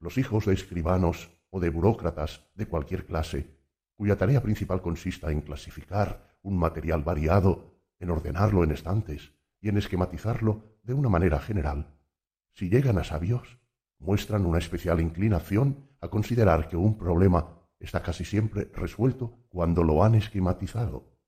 Los 0.00 0.18
hijos 0.18 0.46
de 0.46 0.54
escribanos 0.54 1.30
o 1.50 1.60
de 1.60 1.70
burócratas 1.70 2.44
de 2.54 2.66
cualquier 2.66 3.06
clase, 3.06 3.56
cuya 3.96 4.16
tarea 4.16 4.42
principal 4.42 4.82
consista 4.82 5.30
en 5.30 5.40
clasificar 5.40 6.36
un 6.42 6.58
material 6.58 7.02
variado, 7.02 7.80
en 8.00 8.10
ordenarlo 8.10 8.64
en 8.64 8.70
estantes 8.70 9.32
y 9.60 9.68
en 9.68 9.78
esquematizarlo 9.78 10.78
de 10.82 10.94
una 10.94 11.08
manera 11.08 11.38
general, 11.40 11.98
si 12.58 12.68
llegan 12.68 12.98
a 12.98 13.04
sabios, 13.04 13.58
muestran 13.98 14.46
una 14.46 14.58
especial 14.58 15.00
inclinación 15.00 15.88
a 16.00 16.08
considerar 16.08 16.68
que 16.68 16.76
un 16.76 16.98
problema 16.98 17.56
está 17.78 18.02
casi 18.02 18.24
siempre 18.24 18.70
resuelto 18.74 19.37
cuando 19.48 19.82
lo 19.82 20.04
han 20.04 20.14
esquematizado. 20.14 21.18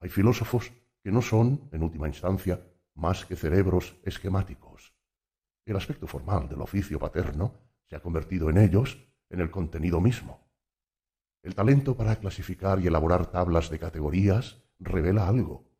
Hay 0.00 0.08
filósofos 0.08 0.72
que 1.02 1.10
no 1.10 1.22
son, 1.22 1.68
en 1.72 1.82
última 1.82 2.08
instancia, 2.08 2.60
más 2.94 3.24
que 3.24 3.36
cerebros 3.36 3.96
esquemáticos. 4.04 4.94
El 5.66 5.76
aspecto 5.76 6.06
formal 6.06 6.48
del 6.48 6.60
oficio 6.60 6.98
paterno 6.98 7.54
se 7.86 7.96
ha 7.96 8.00
convertido 8.00 8.50
en 8.50 8.58
ellos 8.58 8.98
en 9.30 9.40
el 9.40 9.50
contenido 9.50 10.00
mismo. 10.00 10.44
El 11.42 11.54
talento 11.54 11.96
para 11.96 12.16
clasificar 12.16 12.80
y 12.80 12.86
elaborar 12.86 13.26
tablas 13.26 13.70
de 13.70 13.78
categorías 13.78 14.62
revela 14.78 15.28
algo. 15.28 15.70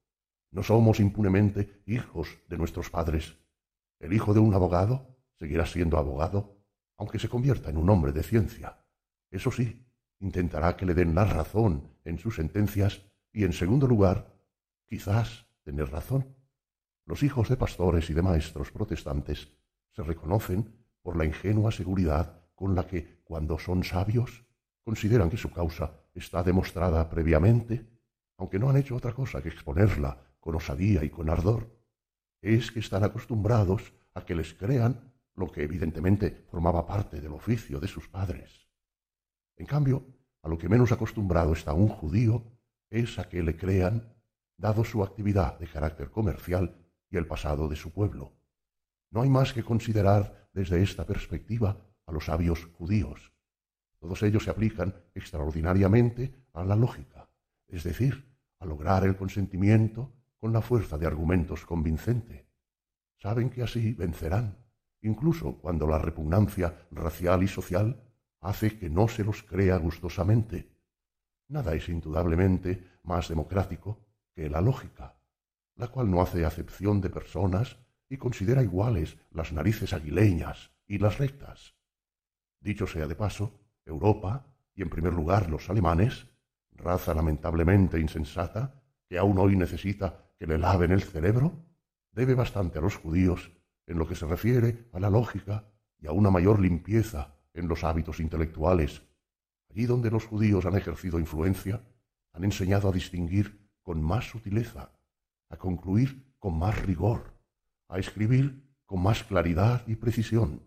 No 0.51 0.63
somos 0.63 1.01
impunemente 1.01 1.83
hijos 1.87 2.39
de 2.49 2.59
nuestros 2.59 2.91
padres. 2.91 3.39
El 3.99 4.13
hijo 4.13 4.35
de 4.35 4.41
un 4.41 4.55
abogado 4.55 5.17
seguirá 5.39 5.67
siendo 5.67 5.99
abogado, 5.99 6.59
aunque 6.97 7.19
se 7.19 7.29
convierta 7.29 7.71
en 7.71 7.77
un 7.77 7.91
hombre 7.91 8.13
de 8.13 8.23
ciencia. 8.23 8.85
Eso 9.31 9.51
sí, 9.51 9.84
intentará 10.25 10.75
que 10.75 10.87
le 10.87 10.95
den 10.95 11.15
la 11.15 11.27
razón 11.27 11.93
en 12.05 12.19
sus 12.19 12.37
sentencias 12.37 13.03
y, 13.31 13.45
en 13.45 13.53
segundo 13.53 13.87
lugar, 13.87 14.33
quizás 14.87 15.47
tener 15.63 15.91
razón. 15.91 16.35
Los 17.05 17.23
hijos 17.23 17.51
de 17.51 17.59
pastores 17.59 18.09
y 18.09 18.15
de 18.15 18.23
maestros 18.23 18.73
protestantes 18.73 19.53
se 19.93 20.03
reconocen 20.03 20.75
por 21.03 21.19
la 21.19 21.27
ingenua 21.27 21.71
seguridad 21.71 22.41
con 22.55 22.75
la 22.75 22.87
que, 22.87 23.21
cuando 23.23 23.59
son 23.59 23.85
sabios, 23.85 24.47
consideran 24.83 25.29
que 25.29 25.37
su 25.37 25.51
causa 25.51 26.01
está 26.15 26.43
demostrada 26.43 27.11
previamente, 27.11 27.87
aunque 28.39 28.59
no 28.59 28.71
han 28.71 28.79
hecho 28.79 28.97
otra 28.97 29.13
cosa 29.13 29.43
que 29.43 29.51
exponerla 29.51 30.19
con 30.41 30.55
osadía 30.55 31.05
y 31.05 31.11
con 31.11 31.29
ardor, 31.29 31.71
es 32.41 32.71
que 32.71 32.81
están 32.81 33.05
acostumbrados 33.05 33.93
a 34.15 34.25
que 34.25 34.35
les 34.35 34.55
crean 34.55 35.13
lo 35.35 35.53
que 35.53 35.65
evidentemente 35.65 36.47
formaba 36.51 36.87
parte 36.87 37.21
del 37.21 37.33
oficio 37.33 37.79
de 37.79 37.89
sus 37.89 38.09
padres. 38.09 38.65
En 39.57 39.67
cambio, 39.67 40.14
a 40.45 40.49
lo 40.49 40.59
que 40.59 40.69
menos 40.69 40.93
acostumbrado 40.93 41.55
está 41.55 41.73
un 41.73 41.89
judío 41.89 42.45
es 42.91 43.19
a 43.19 43.29
que 43.31 43.43
le 43.43 43.57
crean, 43.57 44.15
dado 44.59 44.85
su 44.85 45.03
actividad 45.03 45.59
de 45.59 45.67
carácter 45.67 46.11
comercial 46.11 46.77
y 47.11 47.17
el 47.17 47.27
pasado 47.27 47.67
de 47.67 47.77
su 47.77 47.93
pueblo. 47.93 48.35
No 49.11 49.23
hay 49.23 49.31
más 49.31 49.55
que 49.55 49.65
considerar 49.65 50.51
desde 50.53 50.83
esta 50.83 51.07
perspectiva 51.07 51.79
a 52.05 52.13
los 52.13 52.27
sabios 52.27 52.67
judíos. 52.75 53.33
Todos 53.99 54.23
ellos 54.23 54.45
se 54.45 54.51
aplican 54.51 54.95
extraordinariamente 55.15 56.35
a 56.53 56.63
la 56.63 56.77
lógica, 56.77 57.27
es 57.67 57.83
decir, 57.83 58.31
a 58.59 58.67
lograr 58.67 59.05
el 59.05 59.17
consentimiento 59.17 60.13
con 60.39 60.53
la 60.53 60.61
fuerza 60.61 60.99
de 60.99 61.07
argumentos 61.07 61.65
convincente. 61.65 62.47
Saben 63.17 63.49
que 63.49 63.63
así 63.63 63.95
vencerán, 63.95 64.59
incluso 65.01 65.57
cuando 65.57 65.87
la 65.87 65.99
repugnancia 65.99 66.87
racial 66.91 67.43
y 67.43 67.49
social 67.49 68.04
hace 68.45 68.79
que 68.79 68.91
no 68.91 69.09
se 69.09 69.25
los 69.25 69.43
crea 69.43 69.79
gustosamente. 69.79 70.71
Nada 71.49 71.75
es 71.75 71.89
indudablemente 71.89 72.85
más 73.03 73.29
democrático 73.29 74.05
que 74.35 74.51
la 74.51 74.61
lógica, 74.61 75.17
la 75.77 75.89
cual 75.89 76.11
no 76.11 76.21
hace 76.21 76.45
acepción 76.45 77.01
de 77.01 77.09
personas 77.09 77.79
y 78.09 78.19
considera 78.19 78.63
iguales 78.63 79.17
las 79.31 79.53
narices 79.53 79.95
aguileñas 79.95 80.73
y 80.87 80.99
las 80.99 81.19
rectas. 81.19 81.75
Dicho 82.61 82.87
sea 82.87 83.07
de 83.07 83.15
paso, 83.15 83.61
Europa, 83.87 84.47
y 84.75 84.83
en 84.83 84.91
primer 84.91 85.15
lugar 85.15 85.49
los 85.49 85.71
alemanes, 85.71 86.27
raza 86.73 87.15
lamentablemente 87.15 87.99
insensata, 87.99 88.83
que 89.09 89.17
aún 89.17 89.39
hoy 89.39 89.57
necesita 89.57 90.33
que 90.39 90.47
le 90.47 90.59
laven 90.59 90.91
el 90.93 91.03
cerebro, 91.03 91.65
debe 92.13 92.35
bastante 92.35 92.79
a 92.79 92.83
los 92.83 92.97
judíos 92.97 93.53
en 93.87 93.99
lo 93.99 94.07
que 94.07 94.17
se 94.17 94.27
refiere 94.27 94.89
a 94.93 95.01
la 95.01 95.09
lógica 95.09 95.65
y 95.99 96.09
a 96.09 96.13
una 96.13 96.31
mayor 96.31 96.61
limpieza 96.61 97.35
en 97.55 97.67
los 97.69 97.85
hábitos 97.85 98.21
intelectuales. 98.21 99.03
Allí 99.71 99.87
donde 99.87 100.11
los 100.11 100.27
judíos 100.27 100.67
han 100.67 100.77
ejercido 100.77 101.19
influencia, 101.19 101.83
han 102.33 102.45
enseñado 102.45 102.89
a 102.89 102.93
distinguir 102.93 103.71
con 103.83 104.03
más 104.03 104.29
sutileza, 104.29 104.93
a 105.49 105.57
concluir 105.57 106.35
con 106.39 106.59
más 106.59 106.85
rigor, 106.85 107.33
a 107.89 107.99
escribir 107.99 108.63
con 108.85 109.03
más 109.03 109.25
claridad 109.25 109.83
y 109.87 109.97
precisión, 109.97 110.61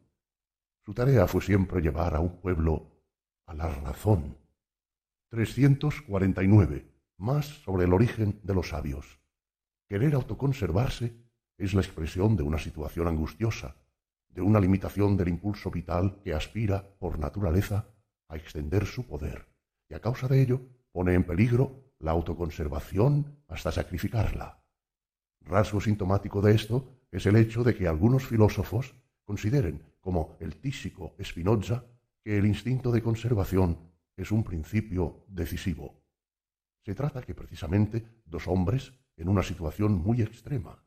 su 0.87 0.93
tarea 0.93 1.27
fue 1.27 1.41
siempre 1.41 1.81
llevar 1.81 2.15
a 2.15 2.21
un 2.21 2.39
pueblo 2.39 3.03
a 3.45 3.53
la 3.53 3.67
razón. 3.67 4.37
349. 5.31 6.89
Más 7.17 7.45
sobre 7.45 7.83
el 7.83 7.91
origen 7.91 8.39
de 8.41 8.53
los 8.53 8.69
sabios. 8.69 9.19
Querer 9.89 10.15
autoconservarse 10.15 11.13
es 11.57 11.73
la 11.73 11.81
expresión 11.81 12.37
de 12.37 12.43
una 12.43 12.57
situación 12.57 13.09
angustiosa, 13.09 13.75
de 14.29 14.41
una 14.41 14.59
limitación 14.59 15.17
del 15.17 15.29
impulso 15.29 15.71
vital 15.71 16.19
que 16.23 16.33
aspira, 16.33 16.97
por 16.99 17.19
naturaleza, 17.19 17.89
a 18.29 18.35
extender 18.35 18.85
su 18.85 19.05
poder, 19.07 19.47
y 19.89 19.93
a 19.93 20.01
causa 20.01 20.27
de 20.27 20.41
ello 20.41 20.61
pone 20.91 21.13
en 21.13 21.23
peligro 21.23 21.93
la 21.99 22.11
autoconservación 22.11 23.37
hasta 23.47 23.71
sacrificarla. 23.71 24.63
Rasgo 25.41 25.79
sintomático 25.79 26.41
de 26.41 26.53
esto 26.53 26.97
es 27.11 27.25
el 27.25 27.37
hecho 27.37 27.63
de 27.63 27.75
que 27.75 27.87
algunos 27.87 28.25
filósofos 28.25 28.95
consideren 29.23 29.81
como 30.01 30.37
el 30.39 30.57
tísico 30.57 31.15
Spinoza, 31.23 31.85
que 32.23 32.37
el 32.37 32.45
instinto 32.45 32.91
de 32.91 33.01
conservación 33.01 33.77
es 34.15 34.31
un 34.31 34.43
principio 34.43 35.25
decisivo. 35.27 36.01
Se 36.83 36.95
trata 36.95 37.21
que 37.21 37.35
precisamente 37.35 38.21
dos 38.25 38.47
hombres 38.47 38.93
en 39.17 39.29
una 39.29 39.43
situación 39.43 39.93
muy 39.93 40.21
extrema. 40.21 40.83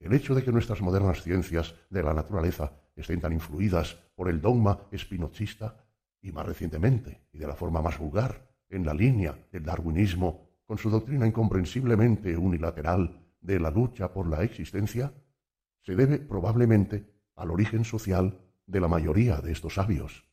El 0.00 0.12
hecho 0.12 0.34
de 0.34 0.44
que 0.44 0.52
nuestras 0.52 0.80
modernas 0.80 1.22
ciencias 1.22 1.74
de 1.90 2.02
la 2.02 2.14
naturaleza 2.14 2.72
estén 2.94 3.20
tan 3.20 3.32
influidas 3.32 3.98
por 4.14 4.28
el 4.28 4.40
dogma 4.40 4.78
espinocista 4.90 5.84
y 6.20 6.32
más 6.32 6.46
recientemente, 6.46 7.26
y 7.32 7.38
de 7.38 7.46
la 7.46 7.54
forma 7.54 7.82
más 7.82 7.98
vulgar, 7.98 8.48
en 8.68 8.84
la 8.84 8.94
línea 8.94 9.36
del 9.50 9.64
darwinismo, 9.64 10.48
con 10.66 10.78
su 10.78 10.90
doctrina 10.90 11.26
incomprensiblemente 11.26 12.36
unilateral 12.36 13.24
de 13.40 13.58
la 13.58 13.70
lucha 13.70 14.12
por 14.12 14.28
la 14.28 14.42
existencia, 14.42 15.12
se 15.82 15.96
debe 15.96 16.18
probablemente 16.18 17.14
al 17.36 17.50
origen 17.50 17.84
social 17.84 18.38
de 18.66 18.80
la 18.80 18.88
mayoría 18.88 19.40
de 19.40 19.52
estos 19.52 19.74
sabios. 19.74 20.28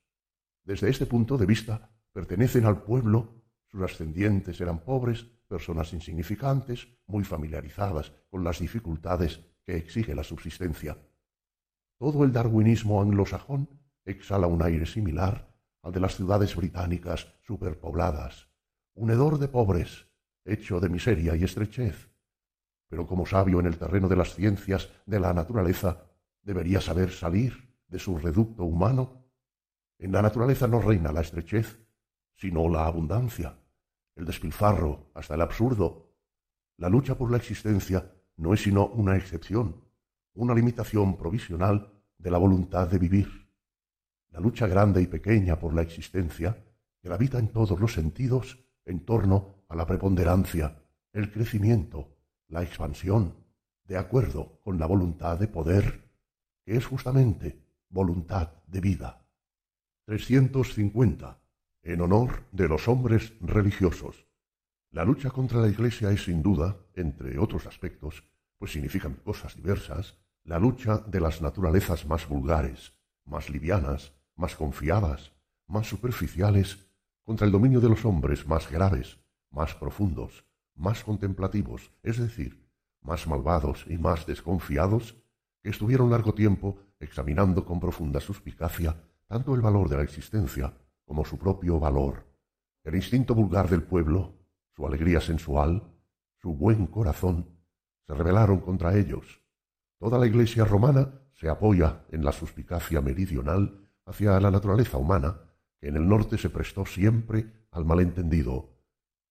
Desde 0.64 0.90
este 0.90 1.06
punto 1.06 1.38
de 1.38 1.46
vista, 1.46 1.90
pertenecen 2.12 2.66
al 2.66 2.82
pueblo, 2.82 3.44
sus 3.68 3.82
ascendientes 3.82 4.60
eran 4.60 4.80
pobres 4.80 5.24
personas 5.48 5.94
insignificantes, 5.94 6.88
muy 7.08 7.24
familiarizadas 7.24 8.12
con 8.30 8.44
las 8.44 8.60
dificultades 8.60 9.42
que 9.66 9.76
exige 9.76 10.16
la 10.16 10.24
subsistencia. 10.24 10.98
Todo 11.98 12.24
el 12.24 12.32
darwinismo 12.32 13.02
anglosajón 13.02 13.70
exhala 14.06 14.48
un 14.48 14.62
aire 14.62 14.86
similar 14.86 15.54
al 15.82 15.92
de 15.92 16.00
las 16.00 16.16
ciudades 16.16 16.56
británicas 16.56 17.34
superpobladas, 17.42 18.50
un 18.94 19.12
hedor 19.12 19.40
de 19.40 19.48
pobres, 19.48 20.08
hecho 20.44 20.80
de 20.80 20.90
miseria 20.90 21.36
y 21.36 21.44
estrechez. 21.44 22.10
Pero 22.88 23.08
como 23.08 23.26
sabio 23.26 23.60
en 23.60 23.66
el 23.66 23.78
terreno 23.78 24.08
de 24.08 24.16
las 24.16 24.36
ciencias 24.36 24.90
de 25.06 25.20
la 25.20 25.34
naturaleza, 25.34 26.06
debería 26.44 26.80
saber 26.82 27.12
salir 27.12 27.74
de 27.88 28.00
su 28.00 28.18
reducto 28.18 28.64
humano. 28.64 29.26
En 29.98 30.12
la 30.12 30.22
naturaleza 30.22 30.68
no 30.68 30.82
reina 30.82 31.12
la 31.12 31.22
estrechez, 31.22 31.80
sino 32.36 32.70
la 32.70 32.86
abundancia, 32.86 33.58
el 34.16 34.26
despilfarro 34.26 35.12
hasta 35.14 35.36
el 35.36 35.42
absurdo. 35.42 36.14
La 36.78 36.90
lucha 36.90 37.18
por 37.18 37.32
la 37.32 37.38
existencia 37.38 38.15
no 38.38 38.54
es 38.54 38.64
sino 38.64 38.88
una 38.88 39.16
excepción, 39.16 39.82
una 40.34 40.54
limitación 40.54 41.18
provisional 41.18 41.92
de 42.18 42.32
la 42.32 42.38
voluntad 42.38 42.88
de 42.88 43.00
vivir. 43.00 43.48
La 44.30 44.40
lucha 44.40 44.68
grande 44.68 45.02
y 45.02 45.08
pequeña 45.08 45.58
por 45.60 45.74
la 45.74 45.82
existencia 45.82 46.58
gravita 47.02 47.40
en 47.40 47.50
todos 47.50 47.80
los 47.80 47.94
sentidos 47.94 48.60
en 48.86 49.06
torno 49.06 49.64
a 49.70 49.76
la 49.76 49.86
preponderancia, 49.86 50.82
el 51.14 51.32
crecimiento, 51.32 52.16
la 52.48 52.64
expansión, 52.64 53.36
de 53.86 53.98
acuerdo 53.98 54.60
con 54.64 54.80
la 54.80 54.86
voluntad 54.86 55.40
de 55.40 55.48
poder, 55.48 56.10
que 56.66 56.76
es 56.76 56.86
justamente 56.86 57.64
voluntad 57.90 58.52
de 58.68 58.82
vida. 58.82 59.26
350. 60.06 61.40
En 61.84 62.02
honor 62.02 62.44
de 62.52 62.68
los 62.68 62.88
hombres 62.88 63.34
religiosos. 63.42 64.26
La 64.96 65.04
lucha 65.04 65.30
contra 65.30 65.60
la 65.60 65.68
Iglesia 65.68 66.10
es 66.12 66.24
sin 66.24 66.42
duda, 66.42 66.78
entre 66.94 67.38
otros 67.38 67.68
aspectos, 67.68 68.24
pues 68.58 68.72
significan 68.72 69.16
cosas 69.16 69.54
diversas, 69.54 70.16
la 70.46 70.58
lucha 70.58 71.00
de 71.00 71.20
las 71.20 71.42
naturalezas 71.42 72.06
más 72.06 72.30
vulgares, 72.30 72.94
más 73.26 73.50
livianas, 73.50 74.14
más 74.38 74.56
confiadas, 74.56 75.34
más 75.68 75.90
superficiales, 75.90 76.88
contra 77.26 77.46
el 77.46 77.52
dominio 77.52 77.82
de 77.82 77.90
los 77.90 78.06
hombres 78.06 78.48
más 78.48 78.72
graves, 78.72 79.20
más 79.52 79.76
profundos, 79.76 80.46
más 80.76 81.04
contemplativos, 81.04 81.92
es 82.02 82.18
decir, 82.18 82.66
más 83.02 83.28
malvados 83.28 83.84
y 83.90 83.98
más 83.98 84.26
desconfiados, 84.26 85.22
que 85.62 85.72
estuvieron 85.72 86.10
largo 86.10 86.34
tiempo 86.34 86.80
examinando 87.02 87.66
con 87.66 87.82
profunda 87.82 88.22
suspicacia 88.22 88.96
tanto 89.28 89.56
el 89.56 89.62
valor 89.62 89.90
de 89.90 89.98
la 89.98 90.04
existencia 90.04 90.74
como 91.04 91.26
su 91.26 91.38
propio 91.38 91.82
valor, 91.82 92.26
el 92.86 92.96
instinto 92.96 93.36
vulgar 93.36 93.70
del 93.70 93.84
pueblo, 93.84 94.45
su 94.76 94.86
alegría 94.86 95.22
sensual, 95.22 95.84
su 96.42 96.54
buen 96.54 96.88
corazón, 96.88 97.48
se 98.06 98.14
rebelaron 98.14 98.60
contra 98.60 98.98
ellos. 98.98 99.42
Toda 99.98 100.20
la 100.20 100.28
Iglesia 100.28 100.66
romana 100.66 101.22
se 101.34 101.50
apoya 101.50 102.06
en 102.12 102.24
la 102.24 102.32
suspicacia 102.32 103.02
meridional 103.02 103.90
hacia 104.06 104.40
la 104.40 104.52
naturaleza 104.52 104.98
humana, 104.98 105.40
que 105.80 105.88
en 105.88 105.96
el 105.96 106.08
norte 106.08 106.38
se 106.38 106.50
prestó 106.50 106.86
siempre 106.86 107.68
al 107.72 107.86
malentendido. 107.86 108.76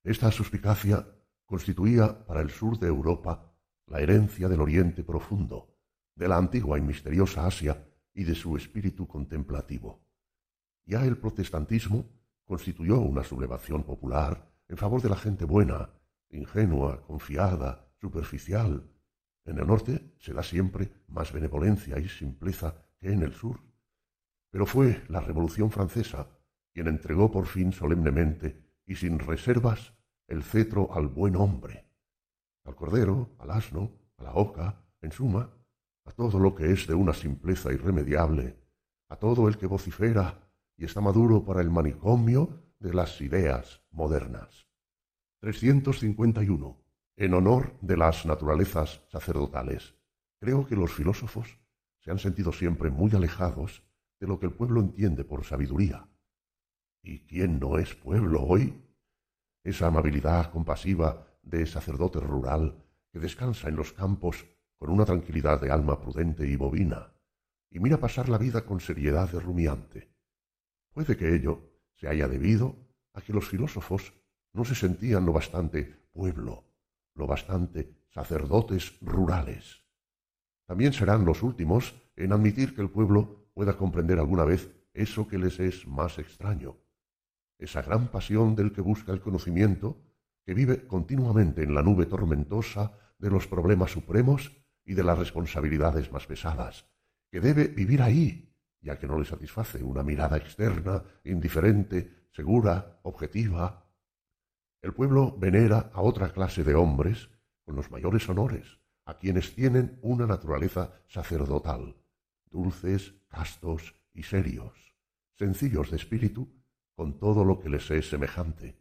Esta 0.03 0.31
suspicacia 0.31 1.07
constituía 1.45 2.25
para 2.27 2.41
el 2.41 2.51
sur 2.51 2.79
de 2.79 2.89
Europa 2.89 3.55
la 3.87 4.01
herencia 4.01 4.49
del 4.49 4.61
Oriente 4.61 5.05
profundo, 5.05 5.77
de 6.15 6.29
la 6.29 6.39
antigua 6.39 6.79
y 6.79 6.81
misteriosa 6.81 7.47
Asia 7.47 7.87
y 8.15 8.25
de 8.25 8.35
su 8.35 8.57
espíritu 8.57 9.07
contemplativo. 9.07 10.07
Ya 10.87 11.05
el 11.05 11.19
protestantismo 11.19 12.07
constituyó 12.45 13.01
una 13.01 13.25
sublevación 13.25 13.85
popular 13.85 14.54
en 14.75 14.79
favor 14.79 15.01
de 15.01 15.09
la 15.09 15.15
gente 15.15 15.45
buena, 15.45 15.89
ingenua, 16.31 17.01
confiada, 17.07 17.87
superficial. 18.01 18.91
En 19.45 19.57
el 19.57 19.69
norte 19.69 20.17
se 20.19 20.33
da 20.33 20.43
siempre 20.43 20.91
más 21.07 21.33
benevolencia 21.33 21.97
y 22.01 22.09
simpleza 22.09 22.75
que 22.99 23.13
en 23.13 23.23
el 23.23 23.33
sur. 23.35 23.61
Pero 24.51 24.67
fue 24.67 25.05
la 25.07 25.21
Revolución 25.21 25.71
Francesa 25.71 26.27
quien 26.73 26.89
entregó 26.89 27.31
por 27.31 27.47
fin 27.47 27.73
solemnemente 27.73 28.65
y 28.85 28.97
sin 28.97 29.21
reservas 29.21 29.95
el 30.27 30.43
cetro 30.43 30.93
al 30.93 31.07
buen 31.07 31.37
hombre, 31.37 31.87
al 32.65 32.75
cordero, 32.75 33.31
al 33.39 33.53
asno, 33.53 33.93
a 34.17 34.25
la 34.25 34.35
oca, 34.35 34.83
en 35.03 35.13
suma, 35.13 35.51
a 36.05 36.11
todo 36.11 36.41
lo 36.41 36.53
que 36.53 36.73
es 36.73 36.89
de 36.89 36.95
una 36.95 37.15
simpleza 37.15 37.73
irremediable, 37.73 38.59
a 39.09 39.15
todo 39.15 39.47
el 39.47 39.57
que 39.57 39.69
vocifera 39.69 40.51
y 40.77 40.85
está 40.85 41.01
maduro 41.01 41.45
para 41.45 41.61
el 41.61 41.71
manicomio 41.71 42.64
de 42.79 42.95
las 42.95 43.21
ideas 43.21 43.83
modernas. 43.91 44.69
351. 45.41 46.81
En 47.17 47.35
honor 47.35 47.77
de 47.81 47.97
las 47.97 48.27
naturalezas 48.27 49.03
sacerdotales. 49.09 49.95
Creo 50.41 50.67
que 50.67 50.77
los 50.77 50.93
filósofos 50.93 51.59
se 52.01 52.11
han 52.11 52.19
sentido 52.19 52.53
siempre 52.53 52.91
muy 52.91 53.15
alejados 53.15 53.83
de 54.21 54.27
lo 54.27 54.39
que 54.39 54.47
el 54.47 54.53
pueblo 54.53 54.81
entiende 54.81 55.25
por 55.25 55.45
sabiduría. 55.45 56.09
¿Y 57.03 57.27
quién 57.27 57.61
no 57.61 57.79
es 57.79 57.95
pueblo 57.95 58.43
hoy? 58.43 58.83
Esa 59.63 59.87
amabilidad 59.87 60.51
compasiva 60.51 61.27
de 61.43 61.67
sacerdote 61.67 62.21
rural 62.21 62.83
que 63.13 63.19
descansa 63.19 63.69
en 63.69 63.77
los 63.77 63.93
campos 63.93 64.47
con 64.77 64.91
una 64.91 65.05
tranquilidad 65.05 65.61
de 65.61 65.71
alma 65.71 66.01
prudente 66.01 66.47
y 66.47 66.57
bovina, 66.57 67.13
y 67.71 67.81
mira 67.81 67.99
pasar 67.99 68.29
la 68.29 68.39
vida 68.39 68.65
con 68.65 68.81
seriedad 68.81 69.31
de 69.31 69.41
rumiante. 69.41 70.15
Puede 70.93 71.17
que 71.17 71.35
ello 71.35 71.74
se 71.97 72.09
haya 72.09 72.29
debido 72.29 72.77
a 73.13 73.21
que 73.21 73.33
los 73.33 73.49
filósofos 73.49 74.13
no 74.53 74.65
se 74.65 74.75
sentían 74.75 75.27
lo 75.27 75.33
bastante 75.33 75.85
pueblo, 76.13 76.65
lo 77.15 77.27
bastante 77.27 78.07
sacerdotes 78.11 78.95
rurales. 79.01 79.83
También 80.67 80.93
serán 80.93 81.25
los 81.25 81.43
últimos 81.43 81.95
en 82.17 82.33
admitir 82.33 82.75
que 82.75 82.83
el 82.83 82.91
pueblo 82.91 83.51
pueda 83.53 83.77
comprender 83.77 84.19
alguna 84.19 84.45
vez 84.45 84.71
eso 84.95 85.27
que 85.27 85.39
les 85.39 85.59
es 85.61 85.87
más 85.87 86.19
extraño, 86.19 86.77
esa 87.59 87.83
gran 87.83 88.09
pasión 88.09 88.55
del 88.55 88.73
que 88.73 88.81
busca 88.81 89.13
el 89.13 89.21
conocimiento, 89.21 90.01
que 90.45 90.55
vive 90.55 90.87
continuamente 90.87 91.63
en 91.63 91.75
la 91.75 91.83
nube 91.83 92.07
tormentosa 92.07 92.93
de 93.19 93.31
los 93.31 93.47
problemas 93.47 93.91
supremos 93.93 94.53
y 94.85 94.95
de 94.95 95.03
las 95.03 95.19
responsabilidades 95.19 96.13
más 96.13 96.27
pesadas, 96.27 96.87
que 97.31 97.41
debe 97.41 97.69
vivir 97.69 98.03
ahí, 98.03 98.54
ya 98.85 98.99
que 98.99 99.07
no 99.07 99.19
le 99.19 99.25
satisface 99.25 99.83
una 99.83 100.03
mirada 100.03 100.37
externa, 100.37 101.03
indiferente, 101.25 102.29
segura, 102.31 103.01
objetiva. 103.03 103.87
El 104.83 104.93
pueblo 104.93 105.35
venera 105.39 105.91
a 105.95 106.03
otra 106.03 106.31
clase 106.33 106.63
de 106.63 106.75
hombres 106.75 107.31
con 107.65 107.75
los 107.77 107.91
mayores 107.91 108.29
honores, 108.29 108.79
a 109.07 109.17
quienes 109.17 109.55
tienen 109.55 109.99
una 110.03 110.27
naturaleza 110.27 110.93
sacerdotal, 111.07 111.97
dulces, 112.51 113.15
castos 113.29 113.95
y 114.13 114.23
serios, 114.23 114.95
sencillos 115.33 115.91
de 115.91 115.97
espíritu, 115.97 116.47
con 116.95 117.19
todo 117.19 117.45
lo 117.45 117.59
que 117.59 117.71
les 117.71 117.91
es 117.91 118.11
semejante. 118.11 118.77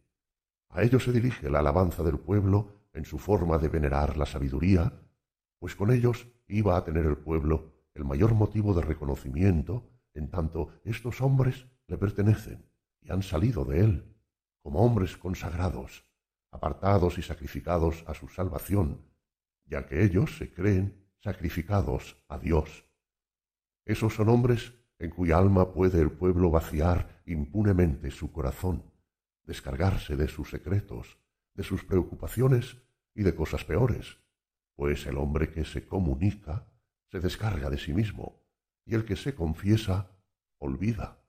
A 0.69 0.83
ellos 0.83 1.05
se 1.05 1.13
dirige 1.13 1.49
la 1.49 1.59
alabanza 1.59 2.03
del 2.03 2.19
pueblo 2.19 2.89
en 2.93 3.05
su 3.05 3.17
forma 3.17 3.57
de 3.57 3.69
venerar 3.69 4.17
la 4.17 4.25
sabiduría, 4.25 4.91
pues 5.59 5.75
con 5.75 5.91
ellos 5.91 6.27
iba 6.47 6.75
a 6.75 6.83
tener 6.83 7.05
el 7.05 7.17
pueblo 7.17 7.71
el 7.95 8.03
mayor 8.03 8.33
motivo 8.33 8.73
de 8.73 8.81
reconocimiento 8.81 9.92
en 10.13 10.29
tanto 10.29 10.69
estos 10.83 11.21
hombres 11.21 11.67
le 11.87 11.97
pertenecen 11.97 12.65
y 13.01 13.11
han 13.11 13.23
salido 13.23 13.65
de 13.65 13.79
él, 13.81 14.15
como 14.61 14.83
hombres 14.83 15.17
consagrados, 15.17 16.05
apartados 16.51 17.17
y 17.17 17.21
sacrificados 17.21 18.03
a 18.07 18.13
su 18.13 18.27
salvación, 18.29 19.01
ya 19.65 19.87
que 19.87 20.03
ellos 20.03 20.37
se 20.37 20.53
creen 20.53 21.03
sacrificados 21.19 22.23
a 22.27 22.37
Dios. 22.37 22.85
Esos 23.85 24.13
son 24.15 24.29
hombres 24.29 24.73
en 24.99 25.09
cuya 25.09 25.37
alma 25.37 25.73
puede 25.73 25.99
el 25.99 26.11
pueblo 26.11 26.49
vaciar 26.49 27.21
impunemente 27.25 28.11
su 28.11 28.31
corazón, 28.31 28.91
descargarse 29.43 30.15
de 30.15 30.27
sus 30.27 30.49
secretos, 30.49 31.17
de 31.55 31.63
sus 31.63 31.83
preocupaciones 31.83 32.77
y 33.13 33.23
de 33.23 33.35
cosas 33.35 33.65
peores, 33.65 34.17
pues 34.75 35.05
el 35.05 35.17
hombre 35.17 35.51
que 35.51 35.65
se 35.65 35.87
comunica 35.87 36.67
se 37.11 37.19
descarga 37.19 37.69
de 37.69 37.77
sí 37.77 37.93
mismo, 37.93 38.42
y 38.85 38.95
el 38.95 39.05
que 39.05 39.15
se 39.15 39.35
confiesa 39.35 40.11
olvida. 40.57 41.19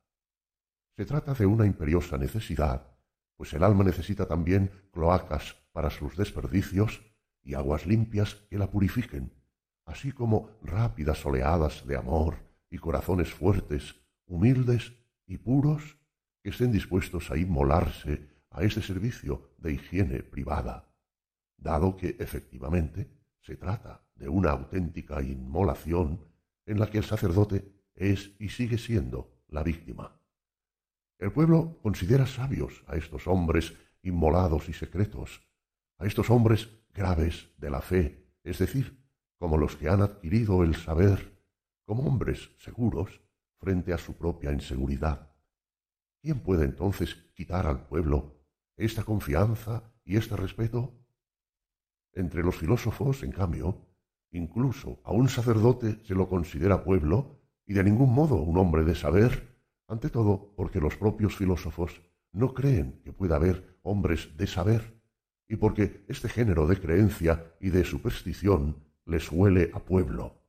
Se 0.97 1.05
trata 1.05 1.35
de 1.35 1.47
una 1.47 1.67
imperiosa 1.67 2.17
necesidad, 2.19 2.95
pues 3.37 3.53
el 3.53 3.65
alma 3.65 3.85
necesita 3.85 4.27
también 4.27 4.71
cloacas 4.93 5.57
para 5.73 5.91
sus 5.91 6.17
desperdicios 6.17 7.03
y 7.43 7.55
aguas 7.55 7.87
limpias 7.87 8.35
que 8.49 8.59
la 8.59 8.71
purifiquen, 8.71 9.33
así 9.85 10.13
como 10.13 10.51
rápidas 10.63 11.25
oleadas 11.27 11.87
de 11.87 11.97
amor 11.97 12.37
y 12.71 12.79
corazones 12.79 13.33
fuertes, 13.33 13.97
humildes 14.27 14.93
y 15.27 15.39
puros 15.39 15.99
que 16.43 16.51
estén 16.51 16.73
dispuestos 16.73 17.31
a 17.31 17.37
inmolarse 17.37 18.29
a 18.51 18.63
este 18.63 18.83
servicio 18.83 19.51
de 19.59 19.73
higiene 19.73 20.23
privada, 20.23 20.89
dado 21.57 21.97
que 21.97 22.17
efectivamente 22.21 23.11
se 23.41 23.57
trata 23.57 24.07
de 24.15 24.29
una 24.29 24.51
auténtica 24.51 25.23
inmolación 25.23 26.21
en 26.67 26.79
la 26.79 26.91
que 26.91 26.99
el 26.99 27.05
sacerdote 27.05 27.73
es 27.95 28.33
y 28.39 28.49
sigue 28.49 28.79
siendo 28.79 29.43
la 29.49 29.63
víctima. 29.63 30.21
El 31.19 31.33
pueblo 31.33 31.79
considera 31.83 32.27
sabios 32.27 32.85
a 32.87 32.97
estos 32.97 33.27
hombres 33.27 33.75
inmolados 34.03 34.69
y 34.69 34.73
secretos, 34.73 35.47
a 35.99 36.07
estos 36.07 36.31
hombres 36.31 36.69
graves 36.93 37.51
de 37.57 37.71
la 37.71 37.81
fe, 37.81 38.29
es 38.43 38.59
decir, 38.59 39.03
como 39.39 39.57
los 39.57 39.77
que 39.77 39.89
han 39.89 40.03
adquirido 40.03 40.63
el 40.63 40.75
saber, 40.75 41.41
como 41.85 42.05
hombres 42.07 42.51
seguros 42.59 43.21
frente 43.59 43.93
a 43.93 43.99
su 43.99 44.17
propia 44.17 44.53
inseguridad. 44.53 45.31
¿Quién 46.21 46.41
puede 46.41 46.65
entonces 46.65 47.15
quitar 47.35 47.67
al 47.67 47.87
pueblo 47.87 48.41
esta 48.77 49.05
confianza 49.05 49.93
y 50.05 50.17
este 50.17 50.37
respeto? 50.37 50.99
Entre 52.13 52.43
los 52.43 52.57
filósofos, 52.57 53.23
en 53.23 53.33
cambio, 53.33 53.87
incluso 54.35 55.01
a 55.05 55.13
un 55.13 55.29
sacerdote 55.29 56.01
se 56.05 56.15
lo 56.15 56.29
considera 56.29 56.85
pueblo 56.85 57.41
y 57.67 57.73
de 57.73 57.85
ningún 57.85 58.13
modo 58.13 58.37
un 58.37 58.59
hombre 58.59 58.85
de 58.85 58.95
saber, 58.95 59.57
ante 59.87 60.11
todo 60.11 60.53
porque 60.57 60.81
los 60.81 60.97
propios 60.97 61.37
filósofos 61.37 62.03
no 62.33 62.53
creen 62.53 63.01
que 63.05 63.13
pueda 63.13 63.37
haber 63.37 63.79
hombres 63.83 64.37
de 64.37 64.47
saber, 64.47 65.01
y 65.49 65.57
porque 65.57 66.05
este 66.09 66.29
género 66.29 66.67
de 66.67 66.81
creencia 66.81 67.55
y 67.61 67.71
de 67.71 67.85
superstición 67.85 68.83
les 69.07 69.31
huele 69.31 69.71
a 69.73 69.79
pueblo. 69.79 70.43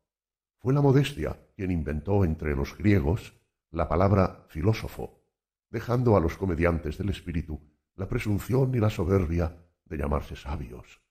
Fue 0.57 0.73
la 0.73 0.81
modestia 0.81 1.37
quien 1.55 1.69
inventó 1.69 2.25
entre 2.25 2.55
los 2.55 2.75
griegos 2.75 3.33
la 3.69 3.87
palabra 3.87 4.45
filósofo, 4.49 5.21
dejando 5.69 6.17
a 6.17 6.19
los 6.19 6.37
comediantes 6.37 6.97
del 6.97 7.09
espíritu 7.09 7.61
la 7.95 8.07
presunción 8.07 8.73
y 8.73 8.79
la 8.79 8.89
soberbia 8.89 9.55
de 9.85 9.97
llamarse 9.97 10.35
sabios. 10.35 11.01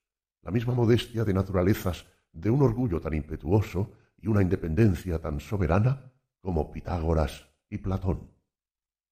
La 0.42 0.50
misma 0.50 0.74
modestia 0.74 1.24
de 1.24 1.34
naturalezas 1.34 2.06
de 2.34 2.50
un 2.50 2.62
orgullo 2.62 3.00
tan 3.00 3.14
impetuoso 3.14 3.92
y 4.20 4.26
una 4.26 4.42
independencia 4.42 5.18
tan 5.20 5.40
soberana 5.40 6.12
como 6.40 6.70
Pitágoras 6.70 7.48
y 7.70 7.78
Platón. 7.78 8.30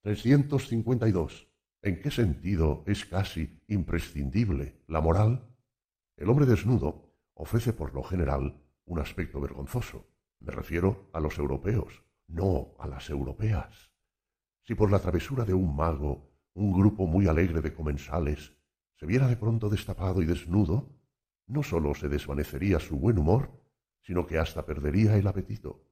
352. 0.02 1.49
¿En 1.83 2.01
qué 2.01 2.10
sentido 2.10 2.84
es 2.86 3.07
casi 3.07 3.60
imprescindible 3.68 4.83
la 4.86 5.01
moral? 5.01 5.49
El 6.17 6.28
hombre 6.28 6.47
desnudo 6.47 7.12
ofrece 7.34 7.73
por 7.73 7.94
lo 7.94 8.02
general 8.02 8.60
un 8.84 8.99
aspecto 8.99 9.41
vergonzoso. 9.41 10.07
Me 10.41 10.52
refiero 10.52 11.09
a 11.12 11.20
los 11.20 11.39
europeos, 11.39 12.05
no 12.26 12.75
a 12.78 12.86
las 12.86 13.09
europeas. 13.10 13.92
Si 14.62 14.75
por 14.75 14.91
la 14.91 14.99
travesura 14.99 15.44
de 15.44 15.55
un 15.55 15.75
mago 15.75 16.31
un 16.55 16.73
grupo 16.73 17.07
muy 17.07 17.26
alegre 17.28 17.62
de 17.62 17.73
comensales 17.73 18.52
se 18.97 19.07
viera 19.07 19.26
de 19.26 19.36
pronto 19.36 19.68
destapado 19.68 20.23
y 20.23 20.26
desnudo, 20.26 21.02
no 21.53 21.63
sólo 21.63 21.95
se 21.95 22.09
desvanecería 22.09 22.81
su 22.81 22.99
buen 22.99 23.19
humor, 23.19 23.51
sino 24.01 24.27
que 24.27 24.39
hasta 24.39 24.65
perdería 24.65 25.17
el 25.17 25.27
apetito. 25.27 25.85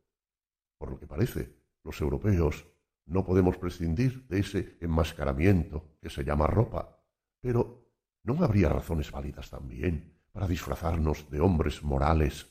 Por 0.78 0.90
lo 0.90 0.98
que 0.98 1.06
parece, 1.06 1.54
los 1.84 2.00
europeos 2.00 2.66
no 3.04 3.24
podemos 3.24 3.58
prescindir 3.58 4.26
de 4.26 4.40
ese 4.40 4.78
enmascaramiento 4.80 5.98
que 6.00 6.08
se 6.08 6.24
llama 6.24 6.46
ropa, 6.46 6.98
pero 7.40 7.92
¿no 8.22 8.42
habría 8.42 8.70
razones 8.70 9.10
válidas 9.10 9.50
también 9.50 10.16
para 10.32 10.48
disfrazarnos 10.48 11.28
de 11.30 11.40
hombres 11.40 11.82
morales, 11.82 12.50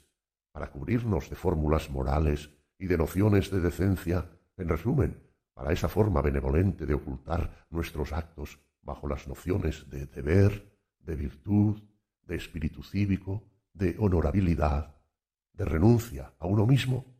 para 0.51 0.69
cubrirnos 0.69 1.29
de 1.29 1.35
fórmulas 1.35 1.89
morales 1.89 2.51
y 2.77 2.87
de 2.87 2.97
nociones 2.97 3.49
de 3.49 3.59
decencia, 3.59 4.29
en 4.57 4.69
resumen, 4.69 5.23
para 5.53 5.73
esa 5.73 5.89
forma 5.89 6.21
benevolente 6.21 6.85
de 6.85 6.93
ocultar 6.93 7.65
nuestros 7.69 8.13
actos 8.13 8.59
bajo 8.81 9.07
las 9.07 9.27
nociones 9.27 9.89
de 9.89 10.05
deber, 10.05 10.77
de 10.99 11.15
virtud, 11.15 11.81
de 12.29 12.37
espíritu 12.37 12.83
cívico, 12.83 13.43
de 13.73 13.95
honorabilidad, 13.99 14.95
de 15.53 15.65
renuncia 15.65 16.33
a 16.39 16.45
uno 16.45 16.65
mismo? 16.65 17.19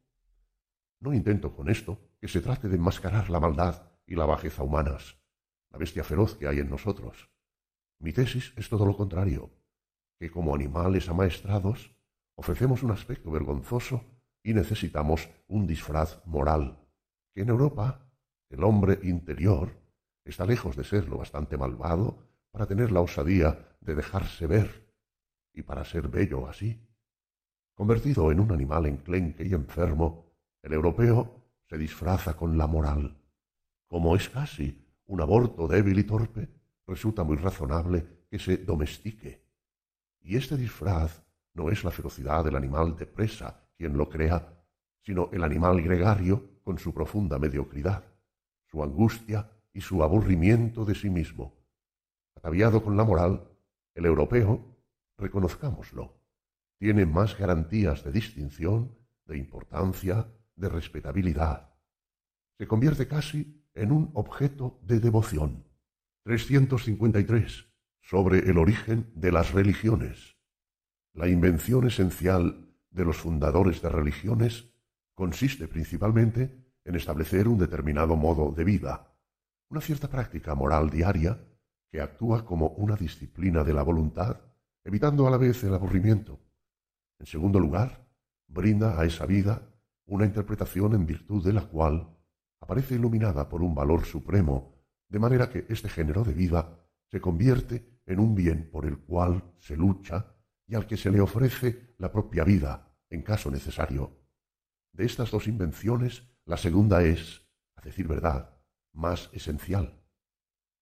No 1.02 1.14
intento 1.14 1.56
con 1.56 1.70
esto 1.70 2.00
que 2.22 2.28
se 2.28 2.42
trate 2.42 2.70
de 2.70 2.76
enmascarar 2.76 3.30
la 3.30 3.40
maldad 3.40 3.92
y 4.06 4.16
la 4.16 4.26
bajeza 4.26 4.64
humanas, 4.64 5.18
la 5.72 5.80
bestia 5.80 6.04
feroz 6.04 6.36
que 6.36 6.48
hay 6.48 6.60
en 6.60 6.70
nosotros. 6.70 7.30
Mi 8.00 8.14
tesis 8.14 8.54
es 8.56 8.70
todo 8.70 8.86
lo 8.86 8.96
contrario, 8.96 9.50
que 10.20 10.30
como 10.30 10.54
animales 10.54 11.10
amaestrados 11.10 11.92
ofrecemos 12.36 12.84
un 12.84 12.92
aspecto 12.92 13.32
vergonzoso 13.32 14.04
y 14.44 14.54
necesitamos 14.54 15.28
un 15.48 15.66
disfraz 15.66 16.22
moral, 16.26 16.80
que 17.34 17.42
en 17.42 17.50
Europa 17.50 18.10
el 18.50 18.64
hombre 18.64 19.00
interior 19.04 19.72
está 20.24 20.46
lejos 20.46 20.76
de 20.76 20.84
ser 20.84 21.10
lo 21.10 21.18
bastante 21.18 21.58
malvado 21.58 22.30
para 22.52 22.68
tener 22.68 22.92
la 22.92 23.02
osadía 23.02 23.76
de 23.82 23.96
dejarse 23.96 24.46
ver 24.48 24.89
y 25.54 25.64
para 25.64 25.86
ser 25.86 26.08
bello 26.08 26.48
así. 26.48 26.80
Convertido 27.74 28.32
en 28.32 28.40
un 28.40 28.52
animal 28.52 28.86
enclenque 28.86 29.46
y 29.46 29.54
enfermo, 29.54 30.34
el 30.62 30.74
europeo 30.74 31.40
se 31.68 31.78
disfraza 31.78 32.36
con 32.36 32.58
la 32.58 32.68
moral. 32.68 33.18
Como 33.88 34.16
es 34.16 34.30
casi 34.30 34.86
un 35.06 35.22
aborto 35.22 35.68
débil 35.68 35.98
y 36.00 36.04
torpe, 36.04 36.50
resulta 36.86 37.24
muy 37.24 37.38
razonable 37.38 38.26
que 38.30 38.40
se 38.40 38.58
domestique. 38.58 39.44
Y 40.22 40.36
este 40.36 40.58
disfraz 40.58 41.24
no 41.54 41.70
es 41.70 41.84
la 41.84 41.92
ferocidad 41.92 42.44
del 42.44 42.56
animal 42.56 42.96
de 42.96 43.06
presa 43.06 43.64
quien 43.76 43.98
lo 43.98 44.10
crea, 44.10 44.62
sino 45.02 45.30
el 45.32 45.44
animal 45.44 45.82
gregario 45.82 46.60
con 46.64 46.78
su 46.78 46.94
profunda 46.94 47.40
mediocridad, 47.40 48.04
su 48.66 48.84
angustia 48.84 49.50
y 49.74 49.82
su 49.82 50.04
aburrimiento 50.04 50.86
de 50.86 50.96
sí 50.96 51.10
mismo. 51.10 51.56
Ataviado 52.36 52.84
con 52.84 52.98
la 52.98 53.04
moral, 53.04 53.48
el 53.96 54.06
europeo, 54.06 54.69
reconozcámoslo, 55.20 56.20
tiene 56.80 57.06
más 57.06 57.38
garantías 57.38 58.04
de 58.04 58.12
distinción, 58.12 58.98
de 59.26 59.38
importancia, 59.38 60.28
de 60.56 60.70
respetabilidad. 60.70 61.74
Se 62.58 62.68
convierte 62.68 63.08
casi 63.08 63.66
en 63.74 63.92
un 63.92 64.12
objeto 64.14 64.80
de 64.84 65.00
devoción. 65.00 65.66
353. 66.24 67.66
Sobre 68.02 68.40
el 68.40 68.58
origen 68.58 69.12
de 69.16 69.32
las 69.32 69.52
religiones. 69.54 70.38
La 71.14 71.28
invención 71.28 71.88
esencial 71.88 72.70
de 72.90 73.06
los 73.06 73.18
fundadores 73.18 73.82
de 73.82 73.90
religiones 73.90 74.70
consiste 75.14 75.68
principalmente 75.68 76.66
en 76.86 76.96
establecer 76.96 77.48
un 77.48 77.60
determinado 77.60 78.16
modo 78.16 78.52
de 78.52 78.64
vida, 78.64 79.16
una 79.70 79.82
cierta 79.82 80.10
práctica 80.10 80.56
moral 80.56 80.90
diaria 80.90 81.40
que 81.92 82.02
actúa 82.02 82.46
como 82.46 82.70
una 82.70 82.96
disciplina 82.96 83.64
de 83.64 83.74
la 83.74 83.84
voluntad, 83.84 84.40
evitando 84.90 85.28
a 85.28 85.30
la 85.30 85.38
vez 85.38 85.64
el 85.64 85.76
aburrimiento. 85.76 86.40
En 87.20 87.28
segundo 87.28 87.60
lugar, 87.60 88.08
brinda 88.48 89.00
a 89.00 89.06
esa 89.06 89.28
vida 89.28 89.62
una 90.08 90.26
interpretación 90.26 90.96
en 90.96 91.06
virtud 91.06 91.46
de 91.46 91.54
la 91.54 91.62
cual 91.62 92.10
aparece 92.60 92.96
iluminada 92.96 93.48
por 93.48 93.62
un 93.62 93.76
valor 93.76 94.04
supremo, 94.04 94.74
de 95.08 95.20
manera 95.20 95.48
que 95.48 95.68
este 95.70 95.90
género 95.90 96.24
de 96.24 96.34
vida 96.34 96.88
se 97.06 97.22
convierte 97.22 98.02
en 98.08 98.20
un 98.20 98.34
bien 98.34 98.68
por 98.72 98.88
el 98.88 98.98
cual 98.98 99.54
se 99.60 99.78
lucha 99.78 100.34
y 100.66 100.74
al 100.74 100.88
que 100.88 100.98
se 100.98 101.12
le 101.12 101.22
ofrece 101.22 101.94
la 102.00 102.12
propia 102.12 102.44
vida, 102.44 102.92
en 103.12 103.22
caso 103.22 103.52
necesario. 103.52 104.18
De 104.92 105.06
estas 105.06 105.30
dos 105.30 105.48
invenciones, 105.48 106.24
la 106.46 106.58
segunda 106.58 107.04
es, 107.04 107.44
a 107.76 107.82
decir 107.82 108.08
verdad, 108.08 108.58
más 108.94 109.30
esencial. 109.34 110.02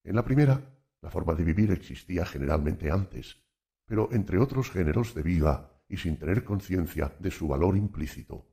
En 0.05 0.15
la 0.15 0.23
primera, 0.23 0.61
la 1.01 1.09
forma 1.09 1.35
de 1.35 1.43
vivir 1.43 1.71
existía 1.71 2.25
generalmente 2.25 2.89
antes, 2.89 3.45
pero 3.87 4.09
entre 4.11 4.37
otros 4.37 4.69
géneros 4.69 5.15
de 5.15 5.23
vida 5.23 5.71
y 5.89 5.97
sin 5.97 6.17
tener 6.17 6.43
conciencia 6.43 7.15
de 7.19 7.31
su 7.31 7.47
valor 7.47 7.75
implícito. 7.75 8.45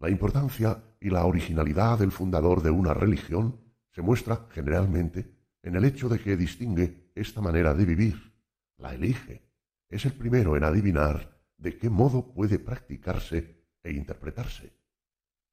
La 0.00 0.10
importancia 0.10 0.82
y 1.00 1.08
la 1.08 1.24
originalidad 1.24 1.98
del 2.00 2.12
fundador 2.12 2.62
de 2.62 2.70
una 2.70 2.92
religión 2.92 3.60
se 3.92 4.02
muestra 4.02 4.48
generalmente 4.50 5.32
en 5.62 5.76
el 5.76 5.84
hecho 5.84 6.08
de 6.08 6.18
que 6.18 6.36
distingue 6.36 7.10
esta 7.14 7.40
manera 7.40 7.72
de 7.72 7.84
vivir, 7.86 8.34
la 8.76 8.92
elige, 8.92 9.48
es 9.88 10.04
el 10.04 10.12
primero 10.12 10.56
en 10.56 10.64
adivinar 10.64 11.40
de 11.56 11.78
qué 11.78 11.88
modo 11.88 12.34
puede 12.34 12.58
practicarse 12.58 13.64
e 13.82 13.92
interpretarse. 13.92 14.76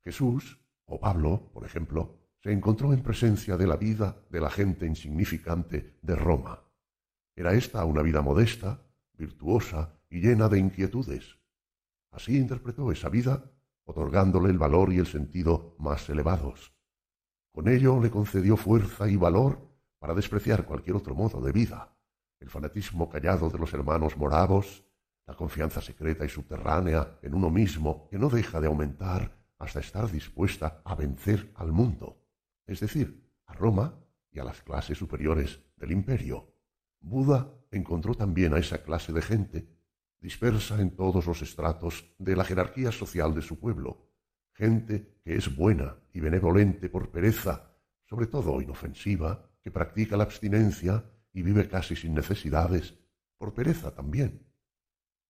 Jesús, 0.03 0.59
o 0.85 0.99
Pablo, 0.99 1.51
por 1.53 1.63
ejemplo, 1.63 2.17
se 2.41 2.51
encontró 2.51 2.91
en 2.91 3.03
presencia 3.03 3.55
de 3.55 3.67
la 3.67 3.77
vida 3.77 4.25
de 4.31 4.41
la 4.41 4.49
gente 4.49 4.87
insignificante 4.87 5.99
de 6.01 6.15
Roma. 6.15 6.70
Era 7.35 7.53
esta 7.53 7.85
una 7.85 8.01
vida 8.01 8.21
modesta, 8.21 8.81
virtuosa 9.13 9.99
y 10.09 10.19
llena 10.19 10.49
de 10.49 10.59
inquietudes. 10.59 11.37
Así 12.11 12.37
interpretó 12.37 12.91
esa 12.91 13.09
vida 13.09 13.51
otorgándole 13.85 14.49
el 14.49 14.57
valor 14.57 14.91
y 14.93 14.99
el 14.99 15.07
sentido 15.07 15.75
más 15.79 16.09
elevados. 16.09 16.73
Con 17.51 17.67
ello 17.67 17.99
le 17.99 18.09
concedió 18.09 18.57
fuerza 18.57 19.09
y 19.09 19.17
valor 19.17 19.69
para 19.99 20.13
despreciar 20.13 20.65
cualquier 20.65 20.95
otro 20.95 21.15
modo 21.15 21.41
de 21.41 21.51
vida, 21.51 21.95
el 22.39 22.49
fanatismo 22.49 23.09
callado 23.09 23.49
de 23.49 23.59
los 23.59 23.73
hermanos 23.73 24.17
moravos, 24.17 24.83
la 25.27 25.35
confianza 25.35 25.81
secreta 25.81 26.25
y 26.25 26.29
subterránea 26.29 27.19
en 27.21 27.35
uno 27.35 27.49
mismo 27.49 28.07
que 28.09 28.17
no 28.17 28.29
deja 28.29 28.59
de 28.59 28.67
aumentar 28.67 29.37
hasta 29.59 29.79
estar 29.79 30.09
dispuesta 30.11 30.81
a 30.83 30.95
vencer 30.95 31.51
al 31.55 31.71
mundo, 31.71 32.25
es 32.65 32.79
decir, 32.79 33.29
a 33.45 33.53
Roma 33.53 33.93
y 34.31 34.39
a 34.39 34.43
las 34.43 34.61
clases 34.61 34.97
superiores 34.97 35.59
del 35.75 35.91
imperio. 35.91 36.50
Buda 37.01 37.51
encontró 37.71 38.15
también 38.15 38.53
a 38.53 38.59
esa 38.59 38.83
clase 38.83 39.11
de 39.11 39.21
gente 39.21 39.67
dispersa 40.21 40.79
en 40.79 40.91
todos 40.91 41.25
los 41.25 41.41
estratos 41.41 42.13
de 42.19 42.35
la 42.35 42.43
jerarquía 42.43 42.91
social 42.91 43.33
de 43.33 43.41
su 43.41 43.59
pueblo, 43.59 44.07
gente 44.53 45.19
que 45.23 45.35
es 45.35 45.55
buena 45.55 45.97
y 46.13 46.19
benevolente 46.19 46.89
por 46.89 47.09
pereza, 47.09 47.71
sobre 48.05 48.27
todo 48.27 48.61
inofensiva, 48.61 49.49
que 49.61 49.71
practica 49.71 50.15
la 50.15 50.23
abstinencia 50.23 51.03
y 51.33 51.41
vive 51.41 51.67
casi 51.67 51.95
sin 51.95 52.13
necesidades, 52.13 52.93
por 53.37 53.53
pereza 53.53 53.93
también. 53.95 54.45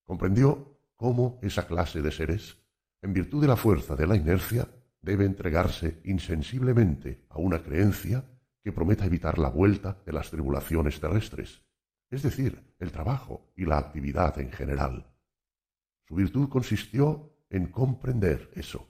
Comprendió 0.04 0.78
cómo 0.96 1.40
esa 1.42 1.66
clase 1.66 2.02
de 2.02 2.12
seres, 2.12 2.58
en 3.02 3.14
virtud 3.14 3.42
de 3.42 3.48
la 3.48 3.56
fuerza 3.56 3.96
de 3.96 4.08
la 4.08 4.18
inercia, 4.18 4.68
debe 5.02 5.26
entregarse 5.26 6.02
insensiblemente 6.04 7.26
a 7.30 7.40
una 7.40 7.64
creencia 7.64 8.26
que 8.64 8.72
prometa 8.72 9.06
evitar 9.06 9.38
la 9.38 9.50
vuelta 9.50 10.02
de 10.06 10.14
las 10.14 10.30
tribulaciones 10.30 11.00
terrestres, 11.00 11.64
es 12.10 12.24
decir, 12.24 12.76
el 12.80 12.92
trabajo 12.92 13.52
y 13.56 13.66
la 13.66 13.78
actividad 13.78 14.38
en 14.40 14.52
general. 14.52 15.12
Su 16.08 16.16
virtud 16.16 16.50
consistió 16.50 17.34
en 17.50 17.68
comprender 17.68 18.52
eso. 18.54 18.88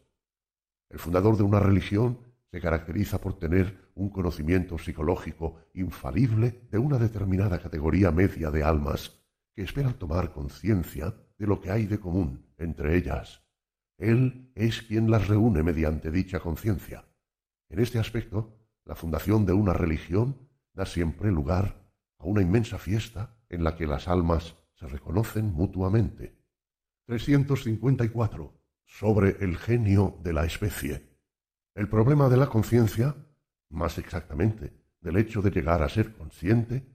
El 0.90 1.00
fundador 1.00 1.38
de 1.38 1.43
una 1.43 1.59
religión 1.59 2.19
se 2.51 2.59
caracteriza 2.59 3.19
por 3.19 3.40
tener 3.40 3.91
un 3.95 4.09
conocimiento 4.09 4.77
psicológico 4.77 5.59
infalible 5.74 6.67
de 6.69 6.77
una 6.77 6.98
determinada 6.98 7.59
categoría 7.61 8.11
media 8.11 8.51
de 8.51 8.64
almas 8.64 9.22
que 9.56 9.64
esperan 9.64 9.93
tomar 9.93 10.33
conciencia 10.33 11.14
de 11.38 11.48
lo 11.48 11.61
que 11.61 11.72
hay 11.72 11.85
de 11.85 12.00
común 12.00 12.51
entre 12.58 12.98
ellas. 12.98 13.43
Él 13.98 14.51
es 14.56 14.82
quien 14.82 15.09
las 15.09 15.27
reúne 15.27 15.64
mediante 15.64 16.11
dicha 16.11 16.40
conciencia. 16.40 17.06
En 17.69 17.80
este 17.80 18.00
aspecto, 18.00 18.60
la 18.85 18.95
fundación 18.95 19.45
de 19.45 19.53
una 19.53 19.74
religión 19.74 20.50
da 20.74 20.85
siempre 20.85 21.32
lugar 21.32 21.88
a 22.18 22.26
una 22.26 22.42
inmensa 22.42 22.77
fiesta 22.77 23.38
en 23.50 23.64
la 23.64 23.76
que 23.76 23.88
las 23.88 24.08
almas 24.08 24.56
se 24.74 24.88
reconocen 24.88 25.53
mutuamente. 25.53 26.40
354. 27.06 28.60
Sobre 28.85 29.38
el 29.43 29.58
genio 29.58 30.19
de 30.24 30.34
la 30.34 30.45
especie. 30.45 31.18
El 31.76 31.88
problema 31.88 32.27
de 32.27 32.38
la 32.38 32.48
conciencia, 32.48 33.16
más 33.69 33.98
exactamente, 33.98 34.74
del 35.00 35.18
hecho 35.18 35.42
de 35.42 35.51
llegar 35.51 35.82
a 35.82 35.90
ser 35.90 36.14
consciente, 36.14 36.85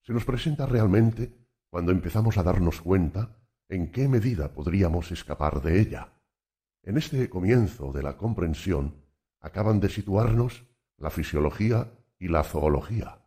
se 0.00 0.12
nos 0.12 0.24
presenta 0.24 0.66
realmente 0.66 1.34
cuando 1.68 1.92
empezamos 1.92 2.38
a 2.38 2.42
darnos 2.42 2.80
cuenta 2.80 3.38
en 3.68 3.90
qué 3.90 4.08
medida 4.08 4.52
podríamos 4.54 5.10
escapar 5.12 5.60
de 5.62 5.80
ella. 5.80 6.12
En 6.82 6.96
este 6.96 7.28
comienzo 7.28 7.92
de 7.92 8.02
la 8.02 8.16
comprensión 8.16 9.02
acaban 9.40 9.80
de 9.80 9.88
situarnos 9.88 10.64
la 11.04 11.10
fisiología 11.10 11.92
y 12.18 12.28
la 12.28 12.42
zoología, 12.42 13.20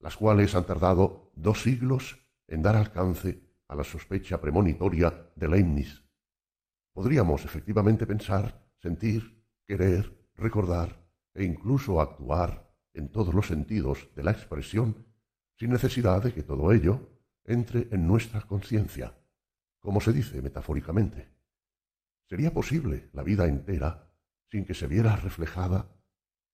las 0.00 0.16
cuales 0.16 0.56
han 0.56 0.66
tardado 0.66 1.30
dos 1.36 1.62
siglos 1.62 2.26
en 2.48 2.60
dar 2.60 2.74
alcance 2.74 3.40
a 3.68 3.76
la 3.76 3.84
sospecha 3.84 4.40
premonitoria 4.40 5.30
de 5.36 5.48
Leibniz. 5.48 6.02
Podríamos 6.92 7.44
efectivamente 7.44 8.04
pensar, 8.04 8.66
sentir, 8.82 9.46
querer, 9.64 10.28
recordar 10.34 11.06
e 11.32 11.44
incluso 11.44 12.00
actuar 12.00 12.74
en 12.94 13.12
todos 13.12 13.32
los 13.32 13.46
sentidos 13.46 14.08
de 14.16 14.24
la 14.24 14.32
expresión 14.32 15.06
sin 15.56 15.70
necesidad 15.70 16.24
de 16.24 16.34
que 16.34 16.42
todo 16.42 16.72
ello 16.72 17.10
entre 17.44 17.86
en 17.92 18.08
nuestra 18.08 18.40
conciencia, 18.40 19.16
como 19.78 20.00
se 20.00 20.12
dice 20.12 20.42
metafóricamente. 20.42 21.28
Sería 22.28 22.52
posible 22.52 23.08
la 23.12 23.22
vida 23.22 23.46
entera 23.46 24.12
sin 24.50 24.64
que 24.64 24.74
se 24.74 24.88
viera 24.88 25.14
reflejada, 25.14 25.94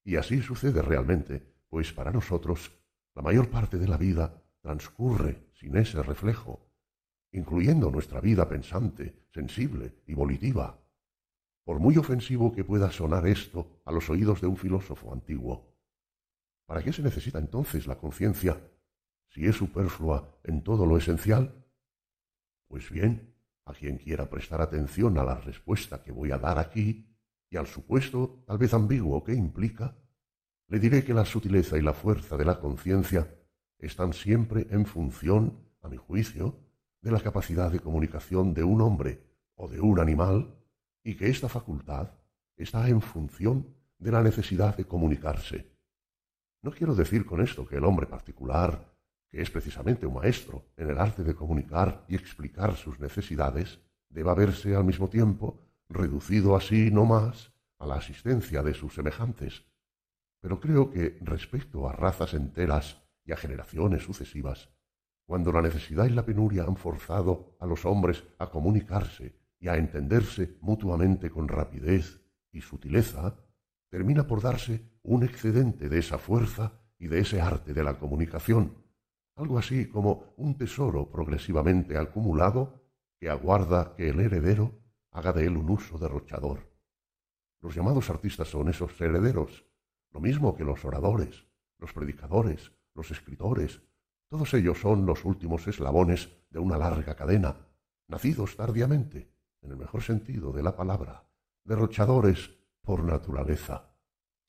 y 0.07 0.15
así 0.15 0.41
sucede 0.41 0.81
realmente, 0.83 1.43
pues 1.69 1.93
para 1.93 2.13
nosotros 2.13 2.71
la 3.17 3.23
mayor 3.23 3.51
parte 3.51 3.77
de 3.77 3.89
la 3.89 3.97
vida 3.97 4.41
transcurre 4.61 5.51
sin 5.53 5.77
ese 5.77 6.01
reflejo, 6.01 6.71
incluyendo 7.33 7.91
nuestra 7.91 8.21
vida 8.21 8.49
pensante, 8.49 9.27
sensible 9.35 9.97
y 10.07 10.15
volitiva, 10.15 10.81
por 11.65 11.81
muy 11.81 11.97
ofensivo 11.99 12.53
que 12.53 12.63
pueda 12.63 12.93
sonar 12.93 13.27
esto 13.27 13.81
a 13.85 13.91
los 13.91 14.09
oídos 14.09 14.41
de 14.41 14.47
un 14.47 14.57
filósofo 14.57 15.13
antiguo. 15.13 15.77
¿Para 16.67 16.85
qué 16.85 16.93
se 16.93 17.03
necesita 17.03 17.41
entonces 17.41 17.89
la 17.89 17.99
conciencia 17.99 18.61
si 19.29 19.45
es 19.45 19.57
superflua 19.57 20.39
en 20.45 20.63
todo 20.63 20.87
lo 20.87 20.97
esencial? 20.97 21.67
Pues 22.69 22.89
bien, 22.91 23.35
a 23.65 23.73
quien 23.73 23.99
quiera 23.99 24.31
prestar 24.31 24.61
atención 24.61 25.19
a 25.19 25.25
la 25.25 25.41
respuesta 25.41 26.01
que 26.05 26.13
voy 26.13 26.31
a 26.31 26.39
dar 26.39 26.61
aquí 26.61 27.16
y 27.51 27.57
al 27.57 27.67
supuesto 27.67 28.43
tal 28.47 28.59
vez 28.59 28.75
ambiguo 28.75 29.23
que 29.23 29.35
implica, 29.35 29.97
le 30.69 30.79
diré 30.79 31.05
que 31.05 31.15
la 31.15 31.25
sutileza 31.25 31.79
y 31.79 31.83
la 31.83 31.93
fuerza 31.93 32.37
de 32.37 32.45
la 32.45 32.59
conciencia 32.59 33.33
están 33.79 34.13
siempre 34.13 34.67
en 34.71 34.87
función, 34.87 35.59
a 35.81 35.89
mi 35.89 35.97
juicio, 35.97 36.59
de 37.03 37.13
la 37.13 37.21
capacidad 37.21 37.71
de 37.71 37.81
comunicación 37.81 38.53
de 38.53 38.65
un 38.65 38.81
hombre 38.81 39.23
o 39.55 39.69
de 39.69 39.81
un 39.81 40.01
animal 40.01 40.57
y 41.05 41.15
que 41.17 41.29
esta 41.29 41.49
facultad 41.49 42.11
está 42.57 42.89
en 42.89 43.01
función 43.01 43.77
de 43.99 44.11
la 44.11 44.23
necesidad 44.23 44.77
de 44.77 44.87
comunicarse. 44.87 45.71
No 46.63 46.73
quiero 46.73 46.95
decir 46.95 47.25
con 47.25 47.41
esto 47.41 47.67
que 47.67 47.77
el 47.77 47.85
hombre 47.85 48.07
particular, 48.07 48.93
que 49.31 49.41
es 49.41 49.51
precisamente 49.51 50.07
un 50.07 50.15
maestro 50.15 50.65
en 50.77 50.91
el 50.91 50.99
arte 50.99 51.23
de 51.23 51.35
comunicar 51.35 52.05
y 52.09 52.17
explicar 52.17 52.75
sus 52.75 52.99
necesidades, 52.99 53.79
deba 54.09 54.35
verse 54.35 54.75
al 54.75 54.85
mismo 54.85 55.09
tiempo 55.09 55.66
reducido 55.89 56.57
así 56.57 56.91
no 56.91 57.05
más 57.05 57.53
a 57.79 57.87
la 57.87 57.97
asistencia 57.97 58.63
de 58.63 58.75
sus 58.75 58.95
semejantes. 58.95 59.65
Pero 60.41 60.61
creo 60.61 60.91
que 60.91 61.19
respecto 61.21 61.89
a 61.89 61.93
razas 61.93 62.35
enteras 62.35 63.03
y 63.25 63.33
a 63.33 63.37
generaciones 63.37 64.03
sucesivas, 64.03 64.71
cuando 65.27 65.51
la 65.53 65.63
necesidad 65.63 66.07
y 66.07 66.11
la 66.11 66.25
penuria 66.25 66.65
han 66.65 66.77
forzado 66.77 67.57
a 67.59 67.67
los 67.67 67.85
hombres 67.85 68.25
a 68.39 68.49
comunicarse 68.51 69.35
y 69.59 69.69
a 69.69 69.77
entenderse 69.77 70.57
mutuamente 70.61 71.31
con 71.31 71.49
rapidez 71.49 72.21
y 72.53 72.61
sutileza, 72.61 73.37
termina 73.91 74.27
por 74.27 74.41
darse 74.41 74.83
un 75.03 75.25
excedente 75.25 75.89
de 75.89 75.99
esa 75.99 76.19
fuerza 76.19 76.81
y 76.99 77.09
de 77.09 77.21
ese 77.21 77.41
arte 77.41 77.75
de 77.75 77.83
la 77.83 77.99
comunicación, 77.99 78.77
algo 79.37 79.59
así 79.59 79.87
como 79.87 80.35
un 80.37 80.57
tesoro 80.57 81.11
progresivamente 81.11 81.99
acumulado 81.99 82.83
que 83.19 83.29
aguarda 83.29 83.95
que 83.97 84.09
el 84.09 84.21
heredero 84.21 84.86
haga 85.17 85.33
de 85.33 85.47
él 85.47 85.57
un 85.57 85.71
uso 85.71 85.97
derrochador. 85.99 86.71
Los 87.63 87.75
llamados 87.75 88.11
artistas 88.11 88.49
son 88.49 88.69
esos 88.69 89.01
herederos, 89.01 89.65
lo 90.11 90.21
mismo 90.21 90.55
que 90.55 90.63
los 90.63 90.85
oradores, 90.85 91.47
los 91.79 91.95
predicadores, 91.95 92.73
los 92.95 93.11
escritores, 93.11 93.81
todos 94.29 94.53
ellos 94.53 94.79
son 94.79 95.07
los 95.07 95.25
últimos 95.25 95.67
eslabones 95.69 96.29
de 96.51 96.59
una 96.59 96.77
larga 96.77 97.17
cadena, 97.17 97.67
nacidos 98.09 98.57
tardíamente, 98.57 99.33
en 99.63 99.71
el 99.71 99.79
mejor 99.79 100.03
sentido 100.03 100.53
de 100.53 100.63
la 100.63 100.77
palabra, 100.77 101.27
derrochadores 101.65 102.51
por 102.83 103.03
naturaleza. 103.03 103.97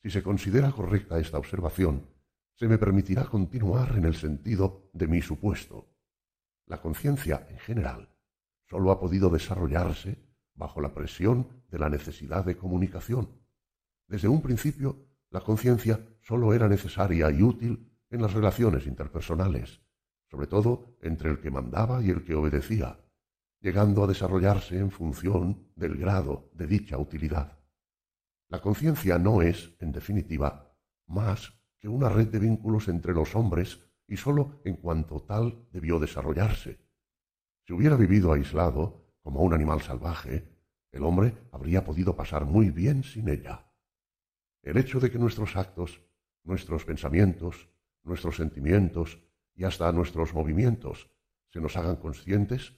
Si 0.03 0.09
se 0.09 0.21
considera 0.21 0.73
correcta 0.73 1.17
esta 1.17 1.37
observación, 1.37 2.09
se 2.55 2.67
me 2.67 2.77
permitirá 2.77 3.23
continuar 3.23 3.95
en 3.95 4.03
el 4.03 4.15
sentido 4.15 4.89
de 4.91 5.07
mi 5.07 5.21
supuesto. 5.21 5.87
La 6.65 6.81
conciencia, 6.81 7.47
en 7.49 7.59
general, 7.59 8.09
sólo 8.69 8.91
ha 8.91 8.99
podido 8.99 9.29
desarrollarse 9.29 10.26
bajo 10.57 10.81
la 10.81 10.93
presión 10.93 11.47
de 11.69 11.79
la 11.79 11.89
necesidad 11.89 12.43
de 12.43 12.57
comunicación. 12.57 13.29
Desde 14.07 14.27
un 14.27 14.41
principio, 14.41 15.07
la 15.29 15.41
conciencia 15.41 15.99
sólo 16.21 16.53
era 16.53 16.67
necesaria 16.67 17.31
y 17.31 17.41
útil 17.41 17.89
en 18.09 18.21
las 18.21 18.33
relaciones 18.33 18.87
interpersonales, 18.87 19.81
sobre 20.29 20.47
todo 20.47 20.97
entre 21.01 21.29
el 21.29 21.39
que 21.39 21.51
mandaba 21.51 22.01
y 22.03 22.09
el 22.09 22.23
que 22.23 22.35
obedecía, 22.35 22.99
llegando 23.61 24.03
a 24.03 24.07
desarrollarse 24.07 24.77
en 24.77 24.91
función 24.91 25.71
del 25.75 25.97
grado 25.97 26.49
de 26.53 26.67
dicha 26.67 26.97
utilidad. 26.97 27.59
La 28.49 28.61
conciencia 28.61 29.17
no 29.19 29.41
es, 29.41 29.73
en 29.79 29.91
definitiva, 29.91 30.73
más 31.05 31.53
que 31.79 31.87
una 31.87 32.09
red 32.09 32.27
de 32.27 32.39
vínculos 32.39 32.87
entre 32.87 33.13
los 33.13 33.35
hombres 33.35 33.81
y 34.07 34.17
sólo 34.17 34.61
en 34.63 34.77
cuanto 34.77 35.21
tal 35.21 35.67
debió 35.71 35.99
desarrollarse. 35.99 36.79
Si 37.65 37.73
hubiera 37.73 37.97
vivido 37.97 38.31
aislado, 38.31 39.06
como 39.27 39.41
un 39.41 39.53
animal 39.53 39.81
salvaje, 39.81 40.47
el 40.89 41.03
hombre 41.03 41.35
habría 41.51 41.83
podido 41.83 42.15
pasar 42.15 42.45
muy 42.45 42.71
bien 42.71 43.03
sin 43.03 43.27
ella. 43.27 43.69
El 44.63 44.77
hecho 44.77 45.01
de 45.01 45.11
que 45.11 45.19
nuestros 45.19 45.57
actos, 45.57 46.01
nuestros 46.45 46.85
pensamientos, 46.85 47.67
nuestros 48.03 48.37
sentimientos 48.37 49.19
y 49.53 49.65
hasta 49.65 49.91
nuestros 49.91 50.33
movimientos 50.33 51.09
se 51.49 51.59
nos 51.59 51.75
hagan 51.75 51.97
conscientes 51.97 52.71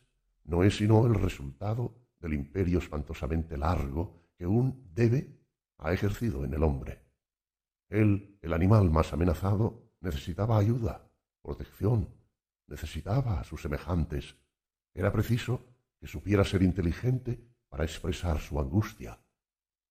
no 0.43 0.63
es 0.63 0.77
sino 0.77 1.05
el 1.05 1.13
resultado 1.13 1.93
del 2.19 2.33
imperio 2.33 2.79
espantosamente 2.79 3.55
largo 3.55 4.31
que 4.35 4.47
un 4.47 4.89
debe 4.91 5.37
ha 5.77 5.93
ejercido 5.93 6.43
en 6.45 6.55
el 6.55 6.63
hombre. 6.63 7.05
Él, 7.89 8.39
el 8.41 8.53
animal 8.53 8.89
más 8.89 9.13
amenazado, 9.13 9.93
necesitaba 10.01 10.57
ayuda, 10.57 11.11
protección, 11.43 12.09
necesitaba 12.65 13.39
a 13.39 13.43
sus 13.43 13.61
semejantes. 13.61 14.35
Era 14.95 15.11
preciso 15.11 15.69
que 15.99 16.07
supiera 16.07 16.43
ser 16.43 16.61
inteligente 16.61 17.39
para 17.69 17.83
expresar 17.83 18.39
su 18.39 18.59
angustia. 18.59 19.21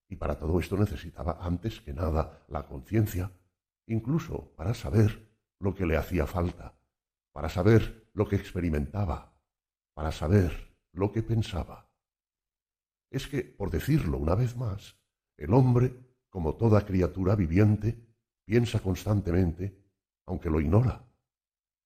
Y 0.09 0.15
para 0.15 0.37
todo 0.37 0.59
esto 0.59 0.75
necesitaba 0.77 1.37
antes 1.41 1.81
que 1.81 1.93
nada 1.93 2.43
la 2.47 2.65
conciencia, 2.65 3.31
incluso 3.85 4.53
para 4.55 4.73
saber 4.73 5.29
lo 5.59 5.75
que 5.75 5.85
le 5.85 5.97
hacía 5.97 6.25
falta, 6.25 6.79
para 7.31 7.49
saber 7.49 8.09
lo 8.13 8.27
que 8.27 8.35
experimentaba, 8.35 9.37
para 9.93 10.11
saber 10.11 10.75
lo 10.91 11.11
que 11.11 11.21
pensaba. 11.21 11.89
Es 13.11 13.27
que, 13.27 13.43
por 13.43 13.69
decirlo 13.69 14.17
una 14.17 14.35
vez 14.35 14.55
más, 14.55 14.97
el 15.37 15.53
hombre, 15.53 15.95
como 16.29 16.55
toda 16.55 16.85
criatura 16.85 17.35
viviente, 17.35 18.07
piensa 18.45 18.79
constantemente, 18.79 19.79
aunque 20.25 20.49
lo 20.49 20.59
ignora. 20.59 21.05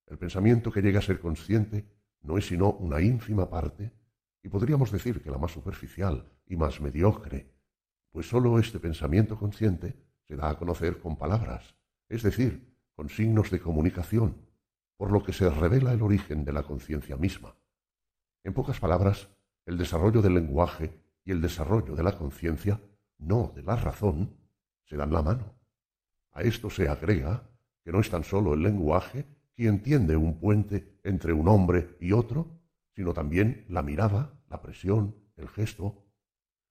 El 0.07 0.17
pensamiento 0.17 0.71
que 0.71 0.81
llega 0.81 0.99
a 0.99 1.03
ser 1.03 1.19
consciente 1.19 1.85
no 2.21 2.37
es 2.37 2.47
sino 2.47 2.71
una 2.71 3.01
ínfima 3.01 3.49
parte, 3.49 3.91
y 4.43 4.49
podríamos 4.49 4.91
decir 4.91 5.21
que 5.21 5.31
la 5.31 5.37
más 5.37 5.51
superficial 5.51 6.29
y 6.45 6.57
más 6.57 6.81
mediocre, 6.81 7.49
pues 8.11 8.27
sólo 8.27 8.59
este 8.59 8.79
pensamiento 8.79 9.39
consciente 9.39 9.95
se 10.27 10.35
da 10.35 10.49
a 10.49 10.57
conocer 10.57 10.99
con 10.99 11.17
palabras, 11.17 11.75
es 12.09 12.21
decir, 12.21 12.77
con 12.93 13.09
signos 13.09 13.49
de 13.49 13.59
comunicación, 13.59 14.35
por 14.97 15.11
lo 15.11 15.23
que 15.23 15.33
se 15.33 15.49
revela 15.49 15.93
el 15.93 16.01
origen 16.01 16.45
de 16.45 16.53
la 16.53 16.63
conciencia 16.63 17.15
misma. 17.17 17.55
En 18.43 18.53
pocas 18.53 18.79
palabras, 18.79 19.29
el 19.65 19.77
desarrollo 19.77 20.21
del 20.21 20.35
lenguaje 20.35 20.99
y 21.23 21.31
el 21.31 21.41
desarrollo 21.41 21.95
de 21.95 22.03
la 22.03 22.17
conciencia, 22.17 22.79
no 23.17 23.53
de 23.55 23.63
la 23.63 23.77
razón, 23.77 24.35
se 24.83 24.97
dan 24.97 25.13
la 25.13 25.21
mano. 25.21 25.55
A 26.33 26.41
esto 26.41 26.69
se 26.69 26.89
agrega 26.89 27.49
que 27.83 27.91
no 27.91 28.01
es 28.01 28.09
tan 28.09 28.23
solo 28.23 28.53
el 28.53 28.61
lenguaje 28.61 29.25
quien 29.55 29.81
tiende 29.81 30.17
un 30.17 30.39
puente 30.39 30.99
entre 31.03 31.31
un 31.31 31.47
hombre 31.47 31.95
y 31.99 32.11
otro, 32.11 32.62
sino 32.95 33.13
también 33.13 33.65
la 33.69 33.81
mirada, 33.81 34.39
la 34.49 34.61
presión, 34.61 35.15
el 35.35 35.49
gesto, 35.49 36.05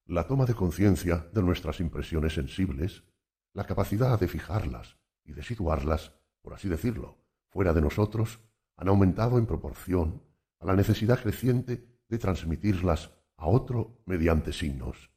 la 0.07 0.27
toma 0.27 0.47
de 0.47 0.55
conciencia 0.55 1.29
de 1.33 1.43
nuestras 1.43 1.81
impresiones 1.81 2.35
sensibles, 2.35 3.05
la 3.53 3.65
capacidad 3.65 4.19
de 4.19 4.29
fijarlas 4.29 4.99
y 5.25 5.33
de 5.33 5.43
situarlas, 5.43 6.13
por 6.43 6.55
así 6.55 6.69
decirlo, 6.69 7.19
fuera 7.49 7.73
de 7.73 7.81
nosotros, 7.81 8.41
han 8.77 8.89
aumentado 8.89 9.39
en 9.39 9.47
proporción 9.47 10.23
a 10.59 10.67
la 10.67 10.75
necesidad 10.75 11.21
creciente 11.21 11.87
de 12.09 12.19
transmitirlas 12.19 13.11
a 13.37 13.47
otro 13.47 14.03
mediante 14.07 14.53
signos. 14.53 15.11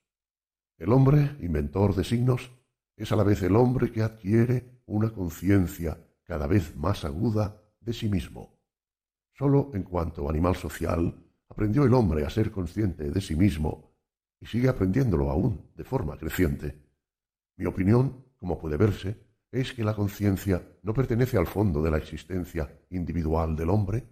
El 0.77 0.91
hombre, 0.91 1.37
inventor 1.39 1.95
de 1.95 2.03
signos, 2.03 2.51
es 2.97 3.11
a 3.11 3.15
la 3.15 3.23
vez 3.23 3.41
el 3.43 3.55
hombre 3.55 3.91
que 3.91 4.01
adquiere 4.01 4.81
una 4.85 5.11
conciencia 5.11 5.99
cada 6.23 6.47
vez 6.47 6.75
más 6.75 7.05
aguda 7.05 7.61
de 7.79 7.93
sí 7.93 8.09
mismo. 8.09 8.54
Sólo 9.37 9.71
en 9.73 9.83
cuanto 9.83 10.29
animal 10.29 10.55
social 10.55 11.13
aprendió 11.49 11.83
el 11.83 11.93
hombre 11.93 12.25
a 12.25 12.29
ser 12.29 12.51
consciente 12.51 13.11
de 13.11 13.21
sí 13.21 13.35
mismo 13.35 13.93
y 14.39 14.45
sigue 14.45 14.69
aprendiéndolo 14.69 15.29
aún 15.29 15.71
de 15.75 15.83
forma 15.83 16.17
creciente. 16.17 16.81
Mi 17.57 17.65
opinión, 17.65 18.25
como 18.37 18.57
puede 18.57 18.77
verse, 18.77 19.25
es 19.51 19.73
que 19.73 19.83
la 19.83 19.93
conciencia 19.93 20.65
no 20.83 20.93
pertenece 20.93 21.37
al 21.37 21.47
fondo 21.47 21.81
de 21.81 21.91
la 21.91 21.97
existencia 21.97 22.79
individual 22.89 23.55
del 23.55 23.69
hombre, 23.69 24.07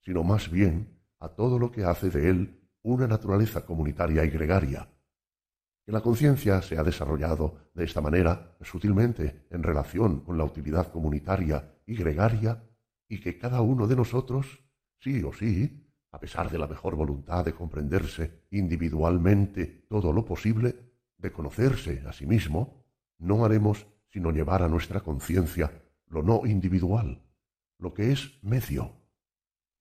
sino 0.00 0.22
más 0.22 0.50
bien 0.50 0.98
a 1.20 1.28
todo 1.28 1.58
lo 1.58 1.70
que 1.70 1.84
hace 1.84 2.10
de 2.10 2.28
él 2.30 2.60
una 2.82 3.06
naturaleza 3.06 3.66
comunitaria 3.66 4.24
y 4.24 4.30
gregaria. 4.30 4.88
Que 5.84 5.92
la 5.92 6.00
conciencia 6.00 6.62
se 6.62 6.78
ha 6.78 6.82
desarrollado 6.82 7.70
de 7.74 7.84
esta 7.84 8.00
manera 8.00 8.56
sutilmente 8.60 9.46
en 9.50 9.62
relación 9.62 10.20
con 10.20 10.38
la 10.38 10.44
utilidad 10.44 10.92
comunitaria 10.92 11.80
y 11.86 11.96
gregaria 11.96 12.62
y 13.08 13.20
que 13.20 13.38
cada 13.38 13.60
uno 13.60 13.86
de 13.86 13.96
nosotros, 13.96 14.67
sí 14.98 15.22
o 15.22 15.32
sí, 15.32 15.84
a 16.10 16.20
pesar 16.20 16.50
de 16.50 16.58
la 16.58 16.66
mejor 16.66 16.96
voluntad 16.96 17.44
de 17.44 17.54
comprenderse 17.54 18.44
individualmente 18.50 19.86
todo 19.88 20.12
lo 20.12 20.24
posible, 20.24 20.74
de 21.16 21.32
conocerse 21.32 22.02
a 22.06 22.12
sí 22.12 22.26
mismo, 22.26 22.84
no 23.18 23.44
haremos 23.44 23.86
sino 24.06 24.30
llevar 24.30 24.62
a 24.62 24.68
nuestra 24.68 25.00
conciencia 25.00 25.70
lo 26.06 26.22
no 26.22 26.46
individual, 26.46 27.22
lo 27.78 27.92
que 27.92 28.12
es 28.12 28.42
medio. 28.42 28.92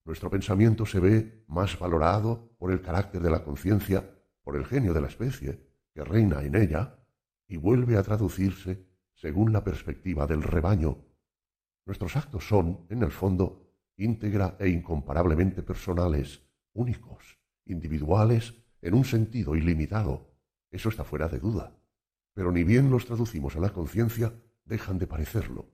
Nuestro 0.03 0.29
pensamiento 0.29 0.85
se 0.85 0.99
ve 0.99 1.43
más 1.47 1.77
valorado 1.79 2.55
por 2.57 2.71
el 2.71 2.81
carácter 2.81 3.21
de 3.21 3.29
la 3.29 3.43
conciencia, 3.43 4.09
por 4.41 4.55
el 4.55 4.65
genio 4.65 4.93
de 4.93 5.01
la 5.01 5.07
especie, 5.07 5.67
que 5.93 6.03
reina 6.03 6.43
en 6.43 6.55
ella, 6.55 6.99
y 7.47 7.57
vuelve 7.57 7.97
a 7.97 8.03
traducirse 8.03 8.85
según 9.13 9.53
la 9.53 9.63
perspectiva 9.63 10.27
del 10.27 10.43
rebaño. 10.43 10.97
Nuestros 11.85 12.15
actos 12.15 12.47
son, 12.47 12.85
en 12.89 13.03
el 13.03 13.11
fondo, 13.11 13.66
íntegra 13.97 14.55
e 14.59 14.69
incomparablemente 14.69 15.63
personales, 15.63 16.43
únicos, 16.73 17.37
individuales, 17.65 18.55
en 18.81 18.93
un 18.93 19.05
sentido 19.05 19.55
ilimitado. 19.55 20.37
Eso 20.71 20.89
está 20.89 21.03
fuera 21.03 21.27
de 21.27 21.39
duda. 21.39 21.75
Pero 22.33 22.51
ni 22.51 22.63
bien 22.63 22.91
los 22.91 23.05
traducimos 23.05 23.55
a 23.55 23.59
la 23.59 23.73
conciencia, 23.73 24.33
dejan 24.65 24.99
de 24.99 25.07
parecerlo. 25.07 25.71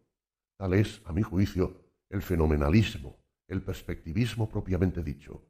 Tal 0.58 0.74
es, 0.74 1.02
a 1.06 1.12
mi 1.12 1.22
juicio, 1.22 1.92
el 2.10 2.22
fenomenalismo, 2.22 3.18
el 3.48 3.62
perspectivismo 3.62 4.48
propiamente 4.48 5.04
dicho. 5.04 5.46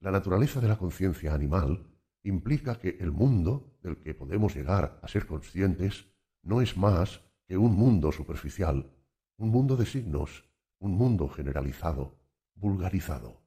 La 0.00 0.10
naturaleza 0.10 0.60
de 0.60 0.68
la 0.68 0.78
conciencia 0.78 1.34
animal 1.34 1.86
implica 2.22 2.78
que 2.78 2.96
el 3.00 3.10
mundo 3.10 3.78
del 3.82 3.98
que 3.98 4.14
podemos 4.14 4.54
llegar 4.54 5.00
a 5.02 5.08
ser 5.08 5.26
conscientes 5.26 6.06
no 6.42 6.60
es 6.60 6.76
más 6.76 7.22
que 7.46 7.56
un 7.56 7.74
mundo 7.74 8.12
superficial, 8.12 8.90
un 9.36 9.50
mundo 9.50 9.76
de 9.76 9.86
signos, 9.86 10.44
un 10.84 10.98
mundo 10.98 11.30
generalizado, 11.30 12.20
vulgarizado. 12.54 13.42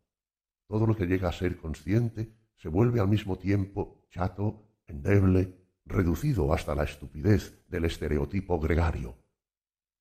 Todo 0.67 0.87
lo 0.87 0.95
que 0.95 1.05
llega 1.05 1.29
a 1.29 1.31
ser 1.31 1.57
consciente 1.57 2.33
se 2.55 2.67
vuelve 2.67 2.99
al 2.99 3.07
mismo 3.07 3.37
tiempo 3.37 4.01
chato, 4.09 4.63
endeble, 4.87 5.53
reducido 5.85 6.51
hasta 6.51 6.73
la 6.73 6.83
estupidez 6.83 7.63
del 7.67 7.85
estereotipo 7.85 8.59
gregario. 8.59 9.19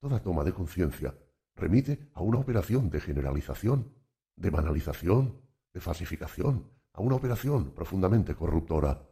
Toda 0.00 0.22
toma 0.22 0.44
de 0.44 0.54
conciencia 0.54 1.14
remite 1.54 2.08
a 2.14 2.22
una 2.22 2.38
operación 2.38 2.88
de 2.88 3.00
generalización, 3.00 3.92
de 4.34 4.48
banalización, 4.48 5.38
de 5.74 5.80
falsificación, 5.80 6.70
a 6.94 7.02
una 7.02 7.16
operación 7.16 7.72
profundamente 7.72 8.34
corruptora. 8.34 9.10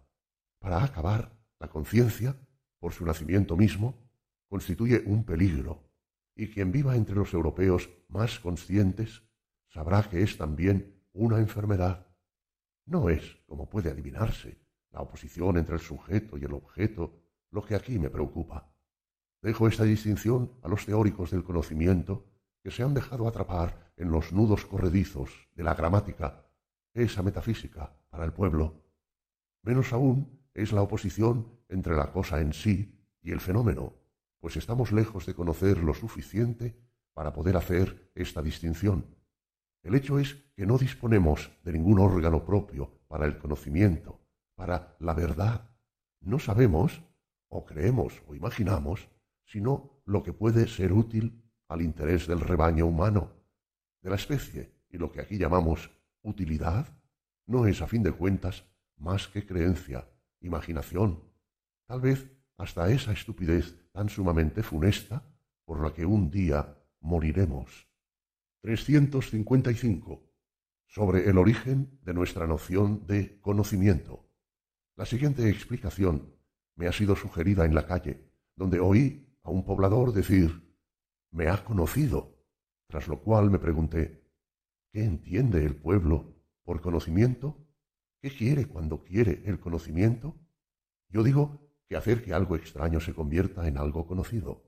Para 0.59 0.83
acabar, 0.83 1.37
la 1.61 1.69
conciencia, 1.69 2.35
por 2.79 2.95
su 2.95 3.05
nacimiento 3.05 3.55
mismo, 3.55 4.09
constituye 4.49 5.03
un 5.05 5.25
peligro, 5.25 5.91
y 6.37 6.49
quien 6.49 6.73
viva 6.73 6.97
entre 6.97 7.15
los 7.15 7.33
europeos 7.33 7.91
más 8.09 8.41
conscientes 8.41 9.23
sabrá 9.69 10.09
que 10.09 10.23
es 10.23 10.37
también 10.37 11.03
una 11.13 11.39
enfermedad. 11.39 12.07
No 12.87 13.09
es, 13.09 13.37
como 13.47 13.69
puede 13.69 13.91
adivinarse, 13.91 14.59
la 14.91 15.01
oposición 15.01 15.57
entre 15.57 15.75
el 15.75 15.81
sujeto 15.81 16.37
y 16.37 16.45
el 16.45 16.53
objeto 16.53 17.21
lo 17.51 17.65
que 17.65 17.75
aquí 17.75 17.99
me 17.99 18.11
preocupa. 18.11 18.73
Dejo 19.43 19.69
esta 19.69 19.85
distinción 19.85 20.53
a 20.63 20.69
los 20.69 20.87
teóricos 20.87 21.31
del 21.31 21.45
conocimiento 21.45 22.27
que 22.63 22.71
se 22.71 22.83
han 22.83 22.95
dejado 22.95 23.29
atrapar 23.29 23.93
en 23.97 24.11
los 24.11 24.33
nudos 24.33 24.65
corredizos 24.65 25.31
de 25.55 25.63
la 25.63 25.75
gramática, 25.75 26.47
esa 26.95 27.23
metafísica 27.23 27.95
para 28.09 28.25
el 28.25 28.33
pueblo. 28.33 28.83
Menos 29.63 29.93
aún 29.93 30.41
es 30.55 30.73
la 30.73 30.83
oposición 30.83 31.61
entre 31.69 31.95
la 31.95 32.13
cosa 32.13 32.41
en 32.41 32.53
sí 32.53 33.07
y 33.21 33.33
el 33.33 33.41
fenómeno, 33.41 33.95
pues 34.45 34.59
estamos 34.59 34.93
lejos 34.93 35.25
de 35.25 35.33
conocer 35.33 35.79
lo 35.79 35.95
suficiente 35.95 36.79
para 37.15 37.33
poder 37.33 37.57
hacer 37.57 38.13
esta 38.15 38.43
distinción. 38.43 39.07
El 39.83 39.95
hecho 39.95 40.19
es 40.19 40.35
que 40.55 40.67
no 40.67 40.77
disponemos 40.77 41.51
de 41.63 41.73
ningún 41.73 41.99
órgano 41.99 42.45
propio 42.45 43.01
para 43.09 43.25
el 43.25 43.39
conocimiento, 43.39 44.21
para 44.55 44.99
la 45.01 45.15
verdad. 45.15 45.71
No 46.21 46.39
sabemos, 46.39 47.03
o 47.49 47.65
creemos 47.65 48.23
o 48.27 48.35
imaginamos, 48.35 49.09
sino 49.47 50.03
lo 50.05 50.23
que 50.23 50.35
puede 50.35 50.69
ser 50.69 50.93
útil 50.93 51.43
al 51.67 51.81
interés 51.81 52.27
del 52.27 52.41
rebaño 52.41 52.85
humano, 52.85 53.33
de 54.03 54.11
la 54.11 54.17
especie, 54.17 54.75
y 54.91 54.99
lo 54.99 55.11
que 55.11 55.23
aquí 55.23 55.39
llamamos 55.39 55.91
utilidad, 56.21 56.87
no 57.47 57.67
es 57.67 57.81
a 57.81 57.87
fin 57.87 58.03
de 58.03 58.13
cuentas 58.13 58.67
más 58.99 59.27
que 59.27 59.47
creencia, 59.47 60.07
imaginación, 60.41 61.33
tal 61.87 62.03
vez 62.03 62.31
hasta 62.59 62.91
esa 62.91 63.13
estupidez 63.13 63.84
tan 63.95 64.09
sumamente 64.09 64.65
funesta 64.65 65.23
por 65.65 65.81
la 65.81 65.95
que 65.95 66.05
un 66.05 66.29
día 66.29 66.77
moriremos. 67.01 67.89
355. 68.63 70.21
Sobre 70.87 71.29
el 71.31 71.39
origen 71.39 72.01
de 72.03 72.13
nuestra 72.13 72.47
noción 72.47 73.07
de 73.07 73.41
conocimiento. 73.41 74.29
La 74.97 75.07
siguiente 75.07 75.49
explicación 75.49 76.35
me 76.75 76.89
ha 76.89 76.93
sido 76.93 77.15
sugerida 77.15 77.65
en 77.65 77.75
la 77.75 77.87
calle, 77.87 78.33
donde 78.57 78.81
oí 78.81 79.39
a 79.45 79.51
un 79.51 79.65
poblador 79.65 80.13
decir 80.13 80.77
me 81.31 81.49
ha 81.49 81.65
conocido, 81.65 82.37
tras 82.89 83.07
lo 83.07 83.21
cual 83.21 83.51
me 83.51 83.59
pregunté 83.59 84.25
¿qué 84.93 85.05
entiende 85.05 85.65
el 85.65 85.77
pueblo 85.77 86.35
por 86.65 86.81
conocimiento? 86.81 87.65
¿Qué 88.21 88.31
quiere 88.31 88.67
cuando 88.67 89.05
quiere 89.05 89.43
el 89.47 89.61
conocimiento? 89.61 90.37
Yo 91.09 91.23
digo 91.23 91.64
que 91.89 91.97
hacer 91.97 92.23
que 92.23 92.33
algo 92.33 92.57
extraño 92.57 93.01
se 93.01 93.15
convierta 93.15 93.67
en 93.67 93.79
algo 93.79 94.07
conocido. 94.07 94.65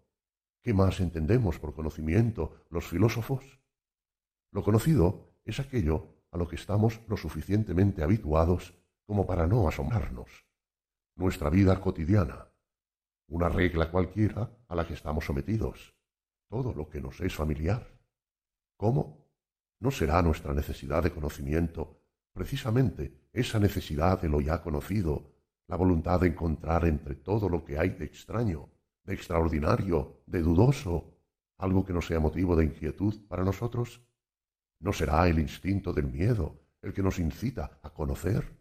¿Qué 0.62 0.74
más 0.74 1.00
entendemos 1.00 1.58
por 1.58 1.74
conocimiento 1.74 2.66
los 2.70 2.86
filósofos? 2.86 3.60
Lo 4.50 4.62
conocido 4.62 5.38
es 5.44 5.60
aquello 5.60 6.16
a 6.30 6.38
lo 6.38 6.48
que 6.48 6.56
estamos 6.56 7.00
lo 7.08 7.16
suficientemente 7.16 8.02
habituados 8.02 8.74
como 9.06 9.26
para 9.26 9.46
no 9.46 9.68
asombrarnos. 9.68 10.46
Nuestra 11.14 11.50
vida 11.50 11.80
cotidiana, 11.80 12.48
una 13.28 13.48
regla 13.48 13.90
cualquiera 13.90 14.50
a 14.68 14.74
la 14.74 14.86
que 14.86 14.94
estamos 14.94 15.24
sometidos, 15.24 15.94
todo 16.48 16.72
lo 16.74 16.88
que 16.88 17.00
nos 17.00 17.20
es 17.20 17.34
familiar. 17.34 17.86
¿Cómo? 18.76 19.26
¿No 19.78 19.90
será 19.90 20.20
nuestra 20.22 20.52
necesidad 20.52 21.02
de 21.02 21.12
conocimiento 21.12 22.02
precisamente 22.32 23.28
esa 23.32 23.58
necesidad 23.58 24.20
de 24.20 24.28
lo 24.28 24.40
ya 24.40 24.62
conocido 24.62 25.35
la 25.68 25.76
voluntad 25.76 26.20
de 26.20 26.28
encontrar 26.28 26.84
entre 26.86 27.16
todo 27.16 27.48
lo 27.48 27.64
que 27.64 27.78
hay 27.78 27.90
de 27.90 28.04
extraño, 28.04 28.68
de 29.04 29.14
extraordinario, 29.14 30.22
de 30.26 30.42
dudoso, 30.42 31.16
algo 31.58 31.84
que 31.84 31.92
no 31.92 32.02
sea 32.02 32.20
motivo 32.20 32.56
de 32.56 32.64
inquietud 32.66 33.26
para 33.28 33.44
nosotros? 33.44 34.02
¿No 34.80 34.92
será 34.92 35.26
el 35.28 35.38
instinto 35.38 35.92
del 35.92 36.06
miedo 36.06 36.60
el 36.82 36.92
que 36.92 37.02
nos 37.02 37.18
incita 37.18 37.78
a 37.82 37.90
conocer? 37.90 38.56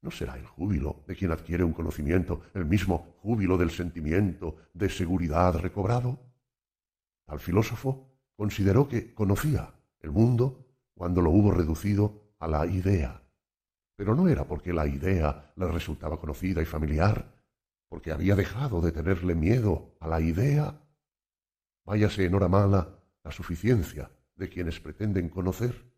¿No 0.00 0.10
será 0.10 0.36
el 0.36 0.46
júbilo 0.46 1.04
de 1.06 1.14
quien 1.14 1.30
adquiere 1.30 1.62
un 1.62 1.72
conocimiento 1.72 2.42
el 2.54 2.64
mismo 2.64 3.14
júbilo 3.22 3.56
del 3.56 3.70
sentimiento 3.70 4.56
de 4.74 4.88
seguridad 4.88 5.54
recobrado? 5.56 6.18
Al 7.26 7.38
filósofo 7.38 8.08
consideró 8.34 8.88
que 8.88 9.14
conocía 9.14 9.72
el 10.00 10.10
mundo 10.10 10.66
cuando 10.94 11.20
lo 11.20 11.30
hubo 11.30 11.52
reducido 11.52 12.34
a 12.40 12.48
la 12.48 12.66
idea. 12.66 13.21
Pero 14.02 14.16
no 14.16 14.26
era 14.26 14.48
porque 14.48 14.72
la 14.72 14.88
idea 14.88 15.52
le 15.54 15.68
resultaba 15.68 16.18
conocida 16.18 16.60
y 16.60 16.64
familiar, 16.64 17.36
porque 17.88 18.10
había 18.10 18.34
dejado 18.34 18.80
de 18.80 18.90
tenerle 18.90 19.36
miedo 19.36 19.94
a 20.00 20.08
la 20.08 20.20
idea. 20.20 20.80
Váyase 21.84 22.24
en 22.24 22.34
hora 22.34 22.48
mala 22.48 22.98
la 23.22 23.30
suficiencia 23.30 24.10
de 24.34 24.48
quienes 24.48 24.80
pretenden 24.80 25.28
conocer. 25.28 25.88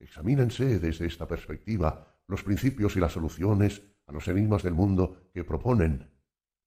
Examínense 0.00 0.80
desde 0.80 1.06
esta 1.06 1.28
perspectiva 1.28 2.08
los 2.26 2.42
principios 2.42 2.96
y 2.96 2.98
las 2.98 3.12
soluciones 3.12 3.82
a 4.08 4.12
los 4.12 4.26
enigmas 4.26 4.64
del 4.64 4.74
mundo 4.74 5.30
que 5.32 5.44
proponen. 5.44 6.10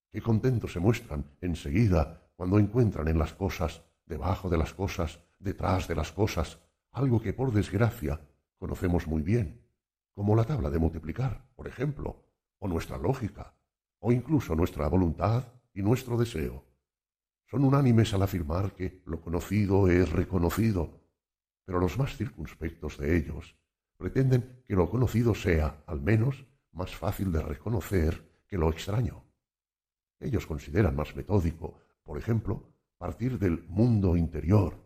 Qué 0.10 0.22
contentos 0.22 0.72
se 0.72 0.80
muestran 0.80 1.26
enseguida 1.42 2.32
cuando 2.38 2.60
encuentran 2.60 3.10
en 3.10 3.20
las 3.20 3.34
cosas, 3.34 3.84
debajo 4.06 4.50
de 4.50 4.58
las 4.58 4.74
cosas, 4.74 5.20
detrás 5.38 5.90
de 5.90 5.96
las 5.96 6.14
cosas, 6.14 6.60
algo 6.92 7.22
que 7.22 7.34
por 7.34 7.52
desgracia 7.52 8.22
conocemos 8.58 9.06
muy 9.06 9.22
bien, 9.22 9.61
como 10.14 10.36
la 10.36 10.44
tabla 10.44 10.70
de 10.70 10.80
multiplicar, 10.80 11.46
por 11.56 11.68
ejemplo, 11.68 12.24
o 12.60 12.68
nuestra 12.68 12.98
lógica, 12.98 13.54
o 14.00 14.12
incluso 14.12 14.56
nuestra 14.56 14.88
voluntad 14.88 15.46
y 15.74 15.82
nuestro 15.82 16.18
deseo. 16.18 16.66
Son 17.46 17.64
unánimes 17.64 18.14
al 18.14 18.24
afirmar 18.24 18.74
que 18.74 19.02
lo 19.06 19.22
conocido 19.22 19.88
es 19.90 20.10
reconocido, 20.12 21.02
pero 21.66 21.80
los 21.80 21.98
más 21.98 22.16
circunspectos 22.16 22.98
de 22.98 23.18
ellos 23.18 23.56
pretenden 23.98 24.64
que 24.66 24.76
lo 24.76 24.90
conocido 24.90 25.36
sea, 25.36 25.84
al 25.86 26.02
menos, 26.02 26.46
más 26.72 26.96
fácil 26.96 27.32
de 27.32 27.42
reconocer 27.42 28.44
que 28.48 28.58
lo 28.58 28.70
extraño. 28.70 29.24
Ellos 30.20 30.48
consideran 30.48 30.96
más 30.96 31.16
metódico, 31.16 31.80
por 32.04 32.18
ejemplo, 32.18 32.72
partir 32.98 33.40
del 33.40 33.64
mundo 33.68 34.16
interior, 34.16 34.78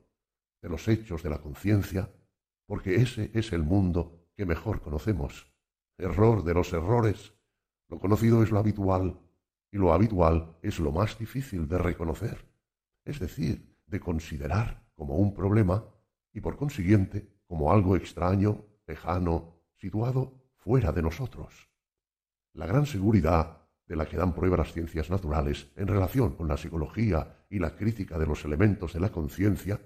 de 0.61 0.69
los 0.69 0.87
hechos 0.87 1.21
de 1.21 1.29
la 1.29 1.39
conciencia, 1.39 2.09
porque 2.65 2.95
ese 2.95 3.29
es 3.33 3.51
el 3.53 3.61
mundo 3.61 4.24
que 4.35 4.45
mejor 4.45 4.81
conocemos. 4.81 5.51
Error 5.97 6.43
de 6.43 6.53
los 6.53 6.73
errores. 6.73 7.33
Lo 7.87 7.99
conocido 7.99 8.43
es 8.43 8.51
lo 8.51 8.59
habitual 8.59 9.19
y 9.71 9.77
lo 9.77 9.93
habitual 9.93 10.57
es 10.61 10.79
lo 10.79 10.91
más 10.91 11.17
difícil 11.17 11.67
de 11.67 11.77
reconocer, 11.77 12.45
es 13.03 13.19
decir, 13.19 13.75
de 13.85 13.99
considerar 13.99 14.87
como 14.93 15.15
un 15.15 15.33
problema 15.33 15.85
y 16.33 16.41
por 16.41 16.57
consiguiente 16.57 17.27
como 17.47 17.71
algo 17.71 17.95
extraño 17.95 18.65
lejano, 18.87 19.55
situado 19.75 20.33
fuera 20.57 20.91
de 20.91 21.01
nosotros. 21.01 21.69
La 22.53 22.65
gran 22.65 22.85
seguridad 22.85 23.67
de 23.87 23.95
la 23.95 24.05
que 24.05 24.17
dan 24.17 24.33
prueba 24.33 24.57
las 24.57 24.73
ciencias 24.73 25.09
naturales 25.09 25.71
en 25.75 25.87
relación 25.87 26.35
con 26.35 26.47
la 26.47 26.57
psicología 26.57 27.45
y 27.49 27.59
la 27.59 27.75
crítica 27.75 28.17
de 28.17 28.25
los 28.25 28.43
elementos 28.45 28.93
de 28.93 28.99
la 28.99 29.11
conciencia, 29.11 29.79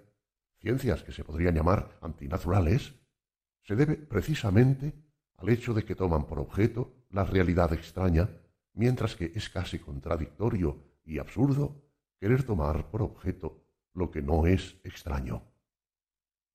ciencias 0.59 1.03
que 1.03 1.11
se 1.11 1.23
podrían 1.23 1.55
llamar 1.55 1.97
antinaturales, 2.01 2.95
se 3.69 3.75
debe 3.75 3.97
precisamente 3.97 4.95
al 5.37 5.49
hecho 5.49 5.75
de 5.75 5.85
que 5.85 5.93
toman 5.93 6.25
por 6.25 6.39
objeto 6.39 7.05
la 7.11 7.23
realidad 7.23 7.71
extraña, 7.71 8.27
mientras 8.73 9.15
que 9.15 9.31
es 9.35 9.47
casi 9.47 9.77
contradictorio 9.77 10.97
y 11.05 11.19
absurdo 11.19 11.79
querer 12.19 12.41
tomar 12.41 12.89
por 12.89 13.03
objeto 13.03 13.61
lo 13.93 14.09
que 14.09 14.23
no 14.23 14.47
es 14.47 14.77
extraño. 14.83 15.43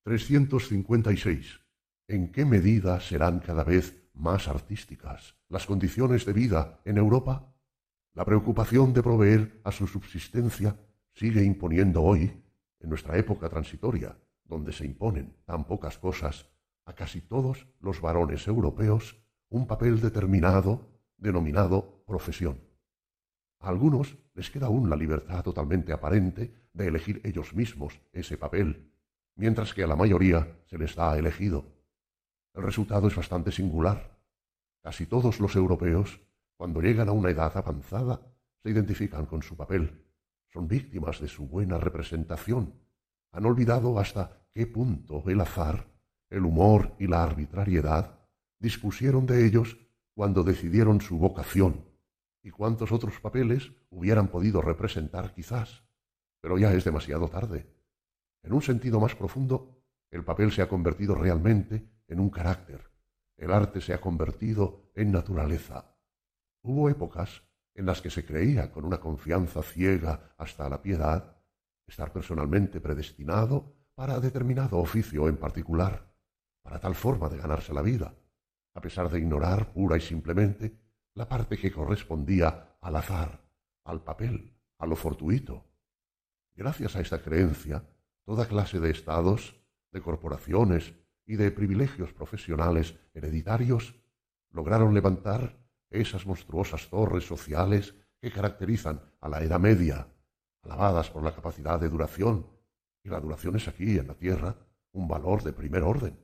356 0.02 1.60
en 2.08 2.32
qué 2.32 2.44
medida 2.44 2.98
serán 2.98 3.38
cada 3.38 3.62
vez 3.62 4.10
más 4.14 4.48
artísticas 4.48 5.36
las 5.48 5.66
condiciones 5.66 6.26
de 6.26 6.32
vida 6.32 6.80
en 6.84 6.98
Europa? 6.98 7.54
La 8.14 8.24
preocupación 8.24 8.92
de 8.92 9.04
proveer 9.04 9.60
a 9.62 9.70
su 9.70 9.86
subsistencia 9.86 10.76
sigue 11.12 11.44
imponiendo 11.44 12.02
hoy, 12.02 12.42
en 12.80 12.88
nuestra 12.88 13.16
época 13.16 13.48
transitoria, 13.48 14.18
donde 14.42 14.72
se 14.72 14.84
imponen 14.84 15.36
tan 15.46 15.64
pocas 15.64 15.96
cosas, 15.96 16.50
a 16.86 16.94
casi 16.94 17.20
todos 17.20 17.66
los 17.80 18.00
varones 18.00 18.46
europeos 18.46 19.16
un 19.48 19.66
papel 19.66 20.00
determinado 20.00 20.88
denominado 21.16 22.04
profesión. 22.06 22.60
A 23.60 23.68
algunos 23.68 24.18
les 24.34 24.50
queda 24.50 24.66
aún 24.66 24.90
la 24.90 24.96
libertad 24.96 25.42
totalmente 25.42 25.92
aparente 25.92 26.68
de 26.72 26.86
elegir 26.88 27.20
ellos 27.24 27.54
mismos 27.54 28.00
ese 28.12 28.36
papel, 28.36 28.92
mientras 29.36 29.72
que 29.72 29.84
a 29.84 29.86
la 29.86 29.96
mayoría 29.96 30.58
se 30.66 30.76
les 30.76 30.94
da 30.94 31.16
elegido. 31.16 31.64
El 32.52 32.62
resultado 32.62 33.08
es 33.08 33.16
bastante 33.16 33.52
singular. 33.52 34.18
Casi 34.82 35.06
todos 35.06 35.40
los 35.40 35.56
europeos, 35.56 36.20
cuando 36.56 36.80
llegan 36.80 37.08
a 37.08 37.12
una 37.12 37.30
edad 37.30 37.56
avanzada, 37.56 38.20
se 38.62 38.70
identifican 38.70 39.26
con 39.26 39.42
su 39.42 39.56
papel. 39.56 40.04
Son 40.52 40.68
víctimas 40.68 41.20
de 41.20 41.28
su 41.28 41.46
buena 41.46 41.78
representación. 41.78 42.74
Han 43.32 43.46
olvidado 43.46 43.98
hasta 43.98 44.46
qué 44.52 44.66
punto 44.66 45.24
el 45.26 45.40
azar, 45.40 45.93
el 46.34 46.44
humor 46.44 46.96
y 46.98 47.06
la 47.06 47.22
arbitrariedad 47.22 48.18
dispusieron 48.58 49.24
de 49.24 49.46
ellos 49.46 49.78
cuando 50.14 50.42
decidieron 50.42 51.00
su 51.00 51.16
vocación 51.16 51.88
y 52.42 52.50
cuántos 52.50 52.90
otros 52.90 53.20
papeles 53.20 53.70
hubieran 53.88 54.28
podido 54.28 54.60
representar 54.60 55.32
quizás. 55.32 55.84
Pero 56.40 56.58
ya 56.58 56.72
es 56.72 56.84
demasiado 56.84 57.28
tarde. 57.28 57.72
En 58.42 58.52
un 58.52 58.62
sentido 58.62 58.98
más 58.98 59.14
profundo, 59.14 59.84
el 60.10 60.24
papel 60.24 60.50
se 60.50 60.60
ha 60.60 60.68
convertido 60.68 61.14
realmente 61.14 61.88
en 62.08 62.18
un 62.18 62.30
carácter. 62.30 62.90
El 63.36 63.52
arte 63.52 63.80
se 63.80 63.94
ha 63.94 64.00
convertido 64.00 64.90
en 64.96 65.12
naturaleza. 65.12 65.96
Hubo 66.62 66.90
épocas 66.90 67.44
en 67.74 67.86
las 67.86 68.02
que 68.02 68.10
se 68.10 68.24
creía 68.24 68.72
con 68.72 68.84
una 68.84 68.98
confianza 68.98 69.62
ciega 69.62 70.34
hasta 70.36 70.68
la 70.68 70.82
piedad 70.82 71.36
estar 71.86 72.12
personalmente 72.12 72.80
predestinado 72.80 73.76
para 73.94 74.18
determinado 74.18 74.78
oficio 74.78 75.28
en 75.28 75.36
particular, 75.36 76.13
para 76.64 76.80
tal 76.80 76.94
forma 76.94 77.28
de 77.28 77.36
ganarse 77.36 77.74
la 77.74 77.82
vida, 77.82 78.16
a 78.74 78.80
pesar 78.80 79.10
de 79.10 79.18
ignorar 79.20 79.72
pura 79.72 79.96
y 79.96 80.00
simplemente 80.00 80.76
la 81.14 81.28
parte 81.28 81.58
que 81.58 81.70
correspondía 81.70 82.76
al 82.80 82.96
azar, 82.96 83.40
al 83.84 84.02
papel, 84.02 84.58
a 84.78 84.86
lo 84.86 84.96
fortuito. 84.96 85.64
Gracias 86.56 86.96
a 86.96 87.00
esta 87.00 87.22
creencia, 87.22 87.84
toda 88.24 88.48
clase 88.48 88.80
de 88.80 88.90
estados, 88.90 89.60
de 89.92 90.00
corporaciones 90.00 90.94
y 91.26 91.36
de 91.36 91.50
privilegios 91.50 92.12
profesionales 92.12 92.96
hereditarios, 93.12 93.94
lograron 94.50 94.94
levantar 94.94 95.58
esas 95.90 96.26
monstruosas 96.26 96.88
torres 96.88 97.26
sociales 97.26 97.94
que 98.20 98.32
caracterizan 98.32 99.00
a 99.20 99.28
la 99.28 99.42
Edad 99.42 99.60
Media, 99.60 100.08
alabadas 100.62 101.10
por 101.10 101.22
la 101.22 101.34
capacidad 101.34 101.78
de 101.78 101.90
duración, 101.90 102.46
y 103.02 103.10
la 103.10 103.20
duración 103.20 103.56
es 103.56 103.68
aquí, 103.68 103.98
en 103.98 104.06
la 104.06 104.14
Tierra, 104.14 104.56
un 104.92 105.06
valor 105.06 105.42
de 105.42 105.52
primer 105.52 105.82
orden. 105.82 106.23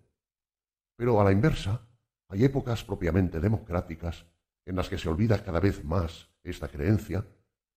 Pero 1.01 1.19
a 1.19 1.25
la 1.25 1.33
inversa, 1.33 1.81
hay 2.29 2.45
épocas 2.45 2.85
propiamente 2.85 3.41
democráticas 3.41 4.27
en 4.67 4.77
las 4.77 4.91
que 4.91 4.99
se 4.99 5.09
olvida 5.09 5.43
cada 5.43 5.59
vez 5.59 5.83
más 5.83 6.29
esta 6.45 6.69
creencia, 6.69 7.27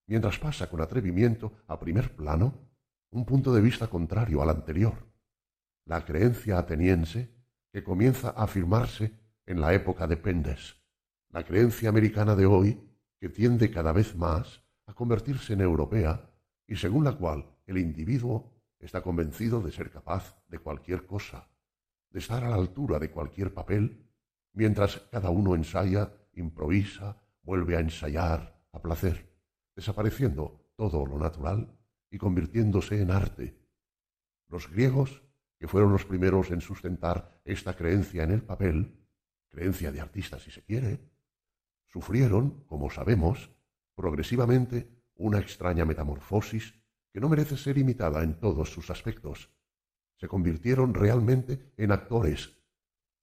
mientras 0.08 0.38
pasa 0.40 0.69
con 0.69 0.82
atrevimiento 0.82 1.53
a 1.68 1.80
primer 1.80 2.18
plano 2.18 2.68
un 3.11 3.24
punto 3.24 3.53
de 3.53 3.61
vista 3.61 3.88
contrario 3.88 4.42
al 4.42 4.50
anterior. 4.50 5.08
La 5.85 6.03
creencia 6.03 6.58
ateniense 6.58 7.34
que 7.72 7.82
comienza 7.82 8.32
a 8.32 8.43
afirmarse 8.43 9.14
en 9.45 9.61
la 9.61 9.74
época 9.74 10.06
de 10.06 10.18
Pendes, 10.18 10.76
la 11.30 11.45
creencia 11.45 11.88
americana 11.88 12.35
de 12.35 12.45
hoy 12.45 12.77
que 13.22 13.30
tiende 13.30 13.72
cada 13.72 13.93
vez 13.93 14.18
más 14.18 14.61
a 14.85 14.93
convertirse 14.93 15.53
en 15.53 15.61
europea 15.61 16.30
y 16.68 16.76
según 16.76 17.06
la 17.06 17.14
cual 17.14 17.45
el 17.68 17.77
individuo 17.77 18.52
está 18.80 19.02
convencido 19.02 19.61
de 19.61 19.72
ser 19.72 19.92
capaz 19.92 20.35
de 20.50 20.60
cualquier 20.60 21.06
cosa, 21.06 21.48
de 22.14 22.19
estar 22.19 22.43
a 22.43 22.50
la 22.50 22.56
altura 22.56 23.00
de 23.00 23.09
cualquier 23.11 23.53
papel, 23.53 24.08
mientras 24.53 24.98
cada 25.11 25.32
uno 25.32 25.56
ensaya, 25.56 26.14
improvisa, 26.33 27.22
vuelve 27.42 27.75
a 27.75 27.80
ensayar 27.80 28.64
a 28.72 28.82
placer, 28.82 29.35
desapareciendo 29.75 30.72
todo 30.75 31.06
lo 31.06 31.17
natural 31.17 31.75
y 32.11 32.19
convirtiéndose 32.19 33.01
en 33.01 33.11
arte. 33.11 33.59
Los 34.48 34.69
griegos 34.69 35.24
que 35.58 35.67
fueron 35.67 35.92
los 35.92 36.06
primeros 36.06 36.51
en 36.51 36.61
sustentar 36.61 37.42
esta 37.45 37.75
creencia 37.75 38.24
en 38.24 38.32
el 38.32 38.43
papel, 38.43 39.08
creencia 39.50 39.92
de 39.92 40.01
artista 40.01 40.40
si 40.40 40.51
se 40.51 40.64
quiere, 40.64 41.00
sufrieron, 41.88 42.64
como 42.66 42.92
sabemos, 42.92 43.51
progresivamente 43.95 45.03
una 45.16 45.40
extraña 45.40 45.85
metamorfosis 45.85 46.74
que 47.11 47.19
no 47.19 47.30
merece 47.30 47.58
ser 47.58 47.77
imitada 47.77 48.24
en 48.24 48.40
todos 48.40 48.72
sus 48.72 48.90
aspectos. 48.90 49.52
Se 50.24 50.30
convirtieron 50.30 50.93
realmente 50.93 51.74
en 51.76 51.92
actores. 51.92 52.58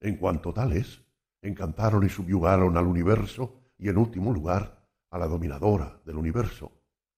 En 0.03 0.17
cuanto 0.17 0.53
tales, 0.53 1.01
encantaron 1.41 2.05
y 2.05 2.11
subyugaron 2.11 2.77
al 2.77 2.87
universo 2.87 3.55
y, 3.79 3.89
en 3.89 3.97
último 3.97 4.35
lugar, 4.35 4.87
a 5.09 5.17
la 5.17 5.27
dominadora 5.27 5.99
del 6.05 6.19
universo, 6.19 6.71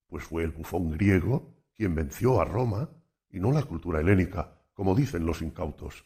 pues 0.07 0.23
fue 0.23 0.45
el 0.45 0.53
bufón 0.53 0.93
griego 0.93 1.53
quien 1.75 1.97
venció 1.97 2.41
a 2.41 2.45
Roma 2.45 2.91
y 3.29 3.41
no 3.41 3.51
la 3.51 3.65
cultura 3.65 4.01
helénica 4.01 4.57
como 4.73 4.95
dicen 4.95 5.27
los 5.27 5.43
incautos. 5.43 6.05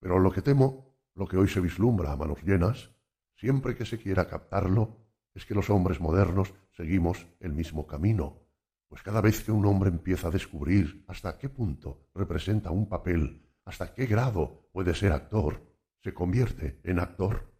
Pero 0.00 0.18
lo 0.18 0.32
que 0.32 0.42
temo, 0.42 0.96
lo 1.14 1.28
que 1.28 1.36
hoy 1.36 1.46
se 1.46 1.60
vislumbra 1.60 2.10
a 2.10 2.16
manos 2.16 2.42
llenas, 2.42 2.90
siempre 3.36 3.76
que 3.76 3.86
se 3.86 3.98
quiera 3.98 4.26
captarlo, 4.26 4.96
es 5.34 5.46
que 5.46 5.54
los 5.54 5.70
hombres 5.70 6.00
modernos 6.00 6.52
seguimos 6.72 7.28
el 7.38 7.52
mismo 7.52 7.86
camino, 7.86 8.47
pues 8.88 9.02
cada 9.02 9.20
vez 9.20 9.44
que 9.44 9.52
un 9.52 9.66
hombre 9.66 9.90
empieza 9.90 10.28
a 10.28 10.30
descubrir 10.30 11.04
hasta 11.06 11.38
qué 11.38 11.48
punto 11.48 12.08
representa 12.14 12.70
un 12.70 12.88
papel, 12.88 13.46
hasta 13.64 13.92
qué 13.94 14.06
grado 14.06 14.68
puede 14.72 14.94
ser 14.94 15.12
actor, 15.12 15.62
se 16.02 16.14
convierte 16.14 16.80
en 16.84 16.98
actor. 16.98 17.52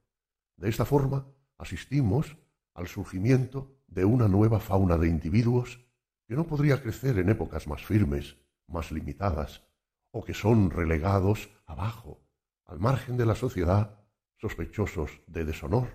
De 0.57 0.69
esta 0.69 0.85
forma 0.85 1.27
asistimos 1.59 2.37
al 2.75 2.89
surgimiento 2.89 3.79
de 3.87 4.05
una 4.05 4.29
nueva 4.29 4.61
fauna 4.61 4.97
de 4.97 5.09
individuos 5.09 5.85
que 6.27 6.35
no 6.35 6.47
podría 6.47 6.83
crecer 6.83 7.19
en 7.19 7.29
épocas 7.29 7.67
más 7.67 7.85
firmes, 7.85 8.37
más 8.67 8.93
limitadas, 8.93 9.67
o 10.11 10.25
que 10.25 10.35
son 10.35 10.71
relegados 10.71 11.51
abajo, 11.67 12.23
al 12.65 12.79
margen 12.79 13.17
de 13.17 13.27
la 13.27 13.35
sociedad, 13.35 13.99
sospechosos 14.37 15.11
de 15.27 15.45
deshonor. 15.45 15.89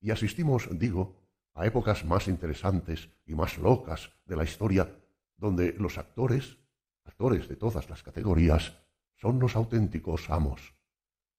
Y 0.00 0.10
asistimos, 0.10 0.68
digo, 0.78 1.25
a 1.56 1.66
épocas 1.66 2.04
más 2.04 2.28
interesantes 2.28 3.08
y 3.24 3.34
más 3.34 3.56
locas 3.56 4.12
de 4.26 4.36
la 4.36 4.44
historia, 4.44 4.94
donde 5.38 5.72
los 5.78 5.96
actores, 5.96 6.58
actores 7.04 7.48
de 7.48 7.56
todas 7.56 7.88
las 7.88 8.02
categorías, 8.02 8.76
son 9.16 9.38
los 9.38 9.56
auténticos 9.56 10.28
amos. 10.28 10.74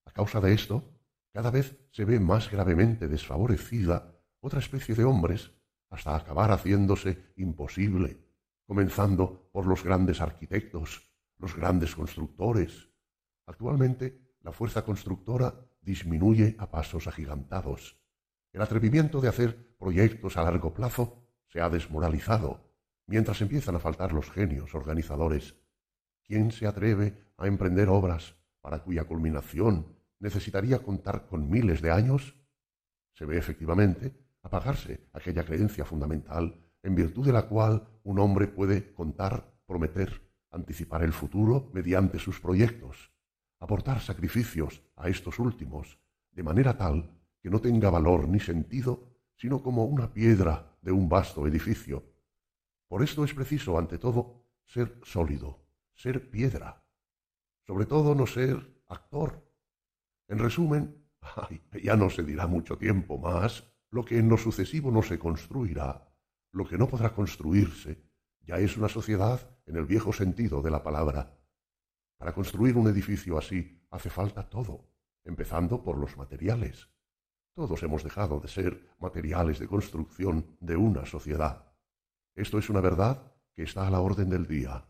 A 0.06 0.12
causa 0.12 0.42
de 0.42 0.54
esto, 0.54 0.84
cada 1.32 1.52
vez 1.52 1.78
se 1.92 2.04
ve 2.04 2.20
más 2.20 2.50
gravemente 2.50 3.08
desfavorecida 3.08 4.20
otra 4.40 4.60
especie 4.60 4.96
de 4.96 5.04
hombres 5.04 5.52
hasta 5.90 6.16
acabar 6.16 6.52
haciéndose 6.52 7.32
imposible, 7.36 8.18
comenzando 8.66 9.50
por 9.54 9.68
los 9.68 9.84
grandes 9.84 10.20
arquitectos, 10.20 11.12
los 11.38 11.56
grandes 11.56 11.96
constructores. 11.96 12.90
Actualmente 13.46 14.36
la 14.42 14.52
fuerza 14.52 14.84
constructora 14.84 15.54
disminuye 15.80 16.56
a 16.58 16.72
pasos 16.72 17.08
agigantados. 17.08 18.07
El 18.58 18.64
atrevimiento 18.64 19.22
de 19.22 19.28
hacer 19.28 19.78
proyectos 19.78 20.36
a 20.36 20.42
largo 20.42 20.74
plazo 20.74 21.30
se 21.48 21.62
ha 21.62 21.70
desmoralizado, 21.70 22.74
mientras 23.06 23.40
empiezan 23.44 23.76
a 23.76 23.80
faltar 23.80 24.14
los 24.14 24.32
genios 24.32 24.74
organizadores. 24.74 25.54
¿Quién 26.24 26.50
se 26.50 26.66
atreve 26.66 27.24
a 27.38 27.46
emprender 27.46 27.88
obras 27.88 28.34
para 28.60 28.80
cuya 28.80 29.04
culminación 29.04 29.96
necesitaría 30.18 30.80
contar 30.80 31.28
con 31.28 31.52
miles 31.52 31.84
de 31.84 31.92
años? 31.92 32.36
Se 33.14 33.26
ve 33.26 33.38
efectivamente 33.38 34.18
apagarse 34.42 35.08
aquella 35.14 35.46
creencia 35.46 35.86
fundamental 35.86 36.60
en 36.82 36.96
virtud 36.96 37.28
de 37.28 37.34
la 37.34 37.44
cual 37.44 37.88
un 38.02 38.18
hombre 38.18 38.48
puede 38.48 38.92
contar, 38.96 39.54
prometer, 39.68 40.32
anticipar 40.50 41.04
el 41.04 41.14
futuro 41.14 41.70
mediante 41.76 42.18
sus 42.18 42.40
proyectos, 42.40 43.12
aportar 43.60 44.02
sacrificios 44.02 44.82
a 44.96 45.10
estos 45.10 45.38
últimos, 45.38 46.00
de 46.32 46.42
manera 46.42 46.76
tal 46.76 47.17
que 47.48 47.52
no 47.52 47.62
tenga 47.62 47.90
valor 47.90 48.28
ni 48.28 48.42
sentido, 48.42 49.08
sino 49.38 49.64
como 49.64 49.86
una 49.86 50.12
piedra 50.12 50.78
de 50.82 50.92
un 50.92 51.08
vasto 51.08 51.48
edificio. 51.48 52.04
Por 52.90 53.02
esto 53.02 53.24
es 53.24 53.34
preciso, 53.34 53.80
ante 53.80 53.98
todo, 53.98 54.44
ser 54.66 55.00
sólido, 55.04 55.66
ser 55.94 56.30
piedra, 56.30 56.84
sobre 57.66 57.86
todo 57.86 58.16
no 58.16 58.28
ser 58.28 58.84
actor. 58.90 59.50
En 60.28 60.40
resumen, 60.40 61.08
ya 61.82 61.96
no 61.96 62.10
se 62.10 62.24
dirá 62.24 62.48
mucho 62.48 62.78
tiempo 62.78 63.18
más, 63.18 63.64
lo 63.92 64.04
que 64.04 64.18
en 64.18 64.28
lo 64.28 64.36
sucesivo 64.36 64.92
no 64.92 65.02
se 65.02 65.18
construirá, 65.18 66.06
lo 66.52 66.68
que 66.68 66.78
no 66.78 66.90
podrá 66.90 67.14
construirse, 67.14 68.04
ya 68.42 68.58
es 68.58 68.76
una 68.76 68.90
sociedad 68.90 69.58
en 69.66 69.78
el 69.78 69.86
viejo 69.86 70.12
sentido 70.12 70.62
de 70.62 70.72
la 70.72 70.84
palabra. 70.84 71.40
Para 72.18 72.34
construir 72.34 72.76
un 72.76 72.90
edificio 72.90 73.38
así 73.38 73.88
hace 73.90 74.10
falta 74.10 74.50
todo, 74.50 74.92
empezando 75.24 75.82
por 75.82 75.98
los 75.98 76.18
materiales. 76.18 76.90
Todos 77.58 77.82
hemos 77.82 78.04
dejado 78.04 78.40
de 78.40 78.48
ser 78.48 78.88
materiales 79.00 79.58
de 79.58 79.68
construcción 79.68 80.46
de 80.60 80.78
una 80.78 81.08
sociedad. 81.08 81.66
Esto 82.36 82.60
es 82.60 82.70
una 82.70 82.82
verdad 82.82 83.34
que 83.56 83.64
está 83.64 83.88
a 83.88 83.90
la 83.90 84.00
orden 84.00 84.30
del 84.30 84.46
día. 84.46 84.86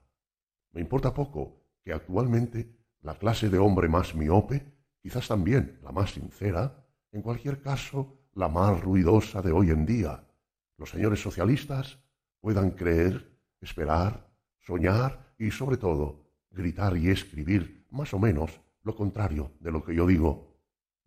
Me 0.73 0.81
importa 0.81 1.13
poco 1.13 1.61
que 1.81 1.93
actualmente 1.93 2.75
la 2.99 3.17
clase 3.17 3.47
de 3.47 3.57
hombre 3.57 3.87
más 3.87 4.15
miope, 4.15 4.69
quizás 5.01 5.29
también 5.29 5.79
la 5.81 5.93
más 5.93 6.11
sincera, 6.11 6.85
en 7.13 7.21
cualquier 7.21 7.61
caso 7.61 8.19
la 8.33 8.49
más 8.49 8.81
ruidosa 8.81 9.41
de 9.41 9.53
hoy 9.53 9.69
en 9.69 9.85
día, 9.85 10.27
los 10.75 10.89
señores 10.89 11.21
socialistas 11.21 11.99
puedan 12.41 12.71
creer, 12.71 13.31
esperar, 13.61 14.29
soñar 14.59 15.33
y 15.39 15.51
sobre 15.51 15.77
todo 15.77 16.19
gritar 16.51 16.97
y 16.97 17.11
escribir 17.11 17.87
más 17.91 18.13
o 18.13 18.19
menos 18.19 18.59
lo 18.83 18.93
contrario 18.93 19.53
de 19.61 19.71
lo 19.71 19.85
que 19.85 19.95
yo 19.95 20.05
digo. 20.05 20.46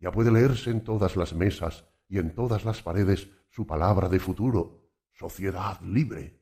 Ya 0.01 0.11
puede 0.11 0.31
leerse 0.31 0.71
en 0.71 0.83
todas 0.83 1.15
las 1.15 1.33
mesas 1.33 1.85
y 2.09 2.17
en 2.17 2.33
todas 2.33 2.65
las 2.65 2.81
paredes 2.81 3.29
su 3.51 3.67
palabra 3.67 4.09
de 4.09 4.19
futuro, 4.19 4.89
sociedad 5.13 5.79
libre. 5.81 6.41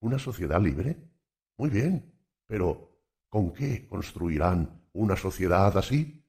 ¿Una 0.00 0.18
sociedad 0.18 0.60
libre? 0.60 1.10
Muy 1.56 1.70
bien, 1.70 2.14
pero 2.44 3.00
¿con 3.30 3.54
qué 3.54 3.88
construirán 3.88 4.88
una 4.92 5.16
sociedad 5.16 5.76
así? 5.78 6.22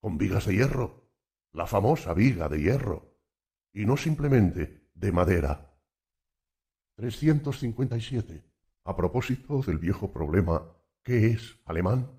Con 0.00 0.18
vigas 0.18 0.46
de 0.46 0.56
hierro, 0.56 1.12
la 1.52 1.66
famosa 1.66 2.12
viga 2.12 2.48
de 2.48 2.60
hierro, 2.60 3.16
y 3.72 3.86
no 3.86 3.96
simplemente 3.96 4.90
de 4.94 5.12
madera. 5.12 5.78
357. 6.96 8.44
A 8.84 8.96
propósito 8.96 9.62
del 9.62 9.78
viejo 9.78 10.12
problema 10.12 10.74
¿qué 11.04 11.28
es 11.28 11.60
alemán? 11.66 12.10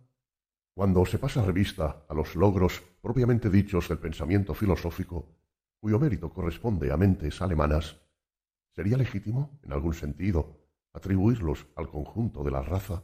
Cuando 0.73 1.05
se 1.05 1.19
pasa 1.19 1.43
revista 1.43 2.05
a 2.07 2.13
los 2.13 2.35
logros 2.35 2.81
propiamente 3.05 3.51
dichos 3.51 3.87
del 3.87 3.99
pensamiento 3.99 4.55
filosófico, 4.55 5.27
cuyo 5.79 5.99
mérito 5.99 6.33
corresponde 6.33 6.91
a 6.91 6.97
mentes 6.97 7.39
alemanas, 7.39 8.01
¿sería 8.71 8.97
legítimo, 8.97 9.59
en 9.61 9.73
algún 9.73 9.93
sentido, 9.93 10.57
atribuirlos 10.91 11.67
al 11.75 11.87
conjunto 11.87 12.43
de 12.43 12.49
la 12.49 12.63
raza? 12.63 13.03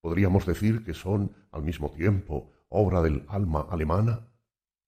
¿Podríamos 0.00 0.46
decir 0.46 0.82
que 0.82 0.94
son, 0.94 1.30
al 1.52 1.62
mismo 1.62 1.92
tiempo, 1.92 2.50
obra 2.68 3.02
del 3.02 3.24
alma 3.28 3.68
alemana? 3.70 4.32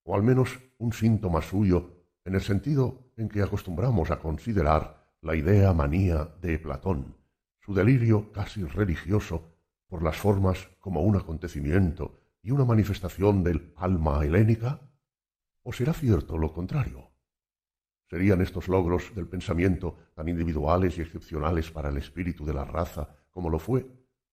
¿O 0.03 0.13
al 0.13 0.23
menos 0.23 0.59
un 0.77 0.91
síntoma 0.91 1.41
suyo 1.41 2.03
en 2.25 2.35
el 2.35 2.41
sentido 2.41 3.13
en 3.15 3.29
que 3.29 3.41
acostumbramos 3.41 4.11
a 4.11 4.19
considerar 4.19 5.07
la 5.21 5.37
idea 5.37 5.71
manía 5.71 6.35
de 6.41 6.59
Platón, 6.59 7.15
su 7.61 7.73
delirio 7.73 8.33
casi 8.33 8.65
religioso 8.65 9.53
por 9.87 10.03
las 10.03 10.17
formas 10.17 10.67
como 10.81 11.03
un 11.03 11.15
acontecimiento 11.15 12.26
y 12.47 12.51
una 12.51 12.63
manifestación 12.63 13.43
del 13.43 13.73
alma 13.75 14.23
helénica? 14.23 14.79
¿O 15.63 15.73
será 15.73 15.91
cierto 15.91 16.37
lo 16.37 16.53
contrario? 16.53 17.11
¿Serían 18.09 18.39
estos 18.39 18.69
logros 18.69 19.13
del 19.13 19.27
pensamiento 19.27 19.97
tan 20.15 20.29
individuales 20.29 20.97
y 20.97 21.01
excepcionales 21.01 21.69
para 21.71 21.89
el 21.89 21.97
espíritu 21.97 22.45
de 22.45 22.53
la 22.53 22.63
raza 22.63 23.17
como 23.31 23.49
lo 23.49 23.59
fue, 23.59 23.85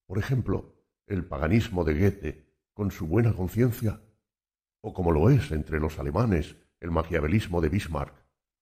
por 0.07 0.19
ejemplo, 0.19 0.77
el 1.09 1.25
paganismo 1.25 1.83
de 1.83 1.95
Goethe 1.99 2.47
con 2.73 2.93
su 2.93 3.09
buena 3.09 3.33
conciencia? 3.33 4.01
¿O 4.81 4.95
como 4.95 5.11
lo 5.11 5.29
es 5.29 5.51
entre 5.51 5.81
los 5.81 5.99
alemanes 5.99 6.55
el 6.79 6.93
maquiavelismo 6.93 7.61
de 7.61 7.69
Bismarck 7.69 8.15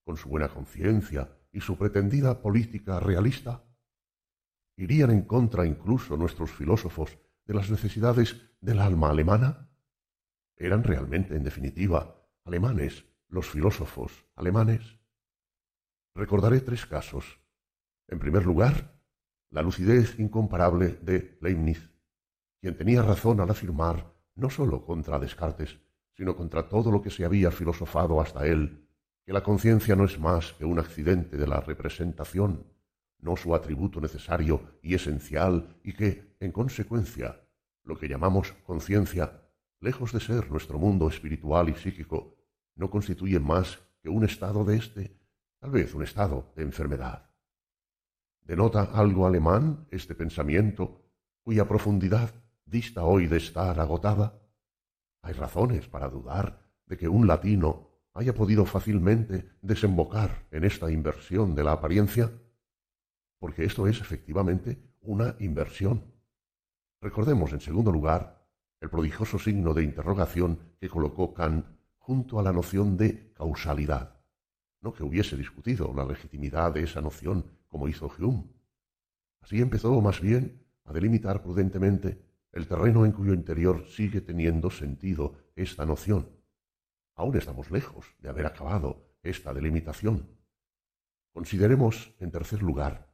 con 0.03 0.17
su 0.17 0.29
buena 0.29 0.47
conciencia 0.49 1.29
y 1.51 1.61
su 1.61 1.77
pretendida 1.77 2.41
política 2.41 2.99
realista? 2.99 3.63
¿Irían 4.77 5.11
en 5.11 5.21
contra 5.21 5.67
incluso 5.67 6.17
nuestros 6.17 6.49
filósofos 6.49 7.19
de 7.45 7.53
las 7.53 7.69
necesidades 7.69 8.35
del 8.61 8.79
alma 8.79 9.09
alemana? 9.09 9.69
¿Eran 10.55 10.83
realmente, 10.83 11.35
en 11.35 11.43
definitiva, 11.43 12.15
alemanes 12.45 13.05
los 13.27 13.49
filósofos 13.49 14.25
alemanes? 14.35 14.99
Recordaré 16.15 16.61
tres 16.61 16.85
casos. 16.85 17.39
En 18.07 18.19
primer 18.19 18.45
lugar, 18.45 18.99
la 19.49 19.61
lucidez 19.61 20.19
incomparable 20.19 20.99
de 21.01 21.37
Leibniz, 21.41 21.89
quien 22.61 22.77
tenía 22.77 23.01
razón 23.01 23.39
al 23.39 23.49
afirmar 23.49 24.13
no 24.35 24.49
sólo 24.49 24.85
contra 24.85 25.19
Descartes, 25.19 25.79
sino 26.15 26.35
contra 26.35 26.67
todo 26.69 26.91
lo 26.91 27.01
que 27.01 27.09
se 27.09 27.25
había 27.25 27.51
filosofado 27.51 28.21
hasta 28.21 28.45
él, 28.45 28.87
que 29.25 29.33
la 29.33 29.43
conciencia 29.43 29.95
no 29.95 30.05
es 30.05 30.19
más 30.19 30.53
que 30.53 30.65
un 30.65 30.79
accidente 30.79 31.37
de 31.37 31.47
la 31.47 31.59
representación, 31.61 32.65
no 33.23 33.37
su 33.37 33.55
atributo 33.55 34.01
necesario 34.01 34.77
y 34.81 34.93
esencial, 34.93 35.79
y 35.83 35.93
que, 35.93 36.35
en 36.39 36.51
consecuencia, 36.51 37.41
lo 37.83 37.97
que 37.97 38.07
llamamos 38.07 38.51
conciencia, 38.63 39.41
lejos 39.79 40.11
de 40.11 40.19
ser 40.19 40.51
nuestro 40.51 40.77
mundo 40.77 41.07
espiritual 41.07 41.69
y 41.69 41.75
psíquico, 41.75 42.35
no 42.75 42.89
constituye 42.89 43.39
más 43.39 43.79
que 44.01 44.09
un 44.09 44.25
estado 44.25 44.65
de 44.65 44.75
éste, 44.75 45.17
tal 45.59 45.71
vez 45.71 45.93
un 45.93 46.03
estado 46.03 46.51
de 46.55 46.63
enfermedad. 46.63 47.29
¿Denota 48.41 48.83
algo 48.83 49.25
alemán 49.25 49.87
este 49.89 50.15
pensamiento, 50.15 51.01
cuya 51.43 51.65
profundidad 51.65 52.33
dista 52.65 53.03
hoy 53.03 53.27
de 53.27 53.37
estar 53.37 53.79
agotada? 53.79 54.41
Hay 55.21 55.33
razones 55.33 55.87
para 55.87 56.09
dudar 56.09 56.61
de 56.85 56.97
que 56.97 57.07
un 57.07 57.25
latino 57.25 57.89
haya 58.13 58.33
podido 58.33 58.65
fácilmente 58.65 59.49
desembocar 59.61 60.45
en 60.51 60.65
esta 60.65 60.91
inversión 60.91 61.55
de 61.55 61.63
la 61.63 61.71
apariencia, 61.71 62.31
porque 63.43 63.65
esto 63.65 63.85
es 63.87 63.99
efectivamente 63.99 64.81
una 65.01 65.35
inversión. 65.39 66.01
Recordemos, 67.01 67.51
en 67.51 67.59
segundo 67.59 67.91
lugar, 67.91 68.47
el 68.79 68.89
prodigioso 68.89 69.37
signo 69.37 69.73
de 69.73 69.83
interrogación 69.83 70.57
que 70.79 70.87
colocó 70.87 71.33
Kant 71.33 71.65
junto 71.97 72.39
a 72.39 72.43
la 72.43 72.53
noción 72.53 72.95
de 72.95 73.33
causalidad. 73.33 74.17
No 74.79 74.93
que 74.93 75.03
hubiese 75.03 75.35
discutido 75.35 75.93
la 75.93 76.05
legitimidad 76.05 76.73
de 76.73 76.83
esa 76.83 77.01
noción 77.01 77.45
como 77.67 77.89
hizo 77.89 78.09
Hume. 78.17 78.45
Así 79.41 79.59
empezó 79.59 79.99
más 79.99 80.21
bien 80.21 80.65
a 80.85 80.93
delimitar 80.93 81.43
prudentemente 81.43 82.23
el 82.53 82.65
terreno 82.65 83.03
en 83.03 83.11
cuyo 83.11 83.33
interior 83.33 83.85
sigue 83.89 84.21
teniendo 84.21 84.71
sentido 84.71 85.35
esta 85.57 85.85
noción. 85.85 86.29
Aún 87.15 87.35
estamos 87.35 87.71
lejos 87.71 88.05
de 88.19 88.29
haber 88.29 88.45
acabado 88.45 89.17
esta 89.21 89.53
delimitación. 89.53 90.29
Consideremos, 91.33 92.15
en 92.21 92.31
tercer 92.31 92.63
lugar, 92.63 93.12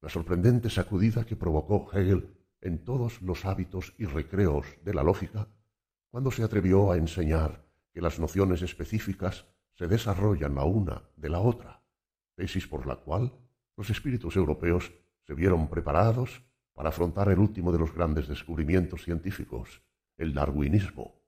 la 0.00 0.08
sorprendente 0.08 0.70
sacudida 0.70 1.24
que 1.24 1.36
provocó 1.36 1.88
Hegel 1.92 2.36
en 2.60 2.84
todos 2.84 3.22
los 3.22 3.44
hábitos 3.44 3.94
y 3.98 4.04
recreos 4.06 4.66
de 4.84 4.94
la 4.94 5.02
lógica 5.02 5.48
cuando 6.10 6.30
se 6.30 6.42
atrevió 6.42 6.90
a 6.90 6.96
enseñar 6.96 7.64
que 7.92 8.00
las 8.00 8.18
nociones 8.18 8.62
específicas 8.62 9.46
se 9.74 9.86
desarrollan 9.86 10.54
la 10.54 10.64
una 10.64 11.02
de 11.16 11.28
la 11.28 11.40
otra, 11.40 11.82
tesis 12.34 12.66
por 12.66 12.86
la 12.86 12.96
cual 12.96 13.32
los 13.76 13.90
espíritus 13.90 14.36
europeos 14.36 14.92
se 15.26 15.34
vieron 15.34 15.68
preparados 15.68 16.42
para 16.72 16.90
afrontar 16.90 17.28
el 17.30 17.38
último 17.38 17.72
de 17.72 17.78
los 17.78 17.94
grandes 17.94 18.28
descubrimientos 18.28 19.02
científicos, 19.02 19.82
el 20.16 20.34
darwinismo, 20.34 21.22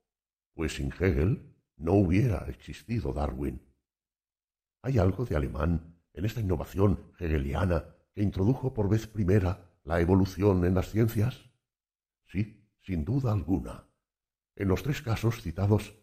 pues 0.54 0.74
sin 0.76 0.92
Hegel 0.92 1.54
no 1.76 1.92
hubiera 1.94 2.46
existido 2.48 3.12
Darwin. 3.12 3.62
Hay 4.82 4.98
algo 4.98 5.24
de 5.24 5.36
alemán 5.36 6.00
en 6.12 6.24
esta 6.24 6.40
innovación 6.40 7.12
hegeliana 7.18 7.84
introdujo 8.22 8.74
por 8.74 8.88
vez 8.88 9.06
primera 9.06 9.70
la 9.84 10.00
evolución 10.00 10.64
en 10.64 10.74
las 10.74 10.90
ciencias? 10.90 11.50
Sí, 12.26 12.68
sin 12.80 13.04
duda 13.04 13.32
alguna. 13.32 13.86
En 14.56 14.68
los 14.68 14.82
tres 14.82 15.02
casos 15.02 15.42
citados 15.42 15.94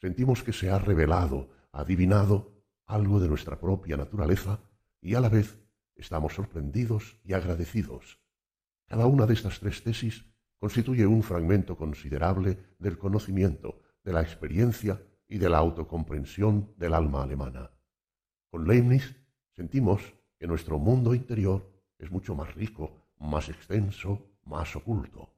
sentimos 0.00 0.42
que 0.42 0.52
se 0.52 0.70
ha 0.70 0.78
revelado, 0.78 1.50
adivinado 1.72 2.62
algo 2.86 3.20
de 3.20 3.28
nuestra 3.28 3.58
propia 3.58 3.96
naturaleza 3.96 4.60
y 5.00 5.14
a 5.14 5.20
la 5.20 5.28
vez 5.28 5.58
estamos 5.96 6.34
sorprendidos 6.34 7.18
y 7.24 7.32
agradecidos. 7.32 8.20
Cada 8.86 9.06
una 9.06 9.26
de 9.26 9.34
estas 9.34 9.60
tres 9.60 9.82
tesis 9.82 10.26
constituye 10.58 11.06
un 11.06 11.22
fragmento 11.22 11.76
considerable 11.76 12.58
del 12.78 12.98
conocimiento, 12.98 13.82
de 14.04 14.12
la 14.12 14.22
experiencia 14.22 15.02
y 15.26 15.38
de 15.38 15.48
la 15.48 15.58
autocomprensión 15.58 16.74
del 16.76 16.94
alma 16.94 17.22
alemana. 17.22 17.70
Con 18.50 18.68
Leibniz 18.68 19.16
sentimos 19.52 20.14
que 20.42 20.48
nuestro 20.48 20.76
mundo 20.76 21.14
interior 21.14 21.70
es 22.00 22.10
mucho 22.10 22.34
más 22.34 22.52
rico, 22.56 23.06
más 23.20 23.48
extenso, 23.48 24.26
más 24.42 24.74
oculto. 24.74 25.36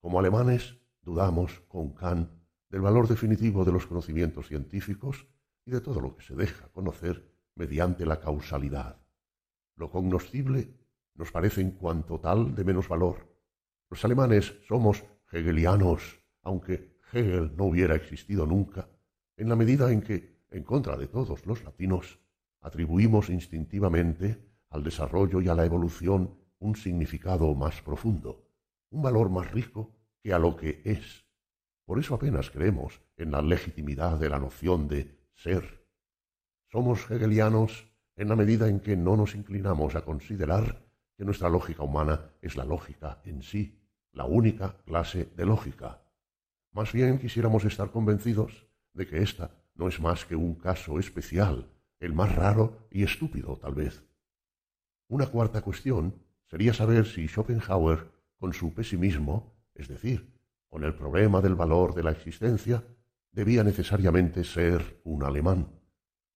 Como 0.00 0.20
alemanes 0.20 0.78
dudamos 1.02 1.62
con 1.66 1.94
Kant 1.94 2.30
del 2.70 2.80
valor 2.80 3.08
definitivo 3.08 3.64
de 3.64 3.72
los 3.72 3.88
conocimientos 3.88 4.46
científicos 4.46 5.26
y 5.64 5.72
de 5.72 5.80
todo 5.80 6.00
lo 6.00 6.14
que 6.14 6.22
se 6.22 6.36
deja 6.36 6.68
conocer 6.68 7.28
mediante 7.56 8.06
la 8.06 8.20
causalidad. 8.20 9.00
Lo 9.74 9.90
cognoscible 9.90 10.72
nos 11.16 11.32
parece 11.32 11.60
en 11.60 11.72
cuanto 11.72 12.20
tal 12.20 12.54
de 12.54 12.62
menos 12.62 12.86
valor. 12.86 13.26
Los 13.90 14.04
alemanes 14.04 14.54
somos 14.68 15.02
hegelianos, 15.32 16.20
aunque 16.42 17.00
Hegel 17.12 17.56
no 17.56 17.64
hubiera 17.64 17.96
existido 17.96 18.46
nunca, 18.46 18.88
en 19.36 19.48
la 19.48 19.56
medida 19.56 19.90
en 19.90 20.02
que, 20.02 20.38
en 20.50 20.62
contra 20.62 20.96
de 20.96 21.08
todos 21.08 21.44
los 21.46 21.64
latinos, 21.64 22.20
atribuimos 22.60 23.30
instintivamente 23.30 24.42
al 24.70 24.82
desarrollo 24.82 25.40
y 25.40 25.48
a 25.48 25.54
la 25.54 25.64
evolución 25.64 26.38
un 26.58 26.76
significado 26.76 27.54
más 27.54 27.82
profundo, 27.82 28.48
un 28.90 29.02
valor 29.02 29.30
más 29.30 29.50
rico 29.52 29.94
que 30.22 30.32
a 30.32 30.38
lo 30.38 30.56
que 30.56 30.82
es. 30.84 31.24
Por 31.84 31.98
eso 31.98 32.14
apenas 32.14 32.50
creemos 32.50 33.00
en 33.16 33.30
la 33.30 33.42
legitimidad 33.42 34.18
de 34.18 34.28
la 34.28 34.38
noción 34.38 34.88
de 34.88 35.16
ser. 35.34 35.86
Somos 36.70 37.10
hegelianos 37.10 37.86
en 38.16 38.28
la 38.28 38.36
medida 38.36 38.68
en 38.68 38.80
que 38.80 38.96
no 38.96 39.16
nos 39.16 39.34
inclinamos 39.34 39.94
a 39.94 40.02
considerar 40.02 40.84
que 41.16 41.24
nuestra 41.24 41.48
lógica 41.48 41.82
humana 41.82 42.32
es 42.42 42.56
la 42.56 42.64
lógica 42.64 43.20
en 43.24 43.42
sí, 43.42 43.78
la 44.12 44.24
única 44.24 44.76
clase 44.84 45.30
de 45.36 45.46
lógica. 45.46 46.02
Más 46.72 46.92
bien 46.92 47.18
quisiéramos 47.18 47.64
estar 47.64 47.90
convencidos 47.90 48.66
de 48.92 49.06
que 49.06 49.22
ésta 49.22 49.50
no 49.74 49.88
es 49.88 50.00
más 50.00 50.24
que 50.24 50.36
un 50.36 50.54
caso 50.54 50.98
especial, 50.98 51.70
el 52.00 52.12
más 52.12 52.34
raro 52.34 52.88
y 52.90 53.02
estúpido 53.02 53.56
tal 53.56 53.74
vez. 53.74 54.04
Una 55.08 55.26
cuarta 55.26 55.62
cuestión 55.62 56.14
sería 56.46 56.72
saber 56.72 57.06
si 57.06 57.28
Schopenhauer, 57.28 58.10
con 58.38 58.52
su 58.52 58.74
pesimismo, 58.74 59.54
es 59.74 59.88
decir, 59.88 60.34
con 60.68 60.84
el 60.84 60.94
problema 60.94 61.40
del 61.40 61.54
valor 61.54 61.94
de 61.94 62.02
la 62.02 62.10
existencia, 62.10 62.84
debía 63.32 63.62
necesariamente 63.62 64.44
ser 64.44 65.00
un 65.04 65.22
alemán. 65.22 65.68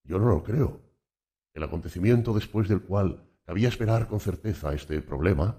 Yo 0.05 0.19
no 0.19 0.29
lo 0.29 0.43
creo. 0.43 0.81
El 1.53 1.63
acontecimiento 1.63 2.33
después 2.33 2.69
del 2.69 2.83
cual 2.83 3.25
cabía 3.45 3.69
esperar 3.69 4.07
con 4.07 4.21
certeza 4.21 4.73
este 4.73 5.01
problema, 5.03 5.59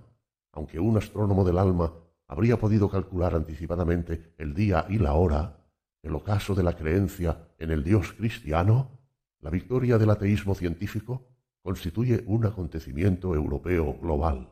aunque 0.51 0.79
un 0.79 0.97
astrónomo 0.97 1.43
del 1.43 1.57
alma 1.57 1.93
habría 2.27 2.57
podido 2.57 2.89
calcular 2.89 3.35
anticipadamente 3.35 4.33
el 4.37 4.53
día 4.53 4.85
y 4.89 4.97
la 4.97 5.13
hora, 5.13 5.65
el 6.01 6.15
ocaso 6.15 6.55
de 6.55 6.63
la 6.63 6.75
creencia 6.75 7.49
en 7.57 7.71
el 7.71 7.83
Dios 7.83 8.13
cristiano, 8.13 9.00
la 9.41 9.49
victoria 9.49 9.97
del 9.97 10.09
ateísmo 10.09 10.55
científico, 10.55 11.27
constituye 11.61 12.23
un 12.25 12.45
acontecimiento 12.45 13.35
europeo 13.35 13.97
global, 13.99 14.51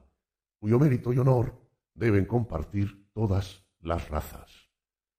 cuyo 0.59 0.80
mérito 0.80 1.14
y 1.14 1.18
honor 1.18 1.59
deben 1.93 2.26
compartir 2.26 3.09
todas 3.14 3.66
las 3.80 4.09
razas. 4.09 4.69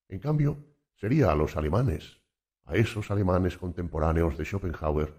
En 0.09 0.19
cambio, 0.19 0.65
sería 0.97 1.33
a 1.33 1.35
los 1.35 1.57
alemanes, 1.57 2.21
a 2.65 2.77
esos 2.77 3.11
alemanes 3.11 3.57
contemporáneos 3.57 4.37
de 4.37 4.45
Schopenhauer, 4.45 5.15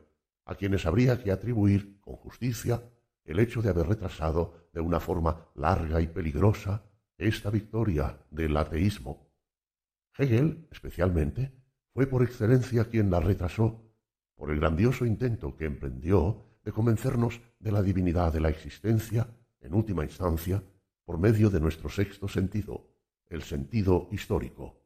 a 0.45 0.55
quienes 0.55 0.85
habría 0.85 1.21
que 1.21 1.31
atribuir 1.31 1.99
con 2.01 2.15
justicia 2.15 2.83
el 3.23 3.39
hecho 3.39 3.61
de 3.61 3.69
haber 3.69 3.87
retrasado 3.87 4.69
de 4.73 4.81
una 4.81 4.99
forma 4.99 5.47
larga 5.55 6.01
y 6.01 6.07
peligrosa 6.07 6.83
esta 7.17 7.49
victoria 7.49 8.17
del 8.31 8.57
ateísmo. 8.57 9.31
Hegel, 10.17 10.67
especialmente, 10.71 11.51
fue 11.93 12.07
por 12.07 12.23
excelencia 12.23 12.85
quien 12.85 13.11
la 13.11 13.19
retrasó, 13.19 13.90
por 14.41 14.49
el 14.49 14.59
grandioso 14.59 15.05
intento 15.05 15.55
que 15.55 15.65
emprendió 15.65 16.57
de 16.65 16.71
convencernos 16.71 17.41
de 17.59 17.71
la 17.71 17.83
divinidad 17.83 18.33
de 18.33 18.39
la 18.39 18.49
existencia, 18.49 19.27
en 19.59 19.75
última 19.75 20.03
instancia, 20.03 20.63
por 21.05 21.19
medio 21.19 21.51
de 21.51 21.59
nuestro 21.59 21.89
sexto 21.89 22.27
sentido, 22.27 22.89
el 23.27 23.43
sentido 23.43 24.07
histórico. 24.11 24.81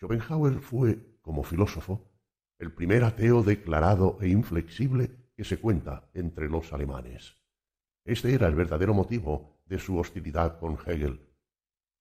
Schopenhauer 0.00 0.58
fue, 0.58 1.20
como 1.22 1.44
filósofo, 1.44 2.10
el 2.58 2.72
primer 2.72 3.04
ateo 3.04 3.44
declarado 3.44 4.18
e 4.20 4.28
inflexible 4.28 5.12
que 5.36 5.44
se 5.44 5.60
cuenta 5.60 6.10
entre 6.12 6.48
los 6.48 6.72
alemanes. 6.72 7.36
Este 8.04 8.34
era 8.34 8.48
el 8.48 8.56
verdadero 8.56 8.92
motivo 8.92 9.60
de 9.66 9.78
su 9.78 9.96
hostilidad 9.98 10.58
con 10.58 10.76
Hegel. 10.84 11.20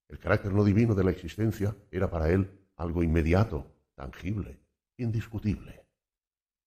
El 0.07 0.17
carácter 0.17 0.53
no 0.53 0.63
divino 0.63 0.95
de 0.95 1.03
la 1.03 1.11
existencia 1.11 1.77
era 1.91 2.09
para 2.09 2.31
él 2.31 2.49
algo 2.77 3.03
inmediato, 3.03 3.75
tangible, 3.93 4.57
indiscutible. 4.97 5.86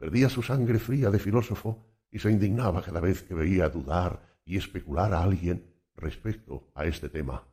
Perdía 0.01 0.31
su 0.31 0.41
sangre 0.41 0.79
fría 0.79 1.11
de 1.11 1.19
filósofo 1.19 1.87
y 2.11 2.21
se 2.21 2.31
indignaba 2.31 2.81
cada 2.81 3.01
vez 3.01 3.23
que 3.23 3.35
veía 3.35 3.69
dudar 3.69 4.41
y 4.47 4.57
especular 4.57 5.13
a 5.13 5.23
alguien 5.23 5.75
respecto 5.95 6.71
a 6.75 6.87
este 6.87 7.11
tema. 7.11 7.47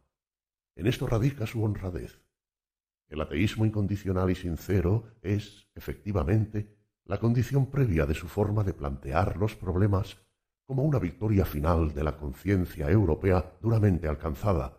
En 0.77 0.87
esto 0.87 1.07
radica 1.07 1.45
su 1.45 1.61
honradez. 1.61 2.21
El 3.09 3.19
ateísmo 3.19 3.65
incondicional 3.65 4.31
y 4.31 4.35
sincero 4.35 5.11
es, 5.21 5.67
efectivamente, 5.75 6.73
la 7.03 7.19
condición 7.19 7.69
previa 7.69 8.05
de 8.05 8.13
su 8.13 8.29
forma 8.29 8.63
de 8.63 8.73
plantear 8.73 9.35
los 9.35 9.53
problemas 9.57 10.17
como 10.63 10.83
una 10.83 10.99
victoria 10.99 11.43
final 11.43 11.93
de 11.93 12.05
la 12.05 12.15
conciencia 12.15 12.89
europea 12.89 13.57
duramente 13.59 14.07
alcanzada, 14.07 14.77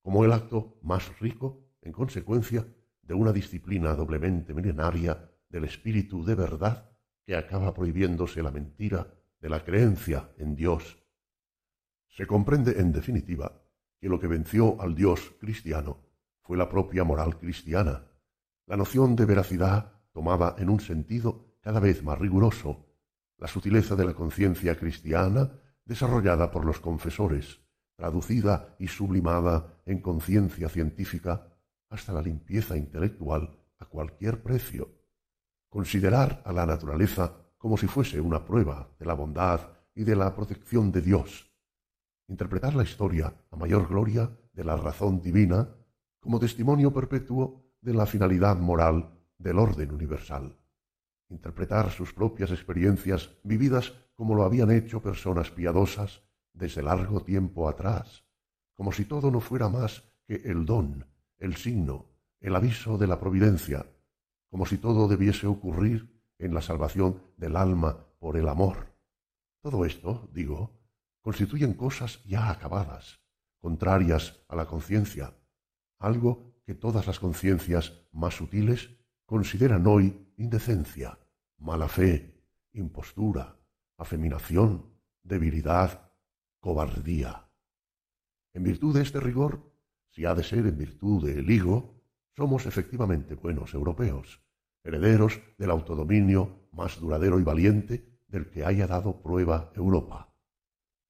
como 0.00 0.24
el 0.24 0.32
acto 0.32 0.78
más 0.80 1.20
rico, 1.20 1.68
en 1.82 1.92
consecuencia, 1.92 2.66
de 3.02 3.12
una 3.12 3.32
disciplina 3.34 3.94
doblemente 3.94 4.54
milenaria 4.54 5.30
del 5.50 5.64
espíritu 5.64 6.24
de 6.24 6.34
verdad 6.34 6.89
que 7.30 7.36
acaba 7.36 7.72
prohibiéndose 7.72 8.42
la 8.42 8.50
mentira 8.50 9.06
de 9.40 9.48
la 9.48 9.62
creencia 9.62 10.32
en 10.36 10.56
Dios. 10.56 10.98
Se 12.08 12.26
comprende, 12.26 12.80
en 12.80 12.90
definitiva, 12.90 13.62
que 14.00 14.08
lo 14.08 14.18
que 14.18 14.26
venció 14.26 14.82
al 14.82 14.96
Dios 14.96 15.36
cristiano 15.38 15.98
fue 16.42 16.56
la 16.56 16.68
propia 16.68 17.04
moral 17.04 17.38
cristiana, 17.38 18.04
la 18.66 18.76
noción 18.76 19.14
de 19.14 19.26
veracidad 19.26 19.92
tomada 20.10 20.56
en 20.58 20.70
un 20.70 20.80
sentido 20.80 21.54
cada 21.60 21.78
vez 21.78 22.02
más 22.02 22.18
riguroso, 22.18 22.88
la 23.38 23.46
sutileza 23.46 23.94
de 23.94 24.06
la 24.06 24.14
conciencia 24.14 24.76
cristiana 24.76 25.52
desarrollada 25.84 26.50
por 26.50 26.64
los 26.64 26.80
confesores, 26.80 27.60
traducida 27.94 28.74
y 28.80 28.88
sublimada 28.88 29.80
en 29.86 30.00
conciencia 30.00 30.68
científica 30.68 31.46
hasta 31.90 32.12
la 32.12 32.22
limpieza 32.22 32.76
intelectual 32.76 33.56
a 33.78 33.84
cualquier 33.84 34.42
precio. 34.42 34.99
Considerar 35.70 36.42
a 36.44 36.52
la 36.52 36.66
naturaleza 36.66 37.32
como 37.56 37.76
si 37.76 37.86
fuese 37.86 38.20
una 38.20 38.44
prueba 38.44 38.90
de 38.98 39.06
la 39.06 39.14
bondad 39.14 39.60
y 39.94 40.02
de 40.02 40.16
la 40.16 40.34
protección 40.34 40.90
de 40.90 41.00
Dios. 41.00 41.48
Interpretar 42.26 42.74
la 42.74 42.82
historia 42.82 43.32
a 43.50 43.56
mayor 43.56 43.88
gloria 43.88 44.36
de 44.52 44.64
la 44.64 44.76
razón 44.76 45.22
divina 45.22 45.68
como 46.18 46.40
testimonio 46.40 46.92
perpetuo 46.92 47.70
de 47.80 47.94
la 47.94 48.06
finalidad 48.06 48.56
moral 48.58 49.16
del 49.38 49.60
orden 49.60 49.92
universal. 49.92 50.58
Interpretar 51.28 51.90
sus 51.90 52.12
propias 52.12 52.50
experiencias 52.50 53.30
vividas 53.44 53.92
como 54.14 54.34
lo 54.34 54.42
habían 54.42 54.72
hecho 54.72 55.00
personas 55.00 55.52
piadosas 55.52 56.22
desde 56.52 56.82
largo 56.82 57.22
tiempo 57.22 57.68
atrás, 57.68 58.24
como 58.74 58.90
si 58.90 59.04
todo 59.04 59.30
no 59.30 59.40
fuera 59.40 59.68
más 59.68 60.02
que 60.26 60.34
el 60.44 60.66
don, 60.66 61.06
el 61.38 61.54
signo, 61.54 62.10
el 62.40 62.56
aviso 62.56 62.98
de 62.98 63.06
la 63.06 63.20
providencia, 63.20 63.86
como 64.50 64.66
si 64.66 64.78
todo 64.78 65.08
debiese 65.08 65.46
ocurrir 65.46 66.20
en 66.38 66.54
la 66.54 66.60
salvación 66.60 67.22
del 67.36 67.56
alma 67.56 68.06
por 68.18 68.36
el 68.36 68.48
amor. 68.48 68.94
Todo 69.62 69.84
esto, 69.84 70.28
digo, 70.32 70.78
constituyen 71.20 71.74
cosas 71.74 72.22
ya 72.24 72.50
acabadas, 72.50 73.20
contrarias 73.58 74.42
a 74.48 74.56
la 74.56 74.66
conciencia, 74.66 75.34
algo 75.98 76.54
que 76.64 76.74
todas 76.74 77.06
las 77.06 77.20
conciencias 77.20 77.92
más 78.12 78.34
sutiles 78.34 78.90
consideran 79.26 79.86
hoy 79.86 80.32
indecencia, 80.36 81.18
mala 81.58 81.88
fe, 81.88 82.42
impostura, 82.72 83.56
afeminación, 83.96 84.86
debilidad, 85.22 86.10
cobardía. 86.58 87.48
En 88.52 88.62
virtud 88.62 88.94
de 88.94 89.02
este 89.02 89.20
rigor, 89.20 89.70
si 90.08 90.24
ha 90.24 90.34
de 90.34 90.42
ser 90.42 90.66
en 90.66 90.76
virtud 90.76 91.26
del 91.26 91.50
higo, 91.50 91.99
somos 92.36 92.66
efectivamente 92.66 93.34
buenos 93.34 93.74
europeos, 93.74 94.40
herederos 94.82 95.40
del 95.58 95.70
autodominio 95.70 96.68
más 96.72 96.98
duradero 97.00 97.38
y 97.40 97.42
valiente 97.42 98.20
del 98.28 98.50
que 98.50 98.64
haya 98.64 98.86
dado 98.86 99.20
prueba 99.20 99.72
Europa. 99.74 100.34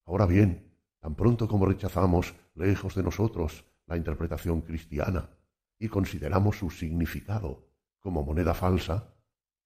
Ahora 0.06 0.26
bien, 0.26 0.74
tan 1.00 1.14
pronto 1.14 1.46
como 1.48 1.66
rechazamos 1.66 2.34
lejos 2.54 2.94
de 2.94 3.02
nosotros 3.02 3.64
la 3.86 3.96
interpretación 3.96 4.62
cristiana 4.62 5.30
y 5.78 5.88
consideramos 5.88 6.58
su 6.58 6.70
significado 6.70 7.68
como 8.00 8.24
moneda 8.24 8.54
falsa, 8.54 9.14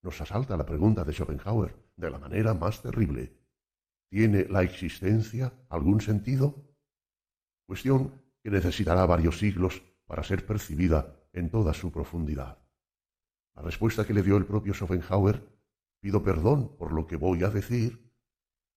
nos 0.02 0.20
asalta 0.20 0.57
la 0.57 0.66
pregunta 0.66 1.05
de 1.05 1.12
Schopenhauer 1.12 1.76
de 1.97 2.10
la 2.10 2.18
manera 2.18 2.55
más 2.55 2.83
terrible. 2.83 3.39
¿Tiene 4.10 4.47
la 4.49 4.62
existencia 4.62 5.52
algún 5.68 6.00
sentido? 6.00 6.55
Cuestión 7.66 8.20
que 8.42 8.50
necesitará 8.50 9.07
varios 9.07 9.39
siglos 9.39 9.83
para 10.07 10.23
ser 10.23 10.44
percibida 10.44 11.24
en 11.34 11.50
toda 11.50 11.74
su 11.74 11.92
profundidad. 11.92 12.58
La 13.54 13.62
respuesta 13.62 14.06
que 14.06 14.14
le 14.14 14.22
dio 14.22 14.36
el 14.36 14.46
propio 14.46 14.72
Schopenhauer, 14.72 15.46
pido 16.00 16.22
perdón 16.22 16.76
por 16.76 16.92
lo 16.92 17.06
que 17.06 17.16
voy 17.16 17.44
a 17.44 17.50
decir, 17.50 18.10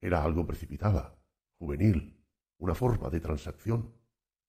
era 0.01 0.23
algo 0.23 0.45
precipitada, 0.45 1.15
juvenil, 1.57 2.21
una 2.57 2.75
forma 2.75 3.09
de 3.09 3.19
transacción, 3.19 3.93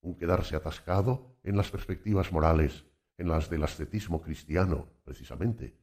un 0.00 0.16
quedarse 0.16 0.56
atascado 0.56 1.38
en 1.42 1.56
las 1.56 1.70
perspectivas 1.70 2.32
morales 2.32 2.84
en 3.18 3.28
las 3.28 3.50
del 3.50 3.64
ascetismo 3.64 4.22
cristiano, 4.22 4.88
precisamente, 5.04 5.76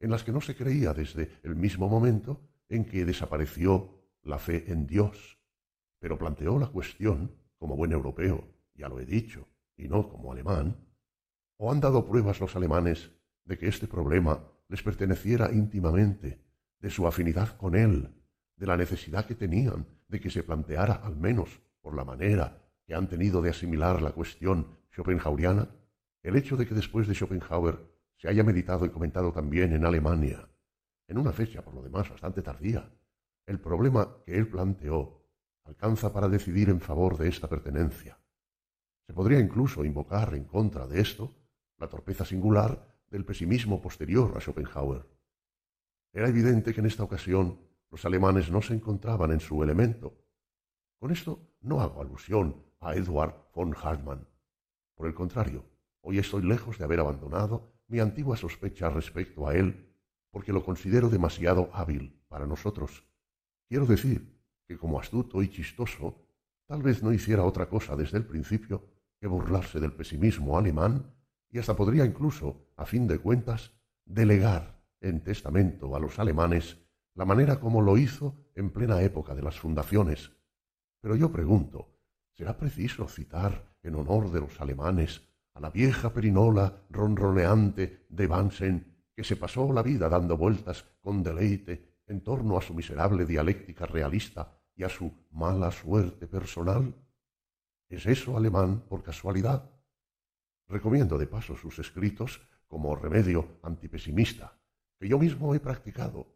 en 0.00 0.10
las 0.10 0.24
que 0.24 0.32
no 0.32 0.40
se 0.40 0.56
creía 0.56 0.94
desde 0.94 1.30
el 1.42 1.54
mismo 1.54 1.88
momento 1.88 2.40
en 2.68 2.84
que 2.84 3.04
desapareció 3.04 4.02
la 4.22 4.38
fe 4.38 4.72
en 4.72 4.86
Dios, 4.86 5.38
pero 5.98 6.18
planteó 6.18 6.58
la 6.58 6.68
cuestión 6.68 7.32
como 7.56 7.76
buen 7.76 7.92
europeo, 7.92 8.48
ya 8.74 8.88
lo 8.88 9.00
he 9.00 9.04
dicho, 9.04 9.48
y 9.76 9.88
no 9.88 10.08
como 10.08 10.32
alemán, 10.32 10.87
o 11.58 11.70
han 11.70 11.80
dado 11.80 12.06
pruebas 12.06 12.40
los 12.40 12.56
alemanes 12.56 13.10
de 13.44 13.58
que 13.58 13.68
este 13.68 13.86
problema 13.86 14.42
les 14.68 14.82
perteneciera 14.82 15.52
íntimamente, 15.52 16.40
de 16.80 16.90
su 16.90 17.06
afinidad 17.06 17.56
con 17.56 17.74
él, 17.74 18.14
de 18.56 18.66
la 18.66 18.76
necesidad 18.76 19.26
que 19.26 19.34
tenían 19.34 19.86
de 20.08 20.20
que 20.20 20.30
se 20.30 20.42
planteara 20.42 20.94
al 20.94 21.16
menos 21.16 21.60
por 21.80 21.94
la 21.94 22.04
manera 22.04 22.62
que 22.86 22.94
han 22.94 23.08
tenido 23.08 23.42
de 23.42 23.50
asimilar 23.50 24.00
la 24.00 24.12
cuestión 24.12 24.78
schopenhaueriana, 24.92 25.68
el 26.22 26.36
hecho 26.36 26.56
de 26.56 26.66
que 26.66 26.74
después 26.74 27.06
de 27.06 27.14
Schopenhauer 27.14 27.78
se 28.16 28.28
haya 28.28 28.42
meditado 28.42 28.84
y 28.86 28.90
comentado 28.90 29.32
también 29.32 29.72
en 29.72 29.84
Alemania, 29.84 30.48
en 31.06 31.18
una 31.18 31.32
fecha 31.32 31.62
por 31.62 31.74
lo 31.74 31.82
demás 31.82 32.08
bastante 32.08 32.42
tardía, 32.42 32.90
el 33.46 33.60
problema 33.60 34.16
que 34.24 34.36
él 34.36 34.48
planteó 34.48 35.24
alcanza 35.64 36.12
para 36.12 36.28
decidir 36.28 36.68
en 36.70 36.80
favor 36.80 37.16
de 37.16 37.28
esta 37.28 37.48
pertenencia. 37.48 38.18
Se 39.06 39.12
podría 39.12 39.38
incluso 39.38 39.84
invocar 39.84 40.34
en 40.34 40.44
contra 40.44 40.86
de 40.86 41.00
esto 41.00 41.34
la 41.78 41.88
torpeza 41.88 42.24
singular 42.24 42.86
del 43.10 43.24
pesimismo 43.24 43.80
posterior 43.80 44.36
a 44.36 44.40
Schopenhauer. 44.40 45.06
Era 46.12 46.28
evidente 46.28 46.74
que 46.74 46.80
en 46.80 46.86
esta 46.86 47.04
ocasión 47.04 47.60
los 47.90 48.04
alemanes 48.04 48.50
no 48.50 48.60
se 48.60 48.74
encontraban 48.74 49.32
en 49.32 49.40
su 49.40 49.62
elemento. 49.62 50.14
Con 50.98 51.10
esto 51.10 51.54
no 51.60 51.80
hago 51.80 52.02
alusión 52.02 52.62
a 52.80 52.94
Edward 52.94 53.34
von 53.54 53.74
Hartmann. 53.74 54.26
Por 54.94 55.06
el 55.06 55.14
contrario, 55.14 55.64
Hoy 56.00 56.18
estoy 56.18 56.42
lejos 56.42 56.78
de 56.78 56.84
haber 56.84 57.00
abandonado 57.00 57.72
mi 57.88 58.00
antigua 58.00 58.36
sospecha 58.36 58.88
respecto 58.88 59.46
a 59.46 59.54
él, 59.54 59.94
porque 60.30 60.54
lo 60.54 60.64
considero 60.64 61.08
demasiado 61.08 61.70
hábil 61.74 62.22
para 62.28 62.46
nosotros. 62.46 63.04
Quiero 63.68 63.84
decir 63.84 64.40
que 64.66 64.78
como 64.78 65.00
astuto 65.00 65.42
y 65.42 65.50
chistoso, 65.50 66.24
tal 66.66 66.82
vez 66.82 67.02
no 67.02 67.12
hiciera 67.12 67.44
otra 67.44 67.68
cosa 67.68 67.94
desde 67.96 68.16
el 68.16 68.24
principio 68.24 68.84
que 69.20 69.26
burlarse 69.26 69.80
del 69.80 69.92
pesimismo 69.92 70.56
alemán 70.56 71.14
y 71.50 71.58
hasta 71.58 71.74
podría 71.74 72.04
incluso, 72.04 72.68
a 72.76 72.84
fin 72.84 73.06
de 73.06 73.18
cuentas, 73.18 73.72
delegar 74.04 74.78
en 75.00 75.22
testamento 75.22 75.94
a 75.94 76.00
los 76.00 76.18
alemanes 76.18 76.78
la 77.14 77.24
manera 77.24 77.58
como 77.58 77.82
lo 77.82 77.96
hizo 77.98 78.36
en 78.54 78.70
plena 78.70 79.02
época 79.02 79.34
de 79.34 79.42
las 79.42 79.58
fundaciones. 79.58 80.30
Pero 81.00 81.16
yo 81.16 81.32
pregunto, 81.32 81.96
¿será 82.32 82.56
preciso 82.56 83.08
citar 83.08 83.76
en 83.82 83.94
honor 83.96 84.30
de 84.30 84.40
los 84.40 84.60
alemanes 84.60 85.22
a 85.54 85.60
la 85.60 85.70
vieja 85.70 86.12
perinola 86.12 86.84
ronroneante 86.90 88.06
de 88.08 88.26
Bansen, 88.26 88.96
que 89.14 89.24
se 89.24 89.36
pasó 89.36 89.72
la 89.72 89.82
vida 89.82 90.08
dando 90.08 90.36
vueltas 90.36 90.84
con 91.00 91.22
deleite 91.22 92.02
en 92.06 92.22
torno 92.22 92.56
a 92.56 92.62
su 92.62 92.74
miserable 92.74 93.26
dialéctica 93.26 93.86
realista 93.86 94.56
y 94.76 94.84
a 94.84 94.88
su 94.88 95.12
mala 95.32 95.72
suerte 95.72 96.28
personal? 96.28 96.94
¿Es 97.88 98.06
eso 98.06 98.36
alemán 98.36 98.84
por 98.88 99.02
casualidad? 99.02 99.77
Recomiendo 100.68 101.16
de 101.16 101.26
paso 101.26 101.56
sus 101.56 101.78
escritos 101.78 102.40
como 102.66 102.94
remedio 102.94 103.58
antipesimista, 103.62 104.58
que 104.98 105.08
yo 105.08 105.18
mismo 105.18 105.54
he 105.54 105.60
practicado, 105.60 106.26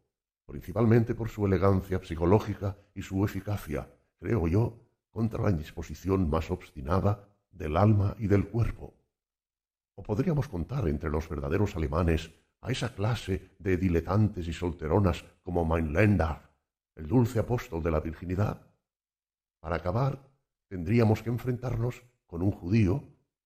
principalmente 0.46 1.14
por 1.14 1.28
su 1.28 1.46
elegancia 1.46 2.00
psicológica 2.02 2.76
y 2.94 3.02
su 3.02 3.24
eficacia, 3.24 3.88
creo 4.18 4.48
yo, 4.48 4.78
contra 5.10 5.42
la 5.42 5.50
indisposición 5.50 6.30
más 6.30 6.50
obstinada 6.50 7.28
del 7.50 7.76
alma 7.76 8.16
y 8.18 8.26
del 8.26 8.48
cuerpo. 8.48 8.94
O 9.94 10.02
podríamos 10.02 10.48
contar 10.48 10.88
entre 10.88 11.10
los 11.10 11.28
verdaderos 11.28 11.76
alemanes 11.76 12.32
a 12.62 12.72
esa 12.72 12.94
clase 12.94 13.50
de 13.58 13.76
diletantes 13.76 14.48
y 14.48 14.52
solteronas 14.52 15.24
como 15.42 15.64
Mainländer, 15.64 16.38
el 16.94 17.06
dulce 17.06 17.38
apóstol 17.38 17.82
de 17.82 17.90
la 17.90 18.00
virginidad. 18.00 18.66
Para 19.60 19.76
acabar, 19.76 20.30
tendríamos 20.68 21.22
que 21.22 21.30
enfrentarnos 21.30 22.02
con 22.26 22.42
un 22.42 22.50
judío. 22.50 23.04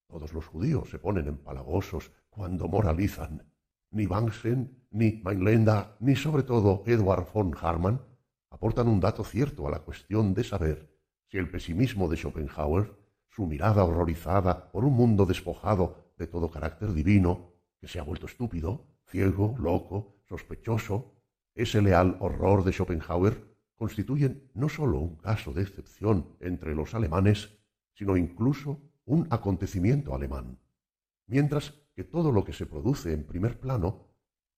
Todos 0.09 0.33
los 0.33 0.47
judíos 0.47 0.91
se 0.91 0.99
ponen 0.99 1.27
empalagosos 1.27 2.13
cuando 2.31 2.69
moralizan. 2.69 3.51
Ni 3.91 4.07
Bansen, 4.07 4.87
ni 4.91 5.21
Mainländer, 5.23 5.97
ni 6.01 6.17
sobre 6.17 6.43
todo 6.43 6.83
Edward 6.87 7.27
von 7.33 7.55
Harman 7.61 8.01
aportan 8.51 8.89
un 8.89 9.01
dato 9.01 9.25
cierto 9.25 9.67
a 9.67 9.71
la 9.71 9.81
cuestión 9.81 10.33
de 10.33 10.45
saber 10.45 10.97
si 11.29 11.39
el 11.39 11.51
pesimismo 11.51 12.09
de 12.09 12.17
Schopenhauer, 12.17 12.97
su 13.29 13.47
mirada 13.47 13.85
horrorizada 13.85 14.71
por 14.71 14.85
un 14.85 14.95
mundo 14.95 15.27
despojado 15.27 16.13
de 16.17 16.27
todo 16.27 16.51
carácter 16.51 16.93
divino, 16.95 17.53
que 17.81 17.89
se 17.89 17.99
ha 17.99 18.03
vuelto 18.03 18.27
estúpido, 18.27 18.87
ciego, 19.07 19.55
loco, 19.59 20.17
sospechoso, 20.29 21.13
ese 21.55 21.83
leal 21.83 22.17
horror 22.21 22.65
de 22.65 22.73
Schopenhauer 22.73 23.57
constituyen 23.75 24.51
no 24.55 24.69
sólo 24.69 25.01
un 25.01 25.17
caso 25.17 25.53
de 25.53 25.63
excepción 25.63 26.37
entre 26.41 26.75
los 26.75 26.95
alemanes, 26.95 27.59
sino 27.93 28.17
incluso 28.17 28.81
un 29.07 29.27
acontecimiento 29.31 30.15
alemán. 30.15 30.59
Mientras 31.27 31.75
que 31.95 32.05
todo 32.05 32.31
lo 32.31 32.45
que 32.45 32.53
se 32.53 32.67
produce 32.67 33.13
en 33.13 33.25
primer 33.25 33.59
plano, 33.59 34.09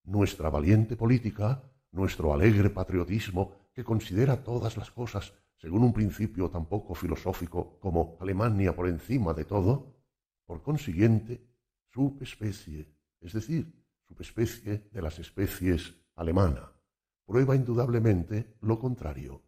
nuestra 0.04 0.50
valiente 0.50 0.96
política, 0.96 1.62
nuestro 1.92 2.32
alegre 2.32 2.70
patriotismo 2.70 3.52
que 3.72 3.84
considera 3.84 4.42
todas 4.42 4.76
las 4.76 4.90
cosas 4.90 5.32
según 5.56 5.82
un 5.82 5.92
principio 5.92 6.50
tan 6.50 6.66
poco 6.66 6.94
filosófico 6.94 7.78
como 7.80 8.16
Alemania 8.20 8.74
por 8.74 8.88
encima 8.88 9.34
de 9.34 9.44
todo, 9.44 9.96
por 10.46 10.62
consiguiente, 10.62 11.44
subespecie, 11.92 12.94
es 13.20 13.32
decir, 13.32 13.72
subespecie 14.06 14.88
de 14.92 15.02
las 15.02 15.18
especies 15.18 15.94
alemana, 16.14 16.72
prueba 17.26 17.56
indudablemente 17.56 18.56
lo 18.60 18.78
contrario. 18.78 19.42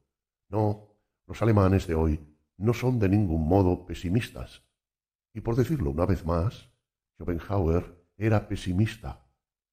No, 0.49 0.97
los 1.27 1.41
alemanes 1.43 1.87
de 1.87 1.95
hoy 1.95 2.21
no 2.57 2.75
son 2.75 2.99
de 2.99 3.09
ningún 3.09 3.47
modo 3.47 3.87
pesimistas. 3.87 4.63
Y 5.33 5.41
por 5.41 5.57
decirlo 5.57 5.91
una 5.91 6.07
vez 6.07 6.25
más, 6.25 6.71
Schopenhauer 7.17 8.05
era 8.17 8.49
pesimista, 8.49 9.27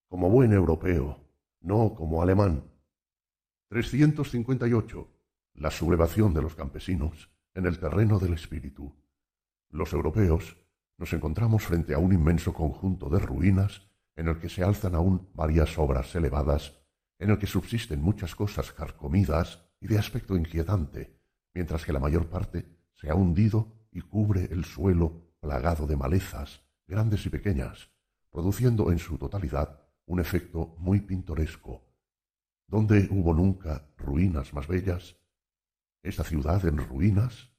como 0.08 0.30
buen 0.30 0.54
europeo, 0.54 1.28
no 1.62 1.96
como 1.96 2.22
alemán. 2.22 2.64
358. 3.70 5.08
La 5.56 5.72
sublevación 5.72 6.34
de 6.34 6.42
los 6.42 6.56
campesinos 6.56 7.32
en 7.54 7.66
el 7.66 7.80
terreno 7.80 8.20
del 8.20 8.34
espíritu. 8.34 8.96
Los 9.70 9.92
europeos 9.94 10.58
nos 10.98 11.12
encontramos 11.14 11.64
frente 11.64 11.94
a 11.94 11.98
un 11.98 12.14
inmenso 12.14 12.54
conjunto 12.54 13.10
de 13.10 13.20
ruinas 13.20 13.90
en 14.16 14.28
el 14.28 14.40
que 14.40 14.50
se 14.50 14.64
alzan 14.64 14.96
aún 14.96 15.30
varias 15.34 15.78
obras 15.78 16.16
elevadas, 16.16 16.80
en 17.20 17.32
el 17.32 17.38
que 17.38 17.48
subsisten 17.48 18.02
muchas 18.02 18.36
cosas 18.36 18.72
carcomidas 18.72 19.68
y 19.80 19.88
de 19.88 19.98
aspecto 19.98 20.36
inquietante, 20.36 21.20
mientras 21.54 21.86
que 21.86 21.94
la 21.94 22.00
mayor 22.00 22.30
parte 22.30 22.66
se 22.94 23.10
ha 23.10 23.16
hundido 23.16 23.74
y 23.92 24.02
cubre 24.02 24.46
el 24.52 24.66
suelo 24.66 25.27
plagado 25.40 25.88
de 25.88 25.96
malezas, 25.96 26.64
grandes 26.88 27.26
y 27.26 27.30
pequeñas, 27.30 27.92
produciendo 28.32 28.92
en 28.92 29.00
su 29.00 29.18
totalidad 29.18 29.82
un 30.06 30.20
efecto 30.20 30.76
muy 30.78 31.02
pintoresco. 31.02 31.86
¿Dónde 32.68 33.08
hubo 33.12 33.34
nunca 33.34 33.88
ruinas 33.98 34.54
más 34.54 34.68
bellas? 34.68 35.18
Esta 36.04 36.24
ciudad 36.24 36.66
en 36.66 36.78
ruinas 36.78 37.52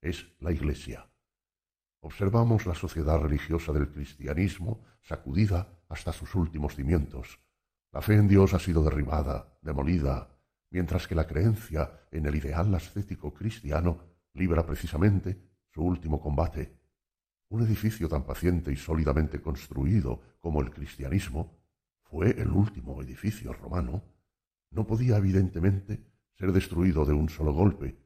es 0.00 0.26
la 0.40 0.52
Iglesia. 0.52 1.10
Observamos 2.00 2.66
la 2.66 2.74
sociedad 2.74 3.18
religiosa 3.18 3.72
del 3.72 3.90
cristianismo 3.90 4.84
sacudida 5.02 5.80
hasta 5.88 6.12
sus 6.12 6.34
últimos 6.34 6.74
cimientos. 6.74 7.40
La 7.92 8.02
fe 8.02 8.14
en 8.14 8.28
Dios 8.28 8.54
ha 8.54 8.58
sido 8.58 8.84
derribada, 8.84 9.58
demolida, 9.62 10.36
mientras 10.70 11.08
que 11.08 11.14
la 11.14 11.26
creencia 11.26 12.06
en 12.10 12.26
el 12.26 12.34
ideal 12.36 12.74
ascético 12.74 13.32
cristiano 13.32 13.98
libra 14.34 14.66
precisamente 14.66 15.40
su 15.72 15.82
último 15.82 16.20
combate. 16.20 16.75
Un 17.48 17.62
edificio 17.62 18.08
tan 18.08 18.24
paciente 18.24 18.72
y 18.72 18.76
sólidamente 18.76 19.40
construido 19.40 20.20
como 20.40 20.60
el 20.60 20.70
cristianismo 20.70 21.56
fue 22.02 22.30
el 22.30 22.50
último 22.50 23.00
edificio 23.02 23.52
romano. 23.52 24.02
No 24.70 24.86
podía 24.86 25.16
evidentemente 25.18 26.04
ser 26.34 26.52
destruido 26.52 27.04
de 27.04 27.12
un 27.12 27.28
solo 27.28 27.52
golpe. 27.52 27.98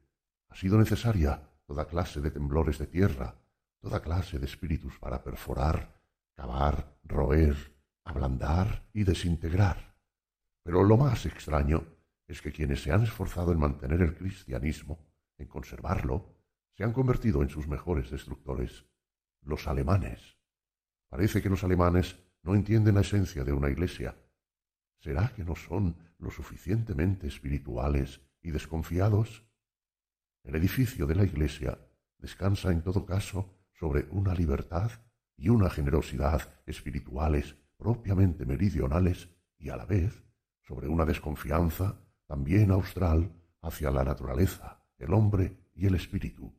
Ha 0.49 0.55
sido 0.55 0.77
necesaria 0.77 1.49
toda 1.65 1.87
clase 1.87 2.21
de 2.21 2.29
temblores 2.29 2.77
de 2.77 2.87
tierra, 2.87 3.35
toda 3.79 4.01
clase 4.01 4.37
de 4.37 4.45
espíritus 4.45 4.99
para 4.99 5.23
perforar, 5.23 5.99
cavar, 6.35 6.99
roer, 7.03 7.55
ablandar 8.03 8.87
y 8.93 9.03
desintegrar. 9.03 9.95
Pero 10.63 10.83
lo 10.83 10.97
más 10.97 11.25
extraño 11.25 11.83
es 12.27 12.41
que 12.41 12.51
quienes 12.51 12.83
se 12.83 12.91
han 12.91 13.03
esforzado 13.03 13.51
en 13.51 13.59
mantener 13.59 14.01
el 14.01 14.15
cristianismo, 14.15 14.99
en 15.37 15.47
conservarlo, 15.47 16.35
se 16.77 16.83
han 16.83 16.93
convertido 16.93 17.41
en 17.41 17.49
sus 17.49 17.67
mejores 17.67 18.11
destructores, 18.11 18.85
los 19.41 19.67
alemanes. 19.67 20.37
Parece 21.09 21.41
que 21.41 21.49
los 21.49 21.63
alemanes 21.63 22.17
no 22.43 22.55
entienden 22.55 22.95
la 22.95 23.01
esencia 23.01 23.43
de 23.43 23.53
una 23.53 23.69
iglesia. 23.69 24.15
¿Será 24.99 25.33
que 25.35 25.43
no 25.43 25.55
son 25.55 25.97
lo 26.19 26.31
suficientemente 26.31 27.27
espirituales 27.27 28.21
y 28.41 28.51
desconfiados? 28.51 29.43
El 30.43 30.55
edificio 30.55 31.05
de 31.05 31.15
la 31.15 31.23
iglesia 31.23 31.77
descansa 32.17 32.71
en 32.71 32.81
todo 32.81 33.05
caso 33.05 33.53
sobre 33.73 34.07
una 34.11 34.33
libertad 34.33 34.91
y 35.35 35.49
una 35.49 35.69
generosidad 35.69 36.47
espirituales 36.65 37.55
propiamente 37.77 38.45
meridionales 38.45 39.29
y 39.57 39.69
a 39.69 39.75
la 39.75 39.85
vez 39.85 40.23
sobre 40.61 40.87
una 40.87 41.05
desconfianza 41.05 41.99
también 42.27 42.71
austral 42.71 43.33
hacia 43.61 43.91
la 43.91 44.03
naturaleza, 44.03 44.83
el 44.97 45.13
hombre 45.13 45.57
y 45.73 45.87
el 45.87 45.95
espíritu. 45.95 46.53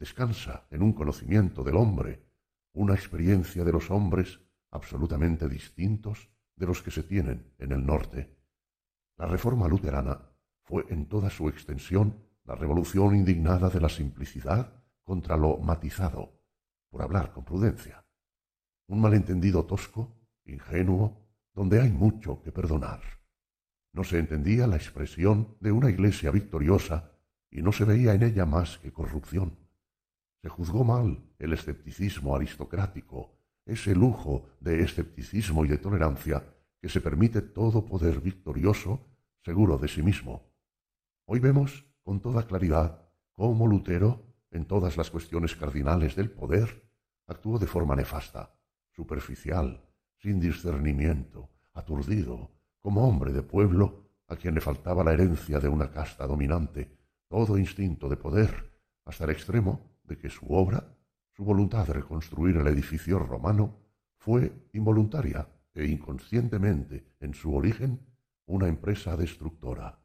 Descansa 0.00 0.66
en 0.70 0.82
un 0.82 0.94
conocimiento 0.94 1.62
del 1.62 1.76
hombre, 1.76 2.24
una 2.72 2.94
experiencia 2.94 3.64
de 3.64 3.72
los 3.72 3.90
hombres 3.90 4.40
absolutamente 4.70 5.46
distintos 5.46 6.30
de 6.56 6.66
los 6.66 6.80
que 6.80 6.90
se 6.90 7.02
tienen 7.02 7.52
en 7.58 7.72
el 7.72 7.84
norte. 7.84 8.34
La 9.18 9.26
reforma 9.26 9.68
luterana 9.68 10.18
fue 10.62 10.86
en 10.88 11.06
toda 11.06 11.28
su 11.28 11.50
extensión 11.50 12.16
la 12.44 12.54
revolución 12.54 13.14
indignada 13.14 13.68
de 13.68 13.78
la 13.78 13.90
simplicidad 13.90 14.72
contra 15.04 15.36
lo 15.36 15.58
matizado, 15.58 16.32
por 16.88 17.02
hablar 17.02 17.30
con 17.32 17.44
prudencia. 17.44 18.02
Un 18.86 19.02
malentendido 19.02 19.66
tosco, 19.66 20.16
ingenuo, 20.46 21.28
donde 21.52 21.78
hay 21.78 21.90
mucho 21.90 22.40
que 22.40 22.52
perdonar. 22.52 23.02
No 23.92 24.02
se 24.04 24.18
entendía 24.18 24.66
la 24.66 24.76
expresión 24.76 25.58
de 25.60 25.72
una 25.72 25.90
iglesia 25.90 26.30
victoriosa 26.30 27.12
y 27.50 27.60
no 27.60 27.70
se 27.70 27.84
veía 27.84 28.14
en 28.14 28.22
ella 28.22 28.46
más 28.46 28.78
que 28.78 28.92
corrupción. 28.92 29.59
Se 30.42 30.48
juzgó 30.48 30.84
mal 30.84 31.22
el 31.38 31.52
escepticismo 31.52 32.34
aristocrático, 32.34 33.36
ese 33.66 33.94
lujo 33.94 34.48
de 34.60 34.82
escepticismo 34.82 35.64
y 35.64 35.68
de 35.68 35.76
tolerancia 35.76 36.42
que 36.80 36.88
se 36.88 37.02
permite 37.02 37.42
todo 37.42 37.84
poder 37.84 38.20
victorioso, 38.20 39.06
seguro 39.44 39.76
de 39.76 39.88
sí 39.88 40.02
mismo. 40.02 40.50
Hoy 41.26 41.40
vemos 41.40 41.84
con 42.02 42.20
toda 42.20 42.46
claridad 42.46 43.06
cómo 43.34 43.66
Lutero, 43.66 44.24
en 44.50 44.64
todas 44.64 44.96
las 44.96 45.10
cuestiones 45.10 45.54
cardinales 45.54 46.16
del 46.16 46.30
poder, 46.30 46.90
actuó 47.26 47.58
de 47.58 47.66
forma 47.66 47.94
nefasta, 47.94 48.54
superficial, 48.90 49.84
sin 50.16 50.40
discernimiento, 50.40 51.50
aturdido, 51.74 52.50
como 52.80 53.06
hombre 53.06 53.32
de 53.32 53.42
pueblo 53.42 54.06
a 54.26 54.36
quien 54.36 54.54
le 54.54 54.60
faltaba 54.60 55.04
la 55.04 55.12
herencia 55.12 55.60
de 55.60 55.68
una 55.68 55.90
casta 55.90 56.26
dominante, 56.26 56.96
todo 57.28 57.58
instinto 57.58 58.08
de 58.08 58.16
poder, 58.16 58.70
hasta 59.04 59.24
el 59.24 59.30
extremo 59.30 59.89
de 60.10 60.18
que 60.18 60.28
su 60.28 60.52
obra, 60.52 60.92
su 61.36 61.44
voluntad 61.44 61.86
de 61.86 61.92
reconstruir 61.92 62.56
el 62.56 62.66
edificio 62.66 63.20
romano, 63.20 63.78
fue 64.18 64.52
involuntaria 64.72 65.48
e 65.72 65.86
inconscientemente 65.86 67.14
en 67.20 67.32
su 67.32 67.54
origen 67.54 68.00
una 68.46 68.66
empresa 68.66 69.16
destructora. 69.16 70.02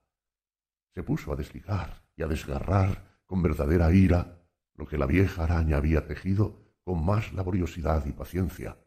Se 0.93 1.01
puso 1.01 1.33
a 1.33 1.35
desligar 1.35 2.03
y 2.15 2.21
a 2.21 2.27
desgarrar 2.27 3.19
con 3.25 3.41
verdadera 3.41 3.91
ira 3.91 4.47
lo 4.75 4.85
que 4.85 4.99
la 4.99 5.07
vieja 5.07 5.43
araña 5.43 5.77
había 5.77 6.05
tejido 6.05 6.61
con 6.83 7.03
más 7.03 7.33
laboriosidad 7.33 8.05
y 8.05 8.11
paciencia. 8.11 8.77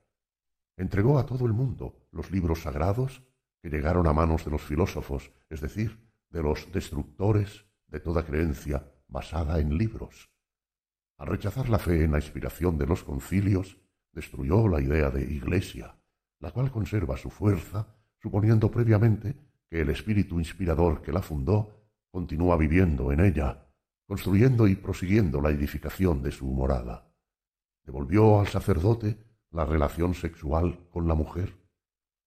Entregó 0.77 1.19
a 1.19 1.27
todo 1.27 1.47
el 1.47 1.53
mundo 1.53 2.07
los 2.13 2.31
libros 2.31 2.63
sagrados 2.63 3.25
que 3.61 3.71
llegaron 3.71 4.07
a 4.07 4.13
manos 4.13 4.45
de 4.45 4.53
los 4.53 4.63
filósofos, 4.63 5.33
es 5.51 5.61
decir, 5.61 5.99
de 6.31 6.45
los 6.45 6.71
destructores 6.71 7.67
de 7.89 7.99
toda 7.99 8.25
creencia 8.25 8.89
basada 9.09 9.59
en 9.59 9.77
libros. 9.77 10.31
Al 11.19 11.27
rechazar 11.27 11.69
la 11.69 11.81
fe 11.81 12.05
en 12.05 12.13
la 12.13 12.19
inspiración 12.19 12.79
de 12.79 12.87
los 12.87 13.03
concilios, 13.03 13.77
destruyó 14.13 14.69
la 14.69 14.81
idea 14.81 15.11
de 15.11 15.23
iglesia, 15.23 15.97
la 16.39 16.53
cual 16.53 16.71
conserva 16.71 17.17
su 17.17 17.29
fuerza, 17.29 17.89
suponiendo 18.23 18.71
previamente 18.71 19.37
que 19.69 19.81
el 19.81 19.91
espíritu 19.91 20.39
inspirador 20.39 21.03
que 21.03 21.13
la 21.13 21.21
fundó 21.21 21.91
continúa 22.11 22.57
viviendo 22.57 23.11
en 23.13 23.21
ella, 23.21 23.67
construyendo 24.07 24.69
y 24.69 24.77
prosiguiendo 24.77 25.41
la 25.41 25.51
edificación 25.51 26.23
de 26.23 26.31
su 26.31 26.47
morada. 26.47 27.13
Devolvió 27.85 28.41
al 28.41 28.47
sacerdote 28.47 29.19
la 29.51 29.65
relación 29.65 30.15
sexual 30.15 30.89
con 30.91 31.09
la 31.09 31.15
mujer, 31.15 31.53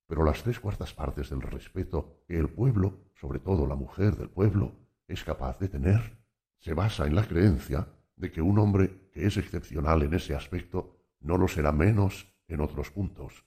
pero 0.06 0.26
las 0.26 0.44
tres 0.44 0.60
cuartas 0.60 0.94
partes 0.94 1.30
del 1.30 1.42
respeto 1.42 2.24
que 2.28 2.38
el 2.38 2.50
pueblo, 2.50 3.00
sobre 3.16 3.40
todo 3.40 3.66
la 3.66 3.76
mujer 3.76 4.18
del 4.18 4.30
pueblo, 4.30 4.74
es 5.08 5.24
capaz 5.24 5.60
de 5.60 5.70
tener, 5.70 6.18
se 6.60 6.74
basa 6.74 7.08
en 7.08 7.16
la 7.16 7.26
creencia 7.26 7.88
de 8.22 8.32
que 8.32 8.42
un 8.42 8.60
hombre 8.60 9.10
que 9.12 9.26
es 9.26 9.36
excepcional 9.38 10.04
en 10.04 10.14
ese 10.14 10.36
aspecto 10.36 10.96
no 11.22 11.38
lo 11.38 11.48
será 11.48 11.72
menos 11.72 12.32
en 12.48 12.62
otros 12.62 12.92
puntos. 12.92 13.44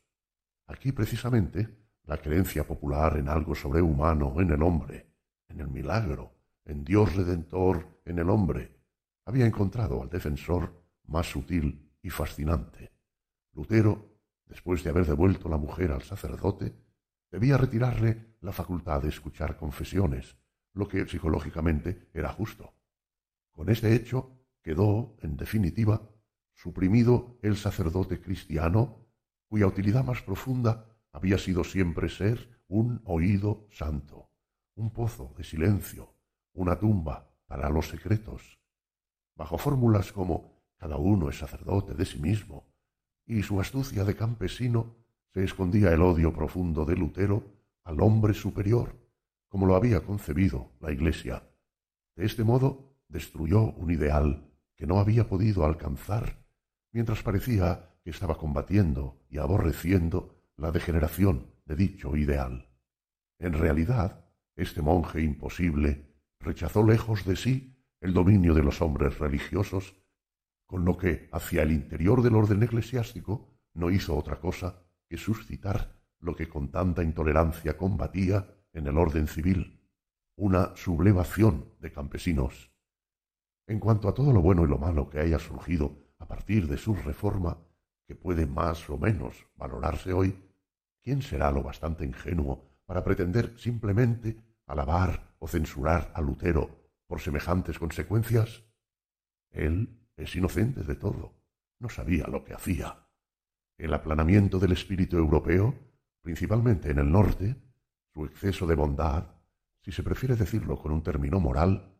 Aquí 0.66 0.90
precisamente 0.90 1.68
la 2.06 2.18
creencia 2.18 2.66
popular 2.66 3.16
en 3.16 3.28
algo 3.28 3.54
sobrehumano 3.54 4.40
en 4.40 4.50
el 4.50 4.62
hombre, 4.62 5.06
en 5.48 5.60
el 5.60 5.68
milagro, 5.68 6.34
en 6.64 6.84
Dios 6.84 7.14
redentor 7.14 8.00
en 8.04 8.18
el 8.18 8.28
hombre, 8.28 8.76
había 9.24 9.46
encontrado 9.46 10.02
al 10.02 10.10
defensor 10.10 10.84
más 11.06 11.30
sutil 11.30 11.92
y 12.02 12.10
fascinante. 12.10 12.90
Lutero 13.52 14.18
después 14.46 14.82
de 14.82 14.90
haber 14.90 15.06
devuelto 15.06 15.48
la 15.48 15.56
mujer 15.56 15.92
al 15.92 16.02
sacerdote, 16.02 16.74
debía 17.30 17.56
retirarle 17.56 18.34
la 18.40 18.52
facultad 18.52 19.02
de 19.02 19.08
escuchar 19.08 19.56
confesiones, 19.56 20.36
lo 20.72 20.88
que 20.88 21.06
psicológicamente 21.06 22.08
era 22.12 22.30
justo. 22.32 22.74
Con 23.52 23.70
este 23.70 23.94
hecho 23.94 24.43
quedó, 24.64 25.14
en 25.20 25.36
definitiva, 25.36 26.10
suprimido 26.54 27.38
el 27.42 27.56
sacerdote 27.56 28.20
cristiano, 28.20 29.06
cuya 29.46 29.66
utilidad 29.66 30.02
más 30.02 30.22
profunda 30.22 30.86
había 31.12 31.36
sido 31.38 31.62
siempre 31.62 32.08
ser 32.08 32.62
un 32.66 33.02
oído 33.04 33.68
santo, 33.70 34.30
un 34.74 34.90
pozo 34.90 35.34
de 35.36 35.44
silencio, 35.44 36.14
una 36.54 36.78
tumba 36.78 37.30
para 37.46 37.68
los 37.68 37.88
secretos. 37.88 38.58
Bajo 39.36 39.58
fórmulas 39.58 40.12
como 40.12 40.64
cada 40.78 40.96
uno 40.96 41.28
es 41.28 41.38
sacerdote 41.38 41.94
de 41.94 42.06
sí 42.06 42.18
mismo, 42.18 42.72
y 43.26 43.42
su 43.42 43.60
astucia 43.60 44.04
de 44.04 44.16
campesino 44.16 44.96
se 45.34 45.44
escondía 45.44 45.92
el 45.92 46.00
odio 46.00 46.32
profundo 46.32 46.86
de 46.86 46.96
Lutero 46.96 47.44
al 47.84 48.00
hombre 48.00 48.32
superior, 48.32 48.96
como 49.48 49.66
lo 49.66 49.76
había 49.76 50.00
concebido 50.00 50.72
la 50.80 50.90
Iglesia. 50.90 51.46
De 52.16 52.24
este 52.24 52.44
modo 52.44 52.96
destruyó 53.08 53.72
un 53.72 53.90
ideal 53.90 54.53
que 54.76 54.86
no 54.86 54.98
había 54.98 55.28
podido 55.28 55.64
alcanzar, 55.64 56.44
mientras 56.92 57.22
parecía 57.22 57.90
que 58.02 58.10
estaba 58.10 58.36
combatiendo 58.36 59.24
y 59.30 59.38
aborreciendo 59.38 60.42
la 60.56 60.70
degeneración 60.70 61.50
de 61.64 61.76
dicho 61.76 62.16
ideal. 62.16 62.68
En 63.38 63.54
realidad, 63.54 64.24
este 64.56 64.82
monje 64.82 65.22
imposible 65.22 66.14
rechazó 66.38 66.84
lejos 66.86 67.24
de 67.24 67.36
sí 67.36 67.76
el 68.00 68.12
dominio 68.12 68.54
de 68.54 68.62
los 68.62 68.82
hombres 68.82 69.18
religiosos 69.18 69.94
con 70.66 70.84
lo 70.84 70.96
que 70.96 71.28
hacia 71.32 71.62
el 71.62 71.72
interior 71.72 72.22
del 72.22 72.34
orden 72.34 72.62
eclesiástico 72.62 73.54
no 73.74 73.90
hizo 73.90 74.16
otra 74.16 74.40
cosa 74.40 74.82
que 75.08 75.16
suscitar 75.16 75.96
lo 76.20 76.34
que 76.34 76.48
con 76.48 76.70
tanta 76.70 77.02
intolerancia 77.02 77.76
combatía 77.76 78.46
en 78.72 78.86
el 78.86 78.96
orden 78.98 79.26
civil, 79.28 79.80
una 80.36 80.74
sublevación 80.76 81.74
de 81.80 81.92
campesinos. 81.92 82.73
En 83.66 83.80
cuanto 83.80 84.08
a 84.08 84.14
todo 84.14 84.32
lo 84.32 84.42
bueno 84.42 84.64
y 84.64 84.68
lo 84.68 84.78
malo 84.78 85.08
que 85.08 85.20
haya 85.20 85.38
surgido 85.38 85.96
a 86.18 86.26
partir 86.26 86.68
de 86.68 86.76
su 86.76 86.94
reforma, 86.94 87.58
que 88.06 88.14
puede 88.14 88.46
más 88.46 88.88
o 88.90 88.98
menos 88.98 89.46
valorarse 89.56 90.12
hoy, 90.12 90.38
¿quién 91.02 91.22
será 91.22 91.50
lo 91.50 91.62
bastante 91.62 92.04
ingenuo 92.04 92.82
para 92.84 93.02
pretender 93.02 93.58
simplemente 93.58 94.36
alabar 94.66 95.34
o 95.38 95.48
censurar 95.48 96.12
a 96.14 96.20
Lutero 96.20 96.68
por 97.06 97.20
semejantes 97.20 97.78
consecuencias? 97.78 98.64
Él 99.50 100.08
es 100.16 100.36
inocente 100.36 100.82
de 100.82 100.94
todo, 100.96 101.32
no 101.78 101.88
sabía 101.88 102.26
lo 102.26 102.44
que 102.44 102.52
hacía. 102.52 103.06
El 103.78 103.94
aplanamiento 103.94 104.58
del 104.58 104.72
espíritu 104.72 105.16
europeo, 105.16 105.74
principalmente 106.20 106.90
en 106.90 106.98
el 106.98 107.10
norte, 107.10 107.56
su 108.12 108.26
exceso 108.26 108.66
de 108.66 108.74
bondad, 108.74 109.24
si 109.80 109.90
se 109.90 110.02
prefiere 110.02 110.36
decirlo 110.36 110.78
con 110.78 110.92
un 110.92 111.02
término 111.02 111.40
moral, 111.40 111.93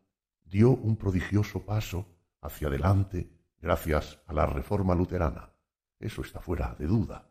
dio 0.55 0.71
un 0.71 0.95
prodigioso 0.95 1.65
paso 1.65 2.15
hacia 2.39 2.69
adelante 2.69 3.29
gracias 3.59 4.21
a 4.25 4.31
la 4.31 4.45
reforma 4.45 4.95
luterana. 4.95 5.51
Eso 5.99 6.21
está 6.21 6.39
fuera 6.39 6.73
de 6.79 6.87
duda. 6.87 7.29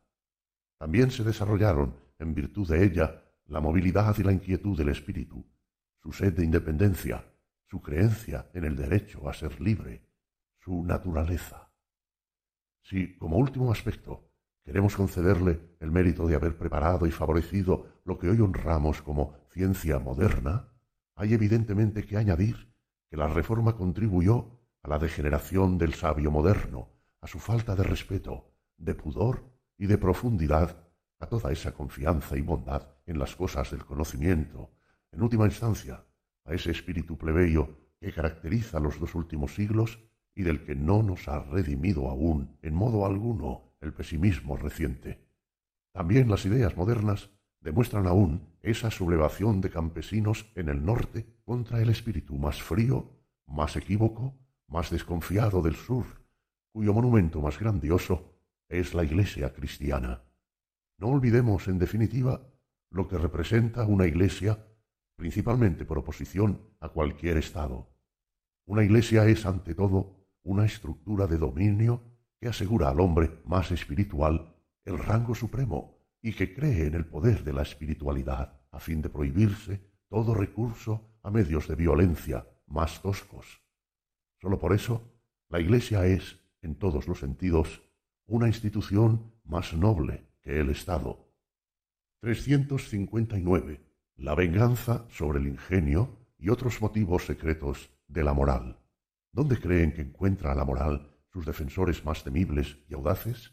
También 0.77 1.11
se 1.11 1.25
desarrollaron, 1.25 1.97
en 2.19 2.35
virtud 2.35 2.69
de 2.69 2.85
ella, 2.85 3.23
la 3.47 3.63
movilidad 3.63 4.15
y 4.19 4.25
la 4.25 4.33
inquietud 4.33 4.77
del 4.77 4.91
espíritu, 4.91 5.43
su 6.03 6.13
sed 6.13 6.35
de 6.35 6.45
independencia, 6.45 7.25
su 7.65 7.81
creencia 7.81 8.51
en 8.53 8.65
el 8.65 8.77
derecho 8.77 9.27
a 9.27 9.33
ser 9.33 9.59
libre, 9.59 10.07
su 10.59 10.85
naturaleza. 10.85 11.73
Si, 12.83 13.17
como 13.17 13.39
último 13.39 13.73
aspecto, 13.73 14.29
queremos 14.63 14.97
concederle 14.97 15.77
el 15.81 15.91
mérito 15.91 16.27
de 16.27 16.35
haber 16.35 16.59
preparado 16.59 17.07
y 17.07 17.11
favorecido 17.11 17.87
lo 18.05 18.19
que 18.19 18.29
hoy 18.29 18.41
honramos 18.43 19.01
como 19.01 19.39
ciencia 19.51 19.99
moderna, 19.99 20.69
hay 21.15 21.33
evidentemente 21.33 22.05
que 22.05 22.19
añadir 22.19 22.74
que 23.09 23.17
la 23.17 23.29
reforma 23.29 23.77
contribuyó 23.77 24.61
a 24.83 24.89
la 24.89 24.99
degeneración 24.99 25.79
del 25.79 25.95
sabio 25.95 26.31
moderno, 26.31 26.91
a 27.21 27.27
su 27.27 27.39
falta 27.39 27.75
de 27.75 27.85
respeto, 27.85 28.53
de 28.77 28.95
pudor 28.95 29.51
y 29.79 29.87
de 29.87 29.99
profundidad, 29.99 30.89
a 31.19 31.27
toda 31.27 31.53
esa 31.53 31.73
confianza 31.73 32.37
y 32.37 32.43
bondad 32.43 32.89
en 33.07 33.19
las 33.19 33.35
cosas 33.37 33.71
del 33.71 33.85
conocimiento, 33.85 34.73
en 35.11 35.23
última 35.23 35.47
instancia, 35.47 36.05
a 36.45 36.53
ese 36.53 36.71
espíritu 36.71 37.17
plebeyo 37.17 37.79
que 38.01 38.13
caracteriza 38.13 38.81
los 38.81 39.01
dos 39.01 39.15
últimos 39.15 39.55
siglos 39.55 39.99
y 40.35 40.43
del 40.43 40.65
que 40.65 40.75
no 40.75 41.03
nos 41.03 41.29
ha 41.29 41.41
redimido 41.41 42.09
aún 42.11 42.59
en 42.63 42.75
modo 42.75 43.07
alguno 43.07 43.75
el 43.81 43.95
pesimismo 43.95 44.57
reciente. 44.57 45.27
También 45.93 46.29
las 46.29 46.45
ideas 46.45 46.77
modernas 46.77 47.31
demuestran 47.65 48.07
aún 48.07 48.47
esa 48.61 48.91
sublevación 48.91 49.63
de 49.63 49.71
campesinos 49.71 50.47
en 50.55 50.69
el 50.69 50.85
norte 50.85 51.27
contra 51.45 51.81
el 51.81 51.89
espíritu 51.89 52.37
más 52.37 52.63
frío, 52.63 53.11
más 53.47 53.75
equívoco, 53.77 54.39
más 54.69 54.91
desconfiado 54.91 55.63
del 55.63 55.75
sur, 55.75 56.05
cuyo 56.73 56.93
monumento 56.93 57.41
más 57.41 57.59
grandioso 57.59 58.39
es 58.69 58.93
la 58.93 59.03
Iglesia 59.03 59.55
cristiana. 59.55 60.23
No 60.99 61.09
olvidemos, 61.09 61.67
en 61.67 61.79
definitiva, 61.79 62.47
lo 62.91 63.09
que 63.09 63.17
representa 63.17 63.87
una 63.87 64.07
Iglesia, 64.07 64.59
principalmente 65.17 65.87
por 65.87 65.99
oposición 65.99 66.61
a 66.81 66.91
cualquier 66.91 67.39
Estado. 67.39 67.89
Una 68.67 68.85
Iglesia 68.85 69.27
es, 69.27 69.47
ante 69.47 69.75
todo, 69.75 70.29
una 70.43 70.67
estructura 70.67 71.27
de 71.27 71.39
dominio 71.39 72.03
que 72.39 72.49
asegura 72.49 72.91
al 72.91 73.01
hombre 73.01 73.41
más 73.47 73.71
espiritual 73.71 74.55
el 74.85 74.99
rango 74.99 75.35
supremo 75.35 75.94
y 76.25 76.33
que 76.33 76.55
cree 76.55 76.87
en 76.87 76.95
el 76.95 77.05
poder 77.05 77.45
de 77.45 77.53
la 77.53 77.61
espiritualidad 77.61 78.59
a 78.71 78.81
fin 78.81 79.03
de 79.03 79.11
prohibirse 79.11 79.83
todo 80.09 80.33
recurso 80.35 81.19
a 81.23 81.31
medios 81.31 81.69
de 81.69 81.75
violencia 81.75 82.47
más 82.67 83.03
toscos. 83.03 83.61
Solo 84.41 84.59
por 84.59 84.73
eso, 84.73 85.13
la 85.51 85.61
Iglesia 85.61 86.07
es, 86.07 86.41
en 86.63 86.77
todos 86.77 87.09
los 87.09 87.19
sentidos, 87.19 87.83
una 88.25 88.47
institución 88.47 89.35
más 89.45 89.75
noble 89.75 90.25
que 90.41 90.61
el 90.61 90.71
Estado. 90.71 91.29
359. 92.21 93.83
La 94.17 94.35
venganza 94.35 95.05
sobre 95.11 95.41
el 95.41 95.47
ingenio 95.47 96.17
y 96.39 96.49
otros 96.49 96.81
motivos 96.81 97.27
secretos 97.27 97.91
de 98.09 98.25
la 98.25 98.33
moral. 98.33 98.79
¿Dónde 99.31 99.61
creen 99.61 99.93
que 99.93 100.01
encuentra 100.01 100.55
la 100.55 100.65
moral 100.65 101.15
sus 101.31 101.45
defensores 101.45 102.03
más 102.03 102.25
temibles 102.25 102.79
y 102.89 102.95
audaces? 102.95 103.53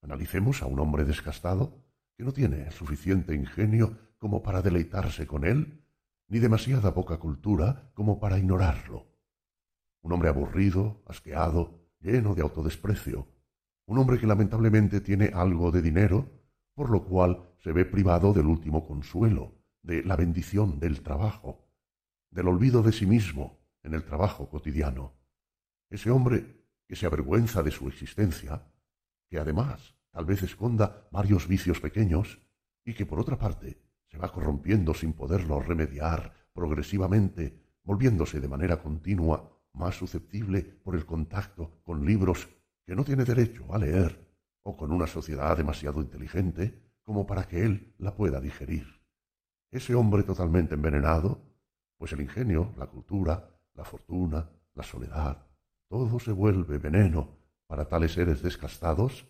Analicemos 0.00 0.62
a 0.62 0.66
un 0.66 0.80
hombre 0.80 1.04
descastado 1.04 1.81
que 2.16 2.24
no 2.24 2.32
tiene 2.32 2.70
suficiente 2.70 3.34
ingenio 3.34 3.98
como 4.18 4.42
para 4.42 4.62
deleitarse 4.62 5.26
con 5.26 5.44
él, 5.44 5.82
ni 6.28 6.38
demasiada 6.38 6.94
poca 6.94 7.18
cultura 7.18 7.90
como 7.94 8.18
para 8.18 8.38
ignorarlo. 8.38 9.06
Un 10.02 10.12
hombre 10.12 10.28
aburrido, 10.28 11.02
asqueado, 11.06 11.82
lleno 12.00 12.34
de 12.34 12.42
autodesprecio. 12.42 13.28
Un 13.86 13.98
hombre 13.98 14.18
que 14.18 14.26
lamentablemente 14.26 15.00
tiene 15.00 15.30
algo 15.34 15.70
de 15.70 15.82
dinero, 15.82 16.30
por 16.74 16.90
lo 16.90 17.04
cual 17.04 17.50
se 17.58 17.72
ve 17.72 17.84
privado 17.84 18.32
del 18.32 18.46
último 18.46 18.86
consuelo, 18.86 19.54
de 19.82 20.02
la 20.04 20.16
bendición 20.16 20.78
del 20.78 21.02
trabajo, 21.02 21.68
del 22.30 22.48
olvido 22.48 22.82
de 22.82 22.92
sí 22.92 23.06
mismo, 23.06 23.58
en 23.82 23.94
el 23.94 24.04
trabajo 24.04 24.48
cotidiano. 24.48 25.14
Ese 25.90 26.10
hombre 26.10 26.64
que 26.86 26.96
se 26.96 27.06
avergüenza 27.06 27.62
de 27.62 27.70
su 27.70 27.88
existencia, 27.88 28.62
que 29.28 29.38
además 29.38 29.94
tal 30.12 30.24
vez 30.24 30.42
esconda 30.42 31.08
varios 31.10 31.48
vicios 31.48 31.80
pequeños 31.80 32.40
y 32.84 32.94
que 32.94 33.06
por 33.06 33.18
otra 33.18 33.38
parte 33.38 33.82
se 34.08 34.18
va 34.18 34.30
corrompiendo 34.30 34.94
sin 34.94 35.14
poderlo 35.14 35.60
remediar 35.60 36.32
progresivamente, 36.52 37.58
volviéndose 37.82 38.40
de 38.40 38.48
manera 38.48 38.80
continua 38.80 39.58
más 39.72 39.96
susceptible 39.96 40.62
por 40.62 40.94
el 40.94 41.06
contacto 41.06 41.80
con 41.82 42.04
libros 42.04 42.48
que 42.86 42.94
no 42.94 43.04
tiene 43.04 43.24
derecho 43.24 43.72
a 43.74 43.78
leer 43.78 44.22
o 44.62 44.76
con 44.76 44.92
una 44.92 45.06
sociedad 45.06 45.56
demasiado 45.56 46.00
inteligente 46.00 46.92
como 47.02 47.26
para 47.26 47.48
que 47.48 47.64
él 47.64 47.94
la 47.98 48.14
pueda 48.14 48.40
digerir. 48.40 48.86
Ese 49.70 49.94
hombre 49.94 50.22
totalmente 50.22 50.74
envenenado, 50.74 51.40
pues 51.96 52.12
el 52.12 52.20
ingenio, 52.20 52.74
la 52.76 52.86
cultura, 52.86 53.58
la 53.74 53.84
fortuna, 53.84 54.50
la 54.74 54.82
soledad, 54.82 55.46
todo 55.88 56.20
se 56.20 56.32
vuelve 56.32 56.78
veneno 56.78 57.38
para 57.66 57.86
tales 57.88 58.12
seres 58.12 58.42
descastados, 58.42 59.26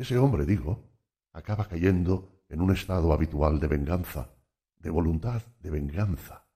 ese 0.00 0.18
hombre, 0.18 0.44
digo, 0.44 0.90
acaba 1.32 1.68
cayendo 1.68 2.44
en 2.48 2.60
un 2.60 2.72
estado 2.72 3.12
habitual 3.12 3.60
de 3.60 3.68
venganza, 3.68 4.30
de 4.76 4.90
voluntad 4.90 5.42
de 5.60 5.70
venganza. 5.70 6.46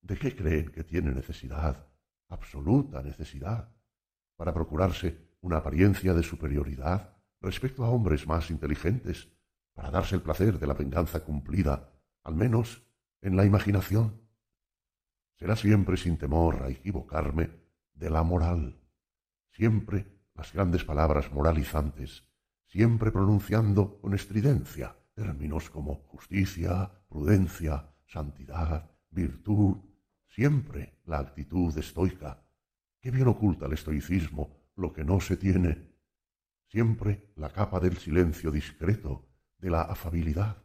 ¿De 0.00 0.16
qué 0.16 0.34
creen 0.34 0.70
que 0.70 0.84
tiene 0.84 1.12
necesidad, 1.12 1.86
absoluta 2.28 3.02
necesidad, 3.02 3.72
para 4.36 4.54
procurarse 4.54 5.36
una 5.40 5.58
apariencia 5.58 6.14
de 6.14 6.22
superioridad 6.22 7.16
respecto 7.40 7.84
a 7.84 7.90
hombres 7.90 8.26
más 8.26 8.50
inteligentes, 8.50 9.28
para 9.72 9.90
darse 9.90 10.14
el 10.16 10.22
placer 10.22 10.58
de 10.58 10.66
la 10.66 10.74
venganza 10.74 11.20
cumplida, 11.20 11.92
al 12.24 12.34
menos 12.34 12.82
en 13.20 13.36
la 13.36 13.44
imaginación? 13.44 14.28
será 15.38 15.54
siempre 15.54 15.96
sin 15.96 16.18
temor 16.18 16.62
a 16.62 16.68
equivocarme 16.68 17.50
de 17.94 18.10
la 18.10 18.22
moral, 18.24 18.80
siempre 19.52 20.06
las 20.34 20.52
grandes 20.52 20.84
palabras 20.84 21.32
moralizantes, 21.32 22.27
siempre 22.68 23.10
pronunciando 23.10 23.98
con 24.00 24.14
estridencia 24.14 24.94
términos 25.18 25.68
como 25.68 25.96
justicia, 26.06 26.92
prudencia, 27.08 27.90
santidad, 28.06 28.88
virtud, 29.10 29.78
siempre 30.28 31.00
la 31.06 31.18
actitud 31.18 31.76
estoica. 31.76 32.46
Qué 33.00 33.10
bien 33.10 33.26
oculta 33.26 33.66
el 33.66 33.72
estoicismo 33.72 34.70
lo 34.76 34.92
que 34.92 35.02
no 35.02 35.20
se 35.20 35.36
tiene. 35.36 35.90
Siempre 36.68 37.32
la 37.34 37.50
capa 37.50 37.80
del 37.80 37.96
silencio 37.96 38.52
discreto, 38.52 39.26
de 39.58 39.70
la 39.70 39.82
afabilidad, 39.82 40.62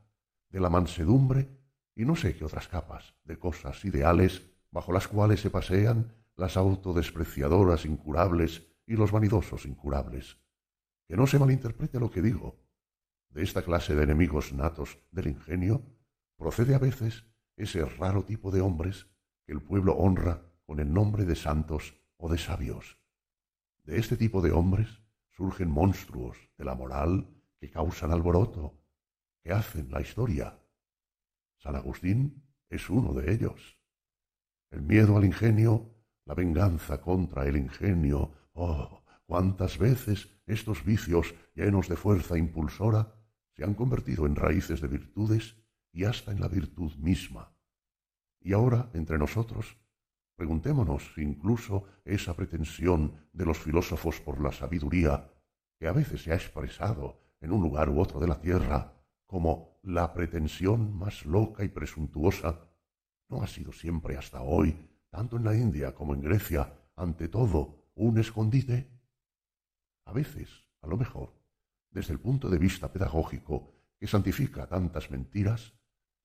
de 0.50 0.60
la 0.60 0.70
mansedumbre 0.70 1.50
y 1.96 2.06
no 2.06 2.16
sé 2.16 2.36
qué 2.36 2.46
otras 2.46 2.68
capas 2.68 3.16
de 3.24 3.40
cosas 3.40 3.84
ideales 3.86 4.44
bajo 4.70 4.94
las 4.94 5.08
cuales 5.08 5.42
se 5.42 5.50
pasean 5.50 6.14
las 6.36 6.58
autodespreciadoras 6.58 7.86
incurables 7.86 8.68
y 8.86 8.94
los 8.94 9.12
vanidosos 9.12 9.66
incurables. 9.66 10.43
Que 11.14 11.18
no 11.18 11.28
se 11.28 11.38
malinterprete 11.38 12.00
lo 12.00 12.10
que 12.10 12.24
digo. 12.24 12.58
De 13.30 13.44
esta 13.44 13.62
clase 13.62 13.94
de 13.94 14.02
enemigos 14.02 14.52
natos 14.52 14.98
del 15.12 15.28
ingenio 15.28 15.86
procede 16.38 16.74
a 16.74 16.80
veces 16.80 17.28
ese 17.56 17.86
raro 17.86 18.26
tipo 18.26 18.50
de 18.50 18.62
hombres 18.62 19.06
que 19.46 19.54
el 19.54 19.62
pueblo 19.62 19.94
honra 19.94 20.42
con 20.66 20.80
el 20.80 20.92
nombre 20.92 21.26
de 21.26 21.36
santos 21.36 21.94
o 22.18 22.32
de 22.32 22.40
sabios. 22.40 22.98
De 23.84 24.00
este 24.00 24.18
tipo 24.18 24.42
de 24.42 24.54
hombres 24.54 25.04
surgen 25.30 25.70
monstruos 25.70 26.50
de 26.58 26.66
la 26.66 26.74
moral 26.74 27.30
que 27.60 27.70
causan 27.70 28.10
alboroto, 28.12 28.82
que 29.44 29.52
hacen 29.52 29.92
la 29.92 30.02
historia. 30.02 30.60
San 31.60 31.76
Agustín 31.76 32.44
es 32.70 32.90
uno 32.90 33.14
de 33.14 33.32
ellos 33.32 33.78
el 34.72 34.82
miedo 34.82 35.16
al 35.16 35.26
ingenio, 35.26 35.94
la 36.26 36.34
venganza 36.34 37.00
contra 37.00 37.46
el 37.46 37.56
ingenio, 37.56 38.32
oh, 38.54 39.03
cuántas 39.26 39.78
veces 39.78 40.30
estos 40.46 40.84
vicios 40.84 41.34
llenos 41.56 41.88
de 41.88 41.96
fuerza 41.96 42.38
impulsora 42.38 43.16
se 43.56 43.64
han 43.64 43.74
convertido 43.74 44.26
en 44.26 44.36
raíces 44.36 44.82
de 44.82 44.88
virtudes 44.88 45.56
y 45.92 46.06
hasta 46.06 46.32
en 46.32 46.42
la 46.42 46.48
virtud 46.48 46.94
misma. 46.96 47.56
Y 48.42 48.54
ahora, 48.54 48.90
entre 48.94 49.18
nosotros, 49.18 49.78
preguntémonos 50.36 51.14
si 51.16 51.22
incluso 51.22 51.86
esa 52.04 52.36
pretensión 52.36 53.28
de 53.32 53.46
los 53.46 53.58
filósofos 53.60 54.20
por 54.20 54.42
la 54.42 54.52
sabiduría, 54.52 55.32
que 55.80 55.88
a 55.88 55.94
veces 55.94 56.24
se 56.24 56.32
ha 56.32 56.36
expresado 56.36 57.22
en 57.40 57.52
un 57.52 57.62
lugar 57.62 57.90
u 57.90 58.00
otro 58.00 58.20
de 58.20 58.28
la 58.28 58.40
tierra 58.40 58.94
como 59.26 59.80
la 59.84 60.14
pretensión 60.14 60.96
más 60.98 61.26
loca 61.26 61.64
y 61.64 61.70
presuntuosa, 61.70 62.68
no 63.30 63.42
ha 63.42 63.48
sido 63.48 63.72
siempre 63.72 64.18
hasta 64.18 64.42
hoy, 64.42 64.90
tanto 65.10 65.38
en 65.38 65.44
la 65.44 65.56
India 65.56 65.94
como 65.94 66.14
en 66.14 66.22
Grecia, 66.22 66.74
ante 66.96 67.28
todo, 67.28 67.90
un 67.96 68.18
escondite? 68.18 68.93
A 70.06 70.14
veces, 70.14 70.50
a 70.82 70.88
lo 70.88 70.98
mejor, 70.98 71.34
desde 71.92 72.14
el 72.14 72.20
punto 72.20 72.50
de 72.50 72.58
vista 72.58 72.92
pedagógico 72.92 73.74
que 74.00 74.08
santifica 74.08 74.68
tantas 74.68 75.12
mentiras, 75.12 75.74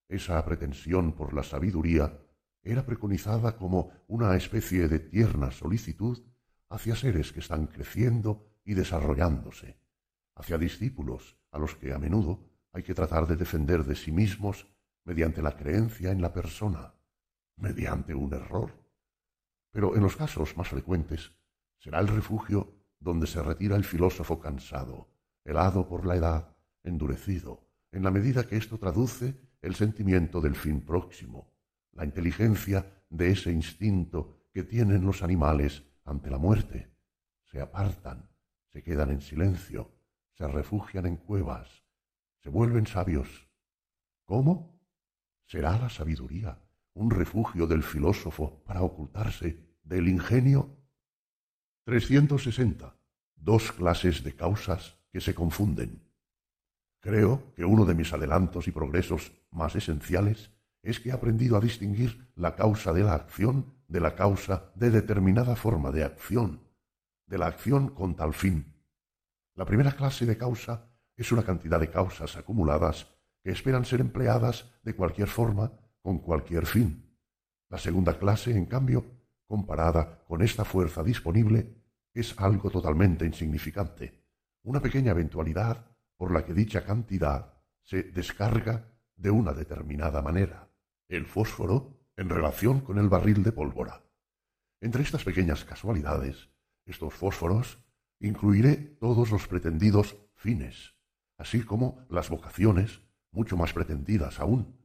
esa 0.09 0.45
pretensión 0.45 1.13
por 1.13 1.35
la 1.35 1.43
sabiduría 1.43 2.19
era 2.63 2.85
preconizada 2.85 3.57
como 3.57 3.93
una 4.09 4.35
especie 4.37 4.89
de 4.89 4.99
tierna 4.99 5.51
solicitud 5.51 6.23
hacia 6.71 6.97
seres 6.97 7.33
que 7.33 7.41
están 7.41 7.67
creciendo 7.67 8.47
y 8.65 8.75
desarrollándose, 8.75 9.79
hacia 10.35 10.59
discípulos 10.59 11.37
a 11.51 11.59
los 11.59 11.77
que 11.77 11.93
a 11.93 11.99
menudo 11.99 12.49
hay 12.73 12.83
que 12.83 12.95
tratar 12.95 13.27
de 13.27 13.37
defender 13.37 13.85
de 13.85 13.95
sí 13.95 14.13
mismos 14.13 14.67
mediante 15.05 15.41
la 15.41 15.57
creencia 15.57 16.11
en 16.11 16.21
la 16.21 16.33
persona, 16.33 16.95
mediante 17.57 18.15
un 18.15 18.33
error. 18.35 18.73
Pero 19.71 19.97
en 19.97 20.03
los 20.03 20.17
casos 20.17 20.57
más 20.57 20.69
frecuentes 20.69 21.33
será 21.79 22.01
el 22.01 22.09
refugio 22.09 22.78
donde 23.01 23.27
se 23.27 23.43
retira 23.43 23.77
el 23.77 23.85
filósofo 23.85 24.39
cansado, 24.39 25.09
helado 25.45 25.89
por 25.89 26.07
la 26.07 26.17
edad, 26.17 26.57
endurecido, 26.83 27.67
en 27.93 28.03
la 28.03 28.11
medida 28.11 28.47
que 28.47 28.57
esto 28.57 28.79
traduce 28.79 29.37
el 29.63 29.75
sentimiento 29.75 30.41
del 30.41 30.55
fin 30.55 30.81
próximo, 30.81 31.53
la 31.93 32.05
inteligencia 32.05 33.05
de 33.11 33.31
ese 33.31 33.51
instinto 33.51 34.49
que 34.53 34.63
tienen 34.63 35.05
los 35.05 35.23
animales 35.23 35.85
ante 36.05 36.31
la 36.31 36.39
muerte. 36.39 36.93
Se 37.45 37.61
apartan, 37.61 38.29
se 38.73 38.83
quedan 38.83 39.11
en 39.11 39.21
silencio, 39.21 39.91
se 40.35 40.47
refugian 40.47 41.07
en 41.07 41.17
cuevas, 41.17 41.85
se 42.39 42.51
vuelven 42.51 42.87
sabios. 42.87 43.49
¿Cómo? 44.25 44.81
¿Será 45.47 45.79
la 45.79 45.89
sabiduría 45.89 46.61
un 46.99 47.11
refugio 47.11 47.69
del 47.69 47.85
filósofo 47.85 48.61
para 48.65 48.83
ocultarse 48.83 49.79
del 49.85 50.09
ingenio? 50.09 50.78
360. 51.89 52.95
Dos 53.35 53.73
clases 53.73 54.23
de 54.23 54.37
causas 54.37 54.99
que 55.11 55.23
se 55.23 55.35
confunden. 55.35 56.03
Creo 57.01 57.55
que 57.55 57.65
uno 57.65 57.87
de 57.87 57.95
mis 57.95 58.13
adelantos 58.13 58.69
y 58.69 58.73
progresos 58.73 59.33
más 59.51 59.75
esenciales 59.75 60.51
es 60.83 61.01
que 61.01 61.09
he 61.09 61.13
aprendido 61.13 61.57
a 61.57 61.61
distinguir 61.61 62.31
la 62.35 62.55
causa 62.57 62.93
de 62.93 63.05
la 63.05 63.15
acción 63.15 63.73
de 63.89 64.01
la 64.01 64.15
causa 64.17 64.71
de 64.75 64.91
determinada 64.91 65.57
forma 65.57 65.91
de 65.91 66.05
acción, 66.05 66.61
de 67.25 67.39
la 67.39 67.47
acción 67.47 67.89
con 67.89 68.17
tal 68.17 68.35
fin. 68.35 68.67
La 69.55 69.65
primera 69.65 69.93
clase 69.93 70.27
de 70.27 70.37
causa 70.37 70.91
es 71.17 71.33
una 71.33 71.43
cantidad 71.43 71.81
de 71.81 71.89
causas 71.89 72.37
acumuladas 72.37 73.07
que 73.43 73.51
esperan 73.51 73.87
ser 73.87 74.03
empleadas 74.03 74.75
de 74.83 74.95
cualquier 74.95 75.29
forma 75.29 75.73
con 76.03 76.19
cualquier 76.19 76.67
fin. 76.67 77.17
La 77.71 77.79
segunda 77.79 78.19
clase, 78.19 78.55
en 78.55 78.67
cambio, 78.67 79.18
comparada 79.49 80.23
con 80.29 80.43
esta 80.43 80.65
fuerza 80.65 81.03
disponible, 81.03 81.75
es 82.15 82.39
algo 82.39 82.71
totalmente 82.71 83.25
insignificante, 83.25 84.23
una 84.63 84.81
pequeña 84.81 85.13
eventualidad 85.13 85.87
por 86.17 86.33
la 86.33 86.45
que 86.45 86.55
dicha 86.55 86.85
cantidad 86.85 87.55
se 87.83 88.03
descarga 88.05 88.93
de 89.17 89.31
una 89.31 89.53
determinada 89.53 90.23
manera. 90.23 90.69
El 91.09 91.27
fósforo 91.27 91.99
en 92.17 92.29
relación 92.29 92.81
con 92.81 92.99
el 92.99 93.09
barril 93.09 93.43
de 93.43 93.53
pólvora. 93.53 94.05
Entre 94.81 95.03
estas 95.03 95.25
pequeñas 95.25 95.65
casualidades, 95.65 96.51
estos 96.85 97.15
fósforos, 97.15 97.79
incluiré 98.21 98.77
todos 98.77 99.31
los 99.31 99.49
pretendidos 99.49 100.17
fines, 100.35 100.95
así 101.39 101.63
como 101.63 102.07
las 102.11 102.29
vocaciones, 102.29 103.01
mucho 103.31 103.57
más 103.57 103.73
pretendidas 103.73 104.41
aún. 104.41 104.79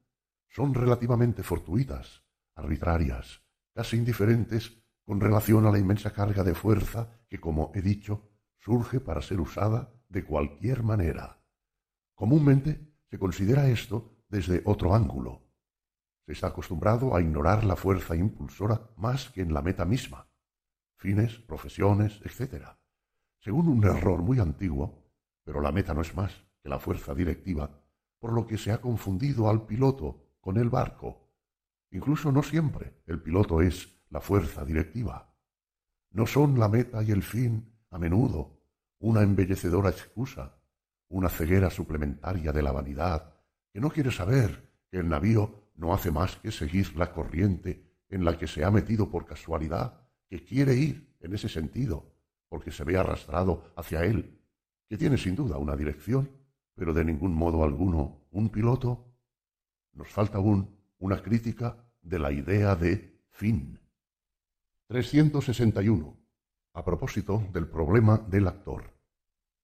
Son 0.48 0.74
relativamente 0.74 1.44
fortuitas, 1.44 2.24
arbitrarias, 2.56 3.43
casi 3.74 3.98
indiferentes 3.98 4.84
con 5.04 5.20
relación 5.20 5.66
a 5.66 5.72
la 5.72 5.80
inmensa 5.80 6.14
carga 6.14 6.44
de 6.44 6.56
fuerza 6.56 7.10
que, 7.28 7.40
como 7.40 7.72
he 7.76 7.82
dicho, 7.82 8.30
surge 8.60 9.00
para 9.00 9.22
ser 9.22 9.40
usada 9.40 9.94
de 10.08 10.24
cualquier 10.24 10.84
manera. 10.84 11.42
Comúnmente 12.16 12.94
se 13.10 13.20
considera 13.20 13.68
esto 13.68 14.24
desde 14.30 14.62
otro 14.66 14.96
ángulo. 14.96 15.42
Se 16.26 16.32
está 16.32 16.48
acostumbrado 16.48 17.16
a 17.16 17.22
ignorar 17.22 17.66
la 17.66 17.76
fuerza 17.76 18.16
impulsora 18.16 18.90
más 18.96 19.30
que 19.30 19.42
en 19.42 19.54
la 19.54 19.62
meta 19.62 19.84
misma, 19.84 20.28
fines, 20.96 21.40
profesiones, 21.40 22.22
etc. 22.24 22.68
Según 23.40 23.68
un 23.68 23.84
error 23.84 24.22
muy 24.22 24.40
antiguo, 24.40 25.04
pero 25.44 25.60
la 25.60 25.72
meta 25.72 25.94
no 25.94 26.02
es 26.02 26.16
más 26.16 26.34
que 26.62 26.70
la 26.70 26.80
fuerza 26.80 27.14
directiva, 27.14 27.70
por 28.20 28.32
lo 28.32 28.48
que 28.48 28.58
se 28.58 28.72
ha 28.72 28.80
confundido 28.80 29.50
al 29.50 29.66
piloto 29.66 30.38
con 30.40 30.58
el 30.58 30.70
barco. 30.70 31.23
Incluso 31.94 32.32
no 32.32 32.42
siempre 32.42 33.02
el 33.06 33.22
piloto 33.22 33.62
es 33.62 33.88
la 34.10 34.20
fuerza 34.20 34.66
directiva. 34.66 35.32
No 36.10 36.26
son 36.26 36.60
la 36.60 36.68
meta 36.68 37.04
y 37.04 37.12
el 37.12 37.22
fin, 37.22 37.72
a 37.92 38.00
menudo, 38.00 38.60
una 38.98 39.22
embellecedora 39.22 39.92
excusa, 39.92 40.58
una 41.10 41.30
ceguera 41.30 41.70
suplementaria 41.70 42.52
de 42.52 42.64
la 42.64 42.72
vanidad, 42.72 43.36
que 43.72 43.80
no 43.80 43.92
quiere 43.92 44.10
saber 44.10 44.72
que 44.90 44.98
el 44.98 45.08
navío 45.08 45.70
no 45.76 45.94
hace 45.94 46.10
más 46.10 46.38
que 46.38 46.52
seguir 46.52 46.96
la 46.96 47.12
corriente 47.12 48.04
en 48.10 48.26
la 48.26 48.40
que 48.40 48.48
se 48.48 48.66
ha 48.66 48.72
metido 48.72 49.12
por 49.12 49.28
casualidad, 49.28 50.02
que 50.28 50.44
quiere 50.44 50.74
ir 50.76 51.16
en 51.20 51.36
ese 51.36 51.48
sentido, 51.48 52.12
porque 52.50 52.72
se 52.72 52.84
ve 52.84 52.98
arrastrado 52.98 53.72
hacia 53.76 54.04
él, 54.04 54.42
que 54.90 54.98
tiene 54.98 55.20
sin 55.20 55.36
duda 55.36 55.60
una 55.60 55.76
dirección, 55.76 56.32
pero 56.74 56.92
de 56.92 57.06
ningún 57.06 57.36
modo 57.36 57.64
alguno 57.64 58.26
un 58.32 58.50
piloto. 58.50 59.14
Nos 59.94 60.08
falta 60.08 60.40
aún 60.40 60.83
una 61.04 61.22
crítica 61.22 61.76
de 62.02 62.18
la 62.18 62.32
idea 62.32 62.78
de 62.78 63.22
fin. 63.30 63.78
361. 64.88 66.18
A 66.76 66.86
propósito 66.86 67.44
del 67.52 67.68
problema 67.68 68.18
del 68.18 68.48
actor. 68.48 68.94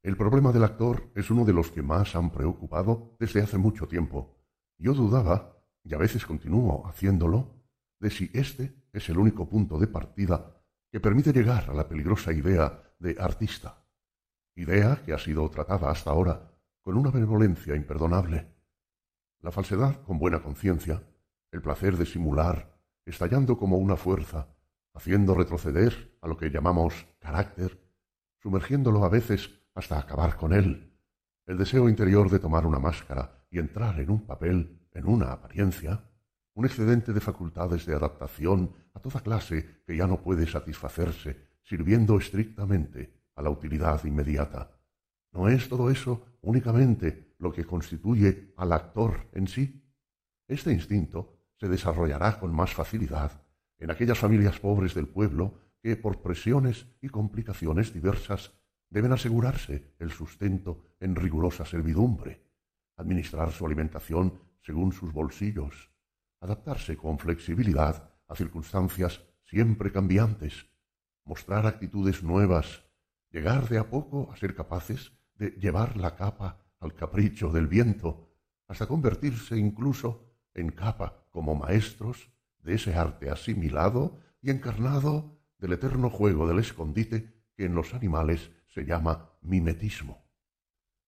El 0.03 0.17
problema 0.17 0.51
del 0.51 0.65
actor 0.65 1.09
es 1.15 1.31
uno 1.31 1.45
de 1.45 1.53
los 1.53 1.71
que 1.71 1.81
más 1.81 2.13
han 2.17 2.29
preocupado 2.29 3.15
desde 3.19 3.41
hace 3.41 3.57
mucho 3.57 3.87
tiempo. 3.87 4.35
Yo 4.77 4.93
dudaba, 4.93 5.63
y 5.81 5.93
a 5.93 5.97
veces 5.97 6.25
continúo 6.25 6.85
haciéndolo, 6.85 7.63
de 8.01 8.09
si 8.09 8.29
este 8.33 8.75
es 8.91 9.07
el 9.07 9.17
único 9.17 9.47
punto 9.47 9.79
de 9.79 9.87
partida 9.87 10.61
que 10.91 10.99
permite 10.99 11.31
llegar 11.31 11.69
a 11.69 11.73
la 11.73 11.87
peligrosa 11.87 12.33
idea 12.33 12.83
de 12.99 13.15
artista, 13.17 13.85
idea 14.55 15.01
que 15.05 15.13
ha 15.13 15.17
sido 15.17 15.49
tratada 15.49 15.89
hasta 15.89 16.11
ahora 16.11 16.51
con 16.81 16.97
una 16.97 17.11
benevolencia 17.11 17.77
imperdonable. 17.77 18.45
La 19.39 19.53
falsedad 19.53 20.03
con 20.03 20.19
buena 20.19 20.43
conciencia, 20.43 21.01
el 21.51 21.61
placer 21.61 21.97
de 21.97 22.05
simular, 22.05 22.79
estallando 23.05 23.57
como 23.57 23.77
una 23.77 23.95
fuerza, 23.95 24.47
haciendo 24.93 25.33
retroceder 25.33 26.17
a 26.21 26.27
lo 26.27 26.37
que 26.37 26.49
llamamos 26.49 27.07
carácter, 27.19 27.79
sumergiéndolo 28.41 29.03
a 29.03 29.09
veces 29.09 29.49
hasta 29.73 29.99
acabar 29.99 30.35
con 30.35 30.53
él, 30.53 30.93
el 31.45 31.57
deseo 31.57 31.89
interior 31.89 32.29
de 32.29 32.39
tomar 32.39 32.65
una 32.65 32.79
máscara 32.79 33.45
y 33.49 33.59
entrar 33.59 33.99
en 33.99 34.11
un 34.11 34.25
papel, 34.25 34.87
en 34.93 35.07
una 35.07 35.31
apariencia, 35.31 36.03
un 36.53 36.65
excedente 36.65 37.13
de 37.13 37.19
facultades 37.19 37.85
de 37.85 37.95
adaptación 37.95 38.71
a 38.93 38.99
toda 38.99 39.21
clase 39.21 39.81
que 39.85 39.95
ya 39.95 40.05
no 40.05 40.21
puede 40.21 40.45
satisfacerse, 40.45 41.37
sirviendo 41.63 42.17
estrictamente 42.17 43.13
a 43.35 43.41
la 43.41 43.49
utilidad 43.49 44.03
inmediata. 44.03 44.71
¿No 45.31 45.47
es 45.47 45.69
todo 45.69 45.89
eso 45.89 46.25
únicamente 46.41 47.35
lo 47.39 47.51
que 47.51 47.65
constituye 47.65 48.53
al 48.57 48.73
actor 48.73 49.29
en 49.33 49.47
sí? 49.47 49.81
Este 50.47 50.71
instinto 50.71 51.38
se 51.59 51.67
desarrollará 51.67 52.39
con 52.39 52.55
más 52.55 52.73
facilidad 52.73 53.43
en 53.77 53.91
aquellas 53.91 54.17
familias 54.17 54.59
pobres 54.59 54.93
del 54.93 55.07
pueblo 55.07 55.53
que, 55.81 55.95
por 55.95 56.21
presiones 56.21 56.87
y 57.01 57.09
complicaciones 57.09 57.93
diversas, 57.93 58.53
deben 58.89 59.11
asegurarse 59.11 59.93
el 59.99 60.11
sustento 60.11 60.83
en 60.99 61.15
rigurosa 61.15 61.65
servidumbre, 61.65 62.45
administrar 62.97 63.51
su 63.51 63.65
alimentación 63.65 64.39
según 64.61 64.91
sus 64.91 65.13
bolsillos, 65.13 65.91
adaptarse 66.41 66.97
con 66.97 67.19
flexibilidad 67.19 68.09
a 68.27 68.35
circunstancias 68.35 69.23
siempre 69.45 69.91
cambiantes, 69.91 70.67
mostrar 71.25 71.65
actitudes 71.65 72.23
nuevas, 72.23 72.83
llegar 73.31 73.67
de 73.69 73.77
a 73.77 73.89
poco 73.89 74.31
a 74.31 74.37
ser 74.37 74.55
capaces 74.55 75.13
de 75.35 75.51
llevar 75.51 75.97
la 75.97 76.15
capa 76.15 76.65
al 76.79 76.93
capricho 76.93 77.49
del 77.49 77.67
viento, 77.67 78.29
hasta 78.67 78.87
convertirse 78.87 79.57
incluso 79.57 80.35
en 80.53 80.71
capa 80.71 81.18
como 81.29 81.55
maestros 81.55 82.29
de 82.59 82.75
ese 82.75 82.95
arte 82.95 83.29
asimilado 83.29 84.19
y 84.41 84.49
encarnado 84.49 85.39
del 85.57 85.73
eterno 85.73 86.09
juego 86.09 86.47
del 86.47 86.59
escondite 86.59 87.33
que 87.55 87.65
en 87.65 87.75
los 87.75 87.93
animales 87.93 88.51
se 88.67 88.85
llama 88.85 89.29
mimetismo. 89.41 90.25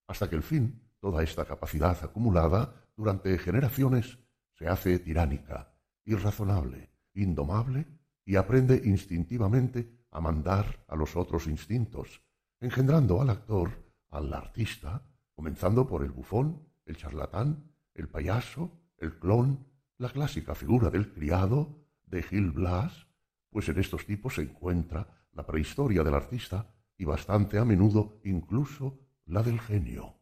Hasta 0.07 0.29
que 0.29 0.35
el 0.35 0.43
fin, 0.43 0.81
toda 0.99 1.23
esta 1.23 1.45
capacidad 1.45 1.97
acumulada 2.03 2.75
durante 2.95 3.37
generaciones 3.37 4.19
se 4.53 4.67
hace 4.67 4.99
tiránica, 4.99 5.73
irrazonable, 6.05 6.91
indomable 7.13 7.87
y 8.25 8.35
aprende 8.35 8.81
instintivamente 8.83 10.05
a 10.11 10.19
mandar 10.19 10.83
a 10.87 10.95
los 10.95 11.15
otros 11.15 11.47
instintos, 11.47 12.21
engendrando 12.59 13.21
al 13.21 13.29
actor, 13.29 13.71
al 14.09 14.33
artista, 14.33 15.03
comenzando 15.33 15.87
por 15.87 16.03
el 16.03 16.11
bufón, 16.11 16.67
el 16.85 16.97
charlatán, 16.97 17.71
el 17.93 18.09
payaso, 18.09 18.79
el 18.97 19.17
clon, 19.17 19.65
la 20.01 20.09
clásica 20.09 20.55
figura 20.55 20.89
del 20.89 21.13
criado 21.13 21.85
de 22.07 22.23
Gil 22.23 22.49
Blas, 22.49 23.05
pues 23.51 23.69
en 23.69 23.77
estos 23.77 24.03
tipos 24.07 24.33
se 24.33 24.41
encuentra 24.41 25.27
la 25.31 25.45
prehistoria 25.45 26.03
del 26.03 26.15
artista 26.15 26.73
y 26.97 27.05
bastante 27.05 27.59
a 27.59 27.65
menudo 27.65 28.19
incluso 28.23 28.99
la 29.25 29.43
del 29.43 29.59
genio. 29.59 30.15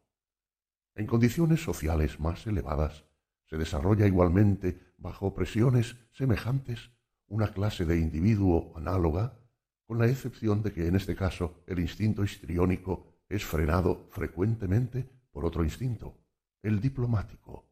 En 0.94 1.06
condiciones 1.06 1.64
sociales 1.64 2.20
más 2.20 2.46
elevadas 2.46 3.06
se 3.46 3.56
desarrolla 3.56 4.06
igualmente 4.06 4.92
bajo 4.98 5.32
presiones 5.32 5.96
semejantes 6.12 6.90
una 7.28 7.50
clase 7.50 7.86
de 7.86 7.96
individuo 7.96 8.74
análoga, 8.76 9.38
con 9.86 9.98
la 9.98 10.08
excepción 10.08 10.62
de 10.62 10.74
que 10.74 10.88
en 10.88 10.96
este 10.96 11.16
caso 11.16 11.62
el 11.66 11.78
instinto 11.78 12.22
histriónico 12.22 13.14
es 13.30 13.46
frenado 13.46 14.08
frecuentemente 14.10 15.08
por 15.30 15.46
otro 15.46 15.64
instinto, 15.64 16.18
el 16.62 16.82
diplomático. 16.82 17.69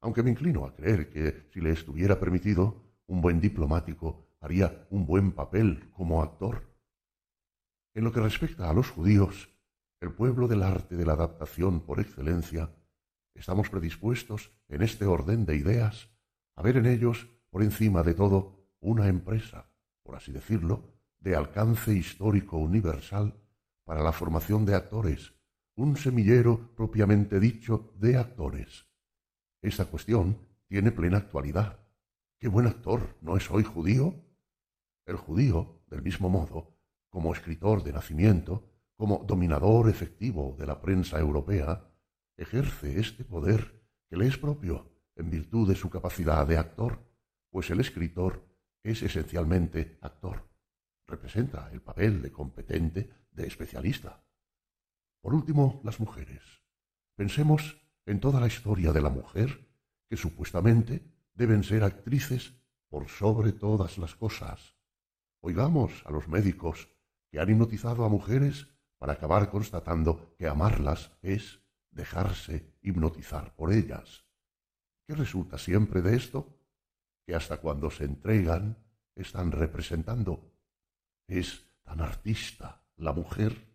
Aunque 0.00 0.22
me 0.22 0.30
inclino 0.30 0.64
a 0.64 0.74
creer 0.74 1.10
que 1.10 1.48
si 1.52 1.60
le 1.60 1.70
estuviera 1.70 2.18
permitido, 2.18 2.82
un 3.06 3.20
buen 3.20 3.40
diplomático 3.40 4.30
haría 4.40 4.86
un 4.90 5.06
buen 5.06 5.32
papel 5.32 5.90
como 5.90 6.22
actor. 6.22 6.62
En 7.94 8.04
lo 8.04 8.12
que 8.12 8.20
respecta 8.20 8.70
a 8.70 8.72
los 8.72 8.88
judíos, 8.88 9.50
el 10.00 10.12
pueblo 10.12 10.48
del 10.48 10.62
arte 10.62 10.96
de 10.96 11.04
la 11.04 11.12
adaptación 11.12 11.80
por 11.80 12.00
excelencia, 12.00 12.70
estamos 13.34 13.68
predispuestos, 13.68 14.50
en 14.68 14.82
este 14.82 15.04
orden 15.04 15.44
de 15.44 15.56
ideas, 15.56 16.08
a 16.56 16.62
ver 16.62 16.78
en 16.78 16.86
ellos, 16.86 17.28
por 17.50 17.62
encima 17.62 18.02
de 18.02 18.14
todo, 18.14 18.76
una 18.80 19.08
empresa, 19.08 19.70
por 20.02 20.16
así 20.16 20.32
decirlo, 20.32 20.84
de 21.18 21.36
alcance 21.36 21.92
histórico 21.92 22.56
universal 22.56 23.34
para 23.84 24.02
la 24.02 24.12
formación 24.12 24.64
de 24.64 24.74
actores, 24.74 25.34
un 25.74 25.96
semillero 25.96 26.74
propiamente 26.74 27.38
dicho 27.38 27.92
de 27.96 28.16
actores. 28.16 28.89
Esta 29.62 29.84
cuestión 29.84 30.38
tiene 30.68 30.90
plena 30.90 31.18
actualidad. 31.18 31.78
¿Qué 32.38 32.48
buen 32.48 32.66
actor 32.66 33.18
no 33.20 33.36
es 33.36 33.50
hoy 33.50 33.62
judío? 33.62 34.14
El 35.04 35.16
judío, 35.16 35.82
del 35.88 36.00
mismo 36.02 36.30
modo, 36.30 36.78
como 37.10 37.34
escritor 37.34 37.82
de 37.82 37.92
nacimiento, 37.92 38.70
como 38.96 39.24
dominador 39.26 39.90
efectivo 39.90 40.56
de 40.58 40.66
la 40.66 40.80
prensa 40.80 41.18
europea, 41.18 41.90
ejerce 42.38 42.98
este 42.98 43.24
poder 43.24 43.82
que 44.08 44.16
le 44.16 44.28
es 44.28 44.38
propio 44.38 44.90
en 45.16 45.30
virtud 45.30 45.68
de 45.68 45.74
su 45.74 45.90
capacidad 45.90 46.46
de 46.46 46.56
actor, 46.56 47.04
pues 47.50 47.68
el 47.68 47.80
escritor 47.80 48.42
es 48.82 49.02
esencialmente 49.02 49.98
actor. 50.00 50.48
Representa 51.06 51.70
el 51.72 51.82
papel 51.82 52.22
de 52.22 52.32
competente, 52.32 53.10
de 53.30 53.46
especialista. 53.46 54.24
Por 55.20 55.34
último, 55.34 55.82
las 55.84 56.00
mujeres. 56.00 56.42
Pensemos 57.14 57.76
en 58.10 58.18
toda 58.18 58.40
la 58.40 58.48
historia 58.48 58.92
de 58.92 59.00
la 59.00 59.08
mujer, 59.08 59.68
que 60.08 60.16
supuestamente 60.16 61.04
deben 61.32 61.62
ser 61.62 61.84
actrices 61.84 62.54
por 62.88 63.08
sobre 63.08 63.52
todas 63.52 63.98
las 63.98 64.16
cosas. 64.16 64.74
Oigamos 65.40 66.02
a 66.04 66.10
los 66.10 66.26
médicos 66.26 66.88
que 67.30 67.38
han 67.38 67.48
hipnotizado 67.48 68.04
a 68.04 68.08
mujeres 68.08 68.66
para 68.98 69.12
acabar 69.12 69.48
constatando 69.48 70.34
que 70.36 70.48
amarlas 70.48 71.12
es 71.22 71.60
dejarse 71.92 72.74
hipnotizar 72.82 73.54
por 73.54 73.72
ellas. 73.72 74.24
¿Qué 75.06 75.14
resulta 75.14 75.56
siempre 75.56 76.02
de 76.02 76.16
esto? 76.16 76.58
Que 77.24 77.36
hasta 77.36 77.58
cuando 77.58 77.92
se 77.92 78.06
entregan 78.06 78.76
están 79.14 79.52
representando. 79.52 80.52
Es 81.28 81.64
tan 81.84 82.00
artista 82.00 82.82
la 82.96 83.12
mujer. 83.12 83.68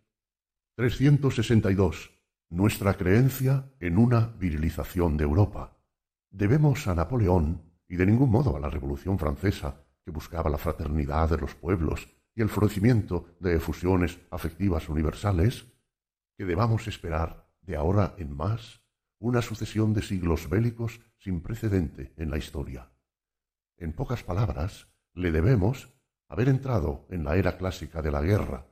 362 0.74 2.15
nuestra 2.48 2.94
creencia 2.94 3.72
en 3.80 3.98
una 3.98 4.28
virilización 4.38 5.16
de 5.16 5.24
Europa. 5.24 5.76
Debemos 6.30 6.86
a 6.86 6.94
Napoleón 6.94 7.62
y 7.88 7.96
de 7.96 8.06
ningún 8.06 8.30
modo 8.30 8.56
a 8.56 8.60
la 8.60 8.70
Revolución 8.70 9.18
Francesa, 9.18 9.82
que 10.04 10.12
buscaba 10.12 10.48
la 10.48 10.58
fraternidad 10.58 11.30
de 11.30 11.38
los 11.38 11.54
pueblos 11.56 12.08
y 12.34 12.42
el 12.42 12.48
florecimiento 12.48 13.26
de 13.40 13.56
efusiones 13.56 14.20
afectivas 14.30 14.88
universales, 14.88 15.66
que 16.36 16.44
debamos 16.44 16.86
esperar 16.86 17.48
de 17.62 17.76
ahora 17.76 18.14
en 18.18 18.36
más 18.36 18.82
una 19.18 19.42
sucesión 19.42 19.94
de 19.94 20.02
siglos 20.02 20.48
bélicos 20.48 21.00
sin 21.18 21.40
precedente 21.40 22.12
en 22.16 22.30
la 22.30 22.38
historia. 22.38 22.92
En 23.76 23.92
pocas 23.92 24.22
palabras, 24.22 24.88
le 25.14 25.32
debemos 25.32 25.92
haber 26.28 26.48
entrado 26.48 27.06
en 27.10 27.24
la 27.24 27.36
era 27.36 27.56
clásica 27.56 28.02
de 28.02 28.10
la 28.10 28.20
guerra, 28.20 28.66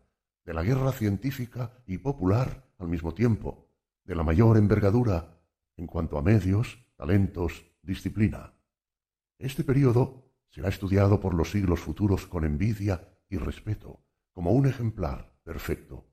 de 0.44 0.55
la 0.55 0.62
guerra 0.62 0.93
científica 0.93 1.73
y 1.86 1.99
popular 1.99 2.69
al 2.78 2.89
mismo 2.89 3.15
tiempo, 3.15 3.64
de 4.05 4.15
la 4.15 4.23
mayor 4.23 4.57
envergadura 4.57 5.41
en 5.76 5.86
cuanto 5.86 6.18
a 6.18 6.23
medios, 6.23 6.78
talentos, 6.97 7.65
disciplina. 7.83 8.55
Este 9.39 9.65
período 9.65 10.31
será 10.50 10.68
estudiado 10.68 11.20
por 11.20 11.34
los 11.34 11.50
siglos 11.50 11.81
futuros 11.81 12.26
con 12.26 12.44
envidia 12.44 13.18
y 13.28 13.39
respeto, 13.39 14.05
como 14.33 14.52
un 14.52 14.66
ejemplar 14.66 15.34
perfecto. 15.42 16.07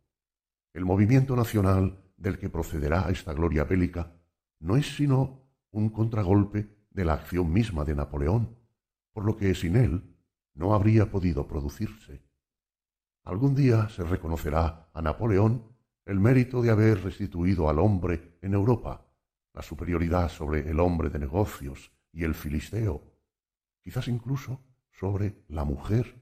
El 0.73 0.85
movimiento 0.85 1.35
nacional 1.35 2.01
del 2.17 2.39
que 2.39 2.49
procederá 2.49 3.09
esta 3.09 3.33
gloria 3.33 3.63
bélica 3.65 4.15
no 4.59 4.77
es 4.77 4.95
sino 4.95 5.47
un 5.71 5.89
contragolpe 5.89 6.85
de 6.89 7.05
la 7.05 7.13
acción 7.13 7.51
misma 7.51 7.83
de 7.83 7.95
Napoleón, 7.95 8.57
por 9.11 9.25
lo 9.25 9.37
que 9.37 9.53
sin 9.55 9.75
él 9.75 10.15
no 10.53 10.73
habría 10.73 11.11
podido 11.11 11.47
producirse. 11.47 12.23
Algún 13.23 13.55
día 13.55 13.89
se 13.89 14.03
reconocerá 14.03 14.89
a 14.93 15.01
Napoleón 15.01 15.75
el 16.05 16.19
mérito 16.19 16.61
de 16.61 16.71
haber 16.71 17.03
restituido 17.03 17.69
al 17.69 17.80
hombre 17.80 18.38
en 18.41 18.53
Europa 18.53 19.05
la 19.53 19.61
superioridad 19.61 20.30
sobre 20.30 20.69
el 20.69 20.80
hombre 20.80 21.09
de 21.09 21.19
negocios 21.19 21.91
y 22.11 22.23
el 22.23 22.33
filisteo, 22.33 23.03
quizás 23.81 24.07
incluso 24.07 24.61
sobre 24.91 25.43
la 25.49 25.63
mujer, 25.63 26.15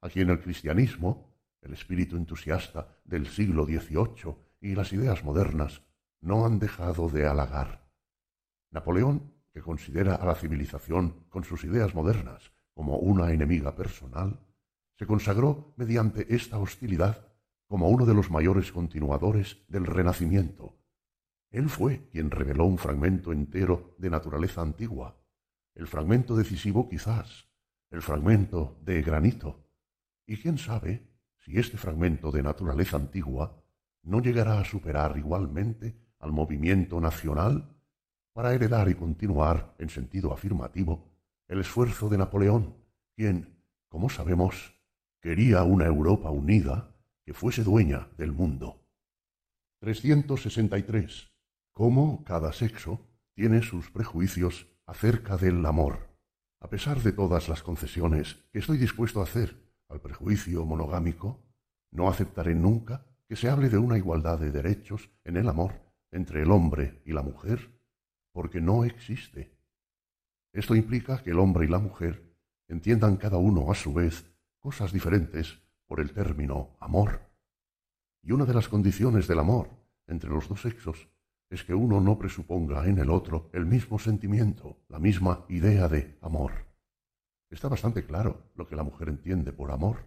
a 0.00 0.08
quien 0.08 0.30
el 0.30 0.40
cristianismo, 0.40 1.34
el 1.60 1.74
espíritu 1.74 2.16
entusiasta 2.16 2.88
del 3.04 3.26
siglo 3.26 3.64
XVIII 3.66 4.34
y 4.60 4.74
las 4.74 4.92
ideas 4.92 5.24
modernas 5.24 5.82
no 6.20 6.46
han 6.46 6.58
dejado 6.58 7.08
de 7.08 7.26
halagar. 7.26 7.86
Napoleón, 8.70 9.34
que 9.52 9.60
considera 9.60 10.14
a 10.14 10.24
la 10.24 10.34
civilización 10.34 11.26
con 11.28 11.44
sus 11.44 11.64
ideas 11.64 11.94
modernas 11.94 12.52
como 12.72 12.96
una 12.96 13.32
enemiga 13.32 13.74
personal, 13.74 14.40
se 14.96 15.06
consagró 15.06 15.74
mediante 15.76 16.34
esta 16.34 16.58
hostilidad 16.58 17.29
como 17.70 17.88
uno 17.88 18.04
de 18.04 18.14
los 18.14 18.32
mayores 18.32 18.72
continuadores 18.72 19.58
del 19.68 19.86
Renacimiento. 19.86 20.76
Él 21.52 21.68
fue 21.68 22.08
quien 22.08 22.32
reveló 22.32 22.64
un 22.64 22.78
fragmento 22.78 23.32
entero 23.32 23.94
de 23.96 24.10
naturaleza 24.10 24.60
antigua, 24.60 25.22
el 25.76 25.86
fragmento 25.86 26.34
decisivo 26.34 26.88
quizás, 26.88 27.46
el 27.92 28.02
fragmento 28.02 28.76
de 28.82 29.02
granito. 29.02 29.68
Y 30.26 30.38
quién 30.38 30.58
sabe 30.58 31.06
si 31.38 31.60
este 31.60 31.76
fragmento 31.76 32.32
de 32.32 32.42
naturaleza 32.42 32.96
antigua 32.96 33.62
no 34.02 34.20
llegará 34.20 34.58
a 34.58 34.64
superar 34.64 35.16
igualmente 35.16 35.96
al 36.18 36.32
movimiento 36.32 37.00
nacional 37.00 37.76
para 38.32 38.52
heredar 38.52 38.88
y 38.88 38.96
continuar 38.96 39.76
en 39.78 39.90
sentido 39.90 40.32
afirmativo 40.32 41.08
el 41.46 41.60
esfuerzo 41.60 42.08
de 42.08 42.18
Napoleón, 42.18 42.74
quien, 43.14 43.62
como 43.88 44.10
sabemos, 44.10 44.74
quería 45.20 45.62
una 45.62 45.86
Europa 45.86 46.30
unida 46.30 46.89
fuese 47.34 47.64
dueña 47.64 48.08
del 48.16 48.32
mundo. 48.32 48.80
363. 49.80 51.30
Cómo 51.72 52.24
cada 52.24 52.52
sexo 52.52 53.06
tiene 53.34 53.62
sus 53.62 53.90
prejuicios 53.90 54.66
acerca 54.86 55.36
del 55.36 55.64
amor. 55.64 56.10
A 56.60 56.68
pesar 56.68 57.00
de 57.00 57.12
todas 57.12 57.48
las 57.48 57.62
concesiones 57.62 58.36
que 58.52 58.58
estoy 58.58 58.76
dispuesto 58.76 59.20
a 59.20 59.24
hacer 59.24 59.56
al 59.88 60.00
prejuicio 60.00 60.64
monogámico, 60.66 61.42
no 61.90 62.08
aceptaré 62.08 62.54
nunca 62.54 63.06
que 63.26 63.36
se 63.36 63.48
hable 63.48 63.68
de 63.68 63.78
una 63.78 63.96
igualdad 63.96 64.38
de 64.38 64.50
derechos 64.50 65.10
en 65.24 65.36
el 65.36 65.48
amor 65.48 65.80
entre 66.10 66.42
el 66.42 66.50
hombre 66.50 67.00
y 67.04 67.12
la 67.12 67.22
mujer, 67.22 67.70
porque 68.32 68.60
no 68.60 68.84
existe. 68.84 69.56
Esto 70.52 70.74
implica 70.74 71.22
que 71.22 71.30
el 71.30 71.38
hombre 71.38 71.64
y 71.64 71.68
la 71.68 71.78
mujer 71.78 72.34
entiendan 72.68 73.16
cada 73.16 73.36
uno 73.38 73.70
a 73.70 73.74
su 73.74 73.92
vez 73.92 74.26
cosas 74.58 74.92
diferentes 74.92 75.59
por 75.90 75.98
el 75.98 76.12
término 76.12 76.76
amor. 76.78 77.20
Y 78.22 78.30
una 78.30 78.44
de 78.44 78.54
las 78.54 78.68
condiciones 78.68 79.26
del 79.26 79.40
amor 79.40 79.70
entre 80.06 80.30
los 80.30 80.48
dos 80.48 80.62
sexos 80.62 81.08
es 81.50 81.64
que 81.64 81.74
uno 81.74 82.00
no 82.00 82.16
presuponga 82.16 82.86
en 82.86 82.98
el 82.98 83.10
otro 83.10 83.50
el 83.52 83.66
mismo 83.66 83.98
sentimiento, 83.98 84.76
la 84.88 85.00
misma 85.00 85.44
idea 85.48 85.88
de 85.88 86.16
amor. 86.22 86.52
Está 87.50 87.66
bastante 87.66 88.06
claro 88.06 88.52
lo 88.54 88.68
que 88.68 88.76
la 88.76 88.84
mujer 88.84 89.08
entiende 89.08 89.52
por 89.52 89.72
amor. 89.72 90.06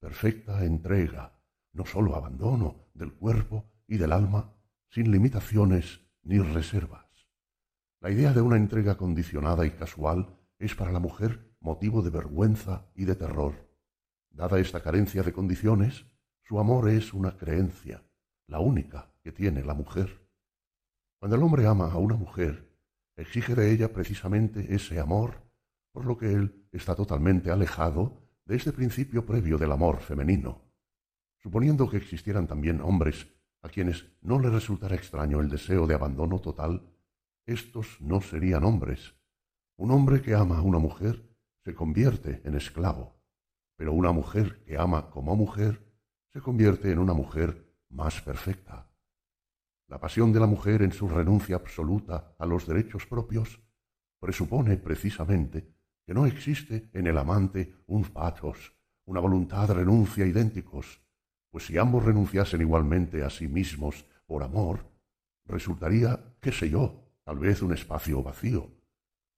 Perfecta 0.00 0.64
entrega, 0.64 1.38
no 1.74 1.84
sólo 1.84 2.16
abandono 2.16 2.86
del 2.94 3.12
cuerpo 3.12 3.66
y 3.86 3.98
del 3.98 4.12
alma, 4.12 4.54
sin 4.88 5.12
limitaciones 5.12 6.00
ni 6.22 6.38
reservas. 6.38 7.04
La 8.00 8.10
idea 8.10 8.32
de 8.32 8.40
una 8.40 8.56
entrega 8.56 8.96
condicionada 8.96 9.66
y 9.66 9.72
casual 9.72 10.38
es 10.58 10.74
para 10.74 10.90
la 10.90 11.00
mujer 11.00 11.54
motivo 11.60 12.00
de 12.00 12.08
vergüenza 12.08 12.86
y 12.94 13.04
de 13.04 13.14
terror. 13.14 13.67
Dada 14.30 14.58
esta 14.58 14.82
carencia 14.82 15.22
de 15.22 15.32
condiciones, 15.32 16.06
su 16.42 16.58
amor 16.58 16.88
es 16.88 17.12
una 17.12 17.36
creencia, 17.36 18.02
la 18.46 18.60
única 18.60 19.12
que 19.22 19.32
tiene 19.32 19.64
la 19.64 19.74
mujer. 19.74 20.26
Cuando 21.18 21.36
el 21.36 21.42
hombre 21.42 21.66
ama 21.66 21.90
a 21.90 21.98
una 21.98 22.16
mujer, 22.16 22.68
exige 23.16 23.54
de 23.54 23.72
ella 23.72 23.92
precisamente 23.92 24.74
ese 24.74 25.00
amor, 25.00 25.42
por 25.92 26.06
lo 26.06 26.16
que 26.16 26.32
él 26.32 26.68
está 26.72 26.94
totalmente 26.94 27.50
alejado 27.50 28.22
de 28.44 28.56
este 28.56 28.72
principio 28.72 29.26
previo 29.26 29.58
del 29.58 29.72
amor 29.72 30.00
femenino. 30.00 30.62
Suponiendo 31.42 31.90
que 31.90 31.96
existieran 31.96 32.46
también 32.46 32.80
hombres 32.80 33.26
a 33.62 33.68
quienes 33.68 34.06
no 34.20 34.38
les 34.38 34.52
resultara 34.52 34.94
extraño 34.94 35.40
el 35.40 35.50
deseo 35.50 35.86
de 35.86 35.94
abandono 35.94 36.38
total, 36.40 36.88
estos 37.44 38.00
no 38.00 38.20
serían 38.20 38.64
hombres. 38.64 39.14
Un 39.76 39.90
hombre 39.90 40.22
que 40.22 40.34
ama 40.34 40.58
a 40.58 40.62
una 40.62 40.78
mujer 40.78 41.28
se 41.64 41.74
convierte 41.74 42.40
en 42.44 42.54
esclavo, 42.54 43.17
pero 43.78 43.92
una 43.92 44.10
mujer 44.10 44.64
que 44.64 44.76
ama 44.76 45.08
como 45.08 45.36
mujer 45.36 45.80
se 46.32 46.40
convierte 46.40 46.90
en 46.90 46.98
una 46.98 47.14
mujer 47.14 47.72
más 47.90 48.20
perfecta. 48.20 48.90
La 49.86 50.00
pasión 50.00 50.32
de 50.32 50.40
la 50.40 50.48
mujer 50.48 50.82
en 50.82 50.90
su 50.90 51.08
renuncia 51.08 51.54
absoluta 51.54 52.34
a 52.40 52.44
los 52.44 52.66
derechos 52.66 53.06
propios 53.06 53.62
presupone 54.18 54.76
precisamente 54.78 55.72
que 56.04 56.12
no 56.12 56.26
existe 56.26 56.90
en 56.92 57.06
el 57.06 57.16
amante 57.16 57.76
un 57.86 58.02
patos, 58.02 58.74
una 59.04 59.20
voluntad 59.20 59.70
renuncia 59.70 60.26
idénticos, 60.26 61.00
pues 61.48 61.66
si 61.66 61.78
ambos 61.78 62.04
renunciasen 62.04 62.60
igualmente 62.60 63.22
a 63.22 63.30
sí 63.30 63.46
mismos 63.46 64.04
por 64.26 64.42
amor, 64.42 64.90
resultaría, 65.46 66.34
qué 66.40 66.50
sé 66.50 66.68
yo, 66.68 67.12
tal 67.22 67.38
vez 67.38 67.62
un 67.62 67.72
espacio 67.72 68.24
vacío. 68.24 68.72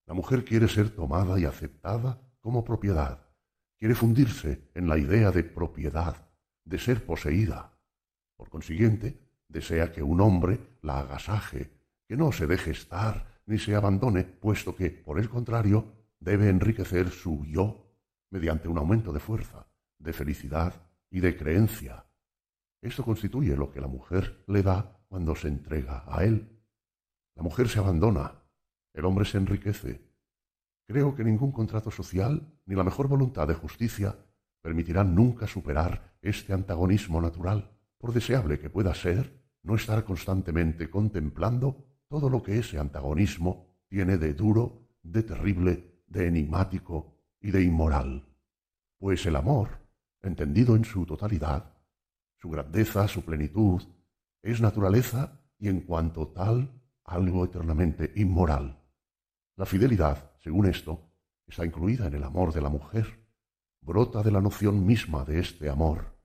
La 0.06 0.14
mujer 0.14 0.46
quiere 0.46 0.66
ser 0.66 0.88
tomada 0.88 1.38
y 1.38 1.44
aceptada 1.44 2.22
como 2.40 2.64
propiedad, 2.64 3.29
quiere 3.80 3.94
fundirse 3.94 4.68
en 4.74 4.86
la 4.86 4.98
idea 4.98 5.30
de 5.30 5.42
propiedad, 5.42 6.28
de 6.66 6.78
ser 6.78 7.06
poseída. 7.06 7.72
Por 8.36 8.50
consiguiente, 8.50 9.18
desea 9.48 9.90
que 9.90 10.02
un 10.02 10.20
hombre 10.20 10.76
la 10.82 11.00
agasaje, 11.00 11.70
que 12.06 12.14
no 12.14 12.30
se 12.30 12.46
deje 12.46 12.72
estar 12.72 13.40
ni 13.46 13.58
se 13.58 13.74
abandone, 13.74 14.24
puesto 14.24 14.76
que, 14.76 14.90
por 14.90 15.18
el 15.18 15.30
contrario, 15.30 15.94
debe 16.20 16.50
enriquecer 16.50 17.08
su 17.08 17.46
yo 17.46 17.90
mediante 18.30 18.68
un 18.68 18.76
aumento 18.76 19.14
de 19.14 19.18
fuerza, 19.18 19.66
de 19.98 20.12
felicidad 20.12 20.74
y 21.10 21.20
de 21.20 21.34
creencia. 21.36 22.04
Esto 22.82 23.02
constituye 23.02 23.56
lo 23.56 23.72
que 23.72 23.80
la 23.80 23.88
mujer 23.88 24.44
le 24.46 24.62
da 24.62 25.00
cuando 25.08 25.34
se 25.34 25.48
entrega 25.48 26.04
a 26.06 26.22
él. 26.24 26.60
La 27.34 27.42
mujer 27.42 27.68
se 27.70 27.78
abandona, 27.78 28.42
el 28.92 29.06
hombre 29.06 29.24
se 29.24 29.38
enriquece. 29.38 30.09
Creo 30.90 31.14
que 31.14 31.22
ningún 31.22 31.52
contrato 31.52 31.92
social 31.92 32.52
ni 32.66 32.74
la 32.74 32.82
mejor 32.82 33.06
voluntad 33.06 33.46
de 33.46 33.54
justicia 33.54 34.16
permitirán 34.60 35.14
nunca 35.14 35.46
superar 35.46 36.16
este 36.20 36.52
antagonismo 36.52 37.20
natural, 37.20 37.70
por 37.96 38.12
deseable 38.12 38.58
que 38.58 38.70
pueda 38.70 38.92
ser, 38.92 39.40
no 39.62 39.76
estar 39.76 40.02
constantemente 40.02 40.90
contemplando 40.90 41.86
todo 42.08 42.28
lo 42.28 42.42
que 42.42 42.58
ese 42.58 42.76
antagonismo 42.80 43.68
tiene 43.88 44.18
de 44.18 44.34
duro, 44.34 44.88
de 45.04 45.22
terrible, 45.22 46.02
de 46.08 46.26
enigmático 46.26 47.22
y 47.40 47.52
de 47.52 47.62
inmoral. 47.62 48.26
Pues 48.98 49.24
el 49.26 49.36
amor, 49.36 49.68
entendido 50.22 50.74
en 50.74 50.84
su 50.84 51.06
totalidad, 51.06 51.72
su 52.36 52.50
grandeza, 52.50 53.06
su 53.06 53.24
plenitud, 53.24 53.80
es 54.42 54.60
naturaleza 54.60 55.40
y 55.56 55.68
en 55.68 55.82
cuanto 55.82 56.26
tal 56.26 56.82
algo 57.04 57.44
eternamente 57.44 58.12
inmoral. 58.16 58.82
La 59.54 59.66
fidelidad, 59.66 60.29
según 60.40 60.66
esto, 60.66 61.12
está 61.46 61.64
incluida 61.64 62.06
en 62.06 62.14
el 62.14 62.24
amor 62.24 62.52
de 62.52 62.60
la 62.60 62.68
mujer, 62.68 63.20
brota 63.80 64.22
de 64.22 64.30
la 64.30 64.40
noción 64.40 64.84
misma 64.86 65.24
de 65.24 65.38
este 65.38 65.68
amor. 65.68 66.18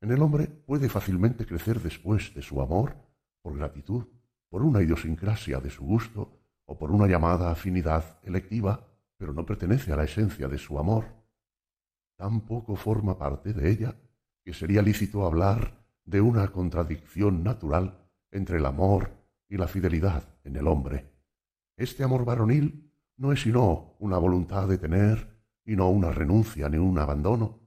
En 0.00 0.12
el 0.12 0.22
hombre 0.22 0.46
puede 0.46 0.88
fácilmente 0.88 1.46
crecer 1.46 1.80
después 1.80 2.34
de 2.34 2.42
su 2.42 2.60
amor, 2.60 2.96
por 3.42 3.56
gratitud, 3.56 4.06
por 4.48 4.62
una 4.62 4.82
idiosincrasia 4.82 5.60
de 5.60 5.70
su 5.70 5.84
gusto 5.84 6.38
o 6.66 6.78
por 6.78 6.90
una 6.90 7.06
llamada 7.06 7.50
afinidad 7.50 8.18
electiva, 8.22 8.86
pero 9.16 9.32
no 9.32 9.44
pertenece 9.44 9.92
a 9.92 9.96
la 9.96 10.04
esencia 10.04 10.48
de 10.48 10.58
su 10.58 10.78
amor. 10.78 11.06
Tampoco 12.16 12.76
forma 12.76 13.18
parte 13.18 13.52
de 13.52 13.70
ella 13.70 13.96
que 14.44 14.52
sería 14.52 14.82
lícito 14.82 15.24
hablar 15.24 15.84
de 16.04 16.20
una 16.20 16.48
contradicción 16.48 17.42
natural 17.42 18.08
entre 18.30 18.58
el 18.58 18.66
amor 18.66 19.10
y 19.48 19.56
la 19.56 19.68
fidelidad 19.68 20.24
en 20.44 20.56
el 20.56 20.66
hombre. 20.66 21.10
Este 21.76 22.02
amor 22.02 22.24
varonil 22.24 22.87
no 23.18 23.32
es 23.32 23.42
sino 23.42 23.96
una 23.98 24.16
voluntad 24.16 24.68
de 24.68 24.78
tener 24.78 25.36
y 25.64 25.76
no 25.76 25.90
una 25.90 26.10
renuncia 26.10 26.68
ni 26.68 26.78
un 26.78 26.98
abandono, 26.98 27.60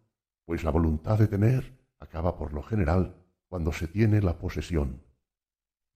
pues 0.45 0.63
la 0.63 0.71
voluntad 0.71 1.19
de 1.19 1.27
tener 1.27 1.77
acaba 1.99 2.35
por 2.35 2.53
lo 2.53 2.63
general 2.63 3.15
cuando 3.47 3.71
se 3.73 3.87
tiene 3.87 4.21
la 4.21 4.39
posesión. 4.39 5.03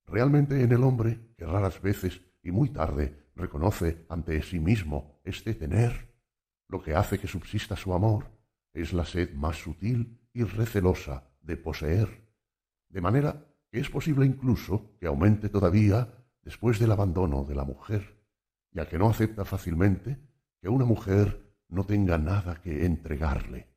Realmente 0.05 0.61
en 0.61 0.71
el 0.71 0.83
hombre, 0.83 1.19
que 1.37 1.45
raras 1.45 1.81
veces 1.81 2.21
y 2.43 2.51
muy 2.51 2.69
tarde 2.69 3.31
reconoce 3.35 4.05
ante 4.09 4.41
sí 4.43 4.59
mismo 4.59 5.19
este 5.23 5.55
tener, 5.55 6.13
lo 6.67 6.81
que 6.83 6.95
hace 6.95 7.17
que 7.17 7.27
subsista 7.27 7.75
su 7.75 7.93
amor 7.93 8.31
es 8.73 8.91
la 8.91 9.05
sed 9.05 9.33
más 9.33 9.57
sutil 9.57 10.19
y 10.33 10.43
recelosa 10.43 11.29
de 11.41 11.55
poseer, 11.55 12.27
de 12.89 13.01
manera 13.01 13.45
que 13.71 13.79
es 13.79 13.89
posible 13.89 14.25
incluso 14.25 14.95
que 14.99 15.07
aumente 15.07 15.47
todavía 15.47 16.25
después 16.43 16.77
del 16.77 16.91
abandono 16.91 17.45
de 17.45 17.55
la 17.55 17.63
mujer, 17.63 18.15
ya 18.75 18.89
que 18.89 18.99
no 18.99 19.09
acepta 19.09 19.45
fácilmente 19.45 20.19
que 20.61 20.67
una 20.67 20.83
mujer 20.83 21.55
no 21.69 21.85
tenga 21.85 22.17
nada 22.17 22.61
que 22.61 22.85
entregarle. 22.85 23.73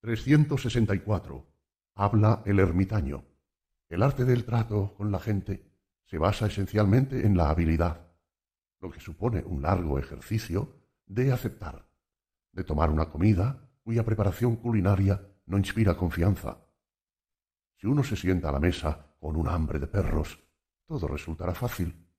364. 0.00 1.46
Habla 1.94 2.42
el 2.44 2.58
ermitaño. 2.58 3.24
El 3.88 4.02
arte 4.02 4.24
del 4.24 4.44
trato 4.44 4.94
con 4.94 5.12
la 5.12 5.20
gente 5.20 5.64
se 6.06 6.18
basa 6.18 6.46
esencialmente 6.46 7.24
en 7.24 7.36
la 7.36 7.50
habilidad, 7.50 8.12
lo 8.80 8.90
que 8.90 8.98
supone 8.98 9.44
un 9.46 9.62
largo 9.62 9.96
ejercicio 9.96 10.74
de 11.06 11.32
aceptar, 11.32 11.88
de 12.50 12.64
tomar 12.64 12.90
una 12.90 13.10
comida 13.10 13.70
cuya 13.84 14.04
preparación 14.04 14.56
culinaria 14.56 15.24
no 15.46 15.56
inspira 15.56 15.96
confianza. 15.96 16.58
Si 17.76 17.86
uno 17.86 18.02
se 18.02 18.16
sienta 18.16 18.48
a 18.48 18.52
la 18.52 18.60
mesa 18.60 19.14
con 19.20 19.36
un 19.36 19.48
hambre 19.48 19.78
de 19.78 19.86
perros, 19.86 20.40
todo 20.84 21.06
resultará 21.06 21.54
fácil. 21.54 22.09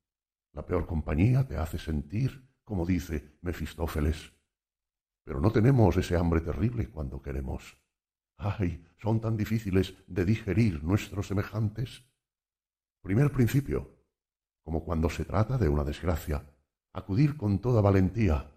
La 0.53 0.65
peor 0.65 0.85
compañía 0.85 1.47
te 1.47 1.57
hace 1.57 1.77
sentir, 1.77 2.49
como 2.63 2.85
dice 2.85 3.37
Mefistófeles. 3.41 4.33
Pero 5.23 5.39
no 5.39 5.51
tenemos 5.51 5.95
ese 5.97 6.17
hambre 6.17 6.41
terrible 6.41 6.89
cuando 6.89 7.21
queremos. 7.21 7.77
¡Ay! 8.37 8.85
Son 8.97 9.21
tan 9.21 9.37
difíciles 9.37 9.95
de 10.07 10.25
digerir 10.25 10.83
nuestros 10.83 11.27
semejantes. 11.27 12.03
Primer 13.01 13.31
principio. 13.31 13.97
Como 14.63 14.83
cuando 14.83 15.09
se 15.09 15.25
trata 15.25 15.57
de 15.57 15.69
una 15.69 15.83
desgracia, 15.83 16.45
acudir 16.93 17.37
con 17.37 17.59
toda 17.59 17.81
valentía, 17.81 18.51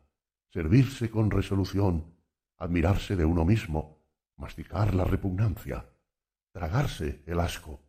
servirse 0.51 1.11
con 1.11 1.31
resolución, 1.31 2.15
admirarse 2.59 3.17
de 3.17 3.25
uno 3.25 3.45
mismo, 3.45 4.05
masticar 4.37 4.95
la 4.95 5.05
repugnancia, 5.05 5.89
tragarse 6.53 7.23
el 7.27 7.41
asco. 7.41 7.81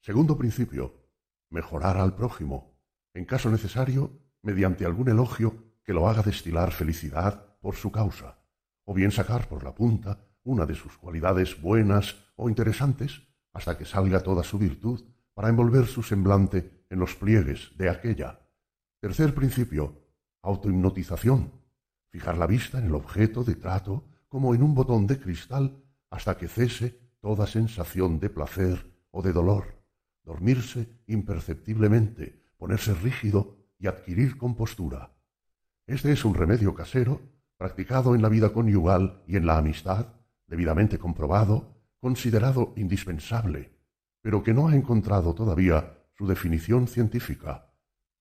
Segundo 0.00 0.36
principio, 0.36 1.08
mejorar 1.48 1.96
al 1.96 2.14
prójimo, 2.14 2.69
en 3.14 3.24
caso 3.24 3.50
necesario, 3.50 4.12
mediante 4.42 4.84
algún 4.84 5.08
elogio 5.08 5.78
que 5.82 5.92
lo 5.92 6.08
haga 6.08 6.22
destilar 6.22 6.72
felicidad 6.72 7.56
por 7.60 7.76
su 7.76 7.90
causa, 7.90 8.38
o 8.84 8.94
bien 8.94 9.10
sacar 9.10 9.48
por 9.48 9.64
la 9.64 9.74
punta 9.74 10.20
una 10.42 10.66
de 10.66 10.74
sus 10.74 10.96
cualidades 10.96 11.60
buenas 11.60 12.16
o 12.36 12.48
interesantes 12.48 13.22
hasta 13.52 13.76
que 13.76 13.84
salga 13.84 14.22
toda 14.22 14.42
su 14.42 14.58
virtud 14.58 15.04
para 15.34 15.48
envolver 15.48 15.86
su 15.86 16.02
semblante 16.02 16.84
en 16.88 16.98
los 16.98 17.14
pliegues 17.14 17.72
de 17.76 17.90
aquella. 17.90 18.40
Tercer 19.00 19.34
principio, 19.34 20.02
autohipnotización, 20.42 21.52
fijar 22.10 22.38
la 22.38 22.46
vista 22.46 22.78
en 22.78 22.86
el 22.86 22.94
objeto 22.94 23.44
de 23.44 23.54
trato 23.54 24.04
como 24.28 24.54
en 24.54 24.62
un 24.62 24.74
botón 24.74 25.06
de 25.06 25.18
cristal 25.18 25.82
hasta 26.10 26.36
que 26.36 26.48
cese 26.48 26.98
toda 27.20 27.46
sensación 27.46 28.18
de 28.18 28.30
placer 28.30 28.90
o 29.10 29.22
de 29.22 29.32
dolor, 29.32 29.82
dormirse 30.24 30.88
imperceptiblemente, 31.06 32.39
ponerse 32.60 32.92
rígido 32.92 33.56
y 33.78 33.86
adquirir 33.86 34.36
compostura. 34.36 35.16
Este 35.86 36.12
es 36.12 36.26
un 36.26 36.34
remedio 36.34 36.74
casero, 36.74 37.22
practicado 37.56 38.14
en 38.14 38.20
la 38.20 38.28
vida 38.28 38.52
conyugal 38.52 39.22
y 39.26 39.36
en 39.36 39.46
la 39.46 39.56
amistad, 39.56 40.08
debidamente 40.46 40.98
comprobado, 40.98 41.74
considerado 42.00 42.74
indispensable, 42.76 43.72
pero 44.20 44.42
que 44.42 44.52
no 44.52 44.68
ha 44.68 44.76
encontrado 44.76 45.34
todavía 45.34 46.04
su 46.12 46.26
definición 46.26 46.86
científica. 46.86 47.72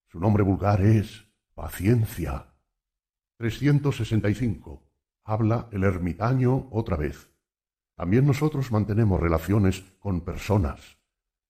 Su 0.08 0.22
nombre 0.22 0.44
vulgar 0.44 0.82
es 0.82 1.28
paciencia. 1.54 2.46
365. 3.40 4.90
Habla 5.26 5.68
el 5.74 5.84
ermitaño 5.84 6.70
otra 6.72 6.96
vez. 6.96 7.30
También 7.94 8.26
nosotros 8.26 8.72
mantenemos 8.72 9.20
relaciones 9.20 9.82
con 10.00 10.22
personas. 10.22 10.99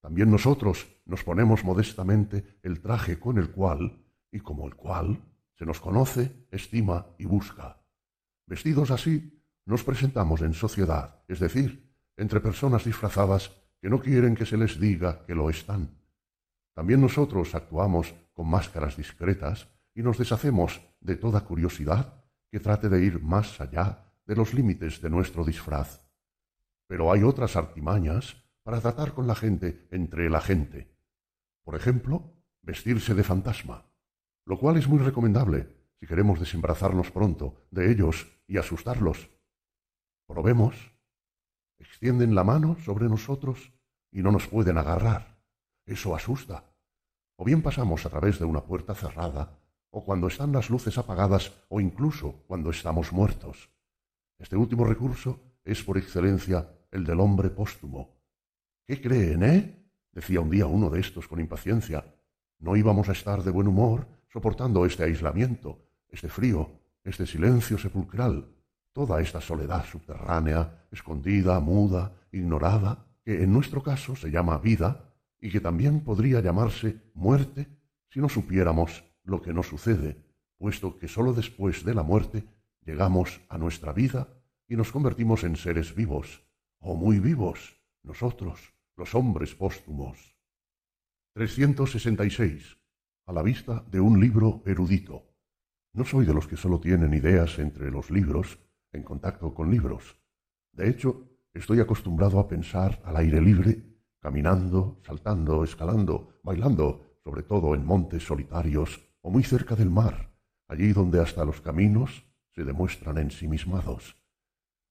También 0.02 0.32
nosotros 0.32 0.88
nos 1.06 1.24
ponemos 1.24 1.64
modestamente 1.64 2.60
el 2.64 2.82
traje 2.82 3.20
con 3.20 3.38
el 3.38 3.52
cual, 3.52 4.06
y 4.32 4.40
como 4.40 4.68
el 4.68 4.76
cual, 4.76 5.22
se 5.56 5.66
nos 5.66 5.80
conoce, 5.80 6.48
estima 6.52 7.08
y 7.18 7.26
busca. 7.26 7.82
Vestidos 8.46 8.92
así, 8.92 9.44
nos 9.66 9.84
presentamos 9.84 10.42
en 10.42 10.54
sociedad, 10.54 11.24
es 11.28 11.40
decir, 11.40 11.94
entre 12.16 12.40
personas 12.40 12.86
disfrazadas 12.86 13.52
que 13.82 13.90
no 13.90 14.00
quieren 14.00 14.36
que 14.36 14.46
se 14.46 14.58
les 14.58 14.80
diga 14.80 15.26
que 15.26 15.36
lo 15.36 15.50
están. 15.50 15.98
También 16.74 17.02
nosotros 17.02 17.54
actuamos 17.56 18.14
con 18.34 18.50
máscaras 18.50 18.96
discretas 18.96 19.68
y 19.94 20.02
nos 20.02 20.18
deshacemos 20.18 20.82
de 21.02 21.18
toda 21.18 21.42
curiosidad 21.42 22.24
que 22.50 22.60
trate 22.60 22.90
de 22.90 23.04
ir 23.04 23.22
más 23.22 23.60
allá 23.60 24.14
de 24.26 24.36
los 24.36 24.54
límites 24.54 25.02
de 25.02 25.10
nuestro 25.10 25.44
disfraz. 25.44 26.06
Pero 26.88 27.12
hay 27.12 27.24
otras 27.24 27.56
artimañas 27.56 28.38
para 28.64 28.82
tratar 28.82 29.14
con 29.14 29.28
la 29.28 29.36
gente 29.36 29.88
entre 29.92 30.30
la 30.30 30.42
gente. 30.42 30.94
Por 31.64 31.76
ejemplo, 31.76 32.34
vestirse 32.62 33.14
de 33.14 33.24
fantasma, 33.24 33.86
lo 34.46 34.60
cual 34.60 34.78
es 34.78 34.88
muy 34.88 35.00
recomendable 35.00 35.76
si 36.00 36.08
queremos 36.08 36.40
desembrazarnos 36.40 37.12
pronto 37.12 37.68
de 37.72 37.92
ellos 37.92 38.28
y 38.48 38.58
asustarlos. 38.58 39.30
Probemos. 40.28 40.76
Extienden 41.78 42.36
la 42.36 42.44
mano 42.44 42.78
sobre 42.84 43.08
nosotros 43.08 43.74
y 44.12 44.22
no 44.22 44.32
nos 44.32 44.48
pueden 44.48 44.78
agarrar. 44.78 45.40
Eso 45.86 46.16
asusta. 46.16 46.66
O 47.36 47.46
bien 47.46 47.62
pasamos 47.62 48.06
a 48.06 48.10
través 48.10 48.38
de 48.38 48.46
una 48.46 48.64
puerta 48.64 48.94
cerrada, 48.94 49.60
o 49.92 50.04
cuando 50.04 50.28
están 50.28 50.52
las 50.52 50.70
luces 50.70 50.98
apagadas, 50.98 51.54
o 51.70 51.80
incluso 51.80 52.44
cuando 52.48 52.70
estamos 52.70 53.12
muertos. 53.12 53.70
Este 54.38 54.56
último 54.56 54.86
recurso 54.86 55.40
es 55.64 55.84
por 55.84 55.98
excelencia 55.98 56.70
el 56.92 57.06
del 57.06 57.20
hombre 57.20 57.50
póstumo. 57.50 58.19
¿Qué 58.90 59.00
creen, 59.00 59.44
eh? 59.44 59.86
decía 60.12 60.42
un 60.42 60.50
día 60.50 60.66
uno 60.66 60.90
de 60.90 61.00
estos 61.00 61.28
con 61.28 61.40
impaciencia. 61.40 62.12
No 62.58 62.76
íbamos 62.76 63.08
a 63.08 63.12
estar 63.12 63.44
de 63.44 63.52
buen 63.52 63.68
humor 63.68 64.08
soportando 64.34 64.84
este 64.84 65.04
aislamiento, 65.04 65.86
este 66.10 66.28
frío, 66.28 66.72
este 67.04 67.28
silencio 67.28 67.78
sepulcral, 67.78 68.50
toda 68.92 69.22
esta 69.22 69.42
soledad 69.42 69.86
subterránea, 69.86 70.88
escondida, 70.92 71.60
muda, 71.60 72.16
ignorada, 72.32 73.06
que 73.24 73.44
en 73.44 73.54
nuestro 73.54 73.84
caso 73.84 74.16
se 74.16 74.32
llama 74.32 74.58
vida 74.58 75.14
y 75.40 75.52
que 75.52 75.60
también 75.60 76.00
podría 76.04 76.42
llamarse 76.42 77.00
muerte 77.14 77.68
si 78.10 78.20
no 78.20 78.28
supiéramos 78.28 79.04
lo 79.24 79.40
que 79.40 79.54
nos 79.54 79.68
sucede, 79.68 80.18
puesto 80.58 80.98
que 80.98 81.08
sólo 81.08 81.34
después 81.34 81.86
de 81.86 81.94
la 81.94 82.02
muerte 82.02 82.44
llegamos 82.82 83.40
a 83.50 83.60
nuestra 83.60 83.94
vida 83.94 84.30
y 84.68 84.76
nos 84.76 84.92
convertimos 84.92 85.44
en 85.44 85.58
seres 85.58 85.94
vivos, 85.94 86.42
o 86.80 86.96
muy 86.96 87.20
vivos, 87.20 87.78
nosotros, 88.02 88.74
los 89.00 89.16
hombres 89.16 89.56
póstumos. 89.56 90.36
366. 91.34 92.78
A 93.28 93.32
la 93.32 93.42
vista 93.42 93.86
de 93.90 94.02
un 94.02 94.20
libro 94.20 94.62
erudito. 94.66 95.24
No 95.94 96.04
soy 96.04 96.26
de 96.26 96.34
los 96.34 96.48
que 96.48 96.58
solo 96.58 96.82
tienen 96.82 97.14
ideas 97.14 97.60
entre 97.60 97.92
los 97.92 98.12
libros, 98.12 98.60
en 98.92 99.04
contacto 99.04 99.54
con 99.54 99.72
libros. 99.72 100.18
De 100.74 100.90
hecho, 100.90 101.30
estoy 101.54 101.80
acostumbrado 101.80 102.40
a 102.40 102.48
pensar 102.50 103.02
al 103.06 103.16
aire 103.16 103.40
libre, 103.42 103.82
caminando, 104.20 105.00
saltando, 105.06 105.64
escalando, 105.64 106.42
bailando, 106.44 107.22
sobre 107.24 107.44
todo 107.44 107.76
en 107.76 107.86
montes 107.86 108.24
solitarios 108.24 109.00
o 109.22 109.30
muy 109.32 109.44
cerca 109.44 109.78
del 109.78 109.90
mar, 109.90 110.36
allí 110.68 110.92
donde 110.92 111.22
hasta 111.22 111.46
los 111.46 111.62
caminos 111.62 112.26
se 112.54 112.66
demuestran 112.66 113.18
ensimismados. 113.18 114.18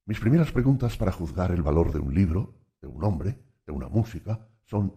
Mis 0.06 0.18
primeras 0.18 0.50
preguntas 0.50 0.96
para 0.96 1.12
juzgar 1.12 1.52
el 1.52 1.62
valor 1.62 1.92
de 1.92 1.98
un 1.98 2.14
libro, 2.14 2.54
de 2.80 2.88
un 2.88 3.04
hombre, 3.04 3.47
de 3.68 3.72
una 3.72 3.88
música, 3.88 4.48
son 4.64 4.94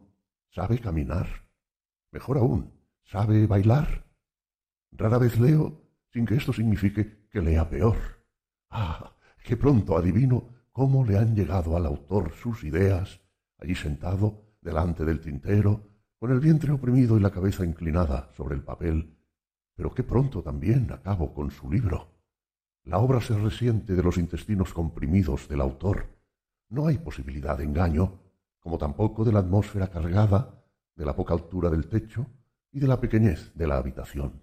¿sabe 0.50 0.80
caminar? 0.80 1.28
Mejor 2.12 2.38
aún, 2.38 2.72
¿sabe 3.04 3.46
bailar? 3.46 4.06
Rara 4.94 5.18
vez 5.18 5.38
leo 5.38 5.82
sin 6.14 6.26
que 6.26 6.36
esto 6.36 6.54
signifique 6.54 7.28
que 7.30 7.42
lea 7.42 7.70
peor. 7.70 7.98
Ah, 8.70 9.14
qué 9.44 9.58
pronto 9.58 9.98
adivino 9.98 10.48
cómo 10.72 11.06
le 11.06 11.18
han 11.18 11.36
llegado 11.36 11.76
al 11.76 11.86
autor 11.86 12.32
sus 12.32 12.64
ideas, 12.64 13.20
allí 13.58 13.76
sentado, 13.76 14.56
delante 14.62 15.04
del 15.04 15.20
tintero, 15.20 15.90
con 16.18 16.32
el 16.32 16.40
vientre 16.40 16.72
oprimido 16.72 17.18
y 17.18 17.20
la 17.20 17.32
cabeza 17.32 17.66
inclinada 17.66 18.32
sobre 18.38 18.56
el 18.56 18.64
papel, 18.64 19.18
pero 19.76 19.94
qué 19.94 20.04
pronto 20.04 20.42
también 20.42 20.90
acabo 20.94 21.34
con 21.34 21.52
su 21.52 21.70
libro. 21.70 22.08
La 22.86 23.00
obra 23.00 23.20
se 23.20 23.38
resiente 23.38 23.96
de 23.96 24.04
los 24.04 24.18
intestinos 24.18 24.74
comprimidos 24.74 25.50
del 25.50 25.60
autor. 25.60 26.08
No 26.70 26.88
hay 26.88 27.00
posibilidad 27.00 27.58
de 27.58 27.66
engaño, 27.66 28.22
como 28.62 28.78
tampoco 28.78 29.26
de 29.26 29.34
la 29.34 29.40
atmósfera 29.40 29.90
cargada, 29.90 30.64
de 30.96 31.06
la 31.06 31.16
poca 31.16 31.34
altura 31.34 31.70
del 31.70 31.90
techo 31.90 32.28
y 32.72 32.80
de 32.80 32.88
la 32.88 33.02
pequeñez 33.02 33.52
de 33.56 33.68
la 33.68 33.78
habitación. 33.78 34.42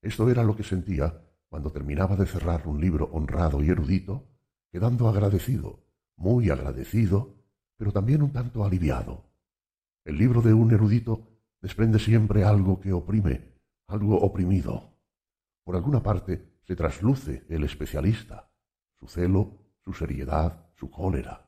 Esto 0.00 0.30
era 0.30 0.44
lo 0.44 0.54
que 0.54 0.62
sentía 0.62 1.24
cuando 1.48 1.72
terminaba 1.72 2.14
de 2.14 2.26
cerrar 2.26 2.68
un 2.68 2.80
libro 2.80 3.06
honrado 3.12 3.62
y 3.64 3.70
erudito, 3.70 4.28
quedando 4.70 5.08
agradecido, 5.08 5.82
muy 6.16 6.50
agradecido, 6.50 7.34
pero 7.76 7.90
también 7.90 8.22
un 8.22 8.32
tanto 8.32 8.64
aliviado. 8.64 9.24
El 10.04 10.18
libro 10.18 10.42
de 10.42 10.52
un 10.52 10.70
erudito 10.70 11.26
desprende 11.60 11.98
siempre 11.98 12.44
algo 12.44 12.80
que 12.80 12.92
oprime, 12.92 13.54
algo 13.86 14.20
oprimido. 14.20 14.94
Por 15.64 15.74
alguna 15.74 16.02
parte 16.02 16.60
se 16.62 16.76
trasluce 16.76 17.46
el 17.48 17.64
especialista, 17.64 18.50
su 18.98 19.08
celo, 19.08 19.58
su 19.84 19.94
seriedad, 19.94 20.66
su 20.76 20.90
cólera, 20.90 21.47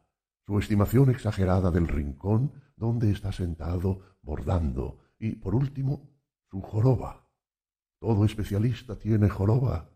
su 0.50 0.58
estimación 0.58 1.10
exagerada 1.10 1.70
del 1.70 1.86
rincón 1.86 2.50
donde 2.74 3.12
está 3.12 3.30
sentado 3.30 4.00
bordando 4.20 4.98
y, 5.16 5.36
por 5.36 5.54
último, 5.54 6.10
su 6.50 6.60
joroba. 6.60 7.30
Todo 8.00 8.24
especialista 8.24 8.98
tiene 8.98 9.28
joroba. 9.28 9.90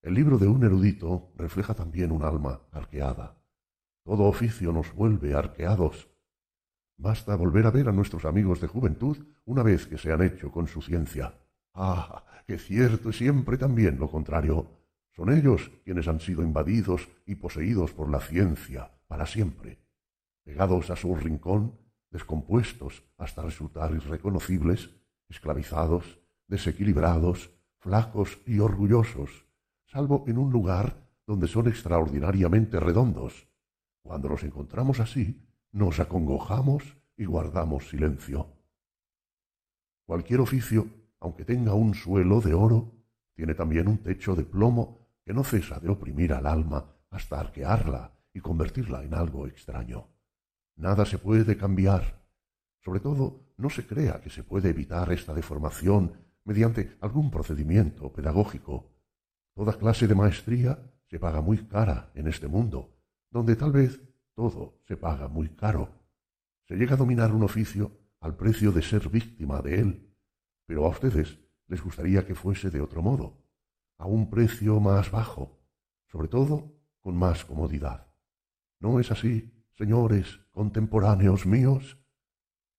El 0.00 0.14
libro 0.14 0.38
de 0.38 0.48
un 0.48 0.64
erudito 0.64 1.34
refleja 1.36 1.74
también 1.74 2.12
un 2.12 2.22
alma 2.22 2.62
arqueada. 2.72 3.42
Todo 4.04 4.24
oficio 4.24 4.72
nos 4.72 4.94
vuelve 4.94 5.34
arqueados. 5.34 6.08
Basta 6.96 7.36
volver 7.36 7.66
a 7.66 7.70
ver 7.70 7.90
a 7.90 7.92
nuestros 7.92 8.24
amigos 8.24 8.62
de 8.62 8.68
juventud 8.68 9.18
una 9.44 9.62
vez 9.62 9.86
que 9.86 9.98
se 9.98 10.10
han 10.10 10.22
hecho 10.22 10.50
con 10.50 10.66
su 10.66 10.80
ciencia. 10.80 11.34
Ah, 11.74 12.24
que 12.46 12.56
cierto 12.56 13.10
es 13.10 13.18
siempre 13.18 13.58
también 13.58 13.98
lo 13.98 14.10
contrario. 14.10 14.78
Son 15.14 15.30
ellos 15.30 15.70
quienes 15.84 16.08
han 16.08 16.20
sido 16.20 16.42
invadidos 16.42 17.06
y 17.26 17.34
poseídos 17.34 17.92
por 17.92 18.08
la 18.08 18.20
ciencia 18.20 18.92
para 19.08 19.26
siempre, 19.26 19.80
pegados 20.44 20.90
a 20.90 20.96
su 20.96 21.16
rincón, 21.16 21.78
descompuestos 22.10 23.02
hasta 23.16 23.42
resultar 23.42 23.92
irreconocibles, 23.92 24.90
esclavizados, 25.28 26.20
desequilibrados, 26.46 27.50
flacos 27.78 28.38
y 28.46 28.60
orgullosos, 28.60 29.46
salvo 29.84 30.24
en 30.28 30.38
un 30.38 30.52
lugar 30.52 31.08
donde 31.26 31.48
son 31.48 31.66
extraordinariamente 31.66 32.78
redondos. 32.78 33.48
Cuando 34.02 34.28
nos 34.28 34.44
encontramos 34.44 35.00
así, 35.00 35.44
nos 35.72 35.98
acongojamos 35.98 36.96
y 37.16 37.24
guardamos 37.24 37.88
silencio. 37.88 38.54
Cualquier 40.06 40.40
oficio 40.40 40.88
aunque 41.20 41.44
tenga 41.44 41.74
un 41.74 41.94
suelo 41.94 42.40
de 42.40 42.54
oro, 42.54 42.92
tiene 43.34 43.54
también 43.54 43.88
un 43.88 43.98
techo 43.98 44.34
de 44.34 44.44
plomo 44.44 44.98
que 45.24 45.32
no 45.32 45.44
cesa 45.44 45.78
de 45.80 45.88
oprimir 45.88 46.32
al 46.32 46.46
alma 46.46 46.84
hasta 47.10 47.40
arquearla 47.40 48.12
y 48.38 48.40
convertirla 48.40 49.02
en 49.02 49.14
algo 49.14 49.46
extraño. 49.46 50.08
Nada 50.76 51.04
se 51.04 51.18
puede 51.18 51.56
cambiar. 51.56 52.22
Sobre 52.84 53.00
todo, 53.00 53.52
no 53.56 53.68
se 53.68 53.86
crea 53.86 54.20
que 54.20 54.30
se 54.30 54.44
puede 54.44 54.70
evitar 54.70 55.12
esta 55.12 55.34
deformación 55.34 56.12
mediante 56.44 56.96
algún 57.00 57.30
procedimiento 57.30 58.12
pedagógico. 58.12 58.94
Toda 59.54 59.76
clase 59.76 60.06
de 60.06 60.14
maestría 60.14 60.78
se 61.10 61.18
paga 61.18 61.40
muy 61.40 61.58
cara 61.66 62.10
en 62.14 62.28
este 62.28 62.48
mundo, 62.48 62.96
donde 63.30 63.56
tal 63.56 63.72
vez 63.72 64.00
todo 64.34 64.80
se 64.86 64.96
paga 64.96 65.28
muy 65.28 65.48
caro. 65.50 65.90
Se 66.66 66.76
llega 66.76 66.94
a 66.94 66.98
dominar 66.98 67.32
un 67.32 67.42
oficio 67.42 67.90
al 68.20 68.36
precio 68.36 68.72
de 68.72 68.82
ser 68.82 69.08
víctima 69.08 69.60
de 69.60 69.80
él 69.80 70.08
pero 70.68 70.84
a 70.84 70.90
ustedes 70.90 71.38
les 71.66 71.82
gustaría 71.82 72.26
que 72.26 72.34
fuese 72.34 72.68
de 72.68 72.82
otro 72.82 73.00
modo, 73.00 73.42
a 73.96 74.06
un 74.06 74.28
precio 74.28 74.78
más 74.80 75.10
bajo, 75.10 75.58
sobre 76.12 76.28
todo 76.28 76.74
con 77.00 77.16
más 77.16 77.46
comodidad. 77.46 78.07
¿No 78.80 79.00
es 79.00 79.10
así, 79.10 79.52
señores 79.76 80.40
contemporáneos 80.52 81.46
míos? 81.46 81.98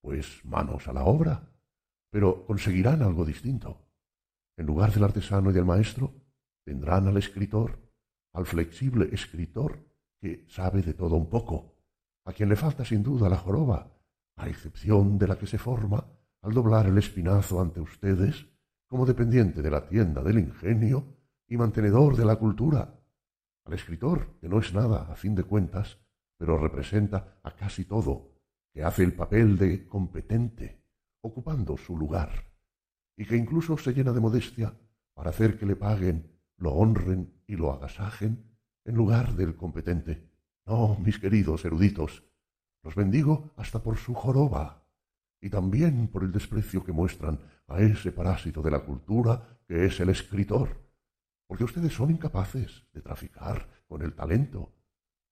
Pues 0.01 0.43
manos 0.45 0.87
a 0.87 0.93
la 0.93 1.03
obra, 1.03 1.51
pero 2.09 2.45
conseguirán 2.45 3.01
algo 3.01 3.25
distinto. 3.25 3.85
En 4.57 4.65
lugar 4.65 4.93
del 4.93 5.03
artesano 5.03 5.51
y 5.51 5.53
del 5.53 5.65
maestro, 5.65 6.13
tendrán 6.63 7.07
al 7.07 7.17
escritor, 7.17 7.79
al 8.33 8.45
flexible 8.45 9.09
escritor 9.11 9.85
que 10.19 10.45
sabe 10.49 10.81
de 10.81 10.93
todo 10.93 11.15
un 11.15 11.29
poco, 11.29 11.75
a 12.25 12.33
quien 12.33 12.49
le 12.49 12.55
falta 12.55 12.85
sin 12.85 13.03
duda 13.03 13.29
la 13.29 13.37
joroba, 13.37 13.91
a 14.35 14.47
excepción 14.47 15.17
de 15.17 15.27
la 15.27 15.37
que 15.37 15.47
se 15.47 15.57
forma 15.57 16.05
al 16.41 16.53
doblar 16.53 16.87
el 16.87 16.97
espinazo 16.97 17.61
ante 17.61 17.81
ustedes 17.81 18.45
como 18.87 19.05
dependiente 19.05 19.61
de 19.61 19.71
la 19.71 19.87
tienda 19.87 20.23
del 20.23 20.39
ingenio 20.39 21.17
y 21.47 21.57
mantenedor 21.57 22.15
de 22.15 22.25
la 22.25 22.37
cultura, 22.37 22.98
al 23.69 23.75
escritor, 23.75 24.35
que 24.41 24.49
no 24.49 24.59
es 24.59 24.73
nada, 24.73 25.03
a 25.11 25.15
fin 25.15 25.35
de 25.35 25.43
cuentas, 25.43 25.99
pero 26.37 26.57
representa 26.57 27.39
a 27.43 27.55
casi 27.55 27.85
todo, 27.85 28.31
que 28.73 28.83
hace 28.83 29.03
el 29.03 29.13
papel 29.13 29.57
de 29.57 29.87
competente, 29.87 30.83
ocupando 31.21 31.77
su 31.77 31.95
lugar, 31.95 32.31
y 33.15 33.25
que 33.25 33.37
incluso 33.37 33.77
se 33.77 33.93
llena 33.93 34.11
de 34.11 34.21
modestia 34.21 34.73
para 35.13 35.29
hacer 35.29 35.59
que 35.59 35.67
le 35.67 35.75
paguen, 35.75 36.31
lo 36.57 36.71
honren 36.71 37.43
y 37.45 37.57
lo 37.57 37.71
agasajen 37.71 38.43
en 38.85 38.95
lugar 38.95 39.35
del 39.35 39.55
competente. 39.55 40.27
No, 40.65 40.97
mis 40.99 41.19
queridos 41.19 41.63
eruditos, 41.63 42.23
los 42.83 42.95
bendigo 42.95 43.51
hasta 43.55 43.83
por 43.83 43.97
su 43.97 44.15
joroba 44.15 44.83
y 45.41 45.49
también 45.49 46.07
por 46.07 46.23
el 46.23 46.31
desprecio 46.31 46.83
que 46.83 46.91
muestran 46.91 47.39
a 47.67 47.81
ese 47.81 48.11
parásito 48.11 48.63
de 48.63 48.71
la 48.71 48.79
cultura 48.79 49.59
que 49.67 49.85
es 49.85 49.99
el 49.99 50.09
escritor, 50.09 50.88
porque 51.49 51.63
ustedes 51.63 51.95
son 51.95 52.11
incapaces 52.11 52.85
de 52.93 53.01
traficar 53.01 53.67
con 53.87 54.03
el 54.03 54.13
talento, 54.13 54.71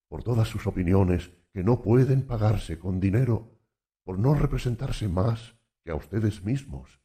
por 0.10 0.24
todas 0.24 0.48
sus 0.48 0.66
opiniones 0.66 1.30
que 1.54 1.64
no 1.64 1.84
pueden 1.84 2.26
pagarse 2.26 2.80
con 2.80 3.00
dinero, 3.00 3.60
por 4.04 4.18
no 4.18 4.34
representarse 4.34 5.08
más 5.08 5.56
que 5.84 5.92
a 5.92 5.96
ustedes 5.96 6.44
mismos. 6.44 7.00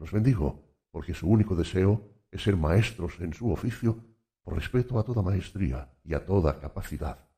Los 0.00 0.10
bendigo 0.10 0.64
porque 0.90 1.14
su 1.14 1.28
único 1.28 1.54
deseo 1.54 2.10
es 2.32 2.42
ser 2.42 2.56
maestros 2.56 3.20
en 3.20 3.34
su 3.34 3.52
oficio 3.52 4.04
por 4.42 4.56
respeto 4.56 4.98
a 4.98 5.04
toda 5.04 5.22
maestría 5.22 5.88
y 6.02 6.14
a 6.14 6.26
toda 6.26 6.58
capacidad, 6.58 7.28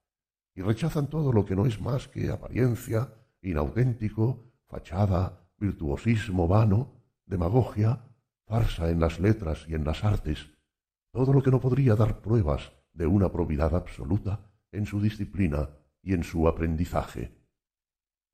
y 0.55 0.63
rechazan 0.63 1.11
todo 1.11 1.31
lo 1.31 1.45
que 1.45 1.55
no 1.55 1.67
es 1.67 1.79
más 1.79 2.09
que 2.09 2.31
apariencia, 2.31 3.13
inauténtico, 3.43 4.51
fachada, 4.67 5.47
virtuosismo 5.59 6.49
vano, 6.49 7.03
demagogia, 7.27 8.03
farsa 8.47 8.89
en 8.89 8.99
las 8.99 9.21
letras 9.21 9.67
y 9.69 9.75
en 9.75 9.85
las 9.85 10.05
artes, 10.05 10.52
todo 11.13 11.33
lo 11.33 11.43
que 11.43 11.51
no 11.51 11.61
podría 11.61 11.95
dar 11.95 12.21
pruebas 12.23 12.73
de 12.93 13.07
una 13.07 13.31
probidad 13.31 13.77
absoluta 13.77 14.51
en 14.73 14.87
su 14.87 15.01
disciplina 15.01 15.71
y 16.03 16.15
en 16.15 16.25
su 16.25 16.49
aprendizaje. 16.49 17.39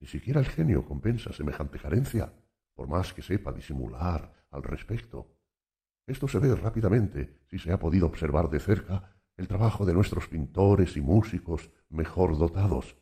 Ni 0.01 0.07
siquiera 0.07 0.41
el 0.41 0.47
genio 0.47 0.87
compensa 0.87 1.33
semejante 1.33 1.79
carencia, 1.79 2.33
por 2.75 2.89
más 2.89 3.13
que 3.13 3.23
sepa 3.23 3.53
disimular 3.53 4.33
al 4.51 4.63
respecto. 4.63 5.37
Esto 6.07 6.29
se 6.29 6.39
ve 6.39 6.55
rápidamente 6.55 7.41
si 7.51 7.59
se 7.59 7.73
ha 7.73 7.79
podido 7.79 8.07
observar 8.07 8.49
de 8.49 8.61
cerca 8.61 9.17
el 9.37 9.49
trabajo 9.49 9.85
de 9.85 9.95
nuestros 9.95 10.29
pintores 10.29 10.97
y 10.97 11.01
músicos 11.01 11.71
mejor 11.89 12.39
dotados, 12.39 12.97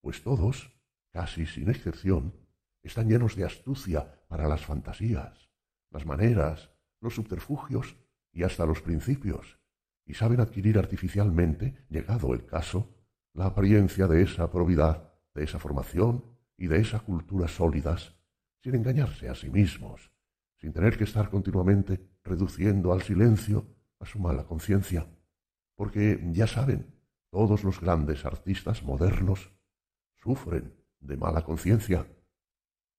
pues 0.00 0.22
todos, 0.22 0.72
casi 1.10 1.46
sin 1.46 1.68
excepción, 1.68 2.34
están 2.82 3.08
llenos 3.08 3.34
de 3.34 3.44
astucia 3.44 4.24
para 4.28 4.46
las 4.46 4.64
fantasías, 4.64 5.50
las 5.90 6.06
maneras, 6.06 6.70
los 7.00 7.16
subterfugios 7.16 7.96
y 8.36 8.42
hasta 8.42 8.66
los 8.66 8.82
principios, 8.82 9.58
y 10.04 10.12
saben 10.12 10.40
adquirir 10.40 10.78
artificialmente, 10.78 11.86
llegado 11.88 12.34
el 12.34 12.44
caso, 12.44 12.94
la 13.32 13.46
apariencia 13.46 14.06
de 14.06 14.22
esa 14.22 14.50
probidad, 14.50 15.14
de 15.34 15.44
esa 15.44 15.58
formación 15.58 16.22
y 16.58 16.66
de 16.66 16.78
esa 16.78 17.00
cultura 17.00 17.48
sólidas, 17.48 18.14
sin 18.62 18.74
engañarse 18.74 19.30
a 19.30 19.34
sí 19.34 19.48
mismos, 19.48 20.12
sin 20.58 20.74
tener 20.74 20.98
que 20.98 21.04
estar 21.04 21.30
continuamente 21.30 22.10
reduciendo 22.24 22.92
al 22.92 23.00
silencio 23.00 23.74
a 24.00 24.04
su 24.04 24.18
mala 24.18 24.44
conciencia, 24.44 25.06
porque 25.74 26.22
ya 26.32 26.46
saben, 26.46 26.94
todos 27.30 27.64
los 27.64 27.80
grandes 27.80 28.26
artistas 28.26 28.82
modernos 28.82 29.50
sufren 30.16 30.74
de 31.00 31.16
mala 31.16 31.42
conciencia. 31.42 32.06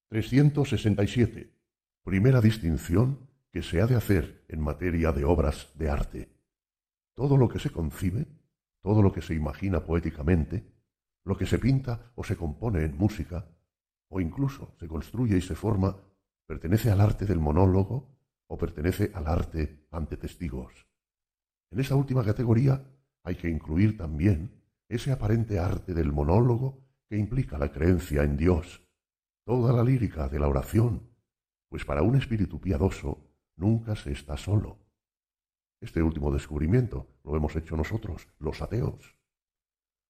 367. 0.10 1.54
Primera 2.04 2.42
distinción 2.42 3.27
que 3.58 3.64
se 3.64 3.82
ha 3.82 3.88
de 3.88 3.96
hacer 3.96 4.46
en 4.50 4.62
materia 4.62 5.12
de 5.12 5.26
obras 5.26 5.72
de 5.74 5.90
arte. 5.90 6.30
Todo 7.16 7.38
lo 7.38 7.50
que 7.50 7.58
se 7.58 7.72
concibe, 7.72 8.28
todo 8.84 9.02
lo 9.02 9.12
que 9.12 9.24
se 9.24 9.34
imagina 9.34 9.84
poéticamente, 9.84 10.64
lo 11.26 11.36
que 11.36 11.48
se 11.48 11.58
pinta 11.58 12.12
o 12.14 12.24
se 12.24 12.38
compone 12.38 12.86
en 12.86 12.96
música, 12.96 13.50
o 14.10 14.22
incluso 14.22 14.76
se 14.80 14.88
construye 14.88 15.38
y 15.38 15.42
se 15.42 15.56
forma, 15.56 15.98
pertenece 16.46 16.92
al 16.92 17.02
arte 17.02 17.26
del 17.26 17.40
monólogo 17.40 18.20
o 18.46 18.60
pertenece 18.60 19.10
al 19.16 19.26
arte 19.26 19.88
ante 19.90 20.18
testigos. 20.18 20.86
En 21.72 21.80
esa 21.80 21.96
última 21.96 22.24
categoría 22.24 22.86
hay 23.24 23.38
que 23.38 23.50
incluir 23.50 23.98
también 23.98 24.52
ese 24.88 25.12
aparente 25.12 25.58
arte 25.58 25.96
del 25.96 26.14
monólogo 26.14 26.86
que 27.10 27.18
implica 27.18 27.58
la 27.58 27.72
creencia 27.72 28.22
en 28.22 28.38
Dios, 28.38 28.88
toda 29.48 29.74
la 29.74 29.84
lírica 29.84 30.30
de 30.30 30.38
la 30.38 30.48
oración, 30.48 31.10
pues 31.70 31.86
para 31.86 32.04
un 32.04 32.18
espíritu 32.18 32.62
piadoso 32.62 33.27
nunca 33.58 33.96
se 33.96 34.12
está 34.12 34.38
solo. 34.38 34.80
Este 35.82 36.02
último 36.02 36.32
descubrimiento 36.32 37.08
lo 37.24 37.36
hemos 37.36 37.56
hecho 37.56 37.76
nosotros, 37.76 38.28
los 38.40 38.62
ateos. 38.62 39.16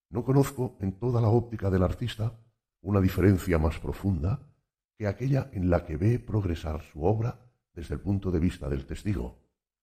No 0.10 0.24
conozco 0.24 0.78
en 0.80 0.94
toda 0.94 1.20
la 1.20 1.30
óptica 1.30 1.70
del 1.70 1.84
artista 1.84 2.40
una 2.82 3.02
diferencia 3.02 3.58
más 3.58 3.80
profunda 3.80 4.40
que 4.98 5.08
aquella 5.08 5.50
en 5.52 5.70
la 5.70 5.86
que 5.86 5.98
ve 5.98 6.20
progresar 6.20 6.82
su 6.84 7.04
obra 7.04 7.40
desde 7.74 7.96
el 7.96 8.02
punto 8.02 8.32
de 8.32 8.40
vista 8.40 8.70
del 8.70 8.86
testigo, 8.86 9.40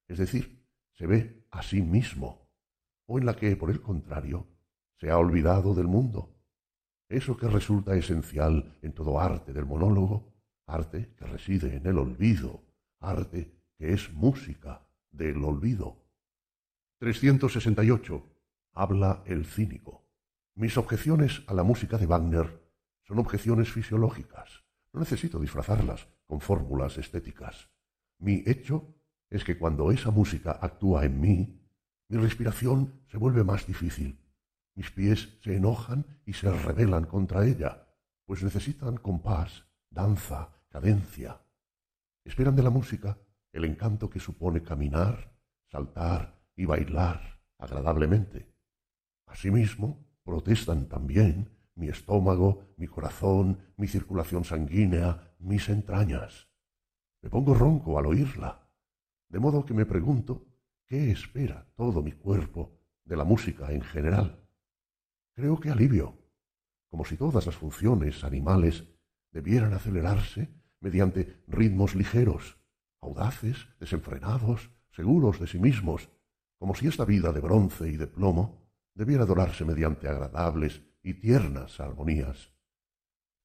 es 0.08 0.18
decir, 0.18 0.64
se 0.92 1.06
ve 1.06 1.46
a 1.50 1.62
sí 1.62 1.82
mismo, 1.82 2.48
o 3.06 3.18
en 3.18 3.26
la 3.26 3.36
que, 3.36 3.56
por 3.56 3.70
el 3.70 3.80
contrario, 3.80 4.46
se 4.96 5.10
ha 5.10 5.18
olvidado 5.18 5.74
del 5.74 5.86
mundo. 5.86 6.34
Eso 7.08 7.36
que 7.36 7.48
resulta 7.48 7.94
esencial 7.94 8.76
en 8.82 8.92
todo 8.92 9.20
arte 9.20 9.52
del 9.52 9.66
monólogo, 9.66 10.32
arte 10.66 11.14
que 11.16 11.26
reside 11.26 11.76
en 11.76 11.86
el 11.86 11.98
olvido, 11.98 12.62
arte 13.08 13.54
que 13.76 13.92
es 13.92 14.12
música 14.12 14.86
del 15.10 15.42
olvido. 15.44 16.04
368. 16.98 18.26
Habla 18.72 19.22
el 19.26 19.46
cínico. 19.46 20.08
Mis 20.54 20.76
objeciones 20.76 21.42
a 21.46 21.54
la 21.54 21.62
música 21.62 21.98
de 21.98 22.06
Wagner 22.06 22.62
son 23.02 23.18
objeciones 23.18 23.70
fisiológicas. 23.70 24.64
No 24.92 25.00
necesito 25.00 25.38
disfrazarlas 25.38 26.08
con 26.26 26.40
fórmulas 26.40 26.96
estéticas. 26.98 27.68
Mi 28.18 28.42
hecho 28.46 28.94
es 29.28 29.44
que 29.44 29.58
cuando 29.58 29.90
esa 29.90 30.10
música 30.10 30.58
actúa 30.60 31.04
en 31.04 31.20
mí, 31.20 31.60
mi 32.08 32.18
respiración 32.18 33.00
se 33.10 33.18
vuelve 33.18 33.44
más 33.44 33.66
difícil. 33.66 34.20
Mis 34.74 34.90
pies 34.90 35.38
se 35.42 35.56
enojan 35.56 36.06
y 36.24 36.32
se 36.32 36.50
rebelan 36.50 37.04
contra 37.04 37.44
ella, 37.44 37.86
pues 38.24 38.42
necesitan 38.42 38.96
compás, 38.96 39.66
danza, 39.90 40.50
cadencia. 40.68 41.43
Esperan 42.24 42.56
de 42.56 42.62
la 42.62 42.70
música 42.70 43.18
el 43.52 43.64
encanto 43.64 44.08
que 44.10 44.18
supone 44.18 44.62
caminar, 44.62 45.36
saltar 45.70 46.40
y 46.56 46.64
bailar 46.64 47.40
agradablemente. 47.58 48.52
Asimismo, 49.26 50.04
protestan 50.24 50.88
también 50.88 51.50
mi 51.74 51.88
estómago, 51.88 52.74
mi 52.76 52.86
corazón, 52.86 53.58
mi 53.76 53.86
circulación 53.86 54.44
sanguínea, 54.44 55.34
mis 55.38 55.68
entrañas. 55.68 56.48
Me 57.22 57.30
pongo 57.30 57.54
ronco 57.54 57.98
al 57.98 58.06
oírla, 58.06 58.68
de 59.28 59.38
modo 59.38 59.64
que 59.64 59.74
me 59.74 59.86
pregunto 59.86 60.46
qué 60.86 61.10
espera 61.10 61.66
todo 61.74 62.02
mi 62.02 62.12
cuerpo 62.12 62.78
de 63.04 63.16
la 63.16 63.24
música 63.24 63.72
en 63.72 63.82
general. 63.82 64.46
Creo 65.34 65.58
que 65.58 65.70
alivio, 65.70 66.18
como 66.88 67.04
si 67.04 67.16
todas 67.16 67.46
las 67.46 67.56
funciones 67.56 68.24
animales 68.24 68.84
debieran 69.32 69.74
acelerarse 69.74 70.48
mediante 70.84 71.42
ritmos 71.48 71.94
ligeros, 71.94 72.58
audaces, 73.00 73.66
desenfrenados, 73.80 74.70
seguros 74.90 75.40
de 75.40 75.46
sí 75.46 75.58
mismos, 75.58 76.10
como 76.58 76.74
si 76.74 76.86
esta 76.86 77.06
vida 77.06 77.32
de 77.32 77.40
bronce 77.40 77.88
y 77.88 77.96
de 77.96 78.06
plomo 78.06 78.68
debiera 78.94 79.24
dorarse 79.24 79.64
mediante 79.64 80.08
agradables 80.08 80.82
y 81.02 81.14
tiernas 81.14 81.80
armonías. 81.80 82.52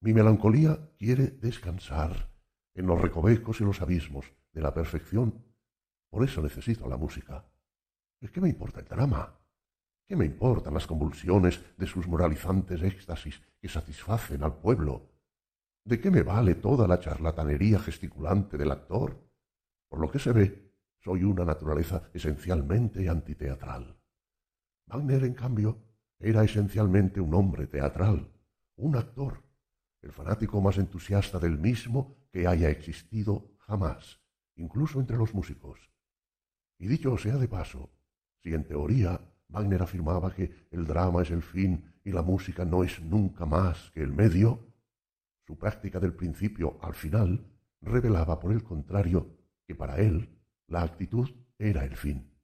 Mi 0.02 0.12
melancolía 0.12 0.90
quiere 0.98 1.28
descansar 1.28 2.30
en 2.74 2.86
los 2.86 3.00
recovecos 3.00 3.62
y 3.62 3.64
los 3.64 3.80
abismos 3.80 4.26
de 4.52 4.60
la 4.60 4.74
perfección. 4.74 5.42
Por 6.10 6.24
eso 6.24 6.42
necesito 6.42 6.88
la 6.90 6.98
música. 6.98 7.46
¿Qué 8.20 8.40
me 8.42 8.50
importa 8.50 8.80
el 8.80 8.86
drama? 8.86 9.34
¿Qué 10.06 10.14
me 10.14 10.26
importan 10.26 10.74
las 10.74 10.86
convulsiones 10.86 11.62
de 11.78 11.86
sus 11.86 12.06
moralizantes 12.06 12.82
éxtasis 12.82 13.40
que 13.62 13.68
satisfacen 13.68 14.42
al 14.42 14.58
pueblo? 14.58 15.09
¿De 15.84 16.00
qué 16.00 16.10
me 16.10 16.22
vale 16.22 16.56
toda 16.56 16.86
la 16.86 17.00
charlatanería 17.00 17.78
gesticulante 17.78 18.58
del 18.58 18.70
actor? 18.70 19.18
Por 19.88 20.00
lo 20.00 20.10
que 20.10 20.18
se 20.18 20.32
ve, 20.32 20.72
soy 20.98 21.24
una 21.24 21.44
naturaleza 21.44 22.10
esencialmente 22.12 23.08
antiteatral. 23.08 23.98
Wagner, 24.86 25.24
en 25.24 25.34
cambio, 25.34 25.82
era 26.18 26.44
esencialmente 26.44 27.20
un 27.20 27.32
hombre 27.34 27.66
teatral, 27.66 28.30
un 28.76 28.96
actor, 28.96 29.42
el 30.02 30.12
fanático 30.12 30.60
más 30.60 30.76
entusiasta 30.76 31.38
del 31.38 31.58
mismo 31.58 32.16
que 32.30 32.46
haya 32.46 32.68
existido 32.68 33.56
jamás, 33.58 34.20
incluso 34.56 35.00
entre 35.00 35.16
los 35.16 35.34
músicos. 35.34 35.90
Y 36.78 36.88
dicho 36.88 37.16
sea 37.16 37.36
de 37.36 37.48
paso, 37.48 37.90
si 38.42 38.54
en 38.54 38.64
teoría 38.64 39.20
Wagner 39.48 39.82
afirmaba 39.82 40.32
que 40.34 40.68
el 40.70 40.86
drama 40.86 41.22
es 41.22 41.30
el 41.30 41.42
fin 41.42 41.92
y 42.04 42.12
la 42.12 42.22
música 42.22 42.64
no 42.64 42.84
es 42.84 43.00
nunca 43.02 43.46
más 43.46 43.90
que 43.92 44.02
el 44.02 44.12
medio, 44.12 44.69
su 45.50 45.58
práctica 45.58 45.98
del 45.98 46.14
principio 46.14 46.78
al 46.80 46.94
final 46.94 47.44
revelaba, 47.80 48.38
por 48.38 48.52
el 48.52 48.62
contrario, 48.62 49.36
que 49.66 49.74
para 49.74 49.98
él 49.98 50.38
la 50.68 50.82
actitud 50.82 51.28
era 51.58 51.84
el 51.84 51.96
fin, 51.96 52.38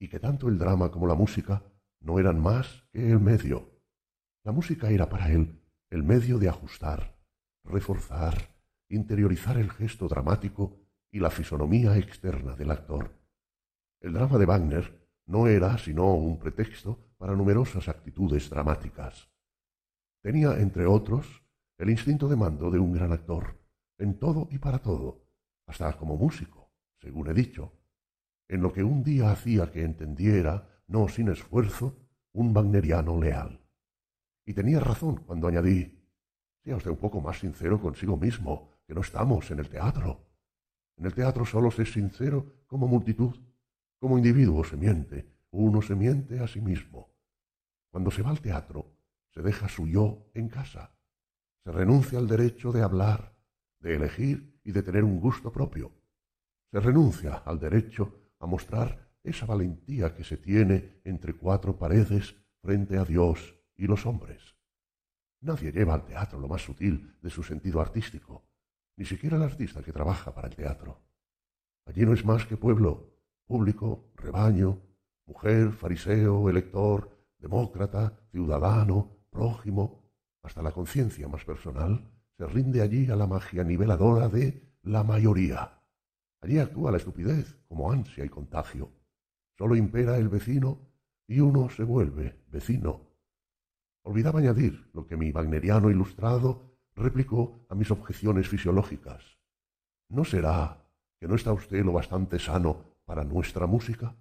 y 0.00 0.08
que 0.08 0.18
tanto 0.18 0.48
el 0.48 0.58
drama 0.58 0.90
como 0.90 1.06
la 1.06 1.14
música 1.14 1.62
no 2.00 2.18
eran 2.18 2.42
más 2.42 2.84
que 2.90 3.12
el 3.12 3.20
medio. 3.20 3.78
La 4.42 4.50
música 4.50 4.90
era 4.90 5.08
para 5.08 5.30
él 5.30 5.62
el 5.88 6.02
medio 6.02 6.40
de 6.40 6.48
ajustar, 6.48 7.16
reforzar, 7.62 8.56
interiorizar 8.88 9.56
el 9.56 9.70
gesto 9.70 10.08
dramático 10.08 10.80
y 11.12 11.20
la 11.20 11.30
fisonomía 11.30 11.96
externa 11.96 12.56
del 12.56 12.72
actor. 12.72 13.12
El 14.00 14.14
drama 14.14 14.36
de 14.36 14.46
Wagner 14.46 15.08
no 15.26 15.46
era 15.46 15.78
sino 15.78 16.12
un 16.12 16.40
pretexto 16.40 17.14
para 17.18 17.36
numerosas 17.36 17.86
actitudes 17.86 18.50
dramáticas. 18.50 19.28
Tenía, 20.24 20.58
entre 20.58 20.86
otros, 20.86 21.44
el 21.78 21.90
instinto 21.90 22.28
de 22.28 22.34
mando 22.34 22.70
de 22.72 22.80
un 22.80 22.92
gran 22.92 23.12
actor, 23.12 23.56
en 23.98 24.18
todo 24.18 24.48
y 24.50 24.58
para 24.58 24.80
todo, 24.80 25.24
hasta 25.66 25.96
como 25.96 26.16
músico, 26.16 26.72
según 27.00 27.28
he 27.28 27.34
dicho, 27.34 27.72
en 28.48 28.62
lo 28.62 28.72
que 28.72 28.82
un 28.82 29.04
día 29.04 29.30
hacía 29.30 29.70
que 29.70 29.84
entendiera, 29.84 30.82
no 30.88 31.06
sin 31.08 31.28
esfuerzo, 31.28 31.96
un 32.32 32.54
wagneriano 32.54 33.20
leal. 33.20 33.60
Y 34.44 34.54
tenía 34.54 34.80
razón 34.80 35.18
cuando 35.24 35.46
añadí, 35.46 36.04
sea 36.64 36.76
usted 36.76 36.90
un 36.90 36.96
poco 36.96 37.20
más 37.20 37.38
sincero 37.38 37.80
consigo 37.80 38.16
mismo, 38.16 38.70
que 38.84 38.94
no 38.94 39.02
estamos 39.02 39.48
en 39.52 39.60
el 39.60 39.68
teatro. 39.68 40.26
En 40.96 41.06
el 41.06 41.14
teatro 41.14 41.44
solo 41.44 41.70
se 41.70 41.82
es 41.82 41.92
sincero 41.92 42.64
como 42.66 42.88
multitud, 42.88 43.36
como 44.00 44.18
individuo 44.18 44.64
se 44.64 44.76
miente, 44.76 45.30
uno 45.50 45.80
se 45.80 45.94
miente 45.94 46.40
a 46.40 46.48
sí 46.48 46.60
mismo. 46.60 47.14
Cuando 47.90 48.10
se 48.10 48.22
va 48.22 48.30
al 48.30 48.40
teatro, 48.40 48.96
se 49.30 49.42
deja 49.42 49.68
su 49.68 49.86
yo 49.86 50.30
en 50.34 50.48
casa, 50.48 50.97
se 51.64 51.72
renuncia 51.72 52.18
al 52.18 52.26
derecho 52.26 52.72
de 52.72 52.82
hablar, 52.82 53.36
de 53.80 53.96
elegir 53.96 54.60
y 54.64 54.72
de 54.72 54.82
tener 54.82 55.04
un 55.04 55.20
gusto 55.20 55.52
propio. 55.52 55.92
Se 56.70 56.80
renuncia 56.80 57.34
al 57.44 57.58
derecho 57.58 58.32
a 58.38 58.46
mostrar 58.46 59.08
esa 59.22 59.46
valentía 59.46 60.14
que 60.14 60.24
se 60.24 60.36
tiene 60.36 61.00
entre 61.04 61.34
cuatro 61.34 61.78
paredes 61.78 62.36
frente 62.62 62.98
a 62.98 63.04
Dios 63.04 63.54
y 63.76 63.86
los 63.86 64.06
hombres. 64.06 64.54
Nadie 65.40 65.70
lleva 65.70 65.94
al 65.94 66.04
teatro 66.04 66.40
lo 66.40 66.48
más 66.48 66.62
sutil 66.62 67.16
de 67.22 67.30
su 67.30 67.42
sentido 67.42 67.80
artístico, 67.80 68.48
ni 68.96 69.04
siquiera 69.04 69.36
el 69.36 69.42
artista 69.42 69.82
que 69.82 69.92
trabaja 69.92 70.34
para 70.34 70.48
el 70.48 70.56
teatro. 70.56 71.00
Allí 71.86 72.04
no 72.04 72.12
es 72.12 72.24
más 72.24 72.44
que 72.44 72.56
pueblo, 72.56 73.14
público, 73.46 74.10
rebaño, 74.16 74.82
mujer, 75.26 75.72
fariseo, 75.72 76.50
elector, 76.50 77.10
demócrata, 77.38 78.18
ciudadano, 78.30 79.16
prójimo, 79.30 79.97
hasta 80.42 80.62
la 80.62 80.72
conciencia 80.72 81.28
más 81.28 81.44
personal, 81.44 82.10
se 82.36 82.46
rinde 82.46 82.82
allí 82.82 83.10
a 83.10 83.16
la 83.16 83.26
magia 83.26 83.64
niveladora 83.64 84.28
de 84.28 84.76
la 84.82 85.02
mayoría. 85.02 85.82
Allí 86.40 86.58
actúa 86.58 86.90
la 86.90 86.98
estupidez 86.98 87.58
como 87.66 87.90
ansia 87.90 88.24
y 88.24 88.28
contagio. 88.28 88.92
Solo 89.56 89.74
impera 89.74 90.16
el 90.16 90.28
vecino 90.28 90.88
y 91.26 91.40
uno 91.40 91.68
se 91.68 91.82
vuelve 91.82 92.44
vecino. 92.48 93.08
Olvidaba 94.02 94.38
añadir 94.38 94.88
lo 94.94 95.06
que 95.06 95.16
mi 95.16 95.30
wagneriano 95.32 95.90
ilustrado 95.90 96.78
replicó 96.94 97.66
a 97.68 97.74
mis 97.74 97.90
objeciones 97.90 98.48
fisiológicas. 98.48 99.38
¿No 100.08 100.24
será 100.24 100.84
que 101.18 101.28
no 101.28 101.34
está 101.34 101.52
usted 101.52 101.84
lo 101.84 101.92
bastante 101.92 102.38
sano 102.38 102.84
para 103.04 103.24
nuestra 103.24 103.66
música? 103.66 104.14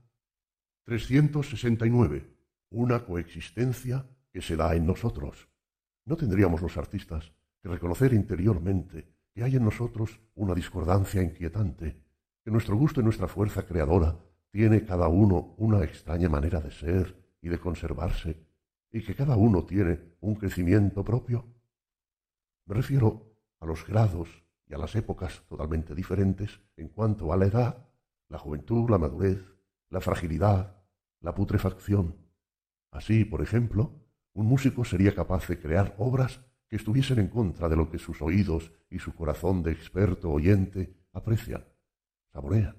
369. 0.85 2.35
Una 2.71 3.05
coexistencia 3.05 4.05
que 4.31 4.41
se 4.41 4.55
da 4.55 4.75
en 4.75 4.85
nosotros. 4.85 5.47
No 6.07 6.15
tendríamos 6.15 6.61
los 6.61 6.77
artistas 6.77 7.33
que 7.61 7.67
reconocer 7.67 8.13
interiormente 8.13 9.09
que 9.33 9.43
hay 9.43 9.57
en 9.57 9.65
nosotros 9.65 10.21
una 10.35 10.55
discordancia 10.55 11.21
inquietante, 11.21 12.01
que 12.45 12.49
nuestro 12.49 12.77
gusto 12.77 13.01
y 13.01 13.03
nuestra 13.03 13.27
fuerza 13.27 13.65
creadora 13.65 14.17
tiene 14.49 14.85
cada 14.85 15.09
uno 15.09 15.53
una 15.57 15.83
extraña 15.83 16.29
manera 16.29 16.61
de 16.61 16.71
ser 16.71 17.13
y 17.41 17.49
de 17.49 17.59
conservarse, 17.59 18.41
y 18.89 19.03
que 19.03 19.15
cada 19.15 19.35
uno 19.35 19.65
tiene 19.65 19.99
un 20.21 20.35
crecimiento 20.35 21.03
propio? 21.03 21.45
Me 22.67 22.75
refiero 22.75 23.35
a 23.59 23.65
los 23.65 23.85
grados 23.85 24.29
y 24.65 24.75
a 24.75 24.77
las 24.77 24.95
épocas 24.95 25.43
totalmente 25.49 25.93
diferentes 25.93 26.61
en 26.77 26.87
cuanto 26.87 27.33
a 27.33 27.37
la 27.37 27.47
edad, 27.47 27.85
la 28.29 28.39
juventud, 28.39 28.89
la 28.89 28.97
madurez, 28.97 29.43
la 29.89 29.99
fragilidad, 29.99 30.77
la 31.19 31.35
putrefacción. 31.35 32.15
Así, 32.91 33.25
por 33.25 33.41
ejemplo, 33.41 34.06
un 34.37 34.45
músico 34.45 34.85
sería 34.85 35.15
capaz 35.15 35.47
de 35.47 35.59
crear 35.59 35.95
obras 35.97 36.41
que 36.69 36.75
estuviesen 36.75 37.17
en 37.17 37.27
contra 37.27 37.67
de 37.67 37.75
lo 37.75 37.89
que 37.89 37.97
sus 37.97 38.21
oídos 38.21 38.71
y 38.87 38.99
su 38.99 39.15
corazón 39.15 39.63
de 39.63 39.71
experto 39.71 40.29
oyente 40.29 40.93
aprecian, 41.11 41.65
saborean, 42.31 42.75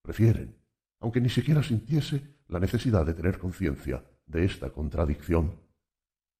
prefieren, 0.00 0.56
aunque 1.00 1.20
ni 1.20 1.28
siquiera 1.28 1.62
sintiese 1.62 2.38
la 2.48 2.58
necesidad 2.58 3.04
de 3.04 3.12
tener 3.12 3.38
conciencia 3.38 4.02
de 4.24 4.46
esta 4.46 4.70
contradicción. 4.70 5.60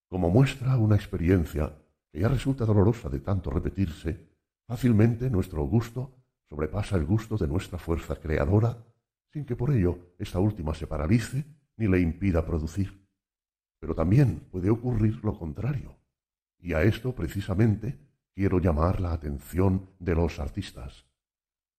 Como 0.09 0.31
muestra 0.31 0.78
una 0.78 0.97
experiencia 0.97 1.76
que 2.10 2.20
ya 2.20 2.28
resulta 2.28 2.65
dolorosa 2.65 3.10
de 3.10 3.20
tanto 3.20 3.51
repetirse, 3.51 4.26
fácilmente 4.67 5.28
nuestro 5.28 5.65
gusto 5.65 6.17
sobrepasa 6.49 6.97
el 6.97 7.05
gusto 7.05 7.36
de 7.36 7.47
nuestra 7.47 7.78
fuerza 7.78 8.17
creadora, 8.17 8.83
sin 9.34 9.44
que 9.44 9.55
por 9.55 9.70
ello 9.70 10.15
esta 10.18 10.39
última 10.39 10.73
se 10.73 10.86
paralice 10.86 11.44
ni 11.76 11.89
le 11.89 12.01
impida 12.01 12.47
producir. 12.47 13.01
Pero 13.82 13.96
también 13.96 14.46
puede 14.52 14.70
ocurrir 14.70 15.18
lo 15.24 15.36
contrario, 15.36 15.96
y 16.60 16.72
a 16.72 16.84
esto 16.84 17.16
precisamente 17.16 17.98
quiero 18.32 18.60
llamar 18.60 19.00
la 19.00 19.12
atención 19.12 19.90
de 19.98 20.14
los 20.14 20.38
artistas. 20.38 21.04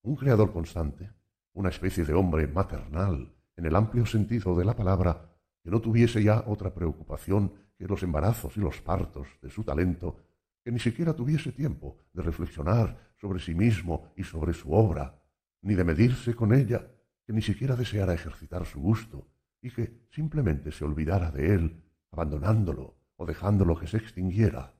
Un 0.01 0.17
creador 0.17 0.51
constante, 0.51 1.11
una 1.53 1.69
especie 1.69 2.03
de 2.03 2.13
hombre 2.13 2.45
maternal, 2.45 3.33
en 3.55 3.65
el 3.65 3.73
amplio 3.73 4.05
sentido 4.05 4.53
de 4.53 4.65
la 4.65 4.75
palabra, 4.75 5.29
que 5.63 5.71
no 5.71 5.79
tuviese 5.79 6.21
ya 6.21 6.43
otra 6.45 6.73
preocupación 6.73 7.53
que 7.77 7.87
los 7.87 8.03
embarazos 8.03 8.57
y 8.57 8.59
los 8.59 8.81
partos 8.81 9.29
de 9.41 9.49
su 9.49 9.63
talento, 9.63 10.17
que 10.61 10.73
ni 10.73 10.79
siquiera 10.79 11.13
tuviese 11.13 11.53
tiempo 11.53 11.99
de 12.11 12.21
reflexionar 12.21 13.13
sobre 13.15 13.39
sí 13.39 13.55
mismo 13.55 14.11
y 14.17 14.25
sobre 14.25 14.53
su 14.53 14.73
obra, 14.73 15.23
ni 15.61 15.73
de 15.73 15.85
medirse 15.85 16.35
con 16.35 16.53
ella, 16.53 16.85
que 17.25 17.31
ni 17.31 17.41
siquiera 17.41 17.77
deseara 17.77 18.13
ejercitar 18.13 18.65
su 18.65 18.81
gusto, 18.81 19.25
y 19.61 19.71
que 19.71 20.05
simplemente 20.11 20.73
se 20.73 20.83
olvidara 20.83 21.31
de 21.31 21.55
él, 21.55 21.79
abandonándolo 22.13 22.95
o 23.15 23.25
dejándolo 23.25 23.77
que 23.77 23.87
se 23.87 23.97
extinguiera. 23.97 24.75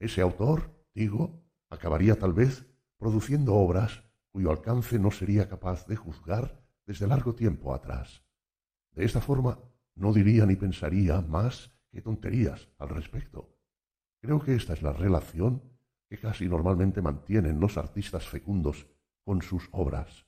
Ese 0.00 0.20
autor, 0.20 0.84
digo, 0.94 1.44
acabaría 1.70 2.18
tal 2.18 2.32
vez 2.32 2.66
produciendo 2.98 3.54
obras 3.54 4.02
cuyo 4.32 4.50
alcance 4.50 4.98
no 4.98 5.10
sería 5.10 5.48
capaz 5.48 5.86
de 5.86 5.96
juzgar 5.96 6.60
desde 6.84 7.06
largo 7.06 7.34
tiempo 7.34 7.72
atrás. 7.72 8.24
De 8.92 9.04
esta 9.04 9.20
forma, 9.20 9.58
no 9.94 10.12
diría 10.12 10.44
ni 10.44 10.56
pensaría 10.56 11.20
más 11.20 11.72
que 11.92 12.02
tonterías 12.02 12.68
al 12.78 12.88
respecto. 12.88 13.56
Creo 14.20 14.40
que 14.40 14.54
esta 14.54 14.72
es 14.72 14.82
la 14.82 14.92
relación 14.92 15.62
que 16.08 16.18
casi 16.18 16.48
normalmente 16.48 17.00
mantienen 17.00 17.60
los 17.60 17.78
artistas 17.78 18.26
fecundos 18.26 18.86
con 19.24 19.40
sus 19.42 19.68
obras. 19.72 20.26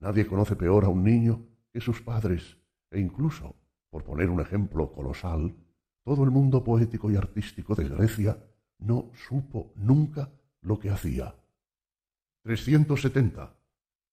Nadie 0.00 0.26
conoce 0.26 0.56
peor 0.56 0.84
a 0.84 0.88
un 0.88 1.02
niño 1.02 1.46
que 1.72 1.80
sus 1.80 2.02
padres, 2.02 2.58
e 2.90 3.00
incluso, 3.00 3.56
por 3.90 4.04
poner 4.04 4.30
un 4.30 4.40
ejemplo 4.40 4.92
colosal, 4.92 5.56
todo 6.04 6.24
el 6.24 6.30
mundo 6.30 6.64
poético 6.64 7.10
y 7.10 7.16
artístico 7.16 7.74
de 7.74 7.88
Grecia 7.88 8.38
no 8.78 9.10
supo 9.28 9.72
nunca 9.76 10.30
lo 10.60 10.78
que 10.78 10.90
hacía. 10.90 11.34
370. 12.42 13.54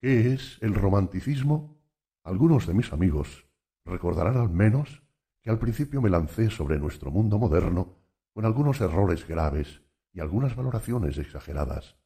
¿Qué 0.00 0.32
es 0.32 0.58
el 0.60 0.74
romanticismo? 0.74 1.80
Algunos 2.22 2.66
de 2.66 2.74
mis 2.74 2.92
amigos 2.92 3.46
recordarán 3.84 4.36
al 4.36 4.50
menos 4.50 5.02
que 5.42 5.50
al 5.50 5.58
principio 5.58 6.00
me 6.00 6.10
lancé 6.10 6.50
sobre 6.50 6.78
nuestro 6.78 7.10
mundo 7.10 7.38
moderno 7.38 7.96
con 8.32 8.44
algunos 8.44 8.80
errores 8.80 9.26
graves 9.26 9.82
y 10.12 10.20
algunas 10.20 10.54
valoraciones 10.54 11.18
exageradas. 11.18 11.96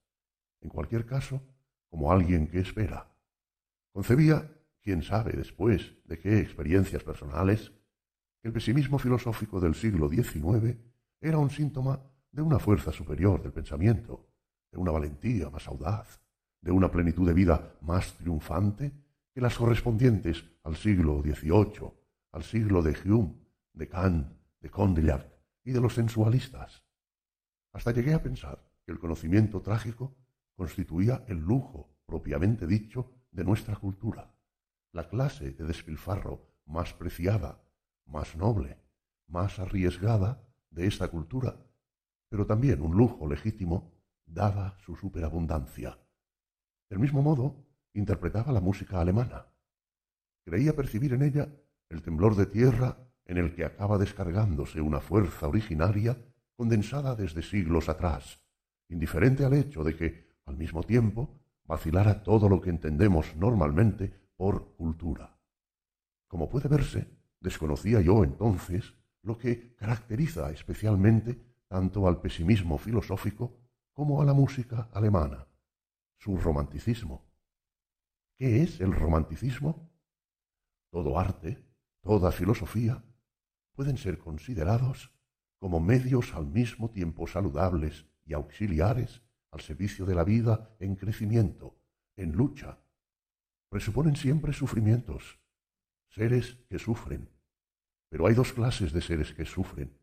En 0.60 0.70
cualquier 0.70 1.04
caso, 1.04 1.42
como 1.88 2.10
alguien 2.10 2.48
que 2.48 2.60
espera. 2.60 3.14
Concebía, 3.92 4.50
quién 4.80 5.02
sabe 5.02 5.32
después 5.32 5.94
de 6.04 6.18
qué 6.18 6.40
experiencias 6.40 7.04
personales, 7.04 7.72
el 8.44 8.52
pesimismo 8.52 8.98
filosófico 8.98 9.58
del 9.58 9.74
siglo 9.74 10.08
XIX 10.08 10.76
era 11.18 11.38
un 11.38 11.48
síntoma 11.48 11.98
de 12.30 12.42
una 12.42 12.58
fuerza 12.58 12.92
superior 12.92 13.42
del 13.42 13.52
pensamiento, 13.52 14.28
de 14.70 14.76
una 14.76 14.90
valentía 14.90 15.48
más 15.48 15.66
audaz, 15.66 16.20
de 16.60 16.70
una 16.70 16.90
plenitud 16.90 17.26
de 17.26 17.32
vida 17.32 17.74
más 17.80 18.12
triunfante 18.14 18.92
que 19.32 19.40
las 19.40 19.56
correspondientes 19.56 20.44
al 20.62 20.76
siglo 20.76 21.22
XVIII, 21.22 21.90
al 22.32 22.42
siglo 22.42 22.82
de 22.82 22.94
Hume, 23.06 23.34
de 23.72 23.88
Kant, 23.88 24.28
de 24.60 24.70
Condillac 24.70 25.26
y 25.64 25.72
de 25.72 25.80
los 25.80 25.94
sensualistas. 25.94 26.82
Hasta 27.72 27.92
llegué 27.92 28.12
a 28.12 28.22
pensar 28.22 28.62
que 28.84 28.92
el 28.92 28.98
conocimiento 28.98 29.62
trágico 29.62 30.18
constituía 30.54 31.24
el 31.28 31.38
lujo 31.38 31.96
propiamente 32.04 32.66
dicho 32.66 33.10
de 33.30 33.42
nuestra 33.42 33.76
cultura, 33.76 34.34
la 34.92 35.08
clase 35.08 35.52
de 35.52 35.64
despilfarro 35.64 36.46
más 36.66 36.92
preciada 36.92 37.63
más 38.06 38.36
noble, 38.36 38.78
más 39.26 39.58
arriesgada 39.58 40.46
de 40.70 40.86
esta 40.86 41.08
cultura, 41.08 41.56
pero 42.28 42.46
también 42.46 42.82
un 42.82 42.96
lujo 42.96 43.28
legítimo 43.28 43.92
dada 44.26 44.76
su 44.78 44.96
superabundancia. 44.96 45.98
Del 46.88 46.98
mismo 46.98 47.22
modo, 47.22 47.64
interpretaba 47.92 48.52
la 48.52 48.60
música 48.60 49.00
alemana. 49.00 49.46
Creía 50.44 50.74
percibir 50.74 51.12
en 51.14 51.22
ella 51.22 51.48
el 51.88 52.02
temblor 52.02 52.36
de 52.36 52.46
tierra 52.46 52.98
en 53.26 53.38
el 53.38 53.54
que 53.54 53.64
acaba 53.64 53.98
descargándose 53.98 54.80
una 54.80 55.00
fuerza 55.00 55.48
originaria 55.48 56.18
condensada 56.56 57.14
desde 57.14 57.42
siglos 57.42 57.88
atrás, 57.88 58.40
indiferente 58.88 59.44
al 59.44 59.54
hecho 59.54 59.82
de 59.82 59.96
que, 59.96 60.28
al 60.44 60.56
mismo 60.56 60.82
tiempo, 60.82 61.40
vacilara 61.64 62.22
todo 62.22 62.48
lo 62.48 62.60
que 62.60 62.70
entendemos 62.70 63.34
normalmente 63.36 64.12
por 64.36 64.76
cultura. 64.76 65.38
Como 66.28 66.48
puede 66.48 66.68
verse, 66.68 67.08
desconocía 67.44 68.00
yo 68.00 68.24
entonces 68.24 68.94
lo 69.22 69.36
que 69.36 69.76
caracteriza 69.76 70.50
especialmente 70.50 71.38
tanto 71.68 72.08
al 72.08 72.20
pesimismo 72.20 72.78
filosófico 72.78 73.60
como 73.92 74.22
a 74.22 74.24
la 74.24 74.32
música 74.32 74.88
alemana, 74.92 75.46
su 76.16 76.38
romanticismo. 76.38 77.30
¿Qué 78.38 78.62
es 78.62 78.80
el 78.80 78.92
romanticismo? 78.92 79.90
Todo 80.90 81.18
arte, 81.18 81.62
toda 82.00 82.32
filosofía, 82.32 83.04
pueden 83.74 83.98
ser 83.98 84.18
considerados 84.18 85.12
como 85.58 85.80
medios 85.80 86.34
al 86.34 86.46
mismo 86.46 86.90
tiempo 86.90 87.26
saludables 87.26 88.06
y 88.24 88.32
auxiliares 88.32 89.22
al 89.50 89.60
servicio 89.60 90.06
de 90.06 90.14
la 90.14 90.24
vida 90.24 90.74
en 90.80 90.96
crecimiento, 90.96 91.78
en 92.16 92.32
lucha. 92.32 92.78
Presuponen 93.68 94.16
siempre 94.16 94.52
sufrimientos, 94.52 95.38
seres 96.08 96.64
que 96.68 96.78
sufren. 96.78 97.33
Pero 98.14 98.28
hay 98.28 98.34
dos 98.34 98.52
clases 98.52 98.92
de 98.92 99.00
seres 99.00 99.34
que 99.34 99.44
sufren. 99.44 99.98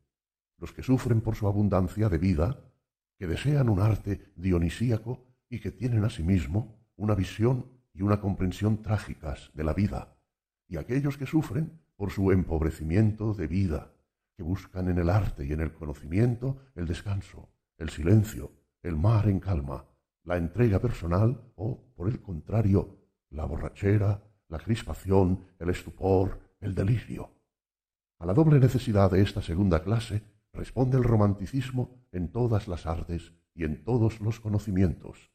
Los 0.57 0.73
que 0.73 0.83
sufren 0.83 1.21
por 1.21 1.37
su 1.37 1.47
abundancia 1.47 2.09
de 2.09 2.17
vida, 2.17 2.59
que 3.17 3.25
desean 3.25 3.69
un 3.69 3.79
arte 3.79 4.33
dionisíaco 4.35 5.23
y 5.47 5.61
que 5.61 5.71
tienen 5.71 6.03
asimismo 6.03 6.77
una 6.97 7.15
visión 7.15 7.71
y 7.93 8.01
una 8.01 8.19
comprensión 8.19 8.81
trágicas 8.81 9.49
de 9.53 9.63
la 9.63 9.73
vida, 9.73 10.17
y 10.67 10.75
aquellos 10.75 11.17
que 11.17 11.25
sufren 11.25 11.79
por 11.95 12.11
su 12.11 12.33
empobrecimiento 12.33 13.33
de 13.33 13.47
vida, 13.47 13.93
que 14.35 14.43
buscan 14.43 14.89
en 14.89 14.97
el 14.97 15.09
arte 15.09 15.45
y 15.45 15.53
en 15.53 15.61
el 15.61 15.71
conocimiento 15.71 16.57
el 16.75 16.87
descanso, 16.87 17.53
el 17.77 17.91
silencio, 17.91 18.51
el 18.83 18.97
mar 18.97 19.29
en 19.29 19.39
calma, 19.39 19.85
la 20.25 20.35
entrega 20.35 20.79
personal 20.79 21.53
o, 21.55 21.93
por 21.95 22.09
el 22.09 22.21
contrario, 22.21 23.07
la 23.29 23.45
borrachera, 23.45 24.21
la 24.49 24.59
crispación, 24.59 25.45
el 25.59 25.69
estupor, 25.69 26.41
el 26.59 26.75
delirio. 26.75 27.40
A 28.21 28.25
la 28.27 28.35
doble 28.35 28.59
necesidad 28.59 29.09
de 29.09 29.23
esta 29.23 29.41
segunda 29.41 29.81
clase 29.81 30.21
responde 30.53 30.95
el 30.95 31.03
romanticismo 31.03 32.05
en 32.11 32.31
todas 32.31 32.67
las 32.67 32.85
artes 32.85 33.33
y 33.55 33.63
en 33.63 33.83
todos 33.83 34.21
los 34.21 34.39
conocimientos. 34.39 35.31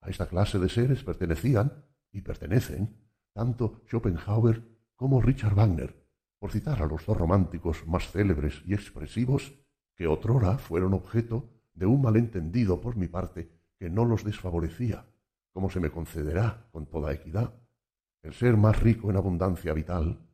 A 0.00 0.10
esta 0.10 0.28
clase 0.28 0.60
de 0.60 0.68
seres 0.68 1.02
pertenecían 1.02 1.84
y 2.12 2.20
pertenecen 2.20 2.96
tanto 3.32 3.82
Schopenhauer 3.88 4.62
como 4.94 5.20
Richard 5.20 5.56
Wagner, 5.56 6.06
por 6.38 6.52
citar 6.52 6.80
a 6.80 6.86
los 6.86 7.04
dos 7.04 7.16
románticos 7.16 7.84
más 7.88 8.12
célebres 8.12 8.62
y 8.64 8.74
expresivos 8.74 9.52
que 9.96 10.06
otrora 10.06 10.56
fueron 10.56 10.94
objeto 10.94 11.50
de 11.74 11.86
un 11.86 12.00
malentendido 12.00 12.80
por 12.80 12.94
mi 12.94 13.08
parte 13.08 13.50
que 13.76 13.90
no 13.90 14.04
los 14.04 14.22
desfavorecía, 14.22 15.04
como 15.52 15.68
se 15.68 15.80
me 15.80 15.90
concederá 15.90 16.68
con 16.70 16.86
toda 16.86 17.12
equidad. 17.12 17.54
El 18.22 18.34
ser 18.34 18.56
más 18.56 18.80
rico 18.80 19.10
en 19.10 19.16
abundancia 19.16 19.72
vital, 19.72 20.29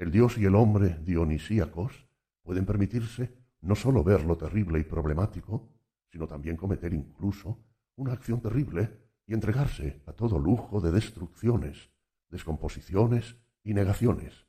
el 0.00 0.10
Dios 0.10 0.38
y 0.38 0.46
el 0.46 0.54
hombre 0.54 0.98
dionisíacos 1.04 2.06
pueden 2.42 2.64
permitirse 2.64 3.34
no 3.60 3.74
sólo 3.74 4.02
ver 4.02 4.24
lo 4.24 4.34
terrible 4.38 4.80
y 4.80 4.84
problemático, 4.84 5.68
sino 6.10 6.26
también 6.26 6.56
cometer 6.56 6.94
incluso 6.94 7.58
una 7.96 8.14
acción 8.14 8.40
terrible 8.40 8.96
y 9.26 9.34
entregarse 9.34 10.00
a 10.06 10.14
todo 10.14 10.38
lujo 10.38 10.80
de 10.80 10.90
destrucciones, 10.90 11.90
descomposiciones 12.30 13.36
y 13.62 13.74
negaciones. 13.74 14.46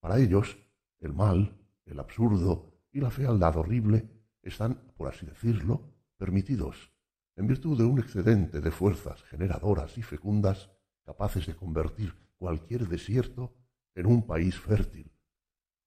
Para 0.00 0.18
ellos, 0.18 0.56
el 1.00 1.12
mal, 1.12 1.58
el 1.84 2.00
absurdo 2.00 2.72
y 2.90 3.02
la 3.02 3.10
fealdad 3.10 3.58
horrible 3.58 4.08
están, 4.42 4.80
por 4.96 5.08
así 5.08 5.26
decirlo, 5.26 5.92
permitidos, 6.16 6.90
en 7.36 7.46
virtud 7.46 7.76
de 7.76 7.84
un 7.84 7.98
excedente 7.98 8.62
de 8.62 8.70
fuerzas 8.70 9.22
generadoras 9.24 9.98
y 9.98 10.02
fecundas 10.02 10.70
capaces 11.04 11.46
de 11.46 11.54
convertir 11.54 12.14
cualquier 12.38 12.88
desierto 12.88 13.59
en 13.94 14.06
un 14.06 14.26
país 14.26 14.58
fértil. 14.58 15.10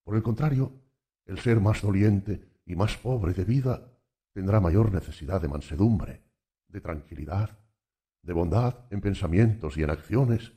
Por 0.03 0.15
el 0.15 0.23
contrario, 0.23 0.71
el 1.25 1.39
ser 1.39 1.59
más 1.59 1.81
doliente 1.81 2.61
y 2.65 2.75
más 2.75 2.97
pobre 2.97 3.33
de 3.33 3.45
vida 3.45 3.89
tendrá 4.33 4.59
mayor 4.59 4.91
necesidad 4.91 5.41
de 5.41 5.47
mansedumbre, 5.47 6.23
de 6.67 6.81
tranquilidad, 6.81 7.57
de 8.21 8.33
bondad 8.33 8.85
en 8.89 9.01
pensamientos 9.01 9.77
y 9.77 9.83
en 9.83 9.89
acciones, 9.89 10.53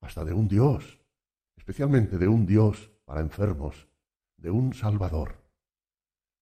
hasta 0.00 0.24
de 0.24 0.32
un 0.32 0.48
Dios, 0.48 1.00
especialmente 1.56 2.18
de 2.18 2.26
un 2.26 2.46
Dios 2.46 2.90
para 3.04 3.20
enfermos, 3.20 3.88
de 4.36 4.50
un 4.50 4.72
Salvador. 4.74 5.36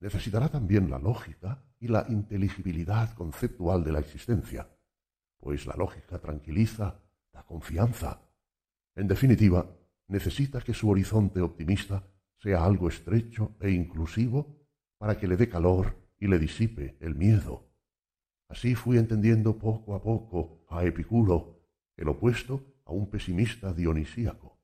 Necesitará 0.01 0.49
también 0.49 0.89
la 0.91 0.99
lógica 0.99 1.65
y 1.81 1.89
la 1.89 2.07
inteligibilidad 2.09 3.15
conceptual 3.15 3.83
de 3.85 3.93
la 3.93 3.99
existencia, 3.99 4.69
pues 5.39 5.67
la 5.67 5.75
lógica 5.75 6.19
tranquiliza, 6.19 7.01
da 7.33 7.43
confianza. 7.45 8.21
En 8.95 9.09
definitiva, 9.09 9.67
necesita 10.09 10.61
que 10.61 10.75
su 10.75 10.89
horizonte 10.89 11.41
optimista 11.41 12.05
sea 12.39 12.65
algo 12.65 12.89
estrecho 12.89 13.57
e 13.61 13.71
inclusivo 13.71 14.59
para 14.99 15.19
que 15.19 15.29
le 15.29 15.37
dé 15.37 15.49
calor 15.49 15.97
y 16.19 16.27
le 16.27 16.39
disipe 16.39 16.97
el 17.01 17.15
miedo. 17.15 17.71
Así 18.49 18.75
fui 18.75 18.97
entendiendo 18.97 19.59
poco 19.59 19.95
a 19.95 20.03
poco 20.03 20.65
a 20.69 20.85
Epicuro, 20.85 21.61
el 21.97 22.09
opuesto 22.09 22.81
a 22.85 22.93
un 22.93 23.11
pesimista 23.11 23.73
dionisíaco 23.73 24.59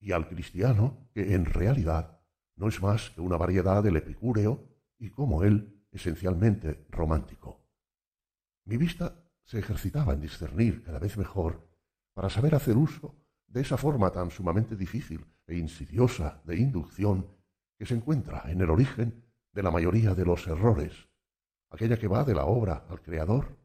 y 0.00 0.12
al 0.12 0.28
cristiano, 0.28 1.08
que 1.12 1.34
en 1.34 1.44
realidad 1.44 2.20
no 2.56 2.68
es 2.68 2.80
más 2.80 3.10
que 3.10 3.20
una 3.20 3.36
variedad 3.36 3.82
del 3.82 3.96
epicúreo 3.96 4.66
y 4.98 5.10
como 5.10 5.42
él, 5.42 5.84
esencialmente 5.90 6.86
romántico. 6.90 7.66
Mi 8.64 8.76
vista 8.76 9.22
se 9.44 9.58
ejercitaba 9.58 10.14
en 10.14 10.20
discernir 10.20 10.82
cada 10.82 10.98
vez 10.98 11.16
mejor 11.16 11.68
para 12.14 12.30
saber 12.30 12.54
hacer 12.54 12.76
uso 12.76 13.25
de 13.46 13.60
esa 13.60 13.76
forma 13.76 14.10
tan 14.10 14.30
sumamente 14.30 14.76
difícil 14.76 15.24
e 15.46 15.56
insidiosa 15.56 16.40
de 16.44 16.56
inducción 16.56 17.26
que 17.78 17.86
se 17.86 17.94
encuentra 17.94 18.44
en 18.46 18.60
el 18.60 18.70
origen 18.70 19.24
de 19.52 19.62
la 19.62 19.70
mayoría 19.70 20.14
de 20.14 20.24
los 20.24 20.46
errores, 20.46 21.08
aquella 21.70 21.98
que 21.98 22.08
va 22.08 22.24
de 22.24 22.34
la 22.34 22.44
obra 22.44 22.84
al 22.88 23.00
creador, 23.00 23.56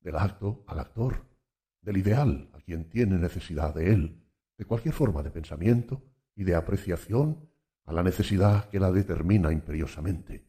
del 0.00 0.16
acto 0.16 0.64
al 0.66 0.78
actor, 0.78 1.26
del 1.82 1.96
ideal 1.96 2.50
a 2.52 2.60
quien 2.60 2.88
tiene 2.88 3.18
necesidad 3.18 3.74
de 3.74 3.92
él, 3.92 4.22
de 4.56 4.64
cualquier 4.64 4.94
forma 4.94 5.22
de 5.22 5.30
pensamiento 5.30 6.02
y 6.34 6.44
de 6.44 6.54
apreciación 6.54 7.48
a 7.84 7.92
la 7.92 8.02
necesidad 8.02 8.68
que 8.68 8.78
la 8.78 8.92
determina 8.92 9.52
imperiosamente. 9.52 10.46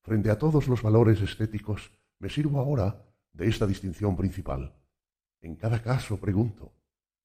Frente 0.00 0.30
a 0.30 0.38
todos 0.38 0.68
los 0.68 0.82
valores 0.82 1.20
estéticos, 1.20 1.92
me 2.18 2.28
sirvo 2.28 2.58
ahora 2.60 3.04
de 3.32 3.48
esta 3.48 3.66
distinción 3.66 4.16
principal. 4.16 4.74
En 5.40 5.56
cada 5.56 5.82
caso 5.82 6.18
pregunto, 6.18 6.72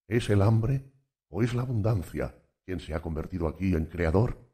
¿es 0.08 0.30
el 0.30 0.42
hambre 0.42 0.92
o 1.30 1.44
es 1.44 1.54
la 1.54 1.64
abundancia 1.64 2.36
quien 2.66 2.80
se 2.80 2.94
ha 2.94 3.02
convertido 3.02 3.48
aquí 3.48 3.74
en 3.74 3.86
creador? 3.86 4.48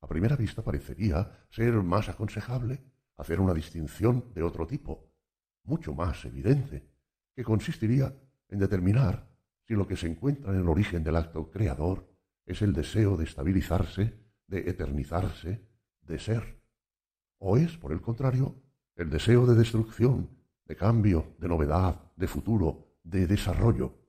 A 0.00 0.06
primera 0.06 0.36
vista 0.36 0.62
parecería 0.62 1.46
ser 1.50 1.74
más 1.74 2.08
aconsejable 2.08 2.84
hacer 3.16 3.40
una 3.40 3.54
distinción 3.54 4.32
de 4.34 4.42
otro 4.42 4.66
tipo, 4.66 5.10
mucho 5.64 5.94
más 5.94 6.24
evidente, 6.24 6.88
que 7.34 7.44
consistiría 7.44 8.14
en 8.48 8.58
determinar 8.58 9.28
si 9.66 9.74
lo 9.74 9.86
que 9.86 9.96
se 9.96 10.06
encuentra 10.06 10.52
en 10.52 10.60
el 10.60 10.68
origen 10.68 11.02
del 11.02 11.16
acto 11.16 11.50
creador 11.50 12.06
es 12.44 12.60
el 12.62 12.72
deseo 12.72 13.16
de 13.16 13.24
estabilizarse, 13.24 14.20
de 14.46 14.68
eternizarse, 14.68 15.66
de 16.02 16.18
ser, 16.18 16.60
o 17.38 17.56
es, 17.56 17.76
por 17.78 17.92
el 17.92 18.00
contrario, 18.00 18.62
el 18.96 19.10
deseo 19.10 19.46
de 19.46 19.54
destrucción, 19.54 20.30
de 20.66 20.76
cambio, 20.76 21.34
de 21.38 21.48
novedad, 21.48 22.12
de 22.16 22.28
futuro, 22.28 22.98
de 23.02 23.26
desarrollo. 23.26 24.03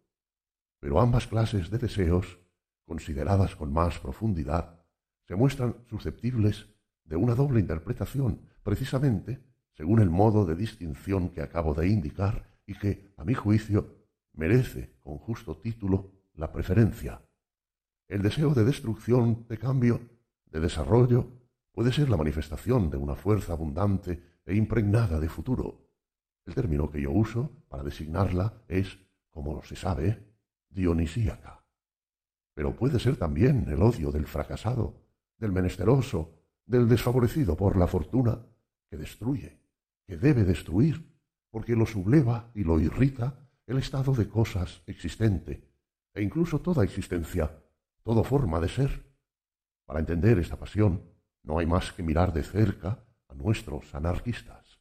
Pero 0.85 1.01
ambas 1.01 1.25
clases 1.25 1.71
de 1.71 1.79
deseos, 1.79 2.37
consideradas 2.85 3.55
con 3.55 3.73
más 3.73 3.97
profundidad, 3.97 4.85
se 5.27 5.35
muestran 5.35 5.77
susceptibles 5.89 6.67
de 7.05 7.15
una 7.15 7.33
doble 7.33 7.59
interpretación, 7.59 8.41
precisamente 8.61 9.41
según 9.73 9.99
el 9.99 10.11
modo 10.11 10.45
de 10.45 10.55
distinción 10.55 11.29
que 11.29 11.41
acabo 11.41 11.73
de 11.73 11.87
indicar 11.87 12.47
y 12.67 12.77
que, 12.77 13.11
a 13.17 13.23
mi 13.23 13.33
juicio, 13.33 14.05
merece 14.33 14.93
con 15.01 15.17
justo 15.17 15.57
título 15.57 16.11
la 16.35 16.51
preferencia. 16.51 17.19
El 18.07 18.21
deseo 18.21 18.53
de 18.53 18.63
destrucción, 18.63 19.47
de 19.49 19.57
cambio, 19.57 20.01
de 20.45 20.59
desarrollo, 20.59 21.31
puede 21.71 21.91
ser 21.91 22.09
la 22.09 22.17
manifestación 22.17 22.91
de 22.91 22.97
una 22.97 23.15
fuerza 23.15 23.53
abundante 23.53 24.21
e 24.45 24.53
impregnada 24.53 25.19
de 25.19 25.29
futuro. 25.29 25.89
El 26.45 26.53
término 26.53 26.91
que 26.91 27.01
yo 27.01 27.11
uso 27.11 27.49
para 27.69 27.81
designarla 27.81 28.61
es, 28.67 28.99
como 29.31 29.63
se 29.63 29.75
sabe, 29.75 30.34
dionisíaca. 30.75 31.63
Pero 32.53 32.75
puede 32.75 32.99
ser 32.99 33.15
también 33.15 33.65
el 33.69 33.81
odio 33.81 34.11
del 34.11 34.27
fracasado, 34.27 35.01
del 35.37 35.51
menesteroso, 35.51 36.35
del 36.65 36.87
desfavorecido 36.87 37.55
por 37.55 37.77
la 37.77 37.87
fortuna, 37.87 38.45
que 38.89 38.97
destruye, 38.97 39.59
que 40.05 40.17
debe 40.17 40.43
destruir, 40.43 41.11
porque 41.49 41.75
lo 41.75 41.85
subleva 41.85 42.51
y 42.53 42.63
lo 42.63 42.79
irrita 42.79 43.39
el 43.65 43.77
estado 43.77 44.13
de 44.13 44.27
cosas 44.27 44.83
existente, 44.85 45.67
e 46.13 46.21
incluso 46.21 46.59
toda 46.59 46.83
existencia, 46.83 47.51
toda 48.03 48.23
forma 48.23 48.59
de 48.59 48.69
ser. 48.69 49.05
Para 49.85 49.99
entender 49.99 50.37
esta 50.39 50.57
pasión 50.57 51.01
no 51.43 51.59
hay 51.59 51.65
más 51.65 51.91
que 51.93 52.03
mirar 52.03 52.33
de 52.33 52.43
cerca 52.43 53.03
a 53.27 53.33
nuestros 53.33 53.93
anarquistas. 53.95 54.79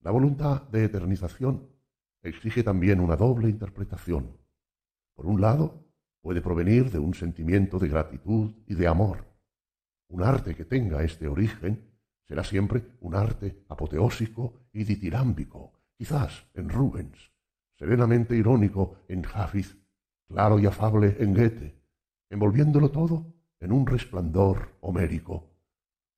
La 0.00 0.10
voluntad 0.10 0.62
de 0.68 0.84
eternización 0.84 1.68
exige 2.22 2.62
también 2.62 3.00
una 3.00 3.16
doble 3.16 3.48
interpretación. 3.48 4.45
Por 5.16 5.26
un 5.26 5.40
lado, 5.40 5.82
puede 6.20 6.42
provenir 6.42 6.90
de 6.90 6.98
un 6.98 7.14
sentimiento 7.14 7.78
de 7.78 7.88
gratitud 7.88 8.52
y 8.66 8.74
de 8.74 8.86
amor. 8.86 9.24
Un 10.08 10.22
arte 10.22 10.54
que 10.54 10.66
tenga 10.66 11.02
este 11.02 11.26
origen 11.26 11.90
será 12.28 12.44
siempre 12.44 12.84
un 13.00 13.14
arte 13.14 13.64
apoteósico 13.68 14.68
y 14.72 14.84
ditirámbico, 14.84 15.72
quizás 15.96 16.46
en 16.52 16.68
Rubens, 16.68 17.32
serenamente 17.78 18.36
irónico 18.36 18.98
en 19.08 19.24
Hafiz, 19.32 19.76
claro 20.28 20.58
y 20.58 20.66
afable 20.66 21.16
en 21.18 21.34
Goethe, 21.34 21.80
envolviéndolo 22.28 22.90
todo 22.90 23.34
en 23.58 23.72
un 23.72 23.86
resplandor 23.86 24.76
homérico. 24.80 25.50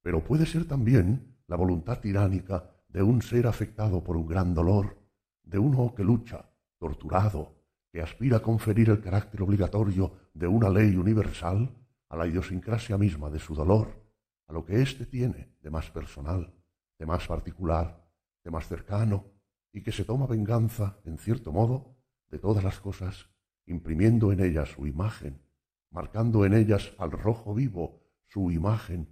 Pero 0.02 0.24
puede 0.24 0.44
ser 0.44 0.66
también 0.66 1.36
la 1.46 1.56
voluntad 1.56 2.00
tiránica 2.00 2.68
de 2.88 3.02
un 3.02 3.22
ser 3.22 3.46
afectado 3.46 4.02
por 4.02 4.16
un 4.16 4.26
gran 4.26 4.54
dolor, 4.54 4.98
de 5.44 5.58
uno 5.58 5.94
que 5.94 6.02
lucha, 6.02 6.50
torturado, 6.78 7.57
que 7.90 8.02
aspira 8.02 8.38
a 8.38 8.42
conferir 8.42 8.90
el 8.90 9.00
carácter 9.00 9.42
obligatorio 9.42 10.12
de 10.34 10.46
una 10.46 10.68
ley 10.68 10.96
universal 10.96 11.74
a 12.08 12.16
la 12.16 12.26
idiosincrasia 12.26 12.98
misma 12.98 13.30
de 13.30 13.38
su 13.38 13.54
dolor, 13.54 14.04
a 14.46 14.52
lo 14.52 14.64
que 14.64 14.82
éste 14.82 15.06
tiene 15.06 15.54
de 15.60 15.70
más 15.70 15.90
personal, 15.90 16.54
de 16.98 17.06
más 17.06 17.26
particular, 17.26 18.08
de 18.44 18.50
más 18.50 18.66
cercano, 18.66 19.26
y 19.72 19.82
que 19.82 19.92
se 19.92 20.04
toma 20.04 20.26
venganza, 20.26 20.98
en 21.04 21.18
cierto 21.18 21.52
modo, 21.52 21.96
de 22.30 22.38
todas 22.38 22.64
las 22.64 22.80
cosas, 22.80 23.30
imprimiendo 23.66 24.32
en 24.32 24.40
ellas 24.40 24.70
su 24.70 24.86
imagen, 24.86 25.42
marcando 25.90 26.44
en 26.44 26.54
ellas 26.54 26.94
al 26.98 27.12
rojo 27.12 27.54
vivo 27.54 28.02
su 28.26 28.50
imagen, 28.50 29.08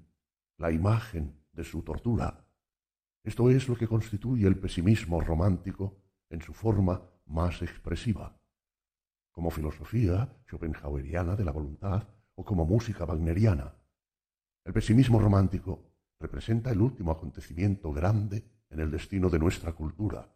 la 0.58 0.70
imagen 0.70 1.38
de 1.52 1.64
su 1.64 1.82
tortura. 1.82 2.46
Esto 3.22 3.50
es 3.50 3.68
lo 3.68 3.76
que 3.76 3.88
constituye 3.88 4.46
el 4.46 4.58
pesimismo 4.58 5.20
romántico 5.20 5.98
en 6.30 6.40
su 6.42 6.52
forma 6.52 7.02
más 7.26 7.62
expresiva, 7.62 8.38
como 9.36 9.50
filosofía 9.50 10.32
schopenhaueriana 10.48 11.36
de 11.36 11.44
la 11.44 11.52
voluntad 11.52 12.08
o 12.36 12.42
como 12.42 12.64
música 12.64 13.04
wagneriana. 13.04 13.76
El 14.64 14.72
pesimismo 14.72 15.20
romántico 15.20 15.92
representa 16.18 16.70
el 16.70 16.80
último 16.80 17.12
acontecimiento 17.12 17.92
grande 17.92 18.48
en 18.70 18.80
el 18.80 18.90
destino 18.90 19.28
de 19.28 19.38
nuestra 19.38 19.72
cultura. 19.72 20.34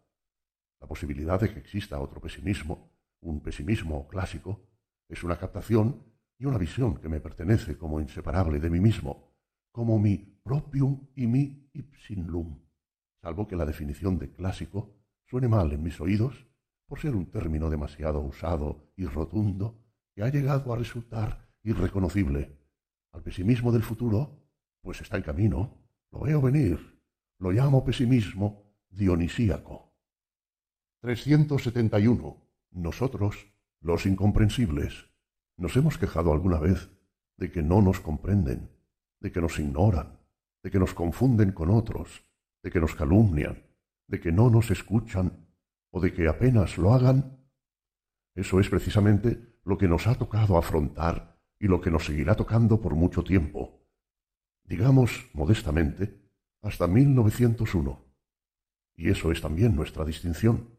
La 0.79 0.87
posibilidad 0.87 1.39
de 1.39 1.51
que 1.51 1.59
exista 1.59 1.99
otro 1.99 2.21
pesimismo, 2.21 2.91
un 3.21 3.41
pesimismo 3.41 4.07
clásico, 4.07 4.69
es 5.09 5.23
una 5.23 5.39
captación 5.39 6.03
y 6.37 6.45
una 6.45 6.59
visión 6.59 6.97
que 6.97 7.09
me 7.09 7.19
pertenece 7.19 7.79
como 7.79 7.99
inseparable 7.99 8.59
de 8.59 8.69
mí 8.69 8.79
mismo, 8.79 9.33
como 9.71 9.97
mi 9.97 10.17
propium 10.43 11.07
y 11.15 11.25
mi 11.25 11.71
ipsinlum, 11.73 12.61
salvo 13.19 13.47
que 13.47 13.55
la 13.55 13.65
definición 13.65 14.19
de 14.19 14.31
clásico 14.31 14.93
suene 15.25 15.47
mal 15.47 15.71
en 15.71 15.81
mis 15.81 15.99
oídos 15.99 16.50
por 16.91 16.99
ser 16.99 17.15
un 17.15 17.27
término 17.27 17.69
demasiado 17.69 18.19
usado 18.19 18.91
y 18.97 19.05
rotundo 19.05 19.79
que 20.13 20.23
ha 20.23 20.27
llegado 20.27 20.73
a 20.73 20.75
resultar 20.75 21.47
irreconocible 21.63 22.59
al 23.13 23.23
pesimismo 23.23 23.71
del 23.71 23.81
futuro, 23.81 24.43
pues 24.81 24.99
está 24.99 25.15
en 25.15 25.23
camino, 25.23 25.87
lo 26.11 26.19
veo 26.19 26.41
venir, 26.41 27.01
lo 27.39 27.51
llamo 27.51 27.85
pesimismo 27.85 28.75
dionisíaco. 28.89 29.95
371. 30.99 32.45
Nosotros, 32.71 33.47
los 33.79 34.05
incomprensibles, 34.05 35.05
nos 35.55 35.77
hemos 35.77 35.97
quejado 35.97 36.33
alguna 36.33 36.59
vez 36.59 36.89
de 37.37 37.53
que 37.53 37.63
no 37.63 37.81
nos 37.81 38.01
comprenden, 38.01 38.69
de 39.21 39.31
que 39.31 39.39
nos 39.39 39.57
ignoran, 39.59 40.19
de 40.61 40.69
que 40.69 40.79
nos 40.79 40.93
confunden 40.93 41.53
con 41.53 41.69
otros, 41.69 42.25
de 42.61 42.69
que 42.69 42.81
nos 42.81 42.95
calumnian, 42.95 43.63
de 44.07 44.19
que 44.19 44.33
no 44.33 44.49
nos 44.49 44.71
escuchan 44.71 45.50
o 45.91 45.99
de 45.99 46.13
que 46.13 46.27
apenas 46.27 46.77
lo 46.77 46.93
hagan. 46.93 47.37
Eso 48.33 48.59
es 48.59 48.69
precisamente 48.69 49.59
lo 49.63 49.77
que 49.77 49.87
nos 49.87 50.07
ha 50.07 50.15
tocado 50.15 50.57
afrontar 50.57 51.39
y 51.59 51.67
lo 51.67 51.79
que 51.79 51.91
nos 51.91 52.05
seguirá 52.05 52.35
tocando 52.35 52.81
por 52.81 52.95
mucho 52.95 53.23
tiempo. 53.23 53.85
Digamos, 54.63 55.29
modestamente, 55.33 56.19
hasta 56.61 56.87
1901. 56.87 58.05
Y 58.95 59.09
eso 59.09 59.31
es 59.31 59.41
también 59.41 59.75
nuestra 59.75 60.05
distinción. 60.05 60.77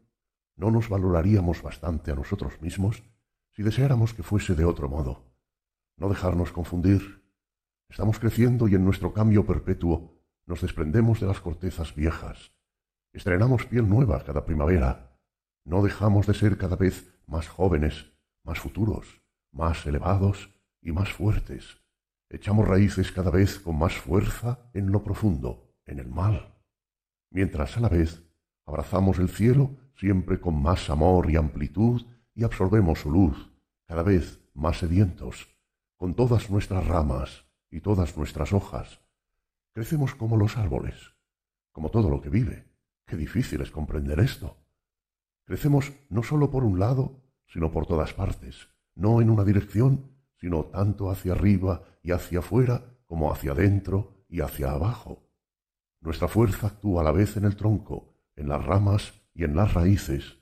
No 0.55 0.71
nos 0.71 0.89
valoraríamos 0.89 1.61
bastante 1.61 2.11
a 2.11 2.15
nosotros 2.15 2.61
mismos 2.61 3.03
si 3.51 3.63
deseáramos 3.63 4.13
que 4.13 4.23
fuese 4.23 4.55
de 4.55 4.65
otro 4.65 4.89
modo. 4.89 5.31
No 5.97 6.09
dejarnos 6.09 6.51
confundir. 6.51 7.23
Estamos 7.89 8.19
creciendo 8.19 8.67
y 8.67 8.75
en 8.75 8.83
nuestro 8.83 9.13
cambio 9.13 9.45
perpetuo 9.45 10.19
nos 10.45 10.61
desprendemos 10.61 11.19
de 11.19 11.27
las 11.27 11.39
cortezas 11.39 11.95
viejas. 11.95 12.51
Estrenamos 13.13 13.67
piel 13.67 13.87
nueva 13.87 14.23
cada 14.23 14.43
primavera. 14.43 15.15
No 15.65 15.83
dejamos 15.83 16.25
de 16.25 16.33
ser 16.33 16.57
cada 16.57 16.75
vez 16.75 17.13
más 17.27 17.47
jóvenes, 17.47 18.11
más 18.43 18.59
futuros, 18.59 19.21
más 19.51 19.85
elevados 19.85 20.49
y 20.81 20.91
más 20.91 21.13
fuertes. 21.13 21.77
Echamos 22.27 22.67
raíces 22.67 23.11
cada 23.11 23.29
vez 23.29 23.59
con 23.59 23.77
más 23.77 23.93
fuerza 23.93 24.71
en 24.73 24.91
lo 24.91 25.03
profundo, 25.03 25.75
en 25.85 25.99
el 25.99 26.07
mal, 26.07 26.55
mientras 27.29 27.77
a 27.77 27.81
la 27.81 27.89
vez 27.89 28.23
abrazamos 28.65 29.19
el 29.19 29.29
cielo 29.29 29.77
siempre 29.95 30.41
con 30.41 30.59
más 30.59 30.89
amor 30.89 31.29
y 31.29 31.35
amplitud 31.35 32.01
y 32.33 32.43
absorbemos 32.43 33.01
su 33.01 33.11
luz, 33.11 33.51
cada 33.85 34.01
vez 34.01 34.41
más 34.55 34.79
sedientos, 34.79 35.55
con 35.97 36.15
todas 36.15 36.49
nuestras 36.49 36.87
ramas 36.87 37.45
y 37.69 37.81
todas 37.81 38.17
nuestras 38.17 38.53
hojas. 38.53 39.01
Crecemos 39.71 40.15
como 40.15 40.35
los 40.35 40.57
árboles, 40.57 41.13
como 41.71 41.91
todo 41.91 42.09
lo 42.09 42.19
que 42.19 42.29
vive. 42.29 42.72
Difícil 43.17 43.61
es 43.61 43.71
comprender 43.71 44.19
esto. 44.19 44.57
Crecemos 45.45 45.91
no 46.09 46.23
sólo 46.23 46.49
por 46.49 46.63
un 46.63 46.79
lado, 46.79 47.21
sino 47.47 47.71
por 47.71 47.85
todas 47.85 48.13
partes, 48.13 48.69
no 48.95 49.21
en 49.21 49.29
una 49.29 49.43
dirección, 49.43 50.11
sino 50.37 50.65
tanto 50.65 51.09
hacia 51.09 51.33
arriba 51.33 51.83
y 52.01 52.11
hacia 52.11 52.39
afuera 52.39 52.83
como 53.05 53.31
hacia 53.31 53.51
adentro 53.51 54.25
y 54.27 54.41
hacia 54.41 54.71
abajo. 54.71 55.29
Nuestra 56.01 56.27
fuerza 56.27 56.67
actúa 56.67 57.01
a 57.01 57.03
la 57.03 57.11
vez 57.11 57.37
en 57.37 57.45
el 57.45 57.55
tronco, 57.55 58.15
en 58.35 58.49
las 58.49 58.63
ramas 58.65 59.13
y 59.33 59.43
en 59.43 59.55
las 59.55 59.73
raíces. 59.73 60.39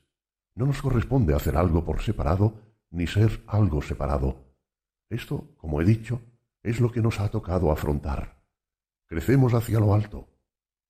No 0.55 0.65
nos 0.65 0.81
corresponde 0.81 1.33
hacer 1.33 1.57
algo 1.57 1.83
por 1.83 2.01
separado 2.01 2.55
ni 2.89 3.07
ser 3.07 3.43
algo 3.47 3.81
separado. 3.81 4.55
Esto, 5.09 5.53
como 5.57 5.81
he 5.81 5.85
dicho, 5.85 6.21
es 6.63 6.79
lo 6.79 6.91
que 6.91 7.01
nos 7.01 7.19
ha 7.19 7.29
tocado 7.29 7.71
afrontar. 7.71 8.41
Crecemos 9.07 9.53
hacia 9.53 9.79
lo 9.79 9.93
alto, 9.93 10.29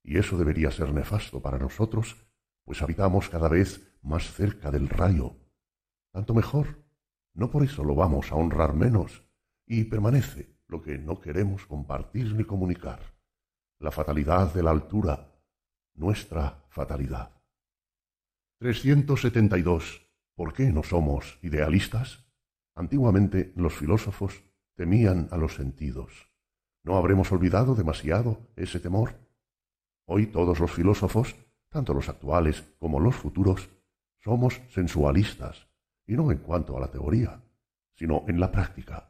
y 0.04 0.18
eso 0.18 0.38
debería 0.38 0.72
ser 0.72 0.94
nefasto 0.94 1.42
para 1.42 1.58
nosotros, 1.58 2.18
pues 2.64 2.82
habitamos 2.82 3.30
cada 3.30 3.48
vez 3.48 3.96
más 4.02 4.32
cerca 4.34 4.72
del 4.72 4.90
rayo. 4.90 5.36
Tanto 6.12 6.34
mejor, 6.34 6.84
no 7.34 7.50
por 7.50 7.64
eso 7.64 7.84
lo 7.84 7.96
vamos 7.96 8.32
a 8.32 8.36
honrar 8.36 8.74
menos, 8.74 9.24
y 9.66 9.86
permanece 9.86 10.58
lo 10.68 10.82
que 10.82 10.98
no 10.98 11.20
queremos 11.20 11.66
compartir 11.66 12.34
ni 12.36 12.44
comunicar, 12.44 13.14
la 13.80 13.92
fatalidad 13.92 14.54
de 14.54 14.64
la 14.64 14.72
altura, 14.72 15.32
nuestra 15.94 16.66
fatalidad. 16.70 17.42
372. 18.60 20.08
¿Por 20.36 20.54
qué 20.54 20.72
no 20.72 20.84
somos 20.84 21.40
idealistas? 21.42 22.26
Antiguamente 22.76 23.52
los 23.56 23.74
filósofos 23.74 24.44
temían 24.76 25.28
a 25.32 25.38
los 25.38 25.56
sentidos. 25.56 26.30
¿No 26.84 26.98
habremos 26.98 27.32
olvidado 27.32 27.76
demasiado 27.76 28.52
ese 28.56 28.80
temor? 28.80 29.16
Hoy 30.14 30.28
todos 30.28 30.60
los 30.60 30.70
filósofos, 30.70 31.38
tanto 31.70 31.94
los 31.94 32.10
actuales 32.10 32.66
como 32.80 33.00
los 33.00 33.16
futuros, 33.16 33.70
somos 34.20 34.60
sensualistas, 34.68 35.70
y 36.06 36.18
no 36.18 36.34
en 36.34 36.40
cuanto 36.40 36.76
a 36.76 36.82
la 36.82 36.92
teoría, 36.92 37.42
sino 37.94 38.26
en 38.28 38.38
la 38.38 38.52
práctica. 38.52 39.10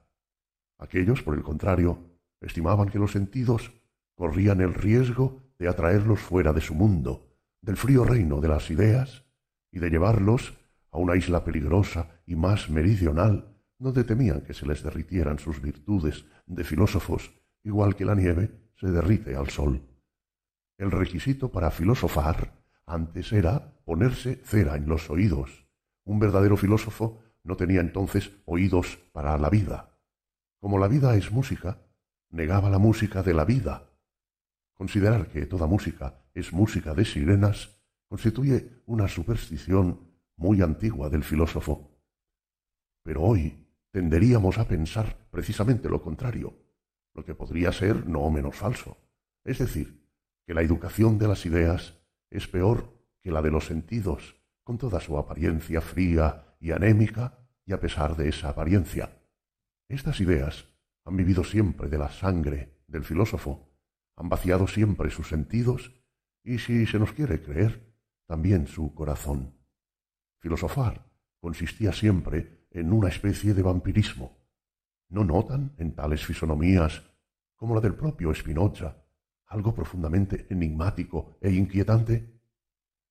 Aquellos, 0.78 1.24
por 1.24 1.34
el 1.34 1.42
contrario, 1.42 1.98
estimaban 2.40 2.90
que 2.90 3.00
los 3.00 3.14
sentidos 3.14 3.72
corrían 4.14 4.62
el 4.62 4.76
riesgo 4.76 5.42
de 5.58 5.70
atraerlos 5.70 6.20
fuera 6.20 6.54
de 6.54 6.62
su 6.62 6.76
mundo, 6.76 7.36
del 7.62 7.78
frío 7.78 8.06
reino 8.06 8.40
de 8.40 8.50
las 8.50 8.70
ideas, 8.70 9.26
y 9.72 9.80
de 9.80 9.90
llevarlos 9.90 10.54
a 10.92 11.00
una 11.00 11.16
isla 11.16 11.44
peligrosa 11.44 12.22
y 12.28 12.36
más 12.36 12.70
meridional, 12.70 13.58
donde 13.80 14.04
temían 14.04 14.42
que 14.42 14.54
se 14.54 14.68
les 14.68 14.84
derritieran 14.84 15.40
sus 15.40 15.64
virtudes 15.64 16.26
de 16.46 16.64
filósofos, 16.64 17.34
igual 17.64 17.96
que 17.96 18.06
la 18.06 18.14
nieve 18.14 18.52
se 18.76 18.92
derrite 18.92 19.36
al 19.36 19.50
sol. 19.50 19.82
El 20.82 20.90
requisito 20.90 21.52
para 21.52 21.70
filosofar 21.70 22.58
antes 22.88 23.32
era 23.34 23.72
ponerse 23.86 24.38
cera 24.44 24.76
en 24.78 24.90
los 24.90 25.12
oídos, 25.12 25.68
un 26.06 26.18
verdadero 26.18 26.58
filósofo 26.58 27.20
no 27.44 27.56
tenía 27.56 27.82
entonces 27.82 28.32
oídos 28.46 28.98
para 29.12 29.38
la 29.38 29.52
vida. 29.52 29.96
Como 30.60 30.80
la 30.80 30.88
vida 30.88 31.16
es 31.16 31.32
música, 31.32 31.86
negaba 32.32 32.72
la 32.72 32.80
música 32.80 33.22
de 33.22 33.36
la 33.36 33.46
vida. 33.46 33.92
Considerar 34.74 35.28
que 35.28 35.46
toda 35.46 35.68
música 35.68 36.24
es 36.34 36.52
música 36.52 36.96
de 36.96 37.06
sirenas 37.06 37.78
constituye 38.08 38.82
una 38.88 39.08
superstición 39.08 40.00
muy 40.36 40.64
antigua 40.64 41.12
del 41.12 41.24
filósofo. 41.24 41.92
Pero 43.04 43.22
hoy 43.22 43.68
tenderíamos 43.92 44.58
a 44.58 44.68
pensar 44.68 45.28
precisamente 45.30 45.90
lo 45.90 46.02
contrario. 46.02 46.58
lo 47.14 47.24
que 47.24 47.36
podría 47.36 47.72
ser 47.72 48.08
no 48.08 48.32
menos 48.32 48.56
falso. 48.56 48.98
Es 49.44 49.60
decir, 49.60 50.01
que 50.52 50.56
la 50.56 50.64
educación 50.64 51.18
de 51.18 51.30
las 51.30 51.46
ideas 51.46 51.98
es 52.30 52.46
peor 52.46 52.94
que 53.22 53.32
la 53.32 53.42
de 53.42 53.52
los 53.52 53.68
sentidos, 53.68 54.36
con 54.66 54.78
toda 54.78 55.00
su 55.00 55.18
apariencia 55.18 55.80
fría 55.80 56.58
y 56.60 56.72
anémica, 56.72 57.40
y 57.66 57.72
a 57.72 57.80
pesar 57.80 58.18
de 58.18 58.28
esa 58.28 58.50
apariencia. 58.50 59.18
Estas 59.88 60.20
ideas 60.20 60.68
han 61.06 61.16
vivido 61.16 61.46
siempre 61.46 61.88
de 61.88 61.98
la 61.98 62.12
sangre 62.12 62.82
del 62.86 63.06
filósofo, 63.06 63.72
han 64.18 64.28
vaciado 64.28 64.68
siempre 64.68 65.10
sus 65.10 65.30
sentidos 65.30 65.94
y, 66.44 66.60
si 66.60 66.86
se 66.86 67.00
nos 67.00 67.14
quiere 67.14 67.42
creer, 67.42 67.96
también 68.26 68.68
su 68.68 68.94
corazón. 68.94 69.56
Filosofar 70.40 71.10
consistía 71.40 71.94
siempre 71.94 72.68
en 72.72 72.92
una 72.92 73.08
especie 73.08 73.54
de 73.54 73.64
vampirismo. 73.64 74.38
¿No 75.08 75.24
notan 75.24 75.76
en 75.78 75.96
tales 75.96 76.26
fisonomías, 76.26 77.04
como 77.56 77.74
la 77.74 77.80
del 77.80 77.96
propio 77.96 78.36
Spinoza, 78.36 79.01
algo 79.52 79.76
profundamente 79.76 80.48
enigmático 80.50 81.38
e 81.42 81.52
inquietante? 81.52 82.40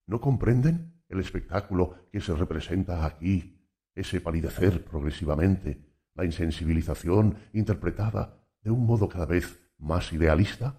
¿No 0.07 0.21
comprenden 0.21 1.05
el 1.09 1.21
espectáculo 1.21 2.09
que 2.11 2.21
se 2.21 2.35
representa 2.35 3.05
aquí, 3.05 3.61
ese 3.95 4.21
palidecer 4.21 4.85
progresivamente, 4.85 5.85
la 6.15 6.25
insensibilización 6.25 7.37
interpretada 7.53 8.43
de 8.63 8.71
un 8.71 8.87
modo 8.87 9.09
cada 9.09 9.27
vez 9.27 9.61
más 9.79 10.13
idealista? 10.13 10.75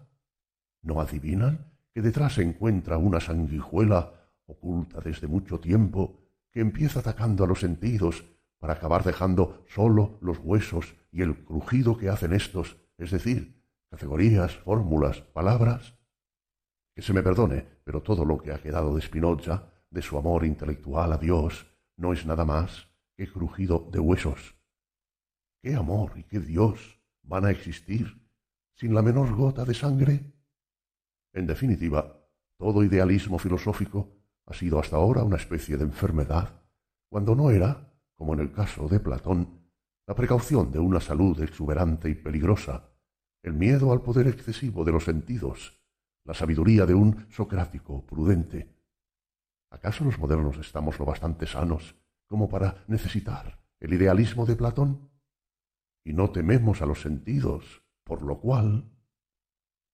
¿No 0.81 0.99
adivinan 0.99 1.71
que 1.93 2.01
detrás 2.01 2.33
se 2.35 2.43
encuentra 2.43 2.97
una 2.97 3.19
sanguijuela 3.19 4.13
oculta 4.47 4.99
desde 4.99 5.27
mucho 5.27 5.59
tiempo 5.59 6.19
que 6.51 6.59
empieza 6.59 6.99
atacando 6.99 7.43
a 7.43 7.47
los 7.47 7.59
sentidos 7.59 8.25
para 8.57 8.73
acabar 8.73 9.03
dejando 9.03 9.63
sólo 9.67 10.17
los 10.21 10.39
huesos 10.39 10.95
y 11.11 11.21
el 11.21 11.35
crujido 11.45 11.97
que 11.97 12.09
hacen 12.09 12.33
estos, 12.33 12.77
es 12.97 13.11
decir, 13.11 13.60
categorías, 13.91 14.55
fórmulas, 14.55 15.21
palabras? 15.21 15.97
Que 16.95 17.01
se 17.01 17.13
me 17.13 17.21
perdone, 17.21 17.67
pero 17.83 18.01
todo 18.01 18.23
lo 18.23 18.37
que 18.37 18.53
ha 18.53 18.61
quedado 18.61 18.95
de 18.95 19.01
Spinoza, 19.01 19.67
de 19.89 20.01
su 20.01 20.17
amor 20.17 20.45
intelectual 20.45 21.11
a 21.11 21.17
Dios, 21.17 21.67
no 21.97 22.13
es 22.13 22.25
nada 22.25 22.45
más 22.45 22.87
que 23.17 23.27
crujido 23.27 23.89
de 23.91 23.99
huesos. 23.99 24.55
¿Qué 25.61 25.75
amor 25.75 26.13
y 26.15 26.23
qué 26.23 26.39
Dios 26.39 26.99
van 27.21 27.45
a 27.45 27.51
existir 27.51 28.17
sin 28.75 28.95
la 28.95 29.01
menor 29.01 29.35
gota 29.35 29.65
de 29.65 29.73
sangre? 29.73 30.33
En 31.33 31.45
definitiva, 31.45 32.17
todo 32.57 32.83
idealismo 32.83 33.37
filosófico 33.39 34.15
ha 34.45 34.53
sido 34.53 34.79
hasta 34.79 34.95
ahora 34.95 35.23
una 35.23 35.35
especie 35.37 35.75
de 35.75 35.83
enfermedad, 35.83 36.61
cuando 37.09 37.35
no 37.35 37.51
era, 37.51 37.93
como 38.15 38.33
en 38.33 38.39
el 38.39 38.53
caso 38.53 38.87
de 38.87 39.01
Platón, 39.01 39.59
la 40.07 40.15
precaución 40.15 40.71
de 40.71 40.79
una 40.79 41.01
salud 41.01 41.39
exuberante 41.41 42.09
y 42.09 42.15
peligrosa, 42.15 42.90
el 43.43 43.53
miedo 43.53 43.91
al 43.91 44.01
poder 44.01 44.27
excesivo 44.27 44.83
de 44.85 44.91
los 44.91 45.05
sentidos, 45.05 45.81
la 46.23 46.33
sabiduría 46.33 46.85
de 46.85 46.93
un 46.93 47.27
socrático 47.31 48.05
prudente. 48.05 48.75
¿Acaso 49.69 50.03
los 50.03 50.19
modernos 50.19 50.57
estamos 50.57 50.99
lo 50.99 51.05
bastante 51.05 51.47
sanos 51.47 51.95
como 52.27 52.49
para 52.49 52.83
necesitar 52.87 53.63
el 53.79 53.93
idealismo 53.93 54.45
de 54.45 54.55
Platón? 54.55 55.09
Y 56.03 56.13
no 56.13 56.29
tememos 56.31 56.81
a 56.81 56.85
los 56.85 57.01
sentidos, 57.01 57.83
por 58.03 58.21
lo 58.21 58.39
cual 58.39 58.91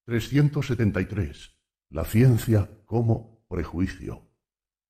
373. 0.06 1.56
La 1.90 2.06
ciencia 2.06 2.70
como 2.86 3.46
prejuicio. 3.48 4.28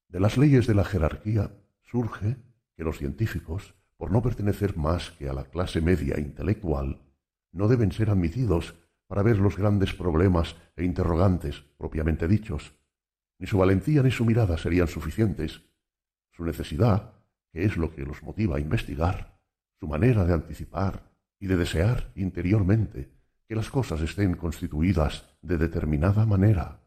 De 0.07 0.19
las 0.19 0.37
leyes 0.37 0.67
de 0.67 0.75
la 0.75 0.83
jerarquía 0.83 1.51
surge 1.83 2.37
que 2.75 2.83
los 2.83 2.97
científicos, 2.97 3.75
por 3.97 4.11
no 4.11 4.21
pertenecer 4.21 4.77
más 4.77 5.11
que 5.11 5.27
a 5.27 5.33
la 5.33 5.45
clase 5.45 5.81
media 5.81 6.19
intelectual, 6.19 7.06
no 7.57 7.67
deben 7.67 7.91
ser 7.91 8.09
admitidos 8.09 8.75
para 9.07 9.23
ver 9.23 9.39
los 9.39 9.57
grandes 9.57 9.93
problemas 9.93 10.55
e 10.75 10.85
interrogantes 10.85 11.65
propiamente 11.77 12.27
dichos. 12.27 12.75
Ni 13.39 13.47
su 13.47 13.57
valentía 13.57 14.03
ni 14.03 14.11
su 14.11 14.25
mirada 14.25 14.57
serían 14.57 14.87
suficientes. 14.87 15.63
Su 16.31 16.45
necesidad, 16.45 17.13
que 17.51 17.65
es 17.65 17.75
lo 17.77 17.91
que 17.93 18.03
los 18.03 18.21
motiva 18.21 18.57
a 18.57 18.59
investigar, 18.59 19.39
su 19.79 19.87
manera 19.87 20.23
de 20.25 20.33
anticipar 20.33 21.11
y 21.39 21.47
de 21.47 21.57
desear 21.57 22.11
interiormente 22.15 23.11
que 23.47 23.55
las 23.55 23.69
cosas 23.69 24.01
estén 24.01 24.35
constituidas 24.35 25.25
de 25.41 25.57
determinada 25.57 26.25
manera. 26.25 26.83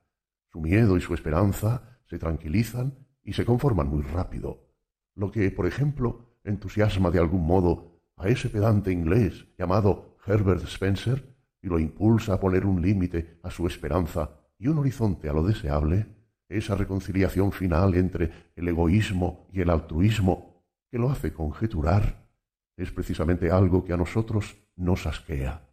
Su 0.53 0.61
miedo 0.61 0.97
y 0.97 1.01
su 1.01 1.15
esperanza 1.15 2.01
se 2.07 2.19
tranquilizan 2.19 2.95
y 3.23 3.33
se 3.33 3.45
conforman 3.45 3.89
muy 3.89 4.03
rápido, 4.03 4.69
lo 5.15 5.31
que, 5.31 5.51
por 5.51 5.67
ejemplo, 5.67 6.37
entusiasma 6.45 7.11
de 7.11 7.19
algún 7.19 7.47
modo 7.47 8.01
a 8.17 8.29
ese 8.29 8.51
pedante 8.51 8.93
inglés 8.93 9.47
llamado 9.57 10.10
Herbert 10.27 10.65
Spencer 10.65 11.37
y 11.63 11.69
lo 11.69 11.79
impulsa 11.79 12.35
a 12.35 12.41
poner 12.41 12.67
un 12.67 12.81
límite 12.81 13.39
a 13.43 13.51
su 13.51 13.67
esperanza 13.67 14.31
y 14.59 14.69
un 14.69 14.79
horizonte 14.79 15.29
a 15.29 15.33
lo 15.33 15.43
deseable, 15.43 16.07
esa 16.49 16.75
reconciliación 16.75 17.53
final 17.53 17.95
entre 17.95 18.51
el 18.57 18.69
egoísmo 18.69 19.49
y 19.53 19.61
el 19.61 19.71
altruismo 19.71 20.65
que 20.91 20.99
lo 20.99 21.11
hace 21.11 21.33
conjeturar, 21.33 22.29
es 22.77 22.91
precisamente 22.91 23.51
algo 23.51 23.85
que 23.85 23.93
a 23.93 23.97
nosotros 23.97 24.57
nos 24.77 25.07
asquea. 25.07 25.69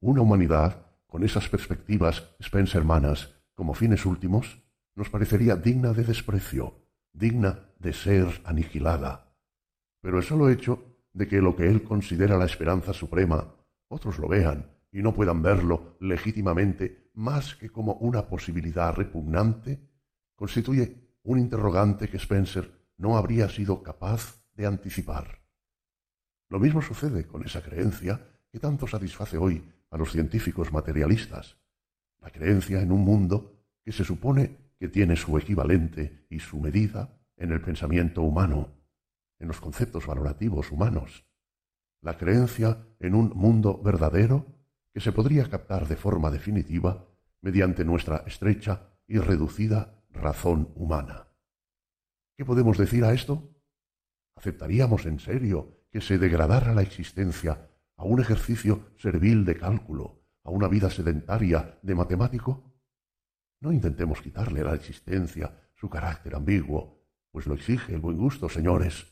Una 0.00 0.22
humanidad 0.22 0.86
con 1.06 1.24
esas 1.24 1.48
perspectivas 1.48 2.34
spencermanas 2.42 3.34
como 3.54 3.74
fines 3.74 4.06
últimos 4.06 4.62
nos 4.94 5.10
parecería 5.10 5.56
digna 5.56 5.92
de 5.92 6.04
desprecio, 6.04 6.86
digna 7.12 7.70
de 7.78 7.92
ser 7.92 8.40
aniquilada. 8.44 9.34
Pero 10.00 10.18
el 10.18 10.24
solo 10.24 10.48
hecho 10.48 10.82
de 11.12 11.28
que 11.28 11.42
lo 11.42 11.56
que 11.56 11.68
él 11.68 11.82
considera 11.82 12.38
la 12.38 12.46
esperanza 12.46 12.92
suprema, 12.92 13.54
otros 13.90 14.18
lo 14.18 14.28
vean 14.28 14.70
y 14.92 15.02
no 15.02 15.12
puedan 15.12 15.42
verlo 15.42 15.96
legítimamente 16.00 17.10
más 17.14 17.54
que 17.56 17.70
como 17.70 17.94
una 17.94 18.26
posibilidad 18.28 18.94
repugnante, 18.94 19.80
constituye 20.34 21.18
un 21.24 21.38
interrogante 21.38 22.08
que 22.08 22.16
Spencer 22.16 22.72
no 22.96 23.16
habría 23.16 23.48
sido 23.48 23.82
capaz 23.82 24.42
de 24.54 24.66
anticipar. 24.66 25.40
Lo 26.48 26.58
mismo 26.58 26.82
sucede 26.82 27.26
con 27.26 27.44
esa 27.44 27.62
creencia 27.62 28.26
que 28.50 28.58
tanto 28.58 28.86
satisface 28.86 29.36
hoy 29.36 29.62
a 29.90 29.98
los 29.98 30.12
científicos 30.12 30.72
materialistas, 30.72 31.56
la 32.20 32.30
creencia 32.30 32.80
en 32.80 32.92
un 32.92 33.04
mundo 33.04 33.60
que 33.84 33.92
se 33.92 34.04
supone 34.04 34.72
que 34.78 34.88
tiene 34.88 35.16
su 35.16 35.36
equivalente 35.36 36.26
y 36.30 36.38
su 36.38 36.58
medida 36.60 37.18
en 37.36 37.52
el 37.52 37.60
pensamiento 37.60 38.22
humano, 38.22 38.68
en 39.38 39.48
los 39.48 39.60
conceptos 39.60 40.06
valorativos 40.06 40.70
humanos, 40.70 41.24
la 42.02 42.16
creencia 42.16 42.86
en 42.98 43.14
un 43.14 43.32
mundo 43.34 43.80
verdadero 43.82 44.46
que 44.92 45.00
se 45.00 45.12
podría 45.12 45.48
captar 45.48 45.86
de 45.86 45.96
forma 45.96 46.30
definitiva 46.30 47.06
mediante 47.40 47.84
nuestra 47.84 48.24
estrecha 48.26 48.90
y 49.06 49.18
reducida 49.18 50.02
razón 50.10 50.72
humana. 50.74 51.28
¿Qué 52.36 52.44
podemos 52.44 52.78
decir 52.78 53.04
a 53.04 53.12
esto? 53.12 53.54
¿Aceptaríamos 54.36 55.06
en 55.06 55.18
serio 55.18 55.86
que 55.90 56.00
se 56.00 56.18
degradara 56.18 56.74
la 56.74 56.82
existencia 56.82 57.68
a 57.96 58.04
un 58.04 58.20
ejercicio 58.20 58.92
servil 58.96 59.44
de 59.44 59.56
cálculo, 59.56 60.22
a 60.44 60.50
una 60.50 60.68
vida 60.68 60.88
sedentaria 60.88 61.78
de 61.82 61.94
matemático? 61.94 62.72
No 63.60 63.72
intentemos 63.72 64.22
quitarle 64.22 64.64
la 64.64 64.74
existencia 64.74 65.70
su 65.74 65.90
carácter 65.90 66.34
ambiguo, 66.34 67.04
pues 67.30 67.46
lo 67.46 67.54
exige 67.54 67.94
el 67.94 68.00
buen 68.00 68.16
gusto, 68.16 68.48
señores, 68.48 69.06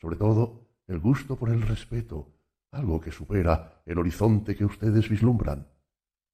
sobre 0.00 0.16
todo 0.16 0.71
el 0.86 0.98
gusto 0.98 1.36
por 1.36 1.50
el 1.50 1.62
respeto, 1.62 2.32
algo 2.70 3.00
que 3.00 3.12
supera 3.12 3.82
el 3.86 3.98
horizonte 3.98 4.56
que 4.56 4.64
ustedes 4.64 5.08
vislumbran. 5.08 5.66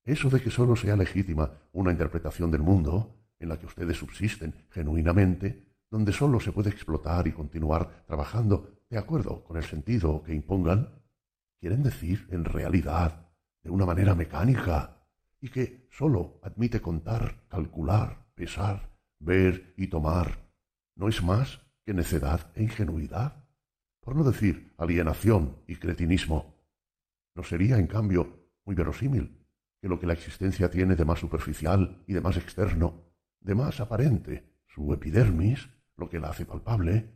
Eso 0.05 0.31
de 0.31 0.41
que 0.41 0.51
sólo 0.51 0.77
sea 0.77 0.97
legítima 0.97 1.51
una 1.73 1.93
interpretación 1.93 2.51
del 2.51 2.63
mundo, 2.63 3.15
en 3.39 3.49
la 3.49 3.59
que 3.59 3.67
ustedes 3.67 3.97
subsisten 3.97 4.55
genuinamente, 4.71 5.69
donde 5.91 6.13
sólo 6.13 6.41
se 6.41 6.53
puede 6.53 6.71
explotar 6.71 7.27
y 7.27 7.33
continuar 7.33 8.05
trabajando 8.07 8.79
de 8.91 8.99
acuerdo 8.99 9.45
con 9.45 9.57
el 9.57 9.65
sentido 9.65 10.23
que 10.23 10.35
impongan, 10.35 11.03
quieren 11.61 11.83
decir, 11.83 12.27
en 12.31 12.45
realidad, 12.45 13.29
de 13.63 13.71
una 13.71 13.87
manera 13.87 14.15
mecánica, 14.15 15.03
y 15.41 15.51
que 15.51 15.87
sólo 15.91 16.41
admite 16.43 16.81
contar, 16.81 17.45
calcular, 17.49 18.27
pesar, 18.35 18.91
ver 19.19 19.75
y 19.77 19.89
tomar, 19.89 20.51
no 20.97 21.09
es 21.09 21.23
más 21.23 21.61
que 21.85 21.95
necedad 21.95 22.51
e 22.55 22.63
ingenuidad, 22.63 23.45
por 24.09 24.17
no 24.17 24.25
decir 24.25 24.73
alienación 24.79 25.59
y 25.67 25.77
cretinismo. 25.77 26.55
¿No 27.35 27.43
sería, 27.43 27.77
en 27.77 27.87
cambio, 27.87 28.49
muy 28.65 28.75
verosímil 28.75 29.37
que 29.83 29.87
lo 29.87 30.01
que 30.01 30.07
la 30.07 30.15
existencia 30.15 30.71
tiene 30.71 30.97
de 30.97 31.05
más 31.05 31.19
superficial 31.19 32.03
y 32.07 32.15
de 32.15 32.23
más 32.23 32.39
externo, 32.39 33.03
de 33.39 33.55
más 33.55 33.81
aparente, 33.81 34.63
su 34.67 34.95
epidermis, 34.95 35.69
lo 35.99 36.09
que 36.09 36.21
la 36.21 36.31
hace 36.31 36.47
palpable, 36.47 37.11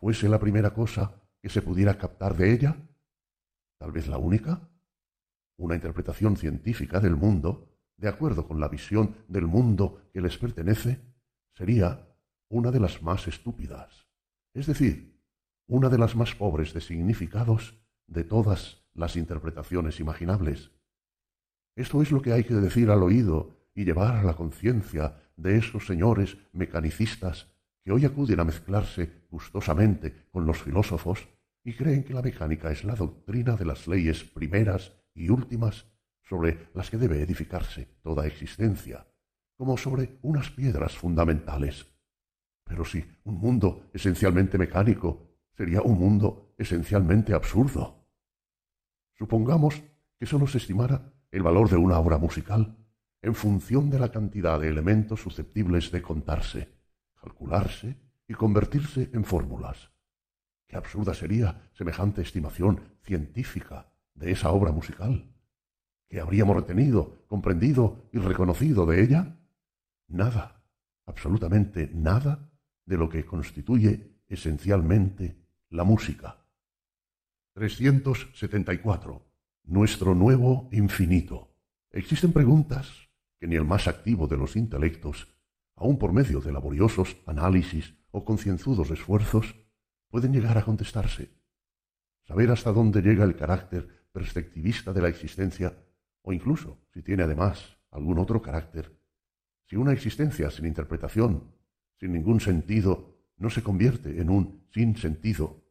fuese 0.00 0.28
la 0.28 0.40
primera 0.40 0.74
cosa 0.74 1.22
que 1.40 1.48
se 1.48 1.62
pudiera 1.62 1.96
captar 1.96 2.36
de 2.36 2.52
ella? 2.52 2.76
tal 3.78 3.92
vez 3.92 4.08
la 4.08 4.18
única, 4.18 4.68
una 5.58 5.76
interpretación 5.76 6.36
científica 6.36 6.98
del 6.98 7.14
mundo, 7.14 7.68
de 7.96 8.08
acuerdo 8.08 8.48
con 8.48 8.58
la 8.58 8.66
visión 8.66 9.14
del 9.28 9.46
mundo 9.46 10.10
que 10.12 10.20
les 10.20 10.36
pertenece, 10.38 11.00
sería 11.54 12.04
una 12.48 12.72
de 12.72 12.80
las 12.80 13.00
más 13.00 13.28
estúpidas, 13.28 14.08
es 14.54 14.66
decir, 14.66 15.11
una 15.72 15.88
de 15.88 15.96
las 15.96 16.14
más 16.16 16.34
pobres 16.34 16.74
de 16.74 16.82
significados 16.82 17.78
de 18.06 18.24
todas 18.24 18.84
las 18.92 19.16
interpretaciones 19.16 20.00
imaginables. 20.00 20.70
Esto 21.74 22.02
es 22.02 22.12
lo 22.12 22.20
que 22.20 22.34
hay 22.34 22.44
que 22.44 22.52
decir 22.52 22.90
al 22.90 23.02
oído 23.02 23.70
y 23.74 23.86
llevar 23.86 24.16
a 24.16 24.22
la 24.22 24.34
conciencia 24.34 25.22
de 25.34 25.56
esos 25.56 25.86
señores 25.86 26.36
mecanicistas 26.52 27.48
que 27.82 27.90
hoy 27.90 28.04
acuden 28.04 28.40
a 28.40 28.44
mezclarse 28.44 29.24
gustosamente 29.30 30.26
con 30.30 30.44
los 30.44 30.60
filósofos 30.60 31.26
y 31.64 31.72
creen 31.72 32.04
que 32.04 32.12
la 32.12 32.20
mecánica 32.20 32.70
es 32.70 32.84
la 32.84 32.94
doctrina 32.94 33.56
de 33.56 33.64
las 33.64 33.88
leyes 33.88 34.24
primeras 34.24 34.92
y 35.14 35.30
últimas 35.30 35.86
sobre 36.22 36.68
las 36.74 36.90
que 36.90 36.98
debe 36.98 37.22
edificarse 37.22 37.88
toda 38.02 38.26
existencia, 38.26 39.06
como 39.56 39.78
sobre 39.78 40.18
unas 40.20 40.50
piedras 40.50 40.98
fundamentales. 40.98 41.86
Pero 42.62 42.84
si 42.84 43.02
un 43.24 43.38
mundo 43.38 43.88
esencialmente 43.94 44.58
mecánico 44.58 45.31
sería 45.62 45.80
un 45.80 45.96
mundo 45.96 46.56
esencialmente 46.58 47.32
absurdo. 47.34 48.04
Supongamos 49.16 49.80
que 50.18 50.26
sólo 50.26 50.48
se 50.48 50.58
estimara 50.58 51.14
el 51.30 51.44
valor 51.44 51.70
de 51.70 51.76
una 51.76 52.00
obra 52.00 52.18
musical 52.18 52.76
en 53.22 53.36
función 53.36 53.88
de 53.88 54.00
la 54.00 54.10
cantidad 54.10 54.58
de 54.58 54.66
elementos 54.66 55.20
susceptibles 55.20 55.92
de 55.92 56.02
contarse, 56.02 56.68
calcularse 57.14 57.96
y 58.26 58.34
convertirse 58.34 59.10
en 59.12 59.24
fórmulas. 59.24 59.92
Qué 60.66 60.74
absurda 60.74 61.14
sería 61.14 61.70
semejante 61.74 62.22
estimación 62.22 62.80
científica 63.04 63.86
de 64.14 64.32
esa 64.32 64.50
obra 64.50 64.72
musical. 64.72 65.32
¿Qué 66.08 66.18
habríamos 66.18 66.56
retenido, 66.56 67.24
comprendido 67.28 68.08
y 68.12 68.18
reconocido 68.18 68.84
de 68.84 69.00
ella? 69.00 69.38
Nada, 70.08 70.60
absolutamente 71.06 71.88
nada 71.94 72.50
de 72.84 72.96
lo 72.96 73.08
que 73.08 73.24
constituye 73.24 74.24
esencialmente 74.26 75.41
la 75.72 75.84
música. 75.84 76.36
374. 77.54 79.26
Nuestro 79.64 80.14
nuevo 80.14 80.68
infinito. 80.70 81.56
Existen 81.90 82.32
preguntas 82.32 83.08
que 83.40 83.46
ni 83.46 83.56
el 83.56 83.64
más 83.64 83.88
activo 83.88 84.26
de 84.26 84.36
los 84.36 84.54
intelectos, 84.56 85.28
aun 85.74 85.98
por 85.98 86.12
medio 86.12 86.40
de 86.40 86.52
laboriosos 86.52 87.16
análisis 87.26 87.94
o 88.10 88.24
concienzudos 88.24 88.90
esfuerzos, 88.90 89.54
pueden 90.10 90.32
llegar 90.32 90.58
a 90.58 90.64
contestarse. 90.64 91.30
Saber 92.28 92.50
hasta 92.50 92.70
dónde 92.70 93.00
llega 93.00 93.24
el 93.24 93.34
carácter 93.34 94.08
perspectivista 94.12 94.92
de 94.92 95.00
la 95.00 95.08
existencia, 95.08 95.74
o 96.20 96.34
incluso, 96.34 96.82
si 96.92 97.02
tiene 97.02 97.22
además 97.22 97.78
algún 97.90 98.18
otro 98.18 98.42
carácter, 98.42 99.00
si 99.64 99.76
una 99.76 99.92
existencia 99.92 100.50
sin 100.50 100.66
interpretación, 100.66 101.54
sin 101.98 102.12
ningún 102.12 102.40
sentido, 102.40 103.16
no 103.38 103.48
se 103.48 103.62
convierte 103.62 104.20
en 104.20 104.28
un 104.28 104.66
sin 104.70 104.96
sentido 104.96 105.61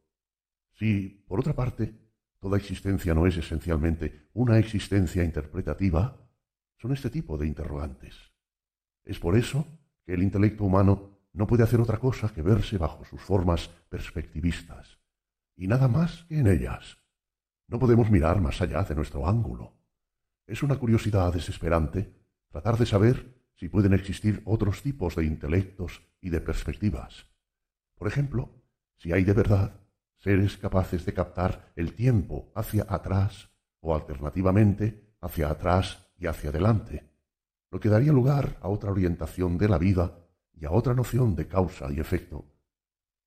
si, 0.82 1.24
por 1.28 1.38
otra 1.38 1.54
parte, 1.54 1.94
toda 2.40 2.58
existencia 2.58 3.14
no 3.14 3.24
es 3.24 3.36
esencialmente 3.36 4.30
una 4.32 4.58
existencia 4.58 5.22
interpretativa, 5.22 6.28
son 6.76 6.92
este 6.92 7.08
tipo 7.08 7.38
de 7.38 7.46
interrogantes. 7.46 8.16
Es 9.04 9.20
por 9.20 9.36
eso 9.36 9.64
que 10.04 10.14
el 10.14 10.24
intelecto 10.24 10.64
humano 10.64 11.20
no 11.34 11.46
puede 11.46 11.62
hacer 11.62 11.80
otra 11.80 12.00
cosa 12.00 12.34
que 12.34 12.42
verse 12.42 12.78
bajo 12.78 13.04
sus 13.04 13.20
formas 13.20 13.68
perspectivistas, 13.88 14.98
y 15.54 15.68
nada 15.68 15.86
más 15.86 16.24
que 16.24 16.40
en 16.40 16.48
ellas. 16.48 16.98
No 17.68 17.78
podemos 17.78 18.10
mirar 18.10 18.40
más 18.40 18.60
allá 18.60 18.82
de 18.82 18.96
nuestro 18.96 19.28
ángulo. 19.28 19.76
Es 20.48 20.64
una 20.64 20.80
curiosidad 20.80 21.32
desesperante 21.32 22.12
tratar 22.50 22.76
de 22.76 22.86
saber 22.86 23.40
si 23.54 23.68
pueden 23.68 23.92
existir 23.92 24.42
otros 24.46 24.82
tipos 24.82 25.14
de 25.14 25.26
intelectos 25.26 26.02
y 26.20 26.30
de 26.30 26.40
perspectivas. 26.40 27.28
Por 27.94 28.08
ejemplo, 28.08 28.50
si 28.96 29.12
hay 29.12 29.22
de 29.22 29.32
verdad 29.32 29.81
seres 30.22 30.56
capaces 30.56 31.04
de 31.04 31.12
captar 31.12 31.72
el 31.74 31.94
tiempo 31.94 32.52
hacia 32.54 32.86
atrás 32.88 33.50
o 33.80 33.92
alternativamente 33.92 35.16
hacia 35.20 35.50
atrás 35.50 36.06
y 36.16 36.26
hacia 36.26 36.50
adelante, 36.50 37.10
lo 37.72 37.80
que 37.80 37.88
daría 37.88 38.12
lugar 38.12 38.56
a 38.60 38.68
otra 38.68 38.92
orientación 38.92 39.58
de 39.58 39.68
la 39.68 39.78
vida 39.78 40.16
y 40.54 40.64
a 40.64 40.70
otra 40.70 40.94
noción 40.94 41.34
de 41.34 41.48
causa 41.48 41.92
y 41.92 41.98
efecto. 41.98 42.44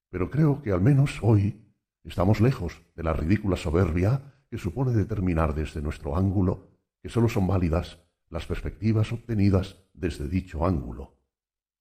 Pero 0.08 0.30
creo 0.30 0.62
que 0.62 0.72
al 0.72 0.80
menos 0.80 1.18
hoy 1.22 1.66
estamos 2.02 2.40
lejos 2.40 2.80
de 2.94 3.02
la 3.02 3.12
ridícula 3.12 3.58
soberbia 3.58 4.32
que 4.48 4.56
supone 4.56 4.92
determinar 4.92 5.54
desde 5.54 5.82
nuestro 5.82 6.16
ángulo 6.16 6.70
que 7.02 7.10
sólo 7.10 7.28
son 7.28 7.46
válidas 7.46 7.98
las 8.30 8.46
perspectivas 8.46 9.12
obtenidas 9.12 9.76
desde 9.92 10.28
dicho 10.28 10.66
ángulo. 10.66 11.18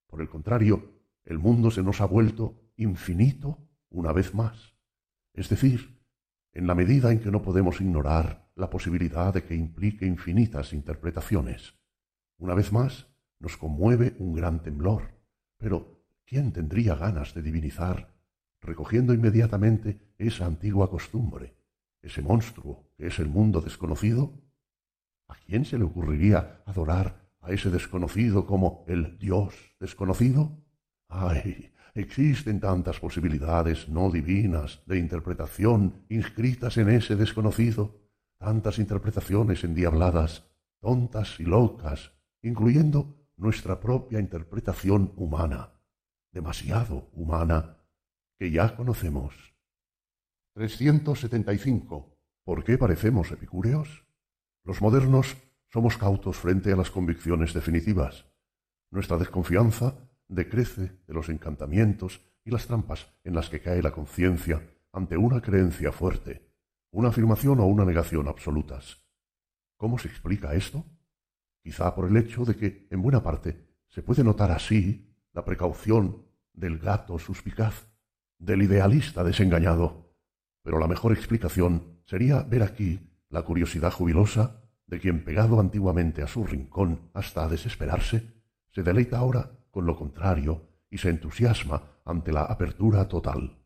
Por 0.08 0.22
el 0.22 0.28
contrario, 0.28 0.92
el 1.24 1.40
mundo 1.40 1.72
se 1.72 1.84
nos 1.84 2.02
ha 2.02 2.06
vuelto 2.06 2.70
infinito 2.76 3.60
una 3.90 4.12
vez 4.12 4.34
más 4.34 4.75
es 5.36 5.50
decir, 5.50 6.00
en 6.54 6.68
la 6.68 6.76
medida 6.76 7.12
en 7.12 7.20
que 7.20 7.32
no 7.32 7.42
podemos 7.42 7.82
ignorar 7.82 8.50
la 8.56 8.70
posibilidad 8.70 9.34
de 9.34 9.44
que 9.44 9.56
implique 9.56 10.06
infinitas 10.06 10.72
interpretaciones. 10.72 11.76
Una 12.38 12.54
vez 12.54 12.72
más, 12.72 13.08
nos 13.40 13.58
conmueve 13.58 14.16
un 14.20 14.34
gran 14.34 14.64
temblor, 14.64 15.12
pero 15.58 16.06
¿quién 16.26 16.54
tendría 16.54 16.96
ganas 16.96 17.34
de 17.34 17.42
divinizar, 17.42 18.16
recogiendo 18.62 19.14
inmediatamente 19.14 20.14
esa 20.18 20.46
antigua 20.46 20.90
costumbre, 20.90 21.58
ese 22.02 22.22
monstruo 22.22 22.90
que 22.98 23.08
es 23.08 23.20
el 23.20 23.28
mundo 23.28 23.60
desconocido? 23.60 24.42
¿A 25.28 25.36
quién 25.36 25.66
se 25.66 25.78
le 25.78 25.84
ocurriría 25.84 26.64
adorar 26.66 27.30
a 27.42 27.52
ese 27.52 27.70
desconocido 27.70 28.46
como 28.46 28.86
el 28.88 29.18
Dios 29.18 29.54
desconocido? 29.80 30.64
¡Ay! 31.10 31.75
Existen 31.96 32.60
tantas 32.60 33.00
posibilidades 33.00 33.88
no 33.88 34.12
divinas 34.12 34.84
de 34.86 35.00
interpretación 35.00 36.06
inscritas 36.10 36.76
en 36.76 36.90
ese 36.90 37.16
desconocido, 37.16 38.02
tantas 38.38 38.80
interpretaciones 38.80 39.64
endiabladas, 39.64 40.44
tontas 40.82 41.40
y 41.40 41.44
locas, 41.44 42.12
incluyendo 42.42 43.16
nuestra 43.38 43.80
propia 43.80 44.20
interpretación 44.20 45.14
humana, 45.16 45.72
demasiado 46.34 47.10
humana, 47.14 47.78
que 48.38 48.52
ya 48.52 48.76
conocemos. 48.76 49.56
375. 50.54 52.20
¿Por 52.44 52.66
qué 52.66 52.78
parecemos 52.78 53.32
epicúreos? 53.32 54.06
Los 54.66 54.82
modernos 54.82 55.38
somos 55.70 55.98
cautos 55.98 56.36
frente 56.36 56.74
a 56.74 56.76
las 56.76 56.92
convicciones 56.92 57.54
definitivas. 57.54 58.26
Nuestra 58.92 59.18
desconfianza 59.18 60.05
decrece 60.28 61.00
de 61.08 61.14
los 61.14 61.30
encantamientos 61.30 62.22
y 62.44 62.52
las 62.52 62.68
trampas 62.68 63.08
en 63.24 63.36
las 63.36 63.50
que 63.50 63.62
cae 63.62 63.82
la 63.82 63.92
conciencia 63.92 64.62
ante 64.92 65.18
una 65.18 65.42
creencia 65.42 65.92
fuerte, 65.92 66.50
una 66.92 67.10
afirmación 67.10 67.60
o 67.60 67.66
una 67.66 67.86
negación 67.86 68.28
absolutas. 68.28 69.04
¿Cómo 69.78 69.98
se 69.98 70.08
explica 70.08 70.54
esto? 70.54 70.86
Quizá 71.62 71.94
por 71.94 72.08
el 72.08 72.16
hecho 72.18 72.46
de 72.46 72.56
que, 72.56 72.88
en 72.90 73.02
buena 73.02 73.22
parte, 73.22 73.66
se 73.90 74.02
puede 74.02 74.24
notar 74.24 74.52
así 74.52 75.14
la 75.34 75.44
precaución 75.44 76.26
del 76.54 76.80
gato 76.80 77.20
suspicaz, 77.20 77.88
del 78.38 78.62
idealista 78.62 79.24
desengañado. 79.24 80.16
Pero 80.64 80.80
la 80.80 80.88
mejor 80.88 81.12
explicación 81.12 82.00
sería 82.06 82.44
ver 82.44 82.64
aquí 82.64 83.12
la 83.30 83.42
curiosidad 83.42 83.92
jubilosa 83.92 84.62
de 84.88 85.00
quien, 85.00 85.24
pegado 85.24 85.60
antiguamente 85.60 86.22
a 86.22 86.28
su 86.28 86.46
rincón 86.46 87.10
hasta 87.14 87.50
desesperarse, 87.50 88.34
se 88.72 88.84
deleita 88.84 89.18
ahora 89.18 89.52
con 89.76 89.86
lo 89.86 89.98
contrario 89.98 90.70
y 90.90 91.00
se 91.00 91.10
entusiasma 91.10 92.00
ante 92.06 92.32
la 92.32 92.44
apertura 92.44 93.10
total. 93.10 93.60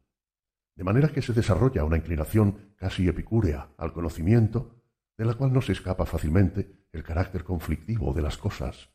De 0.75 0.83
manera 0.83 1.09
que 1.09 1.21
se 1.21 1.33
desarrolla 1.33 1.83
una 1.83 1.97
inclinación 1.97 2.73
casi 2.77 3.07
epicúrea 3.07 3.69
al 3.77 3.93
conocimiento, 3.93 4.81
de 5.19 5.25
la 5.25 5.35
cual 5.35 5.53
no 5.53 5.61
se 5.61 5.73
escapa 5.73 6.07
fácilmente 6.07 6.88
el 6.93 7.03
carácter 7.03 7.43
conflictivo 7.43 8.11
de 8.11 8.23
las 8.23 8.39
cosas. 8.39 8.89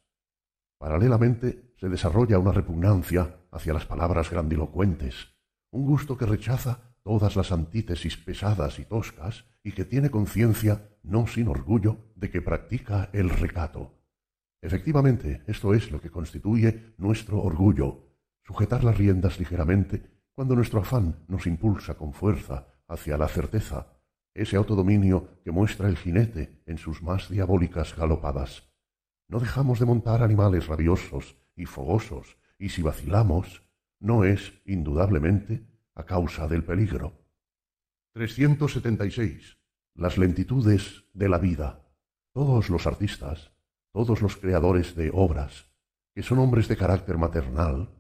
Paralelamente 0.77 1.73
se 1.77 1.89
desarrolla 1.89 2.41
una 2.41 2.51
repugnancia 2.51 3.37
hacia 3.53 3.75
las 3.75 3.87
palabras 3.87 4.29
grandilocuentes, 4.29 5.37
un 5.71 5.87
gusto 5.87 6.17
que 6.17 6.27
rechaza 6.27 6.97
todas 7.05 7.37
las 7.37 7.53
antítesis 7.53 8.17
pesadas 8.17 8.81
y 8.81 8.87
toscas 8.87 9.45
y 9.63 9.71
que 9.71 9.85
tiene 9.85 10.11
conciencia, 10.11 10.91
no 11.05 11.29
sin 11.29 11.47
orgullo, 11.47 12.11
de 12.17 12.33
que 12.33 12.43
practica 12.43 13.09
el 13.13 13.31
recato. 13.31 14.04
Efectivamente, 14.65 15.43
esto 15.47 15.75
es 15.75 15.91
lo 15.91 16.01
que 16.01 16.11
constituye 16.11 16.95
nuestro 16.97 17.43
orgullo, 17.43 18.09
sujetar 18.45 18.83
las 18.83 18.97
riendas 18.97 19.39
ligeramente 19.39 20.23
cuando 20.33 20.57
nuestro 20.57 20.81
afán 20.81 21.23
nos 21.29 21.47
impulsa 21.47 21.99
con 21.99 22.15
fuerza 22.15 22.67
hacia 22.89 23.19
la 23.19 23.29
certeza, 23.29 24.01
ese 24.33 24.57
autodominio 24.57 25.43
que 25.45 25.51
muestra 25.51 25.87
el 25.87 25.99
jinete 25.99 26.63
en 26.65 26.79
sus 26.79 27.03
más 27.03 27.29
diabólicas 27.29 27.95
galopadas. 27.95 28.73
No 29.29 29.39
dejamos 29.39 29.81
de 29.81 29.85
montar 29.85 30.23
animales 30.23 30.67
rabiosos 30.67 31.37
y 31.55 31.67
fogosos, 31.67 32.39
y 32.59 32.71
si 32.71 32.81
vacilamos, 32.81 33.69
no 34.01 34.25
es, 34.25 34.63
indudablemente, 34.65 35.69
a 35.95 36.07
causa 36.07 36.49
del 36.49 36.65
peligro. 36.65 37.29
376. 38.15 39.59
Las 39.95 40.17
lentitudes 40.17 41.05
de 41.13 41.29
la 41.29 41.37
vida. 41.37 41.87
Todos 42.33 42.71
los 42.71 42.87
artistas, 42.87 43.54
todos 43.95 44.21
los 44.23 44.37
creadores 44.37 44.97
de 44.97 45.13
obras, 45.15 45.71
que 46.17 46.25
son 46.25 46.41
hombres 46.41 46.67
de 46.67 46.77
carácter 46.77 47.17
maternal, 47.17 47.91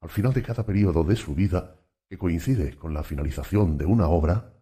al 0.00 0.08
final 0.08 0.32
de 0.32 0.40
cada 0.40 0.64
periodo 0.64 1.02
de 1.02 1.16
su 1.16 1.34
vida, 1.34 1.80
que 2.08 2.16
coincide 2.16 2.76
con 2.76 2.94
la 2.94 3.02
finalización 3.02 3.76
de 3.76 3.84
una 3.84 4.06
obra, 4.06 4.54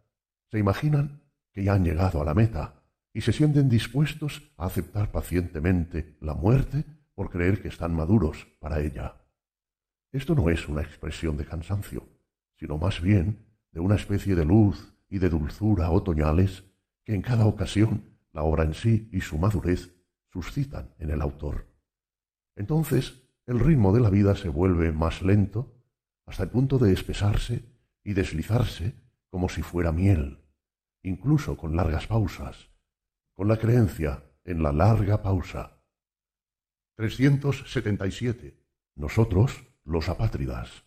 se 0.50 0.58
imaginan 0.58 1.20
que 1.52 1.64
ya 1.64 1.74
han 1.74 1.84
llegado 1.84 2.22
a 2.22 2.24
la 2.24 2.32
meta, 2.32 2.82
y 3.12 3.20
se 3.20 3.32
sienten 3.34 3.68
dispuestos 3.68 4.54
a 4.56 4.64
aceptar 4.64 5.12
pacientemente 5.12 6.16
la 6.22 6.32
muerte 6.32 6.86
por 7.14 7.28
creer 7.28 7.60
que 7.60 7.68
están 7.68 7.94
maduros 7.94 8.46
para 8.58 8.80
ella. 8.80 9.20
Esto 10.12 10.34
no 10.34 10.48
es 10.48 10.66
una 10.66 10.80
expresión 10.80 11.36
de 11.36 11.44
cansancio, 11.44 12.08
sino 12.56 12.78
más 12.78 13.02
bien 13.02 13.44
de 13.70 13.80
una 13.80 13.96
especie 13.96 14.34
de 14.34 14.46
luz 14.46 14.94
y 15.10 15.18
de 15.18 15.28
dulzura 15.28 15.90
otoñales 15.90 16.64
que 17.04 17.14
en 17.14 17.20
cada 17.20 17.44
ocasión 17.44 18.16
la 18.32 18.44
obra 18.44 18.64
en 18.64 18.72
sí 18.72 19.10
y 19.12 19.20
su 19.20 19.36
madurez 19.36 19.99
suscitan 20.32 20.94
en 20.98 21.10
el 21.10 21.20
autor. 21.20 21.66
Entonces 22.56 23.22
el 23.46 23.58
ritmo 23.58 23.92
de 23.92 24.00
la 24.00 24.10
vida 24.10 24.36
se 24.36 24.48
vuelve 24.48 24.92
más 24.92 25.22
lento 25.22 25.74
hasta 26.26 26.44
el 26.44 26.50
punto 26.50 26.78
de 26.78 26.92
espesarse 26.92 27.64
y 28.04 28.12
deslizarse 28.12 28.94
como 29.28 29.48
si 29.48 29.62
fuera 29.62 29.92
miel, 29.92 30.44
incluso 31.02 31.56
con 31.56 31.76
largas 31.76 32.06
pausas, 32.06 32.70
con 33.34 33.48
la 33.48 33.56
creencia 33.56 34.24
en 34.44 34.62
la 34.62 34.72
larga 34.72 35.22
pausa. 35.22 35.82
377. 36.96 38.60
Nosotros, 38.96 39.64
los 39.84 40.08
apátridas. 40.08 40.84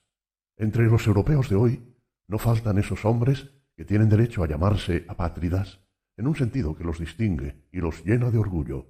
Entre 0.57 0.85
los 0.85 1.07
europeos 1.07 1.49
de 1.49 1.55
hoy 1.55 1.95
no 2.27 2.37
faltan 2.37 2.77
esos 2.77 3.05
hombres 3.05 3.49
que 3.75 3.85
tienen 3.85 4.09
derecho 4.09 4.43
a 4.43 4.47
llamarse 4.47 5.05
apátridas 5.07 5.79
en 6.15 6.27
un 6.27 6.35
sentido 6.35 6.75
que 6.75 6.83
los 6.83 6.99
distingue 6.99 7.67
y 7.71 7.79
los 7.79 8.05
llena 8.05 8.29
de 8.29 8.37
orgullo. 8.37 8.87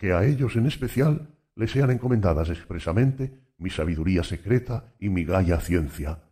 Que 0.00 0.14
a 0.14 0.24
ellos 0.24 0.56
en 0.56 0.64
especial 0.64 1.36
les 1.54 1.72
sean 1.72 1.90
encomendadas 1.90 2.48
expresamente 2.48 3.38
mi 3.58 3.68
sabiduría 3.68 4.24
secreta 4.24 4.94
y 4.98 5.10
mi 5.10 5.26
gaya 5.26 5.60
ciencia, 5.60 6.22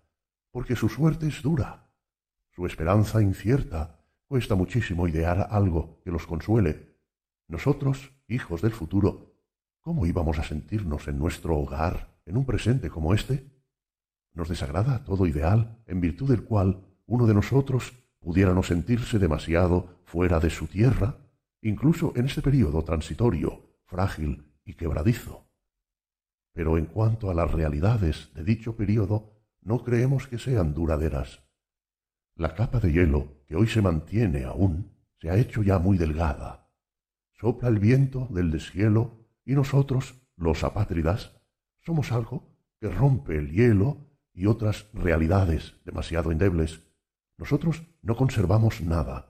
porque 0.51 0.75
su 0.75 0.89
suerte 0.89 1.27
es 1.29 1.43
dura, 1.43 1.91
su 2.57 2.65
esperanza 2.65 3.21
incierta, 3.21 4.01
cuesta 4.27 4.55
muchísimo 4.55 5.07
idear 5.07 5.49
algo 5.51 6.01
que 6.03 6.11
los 6.11 6.27
consuele. 6.27 6.97
Nosotros, 7.47 8.11
hijos 8.27 8.63
del 8.63 8.73
futuro, 8.73 9.35
¿cómo 9.83 10.07
íbamos 10.07 10.39
a 10.39 10.45
sentirnos 10.45 11.07
en 11.07 11.19
nuestro 11.19 11.59
hogar, 11.59 12.17
en 12.25 12.39
un 12.39 12.47
presente 12.47 12.89
como 12.89 13.13
este? 13.13 13.51
Nos 14.33 14.49
desagrada 14.49 15.05
todo 15.05 15.27
ideal 15.27 15.77
en 15.85 16.01
virtud 16.01 16.31
del 16.31 16.45
cual 16.45 16.87
uno 17.05 17.27
de 17.27 17.35
nosotros 17.35 17.93
pudiera 18.19 18.55
no 18.55 18.63
sentirse 18.63 19.19
demasiado 19.19 20.01
fuera 20.05 20.41
de 20.41 20.49
su 20.49 20.69
tierra, 20.69 21.19
incluso 21.63 22.13
en 22.17 22.27
este 22.27 22.43
periodo 22.43 22.83
transitorio, 22.85 23.81
frágil 23.85 24.53
y 24.65 24.75
quebradizo. 24.75 25.51
Pero 26.53 26.79
en 26.79 26.87
cuanto 26.87 27.31
a 27.31 27.35
las 27.35 27.51
realidades 27.51 28.31
de 28.35 28.45
dicho 28.45 28.77
periodo, 28.77 29.39
no 29.63 29.85
creemos 29.85 30.27
que 30.27 30.39
sean 30.39 30.75
duraderas. 30.75 31.43
La 32.35 32.55
capa 32.55 32.81
de 32.81 32.93
hielo 32.93 33.43
que 33.47 33.57
hoy 33.57 33.67
se 33.67 33.83
mantiene 33.83 34.45
aún 34.45 34.93
se 35.21 35.31
ha 35.31 35.37
hecho 35.37 35.63
ya 35.63 35.79
muy 35.79 35.99
delgada. 35.99 36.71
Sopla 37.41 37.69
el 37.69 37.79
viento 37.79 38.29
del 38.31 38.51
deshielo 38.51 39.27
y 39.45 39.55
nosotros, 39.55 40.21
los 40.37 40.63
apátridas, 40.65 41.41
somos 41.85 42.13
algo 42.13 42.57
que 42.81 42.89
rompe 42.89 43.37
el 43.37 43.51
hielo 43.51 44.09
y 44.33 44.47
otras 44.47 44.89
realidades 44.93 45.75
demasiado 45.85 46.31
endebles. 46.31 46.81
Nosotros 47.37 47.83
no 48.03 48.17
conservamos 48.17 48.81
nada. 48.81 49.28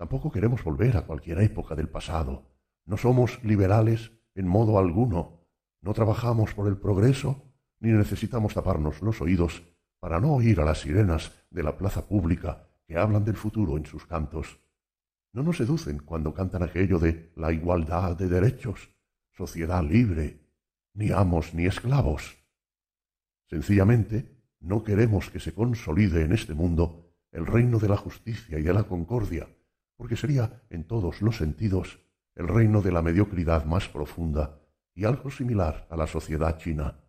Tampoco 0.00 0.32
queremos 0.32 0.64
volver 0.64 0.96
a 0.96 1.02
cualquier 1.02 1.40
época 1.40 1.74
del 1.74 1.90
pasado. 1.90 2.46
No 2.86 2.96
somos 2.96 3.38
liberales 3.44 4.12
en 4.34 4.48
modo 4.48 4.78
alguno. 4.78 5.44
No 5.82 5.92
trabajamos 5.92 6.54
por 6.54 6.68
el 6.68 6.78
progreso 6.78 7.52
ni 7.80 7.90
necesitamos 7.90 8.54
taparnos 8.54 9.02
los 9.02 9.20
oídos 9.20 9.62
para 9.98 10.18
no 10.18 10.32
oír 10.36 10.58
a 10.58 10.64
las 10.64 10.80
sirenas 10.80 11.44
de 11.50 11.62
la 11.62 11.76
plaza 11.76 12.08
pública 12.08 12.66
que 12.86 12.96
hablan 12.96 13.26
del 13.26 13.36
futuro 13.36 13.76
en 13.76 13.84
sus 13.84 14.06
cantos. 14.06 14.58
No 15.34 15.42
nos 15.42 15.58
seducen 15.58 15.98
cuando 15.98 16.32
cantan 16.32 16.62
aquello 16.62 16.98
de 16.98 17.30
la 17.36 17.52
igualdad 17.52 18.16
de 18.16 18.28
derechos, 18.28 18.88
sociedad 19.32 19.84
libre, 19.84 20.40
ni 20.94 21.10
amos 21.10 21.52
ni 21.52 21.66
esclavos. 21.66 22.38
Sencillamente, 23.50 24.34
no 24.60 24.82
queremos 24.82 25.28
que 25.28 25.40
se 25.40 25.52
consolide 25.52 26.22
en 26.22 26.32
este 26.32 26.54
mundo 26.54 27.12
el 27.32 27.44
reino 27.44 27.78
de 27.78 27.88
la 27.90 27.98
justicia 27.98 28.58
y 28.58 28.62
de 28.62 28.72
la 28.72 28.84
concordia, 28.84 29.46
porque 30.00 30.16
sería, 30.16 30.62
en 30.70 30.84
todos 30.84 31.20
los 31.20 31.36
sentidos, 31.36 32.00
el 32.34 32.48
reino 32.48 32.80
de 32.80 32.90
la 32.90 33.02
mediocridad 33.02 33.66
más 33.66 33.86
profunda 33.86 34.58
y 34.94 35.04
algo 35.04 35.30
similar 35.30 35.86
a 35.90 35.96
la 35.98 36.06
sociedad 36.06 36.56
china. 36.56 37.04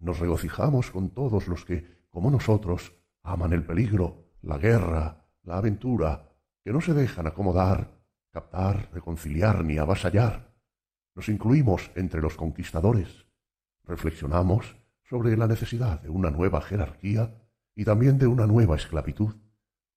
Nos 0.00 0.18
regocijamos 0.18 0.90
con 0.90 1.14
todos 1.14 1.48
los 1.48 1.64
que, 1.64 2.04
como 2.10 2.30
nosotros, 2.30 2.92
aman 3.22 3.54
el 3.54 3.64
peligro, 3.64 4.34
la 4.42 4.58
guerra, 4.58 5.24
la 5.44 5.56
aventura, 5.56 6.28
que 6.62 6.74
no 6.74 6.82
se 6.82 6.92
dejan 6.92 7.26
acomodar, 7.26 7.98
captar, 8.30 8.90
reconciliar 8.92 9.64
ni 9.64 9.78
avasallar. 9.78 10.52
Nos 11.14 11.30
incluimos 11.30 11.90
entre 11.94 12.20
los 12.20 12.36
conquistadores. 12.36 13.24
Reflexionamos 13.82 14.76
sobre 15.04 15.38
la 15.38 15.46
necesidad 15.46 16.02
de 16.02 16.10
una 16.10 16.30
nueva 16.30 16.60
jerarquía 16.60 17.34
y 17.74 17.86
también 17.86 18.18
de 18.18 18.26
una 18.26 18.46
nueva 18.46 18.76
esclavitud, 18.76 19.36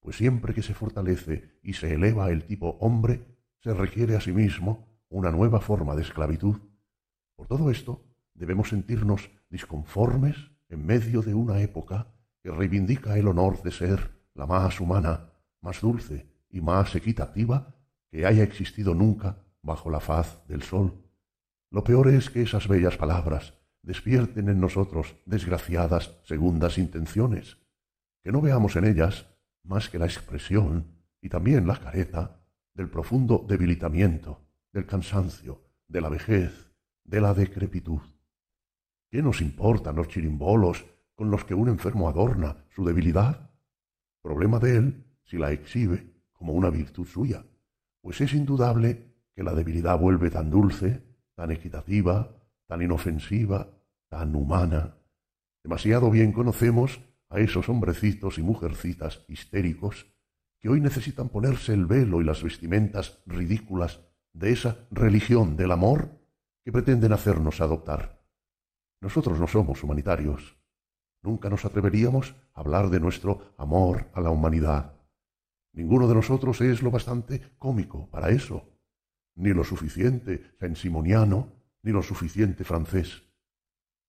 pues 0.08 0.16
siempre 0.16 0.54
que 0.54 0.64
se 0.64 0.74
fortalece 0.74 1.60
y 1.62 1.74
se 1.74 1.94
eleva 1.94 2.30
el 2.30 2.46
tipo 2.46 2.78
hombre, 2.80 3.26
se 3.60 3.74
requiere 3.74 4.16
asimismo 4.16 4.88
una 5.10 5.32
nueva 5.32 5.60
forma 5.60 5.98
de 5.98 6.04
esclavitud. 6.04 6.62
Por 7.36 7.48
todo 7.48 7.70
esto, 7.70 8.06
debemos 8.34 8.70
sentirnos 8.70 9.30
disconformes 9.50 10.38
en 10.70 10.86
medio 10.86 11.22
de 11.22 11.34
una 11.34 11.60
época 11.60 12.08
que 12.42 12.52
reivindica 12.52 13.18
el 13.18 13.28
honor 13.28 13.62
de 13.64 13.72
ser 13.72 14.12
la 14.34 14.46
más 14.46 14.80
humana, 14.80 15.34
más 15.60 15.82
dulce 15.82 16.26
y 16.50 16.62
más 16.62 16.96
equitativa 16.96 17.76
que 18.10 18.26
haya 18.26 18.44
existido 18.44 18.96
nunca 18.96 19.44
bajo 19.62 19.90
la 19.90 20.00
faz 20.00 20.40
del 20.48 20.64
sol. 20.64 21.04
Lo 21.70 21.84
peor 21.84 22.08
es 22.08 22.30
que 22.30 22.44
esas 22.44 22.70
bellas 22.70 22.96
palabras 22.96 23.56
despierten 23.82 24.48
en 24.48 24.62
nosotros 24.62 25.18
desgraciadas 25.26 26.16
segundas 26.24 26.78
intenciones, 26.78 27.58
que 28.24 28.32
no 28.32 28.40
veamos 28.40 28.78
en 28.78 28.86
ellas 28.86 29.28
más 29.68 29.90
que 29.90 30.00
la 30.00 30.06
expresión 30.06 30.88
y 31.22 31.30
también 31.30 31.68
la 31.68 31.80
careta 31.80 32.42
del 32.74 32.90
profundo 32.90 33.46
debilitamiento, 33.48 34.42
del 34.72 34.86
cansancio, 34.86 35.62
de 35.88 36.02
la 36.02 36.10
vejez, 36.10 36.72
de 37.04 37.22
la 37.22 37.34
decrepitud. 37.34 38.02
¿Qué 39.10 39.22
nos 39.22 39.42
importan 39.42 39.96
los 39.96 40.08
chirimbolos 40.08 40.86
con 41.16 41.32
los 41.32 41.46
que 41.46 41.54
un 41.54 41.70
enfermo 41.70 42.10
adorna 42.10 42.66
su 42.70 42.86
debilidad? 42.86 43.52
Problema 44.22 44.60
de 44.60 44.78
él 44.78 45.06
si 45.24 45.38
la 45.38 45.52
exhibe 45.52 46.14
como 46.34 46.54
una 46.54 46.70
virtud 46.70 47.06
suya, 47.06 47.46
pues 48.02 48.22
es 48.22 48.34
indudable 48.34 49.16
que 49.36 49.44
la 49.44 49.54
debilidad 49.54 49.98
vuelve 50.00 50.30
tan 50.30 50.50
dulce, 50.50 51.04
tan 51.36 51.52
equitativa, 51.52 52.36
tan 52.68 52.82
inofensiva, 52.82 53.70
tan 54.10 54.36
humana. 54.36 54.98
Demasiado 55.64 56.12
bien 56.12 56.32
conocemos 56.32 57.02
a 57.30 57.40
esos 57.40 57.70
hombrecitos 57.70 58.38
y 58.38 58.42
mujercitas 58.42 59.26
histéricos 59.28 60.08
que 60.60 60.70
hoy 60.70 60.82
necesitan 60.82 61.30
ponerse 61.30 61.74
el 61.74 61.86
velo 61.86 62.22
y 62.22 62.24
las 62.24 62.44
vestimentas 62.44 63.20
ridículas 63.26 64.02
de 64.34 64.52
esa 64.52 64.88
religión 64.92 65.56
del 65.56 65.72
amor 65.72 66.10
que 66.64 66.72
pretenden 66.72 67.14
hacernos 67.14 67.62
adoptar. 67.62 68.22
Nosotros 69.02 69.40
no 69.40 69.48
somos 69.48 69.84
humanitarios. 69.84 70.58
Nunca 71.22 71.50
nos 71.50 71.66
atreveríamos 71.66 72.36
a 72.54 72.62
hablar 72.62 72.90
de 72.90 73.00
nuestro 73.00 73.54
amor 73.58 74.10
a 74.14 74.22
la 74.22 74.30
humanidad. 74.30 74.94
Ninguno 75.74 76.08
de 76.08 76.16
nosotros 76.16 76.60
es 76.62 76.82
lo 76.82 76.90
bastante 76.90 77.54
cómico 77.58 78.10
para 78.10 78.30
eso, 78.30 78.68
ni 79.36 79.54
lo 79.54 79.64
suficiente 79.64 80.56
sensimoniano, 80.60 81.54
ni 81.84 81.92
lo 81.92 82.02
suficiente 82.02 82.64
francés. 82.64 83.24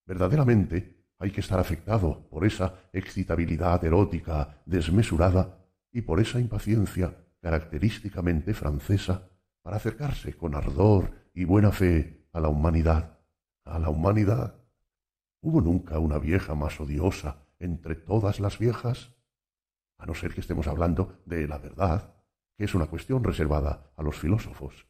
Verdaderamente 0.07 0.98
hay 1.19 1.31
que 1.33 1.41
estar 1.41 1.59
afectado 1.59 2.29
por 2.31 2.45
esa 2.45 2.75
excitabilidad 2.93 3.85
erótica 3.85 4.63
desmesurada 4.65 5.59
y 5.93 6.03
por 6.03 6.21
esa 6.21 6.39
impaciencia 6.39 7.15
característicamente 7.41 8.55
francesa 8.55 9.29
para 9.63 9.77
acercarse 9.77 10.37
con 10.37 10.55
ardor 10.55 11.11
y 11.35 11.45
buena 11.45 11.73
fe 11.73 12.27
a 12.33 12.41
la 12.41 12.49
humanidad. 12.49 13.19
A 13.65 13.79
la 13.79 13.91
humanidad. 13.91 14.55
¿Hubo 15.41 15.61
nunca 15.61 15.99
una 15.99 16.19
vieja 16.19 16.55
más 16.55 16.81
odiosa 16.81 17.47
entre 17.59 17.97
todas 17.97 18.41
las 18.41 18.59
viejas? 18.59 19.15
A 19.99 20.07
no 20.07 20.15
ser 20.15 20.33
que 20.33 20.41
estemos 20.41 20.67
hablando 20.69 21.21
de 21.27 21.47
la 21.47 21.59
verdad, 21.59 22.15
que 22.57 22.65
es 22.65 22.75
una 22.75 22.87
cuestión 22.87 23.23
reservada 23.25 23.91
a 23.97 24.03
los 24.03 24.17
filósofos. 24.17 24.87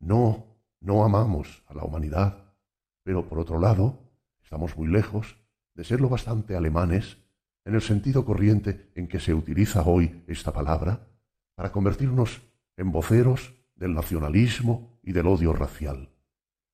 No, 0.00 0.56
no 0.80 1.04
amamos 1.04 1.62
a 1.66 1.74
la 1.74 1.84
humanidad, 1.84 2.54
pero 3.02 3.28
por 3.28 3.38
otro 3.38 3.58
lado, 3.58 4.11
estamos 4.52 4.76
muy 4.76 4.88
lejos 4.88 5.38
de 5.74 5.82
ser 5.82 6.02
lo 6.02 6.10
bastante 6.10 6.54
alemanes 6.54 7.16
en 7.64 7.74
el 7.74 7.80
sentido 7.80 8.26
corriente 8.26 8.92
en 8.94 9.08
que 9.08 9.18
se 9.18 9.32
utiliza 9.32 9.80
hoy 9.82 10.24
esta 10.26 10.52
palabra 10.52 11.08
para 11.54 11.72
convertirnos 11.72 12.42
en 12.76 12.92
voceros 12.92 13.54
del 13.74 13.94
nacionalismo 13.94 15.00
y 15.02 15.12
del 15.12 15.26
odio 15.26 15.54
racial, 15.54 16.10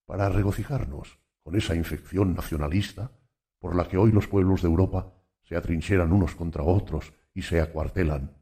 para 0.06 0.28
regocijarnos 0.28 1.20
con 1.44 1.54
esa 1.54 1.76
infección 1.76 2.34
nacionalista 2.34 3.12
por 3.60 3.76
la 3.76 3.86
que 3.86 3.96
hoy 3.96 4.10
los 4.10 4.26
pueblos 4.26 4.62
de 4.62 4.66
Europa 4.66 5.14
se 5.44 5.54
atrincheran 5.54 6.12
unos 6.12 6.34
contra 6.34 6.64
otros 6.64 7.12
y 7.32 7.42
se 7.42 7.60
acuartelan. 7.60 8.36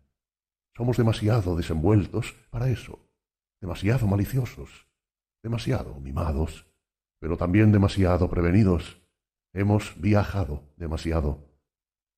Somos 0.74 0.96
demasiado 0.96 1.56
desenvueltos 1.56 2.34
para 2.48 2.70
eso. 2.70 3.06
demasiado 3.60 4.06
maliciosos, 4.06 4.86
demasiado 5.42 6.00
mimados, 6.00 6.66
pero 7.18 7.36
también 7.36 7.70
demasiado 7.70 8.30
prevenidos. 8.30 9.05
Hemos 9.58 9.98
viajado 9.98 10.74
demasiado. 10.76 11.48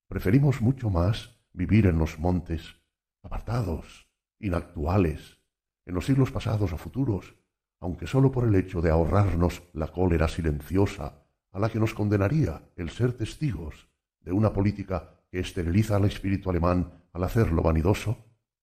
Preferimos 0.08 0.60
mucho 0.60 0.91
más 0.91 1.39
vivir 1.52 1.86
en 1.86 1.97
los 1.97 2.18
montes, 2.18 2.81
apartados, 3.23 4.10
inactuales, 4.41 5.39
en 5.86 5.94
los 5.94 6.07
siglos 6.07 6.33
pasados 6.33 6.73
o 6.73 6.76
futuros, 6.76 7.36
aunque 7.78 8.08
sólo 8.08 8.33
por 8.33 8.49
el 8.49 8.57
hecho 8.57 8.83
de 8.83 8.91
ahorrarnos 8.91 9.62
la 9.73 9.86
cólera 9.86 10.26
silenciosa 10.26 11.23
a 11.52 11.60
la 11.60 11.68
que 11.68 11.78
nos 11.78 11.94
condenaría 11.94 12.73
el 12.75 12.91
ser 12.91 13.12
testigos 13.12 13.89
de 14.18 14.33
una 14.33 14.52
política 14.52 15.23
que 15.31 15.39
esteriliza 15.39 15.94
al 15.94 16.07
espíritu 16.07 16.50
alemán 16.50 17.05
al 17.12 17.23
hacerlo 17.23 17.62
vanidoso 17.62 18.17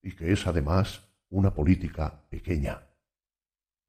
y 0.04 0.18
que 0.18 0.34
es 0.34 0.48
además 0.48 1.08
una 1.30 1.54
política 1.54 2.26
pequeña. 2.28 2.90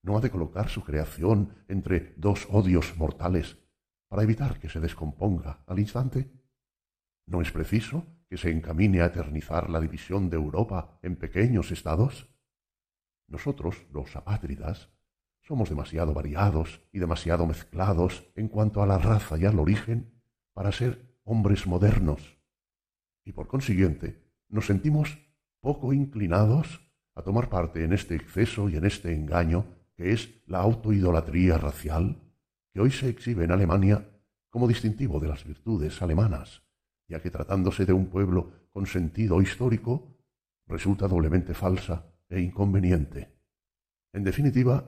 ¿No 0.04 0.16
ha 0.16 0.20
de 0.20 0.30
colocar 0.30 0.68
su 0.68 0.84
creación 0.84 1.64
entre 1.66 2.14
dos 2.18 2.46
odios 2.52 2.96
mortales 2.96 3.65
para 4.08 4.22
evitar 4.22 4.58
que 4.58 4.68
se 4.68 4.80
descomponga 4.80 5.64
al 5.66 5.78
instante? 5.78 6.30
¿No 7.26 7.40
es 7.40 7.50
preciso 7.50 8.06
que 8.28 8.36
se 8.36 8.50
encamine 8.50 9.00
a 9.00 9.06
eternizar 9.06 9.70
la 9.70 9.80
división 9.80 10.30
de 10.30 10.36
Europa 10.36 10.98
en 11.02 11.16
pequeños 11.16 11.70
estados? 11.72 12.28
Nosotros, 13.28 13.86
los 13.92 14.14
apátridas, 14.14 14.90
somos 15.42 15.68
demasiado 15.68 16.12
variados 16.12 16.82
y 16.92 16.98
demasiado 16.98 17.46
mezclados 17.46 18.26
en 18.34 18.48
cuanto 18.48 18.82
a 18.82 18.86
la 18.86 18.98
raza 18.98 19.38
y 19.38 19.44
al 19.44 19.58
origen 19.58 20.20
para 20.52 20.72
ser 20.72 21.16
hombres 21.24 21.66
modernos. 21.66 22.38
Y 23.24 23.32
por 23.32 23.46
consiguiente, 23.46 24.24
nos 24.48 24.66
sentimos 24.66 25.18
poco 25.60 25.92
inclinados 25.92 26.80
a 27.14 27.22
tomar 27.22 27.48
parte 27.48 27.84
en 27.84 27.92
este 27.92 28.14
exceso 28.14 28.68
y 28.68 28.76
en 28.76 28.86
este 28.86 29.14
engaño 29.14 29.66
que 29.96 30.12
es 30.12 30.42
la 30.46 30.58
autoidolatría 30.58 31.58
racial, 31.58 32.22
hoy 32.78 32.90
se 32.90 33.08
exhibe 33.08 33.44
en 33.44 33.52
Alemania 33.52 34.08
como 34.50 34.68
distintivo 34.68 35.20
de 35.20 35.28
las 35.28 35.44
virtudes 35.44 36.00
alemanas, 36.02 36.62
ya 37.08 37.20
que 37.20 37.30
tratándose 37.30 37.86
de 37.86 37.92
un 37.92 38.06
pueblo 38.06 38.68
con 38.70 38.86
sentido 38.86 39.40
histórico, 39.40 40.16
resulta 40.66 41.08
doblemente 41.08 41.54
falsa 41.54 42.06
e 42.28 42.40
inconveniente. 42.40 43.32
En 44.12 44.24
definitiva, 44.24 44.84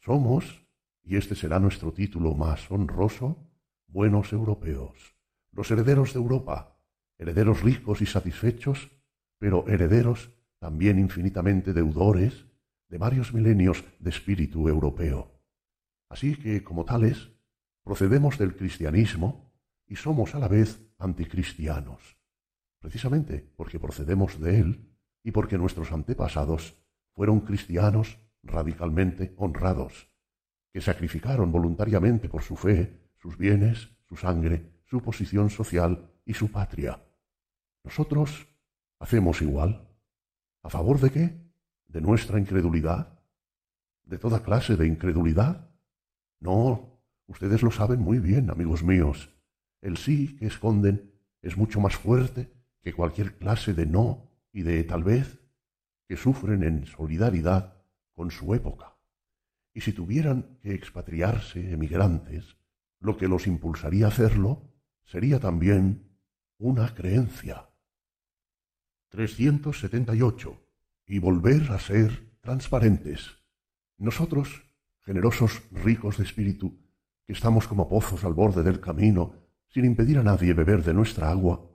somos, 0.00 0.66
y 1.02 1.16
este 1.16 1.34
será 1.34 1.58
nuestro 1.60 1.92
título 1.92 2.34
más 2.34 2.70
honroso, 2.70 3.50
buenos 3.86 4.32
europeos, 4.32 5.14
los 5.52 5.70
herederos 5.70 6.12
de 6.12 6.18
Europa, 6.18 6.80
herederos 7.18 7.62
ricos 7.62 8.02
y 8.02 8.06
satisfechos, 8.06 8.90
pero 9.38 9.66
herederos 9.68 10.30
también 10.58 10.98
infinitamente 10.98 11.72
deudores 11.72 12.46
de 12.88 12.98
varios 12.98 13.32
milenios 13.32 13.84
de 13.98 14.10
espíritu 14.10 14.68
europeo. 14.68 15.33
Así 16.08 16.36
que, 16.36 16.62
como 16.62 16.84
tales, 16.84 17.30
procedemos 17.82 18.38
del 18.38 18.56
cristianismo 18.56 19.52
y 19.86 19.96
somos 19.96 20.34
a 20.34 20.38
la 20.38 20.48
vez 20.48 20.80
anticristianos, 20.98 22.18
precisamente 22.78 23.52
porque 23.56 23.78
procedemos 23.78 24.40
de 24.40 24.58
él 24.58 24.94
y 25.22 25.30
porque 25.30 25.58
nuestros 25.58 25.92
antepasados 25.92 26.76
fueron 27.12 27.40
cristianos 27.40 28.18
radicalmente 28.42 29.34
honrados, 29.36 30.10
que 30.72 30.80
sacrificaron 30.80 31.52
voluntariamente 31.52 32.28
por 32.28 32.42
su 32.42 32.56
fe, 32.56 33.00
sus 33.16 33.38
bienes, 33.38 33.90
su 34.08 34.16
sangre, 34.16 34.82
su 34.84 35.00
posición 35.00 35.50
social 35.50 36.10
y 36.24 36.34
su 36.34 36.50
patria. 36.50 37.02
Nosotros 37.82 38.46
hacemos 38.98 39.40
igual. 39.42 39.88
¿A 40.62 40.70
favor 40.70 41.00
de 41.00 41.10
qué? 41.10 41.40
¿De 41.88 42.00
nuestra 42.00 42.38
incredulidad? 42.38 43.20
¿De 44.04 44.18
toda 44.18 44.42
clase 44.42 44.76
de 44.76 44.86
incredulidad? 44.86 45.70
No, 46.44 47.00
ustedes 47.26 47.62
lo 47.62 47.70
saben 47.70 48.00
muy 48.00 48.18
bien, 48.18 48.50
amigos 48.50 48.82
míos. 48.82 49.30
El 49.80 49.96
sí 49.96 50.36
que 50.36 50.46
esconden 50.46 51.10
es 51.40 51.56
mucho 51.56 51.80
más 51.80 51.96
fuerte 51.96 52.52
que 52.82 52.92
cualquier 52.92 53.38
clase 53.38 53.72
de 53.72 53.86
no 53.86 54.30
y 54.52 54.60
de 54.60 54.84
tal 54.84 55.04
vez 55.04 55.40
que 56.06 56.18
sufren 56.18 56.62
en 56.62 56.84
solidaridad 56.84 57.82
con 58.12 58.30
su 58.30 58.54
época. 58.54 58.94
Y 59.72 59.80
si 59.80 59.94
tuvieran 59.94 60.58
que 60.60 60.74
expatriarse 60.74 61.72
emigrantes, 61.72 62.58
lo 63.00 63.16
que 63.16 63.26
los 63.26 63.46
impulsaría 63.46 64.04
a 64.04 64.08
hacerlo 64.10 64.70
sería 65.02 65.40
también 65.40 66.18
una 66.58 66.94
creencia. 66.94 67.70
378. 69.08 70.60
Y 71.06 71.20
volver 71.20 71.72
a 71.72 71.78
ser 71.78 72.36
transparentes. 72.42 73.38
Nosotros, 73.96 74.62
generosos, 75.04 75.62
ricos 75.70 76.18
de 76.18 76.24
espíritu, 76.24 76.78
que 77.26 77.32
estamos 77.32 77.68
como 77.68 77.88
pozos 77.88 78.24
al 78.24 78.34
borde 78.34 78.62
del 78.62 78.80
camino, 78.80 79.34
sin 79.68 79.84
impedir 79.84 80.18
a 80.18 80.22
nadie 80.22 80.54
beber 80.54 80.82
de 80.82 80.94
nuestra 80.94 81.30
agua, 81.30 81.70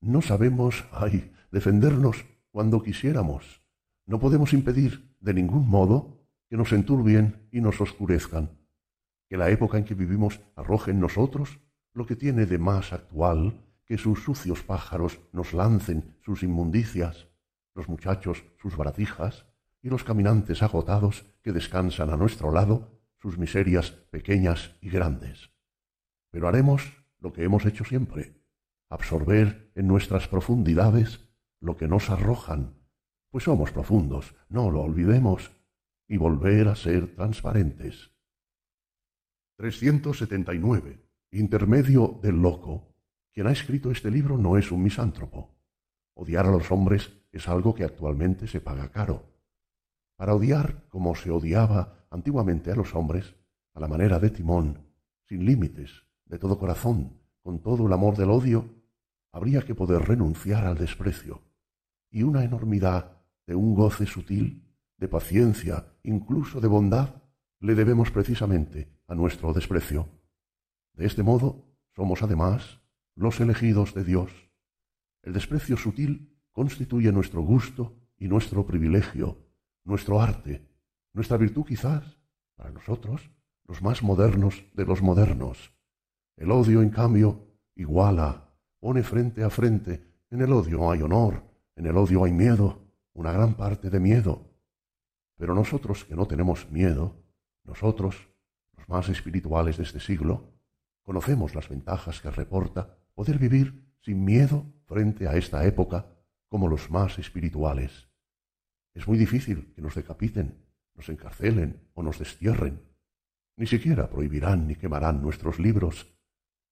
no 0.00 0.22
sabemos, 0.22 0.84
ay, 0.92 1.32
defendernos 1.50 2.24
cuando 2.50 2.82
quisiéramos. 2.82 3.62
No 4.06 4.20
podemos 4.20 4.52
impedir 4.52 5.16
de 5.20 5.34
ningún 5.34 5.68
modo 5.68 6.28
que 6.48 6.56
nos 6.56 6.72
enturbien 6.72 7.48
y 7.50 7.60
nos 7.60 7.80
oscurezcan, 7.80 8.50
que 9.28 9.36
la 9.36 9.50
época 9.50 9.78
en 9.78 9.84
que 9.84 9.94
vivimos 9.94 10.40
arroje 10.54 10.92
en 10.92 11.00
nosotros 11.00 11.58
lo 11.92 12.06
que 12.06 12.16
tiene 12.16 12.46
de 12.46 12.58
más 12.58 12.92
actual 12.92 13.60
que 13.84 13.98
sus 13.98 14.22
sucios 14.22 14.62
pájaros 14.62 15.20
nos 15.32 15.52
lancen 15.52 16.16
sus 16.22 16.42
inmundicias, 16.42 17.28
los 17.74 17.88
muchachos 17.88 18.44
sus 18.60 18.76
baratijas 18.76 19.47
y 19.88 19.90
los 19.90 20.04
caminantes 20.04 20.62
agotados 20.62 21.26
que 21.42 21.52
descansan 21.52 22.10
a 22.10 22.16
nuestro 22.16 22.52
lado 22.52 23.00
sus 23.20 23.38
miserias 23.38 23.90
pequeñas 23.90 24.76
y 24.80 24.90
grandes. 24.90 25.50
Pero 26.30 26.46
haremos 26.46 27.04
lo 27.18 27.32
que 27.32 27.42
hemos 27.42 27.66
hecho 27.66 27.84
siempre, 27.84 28.40
absorber 28.88 29.72
en 29.74 29.88
nuestras 29.88 30.28
profundidades 30.28 31.20
lo 31.60 31.76
que 31.76 31.88
nos 31.88 32.10
arrojan 32.10 32.78
pues 33.30 33.44
somos 33.44 33.72
profundos, 33.72 34.34
no 34.48 34.70
lo 34.70 34.82
olvidemos, 34.82 35.50
y 36.06 36.16
volver 36.16 36.68
a 36.68 36.76
ser 36.76 37.14
transparentes. 37.14 38.10
379. 39.56 41.04
Intermedio 41.32 42.18
del 42.22 42.40
loco. 42.40 42.94
Quien 43.32 43.46
ha 43.46 43.52
escrito 43.52 43.90
este 43.90 44.10
libro 44.10 44.38
no 44.38 44.56
es 44.56 44.72
un 44.72 44.82
misántropo. 44.82 45.54
Odiar 46.14 46.46
a 46.46 46.50
los 46.50 46.72
hombres 46.72 47.12
es 47.30 47.48
algo 47.48 47.74
que 47.74 47.84
actualmente 47.84 48.46
se 48.46 48.60
paga 48.60 48.90
caro. 48.90 49.37
Para 50.18 50.34
odiar 50.34 50.82
como 50.88 51.14
se 51.14 51.30
odiaba 51.30 52.04
antiguamente 52.10 52.72
a 52.72 52.74
los 52.74 52.96
hombres, 52.96 53.36
a 53.72 53.78
la 53.78 53.86
manera 53.86 54.18
de 54.18 54.30
Timón, 54.30 54.80
sin 55.28 55.46
límites, 55.46 56.02
de 56.24 56.40
todo 56.40 56.58
corazón, 56.58 57.20
con 57.40 57.62
todo 57.62 57.86
el 57.86 57.92
amor 57.92 58.16
del 58.16 58.30
odio, 58.30 58.68
habría 59.30 59.62
que 59.62 59.76
poder 59.76 60.02
renunciar 60.02 60.66
al 60.66 60.76
desprecio. 60.76 61.44
Y 62.10 62.24
una 62.24 62.42
enormidad 62.42 63.22
de 63.46 63.54
un 63.54 63.76
goce 63.76 64.06
sutil, 64.06 64.68
de 64.96 65.06
paciencia, 65.06 65.86
incluso 66.02 66.60
de 66.60 66.66
bondad, 66.66 67.22
le 67.60 67.76
debemos 67.76 68.10
precisamente 68.10 68.88
a 69.06 69.14
nuestro 69.14 69.52
desprecio. 69.52 70.08
De 70.94 71.06
este 71.06 71.22
modo, 71.22 71.76
somos 71.94 72.24
además 72.24 72.80
los 73.14 73.38
elegidos 73.38 73.94
de 73.94 74.02
Dios. 74.02 74.32
El 75.22 75.32
desprecio 75.32 75.76
sutil 75.76 76.36
constituye 76.50 77.12
nuestro 77.12 77.40
gusto 77.42 77.94
y 78.16 78.26
nuestro 78.26 78.66
privilegio, 78.66 79.47
nuestro 79.88 80.20
arte, 80.20 80.68
nuestra 81.14 81.38
virtud 81.38 81.64
quizás, 81.64 82.04
para 82.54 82.70
nosotros, 82.70 83.30
los 83.64 83.80
más 83.80 84.02
modernos 84.02 84.62
de 84.74 84.84
los 84.84 85.00
modernos. 85.00 85.72
El 86.36 86.50
odio, 86.50 86.82
en 86.82 86.90
cambio, 86.90 87.46
iguala, 87.74 88.52
pone 88.80 89.02
frente 89.02 89.42
a 89.42 89.48
frente. 89.48 90.04
En 90.30 90.42
el 90.42 90.52
odio 90.52 90.90
hay 90.90 91.00
honor, 91.00 91.42
en 91.74 91.86
el 91.86 91.96
odio 91.96 92.24
hay 92.24 92.32
miedo, 92.32 92.84
una 93.14 93.32
gran 93.32 93.54
parte 93.54 93.88
de 93.88 93.98
miedo. 93.98 94.52
Pero 95.38 95.54
nosotros 95.54 96.04
que 96.04 96.14
no 96.14 96.26
tenemos 96.26 96.70
miedo, 96.70 97.24
nosotros, 97.64 98.28
los 98.76 98.86
más 98.90 99.08
espirituales 99.08 99.78
de 99.78 99.84
este 99.84 100.00
siglo, 100.00 100.52
conocemos 101.02 101.54
las 101.54 101.68
ventajas 101.70 102.20
que 102.20 102.30
reporta 102.30 102.98
poder 103.14 103.38
vivir 103.38 103.96
sin 104.02 104.22
miedo 104.22 104.66
frente 104.84 105.26
a 105.26 105.36
esta 105.36 105.64
época 105.64 106.06
como 106.46 106.68
los 106.68 106.90
más 106.90 107.18
espirituales. 107.18 108.07
Es 108.98 109.06
muy 109.06 109.16
difícil 109.16 109.72
que 109.74 109.80
nos 109.80 109.94
decapiten, 109.94 110.66
nos 110.96 111.08
encarcelen 111.08 111.88
o 111.94 112.02
nos 112.02 112.18
destierren. 112.18 112.82
Ni 113.56 113.68
siquiera 113.68 114.10
prohibirán 114.10 114.66
ni 114.66 114.74
quemarán 114.74 115.22
nuestros 115.22 115.60
libros. 115.60 116.18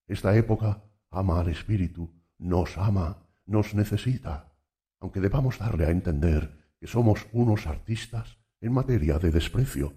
Esta 0.08 0.36
época 0.36 0.82
ama 1.10 1.38
al 1.38 1.48
espíritu, 1.48 2.12
nos 2.38 2.76
ama, 2.78 3.28
nos 3.46 3.74
necesita 3.74 4.56
aunque 5.00 5.20
debamos 5.20 5.58
darle 5.58 5.86
a 5.86 5.90
entender 5.90 6.74
que 6.80 6.86
somos 6.86 7.28
unos 7.32 7.66
artistas 7.66 8.38
en 8.60 8.72
materia 8.72 9.18
de 9.18 9.30
desprecio, 9.30 9.94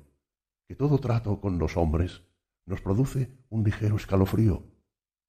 que 0.67 0.75
todo 0.75 0.99
trato 0.99 1.41
con 1.41 1.57
los 1.57 1.77
hombres 1.77 2.23
nos 2.67 2.81
produce 2.81 3.39
un 3.49 3.63
ligero 3.63 3.95
escalofrío, 3.95 4.67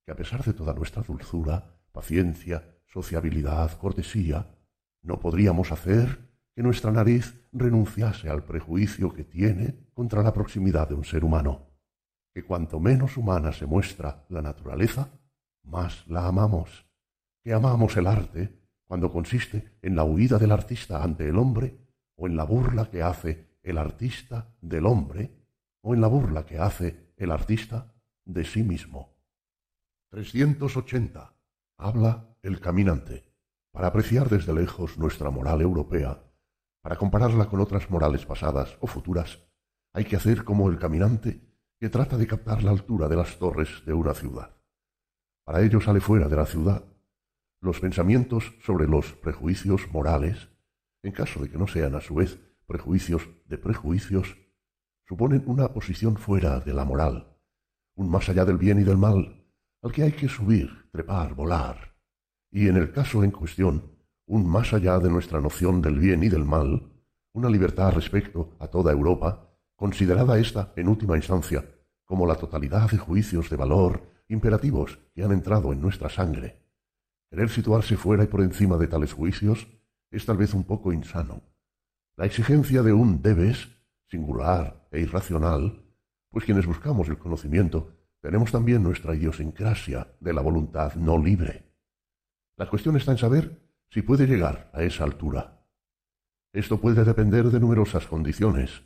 que 0.04 0.12
a 0.12 0.16
pesar 0.16 0.44
de 0.44 0.52
toda 0.52 0.74
nuestra 0.74 1.02
dulzura, 1.02 1.80
paciencia, 1.92 2.82
sociabilidad, 2.84 3.78
cortesía, 3.78 4.54
no 5.02 5.18
podríamos 5.18 5.72
hacer 5.72 6.29
que 6.54 6.62
nuestra 6.62 6.90
nariz 6.90 7.40
renunciase 7.52 8.28
al 8.28 8.44
prejuicio 8.44 9.12
que 9.12 9.24
tiene 9.24 9.88
contra 9.94 10.22
la 10.22 10.32
proximidad 10.32 10.88
de 10.88 10.94
un 10.94 11.04
ser 11.04 11.24
humano, 11.24 11.70
que 12.34 12.44
cuanto 12.44 12.80
menos 12.80 13.16
humana 13.16 13.52
se 13.52 13.66
muestra 13.66 14.24
la 14.28 14.42
naturaleza, 14.42 15.08
más 15.64 16.06
la 16.06 16.26
amamos, 16.26 16.86
que 17.42 17.52
amamos 17.52 17.96
el 17.96 18.06
arte 18.06 18.60
cuando 18.86 19.12
consiste 19.12 19.78
en 19.82 19.94
la 19.94 20.04
huida 20.04 20.38
del 20.38 20.52
artista 20.52 21.02
ante 21.02 21.28
el 21.28 21.38
hombre 21.38 21.78
o 22.16 22.26
en 22.26 22.36
la 22.36 22.44
burla 22.44 22.90
que 22.90 23.02
hace 23.02 23.58
el 23.62 23.78
artista 23.78 24.54
del 24.60 24.86
hombre 24.86 25.30
o 25.82 25.94
en 25.94 26.00
la 26.00 26.08
burla 26.08 26.44
que 26.44 26.58
hace 26.58 27.12
el 27.16 27.30
artista 27.30 27.94
de 28.24 28.44
sí 28.44 28.62
mismo. 28.62 29.14
380. 30.10 31.32
Habla 31.78 32.36
el 32.42 32.60
caminante. 32.60 33.24
Para 33.70 33.86
apreciar 33.86 34.28
desde 34.28 34.52
lejos 34.52 34.98
nuestra 34.98 35.30
moral 35.30 35.60
europea, 35.60 36.20
para 36.82 36.96
compararla 36.96 37.46
con 37.48 37.60
otras 37.60 37.90
morales 37.90 38.24
pasadas 38.24 38.76
o 38.80 38.86
futuras, 38.86 39.40
hay 39.92 40.04
que 40.04 40.16
hacer 40.16 40.44
como 40.44 40.68
el 40.68 40.78
caminante 40.78 41.40
que 41.78 41.88
trata 41.88 42.16
de 42.16 42.26
captar 42.26 42.62
la 42.62 42.70
altura 42.70 43.08
de 43.08 43.16
las 43.16 43.38
torres 43.38 43.82
de 43.86 43.92
una 43.92 44.14
ciudad. 44.14 44.56
Para 45.44 45.62
ello 45.62 45.80
sale 45.80 46.00
fuera 46.00 46.28
de 46.28 46.36
la 46.36 46.46
ciudad. 46.46 46.84
Los 47.60 47.80
pensamientos 47.80 48.54
sobre 48.62 48.86
los 48.86 49.12
prejuicios 49.14 49.90
morales, 49.92 50.48
en 51.02 51.12
caso 51.12 51.42
de 51.42 51.50
que 51.50 51.58
no 51.58 51.66
sean 51.66 51.94
a 51.94 52.00
su 52.00 52.14
vez 52.14 52.38
prejuicios 52.66 53.28
de 53.46 53.58
prejuicios, 53.58 54.36
suponen 55.08 55.42
una 55.46 55.72
posición 55.72 56.16
fuera 56.16 56.60
de 56.60 56.72
la 56.72 56.84
moral, 56.84 57.36
un 57.96 58.10
más 58.10 58.28
allá 58.28 58.44
del 58.44 58.58
bien 58.58 58.78
y 58.78 58.84
del 58.84 58.96
mal, 58.96 59.44
al 59.82 59.92
que 59.92 60.04
hay 60.04 60.12
que 60.12 60.28
subir, 60.28 60.88
trepar, 60.92 61.34
volar, 61.34 61.96
y 62.52 62.68
en 62.68 62.76
el 62.76 62.92
caso 62.92 63.24
en 63.24 63.30
cuestión, 63.30 63.89
un 64.30 64.46
más 64.46 64.72
allá 64.72 65.00
de 65.00 65.10
nuestra 65.10 65.40
noción 65.40 65.82
del 65.82 65.98
bien 65.98 66.22
y 66.22 66.28
del 66.28 66.44
mal, 66.44 66.88
una 67.32 67.50
libertad 67.50 67.92
respecto 67.92 68.54
a 68.60 68.68
toda 68.68 68.92
Europa, 68.92 69.50
considerada 69.74 70.38
esta, 70.38 70.72
en 70.76 70.86
última 70.86 71.16
instancia, 71.16 71.64
como 72.04 72.28
la 72.28 72.36
totalidad 72.36 72.88
de 72.88 72.98
juicios 72.98 73.50
de 73.50 73.56
valor 73.56 74.08
imperativos 74.28 75.00
que 75.12 75.24
han 75.24 75.32
entrado 75.32 75.72
en 75.72 75.80
nuestra 75.80 76.08
sangre. 76.08 76.62
Querer 77.28 77.48
situarse 77.48 77.96
fuera 77.96 78.22
y 78.22 78.28
por 78.28 78.42
encima 78.42 78.76
de 78.76 78.86
tales 78.86 79.14
juicios 79.14 79.66
es 80.12 80.24
tal 80.24 80.36
vez 80.36 80.54
un 80.54 80.62
poco 80.62 80.92
insano. 80.92 81.42
La 82.16 82.26
exigencia 82.26 82.84
de 82.84 82.92
un 82.92 83.22
debes, 83.22 83.66
singular 84.06 84.86
e 84.92 85.00
irracional, 85.00 85.82
pues 86.30 86.44
quienes 86.44 86.66
buscamos 86.66 87.08
el 87.08 87.18
conocimiento 87.18 87.96
tenemos 88.20 88.52
también 88.52 88.84
nuestra 88.84 89.12
idiosincrasia 89.12 90.06
de 90.20 90.32
la 90.32 90.40
voluntad 90.40 90.94
no 90.94 91.18
libre. 91.18 91.64
La 92.56 92.68
cuestión 92.70 92.96
está 92.96 93.10
en 93.10 93.18
saber 93.18 93.69
si 93.90 94.02
puede 94.02 94.26
llegar 94.26 94.70
a 94.72 94.82
esa 94.82 95.04
altura. 95.04 95.66
Esto 96.52 96.80
puede 96.80 97.04
depender 97.04 97.46
de 97.46 97.60
numerosas 97.60 98.06
condiciones. 98.06 98.82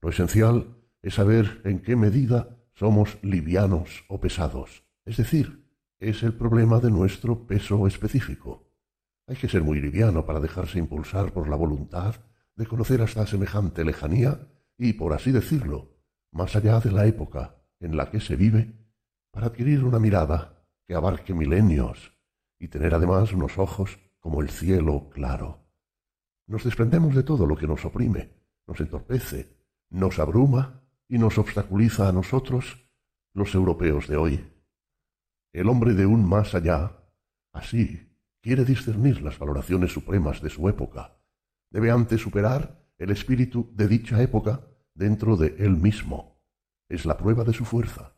Lo 0.00 0.10
esencial 0.10 0.76
es 1.00 1.14
saber 1.14 1.60
en 1.64 1.80
qué 1.80 1.96
medida 1.96 2.58
somos 2.74 3.18
livianos 3.22 4.04
o 4.08 4.20
pesados, 4.20 4.84
es 5.04 5.16
decir, 5.16 5.62
es 6.00 6.22
el 6.22 6.34
problema 6.34 6.80
de 6.80 6.90
nuestro 6.90 7.46
peso 7.46 7.86
específico. 7.86 8.68
Hay 9.28 9.36
que 9.36 9.48
ser 9.48 9.62
muy 9.62 9.80
liviano 9.80 10.26
para 10.26 10.40
dejarse 10.40 10.78
impulsar 10.78 11.32
por 11.32 11.48
la 11.48 11.56
voluntad 11.56 12.16
de 12.56 12.66
conocer 12.66 13.02
hasta 13.02 13.26
semejante 13.26 13.84
lejanía 13.84 14.48
y, 14.76 14.94
por 14.94 15.12
así 15.12 15.30
decirlo, 15.30 15.96
más 16.32 16.56
allá 16.56 16.80
de 16.80 16.90
la 16.90 17.06
época 17.06 17.56
en 17.78 17.96
la 17.96 18.10
que 18.10 18.20
se 18.20 18.36
vive 18.36 18.74
para 19.30 19.46
adquirir 19.46 19.84
una 19.84 20.00
mirada 20.00 20.66
que 20.86 20.94
abarque 20.94 21.34
milenios 21.34 22.12
y 22.58 22.68
tener 22.68 22.94
además 22.94 23.32
unos 23.32 23.58
ojos 23.58 24.00
como 24.22 24.40
el 24.40 24.48
cielo 24.48 25.10
claro. 25.10 25.66
Nos 26.46 26.64
desprendemos 26.64 27.14
de 27.14 27.24
todo 27.24 27.44
lo 27.44 27.56
que 27.56 27.66
nos 27.66 27.84
oprime, 27.84 28.32
nos 28.66 28.80
entorpece, 28.80 29.58
nos 29.90 30.18
abruma 30.18 30.84
y 31.08 31.18
nos 31.18 31.36
obstaculiza 31.36 32.08
a 32.08 32.12
nosotros, 32.12 32.88
los 33.34 33.54
europeos 33.54 34.08
de 34.08 34.16
hoy. 34.16 34.46
El 35.52 35.68
hombre 35.68 35.94
de 35.94 36.06
un 36.06 36.26
más 36.26 36.54
allá, 36.54 37.04
así, 37.52 38.16
quiere 38.40 38.64
discernir 38.64 39.20
las 39.22 39.38
valoraciones 39.38 39.92
supremas 39.92 40.40
de 40.40 40.50
su 40.50 40.68
época. 40.68 41.18
Debe 41.70 41.90
antes 41.90 42.20
superar 42.20 42.86
el 42.98 43.10
espíritu 43.10 43.70
de 43.74 43.88
dicha 43.88 44.22
época 44.22 44.66
dentro 44.94 45.36
de 45.36 45.56
él 45.58 45.76
mismo 45.76 46.40
es 46.88 47.06
la 47.06 47.16
prueba 47.16 47.42
de 47.42 47.54
su 47.54 47.64
fuerza, 47.64 48.14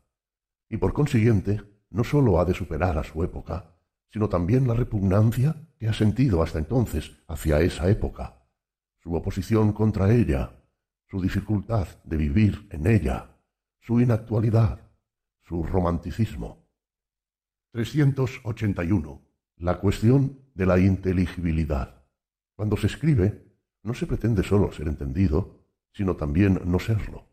y 0.68 0.76
por 0.76 0.92
consiguiente 0.92 1.62
no 1.90 2.04
sólo 2.04 2.40
ha 2.40 2.44
de 2.44 2.54
superar 2.54 2.98
a 2.98 3.04
su 3.04 3.22
época, 3.22 3.73
sino 4.14 4.28
también 4.28 4.68
la 4.68 4.74
repugnancia 4.74 5.56
que 5.76 5.88
ha 5.88 5.92
sentido 5.92 6.40
hasta 6.40 6.60
entonces 6.60 7.16
hacia 7.26 7.60
esa 7.62 7.90
época, 7.90 8.46
su 9.02 9.12
oposición 9.12 9.72
contra 9.72 10.14
ella, 10.14 10.52
su 11.08 11.20
dificultad 11.20 11.88
de 12.04 12.16
vivir 12.16 12.68
en 12.70 12.86
ella, 12.86 13.36
su 13.80 14.00
inactualidad, 14.00 14.88
su 15.42 15.64
romanticismo. 15.64 16.64
381. 17.72 19.20
La 19.56 19.80
cuestión 19.80 20.38
de 20.54 20.66
la 20.66 20.78
inteligibilidad. 20.78 22.04
Cuando 22.54 22.76
se 22.76 22.86
escribe, 22.86 23.44
no 23.82 23.94
se 23.94 24.06
pretende 24.06 24.44
sólo 24.44 24.70
ser 24.70 24.86
entendido, 24.86 25.58
sino 25.92 26.14
también 26.14 26.60
no 26.66 26.78
serlo. 26.78 27.26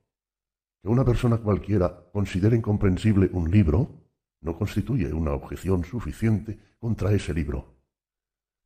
Que 0.81 0.89
una 0.89 1.05
persona 1.05 1.37
cualquiera 1.37 2.09
considere 2.11 2.55
incomprensible 2.55 3.29
un 3.33 3.51
libro 3.51 4.00
no 4.41 4.57
constituye 4.57 5.13
una 5.13 5.31
objeción 5.33 5.83
suficiente 5.83 6.59
contra 6.79 7.11
ese 7.11 7.33
libro. 7.33 7.77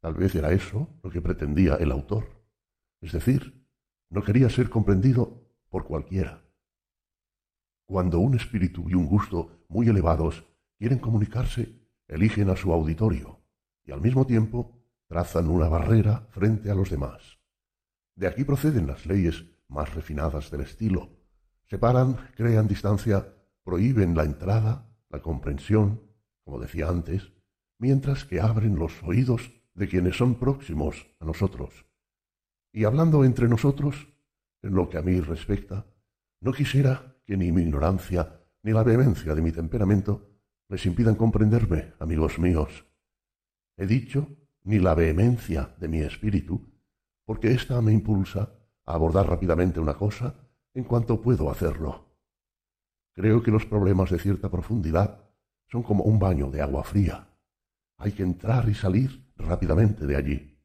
Tal 0.02 0.14
vez 0.14 0.36
era 0.36 0.52
eso 0.52 0.90
lo 1.04 1.10
que 1.10 1.22
pretendía 1.22 1.76
el 1.76 1.92
autor. 1.92 2.44
Es 3.02 3.12
decir, 3.12 3.66
no 4.10 4.24
quería 4.24 4.50
ser 4.50 4.70
comprendido 4.70 5.50
por 5.70 5.86
cualquiera. 5.86 6.44
Cuando 7.86 8.20
un 8.20 8.36
espíritu 8.36 8.90
y 8.90 8.96
un 8.96 9.06
gusto 9.06 9.66
muy 9.68 9.88
elevados 9.88 10.46
quieren 10.78 11.00
comunicarse, 11.00 11.80
eligen 12.08 12.50
a 12.50 12.56
su 12.56 12.72
auditorio 12.72 13.42
y 13.86 13.92
al 13.92 14.02
mismo 14.02 14.26
tiempo 14.26 14.82
trazan 15.08 15.50
una 15.50 15.68
barrera 15.68 16.28
frente 16.32 16.72
a 16.72 16.76
los 16.76 16.90
demás. 16.90 17.38
De 18.16 18.28
aquí 18.28 18.44
proceden 18.44 18.88
las 18.88 19.06
leyes 19.06 19.46
más 19.68 19.94
refinadas 19.94 20.50
del 20.50 20.62
estilo, 20.62 21.16
Separan, 21.68 22.18
crean 22.36 22.68
distancia, 22.68 23.34
prohíben 23.64 24.16
la 24.16 24.24
entrada, 24.24 24.88
la 25.16 25.22
comprensión, 25.22 26.02
como 26.44 26.60
decía 26.60 26.90
antes, 26.90 27.32
mientras 27.80 28.26
que 28.26 28.42
abren 28.42 28.76
los 28.76 29.02
oídos 29.04 29.50
de 29.74 29.88
quienes 29.88 30.18
son 30.18 30.36
próximos 30.36 31.08
a 31.20 31.26
nosotros. 31.26 31.86
Y 32.74 32.84
hablando 32.84 33.24
entre 33.24 33.48
nosotros, 33.48 34.10
en 34.62 34.76
lo 34.76 34.90
que 34.90 34.98
a 34.98 35.02
mí 35.02 35.22
respecta, 35.22 35.86
no 36.42 36.52
quisiera 36.52 37.16
que 37.26 37.38
ni 37.38 37.54
mi 37.54 37.62
ignorancia 37.62 38.42
ni 38.62 38.74
la 38.74 38.84
vehemencia 38.84 39.34
de 39.34 39.42
mi 39.42 39.54
temperamento 39.54 40.42
les 40.68 40.86
impidan 40.86 41.16
comprenderme, 41.16 41.94
amigos 42.00 42.38
míos. 42.38 42.86
He 43.78 43.86
dicho 43.86 44.28
ni 44.64 44.80
la 44.80 44.96
vehemencia 44.96 45.76
de 45.80 45.88
mi 45.88 46.00
espíritu, 46.00 46.74
porque 47.24 47.54
ésta 47.54 47.82
me 47.82 47.94
impulsa 47.94 48.52
a 48.86 48.94
abordar 48.96 49.30
rápidamente 49.30 49.80
una 49.80 49.94
cosa 49.94 50.36
en 50.74 50.84
cuanto 50.84 51.22
puedo 51.22 51.50
hacerlo. 51.50 52.15
Creo 53.16 53.42
que 53.42 53.52
los 53.52 53.66
problemas 53.66 54.12
de 54.12 54.20
cierta 54.20 54.50
profundidad 54.50 55.24
son 55.68 55.84
como 55.84 56.04
un 56.04 56.20
baño 56.20 56.52
de 56.52 56.62
agua 56.62 56.84
fría. 56.84 57.30
Hay 57.98 58.12
que 58.12 58.24
entrar 58.24 58.68
y 58.68 58.76
salir 58.76 59.32
rápidamente 59.38 60.06
de 60.06 60.16
allí. 60.18 60.60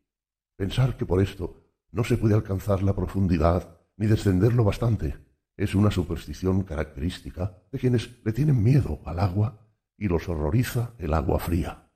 Pensar 0.56 0.96
que 0.96 1.06
por 1.06 1.22
esto 1.22 1.62
no 1.92 2.02
se 2.04 2.16
puede 2.16 2.34
alcanzar 2.34 2.82
la 2.82 2.94
profundidad 2.94 3.78
ni 3.96 4.06
descenderlo 4.06 4.64
bastante 4.64 5.16
es 5.56 5.74
una 5.74 5.90
superstición 5.90 6.62
característica 6.62 7.58
de 7.70 7.78
quienes 7.78 8.24
le 8.24 8.32
tienen 8.32 8.62
miedo 8.62 9.00
al 9.04 9.20
agua 9.20 9.68
y 9.98 10.08
los 10.08 10.26
horroriza 10.28 10.94
el 10.98 11.12
agua 11.12 11.38
fría. 11.38 11.92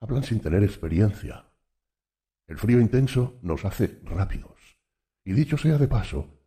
Hablan 0.00 0.24
sin 0.24 0.40
tener 0.40 0.64
experiencia. 0.64 1.46
El 2.48 2.58
frío 2.58 2.80
intenso 2.80 3.38
nos 3.42 3.64
hace 3.64 4.00
rápidos. 4.02 4.76
Y 5.24 5.32
dicho 5.32 5.56
sea 5.56 5.78
de 5.78 5.86
paso, 5.86 6.40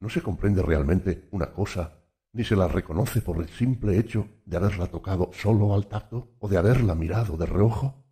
no 0.00 0.08
se 0.08 0.22
comprende 0.22 0.62
realmente 0.62 1.28
una 1.30 1.52
cosa, 1.52 1.97
ni 2.32 2.44
se 2.44 2.56
la 2.56 2.68
reconoce 2.68 3.22
por 3.22 3.38
el 3.38 3.48
simple 3.48 3.98
hecho 3.98 4.28
de 4.44 4.56
haberla 4.56 4.86
tocado 4.86 5.30
solo 5.32 5.74
al 5.74 5.86
tacto 5.86 6.36
o 6.38 6.48
de 6.48 6.58
haberla 6.58 6.94
mirado 6.94 7.36
de 7.36 7.46
reojo. 7.46 8.04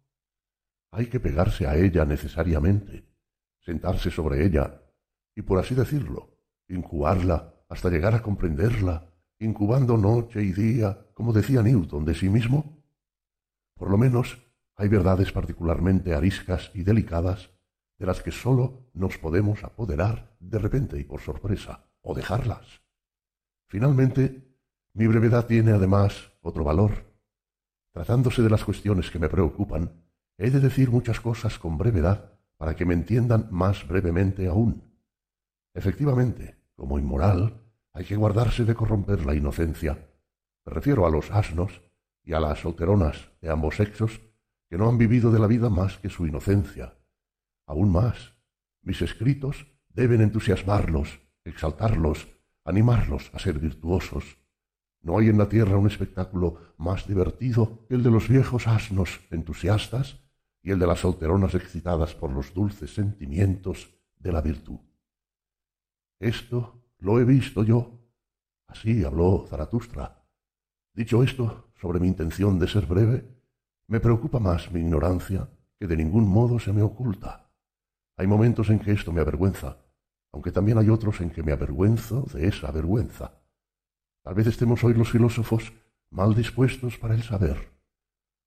Hay 0.91 1.07
que 1.07 1.21
pegarse 1.21 1.67
a 1.67 1.77
ella 1.77 2.05
necesariamente, 2.05 3.07
sentarse 3.61 4.11
sobre 4.11 4.45
ella 4.45 4.83
y, 5.35 5.43
por 5.43 5.59
así 5.59 5.75
decirlo, 5.75 6.39
incubarla 6.69 7.55
hasta 7.69 7.91
llegar 7.91 8.15
a 8.15 8.23
comprenderla, 8.23 9.13
incubando 9.39 9.97
noche 9.97 10.43
y 10.43 10.53
día, 10.53 11.07
como 11.13 11.33
decía 11.33 11.63
Newton 11.63 12.05
de 12.05 12.15
sí 12.15 12.29
mismo. 12.29 12.83
Por 13.75 13.91
lo 13.91 13.99
menos 13.99 14.39
hay 14.77 14.89
verdades 14.89 15.33
particularmente 15.33 16.15
ariscas 16.15 16.71
y 16.75 16.83
delicadas 16.83 17.51
de 17.99 18.07
las 18.07 18.23
que 18.23 18.31
sólo 18.31 18.91
nos 18.95 19.19
podemos 19.19 19.65
apoderar 19.65 20.37
de 20.41 20.59
repente 20.59 20.99
y 20.99 21.05
por 21.05 21.21
sorpresa, 21.21 21.91
o 22.03 22.15
dejarlas. 22.15 22.86
Finalmente, 23.69 24.47
mi 24.95 25.07
brevedad 25.07 25.47
tiene 25.47 25.73
además 25.73 26.33
otro 26.41 26.65
valor. 26.65 27.13
Tratándose 27.93 28.43
de 28.43 28.51
las 28.51 28.65
cuestiones 28.65 29.11
que 29.11 29.19
me 29.19 29.29
preocupan, 29.29 30.05
he 30.39 30.51
de 30.51 30.61
decir 30.61 30.91
muchas 30.91 31.21
cosas 31.21 31.59
con 31.59 31.79
brevedad 31.79 32.39
para 32.57 32.77
que 32.77 32.85
me 32.85 32.95
entiendan 32.95 33.49
más 33.51 33.87
brevemente 33.87 34.47
aún. 34.47 34.83
Efectivamente, 35.75 36.57
como 36.75 36.99
inmoral, 36.99 37.63
hay 37.93 38.05
que 38.05 38.17
guardarse 38.17 38.65
de 38.65 38.75
corromper 38.75 39.25
la 39.27 39.35
inocencia. 39.35 40.11
Me 40.65 40.73
refiero 40.73 41.07
a 41.07 41.11
los 41.11 41.31
asnos 41.31 41.83
y 42.23 42.33
a 42.33 42.41
las 42.41 42.61
solteronas 42.61 43.31
de 43.41 43.51
ambos 43.51 43.77
sexos 43.77 44.21
que 44.69 44.77
no 44.77 44.89
han 44.89 44.99
vivido 44.99 45.31
de 45.31 45.39
la 45.39 45.47
vida 45.47 45.71
más 45.71 45.99
que 45.99 46.11
su 46.11 46.27
inocencia. 46.27 46.99
Aún 47.67 47.91
más, 47.93 48.35
mis 48.83 49.03
escritos 49.03 49.67
deben 49.89 50.21
entusiasmarlos, 50.21 51.21
exaltarlos, 51.45 52.29
animarlos 52.67 53.31
a 53.33 53.39
ser 53.39 53.59
virtuosos. 53.59 54.39
No 55.01 55.19
hay 55.19 55.29
en 55.29 55.39
la 55.39 55.49
tierra 55.49 55.79
un 55.79 55.87
espectáculo 55.87 56.75
más 56.77 57.07
divertido 57.07 57.87
que 57.89 57.95
el 57.95 58.03
de 58.03 58.11
los 58.11 58.29
viejos 58.29 58.67
asnos 58.67 59.21
entusiastas 59.31 60.19
y 60.63 60.73
el 60.73 60.79
de 60.79 60.87
las 60.87 61.01
solteronas 61.01 61.55
excitadas 61.55 62.15
por 62.15 62.33
los 62.33 62.53
dulces 62.53 62.93
sentimientos 62.93 63.95
de 64.19 64.33
la 64.33 64.41
virtud. 64.41 64.81
Esto 66.19 66.83
lo 66.99 67.21
he 67.21 67.25
visto 67.25 67.63
yo. 67.63 68.01
Así 68.67 69.05
habló 69.05 69.47
Zaratustra. 69.49 70.25
Dicho 70.93 71.23
esto, 71.23 71.71
sobre 71.81 72.01
mi 72.01 72.09
intención 72.09 72.59
de 72.59 72.67
ser 72.67 72.87
breve, 72.87 73.29
me 73.87 74.01
preocupa 74.01 74.41
más 74.41 74.73
mi 74.73 74.81
ignorancia, 74.81 75.49
que 75.79 75.87
de 75.87 75.97
ningún 75.97 76.29
modo 76.29 76.59
se 76.59 76.73
me 76.73 76.83
oculta. 76.83 77.53
Hay 78.17 78.27
momentos 78.27 78.71
en 78.71 78.81
que 78.81 78.93
esto 78.93 79.13
me 79.13 79.21
avergüenza, 79.21 79.77
aunque 80.37 80.53
también 80.53 80.77
hay 80.77 80.91
otros 80.91 81.23
en 81.23 81.31
que 81.31 81.43
me 81.43 81.53
avergüenzo 81.53 82.27
de 82.35 82.47
esa 82.47 82.71
vergüenza. 82.71 83.41
Tal 84.23 84.35
vez 84.35 84.47
estemos 84.47 84.85
hoy 84.85 84.93
los 84.93 85.11
filósofos 85.11 85.73
mal 86.11 86.35
dispuestos 86.35 86.99
para 86.99 87.15
el 87.15 87.23
saber. 87.23 87.73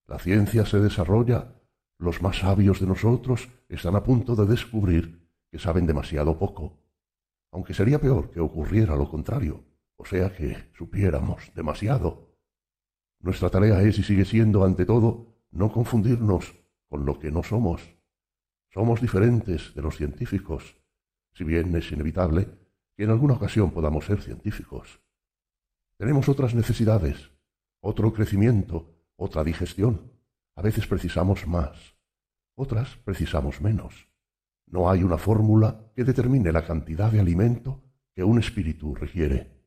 La 0.05 0.19
ciencia 0.19 0.67
se 0.67 0.79
desarrolla, 0.79 1.55
los 1.97 2.21
más 2.21 2.37
sabios 2.37 2.79
de 2.79 2.85
nosotros 2.85 3.49
están 3.67 3.95
a 3.95 4.03
punto 4.03 4.35
de 4.35 4.45
descubrir 4.45 5.27
que 5.49 5.57
saben 5.57 5.87
demasiado 5.87 6.37
poco, 6.37 6.77
aunque 7.51 7.73
sería 7.73 7.99
peor 7.99 8.29
que 8.29 8.39
ocurriera 8.39 8.95
lo 8.95 9.09
contrario, 9.09 9.63
o 9.95 10.05
sea 10.05 10.31
que 10.31 10.69
supiéramos 10.77 11.51
demasiado. 11.55 12.37
Nuestra 13.19 13.49
tarea 13.49 13.81
es 13.81 13.97
y 13.97 14.03
sigue 14.03 14.25
siendo, 14.25 14.63
ante 14.63 14.85
todo, 14.85 15.39
no 15.49 15.71
confundirnos 15.71 16.53
con 16.87 17.07
lo 17.07 17.17
que 17.17 17.31
no 17.31 17.41
somos. 17.41 17.81
Somos 18.69 19.01
diferentes 19.01 19.73
de 19.73 19.81
los 19.81 19.97
científicos, 19.97 20.78
si 21.39 21.45
bien 21.45 21.73
es 21.73 21.89
inevitable 21.93 22.49
que 22.97 23.05
en 23.05 23.11
alguna 23.11 23.35
ocasión 23.35 23.71
podamos 23.71 24.03
ser 24.03 24.21
científicos. 24.21 24.99
Tenemos 25.97 26.27
otras 26.27 26.53
necesidades, 26.53 27.31
otro 27.79 28.11
crecimiento, 28.11 29.05
otra 29.15 29.45
digestión. 29.45 30.11
A 30.57 30.61
veces 30.61 30.85
precisamos 30.85 31.47
más, 31.47 31.95
otras 32.55 32.97
precisamos 33.05 33.61
menos. 33.61 34.09
No 34.67 34.89
hay 34.89 35.01
una 35.01 35.17
fórmula 35.17 35.89
que 35.95 36.03
determine 36.03 36.51
la 36.51 36.65
cantidad 36.65 37.09
de 37.09 37.21
alimento 37.21 37.85
que 38.13 38.25
un 38.25 38.37
espíritu 38.37 38.93
requiere. 38.93 39.63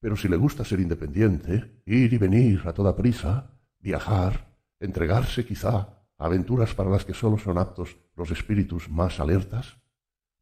Pero 0.00 0.16
si 0.16 0.28
le 0.28 0.36
gusta 0.36 0.64
ser 0.64 0.80
independiente, 0.80 1.82
ir 1.84 2.10
y 2.10 2.16
venir 2.16 2.62
a 2.64 2.72
toda 2.72 2.96
prisa, 2.96 3.50
viajar, 3.80 4.56
entregarse 4.80 5.44
quizá 5.44 5.76
a 6.16 6.24
aventuras 6.24 6.74
para 6.74 6.88
las 6.88 7.04
que 7.04 7.12
sólo 7.12 7.36
son 7.36 7.58
aptos 7.58 7.98
los 8.14 8.30
espíritus 8.30 8.88
más 8.88 9.20
alertas, 9.20 9.76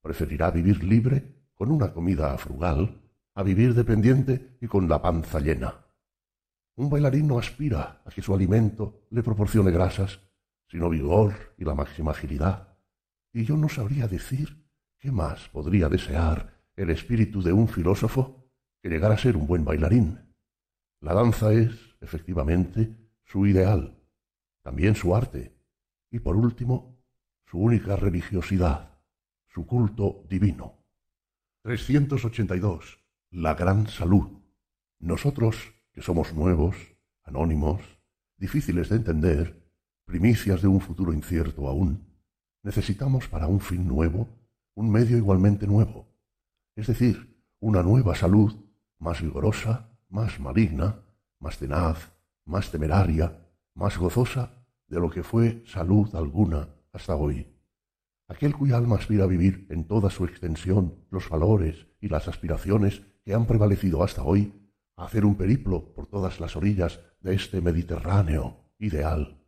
preferirá 0.05 0.51
vivir 0.51 0.85
libre 0.85 1.49
con 1.55 1.71
una 1.73 1.95
comida 1.95 2.37
frugal 2.37 3.01
a 3.35 3.43
vivir 3.43 3.73
dependiente 3.73 4.59
y 4.61 4.67
con 4.67 4.87
la 4.87 5.01
panza 5.01 5.41
llena. 5.41 5.87
Un 6.77 6.91
bailarín 6.91 7.27
no 7.27 7.39
aspira 7.39 8.03
a 8.05 8.11
que 8.11 8.21
su 8.21 8.35
alimento 8.35 9.07
le 9.11 9.23
proporcione 9.23 9.71
grasas, 9.71 10.21
sino 10.69 10.91
vigor 10.91 11.55
y 11.57 11.65
la 11.65 11.75
máxima 11.75 12.11
agilidad. 12.11 12.77
Y 13.33 13.47
yo 13.47 13.57
no 13.57 13.71
sabría 13.71 14.07
decir 14.07 14.69
qué 14.99 15.11
más 15.11 15.49
podría 15.49 15.89
desear 15.89 16.53
el 16.77 16.91
espíritu 16.91 17.43
de 17.43 17.55
un 17.55 17.67
filósofo 17.67 18.51
que 18.83 18.91
llegar 18.91 19.11
a 19.11 19.17
ser 19.17 19.39
un 19.39 19.47
buen 19.47 19.65
bailarín. 19.65 20.21
La 21.01 21.15
danza 21.15 21.51
es, 21.55 21.97
efectivamente, 22.03 22.95
su 23.25 23.47
ideal, 23.47 23.97
también 24.63 24.97
su 24.97 25.17
arte, 25.17 25.57
y 26.11 26.19
por 26.19 26.37
último, 26.37 27.03
su 27.47 27.59
única 27.59 27.97
religiosidad, 27.97 28.94
su 29.55 29.67
culto 29.67 30.25
divino. 30.29 30.75
382. 31.63 32.99
La 33.31 33.55
gran 33.55 33.87
salud. 33.87 34.27
Nosotros, 34.99 35.73
que 35.93 36.03
somos 36.03 36.35
nuevos, 36.35 36.77
anónimos, 37.23 37.81
difíciles 38.37 38.89
de 38.89 38.97
entender, 38.97 39.65
primicias 40.05 40.61
de 40.61 40.67
un 40.67 40.81
futuro 40.81 41.13
incierto 41.13 41.69
aún, 41.69 42.05
necesitamos 42.65 43.29
para 43.29 43.47
un 43.47 43.61
fin 43.61 43.87
nuevo 43.87 44.29
un 44.75 44.91
medio 44.91 45.17
igualmente 45.17 45.69
nuevo, 45.69 46.09
es 46.75 46.89
decir, 46.89 47.41
una 47.61 47.81
nueva 47.85 48.17
salud 48.17 48.53
más 48.99 49.23
vigorosa, 49.23 49.89
más 50.09 50.41
maligna, 50.41 50.97
más 51.39 51.59
tenaz, 51.59 52.13
más 52.45 52.73
temeraria, 52.73 53.39
más 53.75 53.97
gozosa 53.99 54.67
de 54.89 54.99
lo 54.99 55.11
que 55.11 55.23
fue 55.23 55.63
salud 55.65 56.13
alguna 56.17 56.69
hasta 56.93 57.15
hoy. 57.15 57.54
Aquel 58.29 58.55
cuya 58.55 58.77
alma 58.77 58.97
aspira 58.97 59.25
a 59.25 59.27
vivir 59.29 59.67
en 59.71 59.85
toda 59.87 60.11
su 60.11 60.25
extensión 60.25 61.05
los 61.11 61.29
valores 61.29 61.87
y 62.01 62.09
las 62.09 62.27
aspiraciones 62.27 63.03
que 63.25 63.35
han 63.35 63.47
prevalecido 63.47 64.03
hasta 64.03 64.23
hoy, 64.23 64.53
a 64.97 65.05
hacer 65.05 65.25
un 65.25 65.35
periplo 65.35 65.93
por 65.95 66.07
todas 66.07 66.41
las 66.41 66.57
orillas 66.57 67.01
de 67.21 67.35
este 67.35 67.61
Mediterráneo 67.61 68.71
ideal. 68.79 69.41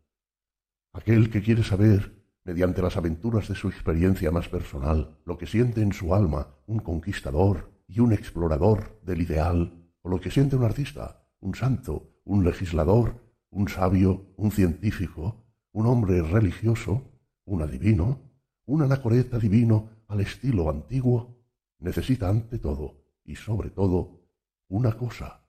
Aquel 0.92 1.30
que 1.30 1.42
quiere 1.42 1.62
saber, 1.62 2.24
mediante 2.44 2.82
las 2.82 2.96
aventuras 2.96 3.48
de 3.48 3.54
su 3.54 3.68
experiencia 3.68 4.30
más 4.30 4.48
personal, 4.48 5.18
lo 5.24 5.36
que 5.36 5.46
siente 5.46 5.82
en 5.82 5.92
su 5.92 6.14
alma 6.14 6.54
un 6.66 6.78
conquistador 6.78 7.72
y 7.88 8.00
un 8.00 8.12
explorador 8.12 9.00
del 9.02 9.22
ideal, 9.22 9.90
o 10.02 10.08
lo 10.08 10.20
que 10.20 10.30
siente 10.30 10.56
un 10.56 10.64
artista, 10.64 11.26
un 11.40 11.54
santo, 11.54 12.20
un 12.24 12.44
legislador, 12.44 13.22
un 13.50 13.68
sabio, 13.68 14.32
un 14.36 14.50
científico, 14.50 15.44
un 15.72 15.86
hombre 15.86 16.22
religioso, 16.22 17.12
un 17.44 17.62
adivino, 17.62 18.25
un 18.66 18.82
anacoreta 18.82 19.38
divino 19.38 19.90
al 20.08 20.20
estilo 20.20 20.70
antiguo, 20.70 21.36
necesita 21.78 22.28
ante 22.28 22.58
todo 22.58 23.04
y 23.24 23.36
sobre 23.36 23.70
todo 23.70 24.20
una 24.68 24.92
cosa, 24.92 25.44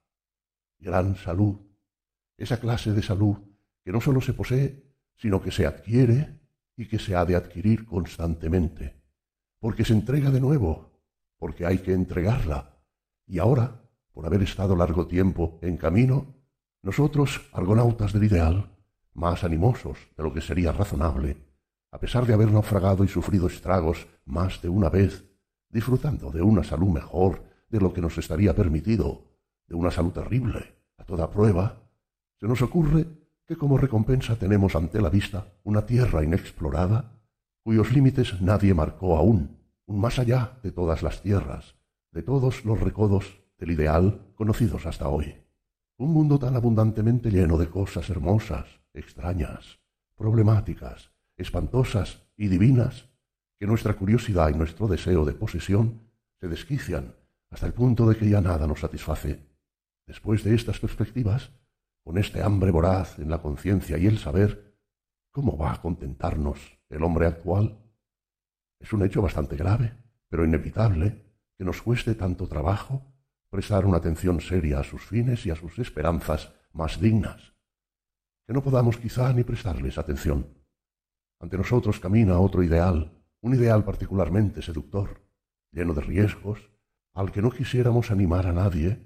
gran 0.79 1.15
salud, 1.15 1.55
esa 2.37 2.59
clase 2.59 2.93
de 2.93 3.01
salud 3.01 3.37
que 3.83 3.91
no 3.91 4.01
sólo 4.01 4.21
se 4.21 4.33
posee, 4.33 4.83
sino 5.15 5.41
que 5.41 5.51
se 5.51 5.65
adquiere 5.65 6.39
y 6.75 6.87
que 6.87 6.99
se 6.99 7.15
ha 7.15 7.25
de 7.25 7.35
adquirir 7.35 7.85
constantemente, 7.85 9.01
porque 9.59 9.83
se 9.85 9.93
entrega 9.93 10.29
de 10.29 10.41
nuevo 10.41 10.97
porque 11.37 11.65
hay 11.65 11.79
que 11.79 11.93
entregarla. 11.93 12.77
Y 13.25 13.39
ahora, 13.39 13.81
por 14.11 14.25
haber 14.25 14.41
estado 14.41 14.75
largo 14.75 15.07
tiempo 15.07 15.59
en 15.61 15.77
camino, 15.77 16.35
nosotros, 16.81 17.41
argonautas 17.53 18.13
del 18.13 18.23
ideal, 18.23 18.71
más 19.13 19.43
animosos 19.43 19.97
de 20.15 20.23
lo 20.23 20.33
que 20.33 20.41
sería 20.41 20.71
razonable, 20.71 21.46
a 21.97 21.99
pesar 21.99 22.27
de 22.27 22.33
haber 22.35 22.51
naufragado 22.51 23.03
y 23.03 23.07
sufrido 23.07 23.47
estragos 23.47 24.05
más 24.23 24.61
de 24.61 24.69
una 24.69 24.87
vez, 24.87 25.25
disfrutando 25.67 26.29
de 26.29 26.43
una 26.43 26.63
salud 26.63 26.89
mejor 26.89 27.41
de 27.69 27.79
lo 27.79 27.91
que 27.91 28.01
nos 28.01 28.19
estaría 28.19 28.55
permitido, 28.55 29.23
de 29.67 29.73
una 29.73 29.89
salud 29.89 30.11
terrible, 30.11 30.75
a 30.99 31.05
toda 31.05 31.31
prueba, 31.31 31.89
se 32.39 32.47
nos 32.47 32.61
ocurre 32.61 33.07
que 33.47 33.55
como 33.55 33.79
recompensa 33.79 34.35
tenemos 34.35 34.75
ante 34.75 35.01
la 35.01 35.09
vista 35.09 35.55
una 35.63 35.87
tierra 35.87 36.23
inexplorada, 36.23 37.19
cuyos 37.63 37.91
límites 37.91 38.43
nadie 38.43 38.75
marcó 38.75 39.17
aún, 39.17 39.57
un 39.87 39.99
más 39.99 40.19
allá 40.19 40.59
de 40.61 40.71
todas 40.71 41.01
las 41.01 41.23
tierras, 41.23 41.77
de 42.11 42.21
todos 42.21 42.63
los 42.63 42.79
recodos 42.79 43.41
del 43.57 43.71
ideal 43.71 44.21
conocidos 44.35 44.85
hasta 44.85 45.09
hoy. 45.09 45.33
Un 45.97 46.13
mundo 46.13 46.37
tan 46.37 46.55
abundantemente 46.55 47.31
lleno 47.31 47.57
de 47.57 47.71
cosas 47.71 48.07
hermosas, 48.11 48.67
extrañas, 48.93 49.79
problemáticas, 50.15 51.16
espantosas 51.37 52.27
y 52.35 52.47
divinas, 52.47 53.09
que 53.59 53.67
nuestra 53.67 53.93
curiosidad 53.95 54.49
y 54.49 54.53
nuestro 54.53 54.87
deseo 54.87 55.25
de 55.25 55.33
posesión 55.33 56.01
se 56.39 56.47
desquician 56.47 57.15
hasta 57.49 57.65
el 57.65 57.73
punto 57.73 58.07
de 58.07 58.15
que 58.17 58.29
ya 58.29 58.41
nada 58.41 58.67
nos 58.67 58.81
satisface. 58.81 59.39
Después 60.05 60.43
de 60.43 60.55
estas 60.55 60.79
perspectivas, 60.79 61.51
con 62.03 62.17
este 62.17 62.41
hambre 62.41 62.71
voraz 62.71 63.19
en 63.19 63.29
la 63.29 63.41
conciencia 63.41 63.97
y 63.97 64.07
el 64.07 64.17
saber, 64.17 64.75
¿cómo 65.31 65.57
va 65.57 65.73
a 65.73 65.81
contentarnos 65.81 66.59
el 66.89 67.03
hombre 67.03 67.25
actual? 67.25 67.77
Es 68.79 68.93
un 68.93 69.03
hecho 69.03 69.21
bastante 69.21 69.55
grave, 69.55 69.93
pero 70.29 70.45
inevitable, 70.45 71.25
que 71.57 71.65
nos 71.65 71.81
cueste 71.81 72.15
tanto 72.15 72.47
trabajo 72.47 73.03
prestar 73.49 73.85
una 73.85 73.97
atención 73.97 74.39
seria 74.41 74.79
a 74.79 74.83
sus 74.83 75.03
fines 75.03 75.45
y 75.45 75.51
a 75.51 75.55
sus 75.55 75.79
esperanzas 75.79 76.53
más 76.73 76.99
dignas, 76.99 77.53
que 78.45 78.53
no 78.53 78.61
podamos 78.61 78.97
quizá 78.97 79.33
ni 79.33 79.43
prestarles 79.43 79.97
atención. 79.97 80.56
Ante 81.39 81.57
nosotros 81.57 81.99
camina 81.99 82.39
otro 82.39 82.63
ideal, 82.63 83.11
un 83.41 83.53
ideal 83.53 83.83
particularmente 83.83 84.61
seductor, 84.61 85.21
lleno 85.71 85.93
de 85.93 86.01
riesgos, 86.01 86.71
al 87.13 87.31
que 87.31 87.41
no 87.41 87.51
quisiéramos 87.51 88.11
animar 88.11 88.47
a 88.47 88.53
nadie, 88.53 89.05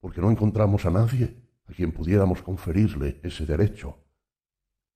porque 0.00 0.20
no 0.20 0.30
encontramos 0.30 0.84
a 0.86 0.90
nadie 0.90 1.36
a 1.66 1.72
quien 1.72 1.92
pudiéramos 1.92 2.42
conferirle 2.42 3.20
ese 3.22 3.46
derecho. 3.46 3.98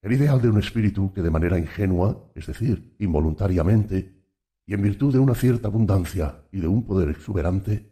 el 0.03 0.13
ideal 0.13 0.41
de 0.41 0.49
un 0.49 0.59
espíritu 0.59 1.13
que 1.13 1.23
de 1.23 1.31
manera 1.31 1.59
ingenua, 1.59 2.31
es 2.35 2.47
decir, 2.47 2.95
involuntariamente, 3.01 4.23
y 4.65 4.75
en 4.75 4.83
virtud 4.83 5.13
de 5.13 5.19
una 5.19 5.35
cierta 5.35 5.67
abundancia 5.67 6.45
y 6.53 6.61
de 6.61 6.69
un 6.69 6.85
poder 6.85 7.09
exuberante, 7.09 7.91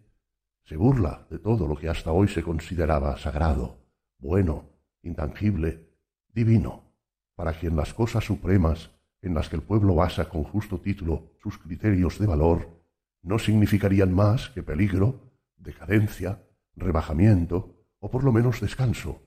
se 0.64 0.76
burla 0.76 1.26
de 1.30 1.38
todo 1.40 1.66
lo 1.66 1.76
que 1.76 1.88
hasta 1.88 2.12
hoy 2.12 2.28
se 2.28 2.42
consideraba 2.42 3.16
sagrado, 3.18 3.84
bueno, 4.18 4.70
intangible, 5.02 5.88
divino, 6.32 6.83
para 7.34 7.52
quien 7.58 7.76
las 7.76 7.94
cosas 7.94 8.24
supremas 8.24 8.90
en 9.22 9.34
las 9.34 9.48
que 9.48 9.56
el 9.56 9.62
pueblo 9.62 9.94
basa 9.94 10.28
con 10.28 10.44
justo 10.44 10.80
título 10.80 11.32
sus 11.42 11.58
criterios 11.58 12.18
de 12.18 12.26
valor 12.26 12.84
no 13.22 13.38
significarían 13.38 14.12
más 14.12 14.50
que 14.50 14.62
peligro, 14.62 15.32
decadencia, 15.56 16.42
rebajamiento 16.76 17.74
o 17.98 18.10
por 18.10 18.22
lo 18.22 18.32
menos 18.32 18.60
descanso, 18.60 19.22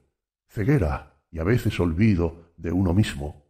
ceguera 0.48 1.20
y 1.32 1.40
a 1.40 1.44
veces 1.44 1.80
olvido 1.80 2.54
de 2.58 2.72
uno 2.72 2.94
mismo, 2.94 3.48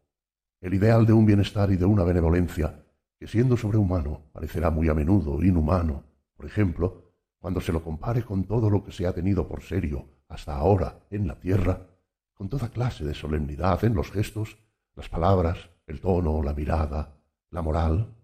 el 0.61 0.73
ideal 0.73 1.06
de 1.06 1.13
un 1.13 1.25
bienestar 1.25 1.72
y 1.72 1.75
de 1.75 1.85
una 1.85 2.03
benevolencia 2.03 2.83
que 3.19 3.27
siendo 3.27 3.57
sobrehumano 3.57 4.29
parecerá 4.31 4.69
muy 4.69 4.90
a 4.90 4.93
menudo 4.93 5.43
inhumano, 5.43 6.03
por 6.35 6.45
ejemplo, 6.45 7.13
cuando 7.40 7.61
se 7.61 7.73
lo 7.73 7.83
compare 7.83 8.23
con 8.23 8.45
todo 8.45 8.69
lo 8.69 8.83
que 8.83 8.91
se 8.91 9.06
ha 9.06 9.13
tenido 9.13 9.47
por 9.47 9.61
serio 9.61 10.07
hasta 10.27 10.56
ahora 10.56 10.99
en 11.09 11.27
la 11.27 11.40
tierra, 11.40 11.88
con 12.37 12.49
toda 12.49 12.69
clase 12.69 13.03
de 13.03 13.15
solemnidad 13.15 13.83
en 13.83 13.95
los 13.95 14.11
gestos, 14.11 14.57
las 14.95 15.09
palabras, 15.09 15.69
el 15.87 15.99
tono, 15.99 16.43
la 16.43 16.53
mirada, 16.53 17.17
la 17.49 17.61
moral, 17.61 18.15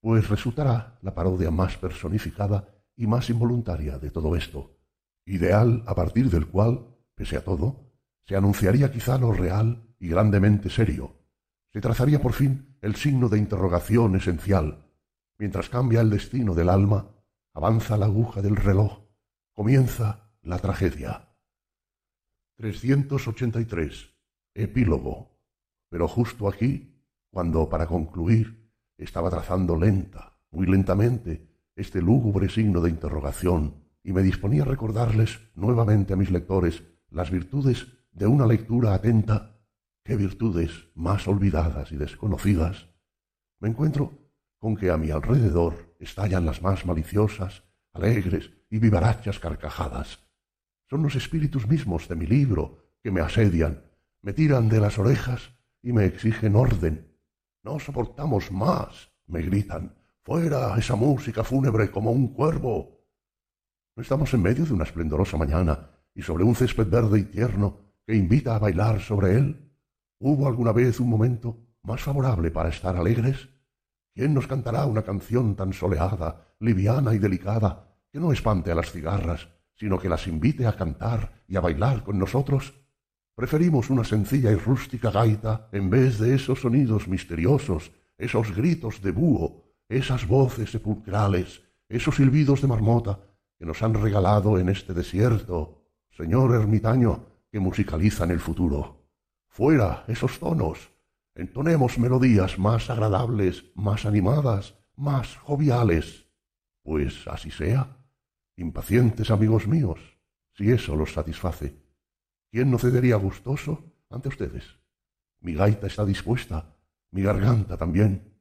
pues 0.00 0.28
resultará 0.28 0.98
la 1.02 1.14
parodia 1.14 1.50
más 1.50 1.76
personificada 1.76 2.68
y 2.96 3.06
más 3.06 3.28
involuntaria 3.30 3.98
de 3.98 4.10
todo 4.10 4.36
esto, 4.36 4.78
ideal 5.26 5.82
a 5.86 5.94
partir 5.94 6.30
del 6.30 6.46
cual, 6.46 6.86
pese 7.14 7.36
a 7.36 7.44
todo, 7.44 7.92
se 8.24 8.36
anunciaría 8.36 8.92
quizá 8.92 9.18
lo 9.18 9.32
real 9.32 9.94
y 9.98 10.08
grandemente 10.08 10.70
serio, 10.70 11.16
se 11.72 11.80
trazaría 11.80 12.20
por 12.22 12.32
fin 12.32 12.76
el 12.80 12.94
signo 12.94 13.28
de 13.28 13.38
interrogación 13.38 14.14
esencial, 14.14 14.86
mientras 15.36 15.68
cambia 15.68 16.00
el 16.00 16.10
destino 16.10 16.54
del 16.54 16.68
alma, 16.68 17.10
avanza 17.54 17.96
la 17.96 18.06
aguja 18.06 18.40
del 18.40 18.56
reloj, 18.56 19.00
comienza 19.52 20.30
la 20.42 20.58
tragedia. 20.58 21.27
383. 22.58 24.14
Epílogo. 24.54 25.38
Pero 25.88 26.08
justo 26.08 26.48
aquí, 26.48 27.04
cuando 27.30 27.68
para 27.68 27.86
concluir 27.86 28.72
estaba 28.98 29.30
trazando 29.30 29.76
lenta, 29.76 30.40
muy 30.50 30.66
lentamente, 30.66 31.46
este 31.76 32.02
lúgubre 32.02 32.48
signo 32.48 32.80
de 32.80 32.90
interrogación, 32.90 33.84
y 34.02 34.12
me 34.12 34.22
disponía 34.22 34.62
a 34.62 34.66
recordarles 34.66 35.38
nuevamente 35.54 36.14
a 36.14 36.16
mis 36.16 36.32
lectores 36.32 36.82
las 37.10 37.30
virtudes 37.30 37.86
de 38.10 38.26
una 38.26 38.44
lectura 38.44 38.92
atenta, 38.92 39.60
qué 40.02 40.16
virtudes 40.16 40.88
más 40.94 41.28
olvidadas 41.28 41.92
y 41.92 41.96
desconocidas, 41.96 42.88
me 43.60 43.68
encuentro 43.68 44.18
con 44.58 44.76
que 44.76 44.90
a 44.90 44.96
mi 44.96 45.10
alrededor 45.10 45.94
estallan 46.00 46.44
las 46.44 46.60
más 46.60 46.84
maliciosas, 46.86 47.62
alegres 47.92 48.50
y 48.68 48.80
vivarachas 48.80 49.38
carcajadas. 49.38 50.27
Son 50.88 51.02
los 51.02 51.14
espíritus 51.16 51.68
mismos 51.68 52.08
de 52.08 52.16
mi 52.16 52.26
libro 52.26 52.96
que 53.02 53.10
me 53.10 53.20
asedian, 53.20 53.84
me 54.22 54.32
tiran 54.32 54.68
de 54.68 54.80
las 54.80 54.98
orejas 54.98 55.52
y 55.82 55.92
me 55.92 56.06
exigen 56.06 56.56
orden. 56.56 57.14
No 57.62 57.78
soportamos 57.78 58.50
más, 58.50 59.10
me 59.26 59.42
gritan. 59.42 59.94
Fuera 60.22 60.76
esa 60.78 60.96
música 60.96 61.44
fúnebre 61.44 61.90
como 61.90 62.10
un 62.10 62.28
cuervo. 62.28 63.06
No 63.96 64.02
estamos 64.02 64.32
en 64.32 64.42
medio 64.42 64.64
de 64.64 64.72
una 64.72 64.84
esplendorosa 64.84 65.36
mañana 65.36 65.90
y 66.14 66.22
sobre 66.22 66.44
un 66.44 66.54
césped 66.54 66.88
verde 66.88 67.20
y 67.20 67.24
tierno 67.24 67.80
que 68.06 68.14
invita 68.14 68.56
a 68.56 68.58
bailar 68.58 69.00
sobre 69.00 69.34
él. 69.34 69.70
¿Hubo 70.18 70.48
alguna 70.48 70.72
vez 70.72 71.00
un 71.00 71.10
momento 71.10 71.58
más 71.82 72.00
favorable 72.00 72.50
para 72.50 72.70
estar 72.70 72.96
alegres? 72.96 73.48
¿Quién 74.14 74.32
nos 74.32 74.46
cantará 74.46 74.86
una 74.86 75.02
canción 75.02 75.54
tan 75.54 75.72
soleada, 75.72 76.54
liviana 76.60 77.14
y 77.14 77.18
delicada, 77.18 77.94
que 78.10 78.18
no 78.18 78.32
espante 78.32 78.72
a 78.72 78.74
las 78.74 78.90
cigarras, 78.90 79.48
sino 79.78 79.98
que 79.98 80.08
las 80.08 80.26
invite 80.26 80.66
a 80.66 80.76
cantar 80.76 81.42
y 81.46 81.56
a 81.56 81.60
bailar 81.60 82.02
con 82.02 82.18
nosotros? 82.18 82.74
Preferimos 83.34 83.88
una 83.90 84.04
sencilla 84.04 84.50
y 84.50 84.56
rústica 84.56 85.10
gaita 85.10 85.68
en 85.72 85.88
vez 85.88 86.18
de 86.18 86.34
esos 86.34 86.60
sonidos 86.60 87.06
misteriosos, 87.06 87.92
esos 88.16 88.54
gritos 88.54 89.00
de 89.00 89.12
búho, 89.12 89.62
esas 89.88 90.26
voces 90.26 90.70
sepulcrales, 90.70 91.62
esos 91.88 92.16
silbidos 92.16 92.60
de 92.60 92.68
marmota 92.68 93.20
que 93.56 93.64
nos 93.64 93.82
han 93.82 93.94
regalado 93.94 94.58
en 94.58 94.68
este 94.68 94.92
desierto, 94.92 95.84
señor 96.10 96.54
ermitaño, 96.54 97.26
que 97.50 97.60
musicalizan 97.60 98.30
el 98.30 98.40
futuro. 98.40 99.06
Fuera 99.48 100.04
esos 100.08 100.38
tonos, 100.38 100.90
entonemos 101.34 101.98
melodías 101.98 102.58
más 102.58 102.90
agradables, 102.90 103.64
más 103.74 104.04
animadas, 104.04 104.74
más 104.96 105.36
joviales. 105.36 106.26
Pues 106.82 107.26
así 107.28 107.50
sea. 107.50 107.97
Impacientes 108.58 109.30
amigos 109.30 109.68
míos, 109.68 110.00
si 110.52 110.72
eso 110.72 110.96
los 110.96 111.12
satisface. 111.12 111.80
¿Quién 112.50 112.72
no 112.72 112.78
cedería 112.80 113.14
gustoso 113.14 113.94
ante 114.10 114.30
ustedes? 114.30 114.80
Mi 115.38 115.54
gaita 115.54 115.86
está 115.86 116.04
dispuesta, 116.04 116.74
mi 117.12 117.22
garganta 117.22 117.76
también. 117.76 118.34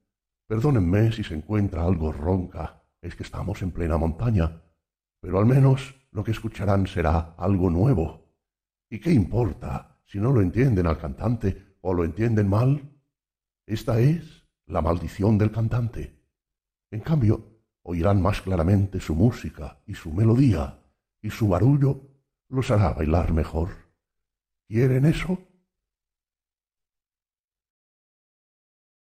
Perdónenme 0.47 1.11
si 1.11 1.23
se 1.23 1.35
encuentra 1.35 1.83
algo 1.83 2.11
ronca, 2.11 2.81
es 2.99 3.15
que 3.15 3.21
estamos 3.21 3.61
en 3.61 3.69
plena 3.69 3.97
montaña, 3.97 4.63
pero 5.21 5.37
al 5.37 5.45
menos 5.45 5.93
lo 6.09 6.23
que 6.23 6.31
escucharán 6.31 6.87
será 6.87 7.35
algo 7.37 7.69
nuevo. 7.69 8.33
¿Y 8.89 8.99
qué 8.99 9.11
importa 9.11 9.99
si 10.07 10.17
no 10.17 10.31
lo 10.31 10.41
entienden 10.41 10.87
al 10.87 10.97
cantante 10.97 11.75
o 11.81 11.93
lo 11.93 12.03
entienden 12.03 12.49
mal? 12.49 12.81
Esta 13.67 13.99
es 13.99 14.47
la 14.65 14.81
maldición 14.81 15.37
del 15.37 15.51
cantante. 15.51 16.19
En 16.89 17.01
cambio, 17.01 17.56
oirán 17.89 18.21
más 18.21 18.41
claramente 18.41 18.99
su 18.99 19.15
música 19.15 19.79
y 19.87 19.95
su 19.95 20.11
melodía, 20.11 20.81
y 21.21 21.29
su 21.29 21.47
barullo 21.47 22.01
los 22.49 22.69
hará 22.69 22.91
bailar 22.91 23.31
mejor. 23.31 23.69
¿Quieren 24.67 25.05
eso? 25.05 25.46